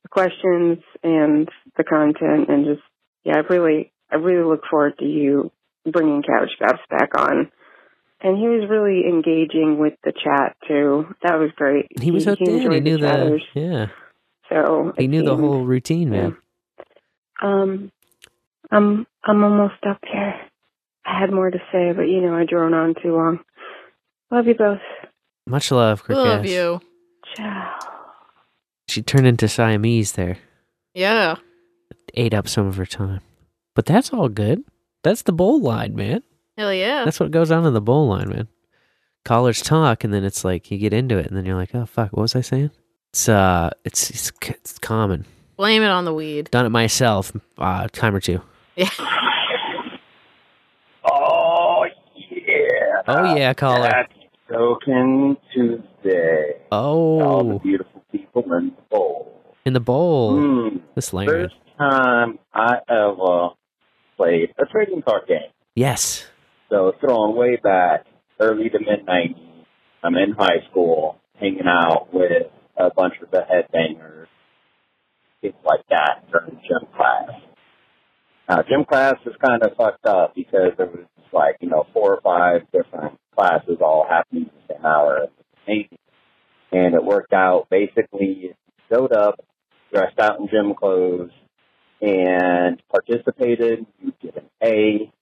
The 0.04 0.08
questions 0.08 0.78
and 1.02 1.48
the 1.76 1.84
content, 1.84 2.48
and 2.48 2.64
just 2.64 2.82
yeah, 3.24 3.36
I 3.36 3.52
really, 3.52 3.92
I 4.10 4.16
really 4.16 4.44
look 4.44 4.62
forward 4.70 4.98
to 4.98 5.04
you 5.04 5.50
bringing 5.90 6.22
Cabbagepaps 6.22 6.88
back 6.88 7.10
on. 7.18 7.50
And 8.22 8.36
he 8.36 8.48
was 8.48 8.68
really 8.68 9.04
engaging 9.08 9.78
with 9.78 9.94
the 10.04 10.12
chat 10.12 10.56
too. 10.68 11.06
That 11.22 11.38
was 11.38 11.50
great. 11.56 11.86
He 12.00 12.10
was 12.10 12.26
hooked 12.26 12.42
in. 12.42 12.70
He 12.70 12.80
knew 12.80 12.98
the 12.98 13.40
yeah. 13.54 13.86
So 14.50 14.92
He 14.98 15.04
it 15.04 15.08
knew 15.08 15.22
the 15.22 15.36
whole 15.36 15.64
routine, 15.64 16.10
man. 16.10 16.36
Um, 17.42 17.90
I'm 18.70 19.06
I'm 19.24 19.42
almost 19.44 19.82
up 19.88 19.98
here. 20.10 20.34
I 21.06 21.18
had 21.18 21.32
more 21.32 21.50
to 21.50 21.58
say, 21.72 21.92
but 21.92 22.02
you 22.02 22.20
know 22.20 22.34
I 22.36 22.44
drone 22.44 22.74
on 22.74 22.94
too 23.02 23.14
long. 23.16 23.40
Love 24.30 24.46
you 24.46 24.54
both. 24.54 24.80
Much 25.46 25.70
love, 25.70 26.02
We 26.08 26.14
Quirkcast. 26.14 26.24
love 26.24 26.46
you. 26.46 26.80
Ciao. 27.34 27.78
She 28.88 29.02
turned 29.02 29.26
into 29.26 29.48
Siamese 29.48 30.12
there. 30.12 30.38
Yeah. 30.94 31.36
Ate 32.14 32.34
up 32.34 32.48
some 32.48 32.66
of 32.66 32.76
her 32.76 32.86
time. 32.86 33.20
But 33.74 33.86
that's 33.86 34.12
all 34.12 34.28
good. 34.28 34.64
That's 35.02 35.22
the 35.22 35.32
bowl 35.32 35.60
line, 35.60 35.94
man. 35.94 36.22
Hell 36.58 36.74
yeah. 36.74 37.04
That's 37.04 37.18
what 37.20 37.30
goes 37.30 37.50
on 37.50 37.64
in 37.64 37.72
the 37.72 37.80
bowl 37.80 38.08
line, 38.08 38.28
man. 38.28 38.48
Callers 39.24 39.62
talk, 39.62 40.02
and 40.04 40.12
then 40.12 40.24
it's 40.24 40.44
like 40.44 40.70
you 40.70 40.78
get 40.78 40.92
into 40.92 41.18
it, 41.18 41.26
and 41.26 41.36
then 41.36 41.44
you're 41.46 41.54
like, 41.56 41.74
"Oh 41.74 41.86
fuck, 41.86 42.12
what 42.12 42.22
was 42.22 42.34
I 42.36 42.40
saying?" 42.40 42.70
It's 43.12 43.28
uh, 43.28 43.70
it's 43.84 44.08
it's, 44.10 44.32
it's 44.48 44.78
common. 44.78 45.26
Blame 45.56 45.82
it 45.82 45.88
on 45.88 46.04
the 46.04 46.14
weed. 46.14 46.50
Done 46.50 46.64
it 46.64 46.70
myself, 46.70 47.32
uh, 47.58 47.88
time 47.88 48.14
or 48.14 48.20
two. 48.20 48.40
Yeah. 48.76 48.88
Oh 51.02 51.84
yeah. 52.14 53.02
Oh 53.08 53.34
yeah, 53.34 53.54
caller. 53.54 53.88
That's 53.90 54.12
Token 54.52 55.36
Tuesday. 55.52 56.60
Oh. 56.70 57.20
All 57.20 57.44
the 57.54 57.58
beautiful 57.58 58.04
people 58.12 58.42
in 58.54 58.66
the 58.76 58.82
bowl. 58.90 59.42
in 59.64 59.72
the 59.72 59.80
bowl. 59.80 60.36
Hmm. 60.38 60.76
This 60.94 61.12
language. 61.12 61.50
First 61.50 61.78
time 61.78 62.38
I 62.54 62.76
ever 62.88 63.50
played 64.16 64.50
a 64.58 64.66
trading 64.66 65.02
card 65.02 65.22
game. 65.26 65.50
Yes. 65.74 66.26
So 66.68 66.92
throwing 67.00 67.34
way 67.36 67.56
back, 67.56 68.04
early 68.38 68.68
to 68.68 68.78
mid 68.78 69.06
'90s. 69.06 69.36
I'm 70.04 70.14
in 70.16 70.32
high 70.32 70.60
school, 70.70 71.18
hanging 71.38 71.66
out 71.66 72.12
with 72.12 72.46
a 72.86 72.94
bunch 72.94 73.14
of 73.22 73.30
the 73.30 73.38
headbangers, 73.38 74.26
people 75.42 75.60
like 75.64 75.84
that 75.90 76.24
during 76.30 76.60
gym 76.66 76.88
class. 76.96 77.30
Now, 78.48 78.62
gym 78.62 78.84
class 78.84 79.14
was 79.24 79.34
kind 79.44 79.62
of 79.62 79.76
fucked 79.76 80.06
up 80.06 80.34
because 80.34 80.72
there 80.76 80.86
was 80.86 81.04
like 81.32 81.56
you 81.60 81.68
know 81.68 81.86
four 81.92 82.14
or 82.14 82.20
five 82.22 82.62
different 82.72 83.18
classes 83.36 83.78
all 83.80 84.06
happening 84.08 84.46
at 84.46 84.68
the 84.68 84.74
same 84.74 84.84
hour 84.84 85.28
and 86.72 86.94
it 86.94 87.04
worked 87.04 87.32
out. 87.32 87.68
Basically, 87.70 88.54
showed 88.92 89.12
up, 89.12 89.40
dressed 89.92 90.18
out 90.18 90.40
in 90.40 90.48
gym 90.48 90.74
clothes, 90.74 91.30
and 92.00 92.82
participated. 92.90 93.86
You 94.02 94.12
get 94.22 94.36
an 94.36 94.48
A. 94.62 95.12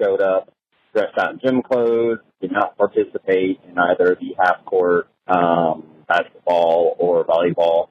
Showed 0.00 0.20
up, 0.20 0.52
dressed 0.94 1.18
out 1.18 1.32
in 1.32 1.40
gym 1.40 1.62
clothes, 1.62 2.18
did 2.40 2.52
not 2.52 2.76
participate 2.76 3.60
in 3.68 3.78
either 3.78 4.16
the 4.20 4.34
half 4.38 4.64
court 4.64 5.08
um, 5.28 5.84
basketball 6.08 6.96
or 6.98 7.24
volleyball. 7.24 7.88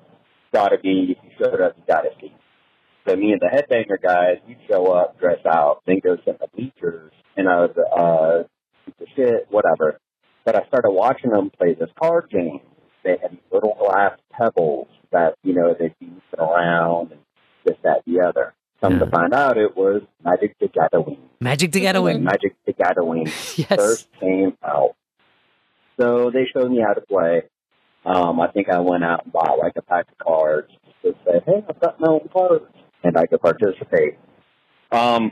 Got 0.54 0.74
a 0.74 0.78
B. 0.80 1.16
If 1.18 1.24
you 1.24 1.30
showed 1.40 1.62
up, 1.62 1.74
you 1.78 1.84
gotta 1.88 2.10
see. 2.20 2.34
So 3.08 3.16
me 3.16 3.32
and 3.32 3.42
the 3.42 3.48
headbanger 3.48 4.02
guys, 4.02 4.38
we'd 4.48 4.58
show 4.70 4.88
up, 4.92 5.20
dress 5.20 5.40
out, 5.46 5.82
then 5.86 6.00
go 6.04 6.18
sit 6.18 6.28
in 6.28 6.38
the 6.42 6.48
bleachers, 6.56 7.12
and 7.38 7.48
I 7.48 7.62
was 7.66 7.78
uh, 7.78 8.94
shit, 9.16 9.48
whatever. 9.50 10.00
But 10.46 10.56
I 10.56 10.66
started 10.68 10.92
watching 10.92 11.32
them 11.32 11.50
play 11.58 11.74
this 11.74 11.90
card 12.02 12.30
game. 12.30 12.62
They 13.04 13.18
had 13.22 13.32
these 13.32 13.40
little 13.52 13.78
glass 13.80 14.18
pebbles 14.32 14.88
that 15.12 15.36
you 15.44 15.54
know 15.54 15.74
they'd 15.78 15.96
be 16.00 16.12
around 16.38 17.12
and 17.12 17.22
this, 17.66 17.78
that, 17.84 18.02
the 18.06 18.22
other. 18.22 18.54
Come 18.82 19.00
to 19.00 19.08
find 19.08 19.34
out, 19.34 19.58
it 19.58 19.76
was 19.76 20.04
Magic 20.24 20.56
the 20.60 20.68
Gathering. 20.68 21.18
Magic 21.40 21.72
the 21.72 21.80
Gathering. 21.80 22.24
Magic 22.24 22.56
the 22.66 22.74
Gathering 22.74 23.26
Yes. 23.56 23.66
first 23.76 24.08
came 24.20 24.56
out. 24.64 24.96
So 26.00 26.32
they 26.32 26.46
showed 26.54 26.72
me 26.72 26.82
how 26.86 26.94
to 26.94 27.02
play. 27.02 27.44
Um, 28.06 28.40
I 28.40 28.48
think 28.52 28.70
I 28.70 28.80
went 28.80 29.04
out 29.04 29.24
and 29.24 29.34
bought 29.34 29.58
like 29.60 29.74
a 29.78 29.82
pack 29.82 30.06
of 30.12 30.18
cards 30.26 30.72
to 31.04 31.14
say, 31.26 31.42
"Hey, 31.46 31.64
I've 31.68 31.80
got 31.80 32.00
my 32.00 32.08
own 32.08 32.30
cards," 32.32 32.66
and 33.04 33.18
I 33.18 33.26
could 33.26 33.42
participate. 33.42 34.18
Um, 34.92 35.32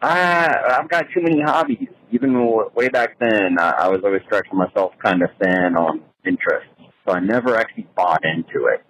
I 0.00 0.78
I've 0.78 0.88
got 0.88 1.06
too 1.14 1.22
many 1.22 1.40
hobbies. 1.42 1.88
Even 2.10 2.34
way 2.74 2.88
back 2.88 3.18
then, 3.18 3.58
I, 3.58 3.70
I 3.70 3.88
was 3.88 4.00
always 4.04 4.22
stretching 4.26 4.56
myself 4.56 4.92
kind 5.04 5.22
of 5.22 5.30
thin 5.42 5.76
on 5.76 6.02
interests, 6.24 6.70
so 7.06 7.14
I 7.14 7.20
never 7.20 7.56
actually 7.56 7.86
bought 7.96 8.24
into 8.24 8.66
it. 8.66 8.84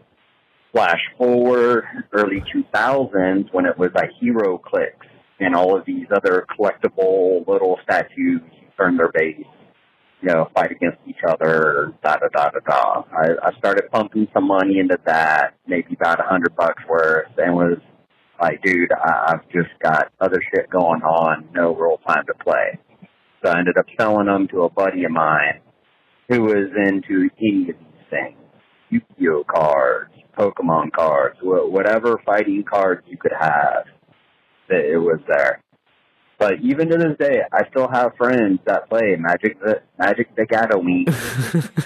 Flash 0.73 1.01
forward 1.17 1.85
early 2.13 2.43
2000s 2.55 3.53
when 3.53 3.65
it 3.67 3.77
was 3.79 3.91
like 3.95 4.11
HeroClix 4.23 4.93
and 5.41 5.55
all 5.55 5.77
of 5.77 5.85
these 5.87 6.07
other 6.15 6.47
collectible 6.59 7.47
little 7.49 7.79
statues. 7.83 8.43
You 8.53 8.69
turn 8.77 8.97
their 8.97 9.11
base, 9.11 9.47
you 10.21 10.29
know, 10.29 10.49
fight 10.55 10.73
against 10.73 10.99
each 11.07 11.23
other, 11.27 11.95
da 12.03 12.17
da 12.17 12.29
da 12.33 12.51
da 12.51 12.59
da. 12.67 13.03
I, 13.13 13.49
I 13.49 13.59
started 13.59 13.91
pumping 13.91 14.27
some 14.35 14.49
money 14.49 14.79
into 14.79 14.99
that, 15.07 15.55
maybe 15.67 15.95
about 15.95 16.21
a 16.21 16.25
hundred 16.25 16.57
bucks 16.57 16.83
worth, 16.89 17.31
and 17.37 17.55
was 17.55 17.79
like, 18.41 18.63
dude, 18.63 18.91
I, 18.93 19.33
I've 19.33 19.49
just 19.51 19.71
got 19.83 20.11
other 20.21 20.41
shit 20.55 20.71
going 20.71 21.03
on, 21.03 21.49
no 21.55 21.75
real 21.75 21.99
time 22.07 22.25
to 22.27 22.45
play. 22.45 22.79
So 23.45 23.51
I 23.51 23.59
ended 23.59 23.79
up 23.79 23.87
selling 23.99 24.27
them 24.27 24.49
to 24.49 24.63
a 24.63 24.71
buddy 24.71 25.05
of 25.05 25.13
mine 25.13 25.61
who 26.29 26.43
was 26.43 26.69
into 26.89 27.31
any 27.41 27.71
of 27.71 27.77
these 27.79 28.05
things. 28.11 28.37
Yu-Gi-Oh 28.91 29.45
cards, 29.45 30.13
Pokemon 30.37 30.93
cards, 30.93 31.37
whatever 31.43 32.21
fighting 32.25 32.65
cards 32.69 33.03
you 33.07 33.17
could 33.17 33.33
have, 33.39 33.85
it 34.69 35.01
was 35.01 35.21
there. 35.29 35.63
But 36.39 36.61
even 36.63 36.89
to 36.91 36.97
this 36.97 37.17
day, 37.19 37.41
I 37.53 37.69
still 37.71 37.89
have 37.89 38.13
friends 38.17 38.61
that 38.65 38.89
play 38.89 39.17
Magic 39.19 39.61
the 39.61 39.83
Magic 39.99 40.35
the 40.37 40.47
Gathering. 40.47 41.07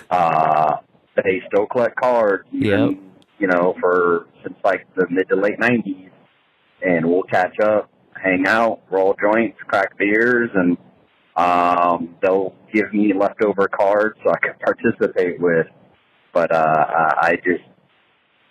uh, 0.11 0.77
they 1.17 1.43
still 1.49 1.67
collect 1.67 1.97
cards, 1.97 2.47
even 2.53 3.13
you 3.39 3.47
know, 3.47 3.75
for 3.81 4.27
since 4.43 4.55
like 4.63 4.87
the 4.95 5.07
mid 5.11 5.29
to 5.31 5.37
late 5.37 5.59
'90s, 5.59 6.11
and 6.83 7.07
we'll 7.09 7.23
catch 7.23 7.59
up, 7.61 7.91
hang 8.15 8.47
out, 8.47 8.81
roll 8.91 9.17
joints, 9.21 9.57
crack 9.67 9.97
beers, 9.97 10.51
and 10.55 10.77
um, 11.37 12.15
they'll 12.21 12.55
give 12.75 12.93
me 12.93 13.15
leftover 13.15 13.69
cards 13.69 14.19
so 14.23 14.31
I 14.31 14.39
can 14.39 14.55
participate 14.65 15.41
with. 15.41 15.67
But 16.35 16.53
uh, 16.53 16.87
I 17.21 17.37
just 17.37 17.65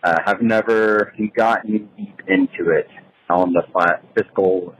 uh, 0.03 0.17
have 0.25 0.41
never 0.41 1.13
gotten 1.35 1.89
deep 1.95 2.21
into 2.27 2.71
it 2.71 2.87
on 3.29 3.53
the 3.53 3.63
fi- 3.71 3.99
fiscal 4.15 4.75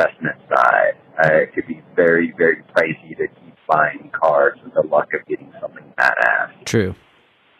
investment 0.00 0.36
side. 0.48 0.92
Uh, 1.22 1.34
it 1.34 1.54
could 1.54 1.66
be 1.66 1.82
very, 1.94 2.32
very 2.36 2.62
pricey 2.76 3.16
to 3.16 3.26
keep 3.26 3.54
buying 3.68 4.10
cards 4.12 4.58
with 4.64 4.74
the 4.74 4.82
luck 4.82 5.08
of 5.14 5.26
getting 5.26 5.52
something 5.60 5.84
badass. 5.98 6.64
True. 6.64 6.94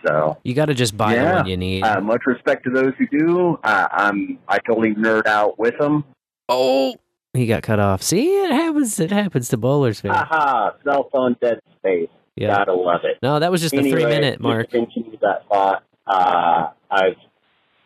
So 0.07 0.39
You 0.45 0.55
got 0.55 0.67
to 0.67 0.75
just 0.75 0.97
buy 0.97 1.15
the 1.17 1.25
one 1.25 1.47
you 1.47 1.57
need. 1.59 1.83
Uh, 1.83 2.01
much 2.01 2.23
respect 2.27 2.65
to 2.65 2.71
those 2.71 2.93
who 2.99 3.07
do. 3.07 3.59
Uh, 3.63 3.87
I'm 3.91 4.39
I 4.49 4.59
totally 4.67 4.95
nerd 4.95 5.27
out 5.27 5.59
with 5.59 5.75
them. 5.79 6.05
Oh, 6.49 6.95
he 7.35 7.47
got 7.47 7.63
cut 7.63 7.79
off. 7.79 8.03
See, 8.03 8.29
it 8.39 8.51
happens. 8.51 8.99
It 8.99 9.11
happens 9.11 9.49
to 9.51 9.59
bowlers, 9.59 10.03
man. 10.03 10.15
Haha, 10.15 10.71
cell 10.85 11.09
phone 11.13 11.37
dead 11.43 11.61
space. 11.79 12.09
Yeah. 12.35 12.57
Gotta 12.57 12.73
love 12.73 13.03
it. 13.05 13.19
No, 13.23 13.39
that 13.39 13.51
was 13.51 13.61
just 13.61 13.75
the 13.75 13.83
three 13.91 14.07
minute 14.07 14.41
mark. 14.41 14.71
continue 14.71 15.19
that 15.21 15.47
thought, 15.53 15.85
uh, 16.07 16.71
I 16.91 17.11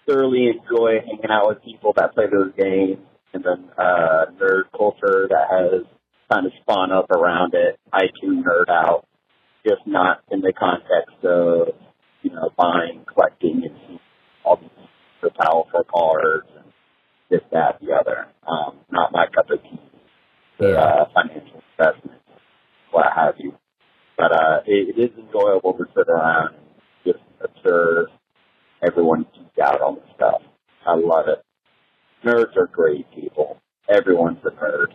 thoroughly 0.07 0.47
enjoy 0.49 1.01
hanging 1.05 1.31
out 1.31 1.49
with 1.49 1.65
people 1.65 1.93
that 1.97 2.15
play 2.15 2.27
those 2.31 2.53
games 2.57 2.99
and 3.35 3.45
then 3.45 3.71
uh, 3.77 4.27
nerd 4.41 4.65
culture 4.77 5.29
that 5.29 5.47
has 5.51 5.83
kind 6.33 6.47
of 6.47 6.53
spawned 6.63 6.93
up 6.93 7.11
around 7.11 7.55
it. 7.55 7.79
I 7.93 8.07
too 8.21 8.43
nerd 8.43 8.71
out, 8.71 9.07
just 9.67 9.87
not 9.87 10.23
in 10.31 10.41
the 10.41 10.53
context 10.53 11.25
of, 11.25 11.75
you 12.23 12.31
know, 12.31 12.51
buying, 12.57 13.05
collecting, 13.13 13.63
and 13.65 13.99
all 14.45 14.57
these 14.57 14.71
super 15.21 15.35
powerful 15.41 15.85
cards 15.93 16.49
and 16.57 16.65
this, 17.31 17.41
that, 17.53 17.81
the 17.81 17.93
other. 17.93 18.29
Um, 18.47 18.79
not 18.91 19.13
my 19.13 19.27
cup 19.35 19.51
of 19.51 19.63
tea. 19.63 19.81
The 20.59 20.79
uh, 20.79 21.07
financial 21.13 21.63
investment, 21.77 22.21
what 22.93 23.07
have 23.15 23.35
you. 23.39 23.55
But 24.17 24.33
uh, 24.33 24.61
it, 24.67 24.97
it 24.97 25.11
is 25.11 25.19
enjoyable 25.19 25.73
to 25.75 25.85
sit 25.97 26.09
around 26.09 26.55
and 26.55 26.65
just 27.05 27.25
observe 27.41 28.07
everyone 28.87 29.27
geek 29.35 29.65
out 29.65 29.81
on 29.81 29.97
this 29.97 30.05
stuff. 30.15 30.43
I 30.87 30.95
love 30.95 31.27
it. 31.29 31.43
Nerds 32.25 32.57
are 32.57 32.67
great 32.67 33.07
people. 33.15 33.59
Everyone's 33.89 34.39
a 34.45 34.51
nerd. 34.51 34.87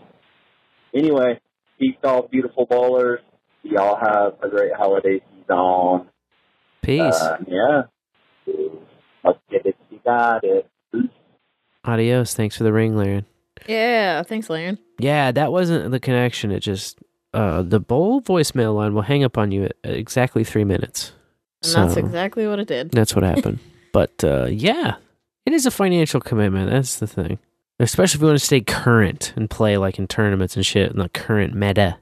Anyway, 0.93 1.39
peace 1.77 1.95
all 2.03 2.27
beautiful 2.27 2.65
bowlers. 2.65 3.19
Y'all 3.63 3.97
have 3.97 4.33
a 4.41 4.49
great 4.49 4.73
holiday 4.73 5.21
season. 5.29 6.07
Peace. 6.81 7.21
Uh, 7.21 7.37
yeah. 7.47 7.81
Let's 9.23 9.39
get 9.51 9.65
it. 9.65 9.75
You 9.91 9.99
got 10.03 10.43
it. 10.43 10.69
Adios. 11.85 12.33
Thanks 12.33 12.57
for 12.57 12.63
the 12.63 12.73
ring, 12.73 12.95
Laren. 12.95 13.25
Yeah, 13.67 14.23
thanks, 14.23 14.49
Laren. 14.49 14.79
Yeah, 14.99 15.31
that 15.31 15.51
wasn't 15.51 15.91
the 15.91 15.99
connection. 15.99 16.51
It 16.51 16.61
just 16.61 16.99
uh, 17.33 17.61
the 17.61 17.79
bowl 17.79 18.21
voicemail 18.21 18.75
line 18.75 18.93
will 18.93 19.01
hang 19.01 19.23
up 19.23 19.37
on 19.37 19.51
you 19.51 19.65
at 19.65 19.73
at 19.83 19.93
exactly 19.95 20.43
three 20.43 20.63
minutes. 20.63 21.11
And 21.63 21.73
that's 21.73 21.97
exactly 21.97 22.47
what 22.47 22.59
it 22.59 22.67
did. 22.67 22.91
That's 22.91 23.13
what 23.13 23.23
happened. 23.23 23.59
but 23.93 24.23
uh, 24.23 24.45
yeah, 24.45 24.95
it 25.49 25.55
is 25.55 25.65
a 25.65 25.71
financial 25.71 26.21
commitment. 26.21 26.69
That's 26.69 26.99
the 26.99 27.07
thing. 27.07 27.39
Especially 27.79 28.19
if 28.19 28.21
you 28.21 28.27
want 28.27 28.37
to 28.39 28.45
stay 28.45 28.61
current 28.61 29.33
and 29.35 29.49
play 29.49 29.77
like 29.77 29.97
in 29.97 30.05
tournaments 30.05 30.55
and 30.55 30.63
shit 30.63 30.91
in 30.91 30.99
the 30.99 31.09
current 31.09 31.55
meta, 31.55 31.97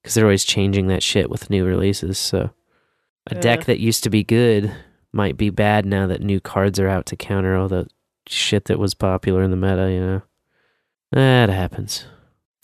because 0.00 0.14
they're 0.14 0.24
always 0.24 0.44
changing 0.44 0.86
that 0.86 1.02
shit 1.02 1.28
with 1.28 1.50
new 1.50 1.66
releases. 1.66 2.16
So 2.16 2.48
a 3.26 3.34
deck 3.34 3.66
that 3.66 3.78
used 3.78 4.04
to 4.04 4.10
be 4.10 4.24
good 4.24 4.74
might 5.12 5.36
be 5.36 5.50
bad 5.50 5.84
now 5.84 6.06
that 6.06 6.22
new 6.22 6.40
cards 6.40 6.80
are 6.80 6.88
out 6.88 7.04
to 7.06 7.16
counter 7.16 7.54
all 7.54 7.68
the 7.68 7.88
shit 8.26 8.64
that 8.66 8.78
was 8.78 8.94
popular 8.94 9.42
in 9.42 9.50
the 9.50 9.56
meta. 9.56 9.92
You 9.92 10.00
know, 10.00 10.22
that 11.12 11.50
happens. 11.50 12.06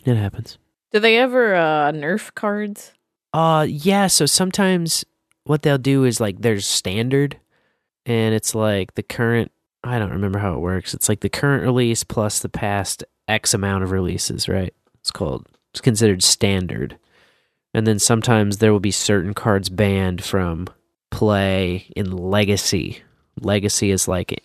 It 0.06 0.16
happens. 0.16 0.56
Do 0.90 1.00
they 1.00 1.18
ever 1.18 1.54
uh, 1.54 1.92
nerf 1.92 2.34
cards? 2.34 2.92
Uh 3.34 3.66
yeah, 3.68 4.06
so 4.06 4.24
sometimes 4.24 5.04
what 5.42 5.60
they'll 5.60 5.76
do 5.76 6.04
is 6.04 6.18
like 6.18 6.40
there's 6.40 6.66
standard 6.66 7.38
and 8.06 8.34
it's 8.34 8.54
like 8.54 8.94
the 8.94 9.02
current 9.02 9.50
I 9.84 9.98
don't 9.98 10.12
remember 10.12 10.38
how 10.38 10.54
it 10.54 10.60
works. 10.60 10.94
It's 10.94 11.08
like 11.08 11.20
the 11.20 11.28
current 11.28 11.62
release 11.62 12.04
plus 12.04 12.40
the 12.40 12.48
past 12.48 13.04
X 13.28 13.54
amount 13.54 13.84
of 13.84 13.90
releases, 13.90 14.48
right? 14.48 14.74
It's 15.00 15.10
called 15.10 15.46
it's 15.72 15.80
considered 15.80 16.22
standard. 16.22 16.98
And 17.74 17.86
then 17.86 17.98
sometimes 17.98 18.58
there 18.58 18.72
will 18.72 18.80
be 18.80 18.92
certain 18.92 19.34
cards 19.34 19.68
banned 19.68 20.22
from 20.22 20.68
play 21.10 21.90
in 21.96 22.16
legacy. 22.16 23.02
Legacy 23.40 23.90
is 23.90 24.06
like 24.06 24.42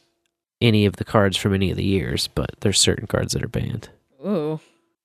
any 0.60 0.86
of 0.86 0.96
the 0.98 1.06
cards 1.06 1.38
from 1.38 1.54
any 1.54 1.72
of 1.72 1.78
the 1.78 1.86
years, 1.86 2.28
but 2.28 2.50
there's 2.62 2.80
certain 2.80 3.08
cards 3.08 3.34
that 3.34 3.44
are 3.44 3.48
banned 3.48 3.90
Ooh, 4.26 4.60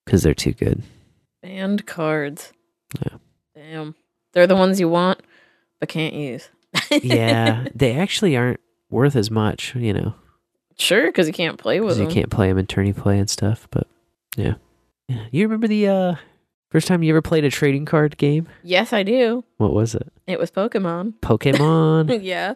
because 0.05 0.23
they're 0.23 0.35
too 0.35 0.53
good. 0.53 0.83
banned 1.43 1.87
cards. 1.87 2.53
Yeah. 3.01 3.19
Damn. 3.55 3.95
They're 4.33 4.47
the 4.47 4.57
ones 4.57 4.81
you 4.81 4.89
want, 4.89 5.21
but 5.79 5.89
can't 5.89 6.15
use. 6.15 6.49
yeah, 6.91 7.69
they 7.75 7.97
actually 7.97 8.37
aren't 8.37 8.61
worth 8.91 9.15
as 9.15 9.31
much, 9.31 9.75
you 9.77 9.93
know, 9.93 10.15
Sure, 10.79 11.07
because 11.07 11.27
you 11.27 11.33
can't 11.33 11.59
play 11.59 11.81
with 11.81 11.97
them. 11.99 12.09
you 12.09 12.13
can't 12.15 12.31
play 12.31 12.49
them 12.49 12.59
in 12.59 12.67
tourney 12.67 12.93
play 12.93 13.19
and 13.19 13.31
stuff. 13.31 13.69
But 13.71 13.87
yeah, 14.37 14.55
yeah. 15.09 15.25
You 15.31 15.45
remember 15.45 15.69
the 15.69 15.89
uh, 15.89 16.15
first 16.71 16.89
time 16.89 17.03
you 17.03 17.13
ever 17.13 17.23
played 17.23 17.45
a 17.45 17.51
trading 17.51 17.85
card 17.85 18.17
game? 18.17 18.49
Yes, 18.63 18.93
I 18.93 19.03
do. 19.03 19.45
What 19.59 19.73
was 19.73 19.95
it? 19.95 20.13
It 20.27 20.39
was 20.39 20.51
Pokemon. 20.51 21.15
Pokemon. 21.21 22.21
yeah. 22.23 22.55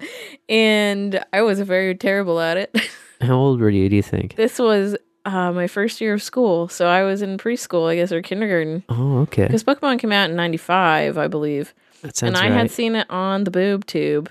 And 0.48 1.24
I 1.32 1.42
was 1.42 1.60
very 1.60 1.94
terrible 1.94 2.40
at 2.40 2.56
it. 2.56 2.76
How 3.20 3.34
old 3.34 3.60
were 3.60 3.70
you? 3.70 3.88
Do 3.88 3.96
you 3.96 4.02
think? 4.02 4.36
this 4.36 4.58
was 4.58 4.96
uh, 5.24 5.52
my 5.52 5.66
first 5.66 6.00
year 6.00 6.14
of 6.14 6.22
school. 6.22 6.68
So 6.68 6.86
I 6.86 7.02
was 7.02 7.22
in 7.22 7.36
preschool, 7.38 7.88
I 7.88 7.96
guess, 7.96 8.12
or 8.12 8.22
kindergarten. 8.22 8.84
Oh, 8.88 9.18
okay. 9.20 9.44
Because 9.46 9.64
Pokemon 9.64 9.98
came 9.98 10.12
out 10.12 10.30
in 10.30 10.36
95, 10.36 11.18
I 11.18 11.28
believe. 11.28 11.74
That 12.02 12.16
sounds 12.16 12.28
and 12.28 12.36
I 12.36 12.48
right. 12.48 12.52
had 12.52 12.70
seen 12.70 12.94
it 12.94 13.08
on 13.10 13.44
the 13.44 13.50
boob 13.50 13.86
tube. 13.86 14.30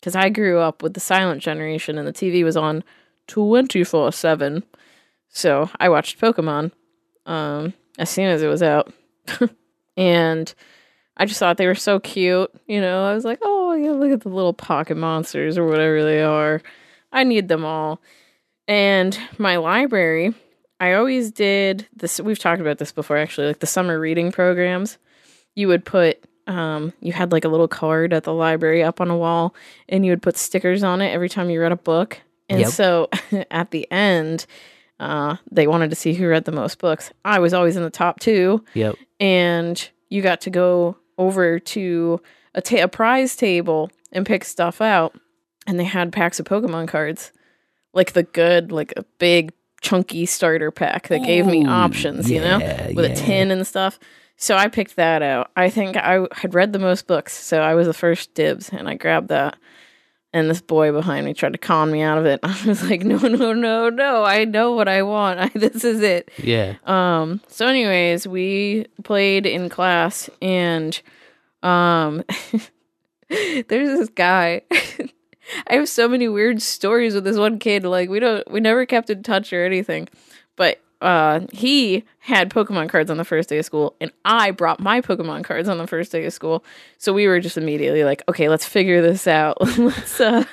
Because 0.00 0.14
I 0.14 0.28
grew 0.28 0.60
up 0.60 0.82
with 0.82 0.94
the 0.94 1.00
silent 1.00 1.42
generation 1.42 1.98
and 1.98 2.06
the 2.06 2.12
TV 2.12 2.44
was 2.44 2.56
on 2.56 2.84
24 3.28 4.12
7. 4.12 4.64
So 5.28 5.70
I 5.78 5.88
watched 5.88 6.20
Pokemon 6.20 6.72
um, 7.26 7.74
as 7.98 8.10
soon 8.10 8.26
as 8.26 8.42
it 8.42 8.48
was 8.48 8.62
out. 8.62 8.92
and 9.96 10.52
I 11.16 11.26
just 11.26 11.38
thought 11.38 11.56
they 11.56 11.66
were 11.66 11.74
so 11.74 12.00
cute. 12.00 12.50
You 12.66 12.80
know, 12.80 13.04
I 13.04 13.14
was 13.14 13.24
like, 13.24 13.38
oh, 13.42 13.74
yeah, 13.74 13.92
look 13.92 14.10
at 14.10 14.22
the 14.22 14.28
little 14.28 14.52
pocket 14.52 14.96
monsters 14.96 15.56
or 15.56 15.66
whatever 15.66 16.02
they 16.02 16.22
are. 16.22 16.62
I 17.12 17.24
need 17.24 17.48
them 17.48 17.64
all. 17.64 18.00
And 18.66 19.18
my 19.38 19.56
library, 19.56 20.34
I 20.80 20.92
always 20.94 21.30
did 21.30 21.86
this. 21.96 22.20
We've 22.20 22.38
talked 22.38 22.60
about 22.60 22.78
this 22.78 22.92
before, 22.92 23.16
actually, 23.16 23.48
like 23.48 23.60
the 23.60 23.66
summer 23.66 23.98
reading 23.98 24.30
programs. 24.30 24.98
You 25.54 25.68
would 25.68 25.84
put, 25.84 26.22
um, 26.46 26.92
you 27.00 27.12
had 27.12 27.32
like 27.32 27.44
a 27.44 27.48
little 27.48 27.68
card 27.68 28.12
at 28.12 28.24
the 28.24 28.34
library 28.34 28.82
up 28.82 29.00
on 29.00 29.10
a 29.10 29.16
wall, 29.16 29.54
and 29.88 30.04
you 30.04 30.12
would 30.12 30.22
put 30.22 30.36
stickers 30.36 30.82
on 30.82 31.00
it 31.00 31.10
every 31.10 31.28
time 31.28 31.50
you 31.50 31.60
read 31.60 31.72
a 31.72 31.76
book. 31.76 32.20
And 32.48 32.60
Yep. 32.60 32.70
so 32.70 33.08
at 33.50 33.70
the 33.70 33.90
end, 33.90 34.46
uh, 35.00 35.36
they 35.50 35.66
wanted 35.66 35.90
to 35.90 35.96
see 35.96 36.14
who 36.14 36.26
read 36.28 36.44
the 36.44 36.52
most 36.52 36.78
books. 36.78 37.12
I 37.24 37.38
was 37.38 37.52
always 37.54 37.76
in 37.76 37.82
the 37.82 37.90
top 37.90 38.20
two 38.20 38.64
Yep. 38.74 38.96
and 39.20 39.88
you 40.08 40.22
got 40.22 40.40
to 40.42 40.50
go 40.50 40.96
over 41.18 41.58
to 41.58 42.20
a, 42.54 42.60
ta- 42.62 42.82
a 42.84 42.88
prize 42.88 43.36
table 43.36 43.90
and 44.12 44.24
pick 44.26 44.44
stuff 44.44 44.80
out 44.80 45.14
and 45.66 45.78
they 45.78 45.84
had 45.84 46.12
packs 46.12 46.40
of 46.40 46.46
pokemon 46.46 46.88
cards 46.88 47.32
like 47.92 48.12
the 48.12 48.22
good 48.22 48.72
like 48.72 48.92
a 48.96 49.02
big 49.18 49.52
chunky 49.80 50.24
starter 50.26 50.70
pack 50.70 51.08
that 51.08 51.18
gave 51.24 51.44
me 51.46 51.64
Ooh, 51.64 51.68
options 51.68 52.30
you 52.30 52.40
know 52.40 52.58
with 52.94 53.04
yeah. 53.06 53.12
a 53.12 53.16
tin 53.16 53.50
and 53.50 53.66
stuff 53.66 53.98
so 54.36 54.56
i 54.56 54.66
picked 54.68 54.96
that 54.96 55.20
out 55.22 55.50
i 55.56 55.68
think 55.68 55.96
i 55.96 56.26
had 56.32 56.54
read 56.54 56.72
the 56.72 56.78
most 56.78 57.06
books 57.06 57.34
so 57.34 57.60
i 57.60 57.74
was 57.74 57.86
the 57.86 57.92
first 57.94 58.32
dibs 58.34 58.70
and 58.70 58.88
i 58.88 58.94
grabbed 58.94 59.28
that 59.28 59.56
and 60.32 60.50
this 60.50 60.60
boy 60.60 60.92
behind 60.92 61.24
me 61.26 61.32
tried 61.34 61.52
to 61.52 61.58
con 61.58 61.90
me 61.90 62.02
out 62.02 62.18
of 62.18 62.26
it 62.26 62.38
i 62.44 62.64
was 62.66 62.82
like 62.88 63.02
no 63.02 63.16
no 63.18 63.52
no 63.52 63.88
no 63.88 64.24
i 64.24 64.44
know 64.44 64.72
what 64.72 64.88
i 64.88 65.02
want 65.02 65.40
I, 65.40 65.48
this 65.54 65.84
is 65.84 66.02
it 66.02 66.30
Yeah. 66.38 66.74
um 66.84 67.40
so 67.48 67.66
anyways, 67.66 68.26
we 68.26 68.86
played 69.04 69.46
in 69.46 69.68
class 69.68 70.28
and 70.42 71.00
um 71.62 72.22
there's 73.28 73.98
this 73.98 74.08
guy. 74.10 74.62
I 75.66 75.74
have 75.74 75.88
so 75.88 76.08
many 76.08 76.28
weird 76.28 76.60
stories 76.62 77.14
with 77.14 77.24
this 77.24 77.36
one 77.38 77.58
kid. 77.58 77.84
Like 77.84 78.08
we 78.10 78.20
don't 78.20 78.48
we 78.50 78.60
never 78.60 78.86
kept 78.86 79.10
in 79.10 79.22
touch 79.22 79.52
or 79.52 79.64
anything. 79.64 80.08
But 80.56 80.80
uh 81.00 81.40
he 81.52 82.04
had 82.18 82.50
Pokemon 82.50 82.88
cards 82.88 83.10
on 83.10 83.16
the 83.18 83.24
first 83.24 83.48
day 83.48 83.58
of 83.58 83.64
school 83.64 83.94
and 84.00 84.10
I 84.24 84.50
brought 84.50 84.80
my 84.80 85.00
Pokemon 85.00 85.44
cards 85.44 85.68
on 85.68 85.78
the 85.78 85.86
first 85.86 86.10
day 86.12 86.24
of 86.26 86.32
school. 86.32 86.64
So 86.98 87.12
we 87.12 87.26
were 87.28 87.38
just 87.40 87.56
immediately 87.56 88.02
like, 88.04 88.22
okay, 88.28 88.48
let's 88.48 88.64
figure 88.66 89.00
this 89.00 89.26
out. 89.26 89.56
let's 89.78 90.20
uh 90.20 90.44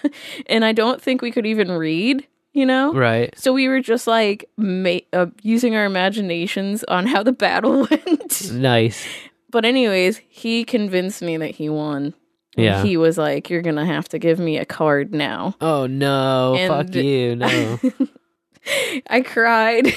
and 0.48 0.64
I 0.64 0.72
don't 0.72 1.02
think 1.02 1.22
we 1.22 1.32
could 1.32 1.46
even 1.48 1.72
read, 1.72 2.28
you 2.54 2.66
know? 2.66 2.94
Right. 2.94 3.34
So 3.38 3.54
we 3.54 3.68
were 3.68 3.82
just 3.82 4.06
like 4.08 4.46
ma- 4.58 5.00
uh, 5.14 5.28
using 5.42 5.76
our 5.76 5.86
imaginations 5.86 6.84
on 6.86 7.08
how 7.08 7.24
the 7.24 7.32
battle 7.34 7.88
went. 7.90 8.52
Nice. 8.52 9.06
but 9.50 9.66
anyways, 9.66 10.22
he 10.30 10.64
convinced 10.64 11.22
me 11.24 11.38
that 11.38 11.52
he 11.56 11.70
won. 11.70 12.14
And 12.58 12.64
Yeah. 12.66 12.84
He 12.84 12.96
was 12.98 13.18
like, 13.18 13.50
"You're 13.50 13.62
gonna 13.62 13.86
have 13.86 14.08
to 14.10 14.20
give 14.20 14.40
me 14.40 14.58
a 14.58 14.64
card 14.66 15.14
now." 15.14 15.56
Oh 15.60 15.88
no! 15.88 16.56
And- 16.56 16.72
Fuck 16.72 16.96
you! 16.96 17.36
No. 17.36 17.80
I 19.10 19.22
cried. 19.22 19.88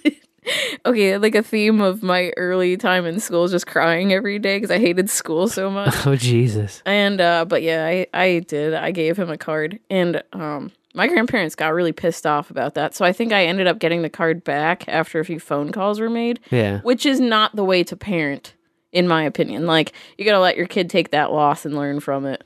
okay, 0.86 1.18
like 1.18 1.34
a 1.34 1.42
theme 1.42 1.80
of 1.80 2.02
my 2.02 2.32
early 2.36 2.76
time 2.76 3.04
in 3.06 3.20
school 3.20 3.44
is 3.44 3.50
just 3.50 3.66
crying 3.66 4.12
every 4.12 4.38
day 4.38 4.56
because 4.56 4.70
I 4.70 4.78
hated 4.78 5.10
school 5.10 5.48
so 5.48 5.70
much. 5.78 5.94
oh 6.06 6.16
Jesus! 6.16 6.82
And 6.86 7.20
uh 7.20 7.44
but 7.44 7.62
yeah, 7.62 7.86
I 7.86 8.06
I 8.14 8.38
did. 8.40 8.74
I 8.74 8.90
gave 8.90 9.18
him 9.18 9.30
a 9.30 9.38
card 9.38 9.78
and 9.90 10.22
um 10.32 10.72
my 10.94 11.06
grandparents 11.06 11.54
got 11.54 11.72
really 11.72 11.92
pissed 11.92 12.26
off 12.26 12.50
about 12.50 12.74
that. 12.74 12.94
So 12.96 13.04
I 13.04 13.12
think 13.12 13.32
I 13.32 13.44
ended 13.46 13.68
up 13.68 13.78
getting 13.78 14.02
the 14.02 14.10
card 14.10 14.42
back 14.42 14.88
after 14.88 15.20
a 15.20 15.24
few 15.24 15.38
phone 15.38 15.70
calls 15.70 16.00
were 16.00 16.10
made, 16.10 16.40
Yeah. 16.50 16.80
which 16.80 17.06
is 17.06 17.20
not 17.20 17.54
the 17.54 17.62
way 17.64 17.84
to 17.84 17.96
parent 17.96 18.54
in 18.92 19.06
my 19.06 19.22
opinion. 19.22 19.66
Like 19.66 19.92
you 20.18 20.24
got 20.24 20.32
to 20.32 20.40
let 20.40 20.56
your 20.56 20.66
kid 20.66 20.90
take 20.90 21.10
that 21.12 21.30
loss 21.32 21.64
and 21.64 21.76
learn 21.76 22.00
from 22.00 22.26
it. 22.26 22.42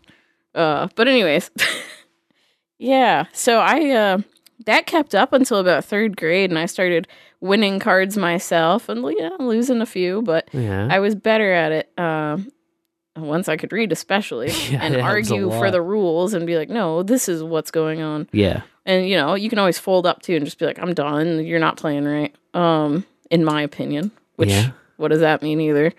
Uh 0.54 0.88
but 0.94 1.08
anyways. 1.08 1.50
yeah, 2.78 3.24
so 3.32 3.60
I 3.60 3.90
uh 3.90 4.18
that 4.66 4.86
kept 4.86 5.14
up 5.14 5.32
until 5.32 5.58
about 5.58 5.84
3rd 5.84 6.16
grade 6.16 6.50
and 6.50 6.58
I 6.58 6.66
started 6.66 7.06
winning 7.40 7.78
cards 7.78 8.16
myself 8.16 8.88
and 8.88 9.04
yeah, 9.18 9.30
losing 9.38 9.80
a 9.80 9.86
few, 9.86 10.22
but 10.22 10.48
Yeah. 10.52 10.88
I 10.90 10.98
was 11.00 11.14
better 11.14 11.52
at 11.52 11.72
it. 11.72 11.98
Um, 11.98 12.50
once 13.16 13.48
I 13.48 13.56
could 13.56 13.72
read, 13.72 13.92
especially, 13.92 14.48
Yeah, 14.70 14.80
and 14.82 14.94
it 14.94 15.00
helps 15.00 15.30
a 15.30 15.34
argue 15.34 15.50
for 15.50 15.70
the 15.70 15.80
rules 15.82 16.34
and 16.34 16.46
be 16.46 16.56
like, 16.56 16.68
no, 16.68 17.02
this 17.02 17.28
is 17.28 17.42
what's 17.42 17.70
going 17.70 18.00
on. 18.00 18.28
Yeah. 18.32 18.62
And 18.86 19.08
you 19.08 19.16
know, 19.16 19.34
you 19.34 19.48
can 19.48 19.58
always 19.58 19.78
fold 19.78 20.06
up 20.06 20.22
too 20.22 20.34
and 20.36 20.44
just 20.44 20.58
be 20.58 20.66
like, 20.66 20.78
I'm 20.78 20.94
done. 20.94 21.44
You're 21.46 21.60
not 21.60 21.76
playing 21.76 22.04
right. 22.04 22.34
Um, 22.54 23.04
in 23.30 23.44
my 23.44 23.62
opinion. 23.62 24.10
Which 24.36 24.50
Yeah. 24.50 24.70
what 24.96 25.08
does 25.08 25.20
that 25.20 25.42
mean 25.42 25.60
either? 25.60 25.92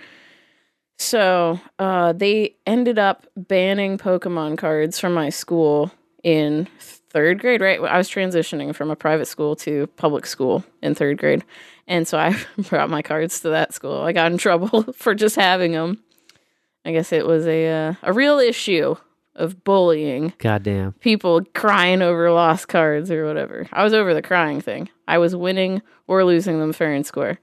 So 0.98 1.60
uh, 1.80 2.14
they 2.14 2.56
ended 2.66 2.98
up 3.00 3.28
banning 3.36 3.98
Pokemon 3.98 4.58
cards 4.58 5.00
from 5.00 5.14
my 5.14 5.30
school 5.30 5.92
in 6.24 6.68
third 7.16 7.40
grade, 7.40 7.62
right? 7.62 7.80
I 7.80 7.98
was 7.98 8.10
transitioning 8.10 8.76
from 8.76 8.92
a 8.92 8.96
private 8.96 9.28
school 9.28 9.56
to 9.58 9.88
public 9.96 10.26
school 10.26 10.66
in 10.82 10.96
third 10.96 11.18
grade. 11.18 11.46
And 11.88 12.06
so 12.06 12.18
I 12.18 12.36
brought 12.70 12.90
my 12.90 13.02
cards 13.02 13.40
to 13.40 13.50
that 13.52 13.74
school. 13.74 14.02
I 14.02 14.12
got 14.12 14.34
in 14.34 14.38
trouble 14.38 14.84
for 14.94 15.16
just 15.16 15.38
having 15.38 15.72
them. 15.72 16.04
I 16.84 16.92
guess 16.92 17.14
it 17.14 17.26
was 17.26 17.48
a 17.48 17.68
uh, 17.68 17.94
a 18.04 18.12
real 18.12 18.38
issue 18.38 18.96
of 19.34 19.64
bullying 19.64 20.34
Goddamn. 20.40 20.92
people 21.00 21.42
crying 21.54 22.02
over 22.02 22.30
lost 22.32 22.68
cards 22.68 23.10
or 23.10 23.26
whatever. 23.26 23.66
I 23.72 23.86
was 23.86 23.94
over 23.94 24.14
the 24.14 24.22
crying 24.22 24.60
thing. 24.60 24.90
I 25.08 25.18
was 25.18 25.38
winning 25.38 25.82
or 26.08 26.26
losing 26.26 26.60
them 26.60 26.74
fair 26.74 26.94
and 26.94 27.06
square. 27.06 27.40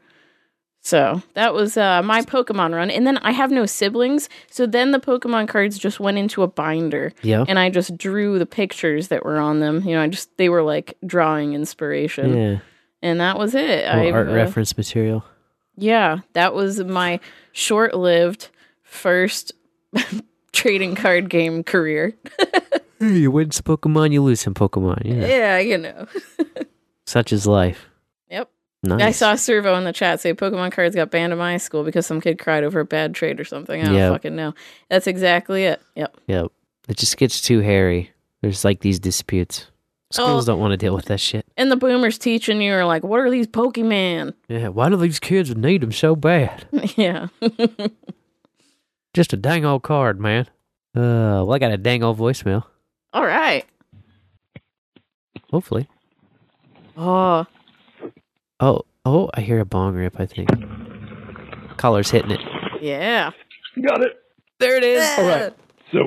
So 0.85 1.23
that 1.35 1.55
was 1.55 1.77
uh, 1.77 2.03
my 2.03 2.23
Pokemon 2.23 2.75
run. 2.75 2.91
And 2.91 3.07
then 3.07 3.19
I 3.19 3.31
have 3.31 3.53
no 3.53 3.67
siblings. 3.67 4.29
So 4.51 4.67
then 4.67 4.91
the 4.91 4.99
Pokemon 4.99 5.47
cards 5.49 5.79
just 5.79 6.01
went 6.01 6.19
into 6.19 6.43
a 6.43 6.49
binder. 6.49 7.13
Yeah. 7.23 7.45
And 7.47 7.59
I 7.59 7.71
just 7.71 7.97
drew 7.97 8.39
the 8.39 8.47
pictures 8.47 9.09
that 9.09 9.25
were 9.25 9.39
on 9.39 9.61
them. 9.61 9.85
You 9.85 9.95
know, 9.95 10.03
I 10.03 10.09
just, 10.09 10.37
they 10.39 10.49
were 10.49 10.63
like 10.63 10.99
drawing 11.07 11.55
inspiration. 11.55 12.37
Yeah. 12.37 12.59
And 13.01 13.21
that 13.21 13.39
was 13.39 13.55
it. 13.55 13.87
I've, 13.87 14.13
art 14.13 14.29
uh, 14.29 14.33
reference 14.33 14.77
material. 14.77 15.25
Yeah. 15.77 16.19
That 16.33 16.53
was 16.53 16.83
my 16.83 17.21
short 17.53 17.95
lived 17.95 18.49
first 18.83 19.53
trading 20.53 20.97
card 20.97 21.31
game 21.31 21.63
career. 21.63 22.15
You 23.03 23.33
win 23.33 23.51
some 23.51 23.65
Pokemon, 23.65 24.13
you 24.13 24.23
lose 24.23 24.41
some 24.41 24.55
Pokemon. 24.55 25.03
Yeah. 25.05 25.27
yeah, 25.27 25.59
you 25.59 25.77
know. 25.77 26.07
Such 27.07 27.33
is 27.33 27.49
life. 27.49 27.89
Nice. 28.85 29.01
I 29.01 29.11
saw 29.13 29.35
SirVo 29.35 29.79
in 29.79 29.85
the 29.85 29.93
chat 29.93 30.21
say 30.21 30.35
Pokemon 30.35 30.73
cards 30.73 30.97
got 30.97 31.11
banned 31.11 31.33
in 31.33 31.39
my 31.39 31.57
school 31.57 31.85
because 31.85 32.05
some 32.05 32.21
kid 32.21 32.39
cried 32.41 32.65
over 32.65 32.81
a 32.81 32.85
bad 32.85 33.15
trade 33.15 33.39
or 33.39 33.45
something. 33.45 33.81
I 33.81 33.85
don't 33.85 33.95
Yep. 33.95 34.13
fucking 34.13 34.35
know. 34.37 34.55
That's 34.91 35.07
exactly 35.07 35.65
it. 35.65 35.81
Yep. 35.95 36.17
Yep. 36.27 36.47
It 36.89 36.97
just 36.97 37.17
gets 37.17 37.41
too 37.41 37.61
hairy. 37.61 38.11
There's 38.41 38.65
like 38.65 38.81
these 38.81 38.99
disputes. 38.99 39.67
Schools 40.11 40.49
Oh. 40.49 40.53
don't 40.53 40.61
want 40.61 40.73
to 40.73 40.77
deal 40.77 40.95
with 40.97 41.05
that 41.07 41.21
shit. 41.21 41.47
And 41.57 41.71
the 41.71 41.77
boomers 41.77 42.19
teaching 42.19 42.61
you 42.61 42.75
are 42.75 42.85
like, 42.85 43.05
what 43.05 43.21
are 43.21 43.31
these 43.31 43.47
Pokemon? 43.47 44.35
Yeah. 44.49 44.69
Why 44.69 44.89
do 44.89 44.97
these 44.97 45.21
kids 45.21 45.55
need 45.55 45.81
them 45.81 45.93
so 45.93 46.17
bad? 46.17 46.67
yeah. 46.97 47.29
Just 49.15 49.33
a 49.33 49.37
dang 49.37 49.65
old 49.65 49.83
card, 49.85 50.19
man. 50.21 50.47
Uh, 50.95 51.47
well, 51.47 51.53
I 51.53 51.59
got 51.61 51.71
a 51.73 51.77
dang 51.79 52.03
old 52.03 52.19
voicemail. 52.19 52.65
All 53.13 53.25
right. 53.25 53.65
Hopefully. 55.51 55.89
Oh, 56.97 57.47
Oh, 58.63 58.83
oh, 59.05 59.29
I 59.35 59.41
hear 59.41 59.59
a 59.59 59.65
bong 59.65 59.95
rip. 59.95 60.19
I 60.21 60.27
think. 60.27 60.49
Collar's 61.77 62.11
hitting 62.11 62.31
it. 62.31 62.41
yeah. 62.81 63.31
Got 63.85 64.03
it. 64.03 64.13
There 64.61 64.77
it 64.77 64.85
is. 64.85 65.19
All 65.19 65.27
right. 65.27 65.53
So, 65.93 65.99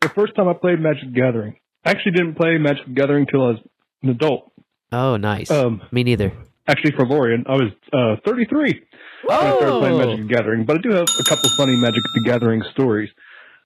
the 0.00 0.08
first 0.10 0.36
time 0.36 0.46
I 0.48 0.52
played 0.52 0.78
Magic 0.80 1.12
the 1.12 1.20
Gathering, 1.20 1.56
I 1.84 1.90
actually 1.90 2.12
didn't 2.12 2.36
play 2.36 2.56
Magic 2.58 2.86
the 2.86 2.92
Gathering 2.92 3.26
until 3.26 3.42
I 3.42 3.50
was 3.50 3.58
an 4.02 4.10
adult. 4.10 4.52
Oh, 4.92 5.16
nice. 5.16 5.50
Um, 5.50 5.82
Me 5.90 6.04
neither. 6.04 6.32
Actually, 6.68 6.92
for 6.92 7.04
Lorian, 7.06 7.44
I 7.48 7.52
was 7.54 7.72
uh, 7.92 8.20
33 8.24 8.80
when 9.24 9.36
I 9.36 9.40
started 9.56 9.78
playing. 9.80 9.98
Magic 9.98 10.28
the 10.28 10.34
Gathering. 10.34 10.64
But 10.64 10.76
I 10.76 10.80
do 10.80 10.90
have 10.90 11.08
a 11.08 11.24
couple 11.28 11.50
funny 11.56 11.76
Magic 11.76 12.02
the 12.14 12.22
Gathering 12.24 12.62
stories. 12.72 13.10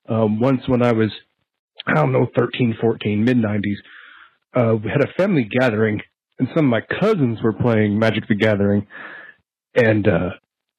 Um, 0.09 0.41
once 0.41 0.63
when 0.67 0.83
I 0.83 0.93
was, 0.93 1.11
I 1.87 1.95
don't 1.95 2.13
know, 2.13 2.27
13, 2.37 2.77
14, 2.81 3.25
mid 3.25 3.37
90s, 3.37 3.75
uh, 4.55 4.75
we 4.77 4.91
had 4.91 5.03
a 5.03 5.13
family 5.19 5.45
gathering, 5.61 6.01
and 6.39 6.49
some 6.55 6.67
of 6.67 6.71
my 6.71 6.81
cousins 7.01 7.43
were 7.43 7.53
playing 7.53 7.99
Magic 7.99 8.29
the 8.29 8.35
Gathering. 8.35 8.87
And 9.75 10.07
uh, 10.07 10.31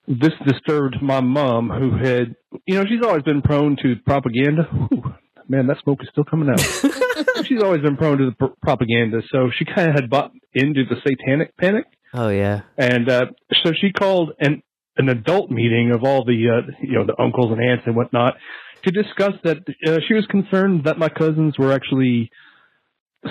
this 0.07 0.33
disturbed 0.45 0.97
my 1.01 1.21
mom, 1.21 1.69
who 1.69 1.97
had, 1.97 2.35
you 2.65 2.75
know, 2.75 2.85
she's 2.85 3.05
always 3.05 3.23
been 3.23 3.41
prone 3.41 3.77
to 3.83 3.95
propaganda. 4.05 4.63
Whew, 4.63 5.13
man, 5.47 5.67
that 5.67 5.77
smoke 5.83 6.01
is 6.01 6.09
still 6.11 6.23
coming 6.23 6.49
out. 6.49 6.59
she's 7.45 7.61
always 7.61 7.81
been 7.81 7.97
prone 7.97 8.17
to 8.17 8.25
the 8.25 8.35
pr- 8.35 8.53
propaganda, 8.61 9.21
so 9.31 9.49
she 9.55 9.65
kind 9.65 9.89
of 9.89 9.95
had 9.95 10.09
bought 10.09 10.31
into 10.53 10.83
the 10.89 10.95
satanic 11.05 11.55
panic. 11.57 11.85
Oh 12.13 12.29
yeah. 12.29 12.61
And 12.77 13.09
uh, 13.09 13.25
so 13.63 13.71
she 13.79 13.91
called 13.91 14.31
an 14.39 14.63
an 14.97 15.09
adult 15.09 15.49
meeting 15.49 15.91
of 15.91 16.03
all 16.03 16.25
the 16.25 16.49
uh, 16.49 16.71
you 16.81 16.93
know 16.93 17.05
the 17.05 17.19
uncles 17.21 17.51
and 17.51 17.61
aunts 17.61 17.85
and 17.85 17.95
whatnot 17.95 18.35
to 18.83 18.91
discuss 18.91 19.33
that 19.43 19.57
uh, 19.87 19.99
she 20.07 20.13
was 20.13 20.25
concerned 20.27 20.85
that 20.85 20.97
my 20.97 21.09
cousins 21.09 21.57
were 21.57 21.71
actually 21.71 22.31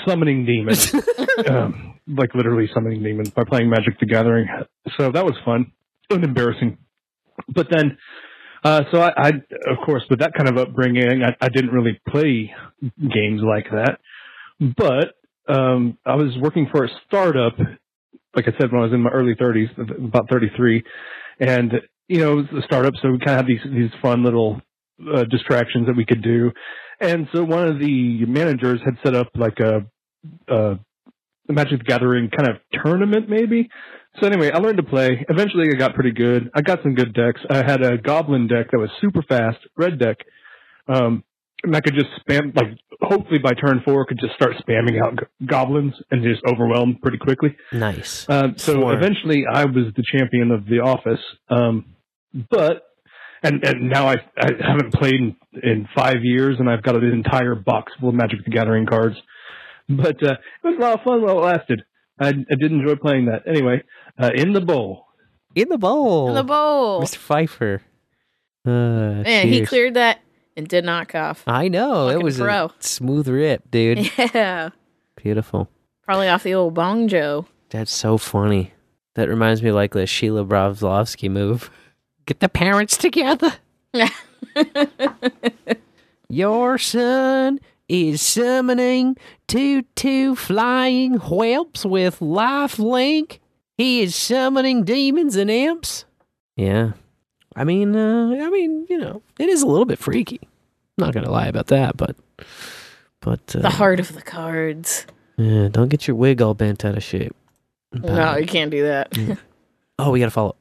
summoning 0.06 0.44
demons, 0.44 0.94
um, 1.48 1.98
like 2.06 2.34
literally 2.34 2.68
summoning 2.72 3.02
demons 3.02 3.30
by 3.30 3.44
playing 3.44 3.70
Magic 3.70 3.98
the 4.00 4.06
Gathering. 4.06 4.46
So 4.96 5.10
that 5.12 5.24
was 5.24 5.34
fun 5.44 5.72
and 6.10 6.24
embarrassing. 6.24 6.78
But 7.48 7.68
then, 7.70 7.98
uh, 8.64 8.82
so 8.92 9.00
I, 9.00 9.12
I 9.16 9.28
of 9.28 9.78
course 9.84 10.02
with 10.10 10.20
that 10.20 10.34
kind 10.34 10.48
of 10.48 10.58
upbringing, 10.58 11.22
I, 11.22 11.36
I 11.40 11.48
didn't 11.48 11.70
really 11.70 12.00
play 12.08 12.52
games 12.82 13.40
like 13.42 13.66
that. 13.70 13.98
But 14.76 15.14
um, 15.52 15.98
I 16.04 16.16
was 16.16 16.36
working 16.40 16.68
for 16.70 16.84
a 16.84 16.88
startup, 17.06 17.54
like 18.34 18.46
I 18.48 18.52
said, 18.58 18.72
when 18.72 18.80
I 18.80 18.84
was 18.84 18.92
in 18.92 19.00
my 19.00 19.10
early 19.10 19.34
30s, 19.34 20.06
about 20.06 20.28
33, 20.28 20.82
and 21.40 21.72
you 22.08 22.20
know, 22.20 22.32
it 22.32 22.36
was 22.52 22.64
a 22.64 22.66
startup, 22.66 22.94
so 23.00 23.10
we 23.10 23.18
kind 23.18 23.38
of 23.38 23.46
had 23.46 23.46
these 23.46 23.72
these 23.72 23.90
fun 24.00 24.24
little 24.24 24.60
uh, 25.14 25.24
distractions 25.24 25.86
that 25.86 25.96
we 25.96 26.04
could 26.04 26.22
do. 26.22 26.50
And 27.00 27.28
so 27.32 27.44
one 27.44 27.68
of 27.68 27.78
the 27.78 28.24
managers 28.26 28.80
had 28.84 28.96
set 29.04 29.14
up 29.14 29.28
like 29.34 29.58
a, 29.60 29.86
a 30.48 30.78
Magic 31.48 31.78
the 31.78 31.84
Gathering 31.84 32.30
kind 32.30 32.48
of 32.48 32.56
tournament, 32.72 33.28
maybe. 33.28 33.70
So 34.20 34.26
anyway, 34.26 34.50
I 34.50 34.58
learned 34.58 34.78
to 34.78 34.82
play. 34.82 35.24
Eventually, 35.28 35.68
I 35.72 35.76
got 35.76 35.94
pretty 35.94 36.12
good. 36.12 36.50
I 36.54 36.60
got 36.60 36.82
some 36.82 36.94
good 36.94 37.14
decks. 37.14 37.40
I 37.48 37.58
had 37.58 37.82
a 37.82 37.98
Goblin 37.98 38.48
deck 38.48 38.70
that 38.72 38.78
was 38.78 38.90
super 39.00 39.22
fast, 39.22 39.58
red 39.76 39.98
deck. 39.98 40.18
Um, 40.88 41.22
and 41.62 41.74
I 41.74 41.80
could 41.80 41.94
just 41.94 42.08
spam, 42.26 42.54
like, 42.56 42.78
hopefully 43.00 43.38
by 43.38 43.52
turn 43.52 43.82
four, 43.84 44.04
could 44.06 44.20
just 44.20 44.34
start 44.34 44.52
spamming 44.56 45.02
out 45.02 45.18
goblins 45.44 45.94
and 46.10 46.22
just 46.22 46.42
overwhelm 46.46 46.98
pretty 47.02 47.18
quickly. 47.18 47.56
Nice. 47.72 48.28
Uh, 48.28 48.48
so 48.56 48.90
eventually, 48.90 49.44
I 49.52 49.64
was 49.64 49.86
the 49.96 50.04
champion 50.12 50.50
of 50.50 50.66
the 50.66 50.80
office. 50.80 51.20
Um, 51.48 51.96
but 52.50 52.82
and 53.42 53.64
and 53.64 53.88
now 53.88 54.08
I 54.08 54.16
I 54.38 54.50
haven't 54.60 54.92
played 54.94 55.14
in, 55.14 55.36
in 55.62 55.88
five 55.94 56.22
years, 56.22 56.56
and 56.58 56.68
I've 56.68 56.82
got 56.82 56.96
an 56.96 57.04
entire 57.04 57.54
box 57.54 57.92
full 58.00 58.10
of 58.10 58.14
Magic 58.14 58.44
the 58.44 58.50
Gathering 58.50 58.86
cards. 58.86 59.16
But 59.88 60.22
uh, 60.22 60.32
it 60.32 60.64
was 60.64 60.76
a 60.78 60.80
lot 60.80 60.98
of 60.98 61.04
fun 61.04 61.22
while 61.22 61.38
it 61.38 61.44
lasted. 61.44 61.82
I, 62.20 62.28
I 62.28 62.54
did 62.58 62.72
enjoy 62.72 62.96
playing 62.96 63.26
that. 63.26 63.42
Anyway, 63.46 63.82
uh, 64.20 64.30
in 64.34 64.52
the 64.52 64.60
bowl. 64.60 65.06
In 65.54 65.68
the 65.68 65.78
bowl. 65.78 66.28
In 66.28 66.34
the 66.34 66.42
bowl. 66.44 67.02
Mr. 67.02 67.16
Phifer. 67.16 67.80
Uh, 68.66 69.22
Man, 69.22 69.48
he 69.48 69.64
cleared 69.64 69.94
that 69.94 70.20
and 70.56 70.68
did 70.68 70.84
not 70.84 71.08
cough. 71.08 71.42
I 71.46 71.68
know. 71.68 72.08
It 72.08 72.22
was 72.22 72.38
pro. 72.38 72.66
a 72.66 72.74
smooth 72.80 73.28
rip, 73.28 73.70
dude. 73.70 74.10
Yeah. 74.34 74.70
Beautiful. 75.16 75.70
Probably 76.04 76.28
off 76.28 76.42
the 76.42 76.54
old 76.54 76.74
Bong 76.74 77.08
Joe. 77.08 77.46
That's 77.70 77.92
so 77.92 78.18
funny. 78.18 78.72
That 79.14 79.28
reminds 79.28 79.62
me 79.62 79.70
of 79.70 79.74
like 79.74 79.92
the 79.92 80.06
Sheila 80.06 80.44
Broflovski 80.44 81.30
move. 81.30 81.70
Get 82.28 82.40
the 82.40 82.48
parents 82.50 82.98
together. 82.98 83.54
Your 86.28 86.76
son 86.76 87.58
is 87.88 88.20
summoning 88.20 89.16
two 89.46 89.80
two 89.96 90.36
flying 90.36 91.14
whelps 91.14 91.86
with 91.86 92.20
life 92.20 92.78
link. 92.78 93.40
He 93.78 94.02
is 94.02 94.14
summoning 94.14 94.84
demons 94.84 95.36
and 95.36 95.50
imps. 95.50 96.04
Yeah. 96.54 96.92
I 97.56 97.64
mean, 97.64 97.96
uh, 97.96 98.44
I 98.44 98.50
mean, 98.50 98.84
you 98.90 98.98
know, 98.98 99.22
it 99.38 99.48
is 99.48 99.62
a 99.62 99.66
little 99.66 99.86
bit 99.86 99.98
freaky. 99.98 100.40
not 100.98 101.14
gonna 101.14 101.30
lie 101.30 101.46
about 101.46 101.68
that, 101.68 101.96
but, 101.96 102.14
but 103.20 103.40
uh, 103.56 103.60
the 103.60 103.70
heart 103.70 104.00
of 104.00 104.12
the 104.12 104.20
cards. 104.20 105.06
yeah, 105.38 105.68
don't 105.70 105.88
get 105.88 106.06
your 106.06 106.14
wig 106.14 106.42
all 106.42 106.52
bent 106.52 106.84
out 106.84 106.94
of 106.98 107.02
shape. 107.02 107.34
No, 107.94 108.36
you 108.36 108.44
can't 108.46 108.70
do 108.70 108.82
that. 108.82 109.16
Oh, 110.00 110.10
we 110.12 110.20
gotta 110.20 110.30
follow. 110.30 110.54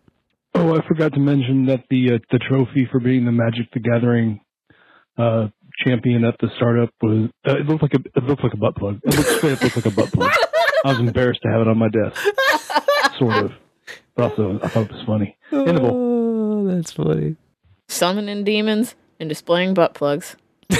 Oh, 0.58 0.76
I 0.76 0.88
forgot 0.88 1.14
to 1.14 1.20
mention 1.20 1.68
that 1.68 1.84
the 1.90 2.16
uh, 2.16 2.18
the 2.32 2.40
trophy 2.40 2.88
for 2.92 3.00
being 3.00 3.26
the 3.26 3.32
Magic 3.32 3.68
the 3.74 3.80
Gathering 3.80 4.42
uh, 5.18 5.48
champion 5.86 6.24
at 6.26 6.36
the 6.40 6.50
startup 6.56 6.90
was 7.02 7.30
uh, 7.48 7.58
it 7.58 7.68
looked 7.68 7.84
like 7.84 7.94
a 7.94 8.00
it 8.16 8.24
looked 8.24 8.44
like 8.44 8.54
a 8.54 8.58
butt 8.58 8.76
plug. 8.76 9.00
It 9.04 9.16
looked 9.16 9.30
straight 9.30 9.54
up 9.54 9.62
looked 9.62 9.76
like 9.76 9.86
a 9.86 9.92
butt 9.92 10.12
plug. 10.12 10.32
I 10.84 10.90
was 10.90 11.00
embarrassed 11.00 11.42
to 11.44 11.50
have 11.50 11.62
it 11.62 11.68
on 11.68 11.78
my 11.78 11.90
desk, 11.90 12.22
sort 13.20 13.46
of. 13.46 13.52
But 14.16 14.32
also, 14.32 14.60
I 14.64 14.68
thought 14.68 14.86
it 14.86 14.92
was 14.92 15.04
funny. 15.06 15.38
In. 15.52 15.80
Oh, 15.80 16.68
that's 16.68 16.92
funny. 16.92 17.36
Summoning 17.88 18.44
demons 18.44 18.96
and 19.20 19.30
displaying 19.30 19.74
butt 19.74 19.94
plugs. 19.94 20.36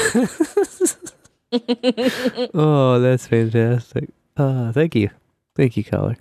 oh, 2.54 3.00
that's 3.00 3.28
fantastic. 3.28 4.10
Uh, 4.36 4.72
thank 4.72 4.96
you. 4.96 5.10
Thank 5.56 5.78
you, 5.78 5.84
caller. 5.84 6.18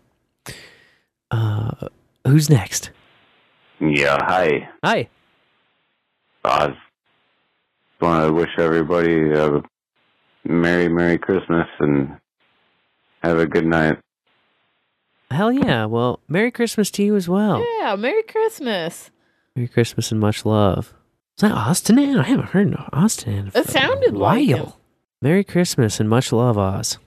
Uh, 1.30 1.88
who's 2.26 2.48
next? 2.48 2.90
Yeah, 3.80 4.18
hi. 4.24 4.68
Hi. 4.82 5.08
I 6.44 6.66
just 6.68 6.78
want 8.00 8.26
to 8.26 8.32
wish 8.32 8.50
everybody 8.58 9.32
a 9.32 9.62
Merry, 10.44 10.88
Merry 10.88 11.18
Christmas 11.18 11.66
and 11.80 12.16
have 13.22 13.38
a 13.38 13.46
good 13.46 13.66
night. 13.66 13.98
Hell 15.30 15.52
yeah. 15.52 15.86
Well, 15.86 16.20
Merry 16.28 16.50
Christmas 16.50 16.90
to 16.92 17.02
you 17.02 17.16
as 17.16 17.28
well. 17.28 17.64
Yeah, 17.80 17.96
Merry 17.96 18.22
Christmas. 18.22 19.10
Merry 19.56 19.68
Christmas 19.68 20.12
and 20.12 20.20
much 20.20 20.44
love. 20.46 20.94
Is 21.36 21.42
that 21.42 21.52
Austin? 21.52 21.98
I 21.98 22.22
haven't 22.22 22.50
heard 22.50 22.72
of 22.72 22.88
Austin. 22.92 23.50
It 23.54 23.68
sounded 23.68 24.14
a 24.14 24.18
like 24.18 24.46
him. 24.46 24.72
Merry 25.20 25.44
Christmas 25.44 25.98
and 26.00 26.08
much 26.08 26.32
love, 26.32 26.56
Oz. 26.56 26.98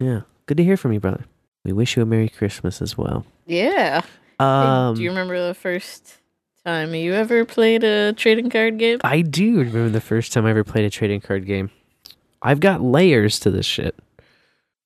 Yeah. 0.00 0.22
Good 0.46 0.56
to 0.56 0.64
hear 0.64 0.76
from 0.76 0.92
you, 0.92 1.00
brother. 1.00 1.24
We 1.64 1.72
wish 1.72 1.96
you 1.96 2.02
a 2.02 2.06
Merry 2.06 2.28
Christmas 2.28 2.80
as 2.80 2.96
well. 2.96 3.26
Yeah. 3.44 4.02
Um, 4.38 4.94
do 4.96 5.02
you 5.02 5.10
remember 5.10 5.46
the 5.48 5.54
first 5.54 6.18
time 6.64 6.94
you 6.94 7.14
ever 7.14 7.44
played 7.44 7.84
a 7.84 8.12
trading 8.12 8.50
card 8.50 8.78
game? 8.78 8.98
I 9.04 9.22
do 9.22 9.58
remember 9.58 9.88
the 9.88 10.00
first 10.00 10.32
time 10.32 10.46
I 10.46 10.50
ever 10.50 10.64
played 10.64 10.84
a 10.84 10.90
trading 10.90 11.20
card 11.20 11.46
game. 11.46 11.70
I've 12.42 12.60
got 12.60 12.82
layers 12.82 13.38
to 13.40 13.50
this 13.50 13.66
shit 13.66 13.96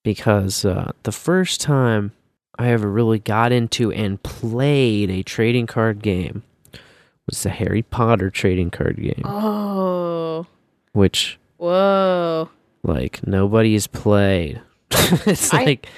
because 0.04 0.64
uh, 0.64 0.92
the 1.02 1.12
first 1.12 1.60
time 1.60 2.12
I 2.58 2.68
ever 2.68 2.88
really 2.90 3.18
got 3.18 3.52
into 3.52 3.90
and 3.92 4.22
played 4.22 5.10
a 5.10 5.22
trading 5.22 5.66
card 5.66 6.02
game 6.02 6.42
was 7.26 7.42
the 7.42 7.50
Harry 7.50 7.82
Potter 7.82 8.30
trading 8.30 8.70
card 8.70 8.96
game, 8.96 9.22
Oh, 9.24 10.46
which 10.92 11.38
whoa. 11.58 12.48
like 12.82 13.26
nobody 13.26 13.72
has 13.74 13.86
played. 13.86 14.60
it's 14.90 15.52
I- 15.52 15.64
like 15.64 15.88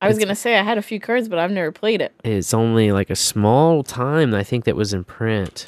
I 0.00 0.08
was 0.08 0.18
going 0.18 0.28
to 0.28 0.34
say 0.34 0.56
I 0.56 0.62
had 0.62 0.78
a 0.78 0.82
few 0.82 1.00
cards, 1.00 1.28
but 1.28 1.38
I've 1.38 1.50
never 1.50 1.72
played 1.72 2.00
it. 2.00 2.12
it's 2.22 2.52
only 2.52 2.92
like 2.92 3.10
a 3.10 3.16
small 3.16 3.82
time 3.82 4.34
I 4.34 4.42
think 4.42 4.64
that 4.64 4.76
was 4.76 4.92
in 4.92 5.04
print. 5.04 5.66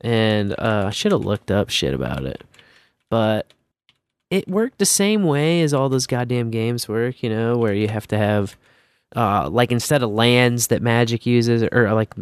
And 0.00 0.52
uh, 0.52 0.84
I 0.86 0.90
should 0.90 1.12
have 1.12 1.24
looked 1.24 1.50
up 1.50 1.68
shit 1.70 1.94
about 1.94 2.24
it. 2.24 2.44
But 3.10 3.52
it 4.30 4.48
worked 4.48 4.78
the 4.78 4.86
same 4.86 5.24
way 5.24 5.62
as 5.62 5.72
all 5.72 5.88
those 5.88 6.06
goddamn 6.06 6.50
games 6.50 6.88
work, 6.88 7.22
you 7.22 7.30
know, 7.30 7.56
where 7.56 7.74
you 7.74 7.88
have 7.88 8.06
to 8.08 8.18
have 8.18 8.56
uh 9.14 9.48
like 9.48 9.70
instead 9.70 10.02
of 10.02 10.10
lands 10.10 10.66
that 10.66 10.82
magic 10.82 11.24
uses 11.24 11.62
or 11.72 11.92
like 11.92 12.12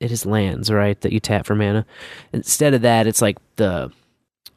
it 0.00 0.12
is 0.12 0.26
lands, 0.26 0.70
right, 0.70 1.00
that 1.00 1.12
you 1.12 1.20
tap 1.20 1.46
for 1.46 1.54
mana. 1.54 1.86
Instead 2.32 2.74
of 2.74 2.82
that, 2.82 3.06
it's 3.06 3.22
like 3.22 3.38
the 3.56 3.90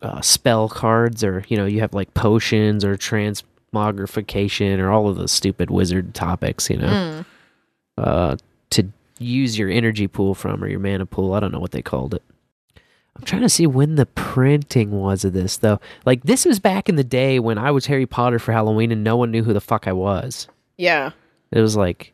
uh, 0.02 0.22
spell 0.22 0.68
cards 0.70 1.24
or 1.24 1.44
you 1.48 1.58
know, 1.58 1.66
you 1.66 1.80
have 1.80 1.94
like 1.94 2.14
potions 2.14 2.84
or 2.84 2.98
transmogrification 3.74 4.80
or 4.80 4.90
all 4.90 5.08
of 5.08 5.18
those 5.18 5.32
stupid 5.32 5.70
wizard 5.70 6.14
topics, 6.14 6.70
you 6.70 6.78
know 6.78 6.88
Mm. 6.88 7.26
uh, 7.98 8.36
to 8.72 8.88
use 9.20 9.58
your 9.58 9.70
energy 9.70 10.08
pool 10.08 10.34
from 10.34 10.64
or 10.64 10.68
your 10.68 10.80
mana 10.80 11.06
pool. 11.06 11.34
I 11.34 11.40
don't 11.40 11.52
know 11.52 11.60
what 11.60 11.72
they 11.72 11.82
called 11.82 12.14
it. 12.14 12.24
I'm 13.16 13.24
trying 13.26 13.42
to 13.42 13.50
see 13.50 13.68
when 13.68 13.96
the 13.96 14.06
printing 14.06 14.92
was 14.92 15.26
of 15.26 15.34
this 15.34 15.58
though. 15.58 15.80
Like 16.06 16.24
this 16.24 16.46
was 16.46 16.60
back 16.60 16.88
in 16.88 16.96
the 16.96 17.04
day 17.04 17.40
when 17.40 17.58
I 17.58 17.72
was 17.72 17.88
Harry 17.88 18.06
Potter 18.06 18.40
for 18.40 18.54
Halloween 18.54 18.92
and 18.92 19.04
no 19.04 19.18
one 19.18 19.32
knew 19.32 19.44
who 19.44 19.52
the 19.54 19.60
fuck 19.60 19.88
I 19.88 19.92
was. 19.94 20.48
Yeah. 20.78 21.12
It 21.52 21.60
was 21.60 21.76
like 21.76 22.14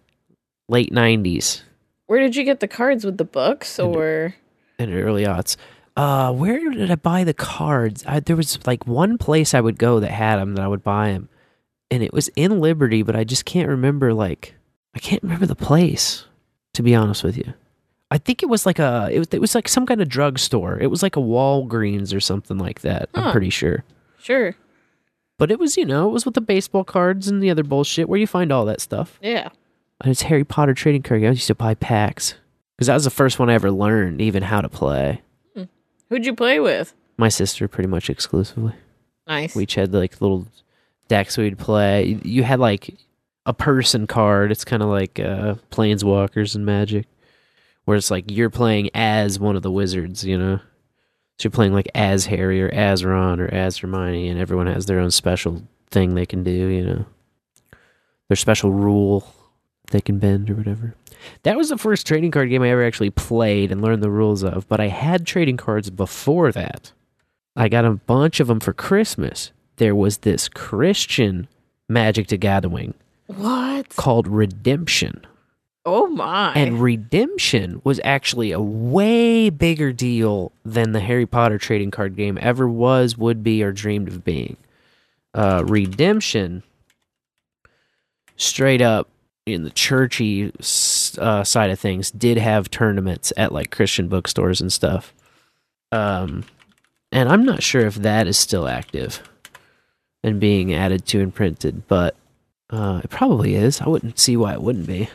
late 0.68 0.92
90s 0.92 1.62
Where 2.08 2.20
did 2.22 2.36
you 2.36 2.44
get 2.44 2.60
the 2.60 2.68
cards 2.68 3.06
with 3.06 3.18
the 3.18 3.26
books 3.26 3.78
or 3.78 4.34
and 4.80 4.92
early 4.94 5.24
aughts. 5.26 5.56
Uh, 5.96 6.34
where 6.34 6.72
did 6.72 6.90
I 6.92 6.96
buy 6.96 7.24
the 7.24 7.34
cards? 7.34 8.04
I, 8.08 8.20
there 8.20 8.36
was 8.36 8.60
like 8.68 8.86
one 8.88 9.18
place 9.18 9.54
I 9.54 9.62
would 9.62 9.78
go 9.78 10.00
that 10.02 10.12
had 10.12 10.38
them 10.38 10.56
that 10.56 10.64
I 10.64 10.68
would 10.68 10.84
buy 10.84 11.12
them, 11.12 11.30
and 11.92 12.04
it 12.04 12.14
was 12.14 12.30
in 12.36 12.60
Liberty, 12.60 13.04
but 13.04 13.16
I 13.16 13.24
just 13.24 13.46
can't 13.46 13.70
remember 13.70 14.14
like 14.14 14.56
I 14.96 15.00
can't 15.00 15.24
remember 15.24 15.46
the 15.46 15.56
place. 15.56 16.26
To 16.74 16.84
be 16.84 16.94
honest 16.94 17.24
with 17.24 17.38
you, 17.38 17.54
I 18.12 18.18
think 18.18 18.44
it 18.44 18.50
was 18.50 18.66
like 18.66 18.80
a 18.80 19.08
it 19.10 19.20
was 19.20 19.30
it 19.32 19.40
was 19.40 19.56
like 19.56 19.70
some 19.70 19.86
kind 19.86 20.02
of 20.02 20.10
drugstore. 20.10 20.78
It 20.78 20.88
was 20.88 21.02
like 21.02 21.16
a 21.16 21.22
Walgreens 21.22 22.14
or 22.14 22.20
something 22.20 22.58
like 22.58 22.82
that. 22.82 23.10
I'm 23.14 23.32
pretty 23.32 23.50
sure. 23.50 23.86
Sure. 24.20 24.56
But 25.38 25.52
it 25.52 25.60
was 25.60 25.78
you 25.78 25.86
know 25.86 26.10
it 26.10 26.12
was 26.12 26.26
with 26.26 26.34
the 26.34 26.42
baseball 26.42 26.84
cards 26.84 27.30
and 27.30 27.42
the 27.42 27.50
other 27.50 27.64
bullshit 27.64 28.10
where 28.10 28.20
you 28.20 28.28
find 28.28 28.52
all 28.52 28.66
that 28.66 28.82
stuff. 28.82 29.18
Yeah. 29.22 29.50
And 30.02 30.12
it's 30.12 30.24
Harry 30.24 30.44
Potter 30.44 30.74
trading 30.74 31.02
card. 31.02 31.24
I 31.24 31.30
used 31.30 31.48
to 31.48 31.56
buy 31.56 31.76
packs 31.76 32.36
because 32.76 32.88
that 32.88 32.94
was 32.96 33.06
the 33.06 33.10
first 33.10 33.40
one 33.40 33.50
I 33.50 33.54
ever 33.54 33.72
learned 33.72 34.20
even 34.22 34.44
how 34.44 34.60
to 34.60 34.68
play. 34.68 35.22
Hmm. 35.56 35.64
Who'd 36.10 36.26
you 36.26 36.36
play 36.36 36.60
with? 36.60 36.94
My 37.18 37.30
sister, 37.30 37.70
pretty 37.70 37.88
much 37.88 38.10
exclusively. 38.10 38.74
Nice. 39.28 39.56
We 39.56 39.64
each 39.64 39.76
had 39.76 39.94
like 39.94 40.20
little 40.20 40.48
decks 41.08 41.38
we'd 41.38 41.58
play. 41.58 42.20
You 42.24 42.44
had 42.44 42.60
like 42.60 42.96
a 43.46 43.54
person 43.54 44.08
card. 44.08 44.52
It's 44.52 44.66
kind 44.66 44.82
of 44.82 44.90
like 44.90 45.20
uh, 45.20 45.56
Planeswalkers 45.72 46.56
and 46.56 46.66
Magic, 46.66 47.08
where 47.86 47.98
it's 47.98 48.12
like 48.12 48.30
you're 48.30 48.50
playing 48.50 48.90
as 48.94 49.40
one 49.40 49.56
of 49.56 49.62
the 49.62 49.72
wizards, 49.72 50.24
you 50.24 50.38
know? 50.38 50.58
So 51.38 51.48
you're 51.48 51.52
playing 51.52 51.74
like 51.74 51.90
as 51.94 52.26
Harry 52.28 52.62
or 52.64 52.70
as 52.70 53.04
Ron 53.04 53.40
or 53.40 53.48
as 53.48 53.78
Hermione, 53.78 54.30
and 54.30 54.40
everyone 54.40 54.68
has 54.68 54.86
their 54.86 55.00
own 55.00 55.12
special 55.12 55.64
thing 55.92 56.16
they 56.16 56.26
can 56.26 56.44
do, 56.44 56.52
you 56.52 56.86
know? 56.86 57.06
Their 58.30 58.38
special 58.38 58.72
rule 58.72 59.28
they 59.92 60.02
can 60.02 60.18
bend 60.18 60.50
or 60.50 60.56
whatever. 60.56 60.96
That 61.44 61.58
was 61.58 61.70
the 61.70 61.78
first 61.78 62.08
trading 62.08 62.32
card 62.32 62.50
game 62.50 62.64
I 62.64 62.70
ever 62.70 62.84
actually 62.84 63.12
played 63.12 63.72
and 63.72 63.82
learned 63.82 64.02
the 64.02 64.10
rules 64.10 64.44
of, 64.44 64.68
but 64.68 64.80
I 64.80 64.88
had 64.88 65.26
trading 65.26 65.58
cards 65.58 65.90
before 65.90 66.52
that. 66.52 66.92
I 67.56 67.70
got 67.70 67.86
a 67.86 67.92
bunch 67.92 68.40
of 68.40 68.48
them 68.48 68.60
for 68.60 68.74
Christmas. 68.74 69.52
There 69.78 69.96
was 69.96 70.20
this 70.20 70.48
Christian 70.48 71.48
Magic 71.90 72.28
the 72.28 72.38
Gathering 72.38 72.94
What? 73.28 73.90
called 73.96 74.28
Redemption. 74.28 75.26
Oh 75.86 76.08
my. 76.08 76.54
And 76.54 76.82
Redemption 76.82 77.80
was 77.84 78.00
actually 78.04 78.52
a 78.52 78.60
way 78.60 79.52
bigger 79.52 79.94
deal 79.94 80.52
than 80.64 80.94
the 80.94 81.00
Harry 81.00 81.28
Potter 81.28 81.60
trading 81.60 81.92
card 81.92 82.16
game 82.16 82.40
ever 82.42 82.68
was, 82.68 83.18
would 83.18 83.44
be, 83.44 83.62
or 83.62 83.72
dreamed 83.72 84.08
of 84.08 84.24
being. 84.24 84.58
Uh, 85.34 85.64
Redemption, 85.66 86.64
straight 88.36 88.82
up 88.82 89.10
in 89.46 89.64
the 89.64 89.70
churchy 89.70 90.52
uh, 91.20 91.44
side 91.44 91.70
of 91.70 91.80
things, 91.80 92.10
did 92.10 92.38
have 92.38 92.72
tournaments 92.72 93.32
at 93.38 93.52
like 93.52 93.70
Christian 93.70 94.08
bookstores 94.08 94.62
and 94.62 94.74
stuff. 94.74 95.14
Um, 95.92 96.46
and 97.12 97.30
I'm 97.30 97.46
not 97.46 97.62
sure 97.62 97.86
if 97.86 97.96
that 97.96 98.26
is 98.26 98.40
still 98.40 98.68
active 98.68 99.22
and 100.26 100.40
being 100.40 100.74
added 100.74 101.06
to 101.06 101.22
and 101.22 101.34
printed, 101.34 101.88
but 101.88 102.16
uh, 102.72 103.00
it 103.04 103.12
probably 103.12 103.54
is. 103.54 103.80
I 103.80 103.88
wouldn't 103.88 104.18
see 104.18 104.36
why 104.36 104.54
it 104.54 104.62
wouldn't 104.62 104.88
be. 104.88 105.08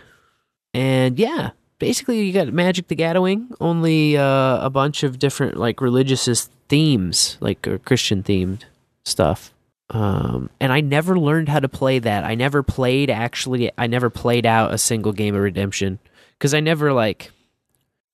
And 0.73 1.19
yeah, 1.19 1.51
basically 1.81 2.23
you 2.23 2.33
got 2.33 2.53
Magic 2.53 2.87
the 2.87 2.95
Gathering, 2.95 3.51
only 3.61 4.17
uh, 4.17 4.65
a 4.65 4.71
bunch 4.71 5.03
of 5.03 5.19
different 5.19 5.57
like 5.57 5.81
religious 5.81 6.49
themes, 6.69 7.37
like 7.41 7.67
or 7.67 7.79
Christian 7.79 8.23
themed 8.23 8.63
stuff. 9.05 9.53
Um, 9.91 10.49
and 10.61 10.73
I 10.73 10.81
never 10.81 11.19
learned 11.19 11.49
how 11.49 11.59
to 11.59 11.69
play 11.69 11.99
that. 11.99 12.23
I 12.23 12.37
never 12.37 12.63
played 12.63 13.11
actually. 13.11 13.73
I 13.77 13.89
never 13.89 14.11
played 14.11 14.47
out 14.47 14.73
a 14.73 14.79
single 14.79 15.13
game 15.13 15.35
of 15.35 15.43
Redemption 15.43 15.99
because 16.39 16.55
I 16.55 16.61
never 16.61 16.93
like 16.93 17.33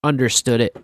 understood 0.02 0.62
it. 0.62 0.75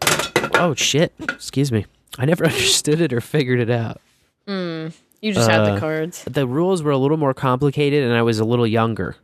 Oh 0.57 0.75
shit! 0.75 1.15
Excuse 1.21 1.73
me. 1.73 1.87
I 2.19 2.27
never 2.27 2.45
understood 2.53 3.01
it 3.01 3.15
or 3.15 3.23
figured 3.23 3.61
it 3.61 3.71
out. 3.71 4.03
Mm, 4.47 4.93
you 5.23 5.33
just 5.33 5.49
had 5.51 5.65
the 5.65 5.75
Uh, 5.76 5.81
cards. 5.81 6.23
The 6.25 6.47
rules 6.47 6.83
were 6.83 6.91
a 6.91 6.99
little 6.99 7.17
more 7.17 7.33
complicated, 7.33 8.05
and 8.05 8.12
I 8.12 8.20
was 8.23 8.39
a 8.39 8.44
little 8.44 8.67
younger. 8.67 9.17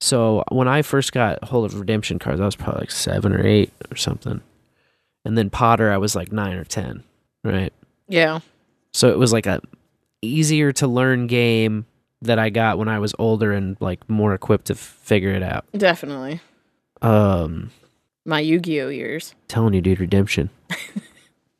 So 0.00 0.42
when 0.50 0.68
I 0.68 0.82
first 0.82 1.12
got 1.12 1.42
hold 1.44 1.64
of 1.66 1.78
redemption 1.78 2.18
cards, 2.18 2.40
I 2.40 2.44
was 2.46 2.56
probably 2.56 2.80
like 2.80 2.90
seven 2.90 3.32
or 3.32 3.46
eight 3.46 3.72
or 3.90 3.96
something. 3.96 4.40
And 5.24 5.36
then 5.38 5.50
Potter, 5.50 5.90
I 5.92 5.96
was 5.98 6.14
like 6.16 6.32
nine 6.32 6.56
or 6.56 6.64
ten, 6.64 7.02
right? 7.42 7.72
Yeah. 8.08 8.40
So 8.92 9.08
it 9.10 9.18
was 9.18 9.32
like 9.32 9.46
a 9.46 9.60
easier 10.22 10.72
to 10.72 10.86
learn 10.86 11.26
game 11.26 11.86
that 12.22 12.38
I 12.38 12.48
got 12.50 12.78
when 12.78 12.88
I 12.88 12.98
was 12.98 13.14
older 13.18 13.52
and 13.52 13.76
like 13.80 14.08
more 14.08 14.34
equipped 14.34 14.66
to 14.66 14.74
figure 14.74 15.30
it 15.30 15.42
out. 15.42 15.64
Definitely. 15.76 16.40
Um, 17.02 17.70
My 18.24 18.40
Yu-Gi-Oh 18.40 18.88
years. 18.88 19.34
telling 19.48 19.74
you, 19.74 19.80
dude, 19.82 20.00
redemption. 20.00 20.48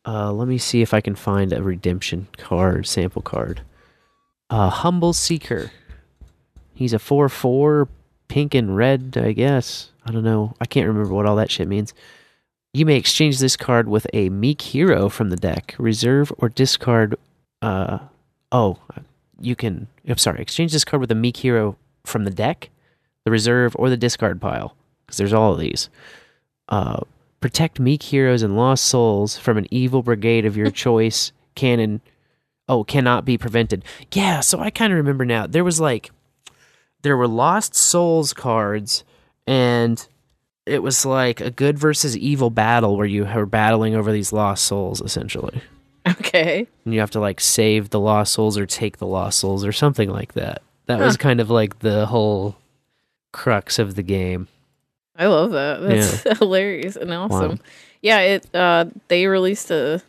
uh, 0.06 0.32
let 0.32 0.48
me 0.48 0.58
see 0.58 0.82
if 0.82 0.92
I 0.92 1.00
can 1.00 1.14
find 1.14 1.52
a 1.52 1.62
redemption 1.62 2.28
card, 2.36 2.86
sample 2.86 3.22
card. 3.22 3.62
Uh, 4.50 4.68
Humble 4.68 5.12
Seeker. 5.12 5.70
He's 6.74 6.92
a 6.92 6.98
4 6.98 7.28
4, 7.28 7.88
pink 8.28 8.54
and 8.54 8.76
red, 8.76 9.16
I 9.20 9.32
guess. 9.32 9.90
I 10.04 10.12
don't 10.12 10.24
know. 10.24 10.54
I 10.60 10.66
can't 10.66 10.86
remember 10.86 11.14
what 11.14 11.26
all 11.26 11.36
that 11.36 11.50
shit 11.50 11.68
means. 11.68 11.94
You 12.72 12.84
may 12.84 12.96
exchange 12.96 13.38
this 13.38 13.56
card 13.56 13.88
with 13.88 14.06
a 14.12 14.28
meek 14.28 14.60
hero 14.60 15.08
from 15.08 15.30
the 15.30 15.36
deck. 15.36 15.74
Reserve 15.78 16.32
or 16.38 16.48
discard. 16.48 17.16
Uh, 17.62 18.00
oh, 18.50 18.78
you 19.40 19.54
can. 19.54 19.86
I'm 20.06 20.18
sorry. 20.18 20.40
Exchange 20.42 20.72
this 20.72 20.84
card 20.84 21.00
with 21.00 21.10
a 21.12 21.14
meek 21.14 21.36
hero 21.38 21.76
from 22.04 22.24
the 22.24 22.30
deck, 22.30 22.70
the 23.24 23.30
reserve, 23.30 23.76
or 23.78 23.88
the 23.88 23.96
discard 23.96 24.40
pile. 24.40 24.74
Because 25.06 25.18
there's 25.18 25.32
all 25.32 25.52
of 25.52 25.60
these. 25.60 25.88
Uh, 26.68 27.00
protect 27.44 27.78
meek 27.78 28.02
heroes 28.04 28.42
and 28.42 28.56
lost 28.56 28.86
souls 28.86 29.36
from 29.36 29.58
an 29.58 29.66
evil 29.70 30.02
brigade 30.02 30.46
of 30.46 30.56
your 30.56 30.70
choice. 30.84 31.30
Canon. 31.54 32.00
Oh, 32.70 32.84
cannot 32.84 33.26
be 33.26 33.36
prevented. 33.36 33.84
Yeah, 34.12 34.40
so 34.40 34.60
I 34.60 34.70
kind 34.70 34.94
of 34.94 34.96
remember 34.96 35.26
now. 35.26 35.46
There 35.46 35.62
was 35.62 35.78
like, 35.78 36.10
there 37.02 37.18
were 37.18 37.28
lost 37.28 37.74
souls 37.74 38.32
cards, 38.32 39.04
and 39.46 40.08
it 40.64 40.82
was 40.82 41.04
like 41.04 41.42
a 41.42 41.50
good 41.50 41.78
versus 41.78 42.16
evil 42.16 42.48
battle 42.48 42.96
where 42.96 43.04
you 43.04 43.26
were 43.26 43.44
battling 43.44 43.94
over 43.94 44.10
these 44.10 44.32
lost 44.32 44.64
souls 44.64 45.02
essentially. 45.02 45.60
Okay. 46.08 46.66
And 46.86 46.94
you 46.94 47.00
have 47.00 47.10
to 47.10 47.20
like 47.20 47.42
save 47.42 47.90
the 47.90 48.00
lost 48.00 48.32
souls 48.32 48.56
or 48.56 48.64
take 48.64 48.96
the 48.96 49.06
lost 49.06 49.38
souls 49.38 49.66
or 49.66 49.72
something 49.72 50.08
like 50.08 50.32
that. 50.32 50.62
That 50.86 50.98
was 50.98 51.18
kind 51.18 51.40
of 51.42 51.50
like 51.50 51.80
the 51.80 52.06
whole 52.06 52.56
crux 53.32 53.78
of 53.78 53.96
the 53.96 54.02
game. 54.02 54.48
I 55.16 55.26
love 55.26 55.52
that. 55.52 55.80
That's 55.82 56.38
hilarious 56.38 56.96
and 56.96 57.12
awesome. 57.12 57.60
Yeah, 58.02 58.20
it 58.20 58.54
uh 58.54 58.86
they 59.08 59.26
released 59.26 59.70
a 59.70 60.02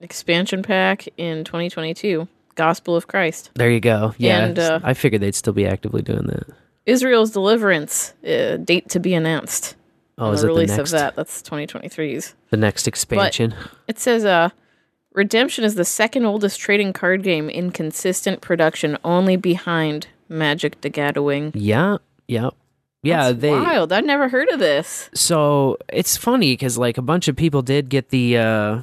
expansion 0.00 0.62
pack 0.62 1.06
in 1.16 1.44
2022, 1.44 2.28
Gospel 2.54 2.96
of 2.96 3.06
Christ. 3.06 3.50
There 3.54 3.70
you 3.70 3.80
go. 3.80 4.14
Yeah, 4.18 4.44
And, 4.44 4.58
uh, 4.58 4.80
I 4.82 4.94
figured 4.94 5.22
they'd 5.22 5.34
still 5.34 5.52
be 5.52 5.66
actively 5.66 6.02
doing 6.02 6.26
that. 6.26 6.46
Israel's 6.86 7.30
deliverance 7.30 8.12
uh, 8.26 8.58
date 8.58 8.88
to 8.90 9.00
be 9.00 9.14
announced. 9.14 9.76
Oh, 10.18 10.26
on 10.26 10.34
is 10.34 10.42
the 10.42 10.46
it 10.46 10.48
the 10.50 10.54
release 10.54 10.76
next- 10.76 10.92
of 10.92 10.98
that? 10.98 11.16
That's 11.16 11.42
2023's. 11.42 12.34
The 12.50 12.56
next 12.56 12.86
expansion. 12.86 13.54
It 13.88 13.98
says 13.98 14.24
uh 14.24 14.50
Redemption 15.12 15.62
is 15.64 15.76
the 15.76 15.84
second 15.84 16.24
oldest 16.24 16.58
trading 16.58 16.92
card 16.92 17.22
game 17.22 17.48
in 17.48 17.70
consistent 17.70 18.40
production, 18.40 18.98
only 19.04 19.36
behind 19.36 20.08
Magic 20.28 20.80
the 20.80 20.88
Gathering. 20.88 21.52
Yeah, 21.54 21.98
yeah, 22.26 22.50
yeah. 23.04 23.28
That's 23.28 23.40
they 23.40 23.50
wild. 23.50 23.92
I'd 23.92 24.04
never 24.04 24.28
heard 24.28 24.48
of 24.50 24.58
this. 24.58 25.10
so 25.14 25.78
it's 25.88 26.16
funny 26.16 26.52
because 26.52 26.78
like 26.78 26.98
a 26.98 27.02
bunch 27.02 27.28
of 27.28 27.36
people 27.36 27.62
did 27.62 27.88
get 27.88 28.10
the 28.10 28.38
uh, 28.38 28.82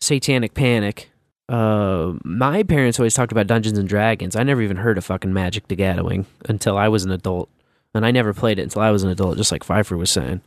Satanic 0.00 0.54
Panic. 0.54 1.10
Uh, 1.48 2.14
my 2.24 2.62
parents 2.62 2.98
always 2.98 3.14
talked 3.14 3.32
about 3.32 3.46
Dungeons 3.46 3.78
and 3.78 3.88
Dragons. 3.88 4.34
I 4.36 4.42
never 4.42 4.62
even 4.62 4.78
heard 4.78 4.96
of 4.96 5.04
fucking 5.04 5.32
Magic 5.32 5.68
the 5.68 5.76
Gathering 5.76 6.26
until 6.48 6.78
I 6.78 6.88
was 6.88 7.04
an 7.04 7.10
adult, 7.10 7.50
and 7.92 8.06
I 8.06 8.10
never 8.10 8.32
played 8.32 8.58
it 8.58 8.62
until 8.62 8.82
I 8.82 8.90
was 8.90 9.02
an 9.02 9.10
adult. 9.10 9.36
Just 9.36 9.52
like 9.52 9.64
Phifer 9.64 9.98
was 9.98 10.10
saying. 10.10 10.40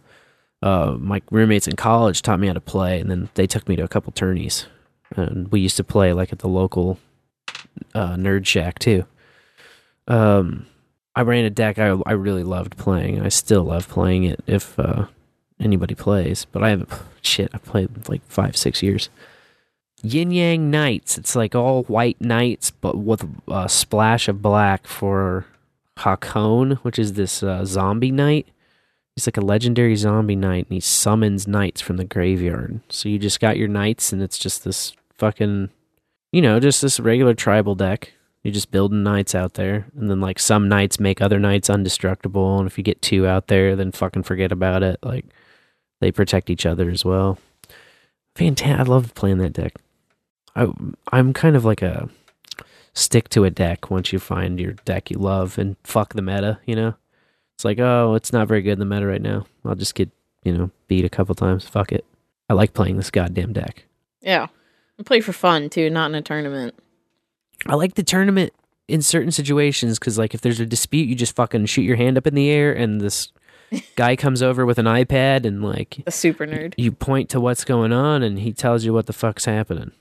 Uh, 0.64 0.96
my 1.00 1.22
roommates 1.30 1.68
in 1.68 1.76
college 1.76 2.24
taught 2.24 2.40
me 2.40 2.48
how 2.48 2.54
to 2.54 2.60
play, 2.62 3.00
and 3.00 3.12
then 3.12 3.30
they 3.36 3.46
took 3.46 3.68
me 3.70 3.76
to 3.76 3.84
a 3.84 3.88
couple 3.88 4.12
tourneys, 4.12 4.66
and 5.16 5.52
we 5.52 5.60
used 5.60 5.78
to 5.78 5.84
play 5.84 6.14
like 6.14 6.34
at 6.34 6.40
the 6.40 6.48
local 6.48 6.98
uh, 7.94 8.16
nerd 8.16 8.46
shack 8.46 8.80
too. 8.80 9.06
Um, 10.08 10.66
I 11.18 11.22
ran 11.22 11.46
a 11.46 11.50
deck 11.50 11.80
I 11.80 11.98
I 12.06 12.12
really 12.12 12.44
loved 12.44 12.78
playing. 12.78 13.22
I 13.22 13.30
still 13.30 13.64
love 13.64 13.90
playing 13.90 14.26
it 14.26 14.40
if 14.46 14.78
uh, 14.78 15.08
anybody 15.60 15.96
plays, 15.96 16.46
but 16.46 16.64
I 16.64 16.70
haven't. 16.70 16.92
Shit, 17.24 17.50
I 17.56 17.58
played 17.58 18.08
like 18.08 18.24
five 18.28 18.56
six 18.56 18.84
years. 18.84 19.10
Yin 20.04 20.30
Yang 20.30 20.70
Knights. 20.70 21.18
It's 21.18 21.36
like 21.36 21.56
all 21.56 21.84
white 21.86 22.22
knights, 22.22 22.70
but 22.70 23.00
with 23.00 23.26
a 23.48 23.68
splash 23.68 24.28
of 24.28 24.44
black 24.44 24.86
for 24.86 25.48
Haakon, 25.98 26.74
which 26.84 27.00
is 27.00 27.14
this 27.14 27.42
uh, 27.42 27.66
zombie 27.66 28.12
knight. 28.12 28.48
He's 29.16 29.26
like 29.26 29.38
a 29.38 29.42
legendary 29.42 29.96
zombie 29.96 30.36
knight, 30.36 30.68
and 30.70 30.76
he 30.76 30.80
summons 30.80 31.48
knights 31.48 31.82
from 31.82 31.98
the 31.98 32.06
graveyard. 32.06 32.80
So 32.90 33.10
you 33.10 33.18
just 33.18 33.40
got 33.40 33.58
your 33.58 33.68
knights, 33.68 34.14
and 34.14 34.22
it's 34.22 34.38
just 34.38 34.64
this 34.64 34.94
fucking, 35.16 35.72
you 36.32 36.44
know, 36.44 36.60
just 36.60 36.84
this 36.84 37.00
regular 37.00 37.34
tribal 37.34 37.74
deck. 37.74 38.14
You're 38.44 38.54
just 38.54 38.72
building 38.72 39.04
knights 39.04 39.36
out 39.36 39.56
there, 39.56 39.88
and 39.98 40.10
then 40.10 40.22
like 40.22 40.40
some 40.40 40.70
knights 40.70 41.00
make 41.00 41.22
other 41.22 41.40
knights 41.40 41.70
undestructible, 41.70 42.60
and 42.60 42.68
if 42.68 42.78
you 42.78 42.84
get 42.84 43.02
two 43.02 43.28
out 43.28 43.48
there, 43.48 43.76
then 43.76 43.92
fucking 43.92 44.24
forget 44.24 44.52
about 44.52 44.84
it. 44.84 45.00
Like 45.04 45.26
they 46.00 46.12
protect 46.12 46.50
each 46.50 46.66
other 46.66 46.90
as 46.90 47.04
well. 47.04 47.40
Fantastic! 48.36 48.80
I 48.80 48.84
love 48.84 49.14
playing 49.16 49.40
that 49.40 49.54
deck. 49.54 49.74
I 50.56 50.68
I'm 51.12 51.34
kind 51.34 51.56
of 51.56 51.66
like 51.66 51.82
a 51.82 52.10
stick 52.94 53.30
to 53.30 53.44
a 53.44 53.50
deck 53.50 53.92
once 53.92 54.14
you 54.14 54.20
find 54.20 54.60
your 54.60 54.74
deck 54.86 55.12
you 55.12 55.18
love 55.18 55.58
and 55.58 55.76
fuck 55.84 56.14
the 56.14 56.22
meta. 56.22 56.60
You 56.66 56.76
know, 56.76 56.96
it's 57.56 57.66
like 57.66 57.80
oh, 57.80 58.14
it's 58.16 58.32
not 58.32 58.48
very 58.48 58.62
good 58.62 58.74
in 58.74 58.80
the 58.80 58.86
meta 58.86 59.08
right 59.08 59.22
now. 59.22 59.46
I'll 59.66 59.76
just 59.76 59.96
get 59.96 60.10
you 60.44 60.58
know 60.58 60.72
beat 60.88 61.06
a 61.06 61.10
couple 61.10 61.36
times. 61.36 61.68
Fuck 61.68 61.92
it. 61.92 62.06
I 62.50 62.54
like 62.54 62.74
playing 62.74 62.98
this 62.98 63.12
goddamn 63.12 63.54
deck. 63.54 63.84
Yeah. 64.22 64.48
I 65.00 65.04
play 65.04 65.22
for 65.22 65.34
fun 65.34 65.70
too, 65.70 65.90
not 65.90 66.10
in 66.10 66.16
a 66.16 66.22
tournament. 66.22 66.76
I 67.70 67.76
like 67.76 67.96
the 67.96 68.04
tournament 68.04 68.54
in 68.88 69.02
certain 69.02 69.32
situations 69.32 70.00
because, 70.00 70.18
like, 70.18 70.34
if 70.34 70.42
there's 70.42 70.60
a 70.60 70.66
dispute, 70.66 71.08
you 71.10 71.16
just 71.16 71.36
fucking 71.36 71.66
shoot 71.66 71.82
your 71.82 71.98
hand 71.98 72.18
up 72.18 72.26
in 72.28 72.36
the 72.36 72.50
air, 72.50 72.72
and 72.74 73.02
this 73.02 73.32
guy 73.96 74.16
comes 74.16 74.42
over 74.42 74.66
with 74.66 74.78
an 74.80 74.86
iPad, 74.86 75.46
and 75.46 75.64
like, 75.64 76.02
A 76.08 76.12
super 76.12 76.46
nerd. 76.48 76.74
you 76.78 76.92
point 76.92 77.30
to 77.30 77.40
what's 77.42 77.66
going 77.66 77.92
on, 77.92 78.24
and 78.24 78.40
he 78.40 78.54
tells 78.54 78.86
you 78.86 78.94
what 78.94 79.06
the 79.08 79.14
fuck's 79.14 79.46
happening. 79.46 79.92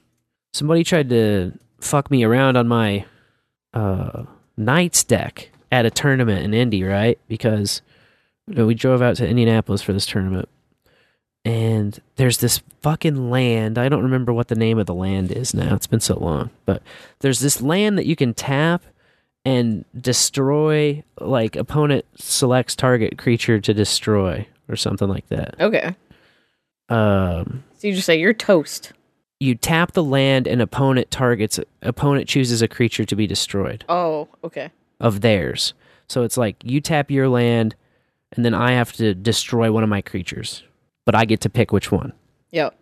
Somebody 0.53 0.85
tried 0.85 1.09
to 1.11 1.53
fuck 1.81 2.11
me 2.11 2.23
around 2.25 2.57
on 2.57 2.69
my 2.69 3.05
uh, 3.75 4.25
Knights 4.57 5.05
deck 5.05 5.51
at 5.73 5.85
a 5.85 5.91
tournament 5.91 6.45
in 6.45 6.55
Indy, 6.55 6.83
right? 6.85 7.19
Because 7.29 7.83
we 8.47 8.75
drove 8.75 9.03
out 9.03 9.17
to 9.17 9.27
Indianapolis 9.29 9.83
for 9.83 9.93
this 9.93 10.07
tournament, 10.07 10.49
and 11.47 11.99
there's 12.17 12.39
this 12.39 12.61
fucking 12.83 13.31
land. 13.31 13.79
I 13.79 13.89
don't 13.89 14.03
remember 14.03 14.33
what 14.33 14.49
the 14.49 14.55
name 14.57 14.79
of 14.79 14.87
the 14.87 14.95
land 14.95 15.31
is 15.33 15.55
now. 15.55 15.75
It's 15.75 15.87
been 15.87 16.01
so 16.01 16.19
long, 16.19 16.51
but 16.67 16.83
there's 17.21 17.41
this 17.41 17.63
land 17.63 17.97
that 17.99 18.05
you 18.07 18.17
can 18.17 18.35
tap 18.35 18.83
and 19.45 19.85
destroy. 19.99 21.03
Like 21.21 21.55
opponent 21.57 22.05
selects 22.17 22.75
target 22.75 23.17
creature 23.17 23.61
to 23.61 23.73
destroy 23.73 24.47
or 24.69 24.77
something 24.77 25.09
like 25.09 25.29
that. 25.29 25.55
Okay. 25.61 25.95
Um, 26.89 27.65
So 27.79 27.89
you 27.89 27.95
just 27.95 28.07
say 28.07 28.19
you're 28.19 28.33
toast. 28.35 28.93
you 29.41 29.55
tap 29.55 29.93
the 29.93 30.05
land 30.05 30.47
and 30.47 30.63
opponent 30.63 31.11
targets 31.11 31.59
opponent 31.83 32.29
chooses 32.29 32.63
a 32.63 32.69
creature 32.69 33.05
to 33.05 33.15
be 33.17 33.27
destroyed 33.27 33.85
Oh, 33.89 34.29
okay. 34.45 34.71
of 35.01 35.21
theirs. 35.21 35.75
So 36.09 36.23
it's 36.23 36.37
like 36.37 36.57
you 36.65 36.81
tap 36.81 37.11
your 37.11 37.29
land, 37.29 37.75
and 38.33 38.45
then 38.45 38.55
I 38.55 38.73
have 38.73 38.93
to 38.95 39.13
destroy 39.15 39.71
one 39.73 39.83
of 39.83 39.89
my 39.89 40.01
creatures, 40.01 40.63
but 41.07 41.15
I 41.15 41.25
get 41.25 41.41
to 41.41 41.49
pick 41.49 41.73
which 41.73 41.91
one. 41.91 42.13
Yep. 42.51 42.79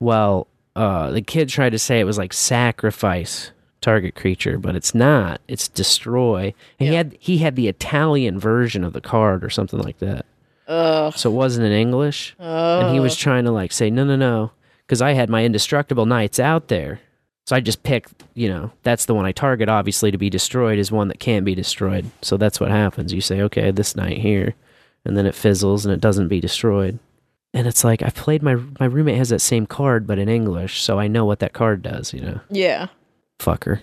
Well, 0.00 0.46
uh, 0.76 1.10
the 1.10 1.22
kid 1.22 1.48
tried 1.48 1.70
to 1.70 1.78
say 1.78 1.98
it 1.98 2.04
was 2.04 2.18
like 2.18 2.34
sacrifice 2.34 3.52
target 3.80 4.14
creature, 4.14 4.58
but 4.58 4.76
it's 4.76 4.94
not. 4.94 5.40
It's 5.48 5.68
destroy. 5.68 6.52
And 6.78 6.88
he 6.90 6.94
had 6.94 7.16
he 7.18 7.38
had 7.38 7.56
the 7.56 7.68
Italian 7.68 8.38
version 8.38 8.84
of 8.84 8.92
the 8.92 9.00
card 9.00 9.42
or 9.42 9.50
something 9.50 9.80
like 9.80 9.98
that. 9.98 10.26
Ugh. 10.66 11.14
So 11.16 11.30
it 11.30 11.34
wasn't 11.34 11.66
in 11.66 11.72
English. 11.72 12.36
And 12.38 12.94
he 12.94 13.00
was 13.00 13.16
trying 13.16 13.44
to 13.44 13.50
like 13.50 13.72
say 13.72 13.88
no, 13.88 14.04
no, 14.04 14.16
no, 14.16 14.52
because 14.86 15.00
I 15.00 15.12
had 15.12 15.30
my 15.30 15.44
indestructible 15.44 16.06
knights 16.06 16.38
out 16.38 16.68
there. 16.68 17.00
So 17.46 17.56
I 17.56 17.60
just 17.60 17.82
picked, 17.82 18.24
you 18.34 18.50
know, 18.50 18.72
that's 18.82 19.06
the 19.06 19.14
one 19.14 19.24
I 19.24 19.32
target. 19.32 19.70
Obviously, 19.70 20.10
to 20.10 20.18
be 20.18 20.28
destroyed 20.28 20.78
is 20.78 20.92
one 20.92 21.08
that 21.08 21.18
can't 21.18 21.46
be 21.46 21.54
destroyed. 21.54 22.10
So 22.20 22.36
that's 22.36 22.60
what 22.60 22.70
happens. 22.70 23.14
You 23.14 23.22
say, 23.22 23.40
okay, 23.40 23.70
this 23.70 23.96
knight 23.96 24.18
here, 24.18 24.54
and 25.06 25.16
then 25.16 25.24
it 25.24 25.34
fizzles 25.34 25.86
and 25.86 25.94
it 25.94 26.00
doesn't 26.00 26.28
be 26.28 26.40
destroyed. 26.40 26.98
And 27.54 27.66
it's 27.66 27.82
like 27.84 28.02
I 28.02 28.10
played 28.10 28.42
my 28.42 28.56
my 28.78 28.86
roommate 28.86 29.16
has 29.16 29.30
that 29.30 29.40
same 29.40 29.66
card, 29.66 30.06
but 30.06 30.18
in 30.18 30.28
English, 30.28 30.82
so 30.82 30.98
I 30.98 31.08
know 31.08 31.24
what 31.24 31.38
that 31.40 31.52
card 31.54 31.82
does. 31.82 32.12
You 32.12 32.20
know, 32.20 32.40
Yeah. 32.50 32.88
fucker. 33.38 33.80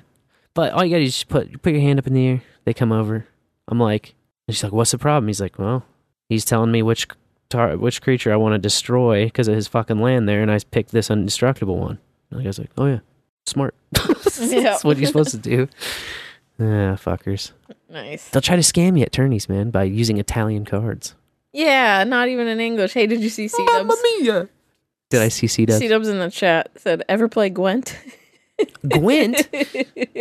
But 0.53 0.72
all 0.74 0.84
you 0.85 0.92
gotta 0.92 1.02
do 1.02 1.08
is 1.08 1.14
just 1.14 1.27
put 1.30 1.61
put 1.61 1.74
your 1.74 1.82
hand 1.82 2.00
up 2.00 2.08
in 2.08 2.14
the 2.14 2.27
air. 2.27 2.42
They 2.66 2.74
come 2.74 2.92
over. 2.92 3.26
I'm 3.68 3.80
like, 3.80 4.14
and 4.48 4.56
she's 4.56 4.64
like, 4.64 4.72
"What's 4.74 4.92
the 4.92 4.98
problem?" 5.00 5.27
He's 5.27 5.42
like, 5.42 5.58
"Well, 5.60 5.84
he's 6.30 6.45
telling 6.45 6.72
me 6.72 6.82
which 6.84 7.08
tar- 7.50 7.76
which 7.77 8.02
creature 8.02 8.32
I 8.32 8.35
want 8.38 8.53
to 8.53 8.60
destroy 8.60 9.26
because 9.26 9.48
of 9.48 9.56
his 9.56 9.68
fucking 9.68 10.00
land 10.00 10.30
there, 10.30 10.42
and 10.42 10.52
I 10.52 10.60
picked 10.60 10.92
this 10.92 11.10
indestructible 11.10 11.77
one." 11.77 11.98
And 12.32 12.40
the 12.40 12.44
guy's 12.44 12.60
like, 12.60 12.72
"Oh 12.77 12.85
yeah, 12.85 13.00
smart. 13.48 13.74
That's 13.92 14.84
what 14.84 14.98
you're 14.98 15.08
supposed 15.08 15.32
to 15.32 15.38
do." 15.38 15.68
Yeah, 16.58 16.95
fuckers. 16.95 17.52
Nice. 17.90 18.30
They'll 18.30 18.42
try 18.42 18.56
to 18.56 18.61
scam 18.61 18.98
you 18.98 19.03
at 19.03 19.11
tourneys, 19.11 19.50
man, 19.50 19.72
by 19.72 19.84
using 19.84 20.19
Italian 20.19 20.64
cards. 20.64 21.14
Yeah, 21.56 22.03
not 22.03 22.27
even 22.27 22.48
in 22.50 22.59
English. 22.59 22.93
Hey, 22.93 23.08
did 23.08 23.22
you 23.22 23.30
see 23.30 23.45
SeeDubs? 23.48 24.50
Did 25.09 25.22
I 25.22 25.30
see 25.30 25.48
SeeDubs? 25.48 25.80
C 25.80 25.88
Dubs 25.88 26.09
in 26.09 26.19
the 26.19 26.30
chat 26.30 26.69
said, 26.75 27.03
"Ever 27.08 27.30
play 27.30 27.50
Gwent?" 27.50 27.98
Gwent? 28.88 29.38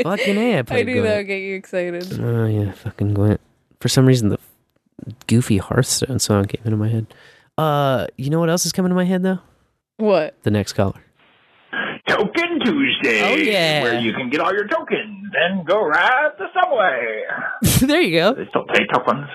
Fucking 0.02 0.38
A, 0.38 0.56
I 0.56 0.58
I 0.58 0.62
played 0.62 0.86
knew 0.86 1.02
that 1.02 1.08
Gwent. 1.08 1.16
would 1.16 1.26
get 1.26 1.38
you 1.38 1.56
excited. 1.56 2.20
Oh 2.20 2.46
yeah, 2.46 2.70
fucking 2.72 3.14
Gwent. 3.14 3.40
For 3.80 3.88
some 3.88 4.06
reason, 4.06 4.28
the 4.28 4.38
goofy 5.26 5.58
Hearthstone 5.58 6.20
song 6.20 6.44
came 6.44 6.62
into 6.64 6.76
my 6.76 6.88
head. 6.88 7.06
Uh, 7.58 8.06
you 8.16 8.30
know 8.30 8.38
what 8.38 8.48
else 8.50 8.64
is 8.64 8.72
coming 8.72 8.90
to 8.90 8.94
my 8.94 9.04
head 9.04 9.22
though? 9.24 9.40
What? 9.96 10.36
The 10.44 10.50
next 10.52 10.74
caller. 10.74 11.00
Token 12.08 12.60
Tuesday. 12.64 13.22
Oh, 13.32 13.34
yeah. 13.36 13.82
Where 13.82 13.98
you 14.00 14.12
can 14.12 14.28
get 14.30 14.40
all 14.40 14.52
your 14.52 14.68
tokens 14.68 15.30
and 15.34 15.66
go 15.66 15.82
ride 15.84 16.32
the 16.38 16.46
subway. 16.54 17.86
there 17.88 18.00
you 18.02 18.18
go. 18.20 18.34
They 18.34 18.46
still 18.50 18.66
take 18.66 18.88
tokens. 18.92 19.26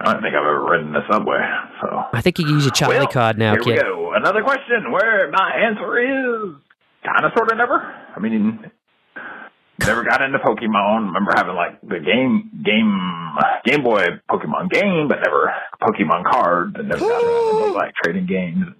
I 0.00 0.12
don't 0.12 0.22
think 0.22 0.32
I've 0.32 0.48
ever 0.48 0.64
ridden 0.64 0.92
the 0.92 1.04
subway, 1.12 1.44
so. 1.82 2.04
I 2.14 2.22
think 2.22 2.38
you 2.38 2.46
can 2.46 2.54
use 2.54 2.64
your 2.64 2.72
Charlie 2.72 2.96
Well, 3.04 3.08
card 3.08 3.36
now, 3.36 3.52
Here 3.52 3.62
we 3.64 3.76
go. 3.76 4.12
Another 4.16 4.42
question 4.42 4.90
where 4.90 5.30
my 5.30 5.52
answer 5.60 5.92
is 6.00 6.56
kind 7.04 7.24
of, 7.24 7.32
sort 7.36 7.52
of, 7.52 7.58
never. 7.58 7.76
I 7.76 8.18
mean, 8.18 8.64
never 9.78 10.02
got 10.04 10.22
into 10.22 10.38
Pokemon. 10.38 11.12
Remember 11.12 11.32
having 11.36 11.54
like 11.54 11.80
the 11.82 12.00
game, 12.00 12.48
game, 12.64 13.36
Game 13.64 13.84
Boy 13.84 14.04
Pokemon 14.24 14.70
game, 14.70 15.08
but 15.08 15.20
never 15.20 15.52
Pokemon 15.82 16.24
cards, 16.24 16.76
and 16.78 16.88
never 16.88 17.04
got 17.04 17.20
into 17.20 17.72
like 17.76 17.92
trading 18.02 18.26
games. 18.26 18.72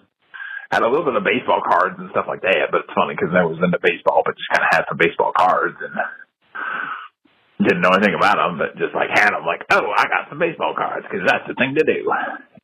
Had 0.70 0.82
a 0.82 0.88
little 0.88 1.04
bit 1.04 1.16
of 1.16 1.24
baseball 1.24 1.60
cards 1.60 1.96
and 1.98 2.08
stuff 2.12 2.26
like 2.28 2.42
that, 2.42 2.70
but 2.70 2.88
it's 2.88 2.94
funny 2.94 3.12
because 3.12 3.34
I 3.34 3.44
was 3.44 3.58
into 3.60 3.78
baseball, 3.82 4.22
but 4.24 4.38
just 4.38 4.48
kind 4.54 4.64
of 4.64 4.70
had 4.72 4.84
some 4.88 4.96
baseball 4.96 5.32
cards 5.36 5.76
and 5.84 5.92
didn't 7.62 7.82
know 7.82 7.90
anything 7.92 8.14
about 8.16 8.36
them, 8.36 8.58
but 8.58 8.76
just 8.80 8.94
like 8.94 9.10
had 9.12 9.30
them. 9.30 9.44
Like, 9.44 9.62
oh, 9.70 9.92
I 9.96 10.04
got 10.08 10.28
some 10.28 10.38
baseball 10.38 10.74
cards 10.76 11.06
because 11.10 11.26
that's 11.26 11.44
the 11.46 11.54
thing 11.54 11.74
to 11.76 11.84
do. 11.84 12.08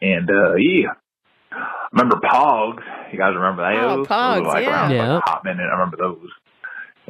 And 0.01 0.29
uh 0.31 0.55
yeah, 0.57 0.97
remember 1.93 2.17
Pogs? 2.25 2.83
You 3.13 3.19
guys 3.19 3.35
remember 3.35 3.63
those? 3.65 4.07
Oh, 4.07 4.11
Pogs, 4.11 4.43
were, 4.43 4.49
like, 4.49 4.65
yeah. 4.65 4.71
around, 4.71 4.91
Yeah. 4.93 5.17
a 5.19 5.21
hot 5.21 5.45
minute. 5.45 5.65
I 5.69 5.73
remember 5.79 5.97
those. 5.97 6.29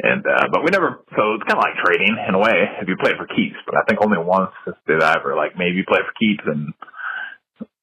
And 0.03 0.25
uh 0.27 0.49
but 0.53 0.63
we 0.63 0.71
never. 0.71 1.01
So 1.17 1.23
it's 1.35 1.45
kind 1.49 1.59
of 1.59 1.65
like 1.65 1.77
trading 1.85 2.15
in 2.29 2.35
a 2.35 2.39
way 2.39 2.69
if 2.83 2.89
you 2.89 2.97
play 3.01 3.13
it 3.13 3.19
for 3.19 3.27
keeps. 3.27 3.57
But 3.67 3.77
I 3.79 3.83
think 3.89 4.01
only 4.03 4.19
once 4.19 4.53
did 4.87 5.03
I 5.03 5.17
ever 5.19 5.35
like 5.35 5.57
maybe 5.57 5.83
play 5.87 6.01
for 6.05 6.13
keeps 6.19 6.45
and 6.47 6.75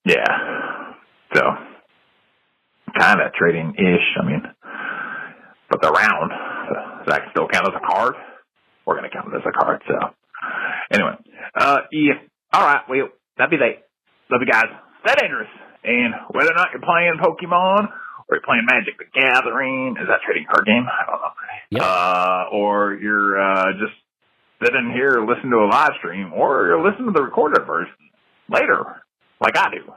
yeah. 0.05 0.93
So 1.33 1.41
kind 2.99 3.19
of 3.21 3.33
trading 3.33 3.73
ish. 3.77 4.07
I 4.21 4.25
mean, 4.25 4.43
but 5.71 5.81
the 5.81 5.89
round 5.89 6.31
does 7.03 7.07
that 7.07 7.21
still 7.31 7.47
count 7.47 7.67
as 7.67 7.73
a 7.75 7.85
card? 7.85 8.15
We're 8.85 8.95
gonna 8.95 9.09
count 9.09 9.33
it 9.33 9.37
as 9.37 9.43
a 9.47 9.51
card. 9.51 9.81
So 9.87 9.95
anyway, 10.91 11.15
uh, 11.55 11.79
yeah. 11.91 12.13
All 12.51 12.65
right. 12.65 12.81
Well, 12.89 13.09
that'd 13.37 13.49
be 13.51 13.57
that. 13.57 13.87
Love 14.29 14.41
you 14.45 14.51
guys. 14.51 14.65
Stay 15.05 15.15
dangerous. 15.19 15.49
And 15.83 16.13
whether 16.31 16.51
or 16.51 16.55
not 16.55 16.69
you're 16.71 16.81
playing 16.81 17.19
Pokemon 17.19 17.87
or 18.29 18.31
you're 18.31 18.41
playing 18.45 18.65
Magic 18.69 18.97
the 18.97 19.05
Gathering, 19.13 19.95
is 19.99 20.07
that 20.07 20.21
trading 20.25 20.45
card 20.49 20.65
game? 20.65 20.85
I 20.87 21.05
don't 21.05 21.21
know. 21.21 21.33
Uh, 21.85 22.45
or 22.51 22.93
you're 22.93 23.39
uh, 23.41 23.73
just 23.73 23.93
sitting 24.63 24.91
here 24.93 25.25
listening 25.27 25.51
to 25.51 25.57
a 25.57 25.67
live 25.69 25.91
stream, 25.99 26.31
or 26.33 26.67
you're 26.67 26.83
listening 26.83 27.07
to 27.07 27.11
the 27.13 27.23
recorded 27.23 27.65
version 27.65 27.93
later, 28.49 29.03
like 29.41 29.57
I 29.57 29.69
do. 29.71 29.91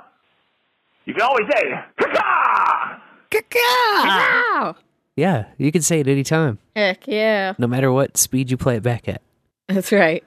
You 1.05 1.15
can 1.15 1.23
always 1.23 1.47
say, 1.53 1.63
"Caca!" 2.01 3.61
Wow. 3.63 4.77
Yeah, 5.17 5.47
you 5.57 5.73
can 5.73 5.81
say 5.83 6.01
it 6.01 6.09
any 6.09 6.23
time. 6.25 6.59
Heck 6.75 7.07
yeah. 7.09 7.55
no 7.59 7.67
matter 7.67 7.91
what 7.91 8.17
speed 8.19 8.51
you 8.51 8.57
play 8.57 8.77
it 8.77 8.83
back 8.83 9.09
at. 9.09 9.23
That's 9.69 9.91
right. 9.91 10.23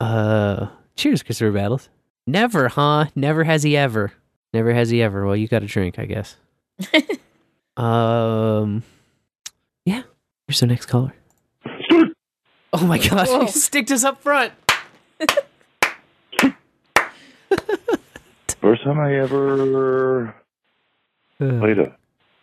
Uh, 0.00 0.66
cheers, 0.96 1.22
Christopher 1.22 1.52
Battles. 1.52 1.88
Never, 2.26 2.68
huh? 2.68 3.06
Never 3.14 3.44
has 3.44 3.62
he 3.62 3.76
ever. 3.76 4.12
Never 4.52 4.72
has 4.74 4.90
he 4.90 5.00
ever. 5.00 5.24
Well, 5.24 5.36
you 5.36 5.46
got 5.48 5.62
a 5.62 5.66
drink, 5.66 5.98
I 5.98 6.06
guess. 6.06 6.36
um, 7.76 8.82
yeah. 9.84 10.02
Here's 10.48 10.60
the 10.60 10.66
next 10.66 10.86
caller. 10.86 11.14
Oh 12.72 12.84
my 12.86 12.98
gosh, 12.98 13.28
Whoa. 13.28 13.42
he 13.42 13.48
sticked 13.52 13.90
us 13.90 14.04
up 14.04 14.20
front. 14.20 14.52
First 18.60 18.82
time 18.84 18.98
I 18.98 19.14
ever 19.20 20.34
Uh, 21.40 21.58
played 21.60 21.78
a 21.78 21.96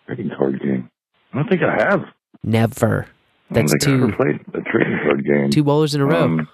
trading 0.08 0.32
card 0.38 0.62
game. 0.62 0.90
I 1.34 1.38
don't 1.38 1.48
think 1.50 1.62
I 1.64 1.84
have. 1.90 2.02
Never. 2.44 3.08
I 3.50 3.54
don't 3.56 3.66
That's 3.68 3.84
think 3.84 3.88
I 3.88 3.92
ever 3.94 4.08
two 4.12 4.16
played 4.16 4.40
a 4.54 4.62
trading 4.70 5.00
card 5.04 5.26
game. 5.26 5.50
two 5.50 5.64
bowlers 5.64 5.96
in 5.96 6.02
a 6.02 6.06
row. 6.06 6.24
Um, 6.24 6.48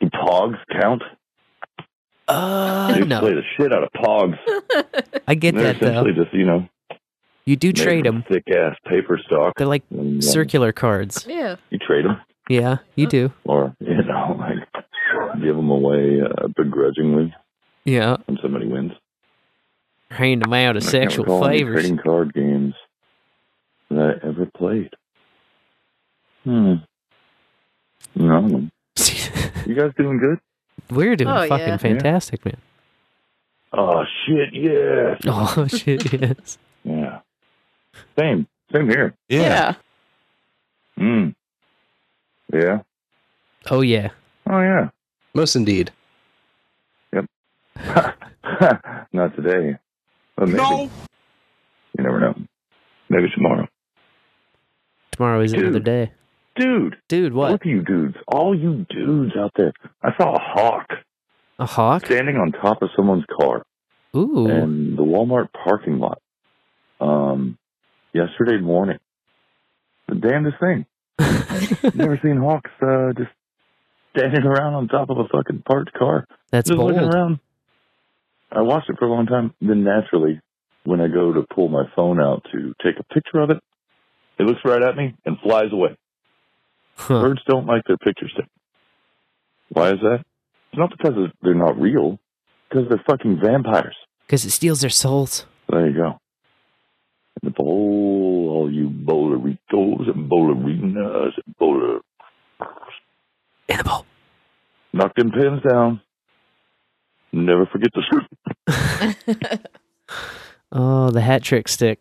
do 0.00 0.08
Pogs 0.10 0.58
count? 0.80 1.02
I 2.28 2.92
uh, 2.92 2.96
used 2.96 3.08
no. 3.08 3.20
play 3.20 3.34
the 3.34 3.42
shit 3.56 3.72
out 3.72 3.84
of 3.84 3.90
Pogs. 3.92 4.36
I 5.28 5.34
get 5.34 5.54
They're 5.54 5.72
that 5.72 5.80
though. 5.80 5.86
essentially 5.88 6.12
just 6.24 6.34
you 6.34 6.44
know 6.44 6.68
You 7.44 7.56
do 7.56 7.72
trade 7.72 8.04
them. 8.04 8.24
thick 8.28 8.44
ass 8.50 8.76
paper 8.88 9.18
stock. 9.26 9.54
They're 9.56 9.66
like 9.66 9.84
And, 9.90 10.22
uh, 10.22 10.26
circular 10.26 10.72
cards. 10.72 11.24
Yeah. 11.28 11.56
You 11.70 11.78
trade 11.78 12.04
them, 12.04 12.20
Yeah, 12.48 12.78
you 12.96 13.06
do. 13.06 13.32
or 13.44 13.74
you 13.80 14.02
know, 14.02 14.36
like 14.38 14.84
give 15.42 15.56
them 15.56 15.70
away 15.70 16.20
uh, 16.20 16.48
begrudgingly 16.56 17.32
Yeah, 17.84 18.16
when 18.26 18.38
somebody 18.42 18.66
wins. 18.66 18.92
hand 20.10 20.42
them 20.42 20.52
out 20.52 20.76
as 20.76 20.88
I 20.88 20.90
can't 20.98 21.10
sexual 21.12 21.24
recall 21.24 21.46
any 21.46 21.58
favors. 21.58 21.74
trading 21.82 21.98
card 21.98 22.34
games 22.34 22.74
that 23.90 24.20
I 24.22 24.26
ever 24.28 24.46
played. 24.46 24.90
Hmm. 26.44 26.74
No. 28.14 28.68
you 29.66 29.74
guys 29.74 29.92
doing 29.96 30.18
good? 30.18 30.38
We're 30.90 31.16
doing 31.16 31.28
Oh, 31.30 31.46
fucking 31.48 31.66
yeah. 31.68 31.76
fantastic, 31.76 32.44
man. 32.44 32.56
Oh 33.72 34.04
shit! 34.26 34.54
Yes. 34.54 35.20
Oh 35.26 35.66
shit, 35.66 36.12
yes. 36.12 36.58
Yeah. 36.84 37.20
Same. 38.18 38.46
Same 38.72 38.88
here. 38.88 39.14
Yeah. 39.28 39.74
Hmm. 40.96 41.30
Yeah. 42.52 42.80
Oh 43.70 43.80
yeah. 43.80 44.10
Oh 44.48 44.60
yeah. 44.60 44.90
Most 45.34 45.56
indeed. 45.56 45.90
Yep. 47.12 47.26
Not 49.12 49.34
today. 49.36 49.76
But 50.36 50.48
maybe. 50.48 50.58
No. 50.58 50.90
You 51.98 52.04
never 52.04 52.20
know. 52.20 52.34
Maybe 53.10 53.28
tomorrow. 53.34 53.68
Tomorrow 55.16 55.40
is 55.40 55.52
another 55.52 55.72
Dude. 55.78 55.84
day. 55.84 56.12
Dude. 56.56 56.96
Dude, 57.08 57.32
what? 57.32 57.52
Look 57.52 57.62
at 57.62 57.66
you 57.66 57.82
dudes. 57.82 58.16
All 58.28 58.54
you 58.58 58.86
dudes 58.88 59.32
out 59.38 59.52
there. 59.56 59.72
I 60.02 60.10
saw 60.16 60.34
a 60.34 60.38
hawk 60.38 60.88
A 61.58 61.66
hawk? 61.66 62.04
standing 62.06 62.36
on 62.36 62.52
top 62.52 62.82
of 62.82 62.90
someone's 62.96 63.24
car 63.40 63.62
Ooh. 64.14 64.46
in 64.48 64.96
the 64.96 65.02
Walmart 65.02 65.48
parking 65.52 65.98
lot 65.98 66.20
um, 67.00 67.58
yesterday 68.12 68.58
morning. 68.60 68.98
The 70.08 70.14
damnedest 70.16 70.60
thing. 70.60 70.86
Never 71.94 72.18
seen 72.22 72.36
hawks 72.36 72.70
uh, 72.80 73.12
just 73.16 73.30
standing 74.16 74.44
around 74.44 74.74
on 74.74 74.88
top 74.88 75.10
of 75.10 75.18
a 75.18 75.24
fucking 75.28 75.62
parked 75.66 75.92
car. 75.94 76.26
That's 76.50 76.68
just 76.68 76.78
looking 76.78 77.00
bold. 77.00 77.14
around. 77.14 77.38
I 78.52 78.60
watched 78.62 78.88
it 78.88 78.96
for 78.98 79.06
a 79.06 79.10
long 79.10 79.26
time. 79.26 79.52
Then 79.60 79.82
naturally, 79.84 80.40
when 80.84 81.00
I 81.00 81.08
go 81.08 81.32
to 81.32 81.42
pull 81.54 81.68
my 81.68 81.84
phone 81.96 82.20
out 82.20 82.44
to 82.52 82.74
take 82.82 82.98
a 82.98 83.14
picture 83.14 83.40
of 83.40 83.50
it, 83.50 83.58
it 84.38 84.42
looks 84.42 84.60
right 84.64 84.82
at 84.82 84.96
me 84.96 85.14
and 85.24 85.38
flies 85.40 85.72
away. 85.72 85.96
Huh. 86.96 87.20
Birds 87.20 87.42
don't 87.48 87.66
like 87.66 87.82
their 87.86 87.96
pictures 87.98 88.32
taken. 88.34 88.50
Why 89.68 89.90
is 89.90 90.00
that? 90.02 90.24
It's 90.72 90.78
not 90.78 90.90
because 90.90 91.14
they're 91.42 91.54
not 91.54 91.78
real, 91.78 92.18
because 92.68 92.88
they're 92.88 93.02
fucking 93.08 93.40
vampires. 93.42 93.96
Because 94.26 94.44
it 94.44 94.50
steals 94.50 94.80
their 94.80 94.90
souls. 94.90 95.46
There 95.68 95.86
you 95.88 95.96
go. 95.96 96.18
In 97.42 97.48
the 97.48 97.50
bowl, 97.50 98.48
all 98.50 98.72
you 98.72 98.88
boleritos 98.88 100.08
and 100.08 100.30
ballerinas 100.30 101.32
and 101.44 101.56
bowler. 101.58 102.00
In 103.68 103.78
the 103.78 103.84
bowl. 103.84 104.06
Knock 104.92 105.14
them 105.16 105.30
pins 105.30 105.62
down. 105.68 106.00
Never 107.32 107.66
forget 107.66 107.90
sleep. 108.08 109.66
Oh, 110.72 111.10
the 111.10 111.20
hat 111.20 111.42
trick 111.42 111.68
stick. 111.68 112.00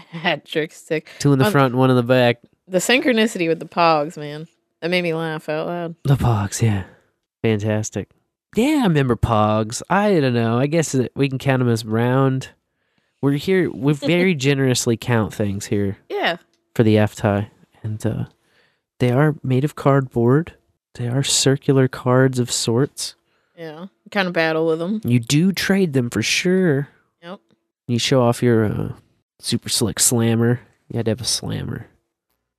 Hat 0.10 0.44
trick 0.44 0.72
stick. 0.72 1.08
Two 1.18 1.32
in 1.32 1.38
the 1.38 1.46
Um, 1.46 1.52
front, 1.52 1.74
one 1.74 1.90
in 1.90 1.96
the 1.96 2.02
back. 2.02 2.38
The 2.68 2.78
synchronicity 2.78 3.48
with 3.48 3.58
the 3.60 3.66
pogs, 3.66 4.16
man. 4.16 4.46
That 4.80 4.90
made 4.90 5.02
me 5.02 5.12
laugh 5.14 5.48
out 5.48 5.66
loud. 5.66 5.94
The 6.04 6.14
Pogs, 6.16 6.62
yeah. 6.62 6.84
Fantastic. 7.42 8.08
Yeah, 8.56 8.80
I 8.82 8.86
remember 8.86 9.16
Pogs. 9.16 9.82
I 9.90 10.18
don't 10.20 10.34
know. 10.34 10.58
I 10.58 10.66
guess 10.66 10.92
that 10.92 11.12
we 11.14 11.28
can 11.28 11.38
count 11.38 11.60
them 11.60 11.68
as 11.68 11.84
round. 11.84 12.48
We're 13.20 13.32
here. 13.32 13.70
We 13.70 13.92
very 13.94 14.34
generously 14.34 14.96
count 14.96 15.34
things 15.34 15.66
here 15.66 15.98
Yeah. 16.08 16.36
for 16.74 16.82
the 16.82 16.96
F 16.98 17.14
tie, 17.14 17.50
and 17.82 18.04
uh, 18.06 18.24
they 18.98 19.10
are 19.10 19.36
made 19.42 19.64
of 19.64 19.74
cardboard. 19.74 20.54
They 20.94 21.08
are 21.08 21.22
circular 21.22 21.86
cards 21.88 22.38
of 22.38 22.50
sorts. 22.50 23.14
Yeah. 23.56 23.86
Kind 24.10 24.26
of 24.28 24.32
battle 24.34 24.66
with 24.66 24.78
them. 24.78 25.00
You 25.04 25.20
do 25.20 25.52
trade 25.52 25.92
them 25.92 26.08
for 26.10 26.22
sure. 26.22 26.88
Yep. 27.22 27.40
You 27.86 27.98
show 27.98 28.22
off 28.22 28.42
your 28.42 28.64
uh, 28.64 28.92
super 29.40 29.68
slick 29.68 29.98
slammer. 29.98 30.60
You 30.88 30.96
had 30.98 31.06
to 31.06 31.10
have 31.12 31.20
a 31.20 31.24
slammer. 31.24 31.86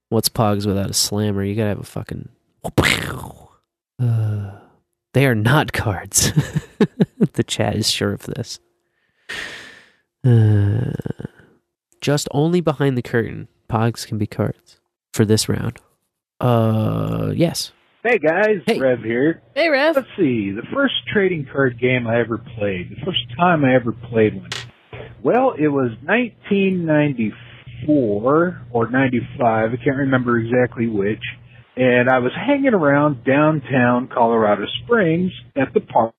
What's 0.09 0.29
Pogs 0.29 0.65
without 0.65 0.89
a 0.89 0.93
slammer? 0.93 1.43
You 1.43 1.55
gotta 1.55 1.69
have 1.69 1.79
a 1.79 1.83
fucking. 1.83 2.29
Uh, 3.99 4.51
they 5.13 5.25
are 5.25 5.35
not 5.35 5.73
cards. 5.73 6.31
the 7.33 7.43
chat 7.43 7.75
is 7.75 7.89
sure 7.89 8.13
of 8.13 8.23
this. 8.23 8.59
Uh, 10.25 10.91
just 12.01 12.27
only 12.31 12.61
behind 12.61 12.97
the 12.97 13.01
curtain, 13.01 13.47
Pogs 13.69 14.05
can 14.05 14.17
be 14.17 14.27
cards 14.27 14.79
for 15.13 15.25
this 15.25 15.47
round. 15.47 15.79
Uh, 16.39 17.31
yes. 17.35 17.71
Hey 18.03 18.17
guys, 18.17 18.61
Rev 18.67 19.03
here. 19.03 19.43
Hey 19.53 19.69
Rev. 19.69 19.95
Let's 19.95 20.07
see, 20.17 20.49
the 20.51 20.65
first 20.73 20.95
trading 21.13 21.47
card 21.51 21.79
game 21.79 22.07
I 22.07 22.19
ever 22.19 22.39
played, 22.39 22.89
the 22.89 23.05
first 23.05 23.19
time 23.37 23.63
I 23.63 23.75
ever 23.75 23.91
played 23.91 24.41
one. 24.41 24.49
Well, 25.23 25.53
it 25.57 25.67
was 25.67 25.91
1994 26.03 28.61
or 28.71 28.89
95, 28.89 29.71
I 29.71 29.75
can't 29.83 29.97
remember 29.97 30.37
exactly 30.37 30.87
which, 30.87 31.23
and 31.75 32.09
I 32.09 32.19
was 32.19 32.31
hanging 32.35 32.73
around 32.73 33.23
downtown 33.23 34.07
Colorado 34.13 34.65
Springs 34.83 35.31
at 35.55 35.73
the 35.73 35.79
park. 35.81 36.13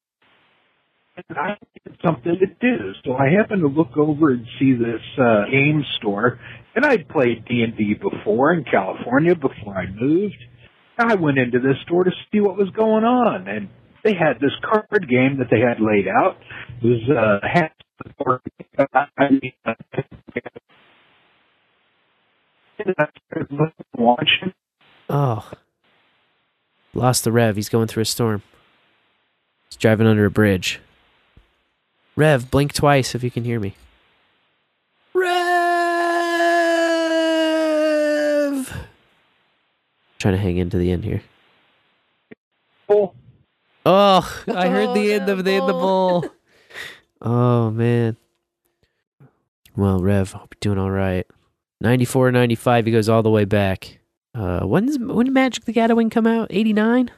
And 1.28 1.38
I 1.38 1.58
had 1.84 1.96
something 2.04 2.38
to 2.38 2.46
do, 2.46 2.92
so 3.04 3.14
I 3.14 3.28
happened 3.28 3.60
to 3.60 3.68
look 3.68 3.98
over 3.98 4.30
and 4.30 4.46
see 4.58 4.72
this 4.72 5.02
uh, 5.18 5.44
game 5.50 5.84
store, 5.98 6.40
and 6.74 6.86
I'd 6.86 7.06
played 7.08 7.44
D 7.44 7.62
and 7.62 7.76
D 7.76 7.92
before 7.94 8.54
in 8.54 8.64
California 8.64 9.34
before 9.34 9.76
I 9.76 9.88
moved. 9.90 10.42
I 10.98 11.14
went 11.16 11.36
into 11.38 11.58
this 11.58 11.76
store 11.84 12.04
to 12.04 12.12
see 12.30 12.40
what 12.40 12.56
was 12.56 12.70
going 12.70 13.04
on, 13.04 13.46
and 13.48 13.68
they 14.04 14.14
had 14.14 14.40
this 14.40 14.52
card 14.62 15.08
game 15.08 15.38
that 15.38 15.48
they 15.50 15.60
had 15.60 15.80
laid 15.80 16.06
out. 16.08 16.36
It 16.82 16.86
was 16.86 17.10
uh, 17.10 17.40
half 17.46 17.70
I 19.18 19.28
mean, 19.30 19.52
and 22.78 22.94
I 22.98 23.08
started 23.28 23.52
looking, 23.52 23.86
watching. 23.96 24.52
Oh. 25.08 25.50
Lost 26.94 27.24
the 27.24 27.32
Rev. 27.32 27.56
He's 27.56 27.68
going 27.68 27.88
through 27.88 28.02
a 28.02 28.06
storm. 28.06 28.42
He's 29.70 29.76
driving 29.76 30.06
under 30.06 30.24
a 30.24 30.30
bridge. 30.30 30.80
Rev, 32.16 32.50
blink 32.50 32.72
twice 32.74 33.14
if 33.14 33.22
you 33.22 33.30
can 33.30 33.44
hear 33.44 33.60
me. 33.60 33.74
Rev! 35.14 35.32
Trying 40.18 40.34
to 40.34 40.40
hang 40.40 40.58
into 40.58 40.76
the 40.76 40.90
end 40.92 41.04
here. 41.04 41.22
Oh, 42.88 43.14
Oh, 43.84 44.44
I 44.46 44.68
heard 44.68 44.94
the 44.94 45.12
end 45.12 45.28
of 45.28 45.44
the 45.44 45.50
end 45.52 45.62
of 45.62 45.66
the 45.66 45.72
bowl. 45.72 46.24
Oh 47.22 47.70
man. 47.70 48.16
Well, 49.76 50.00
Rev, 50.00 50.34
I 50.34 50.38
hope 50.38 50.54
you're 50.54 50.74
doing 50.74 50.84
all 50.84 50.90
right. 50.90 51.26
94, 51.80 52.30
95, 52.30 52.86
he 52.86 52.92
goes 52.92 53.08
all 53.08 53.22
the 53.22 53.30
way 53.30 53.44
back. 53.44 54.00
Uh, 54.34 54.60
when's 54.60 54.98
when 54.98 55.26
did 55.26 55.32
Magic 55.32 55.64
the 55.64 55.72
Gathering 55.72 56.10
come 56.10 56.26
out? 56.26 56.48
89? 56.50 57.10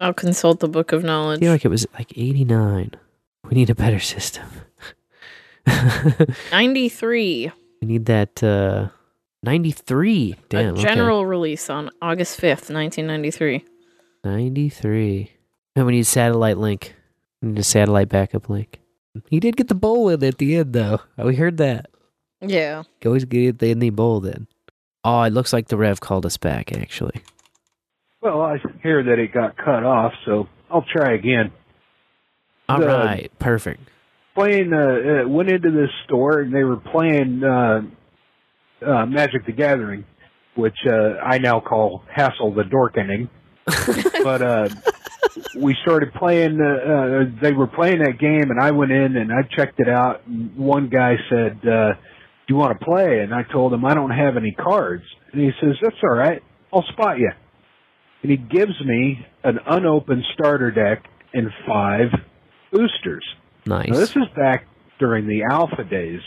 I'll 0.00 0.14
consult 0.14 0.60
the 0.60 0.68
book 0.68 0.92
of 0.92 1.04
I 1.04 1.06
knowledge. 1.06 1.40
feel 1.40 1.52
like 1.52 1.64
it 1.64 1.68
was 1.68 1.86
like 1.94 2.16
89. 2.16 2.92
We 3.44 3.54
need 3.54 3.70
a 3.70 3.74
better 3.74 3.98
system. 3.98 4.46
93. 6.52 7.52
We 7.80 7.88
need 7.88 8.06
that 8.06 8.42
uh 8.42 8.88
93. 9.42 10.36
Damn. 10.48 10.66
a 10.66 10.72
okay. 10.72 10.82
general 10.82 11.26
release 11.26 11.70
on 11.70 11.90
August 12.02 12.40
5th, 12.40 12.70
1993. 12.72 13.64
93. 14.24 15.32
And 15.76 15.86
we 15.86 15.92
need 15.92 16.06
satellite 16.06 16.58
link. 16.58 16.94
We 17.40 17.50
need 17.50 17.58
a 17.58 17.64
satellite 17.64 18.08
backup 18.08 18.48
link. 18.48 18.80
He 19.30 19.40
did 19.40 19.56
get 19.56 19.68
the 19.68 19.74
bowl 19.74 20.08
in 20.08 20.22
at 20.24 20.38
the 20.38 20.56
end 20.56 20.72
though. 20.72 21.00
We 21.16 21.36
heard 21.36 21.56
that. 21.58 21.90
Yeah. 22.40 22.84
You 23.02 23.10
always 23.10 23.24
get 23.24 23.58
the 23.58 23.70
in 23.70 23.78
the 23.80 23.90
bowl 23.90 24.20
then. 24.20 24.46
Oh, 25.04 25.22
it 25.22 25.32
looks 25.32 25.52
like 25.52 25.68
the 25.68 25.76
Rev 25.76 26.00
called 26.00 26.26
us 26.26 26.36
back 26.36 26.72
actually. 26.72 27.22
well, 28.20 28.42
I 28.42 28.58
hear 28.82 29.02
that 29.02 29.18
it 29.18 29.32
got 29.32 29.56
cut 29.56 29.84
off, 29.84 30.12
so 30.24 30.48
I'll 30.70 30.84
try 30.90 31.14
again. 31.14 31.52
All 32.68 32.80
The- 32.80 32.86
right, 32.86 33.30
perfect. 33.38 33.80
playing 34.34 34.72
uh, 34.72 35.24
uh 35.24 35.28
went 35.28 35.50
into 35.50 35.70
this 35.70 35.90
store 36.04 36.40
and 36.40 36.54
they 36.54 36.62
were 36.64 36.76
playing 36.76 37.42
uh 37.42 37.80
uh 38.86 39.06
Magic 39.06 39.46
the 39.46 39.52
Gathering, 39.52 40.04
which 40.54 40.76
uh 40.86 41.18
I 41.24 41.38
now 41.38 41.60
call 41.60 42.02
Hassle 42.14 42.52
the 42.54 42.62
Dorkening. 42.62 43.28
but 44.22 44.42
uh 44.42 44.68
we 45.56 45.76
started 45.82 46.12
playing 46.14 46.60
uh, 46.60 46.64
uh 46.64 47.24
they 47.42 47.52
were 47.52 47.66
playing 47.66 47.98
that 47.98 48.18
game 48.18 48.50
and 48.50 48.60
I 48.60 48.70
went 48.70 48.92
in 48.92 49.16
and 49.16 49.32
I 49.32 49.42
checked 49.56 49.80
it 49.80 49.88
out 49.88 50.26
and 50.26 50.56
one 50.56 50.88
guy 50.88 51.16
said 51.28 51.58
uh 51.66 51.92
do 52.46 52.54
you 52.54 52.56
want 52.56 52.78
to 52.78 52.84
play? 52.84 53.20
And 53.20 53.34
I 53.34 53.42
told 53.42 53.74
him 53.74 53.84
I 53.84 53.92
don't 53.92 54.10
have 54.10 54.38
any 54.38 54.52
cards. 54.52 55.04
And 55.32 55.42
he 55.42 55.50
says 55.60 55.76
that's 55.82 55.96
all 56.02 56.16
right. 56.16 56.42
I'll 56.72 56.84
spot 56.92 57.18
you 57.18 57.30
and 58.22 58.30
he 58.30 58.36
gives 58.36 58.78
me 58.84 59.24
an 59.44 59.58
unopened 59.66 60.24
starter 60.34 60.70
deck 60.70 61.04
and 61.32 61.50
five 61.66 62.08
boosters. 62.72 63.24
Nice. 63.66 63.88
now, 63.88 63.96
this 63.96 64.10
is 64.10 64.24
back 64.34 64.66
during 64.98 65.26
the 65.26 65.42
alpha 65.50 65.84
days, 65.84 66.20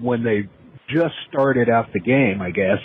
when 0.00 0.22
they 0.22 0.48
just 0.88 1.14
started 1.30 1.70
out 1.70 1.92
the 1.92 2.00
game, 2.00 2.42
I 2.42 2.50
guess. 2.50 2.78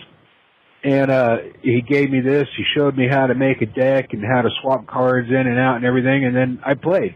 And 0.86 1.10
uh, 1.10 1.38
he 1.64 1.82
gave 1.82 2.12
me 2.12 2.22
this. 2.22 2.48
He 2.56 2.64
showed 2.78 2.96
me 2.96 3.08
how 3.10 3.26
to 3.26 3.34
make 3.34 3.60
a 3.64 3.66
deck 3.66 4.10
and 4.12 4.24
how 4.24 4.44
to 4.44 4.50
swap 4.62 4.86
cards 4.86 5.30
in 5.30 5.36
and 5.36 5.58
out 5.58 5.78
and 5.78 5.86
everything. 5.86 6.26
And 6.26 6.36
then 6.36 6.60
I 6.64 6.76
played, 6.76 7.16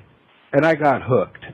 and 0.51 0.65
I 0.65 0.73
got 0.73 1.03
hooked. 1.03 1.45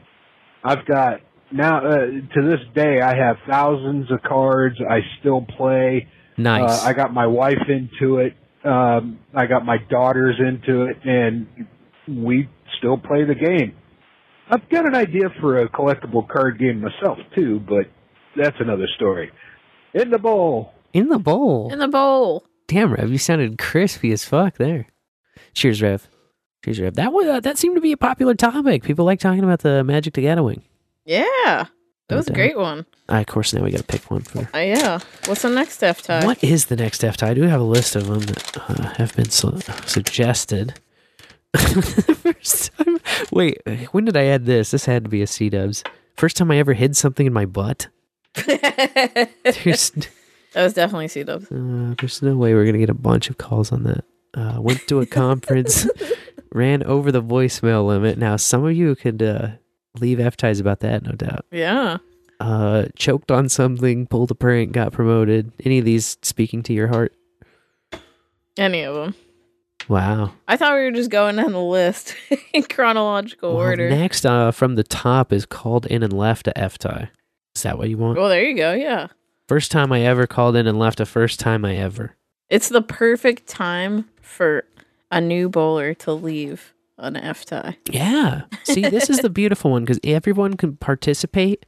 I've 0.63 0.85
got 0.85 1.19
now 1.51 1.79
uh, 1.85 2.05
to 2.05 2.41
this 2.41 2.61
day 2.73 3.01
I 3.01 3.17
have 3.17 3.35
thousands 3.49 4.09
of 4.11 4.21
cards. 4.23 4.77
I 4.79 4.99
still 5.19 5.45
play. 5.57 6.07
Nice. 6.37 6.83
Uh, 6.83 6.87
I 6.87 6.93
got 6.93 7.13
my 7.13 7.27
wife 7.27 7.67
into 7.67 8.19
it. 8.19 8.33
Um, 8.63 9.19
I 9.35 9.45
got 9.45 9.65
my 9.65 9.77
daughters 9.89 10.35
into 10.39 10.85
it, 10.85 10.97
and 11.03 11.47
we 12.07 12.47
still 12.77 12.97
play 12.97 13.25
the 13.25 13.35
game. 13.35 13.75
I've 14.49 14.69
got 14.69 14.85
an 14.85 14.95
idea 14.95 15.29
for 15.41 15.59
a 15.59 15.69
collectible 15.69 16.25
card 16.29 16.59
game 16.59 16.79
myself 16.79 17.17
too, 17.35 17.59
but 17.59 17.87
that's 18.37 18.55
another 18.61 18.87
story. 18.95 19.31
In 19.93 20.11
the 20.11 20.17
bowl. 20.17 20.74
In 20.95 21.09
the 21.09 21.19
bowl. 21.19 21.71
In 21.73 21.79
the 21.79 21.89
bowl. 21.89 22.45
Damn, 22.69 22.93
Rev, 22.93 23.11
you 23.11 23.17
sounded 23.17 23.57
crispy 23.57 24.13
as 24.13 24.23
fuck 24.23 24.55
there. 24.55 24.87
Cheers, 25.53 25.81
Rev. 25.81 26.07
Cheers, 26.63 26.79
Rev. 26.79 26.95
That 26.95 27.11
was 27.11 27.27
uh, 27.27 27.39
that 27.41 27.57
seemed 27.57 27.75
to 27.75 27.81
be 27.81 27.91
a 27.91 27.97
popular 27.97 28.33
topic. 28.33 28.81
People 28.83 29.03
like 29.03 29.19
talking 29.19 29.43
about 29.43 29.59
the 29.59 29.83
Magic 29.83 30.13
the 30.13 30.21
Gathering. 30.21 30.63
Yeah. 31.03 31.65
That 32.07 32.15
was 32.15 32.27
a 32.27 32.29
doubt. 32.29 32.35
great 32.35 32.57
one. 32.57 32.85
Uh, 33.09 33.15
of 33.15 33.25
course, 33.25 33.51
now 33.51 33.61
we 33.61 33.71
got 33.71 33.79
to 33.79 33.83
pick 33.83 34.09
one 34.09 34.21
for. 34.21 34.47
Uh, 34.55 34.59
yeah. 34.59 34.99
What's 35.25 35.41
the 35.41 35.49
next 35.49 35.83
F 35.83 36.01
tie? 36.01 36.25
What 36.25 36.41
is 36.41 36.67
the 36.67 36.77
next 36.77 37.03
F 37.03 37.17
tie? 37.17 37.31
I 37.31 37.33
do 37.33 37.41
have 37.43 37.59
a 37.59 37.65
list 37.65 37.97
of 37.97 38.07
them 38.07 38.21
that 38.21 38.57
uh, 38.69 38.93
have 38.93 39.13
been 39.17 39.29
su- 39.29 39.59
suggested. 39.85 40.79
First 41.57 42.71
time. 42.77 42.99
Wait, 43.31 43.61
when 43.91 44.05
did 44.05 44.15
I 44.15 44.25
add 44.25 44.45
this? 44.45 44.71
This 44.71 44.85
had 44.85 45.03
to 45.03 45.09
be 45.09 45.21
a 45.21 45.25
SeeDubs. 45.25 45.85
First 46.15 46.37
time 46.37 46.51
I 46.51 46.57
ever 46.57 46.73
hid 46.73 46.95
something 46.95 47.27
in 47.27 47.33
my 47.33 47.45
butt. 47.45 47.87
There's, 48.45 49.91
That 50.55 50.63
was 50.63 50.73
definitely 50.73 51.07
SeeDubs. 51.07 51.51
uh, 51.51 51.95
there's 51.99 52.21
no 52.23 52.35
way 52.35 52.53
we're 52.55 52.65
gonna 52.65 52.79
get 52.79 52.89
a 52.89 52.93
bunch 52.95 53.29
of 53.29 53.37
calls 53.37 53.71
on 53.71 53.83
that. 53.83 54.03
Uh, 54.33 54.59
went 54.59 54.87
to 54.87 54.99
a 55.01 55.05
conference, 55.05 55.87
ran 56.53 56.81
over 56.83 57.11
the 57.11 57.21
voicemail 57.21 57.85
limit. 57.85 58.17
Now 58.17 58.35
some 58.37 58.65
of 58.65 58.73
you 58.75 58.95
could 58.95 59.21
uh, 59.21 59.49
leave 59.99 60.19
F 60.19 60.35
ties 60.35 60.59
about 60.59 60.79
that, 60.79 61.03
no 61.03 61.11
doubt. 61.11 61.45
Yeah. 61.51 61.97
Uh, 62.39 62.85
choked 62.97 63.31
on 63.31 63.47
something, 63.47 64.07
pulled 64.07 64.31
a 64.31 64.35
prank, 64.35 64.71
got 64.73 64.91
promoted. 64.91 65.51
Any 65.63 65.79
of 65.79 65.85
these 65.85 66.17
speaking 66.21 66.63
to 66.63 66.73
your 66.73 66.87
heart? 66.87 67.13
Any 68.57 68.83
of 68.83 68.95
them. 68.95 69.15
Wow. 69.87 70.33
I 70.47 70.57
thought 70.57 70.73
we 70.75 70.81
were 70.81 70.91
just 70.91 71.09
going 71.11 71.35
down 71.35 71.51
the 71.51 71.61
list 71.61 72.15
in 72.53 72.63
chronological 72.63 73.51
Well, 73.55 73.59
order. 73.67 73.89
Next, 73.89 74.25
uh, 74.25 74.51
from 74.51 74.75
the 74.75 74.83
top 74.83 75.31
is 75.31 75.45
called 75.45 75.85
in 75.85 76.01
and 76.01 76.11
left 76.13 76.47
a 76.47 76.57
F 76.57 76.77
tie. 76.77 77.09
Is 77.55 77.63
that 77.63 77.77
what 77.77 77.89
you 77.89 77.97
want? 77.97 78.17
Well, 78.17 78.29
there 78.29 78.43
you 78.43 78.55
go. 78.55 78.73
Yeah. 78.73 79.07
First 79.47 79.71
time 79.71 79.91
I 79.91 80.01
ever 80.01 80.25
called 80.25 80.55
in 80.55 80.65
and 80.65 80.79
left 80.79 80.99
a 80.99 81.05
first 81.05 81.39
time 81.39 81.65
I 81.65 81.75
ever. 81.75 82.15
It's 82.49 82.69
the 82.69 82.81
perfect 82.81 83.47
time 83.47 84.09
for 84.21 84.65
a 85.11 85.21
new 85.21 85.49
bowler 85.49 85.93
to 85.95 86.13
leave 86.13 86.73
an 86.97 87.15
F 87.15 87.45
tie. 87.45 87.77
Yeah. 87.89 88.43
See, 88.63 88.81
this 88.81 89.09
is 89.09 89.19
the 89.19 89.29
beautiful 89.41 89.71
one 89.71 89.83
because 89.83 89.99
everyone 90.03 90.55
can 90.55 90.77
participate. 90.77 91.65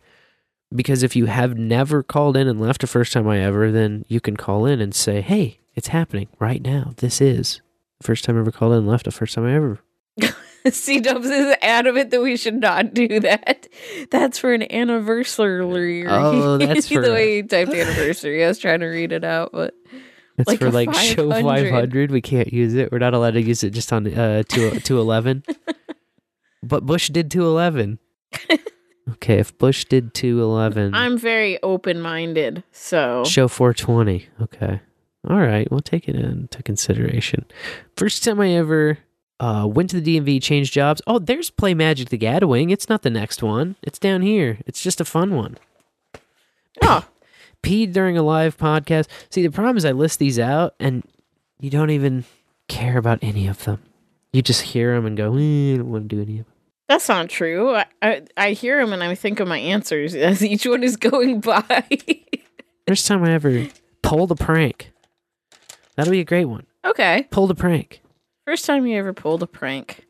Because 0.75 1.03
if 1.03 1.15
you 1.15 1.27
have 1.27 1.57
never 1.57 2.03
called 2.03 2.35
in 2.35 2.47
and 2.47 2.59
left 2.59 2.83
a 2.83 2.88
first 2.88 3.14
time 3.14 3.27
I 3.27 3.39
ever, 3.39 3.72
then 3.72 4.06
you 4.07 4.19
can 4.19 4.35
call 4.35 4.65
in 4.65 4.81
and 4.81 4.93
say, 4.93 5.22
hey, 5.22 5.59
it's 5.75 5.89
happening 5.89 6.27
right 6.39 6.61
now. 6.61 6.93
This 6.97 7.22
is 7.22 7.61
first 8.01 8.25
time 8.25 8.38
I 8.38 8.39
ever 8.39 8.51
called 8.51 8.73
in 8.73 8.80
and 8.80 8.88
left 8.88 9.07
a 9.07 9.11
first 9.11 9.35
time 9.35 9.45
I 9.45 9.53
ever. 9.53 9.80
C 10.72 11.00
Dubs 11.00 11.28
is 11.28 11.56
adamant 11.62 12.12
that 12.12 12.22
we 12.22 12.38
should 12.38 12.56
not 12.60 12.94
do 12.94 13.20
that. 13.20 13.68
That's 14.12 14.38
for 14.38 14.54
an 14.54 14.72
anniversary. 14.72 16.06
Oh, 16.08 16.58
that's 16.58 16.88
for- 16.92 17.02
the 17.02 17.12
way 17.12 17.38
he 17.38 17.44
typed 17.44 17.72
anniversary. 17.74 18.44
I 18.44 18.48
was 18.48 18.60
trying 18.60 18.80
to 18.82 18.88
read 18.88 19.12
it 19.12 19.24
out, 19.24 19.52
but 19.52 19.74
That's 20.38 20.48
Like 20.48 20.60
for 20.60 20.72
like 20.72 20.94
show 20.94 21.30
500. 21.30 21.72
500. 21.72 22.12
We 22.12 22.22
can't 22.22 22.52
use 22.52 22.74
it. 22.76 22.92
We're 22.92 23.00
not 23.00 23.14
allowed 23.14 23.32
to 23.32 23.42
use 23.42 23.64
it 23.64 23.72
just 23.72 23.92
on 23.94 24.08
uh, 24.08 24.44
2 24.48 24.80
211. 24.82 25.44
but 26.64 26.86
Bush 26.86 27.10
did 27.10 27.32
211. 27.32 28.00
okay, 29.12 29.40
if 29.40 29.58
Bush 29.58 29.86
did 29.86 30.14
211, 30.14 30.94
I'm 30.94 31.18
very 31.18 31.62
open 31.64 32.02
minded. 32.02 32.64
So 32.72 33.24
show 33.26 33.48
420. 33.48 34.28
Okay. 34.42 34.82
All 35.30 35.40
right, 35.40 35.70
we'll 35.70 35.82
take 35.82 36.08
it 36.08 36.16
into 36.16 36.64
consideration. 36.64 37.46
First 37.98 38.24
time 38.24 38.40
I 38.40 38.52
ever 38.52 39.00
uh, 39.40 39.67
went 39.69 39.90
to 39.91 39.99
the 40.01 40.19
DMV, 40.19 40.41
changed 40.41 40.74
jobs. 40.74 41.01
Oh, 41.07 41.19
there's 41.19 41.49
Play 41.49 41.74
Magic 41.74 42.09
the 42.09 42.17
Gathering. 42.17 42.69
It's 42.69 42.90
not 42.90 43.01
the 43.03 43.09
next 43.09 43.43
one. 43.43 43.75
It's 43.83 43.99
down 43.99 44.22
here. 44.22 44.59
It's 44.66 44.82
just 44.82 44.99
a 45.01 45.06
fun 45.06 45.35
one. 45.35 45.57
Oh. 46.82 47.06
Peed 47.64 47.91
during 47.93 48.17
a 48.17 48.24
live 48.24 48.57
podcast. 48.57 49.07
See, 49.30 49.41
the 49.41 49.51
problem 49.51 49.77
is 49.77 49.85
I 49.85 49.91
list 49.91 50.19
these 50.19 50.40
out 50.40 50.75
and 50.80 51.03
you 51.59 51.69
don't 51.69 51.90
even 51.90 52.24
care 52.67 52.98
about 52.98 53.19
any 53.22 53.48
of 53.48 53.64
them. 53.66 53.82
You 54.32 54.41
just 54.41 54.61
hear 54.61 54.93
them 54.95 55.06
and 55.06 55.17
go, 55.17 55.35
eh, 55.35 55.74
I 55.74 55.77
don't 55.77 55.90
want 55.91 56.09
to 56.09 56.16
do 56.16 56.22
any 56.22 56.40
of 56.40 56.45
them. 56.45 56.53
that's 56.88 57.09
not 57.09 57.30
true. 57.30 57.75
I, 57.75 57.85
I, 58.01 58.22
I 58.38 58.51
hear 58.51 58.80
them 58.80 58.93
and 58.93 59.03
I 59.03 59.16
think 59.16 59.40
of 59.40 59.48
my 59.48 59.57
answers 59.57 60.14
as 60.16 60.43
each 60.43 60.66
one 60.66 60.83
is 60.83 60.98
going 60.98 61.40
by. 61.41 61.88
First 62.88 63.07
time 63.07 63.24
I 63.24 63.32
ever 63.33 63.67
pulled 64.03 64.32
a 64.32 64.35
prank. 64.35 64.91
That'll 65.95 66.11
be 66.11 66.19
a 66.22 66.25
great 66.25 66.45
one. 66.45 66.66
okay. 66.85 67.27
Pulled 67.32 67.51
a 67.51 67.56
prank. 67.56 68.01
First 68.48 68.64
time 68.64 68.88
you 68.88 68.98
ever 68.98 69.11
pulled 69.11 69.43
a 69.43 69.45
prank. 69.48 70.06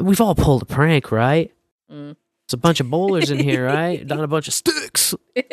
We've 0.00 0.20
all 0.20 0.36
pulled 0.36 0.62
a 0.62 0.64
prank, 0.64 1.10
right? 1.10 1.50
Mm. 1.90 2.14
It's 2.46 2.52
a 2.52 2.56
bunch 2.56 2.78
of 2.78 2.88
bowlers 2.88 3.32
in 3.32 3.40
here, 3.40 3.66
right? 3.66 4.06
Not 4.06 4.20
a 4.20 4.28
bunch 4.28 4.46
of 4.46 4.54
sticks. 4.54 5.12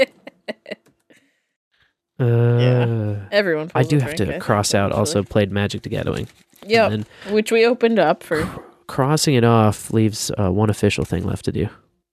Uh, 2.22 3.16
Everyone 3.32 3.72
I 3.74 3.84
do 3.84 3.96
a 3.96 4.00
have 4.02 4.08
prank, 4.10 4.18
to 4.18 4.24
I 4.26 4.28
think, 4.32 4.44
cross 4.44 4.76
out. 4.76 4.88
eventually. 4.92 5.00
Also 5.00 5.24
played 5.24 5.54
Magic 5.54 5.84
the 5.84 5.90
Gathering. 5.90 6.28
Yep. 6.68 6.92
And 6.92 7.06
Which 7.30 7.50
we 7.50 7.66
opened 7.66 7.98
up 7.98 8.24
for. 8.24 8.44
crossing 8.88 9.36
it 9.36 9.46
off 9.46 9.92
leaves 9.92 10.30
uh, 10.38 10.52
one 10.52 10.70
official 10.70 11.06
thing 11.06 11.24
left 11.24 11.46
to 11.46 11.54
do. 11.54 11.70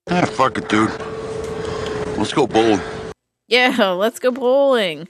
Ah, 0.08 0.24
fuck 0.24 0.58
it, 0.58 0.68
dude. 0.68 0.90
Let's 2.16 2.32
go 2.32 2.46
bowling. 2.46 2.80
Yeah, 3.48 3.90
let's 3.98 4.20
go 4.20 4.30
bowling. 4.30 5.08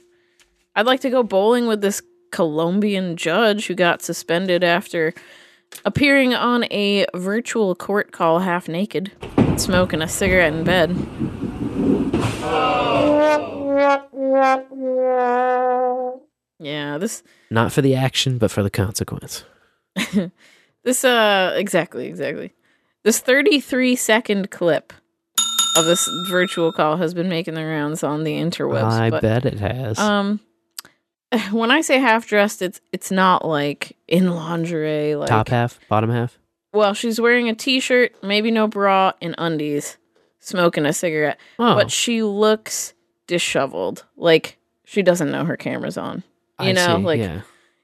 I'd 0.74 0.86
like 0.86 1.00
to 1.00 1.10
go 1.10 1.22
bowling 1.22 1.66
with 1.66 1.82
this 1.82 2.00
Colombian 2.30 3.16
judge 3.16 3.66
who 3.66 3.74
got 3.74 4.02
suspended 4.02 4.62
after 4.64 5.14
appearing 5.84 6.34
on 6.34 6.64
a 6.64 7.06
virtual 7.14 7.74
court 7.74 8.12
call 8.12 8.40
half 8.40 8.68
naked, 8.68 9.12
smoking 9.56 10.02
a 10.02 10.08
cigarette 10.08 10.52
in 10.52 10.64
bed. 10.64 10.96
Yeah, 16.58 16.98
this 16.98 17.22
Not 17.50 17.72
for 17.72 17.82
the 17.82 17.94
action, 17.94 18.38
but 18.38 18.50
for 18.50 18.62
the 18.62 18.70
consequence. 18.70 19.44
this 20.84 21.04
uh 21.04 21.54
exactly, 21.56 22.06
exactly. 22.06 22.52
This 23.04 23.20
33 23.20 23.94
second 23.96 24.50
clip 24.50 24.92
of 25.76 25.84
this 25.84 26.08
virtual 26.28 26.72
call 26.72 26.96
has 26.96 27.14
been 27.14 27.28
making 27.28 27.54
the 27.54 27.64
rounds 27.64 28.02
on 28.02 28.24
the 28.24 28.32
interwebs. 28.32 28.82
I 28.82 29.10
but- 29.10 29.22
bet 29.22 29.44
it 29.44 29.60
has. 29.60 29.98
Um, 29.98 30.40
when 31.50 31.70
I 31.70 31.80
say 31.80 31.98
half 31.98 32.26
dressed, 32.26 32.62
it's 32.62 32.80
it's 32.92 33.10
not 33.10 33.44
like 33.44 33.96
in 34.08 34.30
lingerie. 34.34 35.16
Like 35.16 35.28
Top 35.28 35.48
half, 35.48 35.78
bottom 35.88 36.10
half. 36.10 36.38
Well, 36.72 36.94
she's 36.94 37.20
wearing 37.20 37.48
a 37.48 37.54
t-shirt, 37.54 38.14
maybe 38.22 38.50
no 38.50 38.68
bra, 38.68 39.12
and 39.22 39.34
undies, 39.38 39.96
smoking 40.40 40.84
a 40.84 40.92
cigarette. 40.92 41.38
Oh. 41.58 41.74
But 41.74 41.90
she 41.90 42.22
looks 42.22 42.92
disheveled, 43.26 44.04
like 44.16 44.58
she 44.84 45.02
doesn't 45.02 45.30
know 45.30 45.44
her 45.44 45.56
camera's 45.56 45.96
on. 45.98 46.22
You 46.60 46.68
I 46.68 46.72
know, 46.72 46.96
see, 46.98 47.02
like 47.02 47.20
yeah. 47.20 47.40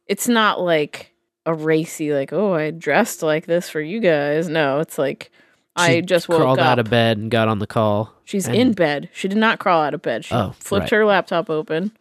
it's 0.07 0.29
not 0.29 0.61
like 0.61 1.13
a 1.45 1.53
racy, 1.55 2.13
like 2.13 2.33
oh, 2.33 2.55
I 2.55 2.71
dressed 2.71 3.23
like 3.23 3.47
this 3.47 3.69
for 3.69 3.81
you 3.81 3.99
guys. 4.01 4.49
No, 4.49 4.79
it's 4.81 4.99
like 4.99 5.31
I 5.75 6.01
just 6.03 6.29
woke 6.29 6.41
crawled 6.41 6.59
up. 6.59 6.67
out 6.67 6.79
of 6.79 6.89
bed 6.91 7.19
and 7.19 7.31
got 7.31 7.49
on 7.49 7.59
the 7.59 7.67
call. 7.67 8.13
She's 8.25 8.47
and- 8.47 8.55
in 8.57 8.73
bed. 8.73 9.09
She 9.13 9.27
did 9.29 9.39
not 9.39 9.59
crawl 9.59 9.83
out 9.83 9.95
of 9.95 10.03
bed. 10.03 10.25
She 10.25 10.35
Oh, 10.35 10.55
flipped 10.59 10.85
right. 10.93 10.99
her 10.99 11.05
laptop 11.07 11.51
open 11.51 11.93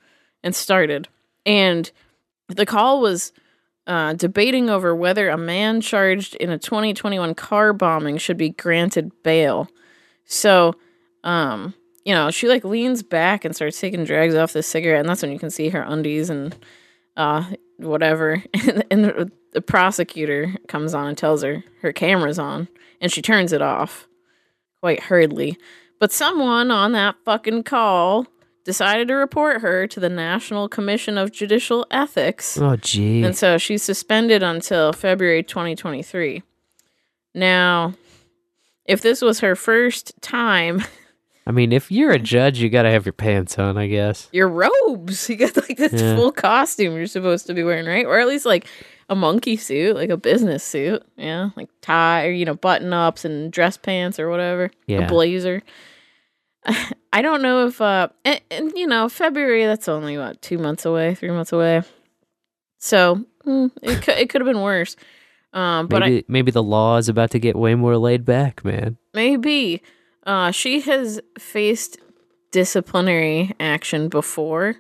and 0.44 0.54
started. 0.56 1.08
And 1.46 1.92
the 2.48 2.66
call 2.66 3.02
was 3.02 3.32
uh, 3.88 4.14
debating 4.14 4.70
over 4.70 4.96
whether 4.96 5.30
a 5.30 5.38
man 5.38 5.82
charged 5.82 6.36
in 6.36 6.50
a 6.50 6.58
2021 6.58 7.36
car 7.36 7.74
bombing 7.74 8.18
should 8.18 8.38
be 8.38 8.50
granted 8.50 9.12
bail. 9.24 9.68
So, 10.26 10.76
um, 11.24 11.74
you 12.06 12.14
know, 12.14 12.32
she 12.32 12.48
like 12.48 12.64
leans 12.64 13.04
back 13.04 13.46
and 13.46 13.56
starts 13.56 13.80
taking 13.80 14.04
drags 14.06 14.36
off 14.36 14.54
the 14.54 14.64
cigarette, 14.64 15.02
and 15.02 15.10
that's 15.10 15.22
when 15.22 15.32
you 15.32 15.40
can 15.40 15.50
see 15.50 15.70
her 15.70 15.82
undies 15.82 16.30
and 16.30 16.56
uh, 17.18 17.44
whatever. 17.78 18.44
And, 18.92 19.32
the 19.54 19.62
prosecutor 19.62 20.56
comes 20.70 20.94
on 20.94 21.08
and 21.08 21.18
tells 21.18 21.44
her 21.44 21.62
her 21.82 21.92
camera's 21.92 22.40
on, 22.40 22.70
and 23.02 23.12
she 23.12 23.22
turns 23.22 23.52
it 23.52 23.62
off 23.62 24.08
quite 24.80 25.02
hurriedly. 25.02 25.58
But 26.00 26.14
someone 26.14 26.72
on 26.72 26.94
that 26.94 27.16
fucking 27.26 27.64
call 27.64 28.28
decided 28.64 29.08
to 29.08 29.16
report 29.16 29.62
her 29.62 29.88
to 29.88 30.00
the 30.00 30.10
National 30.10 30.70
Commission 30.70 31.18
of 31.18 31.32
Judicial 31.32 31.86
Ethics. 31.92 32.58
Oh, 32.58 32.76
gee. 32.76 33.24
And 33.24 33.36
so 33.36 33.58
she's 33.58 33.84
suspended 33.84 34.44
until 34.44 34.94
February 34.94 35.44
2023. 35.44 36.44
Now, 37.34 37.94
if 38.86 39.02
this 39.02 39.22
was 39.22 39.40
her 39.40 39.56
first 39.56 40.14
time, 40.22 40.84
I 41.48 41.52
mean, 41.52 41.72
if 41.72 41.92
you're 41.92 42.12
a 42.12 42.20
judge, 42.20 42.60
you 42.60 42.70
got 42.70 42.84
to 42.84 42.92
have 42.92 43.06
your 43.06 43.14
pants 43.14 43.58
on, 43.58 43.78
I 43.78 43.88
guess. 43.88 44.28
your 44.32 44.48
robes, 44.50 45.30
you 45.30 45.36
got 45.38 45.56
like 45.58 45.78
this 45.78 45.94
Yeah. 45.94 46.16
full 46.16 46.32
costume 46.32 46.96
you're 46.96 47.08
supposed 47.08 47.48
to 47.48 47.54
be 47.54 47.64
wearing, 47.64 47.86
right? 47.86 48.06
Or 48.06 48.20
at 48.20 48.28
least 48.28 48.46
like 48.46 48.68
a 49.10 49.16
monkey 49.16 49.58
suit, 49.58 49.96
like 49.96 50.10
a 50.10 50.18
business 50.18 50.64
suit, 50.64 51.04
yeah, 51.18 51.50
like 51.56 51.70
tie 51.82 52.28
or 52.28 52.32
you 52.32 52.46
know 52.46 52.54
button 52.56 52.94
ups 52.94 53.26
and 53.26 53.52
dress 53.52 53.76
pants 53.78 54.20
or 54.20 54.30
whatever, 54.30 54.72
Yeah. 54.88 55.00
a 55.06 55.08
blazer. 55.08 55.64
I 57.14 57.22
don't 57.22 57.42
know 57.42 57.68
if 57.68 57.82
uh 57.82 58.10
and, 58.24 58.42
and 58.50 58.72
you 58.76 58.88
know 58.88 59.10
February 59.10 59.66
that's 59.66 59.88
only 59.88 60.18
what 60.18 60.42
two 60.42 60.58
months 60.58 60.86
away, 60.86 61.16
three 61.16 61.32
months 61.32 61.52
away, 61.52 61.82
so 62.78 63.26
mm, 63.46 63.72
it 63.82 64.02
could 64.02 64.18
it 64.18 64.30
could 64.30 64.42
have 64.42 64.48
been 64.48 64.62
worse. 64.62 64.96
Um, 65.54 65.88
but 65.88 66.04
I, 66.04 66.10
maybe 66.10 66.26
maybe 66.28 66.52
the 66.52 66.64
law 66.64 66.98
is 66.98 67.10
about 67.10 67.32
to 67.32 67.40
get 67.40 67.56
way 67.56 67.76
more 67.76 67.98
laid 67.98 68.26
back, 68.26 68.64
man. 68.64 68.98
Maybe. 69.14 69.82
Uh, 70.24 70.52
she 70.52 70.82
has 70.82 71.20
faced 71.40 71.98
disciplinary 72.52 73.52
action 73.60 74.08
before 74.08 74.76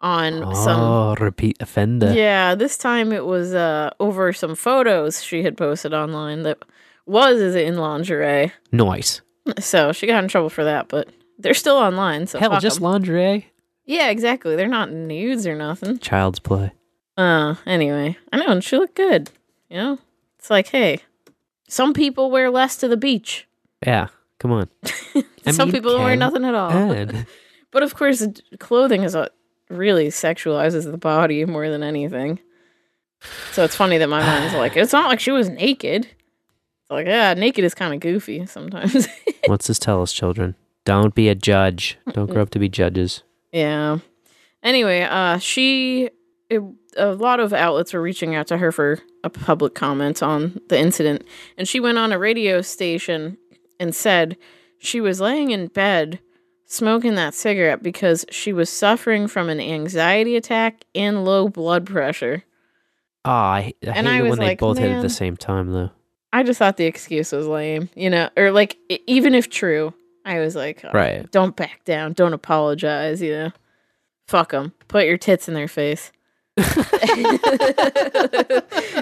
on 0.00 0.54
some. 0.54 0.80
Oh, 0.80 1.14
repeat 1.18 1.56
offender. 1.60 2.12
Yeah, 2.12 2.54
this 2.54 2.76
time 2.76 3.12
it 3.12 3.24
was 3.24 3.54
uh, 3.54 3.90
over 4.00 4.32
some 4.32 4.54
photos 4.54 5.22
she 5.22 5.42
had 5.42 5.56
posted 5.56 5.94
online 5.94 6.42
that 6.42 6.58
was 7.06 7.54
in 7.54 7.76
lingerie. 7.76 8.52
Nice. 8.72 9.22
So 9.58 9.92
she 9.92 10.06
got 10.06 10.22
in 10.22 10.28
trouble 10.28 10.50
for 10.50 10.64
that, 10.64 10.88
but 10.88 11.08
they're 11.38 11.54
still 11.54 11.76
online. 11.76 12.26
So 12.26 12.38
Hell, 12.38 12.58
just 12.60 12.78
'em. 12.78 12.84
lingerie. 12.84 13.46
yeah, 13.84 14.10
exactly. 14.10 14.56
They're 14.56 14.68
not 14.68 14.90
nudes 14.92 15.46
or 15.46 15.54
nothing. 15.56 15.98
Child's 15.98 16.38
play. 16.38 16.72
Uh, 17.16 17.54
anyway, 17.66 18.16
I 18.32 18.36
know, 18.38 18.48
and 18.48 18.62
she 18.64 18.76
looked 18.76 18.94
good. 18.94 19.30
You 19.68 19.76
know, 19.78 19.98
it's 20.38 20.50
like, 20.50 20.68
hey, 20.68 21.00
some 21.68 21.92
people 21.92 22.30
wear 22.30 22.50
less 22.50 22.76
to 22.78 22.88
the 22.88 22.96
beach. 22.96 23.46
Yeah, 23.86 24.08
come 24.38 24.52
on. 24.52 24.68
I 25.46 25.50
some 25.50 25.68
mean, 25.68 25.72
people 25.74 25.92
don't 25.92 26.02
wear 26.04 26.12
can 26.12 26.18
nothing 26.20 26.44
at 26.44 26.54
all. 26.54 27.24
But 27.70 27.82
of 27.82 27.94
course, 27.94 28.20
d- 28.20 28.42
clothing 28.58 29.02
is 29.02 29.14
what 29.14 29.34
really 29.68 30.08
sexualizes 30.08 30.90
the 30.90 30.96
body 30.96 31.44
more 31.44 31.68
than 31.68 31.82
anything. 31.82 32.38
So 33.52 33.62
it's 33.64 33.76
funny 33.76 33.98
that 33.98 34.08
my 34.08 34.20
mind's 34.24 34.54
like, 34.54 34.74
it's 34.76 34.92
not 34.92 35.08
like 35.08 35.20
she 35.20 35.32
was 35.32 35.50
naked. 35.50 36.08
Like, 36.90 37.06
yeah, 37.06 37.34
naked 37.34 37.64
is 37.64 37.74
kind 37.74 37.92
of 37.94 38.00
goofy 38.00 38.46
sometimes. 38.46 39.06
What's 39.46 39.66
this 39.66 39.78
tell 39.78 40.02
us, 40.02 40.12
children? 40.12 40.54
Don't 40.84 41.14
be 41.14 41.28
a 41.28 41.34
judge. 41.34 41.98
Don't 42.12 42.30
grow 42.30 42.42
up 42.42 42.50
to 42.50 42.58
be 42.58 42.68
judges. 42.68 43.22
yeah. 43.52 43.98
Anyway, 44.62 45.02
uh, 45.02 45.38
she 45.38 46.10
it, 46.50 46.60
a 46.96 47.12
lot 47.14 47.38
of 47.40 47.52
outlets 47.52 47.92
were 47.92 48.02
reaching 48.02 48.34
out 48.34 48.46
to 48.48 48.56
her 48.56 48.72
for 48.72 48.98
a 49.22 49.30
public 49.30 49.74
comment 49.74 50.20
on 50.22 50.60
the 50.68 50.78
incident, 50.78 51.24
and 51.56 51.68
she 51.68 51.78
went 51.78 51.96
on 51.98 52.10
a 52.12 52.18
radio 52.18 52.60
station 52.60 53.38
and 53.78 53.94
said 53.94 54.36
she 54.78 55.00
was 55.00 55.20
laying 55.20 55.50
in 55.52 55.68
bed 55.68 56.18
smoking 56.66 57.14
that 57.14 57.34
cigarette 57.34 57.82
because 57.82 58.24
she 58.30 58.52
was 58.52 58.68
suffering 58.68 59.28
from 59.28 59.48
an 59.48 59.60
anxiety 59.60 60.36
attack 60.36 60.84
and 60.94 61.24
low 61.24 61.48
blood 61.48 61.86
pressure. 61.86 62.42
Oh, 63.24 63.30
I, 63.30 63.72
I 63.86 63.86
And 63.90 64.06
hate 64.06 64.14
I 64.14 64.18
it 64.24 64.28
when 64.28 64.38
they 64.38 64.46
like, 64.46 64.58
both 64.58 64.78
hit 64.78 64.90
at 64.90 65.02
the 65.02 65.08
same 65.08 65.36
time, 65.36 65.72
though. 65.72 65.90
I 66.32 66.42
just 66.42 66.58
thought 66.58 66.76
the 66.76 66.84
excuse 66.86 67.32
was 67.32 67.46
lame, 67.46 67.88
you 67.94 68.10
know, 68.10 68.28
or 68.36 68.50
like 68.52 68.76
even 69.06 69.34
if 69.34 69.48
true, 69.48 69.94
I 70.24 70.40
was 70.40 70.54
like, 70.54 70.84
oh, 70.84 70.90
Right. 70.92 71.30
don't 71.30 71.56
back 71.56 71.84
down, 71.84 72.12
don't 72.12 72.34
apologize, 72.34 73.22
you 73.22 73.32
know, 73.32 73.50
fuck 74.26 74.50
them, 74.52 74.72
put 74.88 75.06
your 75.06 75.16
tits 75.18 75.48
in 75.48 75.54
their 75.54 75.68
face. 75.68 76.12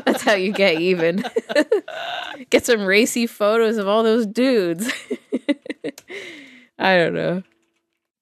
That's 0.05 0.23
how 0.23 0.35
you 0.35 0.53
get 0.53 0.81
even. 0.81 1.25
get 2.51 2.65
some 2.67 2.85
racy 2.85 3.27
photos 3.27 3.77
of 3.79 3.89
all 3.89 4.03
those 4.03 4.27
dudes. 4.27 4.93
I 6.79 6.97
don't 6.97 7.15
know, 7.15 7.43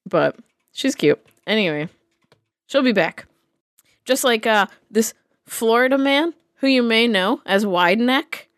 but 0.08 0.36
she's 0.72 0.94
cute. 0.94 1.20
Anyway, 1.46 1.88
she'll 2.66 2.82
be 2.82 2.92
back. 2.92 3.26
Just 4.04 4.22
like 4.24 4.46
uh, 4.46 4.66
this 4.90 5.14
Florida 5.46 5.98
man 5.98 6.32
who 6.56 6.68
you 6.68 6.82
may 6.82 7.08
know 7.08 7.40
as 7.44 7.66
Wide 7.66 7.98
Neck. 7.98 8.48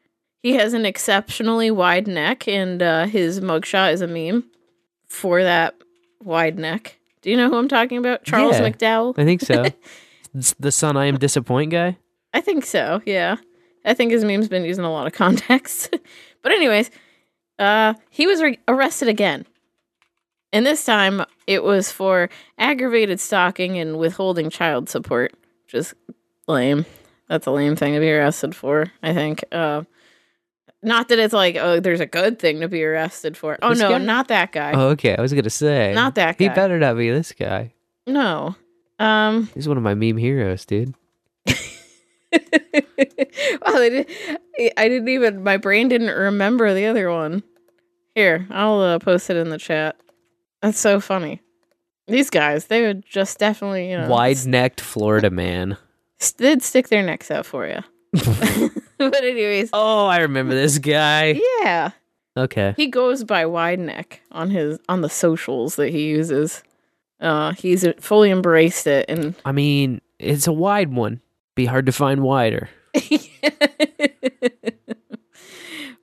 He 0.46 0.52
has 0.54 0.74
an 0.74 0.86
exceptionally 0.86 1.72
wide 1.72 2.06
neck, 2.06 2.46
and 2.46 2.80
uh, 2.80 3.06
his 3.06 3.40
mugshot 3.40 3.92
is 3.94 4.00
a 4.00 4.06
meme 4.06 4.44
for 5.08 5.42
that 5.42 5.74
wide 6.22 6.56
neck. 6.56 6.98
Do 7.22 7.30
you 7.30 7.36
know 7.36 7.50
who 7.50 7.56
I'm 7.56 7.66
talking 7.66 7.98
about? 7.98 8.22
Charles 8.22 8.60
Yeah, 8.60 8.70
McDowell? 8.70 9.18
I 9.18 9.24
think 9.24 9.40
so. 9.40 9.64
The 10.60 10.70
son 10.70 10.96
I 10.96 11.06
am 11.06 11.18
disappoint 11.18 11.72
guy. 11.72 11.96
I 12.32 12.40
think 12.40 12.64
so, 12.64 13.02
yeah. 13.06 13.38
I 13.84 13.94
think 13.94 14.12
his 14.12 14.22
meme's 14.22 14.48
been 14.48 14.64
used 14.64 14.78
in 14.78 14.84
a 14.84 14.92
lot 14.92 15.08
of 15.08 15.12
contexts. 15.24 15.88
but 16.42 16.52
anyways, 16.52 16.90
uh 17.58 17.94
he 18.10 18.28
was 18.28 18.40
re- 18.40 18.60
arrested 18.68 19.08
again. 19.08 19.46
And 20.52 20.64
this 20.64 20.84
time 20.84 21.24
it 21.48 21.64
was 21.64 21.90
for 21.90 22.28
aggravated 22.56 23.18
stalking 23.18 23.78
and 23.78 23.98
withholding 23.98 24.48
child 24.50 24.88
support, 24.88 25.32
which 25.64 25.74
is 25.74 25.94
lame. 26.46 26.84
That's 27.28 27.46
a 27.46 27.50
lame 27.50 27.74
thing 27.74 27.94
to 27.94 28.00
be 28.00 28.12
arrested 28.12 28.54
for, 28.54 28.92
I 29.02 29.12
think. 29.12 29.42
Uh 29.50 29.82
not 30.86 31.08
that 31.08 31.18
it's 31.18 31.34
like, 31.34 31.56
oh, 31.56 31.80
there's 31.80 32.00
a 32.00 32.06
good 32.06 32.38
thing 32.38 32.60
to 32.60 32.68
be 32.68 32.82
arrested 32.82 33.36
for. 33.36 33.58
Oh 33.60 33.70
This 33.70 33.80
no, 33.80 33.90
guy? 33.90 33.98
not 33.98 34.28
that 34.28 34.52
guy. 34.52 34.72
Oh, 34.72 34.88
okay. 34.90 35.14
I 35.16 35.20
was 35.20 35.34
gonna 35.34 35.50
say 35.50 35.92
Not 35.94 36.14
that 36.14 36.38
guy. 36.38 36.44
He 36.44 36.48
guy. 36.48 36.54
better 36.54 36.78
not 36.78 36.96
be 36.96 37.10
this 37.10 37.32
guy. 37.32 37.74
No. 38.06 38.56
Um 38.98 39.50
He's 39.54 39.68
one 39.68 39.76
of 39.76 39.82
my 39.82 39.94
meme 39.94 40.16
heroes, 40.16 40.64
dude. 40.64 40.94
wow, 42.32 43.72
they 43.78 43.90
did, 43.90 44.10
I 44.76 44.88
didn't 44.88 45.08
even. 45.08 45.42
My 45.42 45.56
brain 45.56 45.88
didn't 45.88 46.16
remember 46.16 46.72
the 46.74 46.86
other 46.86 47.10
one. 47.10 47.42
Here, 48.14 48.46
I'll 48.50 48.80
uh, 48.80 48.98
post 48.98 49.28
it 49.30 49.36
in 49.36 49.50
the 49.50 49.58
chat. 49.58 49.96
That's 50.62 50.78
so 50.78 51.00
funny. 51.00 51.42
These 52.08 52.30
guys, 52.30 52.66
they 52.66 52.86
would 52.86 53.04
just 53.04 53.38
definitely, 53.38 53.90
you 53.90 53.98
know, 53.98 54.08
Wide 54.08 54.46
necked 54.46 54.80
Florida 54.80 55.28
man. 55.30 55.76
s- 56.20 56.32
they'd 56.38 56.62
stick 56.62 56.88
their 56.88 57.02
necks 57.02 57.30
out 57.30 57.44
for 57.46 57.66
you. 57.66 57.82
but 59.10 59.22
anyways, 59.24 59.70
Oh, 59.72 60.06
I 60.06 60.18
remember 60.20 60.54
this 60.54 60.78
guy. 60.78 61.40
yeah, 61.62 61.90
Okay. 62.36 62.74
he 62.76 62.86
goes 62.88 63.24
by 63.24 63.46
Wide 63.46 63.78
Neck 63.80 64.20
on 64.32 64.50
his 64.50 64.78
on 64.88 65.00
the 65.00 65.08
socials 65.10 65.76
that 65.76 65.90
he 65.90 66.06
uses. 66.08 66.62
Uh, 67.20 67.52
he's 67.52 67.86
fully 68.00 68.30
embraced 68.30 68.86
it, 68.86 69.06
and 69.08 69.34
I 69.44 69.52
mean, 69.52 70.00
it's 70.18 70.46
a 70.46 70.52
wide 70.52 70.92
one. 70.92 71.20
Be 71.54 71.64
hard 71.64 71.86
to 71.86 71.92
find 71.92 72.20
wider. 72.22 72.68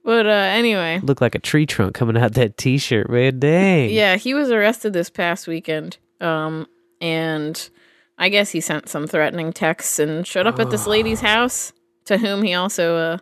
but 0.03 0.25
uh, 0.25 0.29
anyway, 0.29 0.99
Look 1.03 1.21
like 1.21 1.35
a 1.35 1.39
tree 1.39 1.65
trunk 1.65 1.95
coming 1.95 2.17
out 2.17 2.33
that 2.33 2.57
t-shirt, 2.57 3.09
man. 3.09 3.39
Dang. 3.39 3.89
Yeah, 3.91 4.15
he 4.17 4.33
was 4.33 4.49
arrested 4.51 4.93
this 4.93 5.09
past 5.09 5.47
weekend. 5.47 5.97
Um, 6.19 6.67
and 6.99 7.69
I 8.17 8.29
guess 8.29 8.49
he 8.51 8.61
sent 8.61 8.89
some 8.89 9.07
threatening 9.07 9.53
texts 9.53 9.99
and 9.99 10.25
showed 10.25 10.47
up 10.47 10.59
at 10.59 10.69
this 10.69 10.87
lady's 10.87 11.21
house 11.21 11.73
to 12.05 12.17
whom 12.17 12.43
he 12.43 12.53
also, 12.53 12.95
uh, 12.95 13.17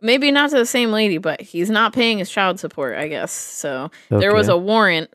maybe 0.00 0.30
not 0.30 0.50
to 0.50 0.56
the 0.56 0.66
same 0.66 0.90
lady, 0.92 1.18
but 1.18 1.40
he's 1.40 1.70
not 1.70 1.92
paying 1.92 2.18
his 2.18 2.30
child 2.30 2.60
support, 2.60 2.96
I 2.96 3.08
guess. 3.08 3.32
So 3.32 3.90
there 4.08 4.34
was 4.34 4.48
a 4.48 4.56
warrant, 4.56 5.10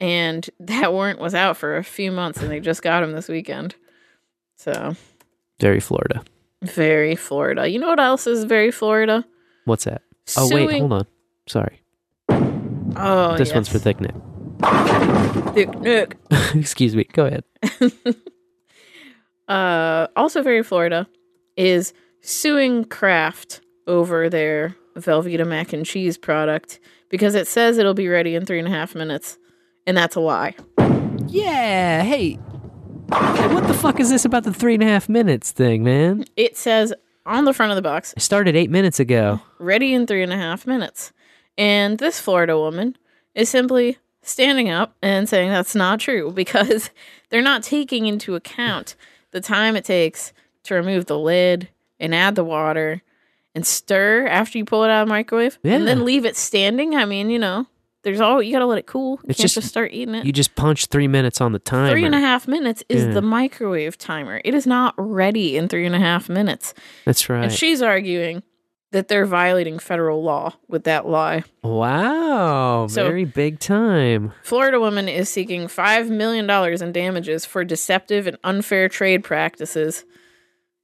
and 0.00 0.48
that 0.60 0.92
warrant 0.92 1.18
was 1.18 1.34
out 1.34 1.56
for 1.56 1.76
a 1.76 1.84
few 1.84 2.10
months, 2.12 2.40
and 2.40 2.50
they 2.50 2.60
just 2.60 2.82
got 2.82 3.02
him 3.02 3.12
this 3.12 3.28
weekend. 3.28 3.74
So 4.56 4.94
Very 5.58 5.80
Florida. 5.80 6.22
very 6.62 7.16
Florida. 7.16 7.68
You 7.68 7.78
know 7.78 7.88
what 7.88 8.00
else 8.00 8.26
is 8.26 8.44
very 8.44 8.70
Florida? 8.70 9.24
What's 9.64 9.84
that? 9.84 10.02
Oh 10.36 10.54
wait, 10.54 10.78
hold 10.78 10.92
on. 10.92 11.06
Sorry. 11.46 11.80
Oh, 12.96 13.36
this 13.36 13.52
one's 13.54 13.68
for 13.68 13.78
Thick 13.78 14.00
Nick. 14.00 14.14
Thick 15.54 15.80
Nick. 15.80 16.16
Excuse 16.54 16.94
me. 16.94 17.04
Go 17.04 17.26
ahead. 17.26 17.44
uh, 19.48 20.08
also 20.16 20.42
very 20.42 20.62
Florida 20.62 21.08
is 21.56 21.92
suing 22.20 22.84
Kraft 22.84 23.60
over 23.86 24.28
their 24.28 24.76
Velveeta 24.96 25.46
mac 25.46 25.72
and 25.72 25.84
cheese 25.86 26.18
product 26.18 26.80
because 27.08 27.34
it 27.34 27.46
says 27.46 27.78
it'll 27.78 27.94
be 27.94 28.08
ready 28.08 28.34
in 28.34 28.44
three 28.46 28.58
and 28.58 28.68
a 28.68 28.70
half 28.70 28.94
minutes, 28.94 29.38
and 29.86 29.96
that's 29.96 30.16
a 30.16 30.20
lie. 30.20 30.54
Yeah. 31.26 32.02
Hey. 32.02 32.38
Hey, 33.12 33.54
what 33.54 33.66
the 33.66 33.74
fuck 33.74 33.98
is 33.98 34.10
this 34.10 34.24
about 34.24 34.44
the 34.44 34.52
three 34.54 34.74
and 34.74 34.82
a 34.82 34.86
half 34.86 35.08
minutes 35.08 35.50
thing, 35.50 35.82
man? 35.82 36.24
It 36.36 36.56
says 36.56 36.92
on 37.26 37.44
the 37.44 37.52
front 37.52 37.72
of 37.72 37.76
the 37.76 37.82
box, 37.82 38.14
I 38.16 38.20
started 38.20 38.54
eight 38.56 38.70
minutes 38.70 39.00
ago. 39.00 39.40
ready 39.58 39.92
in 39.94 40.06
three 40.06 40.22
and 40.22 40.32
a 40.32 40.36
half 40.36 40.66
minutes. 40.66 41.12
And 41.58 41.98
this 41.98 42.20
Florida 42.20 42.56
woman 42.56 42.96
is 43.34 43.48
simply 43.48 43.98
standing 44.22 44.70
up 44.70 44.94
and 45.02 45.28
saying 45.28 45.50
that's 45.50 45.74
not 45.74 45.98
true 46.00 46.30
because 46.34 46.90
they're 47.30 47.42
not 47.42 47.62
taking 47.62 48.06
into 48.06 48.34
account 48.36 48.94
the 49.32 49.40
time 49.40 49.76
it 49.76 49.84
takes 49.84 50.32
to 50.64 50.74
remove 50.74 51.06
the 51.06 51.18
lid 51.18 51.68
and 52.00 52.14
add 52.14 52.34
the 52.34 52.44
water 52.44 53.02
and 53.54 53.66
stir 53.66 54.26
after 54.26 54.58
you 54.58 54.64
pull 54.64 54.84
it 54.84 54.90
out 54.90 55.02
of 55.02 55.08
the 55.08 55.12
microwave 55.12 55.58
and 55.64 55.86
then 55.86 56.04
leave 56.04 56.24
it 56.24 56.36
standing. 56.36 56.94
I 56.94 57.04
mean, 57.04 57.30
you 57.30 57.38
know, 57.38 57.66
there's 58.02 58.20
all 58.20 58.42
you 58.42 58.52
gotta 58.52 58.66
let 58.66 58.78
it 58.78 58.86
cool. 58.86 59.18
You 59.22 59.30
It's 59.30 59.38
can't 59.38 59.42
just- 59.42 59.54
just, 59.56 59.68
start 59.68 59.92
eating 59.92 60.14
it. 60.14 60.24
You 60.24 60.32
just 60.32 60.54
punch 60.54 60.86
three 60.86 61.08
minutes 61.08 61.40
on 61.40 61.52
the 61.52 61.58
timer. 61.58 61.90
Three 61.90 62.04
and 62.04 62.14
a 62.14 62.20
half 62.20 62.48
minutes 62.48 62.82
is 62.88 63.04
Yeah. 63.04 63.12
the 63.12 63.22
microwave 63.22 63.98
timer. 63.98 64.40
It 64.44 64.54
is 64.54 64.66
not 64.66 64.94
ready 64.96 65.56
in 65.56 65.68
three 65.68 65.84
and 65.84 65.94
a 65.94 65.98
half 65.98 66.28
minutes. 66.28 66.72
That's 67.04 67.28
right. 67.28 67.44
And 67.44 67.52
she's 67.52 67.82
arguing 67.82 68.42
that 68.92 69.06
they're 69.08 69.26
violating 69.26 69.78
federal 69.78 70.22
law 70.22 70.54
with 70.68 70.84
that 70.84 71.06
lie. 71.06 71.44
wow. 71.62 72.86
So- 72.88 73.04
very 73.04 73.24
big 73.24 73.58
time. 73.60 74.32
Florida 74.42 74.80
woman 74.80 75.08
is 75.08 75.28
seeking 75.28 75.68
$5 75.68 76.08
million 76.08 76.48
in 76.82 76.92
damages 76.92 77.44
for 77.44 77.64
deceptive 77.64 78.26
and 78.26 78.36
unfair 78.44 78.88
trade 78.88 79.22
practices. 79.24 80.04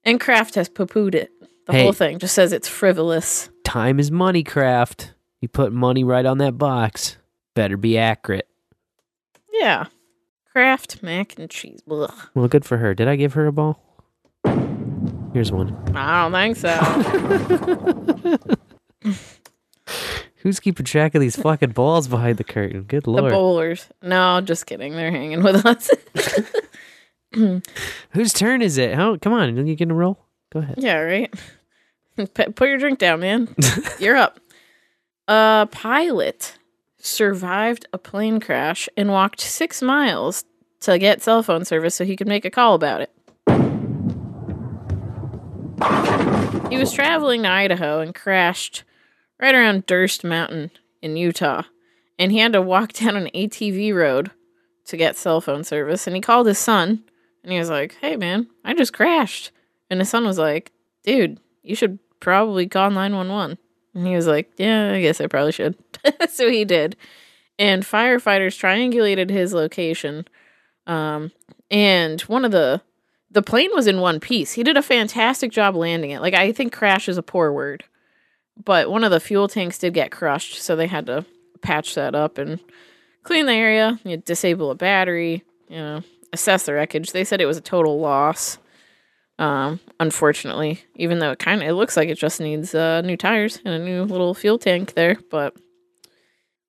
And 0.06 0.18
Kraft 0.18 0.54
has 0.54 0.68
poo 0.70 0.86
pooed 0.86 1.14
it. 1.14 1.30
The 1.66 1.72
Hey. 1.72 1.82
whole 1.82 1.92
thing 1.92 2.18
just 2.18 2.34
says 2.34 2.52
it's 2.52 2.68
frivolous. 2.68 3.50
Time 3.64 3.98
is 4.00 4.10
money, 4.10 4.42
Kraft. 4.44 5.12
You 5.42 5.48
put 5.48 5.72
money 5.72 6.04
right 6.04 6.24
on 6.24 6.38
that 6.38 6.56
box. 6.56 7.16
Better 7.54 7.76
be 7.76 7.98
accurate. 7.98 8.48
Yeah. 9.52 9.86
Kraft 10.52 11.02
mac 11.02 11.38
and 11.38 11.50
cheese. 11.50 11.80
Ugh. 11.90 12.10
Well, 12.34 12.48
good 12.48 12.64
for 12.64 12.78
her. 12.78 12.94
Did 12.94 13.08
I 13.08 13.16
give 13.16 13.34
her 13.34 13.46
a 13.46 13.52
ball? 13.52 13.82
Here's 15.34 15.52
one. 15.52 15.76
I 15.94 16.22
don't 16.22 16.32
think 16.32 16.56
so. 16.56 16.76
Who's 20.36 20.60
keeping 20.60 20.86
track 20.86 21.14
of 21.16 21.20
these 21.20 21.36
fucking 21.36 21.70
balls 21.70 22.06
behind 22.08 22.36
the 22.38 22.44
curtain? 22.44 22.82
Good 22.84 23.06
lord. 23.06 23.24
the 23.24 23.30
bowlers. 23.30 23.88
No, 24.02 24.40
just 24.40 24.66
kidding. 24.66 24.94
They're 24.94 25.10
hanging 25.10 25.42
with 25.42 25.66
us. 25.66 25.90
Whose 28.10 28.32
turn 28.32 28.62
is 28.62 28.78
it? 28.78 28.94
How? 28.94 29.16
Come 29.16 29.32
on, 29.32 29.66
you 29.66 29.74
getting 29.74 29.92
a 29.92 29.94
roll? 29.94 30.18
Go 30.52 30.60
ahead. 30.60 30.76
yeah, 30.78 30.98
right? 30.98 31.32
Put 32.34 32.68
your 32.68 32.78
drink 32.78 32.98
down, 32.98 33.20
man. 33.20 33.54
You're 33.98 34.16
up. 34.16 34.40
A 35.28 35.68
pilot 35.70 36.56
survived 36.98 37.86
a 37.92 37.98
plane 37.98 38.40
crash 38.40 38.88
and 38.96 39.10
walked 39.10 39.40
six 39.40 39.82
miles 39.82 40.44
to 40.80 40.98
get 40.98 41.22
cell 41.22 41.42
phone 41.42 41.64
service 41.64 41.94
so 41.94 42.04
he 42.04 42.16
could 42.16 42.28
make 42.28 42.44
a 42.44 42.50
call 42.50 42.74
about 42.74 43.02
it. 43.02 43.12
He 46.70 46.78
was 46.78 46.92
traveling 46.92 47.42
to 47.42 47.50
Idaho 47.50 48.00
and 48.00 48.14
crashed 48.14 48.82
right 49.40 49.54
around 49.54 49.86
Durst 49.86 50.24
Mountain 50.24 50.70
in 51.02 51.16
Utah. 51.16 51.62
And 52.18 52.32
he 52.32 52.38
had 52.38 52.52
to 52.54 52.62
walk 52.62 52.92
down 52.94 53.16
an 53.16 53.30
ATV 53.34 53.94
road 53.94 54.30
to 54.86 54.96
get 54.96 55.16
cell 55.16 55.40
phone 55.40 55.64
service. 55.64 56.06
And 56.06 56.16
he 56.16 56.22
called 56.22 56.46
his 56.46 56.58
son 56.58 57.04
and 57.46 57.52
he 57.52 57.60
was 57.60 57.70
like, 57.70 57.96
Hey, 58.00 58.16
man, 58.16 58.48
I 58.64 58.74
just 58.74 58.92
crashed. 58.92 59.52
And 59.88 60.00
his 60.00 60.10
son 60.10 60.24
was 60.24 60.36
like, 60.36 60.72
Dude, 61.04 61.38
you 61.62 61.76
should 61.76 62.00
probably 62.18 62.66
call 62.66 62.90
911. 62.90 63.56
And 63.94 64.06
he 64.06 64.16
was 64.16 64.26
like, 64.26 64.50
Yeah, 64.58 64.92
I 64.92 65.00
guess 65.00 65.20
I 65.20 65.28
probably 65.28 65.52
should. 65.52 65.76
so 66.28 66.50
he 66.50 66.64
did. 66.64 66.96
And 67.56 67.84
firefighters 67.84 68.58
triangulated 68.58 69.30
his 69.30 69.54
location. 69.54 70.26
Um, 70.88 71.30
and 71.70 72.20
one 72.22 72.44
of 72.44 72.50
the 72.50 72.82
the 73.30 73.42
plane 73.42 73.70
was 73.74 73.86
in 73.86 74.00
one 74.00 74.18
piece. 74.18 74.52
He 74.52 74.62
did 74.62 74.76
a 74.76 74.82
fantastic 74.82 75.52
job 75.52 75.76
landing 75.76 76.10
it. 76.10 76.20
Like 76.20 76.34
I 76.34 76.50
think 76.52 76.72
crash 76.72 77.08
is 77.08 77.18
a 77.18 77.22
poor 77.22 77.52
word, 77.52 77.84
but 78.62 78.90
one 78.90 79.04
of 79.04 79.12
the 79.12 79.20
fuel 79.20 79.46
tanks 79.46 79.78
did 79.78 79.94
get 79.94 80.10
crushed, 80.10 80.60
so 80.60 80.74
they 80.74 80.86
had 80.88 81.06
to 81.06 81.24
patch 81.60 81.94
that 81.94 82.14
up 82.16 82.38
and 82.38 82.58
clean 83.22 83.46
the 83.46 83.52
area, 83.52 84.00
you 84.04 84.16
know, 84.16 84.22
disable 84.24 84.70
a 84.70 84.74
battery, 84.74 85.44
you 85.68 85.76
know, 85.76 86.02
assess 86.36 86.66
the 86.66 86.74
wreckage. 86.74 87.12
They 87.12 87.24
said 87.24 87.40
it 87.40 87.46
was 87.46 87.56
a 87.56 87.62
total 87.62 87.98
loss. 87.98 88.58
Um, 89.38 89.80
unfortunately, 90.00 90.84
even 90.94 91.18
though 91.18 91.32
it 91.32 91.38
kind 91.38 91.62
of 91.62 91.68
it 91.68 91.72
looks 91.72 91.96
like 91.96 92.08
it 92.08 92.18
just 92.18 92.40
needs 92.40 92.74
uh, 92.74 93.00
new 93.02 93.16
tires 93.16 93.58
and 93.64 93.74
a 93.74 93.84
new 93.84 94.04
little 94.04 94.32
fuel 94.32 94.58
tank 94.58 94.94
there, 94.94 95.16
but 95.30 95.54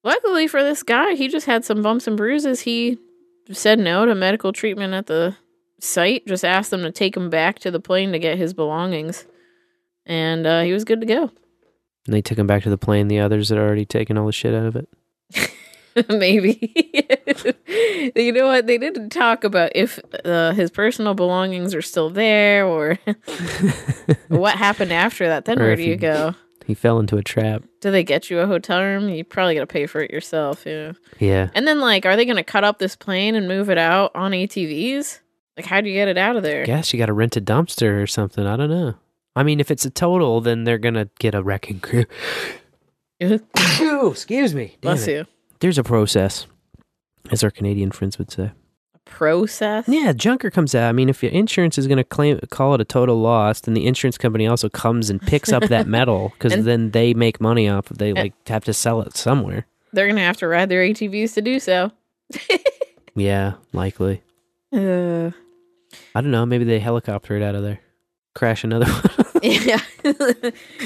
luckily 0.04 0.48
for 0.48 0.64
this 0.64 0.84
guy, 0.84 1.16
he 1.16 1.28
just 1.28 1.46
had 1.46 1.64
some 1.64 1.82
bumps 1.82 2.08
and 2.08 2.18
bruises. 2.18 2.62
He 2.62 2.98
said 3.52 3.80
no 3.80 4.06
to 4.06 4.16
medical 4.16 4.52
treatment 4.52 4.94
at 4.94 5.08
the 5.08 5.38
site. 5.80 6.28
Just 6.28 6.44
asked 6.44 6.72
them 6.72 6.82
to 6.82 6.92
take 6.92 7.16
him 7.16 7.30
back 7.30 7.60
to 7.60 7.72
the 7.72 7.80
plane 7.80 8.12
to 8.12 8.20
get 8.20 8.38
his 8.38 8.54
belongings, 8.54 9.26
and 10.06 10.46
uh, 10.46 10.62
he 10.62 10.74
was 10.74 10.84
good 10.84 11.00
to 11.00 11.08
go. 11.08 11.32
And 12.06 12.14
they 12.14 12.22
took 12.22 12.38
him 12.38 12.48
back 12.48 12.64
to 12.64 12.70
the 12.70 12.78
plane. 12.78 13.08
The 13.08 13.20
others 13.20 13.48
had 13.48 13.58
already 13.58 13.86
taken 13.86 14.18
all 14.18 14.26
the 14.26 14.34
shit 14.34 14.54
out 14.54 14.66
of 14.66 14.76
it. 14.76 14.90
Maybe. 16.10 16.74
you 18.16 18.32
know 18.32 18.48
what? 18.48 18.68
They 18.68 18.78
didn't 18.78 19.10
talk 19.10 19.44
about 19.44 19.72
if 19.76 20.00
uh, 20.26 20.52
his 20.54 20.70
personal 20.72 21.14
belongings 21.14 21.74
are 21.74 21.82
still 21.82 22.10
there 22.10 22.66
or 22.66 22.98
what 24.28 24.56
happened 24.56 24.92
after 24.94 25.28
that. 25.28 25.46
Then 25.46 25.60
Or 25.60 25.66
where 25.66 25.76
do 25.76 25.84
you 25.84 25.92
he- 25.92 25.96
go? 25.98 26.34
He 26.66 26.74
fell 26.74 27.00
into 27.00 27.16
a 27.16 27.24
trap. 27.24 27.64
Do 27.80 27.92
they 27.92 28.04
get 28.04 28.30
you 28.30 28.40
a 28.40 28.46
hotel 28.46 28.82
room? 28.82 29.08
You 29.08 29.24
probably 29.24 29.54
got 29.56 29.62
to 29.62 29.68
pay 29.68 29.86
for 29.86 30.02
it 30.02 30.12
yourself. 30.12 30.66
Yeah. 30.66 30.92
Yeah. 31.18 31.50
And 31.56 31.66
then, 31.66 31.80
like, 31.80 32.06
are 32.06 32.18
they 32.18 32.26
going 32.26 32.36
to 32.36 32.44
cut 32.44 32.66
up 32.66 32.78
this 32.78 32.94
plane 32.94 33.36
and 33.36 33.48
move 33.48 33.70
it 33.70 33.78
out 33.78 34.12
on 34.14 34.32
ATVs? 34.34 35.22
Like, 35.56 35.66
how 35.66 35.80
do 35.80 35.88
you 35.88 35.96
get 35.96 36.10
it 36.10 36.18
out 36.18 36.36
of 36.36 36.44
there? 36.44 36.66
Guess 36.66 36.92
you 36.92 37.00
got 37.00 37.06
to 37.06 37.14
rent 37.14 37.38
a 37.38 37.42
dumpster 37.42 38.04
or 38.04 38.06
something. 38.06 38.46
I 38.46 38.58
don't 38.58 38.70
know. 38.70 38.96
I 39.34 39.44
mean, 39.44 39.62
if 39.62 39.72
it's 39.72 39.86
a 39.86 39.90
total, 39.90 40.42
then 40.42 40.66
they're 40.66 40.78
gonna 40.78 41.10
get 41.20 41.36
a 41.36 41.42
wrecking 41.44 41.80
crew. 41.80 42.04
Excuse 43.22 44.54
me. 44.54 44.68
Damn 44.68 44.80
Bless 44.82 45.08
it. 45.08 45.12
you. 45.12 45.26
There's 45.60 45.78
a 45.78 45.84
process, 45.84 46.48
as 47.32 47.44
our 47.44 47.50
Canadian 47.52 47.92
friends 47.92 48.18
would 48.18 48.32
say. 48.32 48.52
A 48.96 49.00
process? 49.06 49.86
Yeah, 49.88 50.14
junker 50.14 50.50
comes 50.52 50.76
out. 50.76 50.90
I 50.90 50.92
mean, 50.92 51.10
if 51.10 51.24
your 51.24 51.32
insurance 51.32 51.78
is 51.78 51.88
going 51.88 51.98
to 51.98 52.04
claim 52.04 52.40
call 52.52 52.74
it 52.76 52.82
a 52.82 52.86
total 52.86 53.20
loss, 53.20 53.62
then 53.62 53.74
the 53.74 53.88
insurance 53.88 54.18
company 54.18 54.46
also 54.48 54.70
comes 54.70 55.10
and 55.10 55.22
picks 55.22 55.52
up 55.52 55.64
that 55.64 55.88
metal 55.98 56.34
because 56.38 56.64
then 56.66 56.92
they 56.92 57.14
make 57.14 57.42
money 57.42 57.68
off. 57.68 57.90
of 57.92 57.98
They 57.98 58.14
like 58.14 58.34
have 58.48 58.66
to 58.66 58.74
sell 58.74 59.02
it 59.02 59.16
somewhere. 59.18 59.66
They're 59.94 60.06
going 60.08 60.18
to 60.18 60.22
have 60.22 60.38
to 60.38 60.48
ride 60.48 60.70
their 60.70 60.84
ATVs 60.84 61.34
to 61.36 61.42
do 61.42 61.60
so. 61.60 61.92
Yeah, 63.16 63.54
likely. 63.74 64.22
Uh, 64.72 65.32
I 66.14 66.22
don't 66.22 66.30
know. 66.30 66.46
Maybe 66.46 66.66
they 66.66 66.78
helicopter 66.78 67.36
it 67.36 67.42
out 67.42 67.56
of 67.56 67.64
there, 67.64 67.80
crash 68.36 68.64
another 68.64 68.86
one. 68.92 69.40
yeah. 69.42 69.80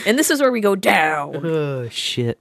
and 0.06 0.18
this 0.18 0.30
is 0.32 0.40
where 0.40 0.50
we 0.52 0.62
go 0.62 0.74
down. 0.78 1.36
oh 1.46 1.90
shit! 1.90 2.40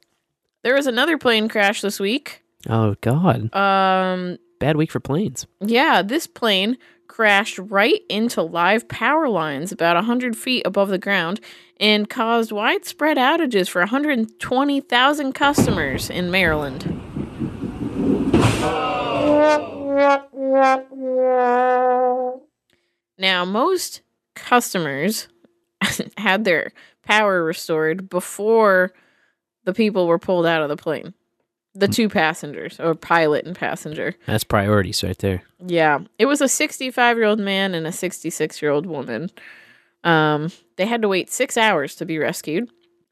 There 0.62 0.74
was 0.74 0.86
another 0.86 1.16
plane 1.18 1.48
crash 1.48 1.80
this 1.80 1.98
week. 1.98 2.42
Oh 2.68 2.94
god, 3.00 3.54
Um, 3.54 4.38
bad 4.58 4.76
week 4.76 4.90
for 4.90 5.00
planes. 5.00 5.46
Yeah, 5.60 6.02
this 6.02 6.26
plane 6.26 6.76
crashed 7.08 7.58
right 7.58 8.02
into 8.08 8.42
live 8.42 8.86
power 8.88 9.28
lines 9.28 9.72
about 9.72 9.96
100 9.96 10.36
feet 10.36 10.66
above 10.66 10.88
the 10.90 10.98
ground 10.98 11.40
and 11.78 12.08
caused 12.08 12.52
widespread 12.52 13.16
outages 13.16 13.68
for 13.68 13.80
120,000 13.80 15.32
customers 15.32 16.10
in 16.10 16.30
Maryland. 16.30 16.84
Now, 23.18 23.44
most 23.44 24.02
customers 24.34 25.28
had 26.16 26.44
their 26.44 26.72
power 27.04 27.42
restored 27.44 28.08
before 28.08 28.92
the 29.64 29.72
people 29.72 30.06
were 30.06 30.18
pulled 30.18 30.46
out 30.46 30.62
of 30.62 30.68
the 30.68 30.76
plane. 30.76 31.14
The 31.74 31.86
two 31.86 32.08
passengers, 32.08 32.80
or 32.80 32.96
pilot 32.96 33.46
and 33.46 33.54
passenger. 33.54 34.16
That's 34.26 34.42
priorities 34.42 35.04
right 35.04 35.16
there. 35.18 35.44
Yeah, 35.64 36.00
it 36.18 36.26
was 36.26 36.40
a 36.40 36.48
65 36.48 37.16
year 37.16 37.26
old 37.26 37.38
man 37.38 37.74
and 37.74 37.86
a 37.86 37.92
66 37.92 38.60
year 38.60 38.72
old 38.72 38.86
woman. 38.86 39.30
Um, 40.02 40.50
they 40.76 40.86
had 40.86 41.02
to 41.02 41.08
wait 41.08 41.30
six 41.30 41.56
hours 41.56 41.94
to 41.96 42.06
be 42.06 42.18
rescued, 42.18 42.70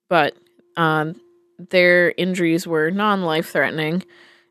but 0.08 0.36
um, 0.76 1.20
their 1.70 2.12
injuries 2.16 2.66
were 2.66 2.90
non 2.90 3.22
life 3.22 3.50
threatening. 3.50 4.02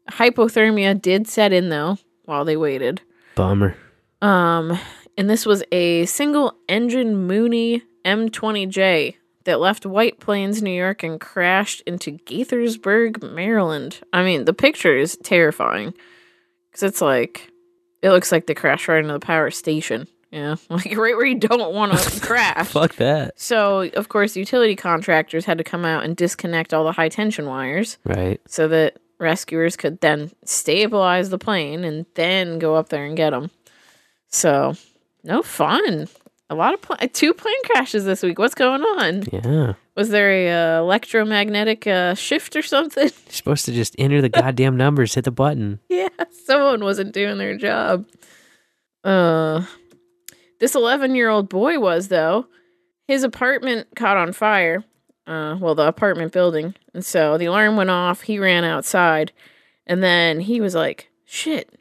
Hypothermia 0.10 1.02
did 1.02 1.28
set 1.28 1.52
in 1.52 1.68
though 1.68 1.98
while 2.24 2.46
they 2.46 2.56
waited. 2.56 3.02
Bummer. 3.36 3.76
Um, 4.22 4.80
and 5.18 5.30
this 5.30 5.46
was 5.46 5.64
a 5.72 6.06
single 6.06 6.56
engine 6.70 7.28
Mooney 7.28 7.84
M20J 8.06 9.16
that 9.48 9.60
left 9.60 9.86
White 9.86 10.20
Plains, 10.20 10.62
New 10.62 10.70
York, 10.72 11.02
and 11.04 11.20
crashed 11.20 11.82
into 11.88 12.12
Gaithersburg, 12.12 13.24
Maryland. 13.34 14.00
I 14.14 14.24
mean, 14.24 14.46
the 14.46 14.54
picture 14.54 14.96
is 14.96 15.18
terrifying 15.18 15.94
because 16.70 16.84
it's 16.84 17.02
like 17.02 17.50
it 18.02 18.12
looks 18.12 18.32
like 18.32 18.46
they 18.46 18.54
crashed 18.54 18.88
right 18.88 19.00
into 19.00 19.14
the 19.14 19.20
power 19.20 19.50
station. 19.50 20.08
Yeah, 20.32 20.58
like 20.70 20.96
right 20.98 21.16
where 21.16 21.26
you 21.26 21.40
don't 21.40 21.74
want 21.74 21.98
to 21.98 22.22
crash. 22.26 22.68
Fuck 22.68 22.96
that. 22.98 23.40
So, 23.40 23.90
of 23.96 24.10
course, 24.10 24.36
utility 24.36 24.76
contractors 24.76 25.46
had 25.46 25.58
to 25.58 25.64
come 25.64 25.86
out 25.86 26.04
and 26.04 26.16
disconnect 26.16 26.74
all 26.74 26.84
the 26.84 26.92
high 26.92 27.10
tension 27.10 27.46
wires 27.46 27.98
Right. 28.04 28.40
so 28.48 28.68
that 28.68 28.98
rescuers 29.20 29.76
could 29.78 30.00
then 30.02 30.32
stabilize 30.44 31.30
the 31.30 31.38
plane 31.40 31.84
and 31.86 32.06
then 32.16 32.60
go 32.60 32.76
up 32.76 32.90
there 32.90 33.06
and 33.06 33.16
get 33.18 33.30
them. 33.32 33.50
So, 34.28 34.76
no 35.24 35.42
fun. 35.42 36.08
A 36.50 36.56
lot 36.56 36.74
of 36.74 36.82
pl- 36.82 36.96
two 37.12 37.34
plane 37.34 37.62
crashes 37.66 38.06
this 38.06 38.24
week. 38.24 38.40
What's 38.40 38.56
going 38.56 38.82
on? 38.82 39.24
Yeah. 39.32 39.74
Was 39.96 40.10
there 40.10 40.32
a 40.32 40.50
uh, 40.78 40.80
electromagnetic 40.82 41.86
uh, 41.88 42.14
shift 42.16 42.56
or 42.56 42.62
something? 42.62 43.04
You're 43.26 43.32
supposed 43.34 43.66
to 43.66 43.74
just 43.74 43.96
enter 44.00 44.22
the 44.22 44.30
goddamn 44.30 44.78
numbers, 44.78 45.14
hit 45.16 45.26
the 45.26 45.32
button. 45.32 45.80
yeah, 45.90 46.08
someone 46.46 46.84
wasn't 46.84 47.14
doing 47.14 47.38
their 47.38 47.58
job. 47.58 48.06
Uh, 49.04 49.66
this 50.60 50.74
11 50.76 51.16
year 51.16 51.30
old 51.30 51.50
boy 51.50 51.80
was 51.80 52.08
though. 52.08 52.48
His 53.08 53.24
apartment 53.24 53.88
caught 53.96 54.18
on 54.18 54.34
fire. 54.34 54.84
Uh, 55.26 55.58
well, 55.60 55.76
the 55.76 55.88
apartment 55.88 56.32
building, 56.32 56.74
and 56.94 57.04
so 57.04 57.38
the 57.38 57.46
alarm 57.46 57.76
went 57.76 57.90
off. 57.90 58.22
He 58.22 58.40
ran 58.40 58.64
outside, 58.64 59.34
and 59.86 60.02
then 60.02 60.40
he 60.40 60.62
was 60.62 60.74
like, 60.74 61.10
"Shit." 61.26 61.77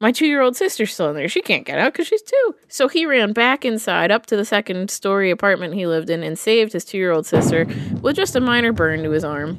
My 0.00 0.12
two 0.12 0.26
year 0.26 0.42
old 0.42 0.56
sister's 0.56 0.94
still 0.94 1.10
in 1.10 1.16
there. 1.16 1.28
She 1.28 1.42
can't 1.42 1.66
get 1.66 1.78
out 1.78 1.92
because 1.92 2.06
she's 2.06 2.22
two. 2.22 2.54
So 2.68 2.86
he 2.86 3.04
ran 3.04 3.32
back 3.32 3.64
inside 3.64 4.12
up 4.12 4.26
to 4.26 4.36
the 4.36 4.44
second 4.44 4.90
story 4.90 5.30
apartment 5.30 5.74
he 5.74 5.86
lived 5.86 6.08
in 6.08 6.22
and 6.22 6.38
saved 6.38 6.72
his 6.72 6.84
two 6.84 6.98
year 6.98 7.10
old 7.10 7.26
sister 7.26 7.66
with 8.00 8.14
just 8.14 8.36
a 8.36 8.40
minor 8.40 8.72
burn 8.72 9.02
to 9.02 9.10
his 9.10 9.24
arm. 9.24 9.58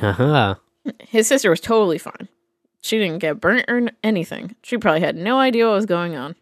Haha. 0.00 0.54
His 0.98 1.28
sister 1.28 1.50
was 1.50 1.60
totally 1.60 1.98
fine. 1.98 2.28
She 2.80 2.98
didn't 2.98 3.18
get 3.18 3.40
burnt 3.40 3.66
or 3.68 3.90
anything. 4.02 4.56
She 4.62 4.78
probably 4.78 5.00
had 5.00 5.16
no 5.16 5.38
idea 5.38 5.66
what 5.66 5.74
was 5.74 5.86
going 5.86 6.16
on. 6.16 6.34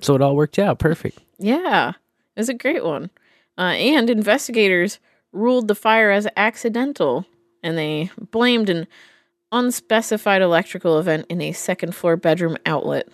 So 0.00 0.14
it 0.14 0.22
all 0.22 0.34
worked 0.34 0.58
out 0.58 0.78
perfect. 0.78 1.18
Yeah, 1.38 1.90
it 1.90 2.40
was 2.40 2.48
a 2.48 2.54
great 2.54 2.84
one. 2.84 3.10
Uh, 3.58 3.72
and 3.72 4.10
investigators 4.10 4.98
ruled 5.32 5.68
the 5.68 5.74
fire 5.74 6.10
as 6.10 6.26
accidental, 6.36 7.26
and 7.62 7.76
they 7.76 8.10
blamed 8.30 8.70
an 8.70 8.86
unspecified 9.52 10.42
electrical 10.42 10.98
event 10.98 11.26
in 11.28 11.40
a 11.40 11.52
second 11.52 11.94
floor 11.94 12.16
bedroom 12.16 12.56
outlet. 12.66 13.08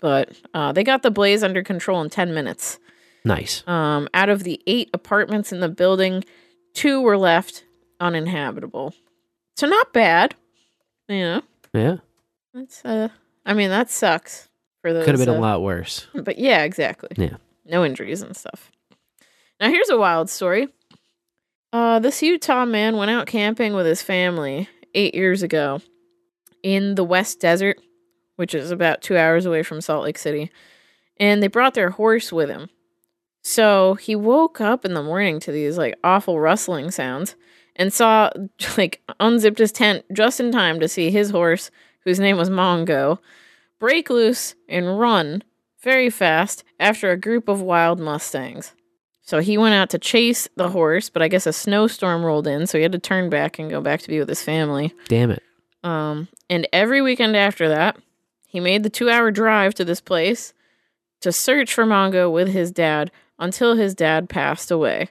But 0.00 0.30
uh, 0.54 0.72
they 0.72 0.84
got 0.84 1.02
the 1.02 1.10
blaze 1.10 1.42
under 1.42 1.62
control 1.62 2.00
in 2.02 2.10
10 2.10 2.32
minutes. 2.34 2.78
Nice. 3.24 3.66
Um, 3.66 4.08
out 4.14 4.28
of 4.28 4.44
the 4.44 4.60
eight 4.66 4.90
apartments 4.94 5.52
in 5.52 5.60
the 5.60 5.68
building, 5.68 6.24
two 6.74 7.00
were 7.00 7.18
left 7.18 7.64
uninhabitable. 8.00 8.94
So 9.56 9.66
not 9.66 9.92
bad. 9.92 10.34
You 11.08 11.18
know, 11.20 11.42
Yeah. 11.72 11.96
that's 12.54 12.84
uh, 12.84 13.08
I 13.44 13.54
mean 13.54 13.70
that 13.70 13.90
sucks 13.90 14.48
for 14.82 14.92
those. 14.92 15.04
Could 15.04 15.18
have 15.18 15.26
been 15.26 15.34
uh, 15.34 15.38
a 15.38 15.40
lot 15.40 15.62
worse. 15.62 16.06
But 16.14 16.38
yeah, 16.38 16.62
exactly. 16.64 17.08
Yeah. 17.16 17.36
No 17.64 17.84
injuries 17.84 18.22
and 18.22 18.36
stuff. 18.36 18.70
Now 19.60 19.68
here's 19.70 19.88
a 19.90 19.98
wild 19.98 20.30
story. 20.30 20.68
Uh, 21.72 21.98
this 21.98 22.22
Utah 22.22 22.64
man 22.66 22.96
went 22.96 23.10
out 23.10 23.26
camping 23.26 23.74
with 23.74 23.84
his 23.86 24.00
family 24.02 24.68
eight 24.94 25.14
years 25.14 25.42
ago 25.42 25.80
in 26.62 26.94
the 26.94 27.04
West 27.04 27.40
Desert, 27.40 27.78
which 28.36 28.54
is 28.54 28.70
about 28.70 29.02
two 29.02 29.16
hours 29.16 29.46
away 29.46 29.62
from 29.62 29.80
Salt 29.80 30.04
Lake 30.04 30.18
City, 30.18 30.50
and 31.18 31.42
they 31.42 31.48
brought 31.48 31.74
their 31.74 31.90
horse 31.90 32.32
with 32.32 32.48
him. 32.48 32.68
So 33.42 33.94
he 33.94 34.14
woke 34.14 34.60
up 34.60 34.84
in 34.84 34.94
the 34.94 35.02
morning 35.02 35.40
to 35.40 35.52
these 35.52 35.78
like 35.78 35.98
awful 36.04 36.38
rustling 36.40 36.90
sounds 36.90 37.36
and 37.76 37.92
saw 37.92 38.30
like 38.76 39.02
unzipped 39.20 39.58
his 39.58 39.72
tent 39.72 40.04
just 40.12 40.40
in 40.40 40.52
time 40.52 40.80
to 40.80 40.88
see 40.88 41.10
his 41.10 41.30
horse, 41.30 41.70
whose 42.00 42.20
name 42.20 42.36
was 42.36 42.50
Mongo, 42.50 43.18
break 43.78 44.10
loose 44.10 44.54
and 44.68 44.98
run 44.98 45.42
very 45.80 46.10
fast 46.10 46.64
after 46.80 47.10
a 47.10 47.16
group 47.16 47.48
of 47.48 47.62
wild 47.62 48.00
mustangs. 48.00 48.72
So 49.28 49.40
he 49.40 49.58
went 49.58 49.74
out 49.74 49.90
to 49.90 49.98
chase 49.98 50.48
the 50.56 50.70
horse, 50.70 51.10
but 51.10 51.20
I 51.20 51.28
guess 51.28 51.46
a 51.46 51.52
snowstorm 51.52 52.24
rolled 52.24 52.46
in, 52.46 52.66
so 52.66 52.78
he 52.78 52.82
had 52.82 52.92
to 52.92 52.98
turn 52.98 53.28
back 53.28 53.58
and 53.58 53.68
go 53.68 53.82
back 53.82 54.00
to 54.00 54.08
be 54.08 54.18
with 54.18 54.28
his 54.30 54.42
family. 54.42 54.94
Damn 55.06 55.30
it. 55.32 55.42
Um, 55.84 56.28
and 56.48 56.66
every 56.72 57.02
weekend 57.02 57.36
after 57.36 57.68
that, 57.68 57.98
he 58.46 58.58
made 58.58 58.84
the 58.84 58.88
two 58.88 59.10
hour 59.10 59.30
drive 59.30 59.74
to 59.74 59.84
this 59.84 60.00
place 60.00 60.54
to 61.20 61.30
search 61.30 61.74
for 61.74 61.84
Mongo 61.84 62.32
with 62.32 62.48
his 62.48 62.72
dad 62.72 63.10
until 63.38 63.76
his 63.76 63.94
dad 63.94 64.30
passed 64.30 64.70
away. 64.70 65.10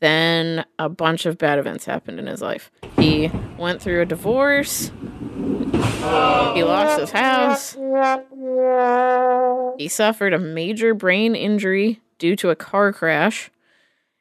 Then 0.00 0.64
a 0.80 0.88
bunch 0.88 1.24
of 1.24 1.38
bad 1.38 1.60
events 1.60 1.84
happened 1.84 2.18
in 2.18 2.26
his 2.26 2.42
life. 2.42 2.72
He 2.98 3.30
went 3.56 3.80
through 3.80 4.00
a 4.00 4.06
divorce. 4.06 4.90
He 4.90 6.64
lost 6.64 6.98
his 6.98 7.12
house. 7.12 7.74
He 9.78 9.86
suffered 9.86 10.32
a 10.32 10.38
major 10.40 10.94
brain 10.94 11.36
injury 11.36 12.00
due 12.20 12.36
to 12.36 12.50
a 12.50 12.54
car 12.56 12.92
crash 12.92 13.50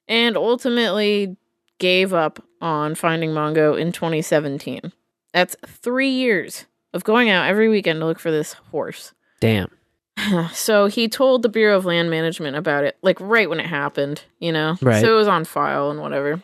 and 0.08 0.36
ultimately 0.36 1.38
gave 1.78 2.12
up 2.14 2.44
on 2.60 2.96
finding 2.96 3.30
Mongo 3.30 3.80
in 3.80 3.92
2017. 3.92 4.92
That's 5.34 5.56
three 5.68 6.10
years 6.10 6.66
of 6.94 7.04
going 7.04 7.30
out 7.30 7.48
every 7.48 7.70
weekend 7.70 8.00
to 8.00 8.06
look 8.08 8.18
for 8.20 8.32
this 8.32 8.54
horse. 8.72 9.14
Damn. 9.40 9.70
So 10.52 10.88
he 10.88 11.08
told 11.08 11.44
the 11.44 11.50
Bureau 11.50 11.78
of 11.78 11.86
Land 11.86 12.10
Management 12.10 12.58
about 12.58 12.84
it, 12.84 12.98
like 13.02 13.18
right 13.22 13.50
when 13.50 13.60
it 13.62 13.68
happened, 13.68 14.24
you 14.40 14.52
know? 14.52 14.76
Right. 14.82 15.00
So 15.00 15.14
it 15.14 15.18
was 15.18 15.28
on 15.30 15.46
file 15.46 15.92
and 15.92 16.02
whatever. 16.02 16.42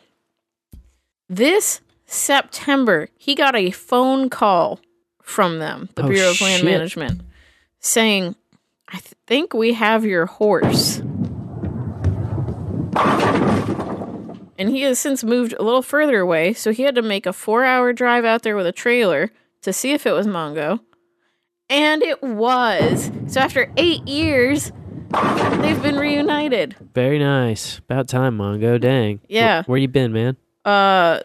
This 1.27 1.81
September, 2.05 3.09
he 3.17 3.35
got 3.35 3.55
a 3.55 3.71
phone 3.71 4.29
call 4.29 4.79
from 5.21 5.59
them, 5.59 5.89
the 5.95 6.03
Oh, 6.03 6.07
Bureau 6.07 6.29
of 6.31 6.39
Land 6.39 6.61
shit. 6.61 6.65
Management, 6.65 7.21
saying, 7.79 8.35
I 8.87 8.97
th- 8.99 9.13
think 9.27 9.53
we 9.53 9.73
have 9.73 10.05
your 10.05 10.25
horse. 10.27 11.01
And 14.57 14.69
he 14.69 14.81
has 14.81 14.99
since 14.99 15.23
moved 15.23 15.53
a 15.59 15.63
little 15.63 15.81
further 15.81 16.19
away, 16.19 16.53
so 16.53 16.71
he 16.71 16.83
had 16.83 16.95
to 16.95 17.01
make 17.01 17.25
a 17.25 17.33
four 17.33 17.65
hour 17.65 17.91
drive 17.91 18.23
out 18.23 18.43
there 18.43 18.55
with 18.55 18.65
a 18.65 18.71
trailer 18.71 19.31
to 19.61 19.73
see 19.73 19.91
if 19.91 20.05
it 20.05 20.11
was 20.13 20.27
Mongo. 20.27 20.79
And 21.69 22.01
it 22.03 22.21
was. 22.23 23.11
So 23.27 23.41
after 23.41 23.71
eight 23.75 24.07
years, 24.07 24.71
they've 25.61 25.81
been 25.81 25.97
reunited. 25.97 26.75
Very 26.93 27.19
nice. 27.19 27.79
About 27.79 28.07
time, 28.07 28.37
Mongo. 28.37 28.79
Dang. 28.79 29.19
Yeah. 29.27 29.57
Where, 29.57 29.63
where 29.73 29.79
you 29.79 29.87
been, 29.87 30.13
man? 30.13 30.37
Uh 30.63 31.19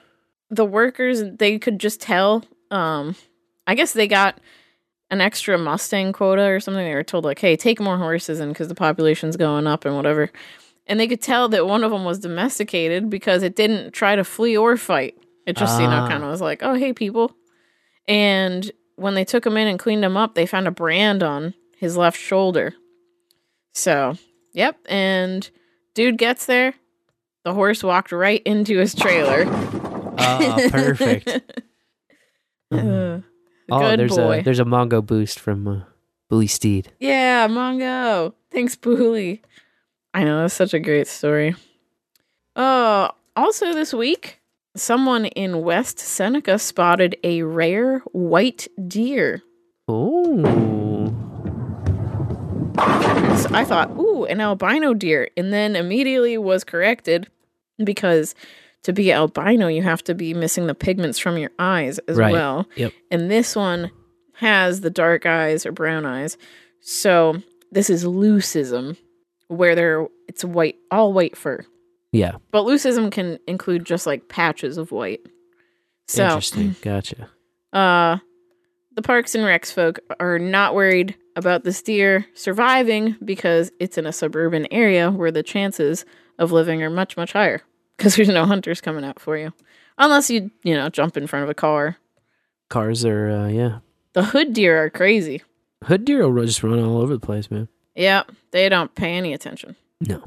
the 0.50 0.64
workers 0.64 1.22
they 1.38 1.58
could 1.58 1.78
just 1.78 2.00
tell. 2.00 2.44
Um 2.70 3.14
I 3.66 3.74
guess 3.74 3.92
they 3.92 4.08
got 4.08 4.40
an 5.10 5.20
extra 5.20 5.56
Mustang 5.58 6.12
quota 6.12 6.42
or 6.42 6.60
something. 6.60 6.84
They 6.84 6.94
were 6.94 7.02
told 7.04 7.24
like, 7.24 7.38
hey, 7.38 7.56
take 7.56 7.80
more 7.80 7.98
horses 7.98 8.40
in 8.40 8.48
because 8.48 8.68
the 8.68 8.74
population's 8.74 9.36
going 9.36 9.66
up 9.66 9.84
and 9.84 9.94
whatever. 9.94 10.30
And 10.90 10.98
they 11.00 11.06
could 11.08 11.22
tell 11.22 11.48
that 11.50 11.66
one 11.66 11.84
of 11.84 11.90
them 11.92 12.04
was 12.04 12.18
domesticated 12.18 13.08
because 13.08 13.42
it 13.44 13.54
didn't 13.56 13.92
try 13.92 14.14
to 14.16 14.24
flee 14.24 14.56
or 14.56 14.76
fight. 14.76 15.14
It 15.46 15.56
just, 15.56 15.80
you 15.80 15.86
know, 15.86 16.02
Ah. 16.04 16.08
kind 16.08 16.22
of 16.22 16.28
was 16.30 16.40
like, 16.42 16.62
oh, 16.62 16.74
hey, 16.74 16.92
people. 16.92 17.32
And 18.08 18.70
when 18.96 19.14
they 19.14 19.24
took 19.24 19.46
him 19.46 19.56
in 19.56 19.68
and 19.68 19.78
cleaned 19.78 20.04
him 20.04 20.16
up, 20.16 20.34
they 20.34 20.44
found 20.46 20.66
a 20.66 20.72
brand 20.72 21.22
on 21.22 21.54
his 21.78 21.96
left 21.96 22.18
shoulder. 22.18 22.74
So, 23.72 24.14
yep. 24.52 24.76
And 24.88 25.48
dude 25.94 26.18
gets 26.18 26.44
there. 26.46 26.74
The 27.44 27.54
horse 27.54 27.82
walked 27.82 28.12
right 28.12 28.42
into 28.44 28.76
his 28.78 28.94
trailer. 28.94 29.44
Oh, 30.22 30.68
perfect. 30.70 31.28
Uh, 32.70 33.20
oh, 33.70 33.96
there's 33.96 34.16
boy. 34.16 34.40
a 34.40 34.42
there's 34.42 34.60
a 34.60 34.64
Mongo 34.64 35.04
boost 35.04 35.40
from 35.40 35.66
uh, 35.66 35.80
Boolysteed. 36.30 36.86
Yeah, 36.98 37.48
Mongo. 37.48 38.34
Thanks, 38.52 38.76
Booley. 38.76 39.40
I 40.12 40.24
know 40.24 40.40
that's 40.42 40.54
such 40.54 40.74
a 40.74 40.80
great 40.80 41.06
story. 41.06 41.54
Uh, 42.56 43.08
also 43.36 43.72
this 43.72 43.92
week, 43.94 44.40
someone 44.76 45.26
in 45.26 45.62
West 45.62 45.98
Seneca 45.98 46.58
spotted 46.58 47.16
a 47.22 47.42
rare 47.42 48.00
white 48.12 48.66
deer. 48.88 49.42
Oh. 49.88 50.42
So 53.36 53.48
I 53.52 53.64
thought, 53.64 53.90
ooh, 53.92 54.24
an 54.26 54.40
albino 54.40 54.94
deer, 54.94 55.28
and 55.36 55.52
then 55.52 55.76
immediately 55.76 56.36
was 56.38 56.64
corrected 56.64 57.28
because 57.82 58.34
to 58.82 58.92
be 58.92 59.12
albino, 59.12 59.68
you 59.68 59.82
have 59.82 60.02
to 60.04 60.14
be 60.14 60.34
missing 60.34 60.66
the 60.66 60.74
pigments 60.74 61.18
from 61.18 61.38
your 61.38 61.50
eyes 61.58 61.98
as 62.00 62.16
Right. 62.16 62.32
well. 62.32 62.66
Yep. 62.76 62.92
And 63.10 63.30
this 63.30 63.54
one 63.56 63.90
has 64.34 64.80
the 64.80 64.90
dark 64.90 65.26
eyes 65.26 65.64
or 65.66 65.72
brown 65.72 66.04
eyes. 66.06 66.36
So 66.80 67.42
this 67.72 67.90
is 67.90 68.04
leucism, 68.04 68.96
where 69.50 69.74
they're 69.74 70.06
it's 70.28 70.44
white, 70.44 70.76
all 70.90 71.12
white 71.12 71.36
fur. 71.36 71.64
Yeah. 72.12 72.36
But 72.52 72.64
leucism 72.64 73.10
can 73.10 73.38
include 73.46 73.84
just 73.84 74.06
like 74.06 74.28
patches 74.28 74.78
of 74.78 74.92
white. 74.92 75.20
So 76.08 76.24
Interesting. 76.24 76.76
Gotcha. 76.82 77.28
uh 77.72 78.18
the 78.94 79.02
Parks 79.02 79.34
and 79.34 79.44
Recs 79.44 79.72
folk 79.72 80.00
are 80.18 80.38
not 80.38 80.74
worried 80.74 81.16
about 81.36 81.64
this 81.64 81.80
deer 81.82 82.26
surviving 82.34 83.16
because 83.24 83.70
it's 83.80 83.96
in 83.96 84.04
a 84.06 84.12
suburban 84.12 84.66
area 84.72 85.10
where 85.10 85.30
the 85.30 85.42
chances 85.42 86.04
of 86.38 86.52
living 86.52 86.82
are 86.82 86.90
much 86.90 87.16
much 87.16 87.32
higher 87.32 87.62
because 87.96 88.16
there's 88.16 88.28
no 88.28 88.44
hunters 88.44 88.80
coming 88.80 89.04
out 89.04 89.20
for 89.20 89.36
you 89.36 89.52
unless 89.98 90.30
you 90.30 90.50
you 90.62 90.74
know 90.74 90.88
jump 90.88 91.16
in 91.16 91.26
front 91.26 91.42
of 91.44 91.50
a 91.50 91.54
car. 91.54 91.96
Cars 92.68 93.04
are 93.04 93.30
uh, 93.30 93.48
yeah. 93.48 93.78
The 94.12 94.24
hood 94.24 94.52
deer 94.52 94.82
are 94.84 94.90
crazy. 94.90 95.42
Hood 95.84 96.04
deer 96.04 96.28
will 96.28 96.44
just 96.44 96.62
run 96.62 96.78
all 96.82 96.98
over 96.98 97.14
the 97.14 97.20
place, 97.24 97.50
man. 97.50 97.68
Yeah, 98.00 98.22
they 98.50 98.70
don't 98.70 98.94
pay 98.94 99.12
any 99.12 99.34
attention. 99.34 99.76
No. 100.00 100.24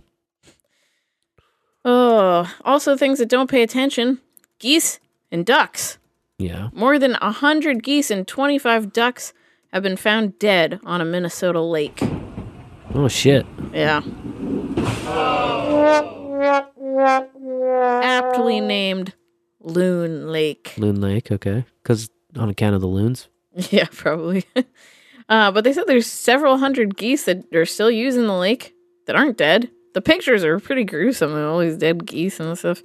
Oh, 1.83 2.47
also 2.63 2.95
things 2.95 3.17
that 3.17 3.29
don't 3.29 3.49
pay 3.49 3.63
attention: 3.63 4.21
geese 4.59 4.99
and 5.31 5.43
ducks. 5.43 5.97
Yeah. 6.37 6.69
More 6.71 6.99
than 6.99 7.15
a 7.15 7.31
hundred 7.31 7.81
geese 7.81 8.11
and 8.11 8.27
twenty-five 8.27 8.93
ducks 8.93 9.33
have 9.71 9.81
been 9.81 9.97
found 9.97 10.37
dead 10.37 10.79
on 10.85 11.01
a 11.01 11.05
Minnesota 11.05 11.61
lake. 11.61 11.99
Oh 12.93 13.07
shit. 13.07 13.43
Yeah. 13.73 14.01
Aptly 18.03 18.61
named 18.61 19.15
Loon 19.61 20.31
Lake. 20.31 20.75
Loon 20.77 21.01
Lake. 21.01 21.31
Okay. 21.31 21.65
Because 21.81 22.11
on 22.37 22.49
account 22.49 22.75
of 22.75 22.81
the 22.81 22.87
loons. 22.87 23.29
Yeah, 23.69 23.87
probably. 23.91 24.45
uh, 25.29 25.51
but 25.51 25.63
they 25.63 25.73
said 25.73 25.85
there's 25.87 26.07
several 26.07 26.57
hundred 26.57 26.97
geese 26.97 27.25
that 27.25 27.53
are 27.53 27.65
still 27.65 27.91
using 27.91 28.27
the 28.27 28.37
lake 28.37 28.73
that 29.05 29.15
aren't 29.15 29.37
dead. 29.37 29.69
The 29.93 30.01
pictures 30.01 30.43
are 30.43 30.59
pretty 30.59 30.83
gruesome. 30.83 31.35
And 31.35 31.45
all 31.45 31.59
these 31.59 31.77
dead 31.77 32.05
geese 32.05 32.39
and 32.39 32.57
stuff. 32.57 32.81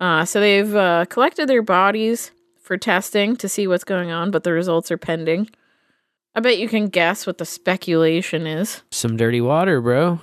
Uh, 0.00 0.24
so 0.24 0.40
they've 0.40 0.74
uh, 0.74 1.06
collected 1.06 1.48
their 1.48 1.62
bodies 1.62 2.30
for 2.60 2.76
testing 2.76 3.36
to 3.36 3.48
see 3.48 3.66
what's 3.66 3.84
going 3.84 4.10
on, 4.10 4.30
but 4.30 4.44
the 4.44 4.52
results 4.52 4.90
are 4.90 4.98
pending. 4.98 5.48
I 6.34 6.40
bet 6.40 6.58
you 6.58 6.68
can 6.68 6.88
guess 6.88 7.26
what 7.26 7.38
the 7.38 7.46
speculation 7.46 8.46
is. 8.46 8.82
Some 8.90 9.16
dirty 9.16 9.40
water, 9.40 9.80
bro. 9.80 10.20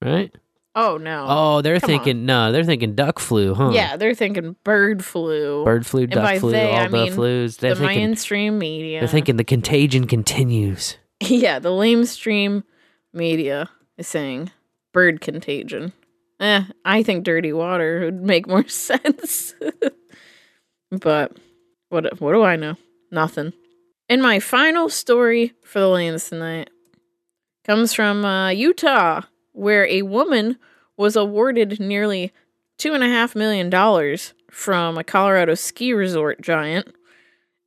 Right? 0.00 0.34
Oh 0.82 0.96
no! 0.96 1.26
Oh, 1.28 1.60
they're 1.60 1.78
Come 1.78 1.88
thinking 1.88 2.24
no, 2.24 2.52
they're 2.52 2.64
thinking 2.64 2.94
duck 2.94 3.18
flu, 3.18 3.52
huh? 3.52 3.70
Yeah, 3.70 3.98
they're 3.98 4.14
thinking 4.14 4.56
bird 4.64 5.04
flu. 5.04 5.62
Bird 5.62 5.84
flu, 5.84 6.04
And 6.04 6.12
duck 6.12 6.38
flu, 6.38 6.52
they, 6.52 6.70
all 6.70 6.74
I 6.78 6.88
the 6.88 6.96
mean 6.96 7.12
flus. 7.12 7.58
They're 7.58 7.74
the 7.74 7.80
thinking 7.80 7.98
mainstream 7.98 8.58
media. 8.58 9.00
they're 9.00 9.08
thinking 9.08 9.36
the 9.36 9.44
contagion 9.44 10.06
continues. 10.06 10.96
yeah, 11.20 11.58
the 11.58 11.68
lamestream 11.68 12.64
media 13.12 13.68
is 13.98 14.08
saying 14.08 14.52
bird 14.94 15.20
contagion. 15.20 15.92
Eh, 16.40 16.64
I 16.82 17.02
think 17.02 17.24
dirty 17.24 17.52
water 17.52 18.00
would 18.06 18.22
make 18.22 18.48
more 18.48 18.66
sense. 18.68 19.54
but 20.90 21.36
what 21.90 22.18
what 22.22 22.32
do 22.32 22.42
I 22.42 22.56
know? 22.56 22.76
Nothing. 23.12 23.52
And 24.08 24.22
my 24.22 24.40
final 24.40 24.88
story 24.88 25.52
for 25.62 25.80
the 25.80 25.88
lanes 25.90 26.30
tonight 26.30 26.70
comes 27.64 27.92
from 27.92 28.24
uh, 28.24 28.48
Utah, 28.48 29.20
where 29.52 29.86
a 29.86 30.00
woman 30.00 30.56
was 31.00 31.16
awarded 31.16 31.80
nearly 31.80 32.30
two 32.76 32.92
and 32.92 33.02
a 33.02 33.08
half 33.08 33.34
million 33.34 33.70
dollars 33.70 34.34
from 34.50 34.98
a 34.98 35.02
Colorado 35.02 35.54
ski 35.54 35.94
resort 35.94 36.42
giant 36.42 36.94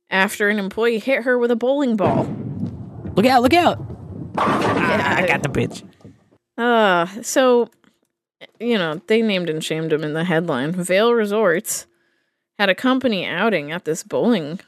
after 0.08 0.48
an 0.48 0.60
employee 0.60 1.00
hit 1.00 1.24
her 1.24 1.36
with 1.36 1.50
a 1.50 1.56
bowling 1.56 1.96
ball. 1.96 2.32
Look 3.16 3.26
out! 3.26 3.42
Look 3.42 3.52
out! 3.52 3.84
Ah, 4.38 5.16
I 5.16 5.26
got 5.26 5.42
the 5.42 5.48
bitch. 5.48 5.82
Uh, 6.56 7.06
so, 7.22 7.68
you 8.60 8.78
know, 8.78 9.00
they 9.08 9.20
named 9.20 9.50
and 9.50 9.64
shamed 9.64 9.92
him 9.92 10.04
in 10.04 10.12
the 10.12 10.22
headline. 10.22 10.70
Vail 10.70 11.12
Resorts 11.12 11.88
had 12.56 12.68
a 12.68 12.74
company 12.74 13.26
outing 13.26 13.72
at 13.72 13.84
this 13.84 14.04
bowling 14.04 14.60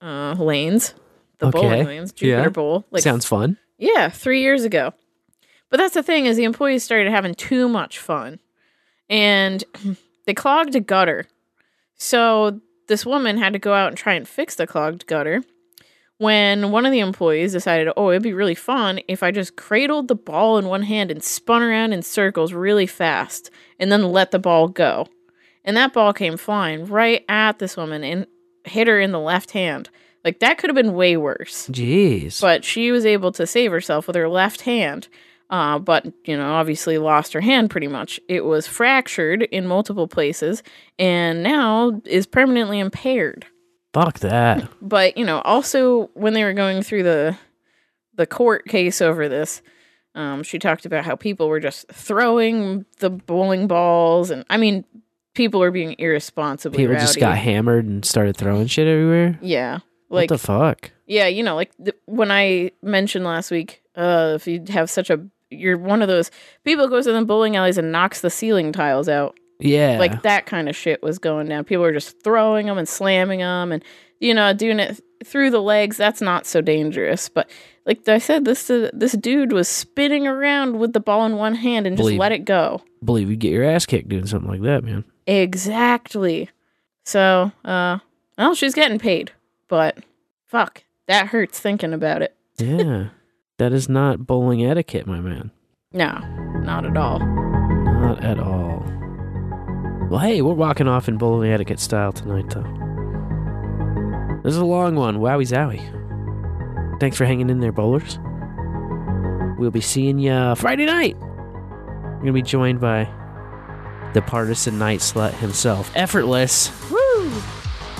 uh, 0.00 0.34
lanes, 0.38 0.94
the 1.38 1.48
okay. 1.48 1.60
bowling 1.60 1.86
lanes, 1.86 2.12
Jupiter 2.12 2.44
yeah. 2.44 2.48
Bowl. 2.48 2.86
Sounds 2.96 3.26
fun. 3.26 3.58
Yeah, 3.76 4.08
three 4.08 4.40
years 4.40 4.64
ago. 4.64 4.94
But 5.70 5.78
that's 5.78 5.94
the 5.94 6.02
thing 6.02 6.26
is 6.26 6.36
the 6.36 6.44
employees 6.44 6.84
started 6.84 7.10
having 7.10 7.34
too 7.34 7.68
much 7.68 7.98
fun, 7.98 8.38
and 9.08 9.64
they 10.26 10.34
clogged 10.34 10.74
a 10.74 10.80
gutter. 10.80 11.26
So 11.96 12.60
this 12.88 13.04
woman 13.04 13.38
had 13.38 13.52
to 13.52 13.58
go 13.58 13.74
out 13.74 13.88
and 13.88 13.96
try 13.96 14.14
and 14.14 14.28
fix 14.28 14.54
the 14.54 14.66
clogged 14.66 15.06
gutter. 15.06 15.42
When 16.18 16.70
one 16.70 16.86
of 16.86 16.92
the 16.92 17.00
employees 17.00 17.52
decided, 17.52 17.92
oh, 17.96 18.10
it'd 18.10 18.22
be 18.22 18.32
really 18.32 18.54
fun 18.54 19.00
if 19.06 19.22
I 19.22 19.30
just 19.30 19.56
cradled 19.56 20.08
the 20.08 20.14
ball 20.14 20.56
in 20.56 20.64
one 20.66 20.82
hand 20.82 21.10
and 21.10 21.22
spun 21.22 21.62
around 21.62 21.92
in 21.92 22.00
circles 22.00 22.54
really 22.54 22.86
fast, 22.86 23.50
and 23.78 23.92
then 23.92 24.12
let 24.12 24.30
the 24.30 24.38
ball 24.38 24.68
go. 24.68 25.06
And 25.64 25.76
that 25.76 25.92
ball 25.92 26.12
came 26.12 26.36
flying 26.36 26.86
right 26.86 27.24
at 27.28 27.58
this 27.58 27.76
woman 27.76 28.04
and 28.04 28.26
hit 28.64 28.86
her 28.86 29.00
in 29.00 29.12
the 29.12 29.20
left 29.20 29.50
hand. 29.50 29.90
Like 30.24 30.38
that 30.38 30.58
could 30.58 30.70
have 30.70 30.74
been 30.74 30.94
way 30.94 31.16
worse. 31.16 31.68
Jeez. 31.68 32.40
But 32.40 32.64
she 32.64 32.90
was 32.92 33.04
able 33.04 33.32
to 33.32 33.46
save 33.46 33.70
herself 33.70 34.06
with 34.06 34.16
her 34.16 34.28
left 34.28 34.62
hand. 34.62 35.08
Uh, 35.50 35.78
but 35.78 36.06
you 36.24 36.36
know, 36.36 36.52
obviously 36.54 36.98
lost 36.98 37.32
her 37.32 37.40
hand 37.40 37.70
pretty 37.70 37.88
much. 37.88 38.18
It 38.28 38.44
was 38.44 38.66
fractured 38.66 39.42
in 39.42 39.66
multiple 39.66 40.08
places 40.08 40.62
and 40.98 41.42
now 41.42 42.00
is 42.04 42.26
permanently 42.26 42.78
impaired. 42.78 43.46
Fuck 43.92 44.18
that. 44.20 44.68
But 44.82 45.16
you 45.16 45.24
know, 45.24 45.40
also 45.40 46.10
when 46.14 46.34
they 46.34 46.44
were 46.44 46.52
going 46.52 46.82
through 46.82 47.04
the 47.04 47.38
the 48.14 48.26
court 48.26 48.66
case 48.66 49.00
over 49.00 49.28
this, 49.28 49.62
um, 50.14 50.42
she 50.42 50.58
talked 50.58 50.86
about 50.86 51.04
how 51.04 51.16
people 51.16 51.48
were 51.48 51.60
just 51.60 51.86
throwing 51.92 52.84
the 52.98 53.10
bowling 53.10 53.66
balls, 53.66 54.30
and 54.30 54.44
I 54.48 54.56
mean, 54.56 54.84
people 55.34 55.60
were 55.60 55.70
being 55.70 55.94
irresponsible 55.98 56.76
People 56.76 56.94
just 56.96 57.18
got 57.20 57.36
hammered 57.36 57.84
and 57.84 58.04
started 58.04 58.36
throwing 58.36 58.66
shit 58.66 58.88
everywhere. 58.88 59.38
Yeah, 59.42 59.80
What 60.08 60.16
like 60.20 60.28
the 60.30 60.38
fuck? 60.38 60.90
yeah, 61.06 61.26
you 61.26 61.42
know, 61.42 61.54
like 61.54 61.70
th- 61.76 61.96
when 62.06 62.30
I 62.30 62.70
mentioned 62.82 63.24
last 63.26 63.50
week, 63.50 63.82
uh, 63.94 64.32
if 64.36 64.46
you 64.46 64.64
have 64.70 64.88
such 64.90 65.10
a, 65.10 65.20
you're 65.50 65.78
one 65.78 66.02
of 66.02 66.08
those 66.08 66.30
people 66.64 66.88
goes 66.88 67.06
in 67.06 67.14
the 67.14 67.24
bowling 67.24 67.56
alleys 67.56 67.78
and 67.78 67.92
knocks 67.92 68.20
the 68.20 68.30
ceiling 68.30 68.72
tiles 68.72 69.08
out. 69.08 69.38
Yeah. 69.58 69.98
Like 69.98 70.22
that 70.22 70.46
kind 70.46 70.68
of 70.68 70.76
shit 70.76 71.02
was 71.02 71.18
going 71.18 71.48
down. 71.48 71.64
People 71.64 71.82
were 71.82 71.92
just 71.92 72.22
throwing 72.22 72.66
them 72.66 72.76
and 72.78 72.88
slamming 72.88 73.38
them 73.40 73.72
and, 73.72 73.82
you 74.20 74.34
know, 74.34 74.52
doing 74.52 74.78
it 74.80 75.00
through 75.24 75.50
the 75.50 75.62
legs. 75.62 75.96
That's 75.96 76.20
not 76.20 76.46
so 76.46 76.60
dangerous. 76.60 77.28
But 77.30 77.48
like 77.86 78.06
I 78.08 78.18
said, 78.18 78.44
this, 78.44 78.68
uh, 78.68 78.90
this 78.92 79.12
dude 79.12 79.52
was 79.52 79.66
spinning 79.68 80.26
around 80.26 80.78
with 80.78 80.92
the 80.92 81.00
ball 81.00 81.24
in 81.24 81.36
one 81.36 81.54
hand 81.54 81.86
and 81.86 81.96
just 81.96 82.04
Believe- 82.04 82.18
let 82.20 82.32
it 82.32 82.44
go. 82.44 82.82
believe 83.04 83.30
you 83.30 83.36
get 83.36 83.52
your 83.52 83.64
ass 83.64 83.86
kicked 83.86 84.08
doing 84.10 84.26
something 84.26 84.50
like 84.50 84.62
that, 84.62 84.84
man. 84.84 85.04
Exactly. 85.26 86.50
So, 87.04 87.50
uh, 87.64 87.98
well, 88.36 88.54
she's 88.54 88.74
getting 88.74 88.98
paid, 88.98 89.32
but 89.68 89.98
fuck, 90.46 90.82
that 91.06 91.28
hurts 91.28 91.58
thinking 91.60 91.92
about 91.94 92.20
it. 92.22 92.34
Yeah. 92.58 93.06
that 93.58 93.72
is 93.72 93.88
not 93.88 94.26
bowling 94.26 94.64
etiquette, 94.64 95.06
my 95.06 95.20
man. 95.20 95.50
No, 95.92 96.18
not 96.60 96.84
at 96.84 96.96
all. 96.96 97.20
Not 97.20 98.22
at 98.22 98.38
all. 98.38 98.84
Well, 100.10 100.20
hey, 100.20 100.42
we're 100.42 100.54
walking 100.54 100.88
off 100.88 101.08
in 101.08 101.16
bowling 101.18 101.50
etiquette 101.50 101.80
style 101.80 102.12
tonight, 102.12 102.50
though. 102.50 102.62
This 104.44 104.52
is 104.52 104.58
a 104.58 104.64
long 104.64 104.94
one. 104.94 105.18
Wowie 105.18 105.46
zowie. 105.46 105.80
Thanks 107.00 107.16
for 107.16 107.24
hanging 107.24 107.50
in 107.50 107.60
there, 107.60 107.72
bowlers. 107.72 108.18
We'll 109.58 109.70
be 109.70 109.80
seeing 109.80 110.18
you 110.18 110.54
Friday 110.54 110.86
night. 110.86 111.16
We're 111.18 112.20
going 112.20 112.26
to 112.26 112.32
be 112.32 112.42
joined 112.42 112.80
by 112.80 113.04
the 114.14 114.22
partisan 114.22 114.78
night 114.78 115.00
slut 115.00 115.32
himself, 115.34 115.90
Effortless. 115.94 116.70
Woo! 116.90 117.30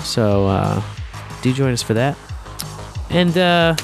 So, 0.03 0.47
uh, 0.47 0.81
do 1.41 1.51
join 1.53 1.73
us 1.73 1.81
for 1.83 1.93
that. 1.95 2.17
And 3.09 3.37
uh, 3.37 3.75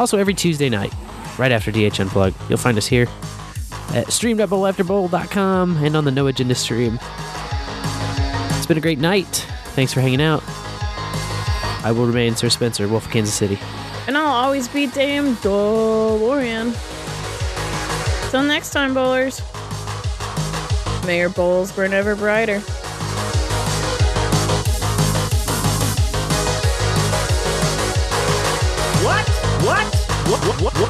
also 0.00 0.18
every 0.18 0.34
Tuesday 0.34 0.70
night, 0.70 0.92
right 1.38 1.52
after 1.52 1.70
DH 1.70 2.00
Unplugged, 2.00 2.34
you'll 2.48 2.58
find 2.58 2.78
us 2.78 2.86
here 2.86 3.06
at 3.92 4.10
stream.bowlafterbowl.com 4.10 5.84
and 5.84 5.96
on 5.96 6.04
the 6.04 6.10
No 6.10 6.26
Agenda 6.26 6.54
stream. 6.54 6.98
It's 8.56 8.66
been 8.66 8.78
a 8.78 8.80
great 8.80 8.98
night. 8.98 9.46
Thanks 9.74 9.92
for 9.92 10.00
hanging 10.00 10.22
out. 10.22 10.42
I 11.84 11.92
will 11.94 12.06
remain 12.06 12.34
Sir 12.34 12.48
Spencer, 12.48 12.88
Wolf 12.88 13.06
of 13.06 13.12
Kansas 13.12 13.34
City. 13.34 13.58
And 14.06 14.16
I'll 14.16 14.26
always 14.26 14.68
be 14.68 14.86
Dame 14.86 15.36
DeLorean. 15.36 16.74
Till 18.30 18.42
next 18.42 18.70
time, 18.70 18.94
bowlers. 18.94 19.42
May 21.06 21.18
your 21.18 21.30
bowls 21.30 21.72
burn 21.72 21.92
ever 21.92 22.16
brighter. 22.16 22.62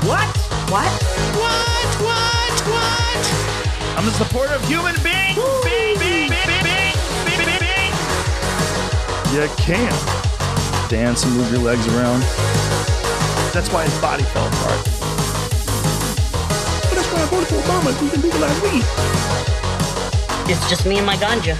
What? 0.08 0.24
What? 0.70 0.90
What? 1.36 1.90
What? 2.00 2.56
What? 2.72 3.22
I'm 3.98 4.08
a 4.08 4.10
supporter 4.12 4.54
of 4.54 4.64
human 4.64 4.94
beings. 5.02 5.36
Bing, 5.62 5.98
bing, 5.98 6.30
bing, 6.30 6.46
bing, 6.64 6.96
bing, 7.26 7.36
bing, 7.36 7.60
bing. 7.60 7.92
You 9.34 9.46
can 9.58 9.92
dance 10.88 11.24
and 11.24 11.36
move 11.36 11.52
your 11.52 11.60
legs 11.60 11.86
around. 11.88 12.22
That's 13.52 13.70
why 13.70 13.84
his 13.84 14.00
body 14.00 14.22
fell 14.24 14.48
apart. 14.48 14.80
But 16.88 16.94
that's 16.96 17.12
why 17.12 17.20
I 17.20 17.26
voted 17.26 17.48
for 17.48 17.56
Obama. 17.56 17.92
He 18.00 18.08
can 18.08 18.22
legalize 18.22 18.58
weed. 18.62 18.84
It's 20.50 20.66
just 20.70 20.86
me 20.86 20.96
and 20.96 21.04
my 21.04 21.16
ganja. 21.16 21.58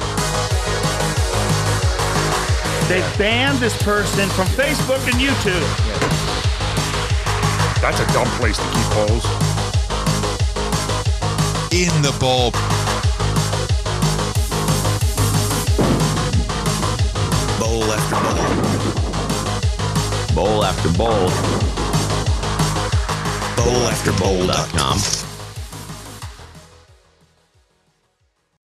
They 2.88 3.00
banned 3.18 3.58
this 3.58 3.76
person 3.82 4.30
from 4.30 4.46
Facebook 4.48 5.06
and 5.06 5.20
YouTube. 5.20 6.29
That's 7.80 7.98
a 7.98 8.06
dumb 8.12 8.28
place 8.38 8.58
to 8.58 8.64
keep 8.64 8.86
holes. 8.92 9.24
In 11.72 12.02
the 12.02 12.12
bowl. 12.20 12.50
Bowl 17.58 17.84
after 17.92 18.16
bowl. 20.34 20.44
Bowl 20.44 20.64
after 20.64 20.90
bowl. 20.98 21.30
Bowl 23.56 23.86
after 23.88 24.12
bowl.com. 24.12 25.19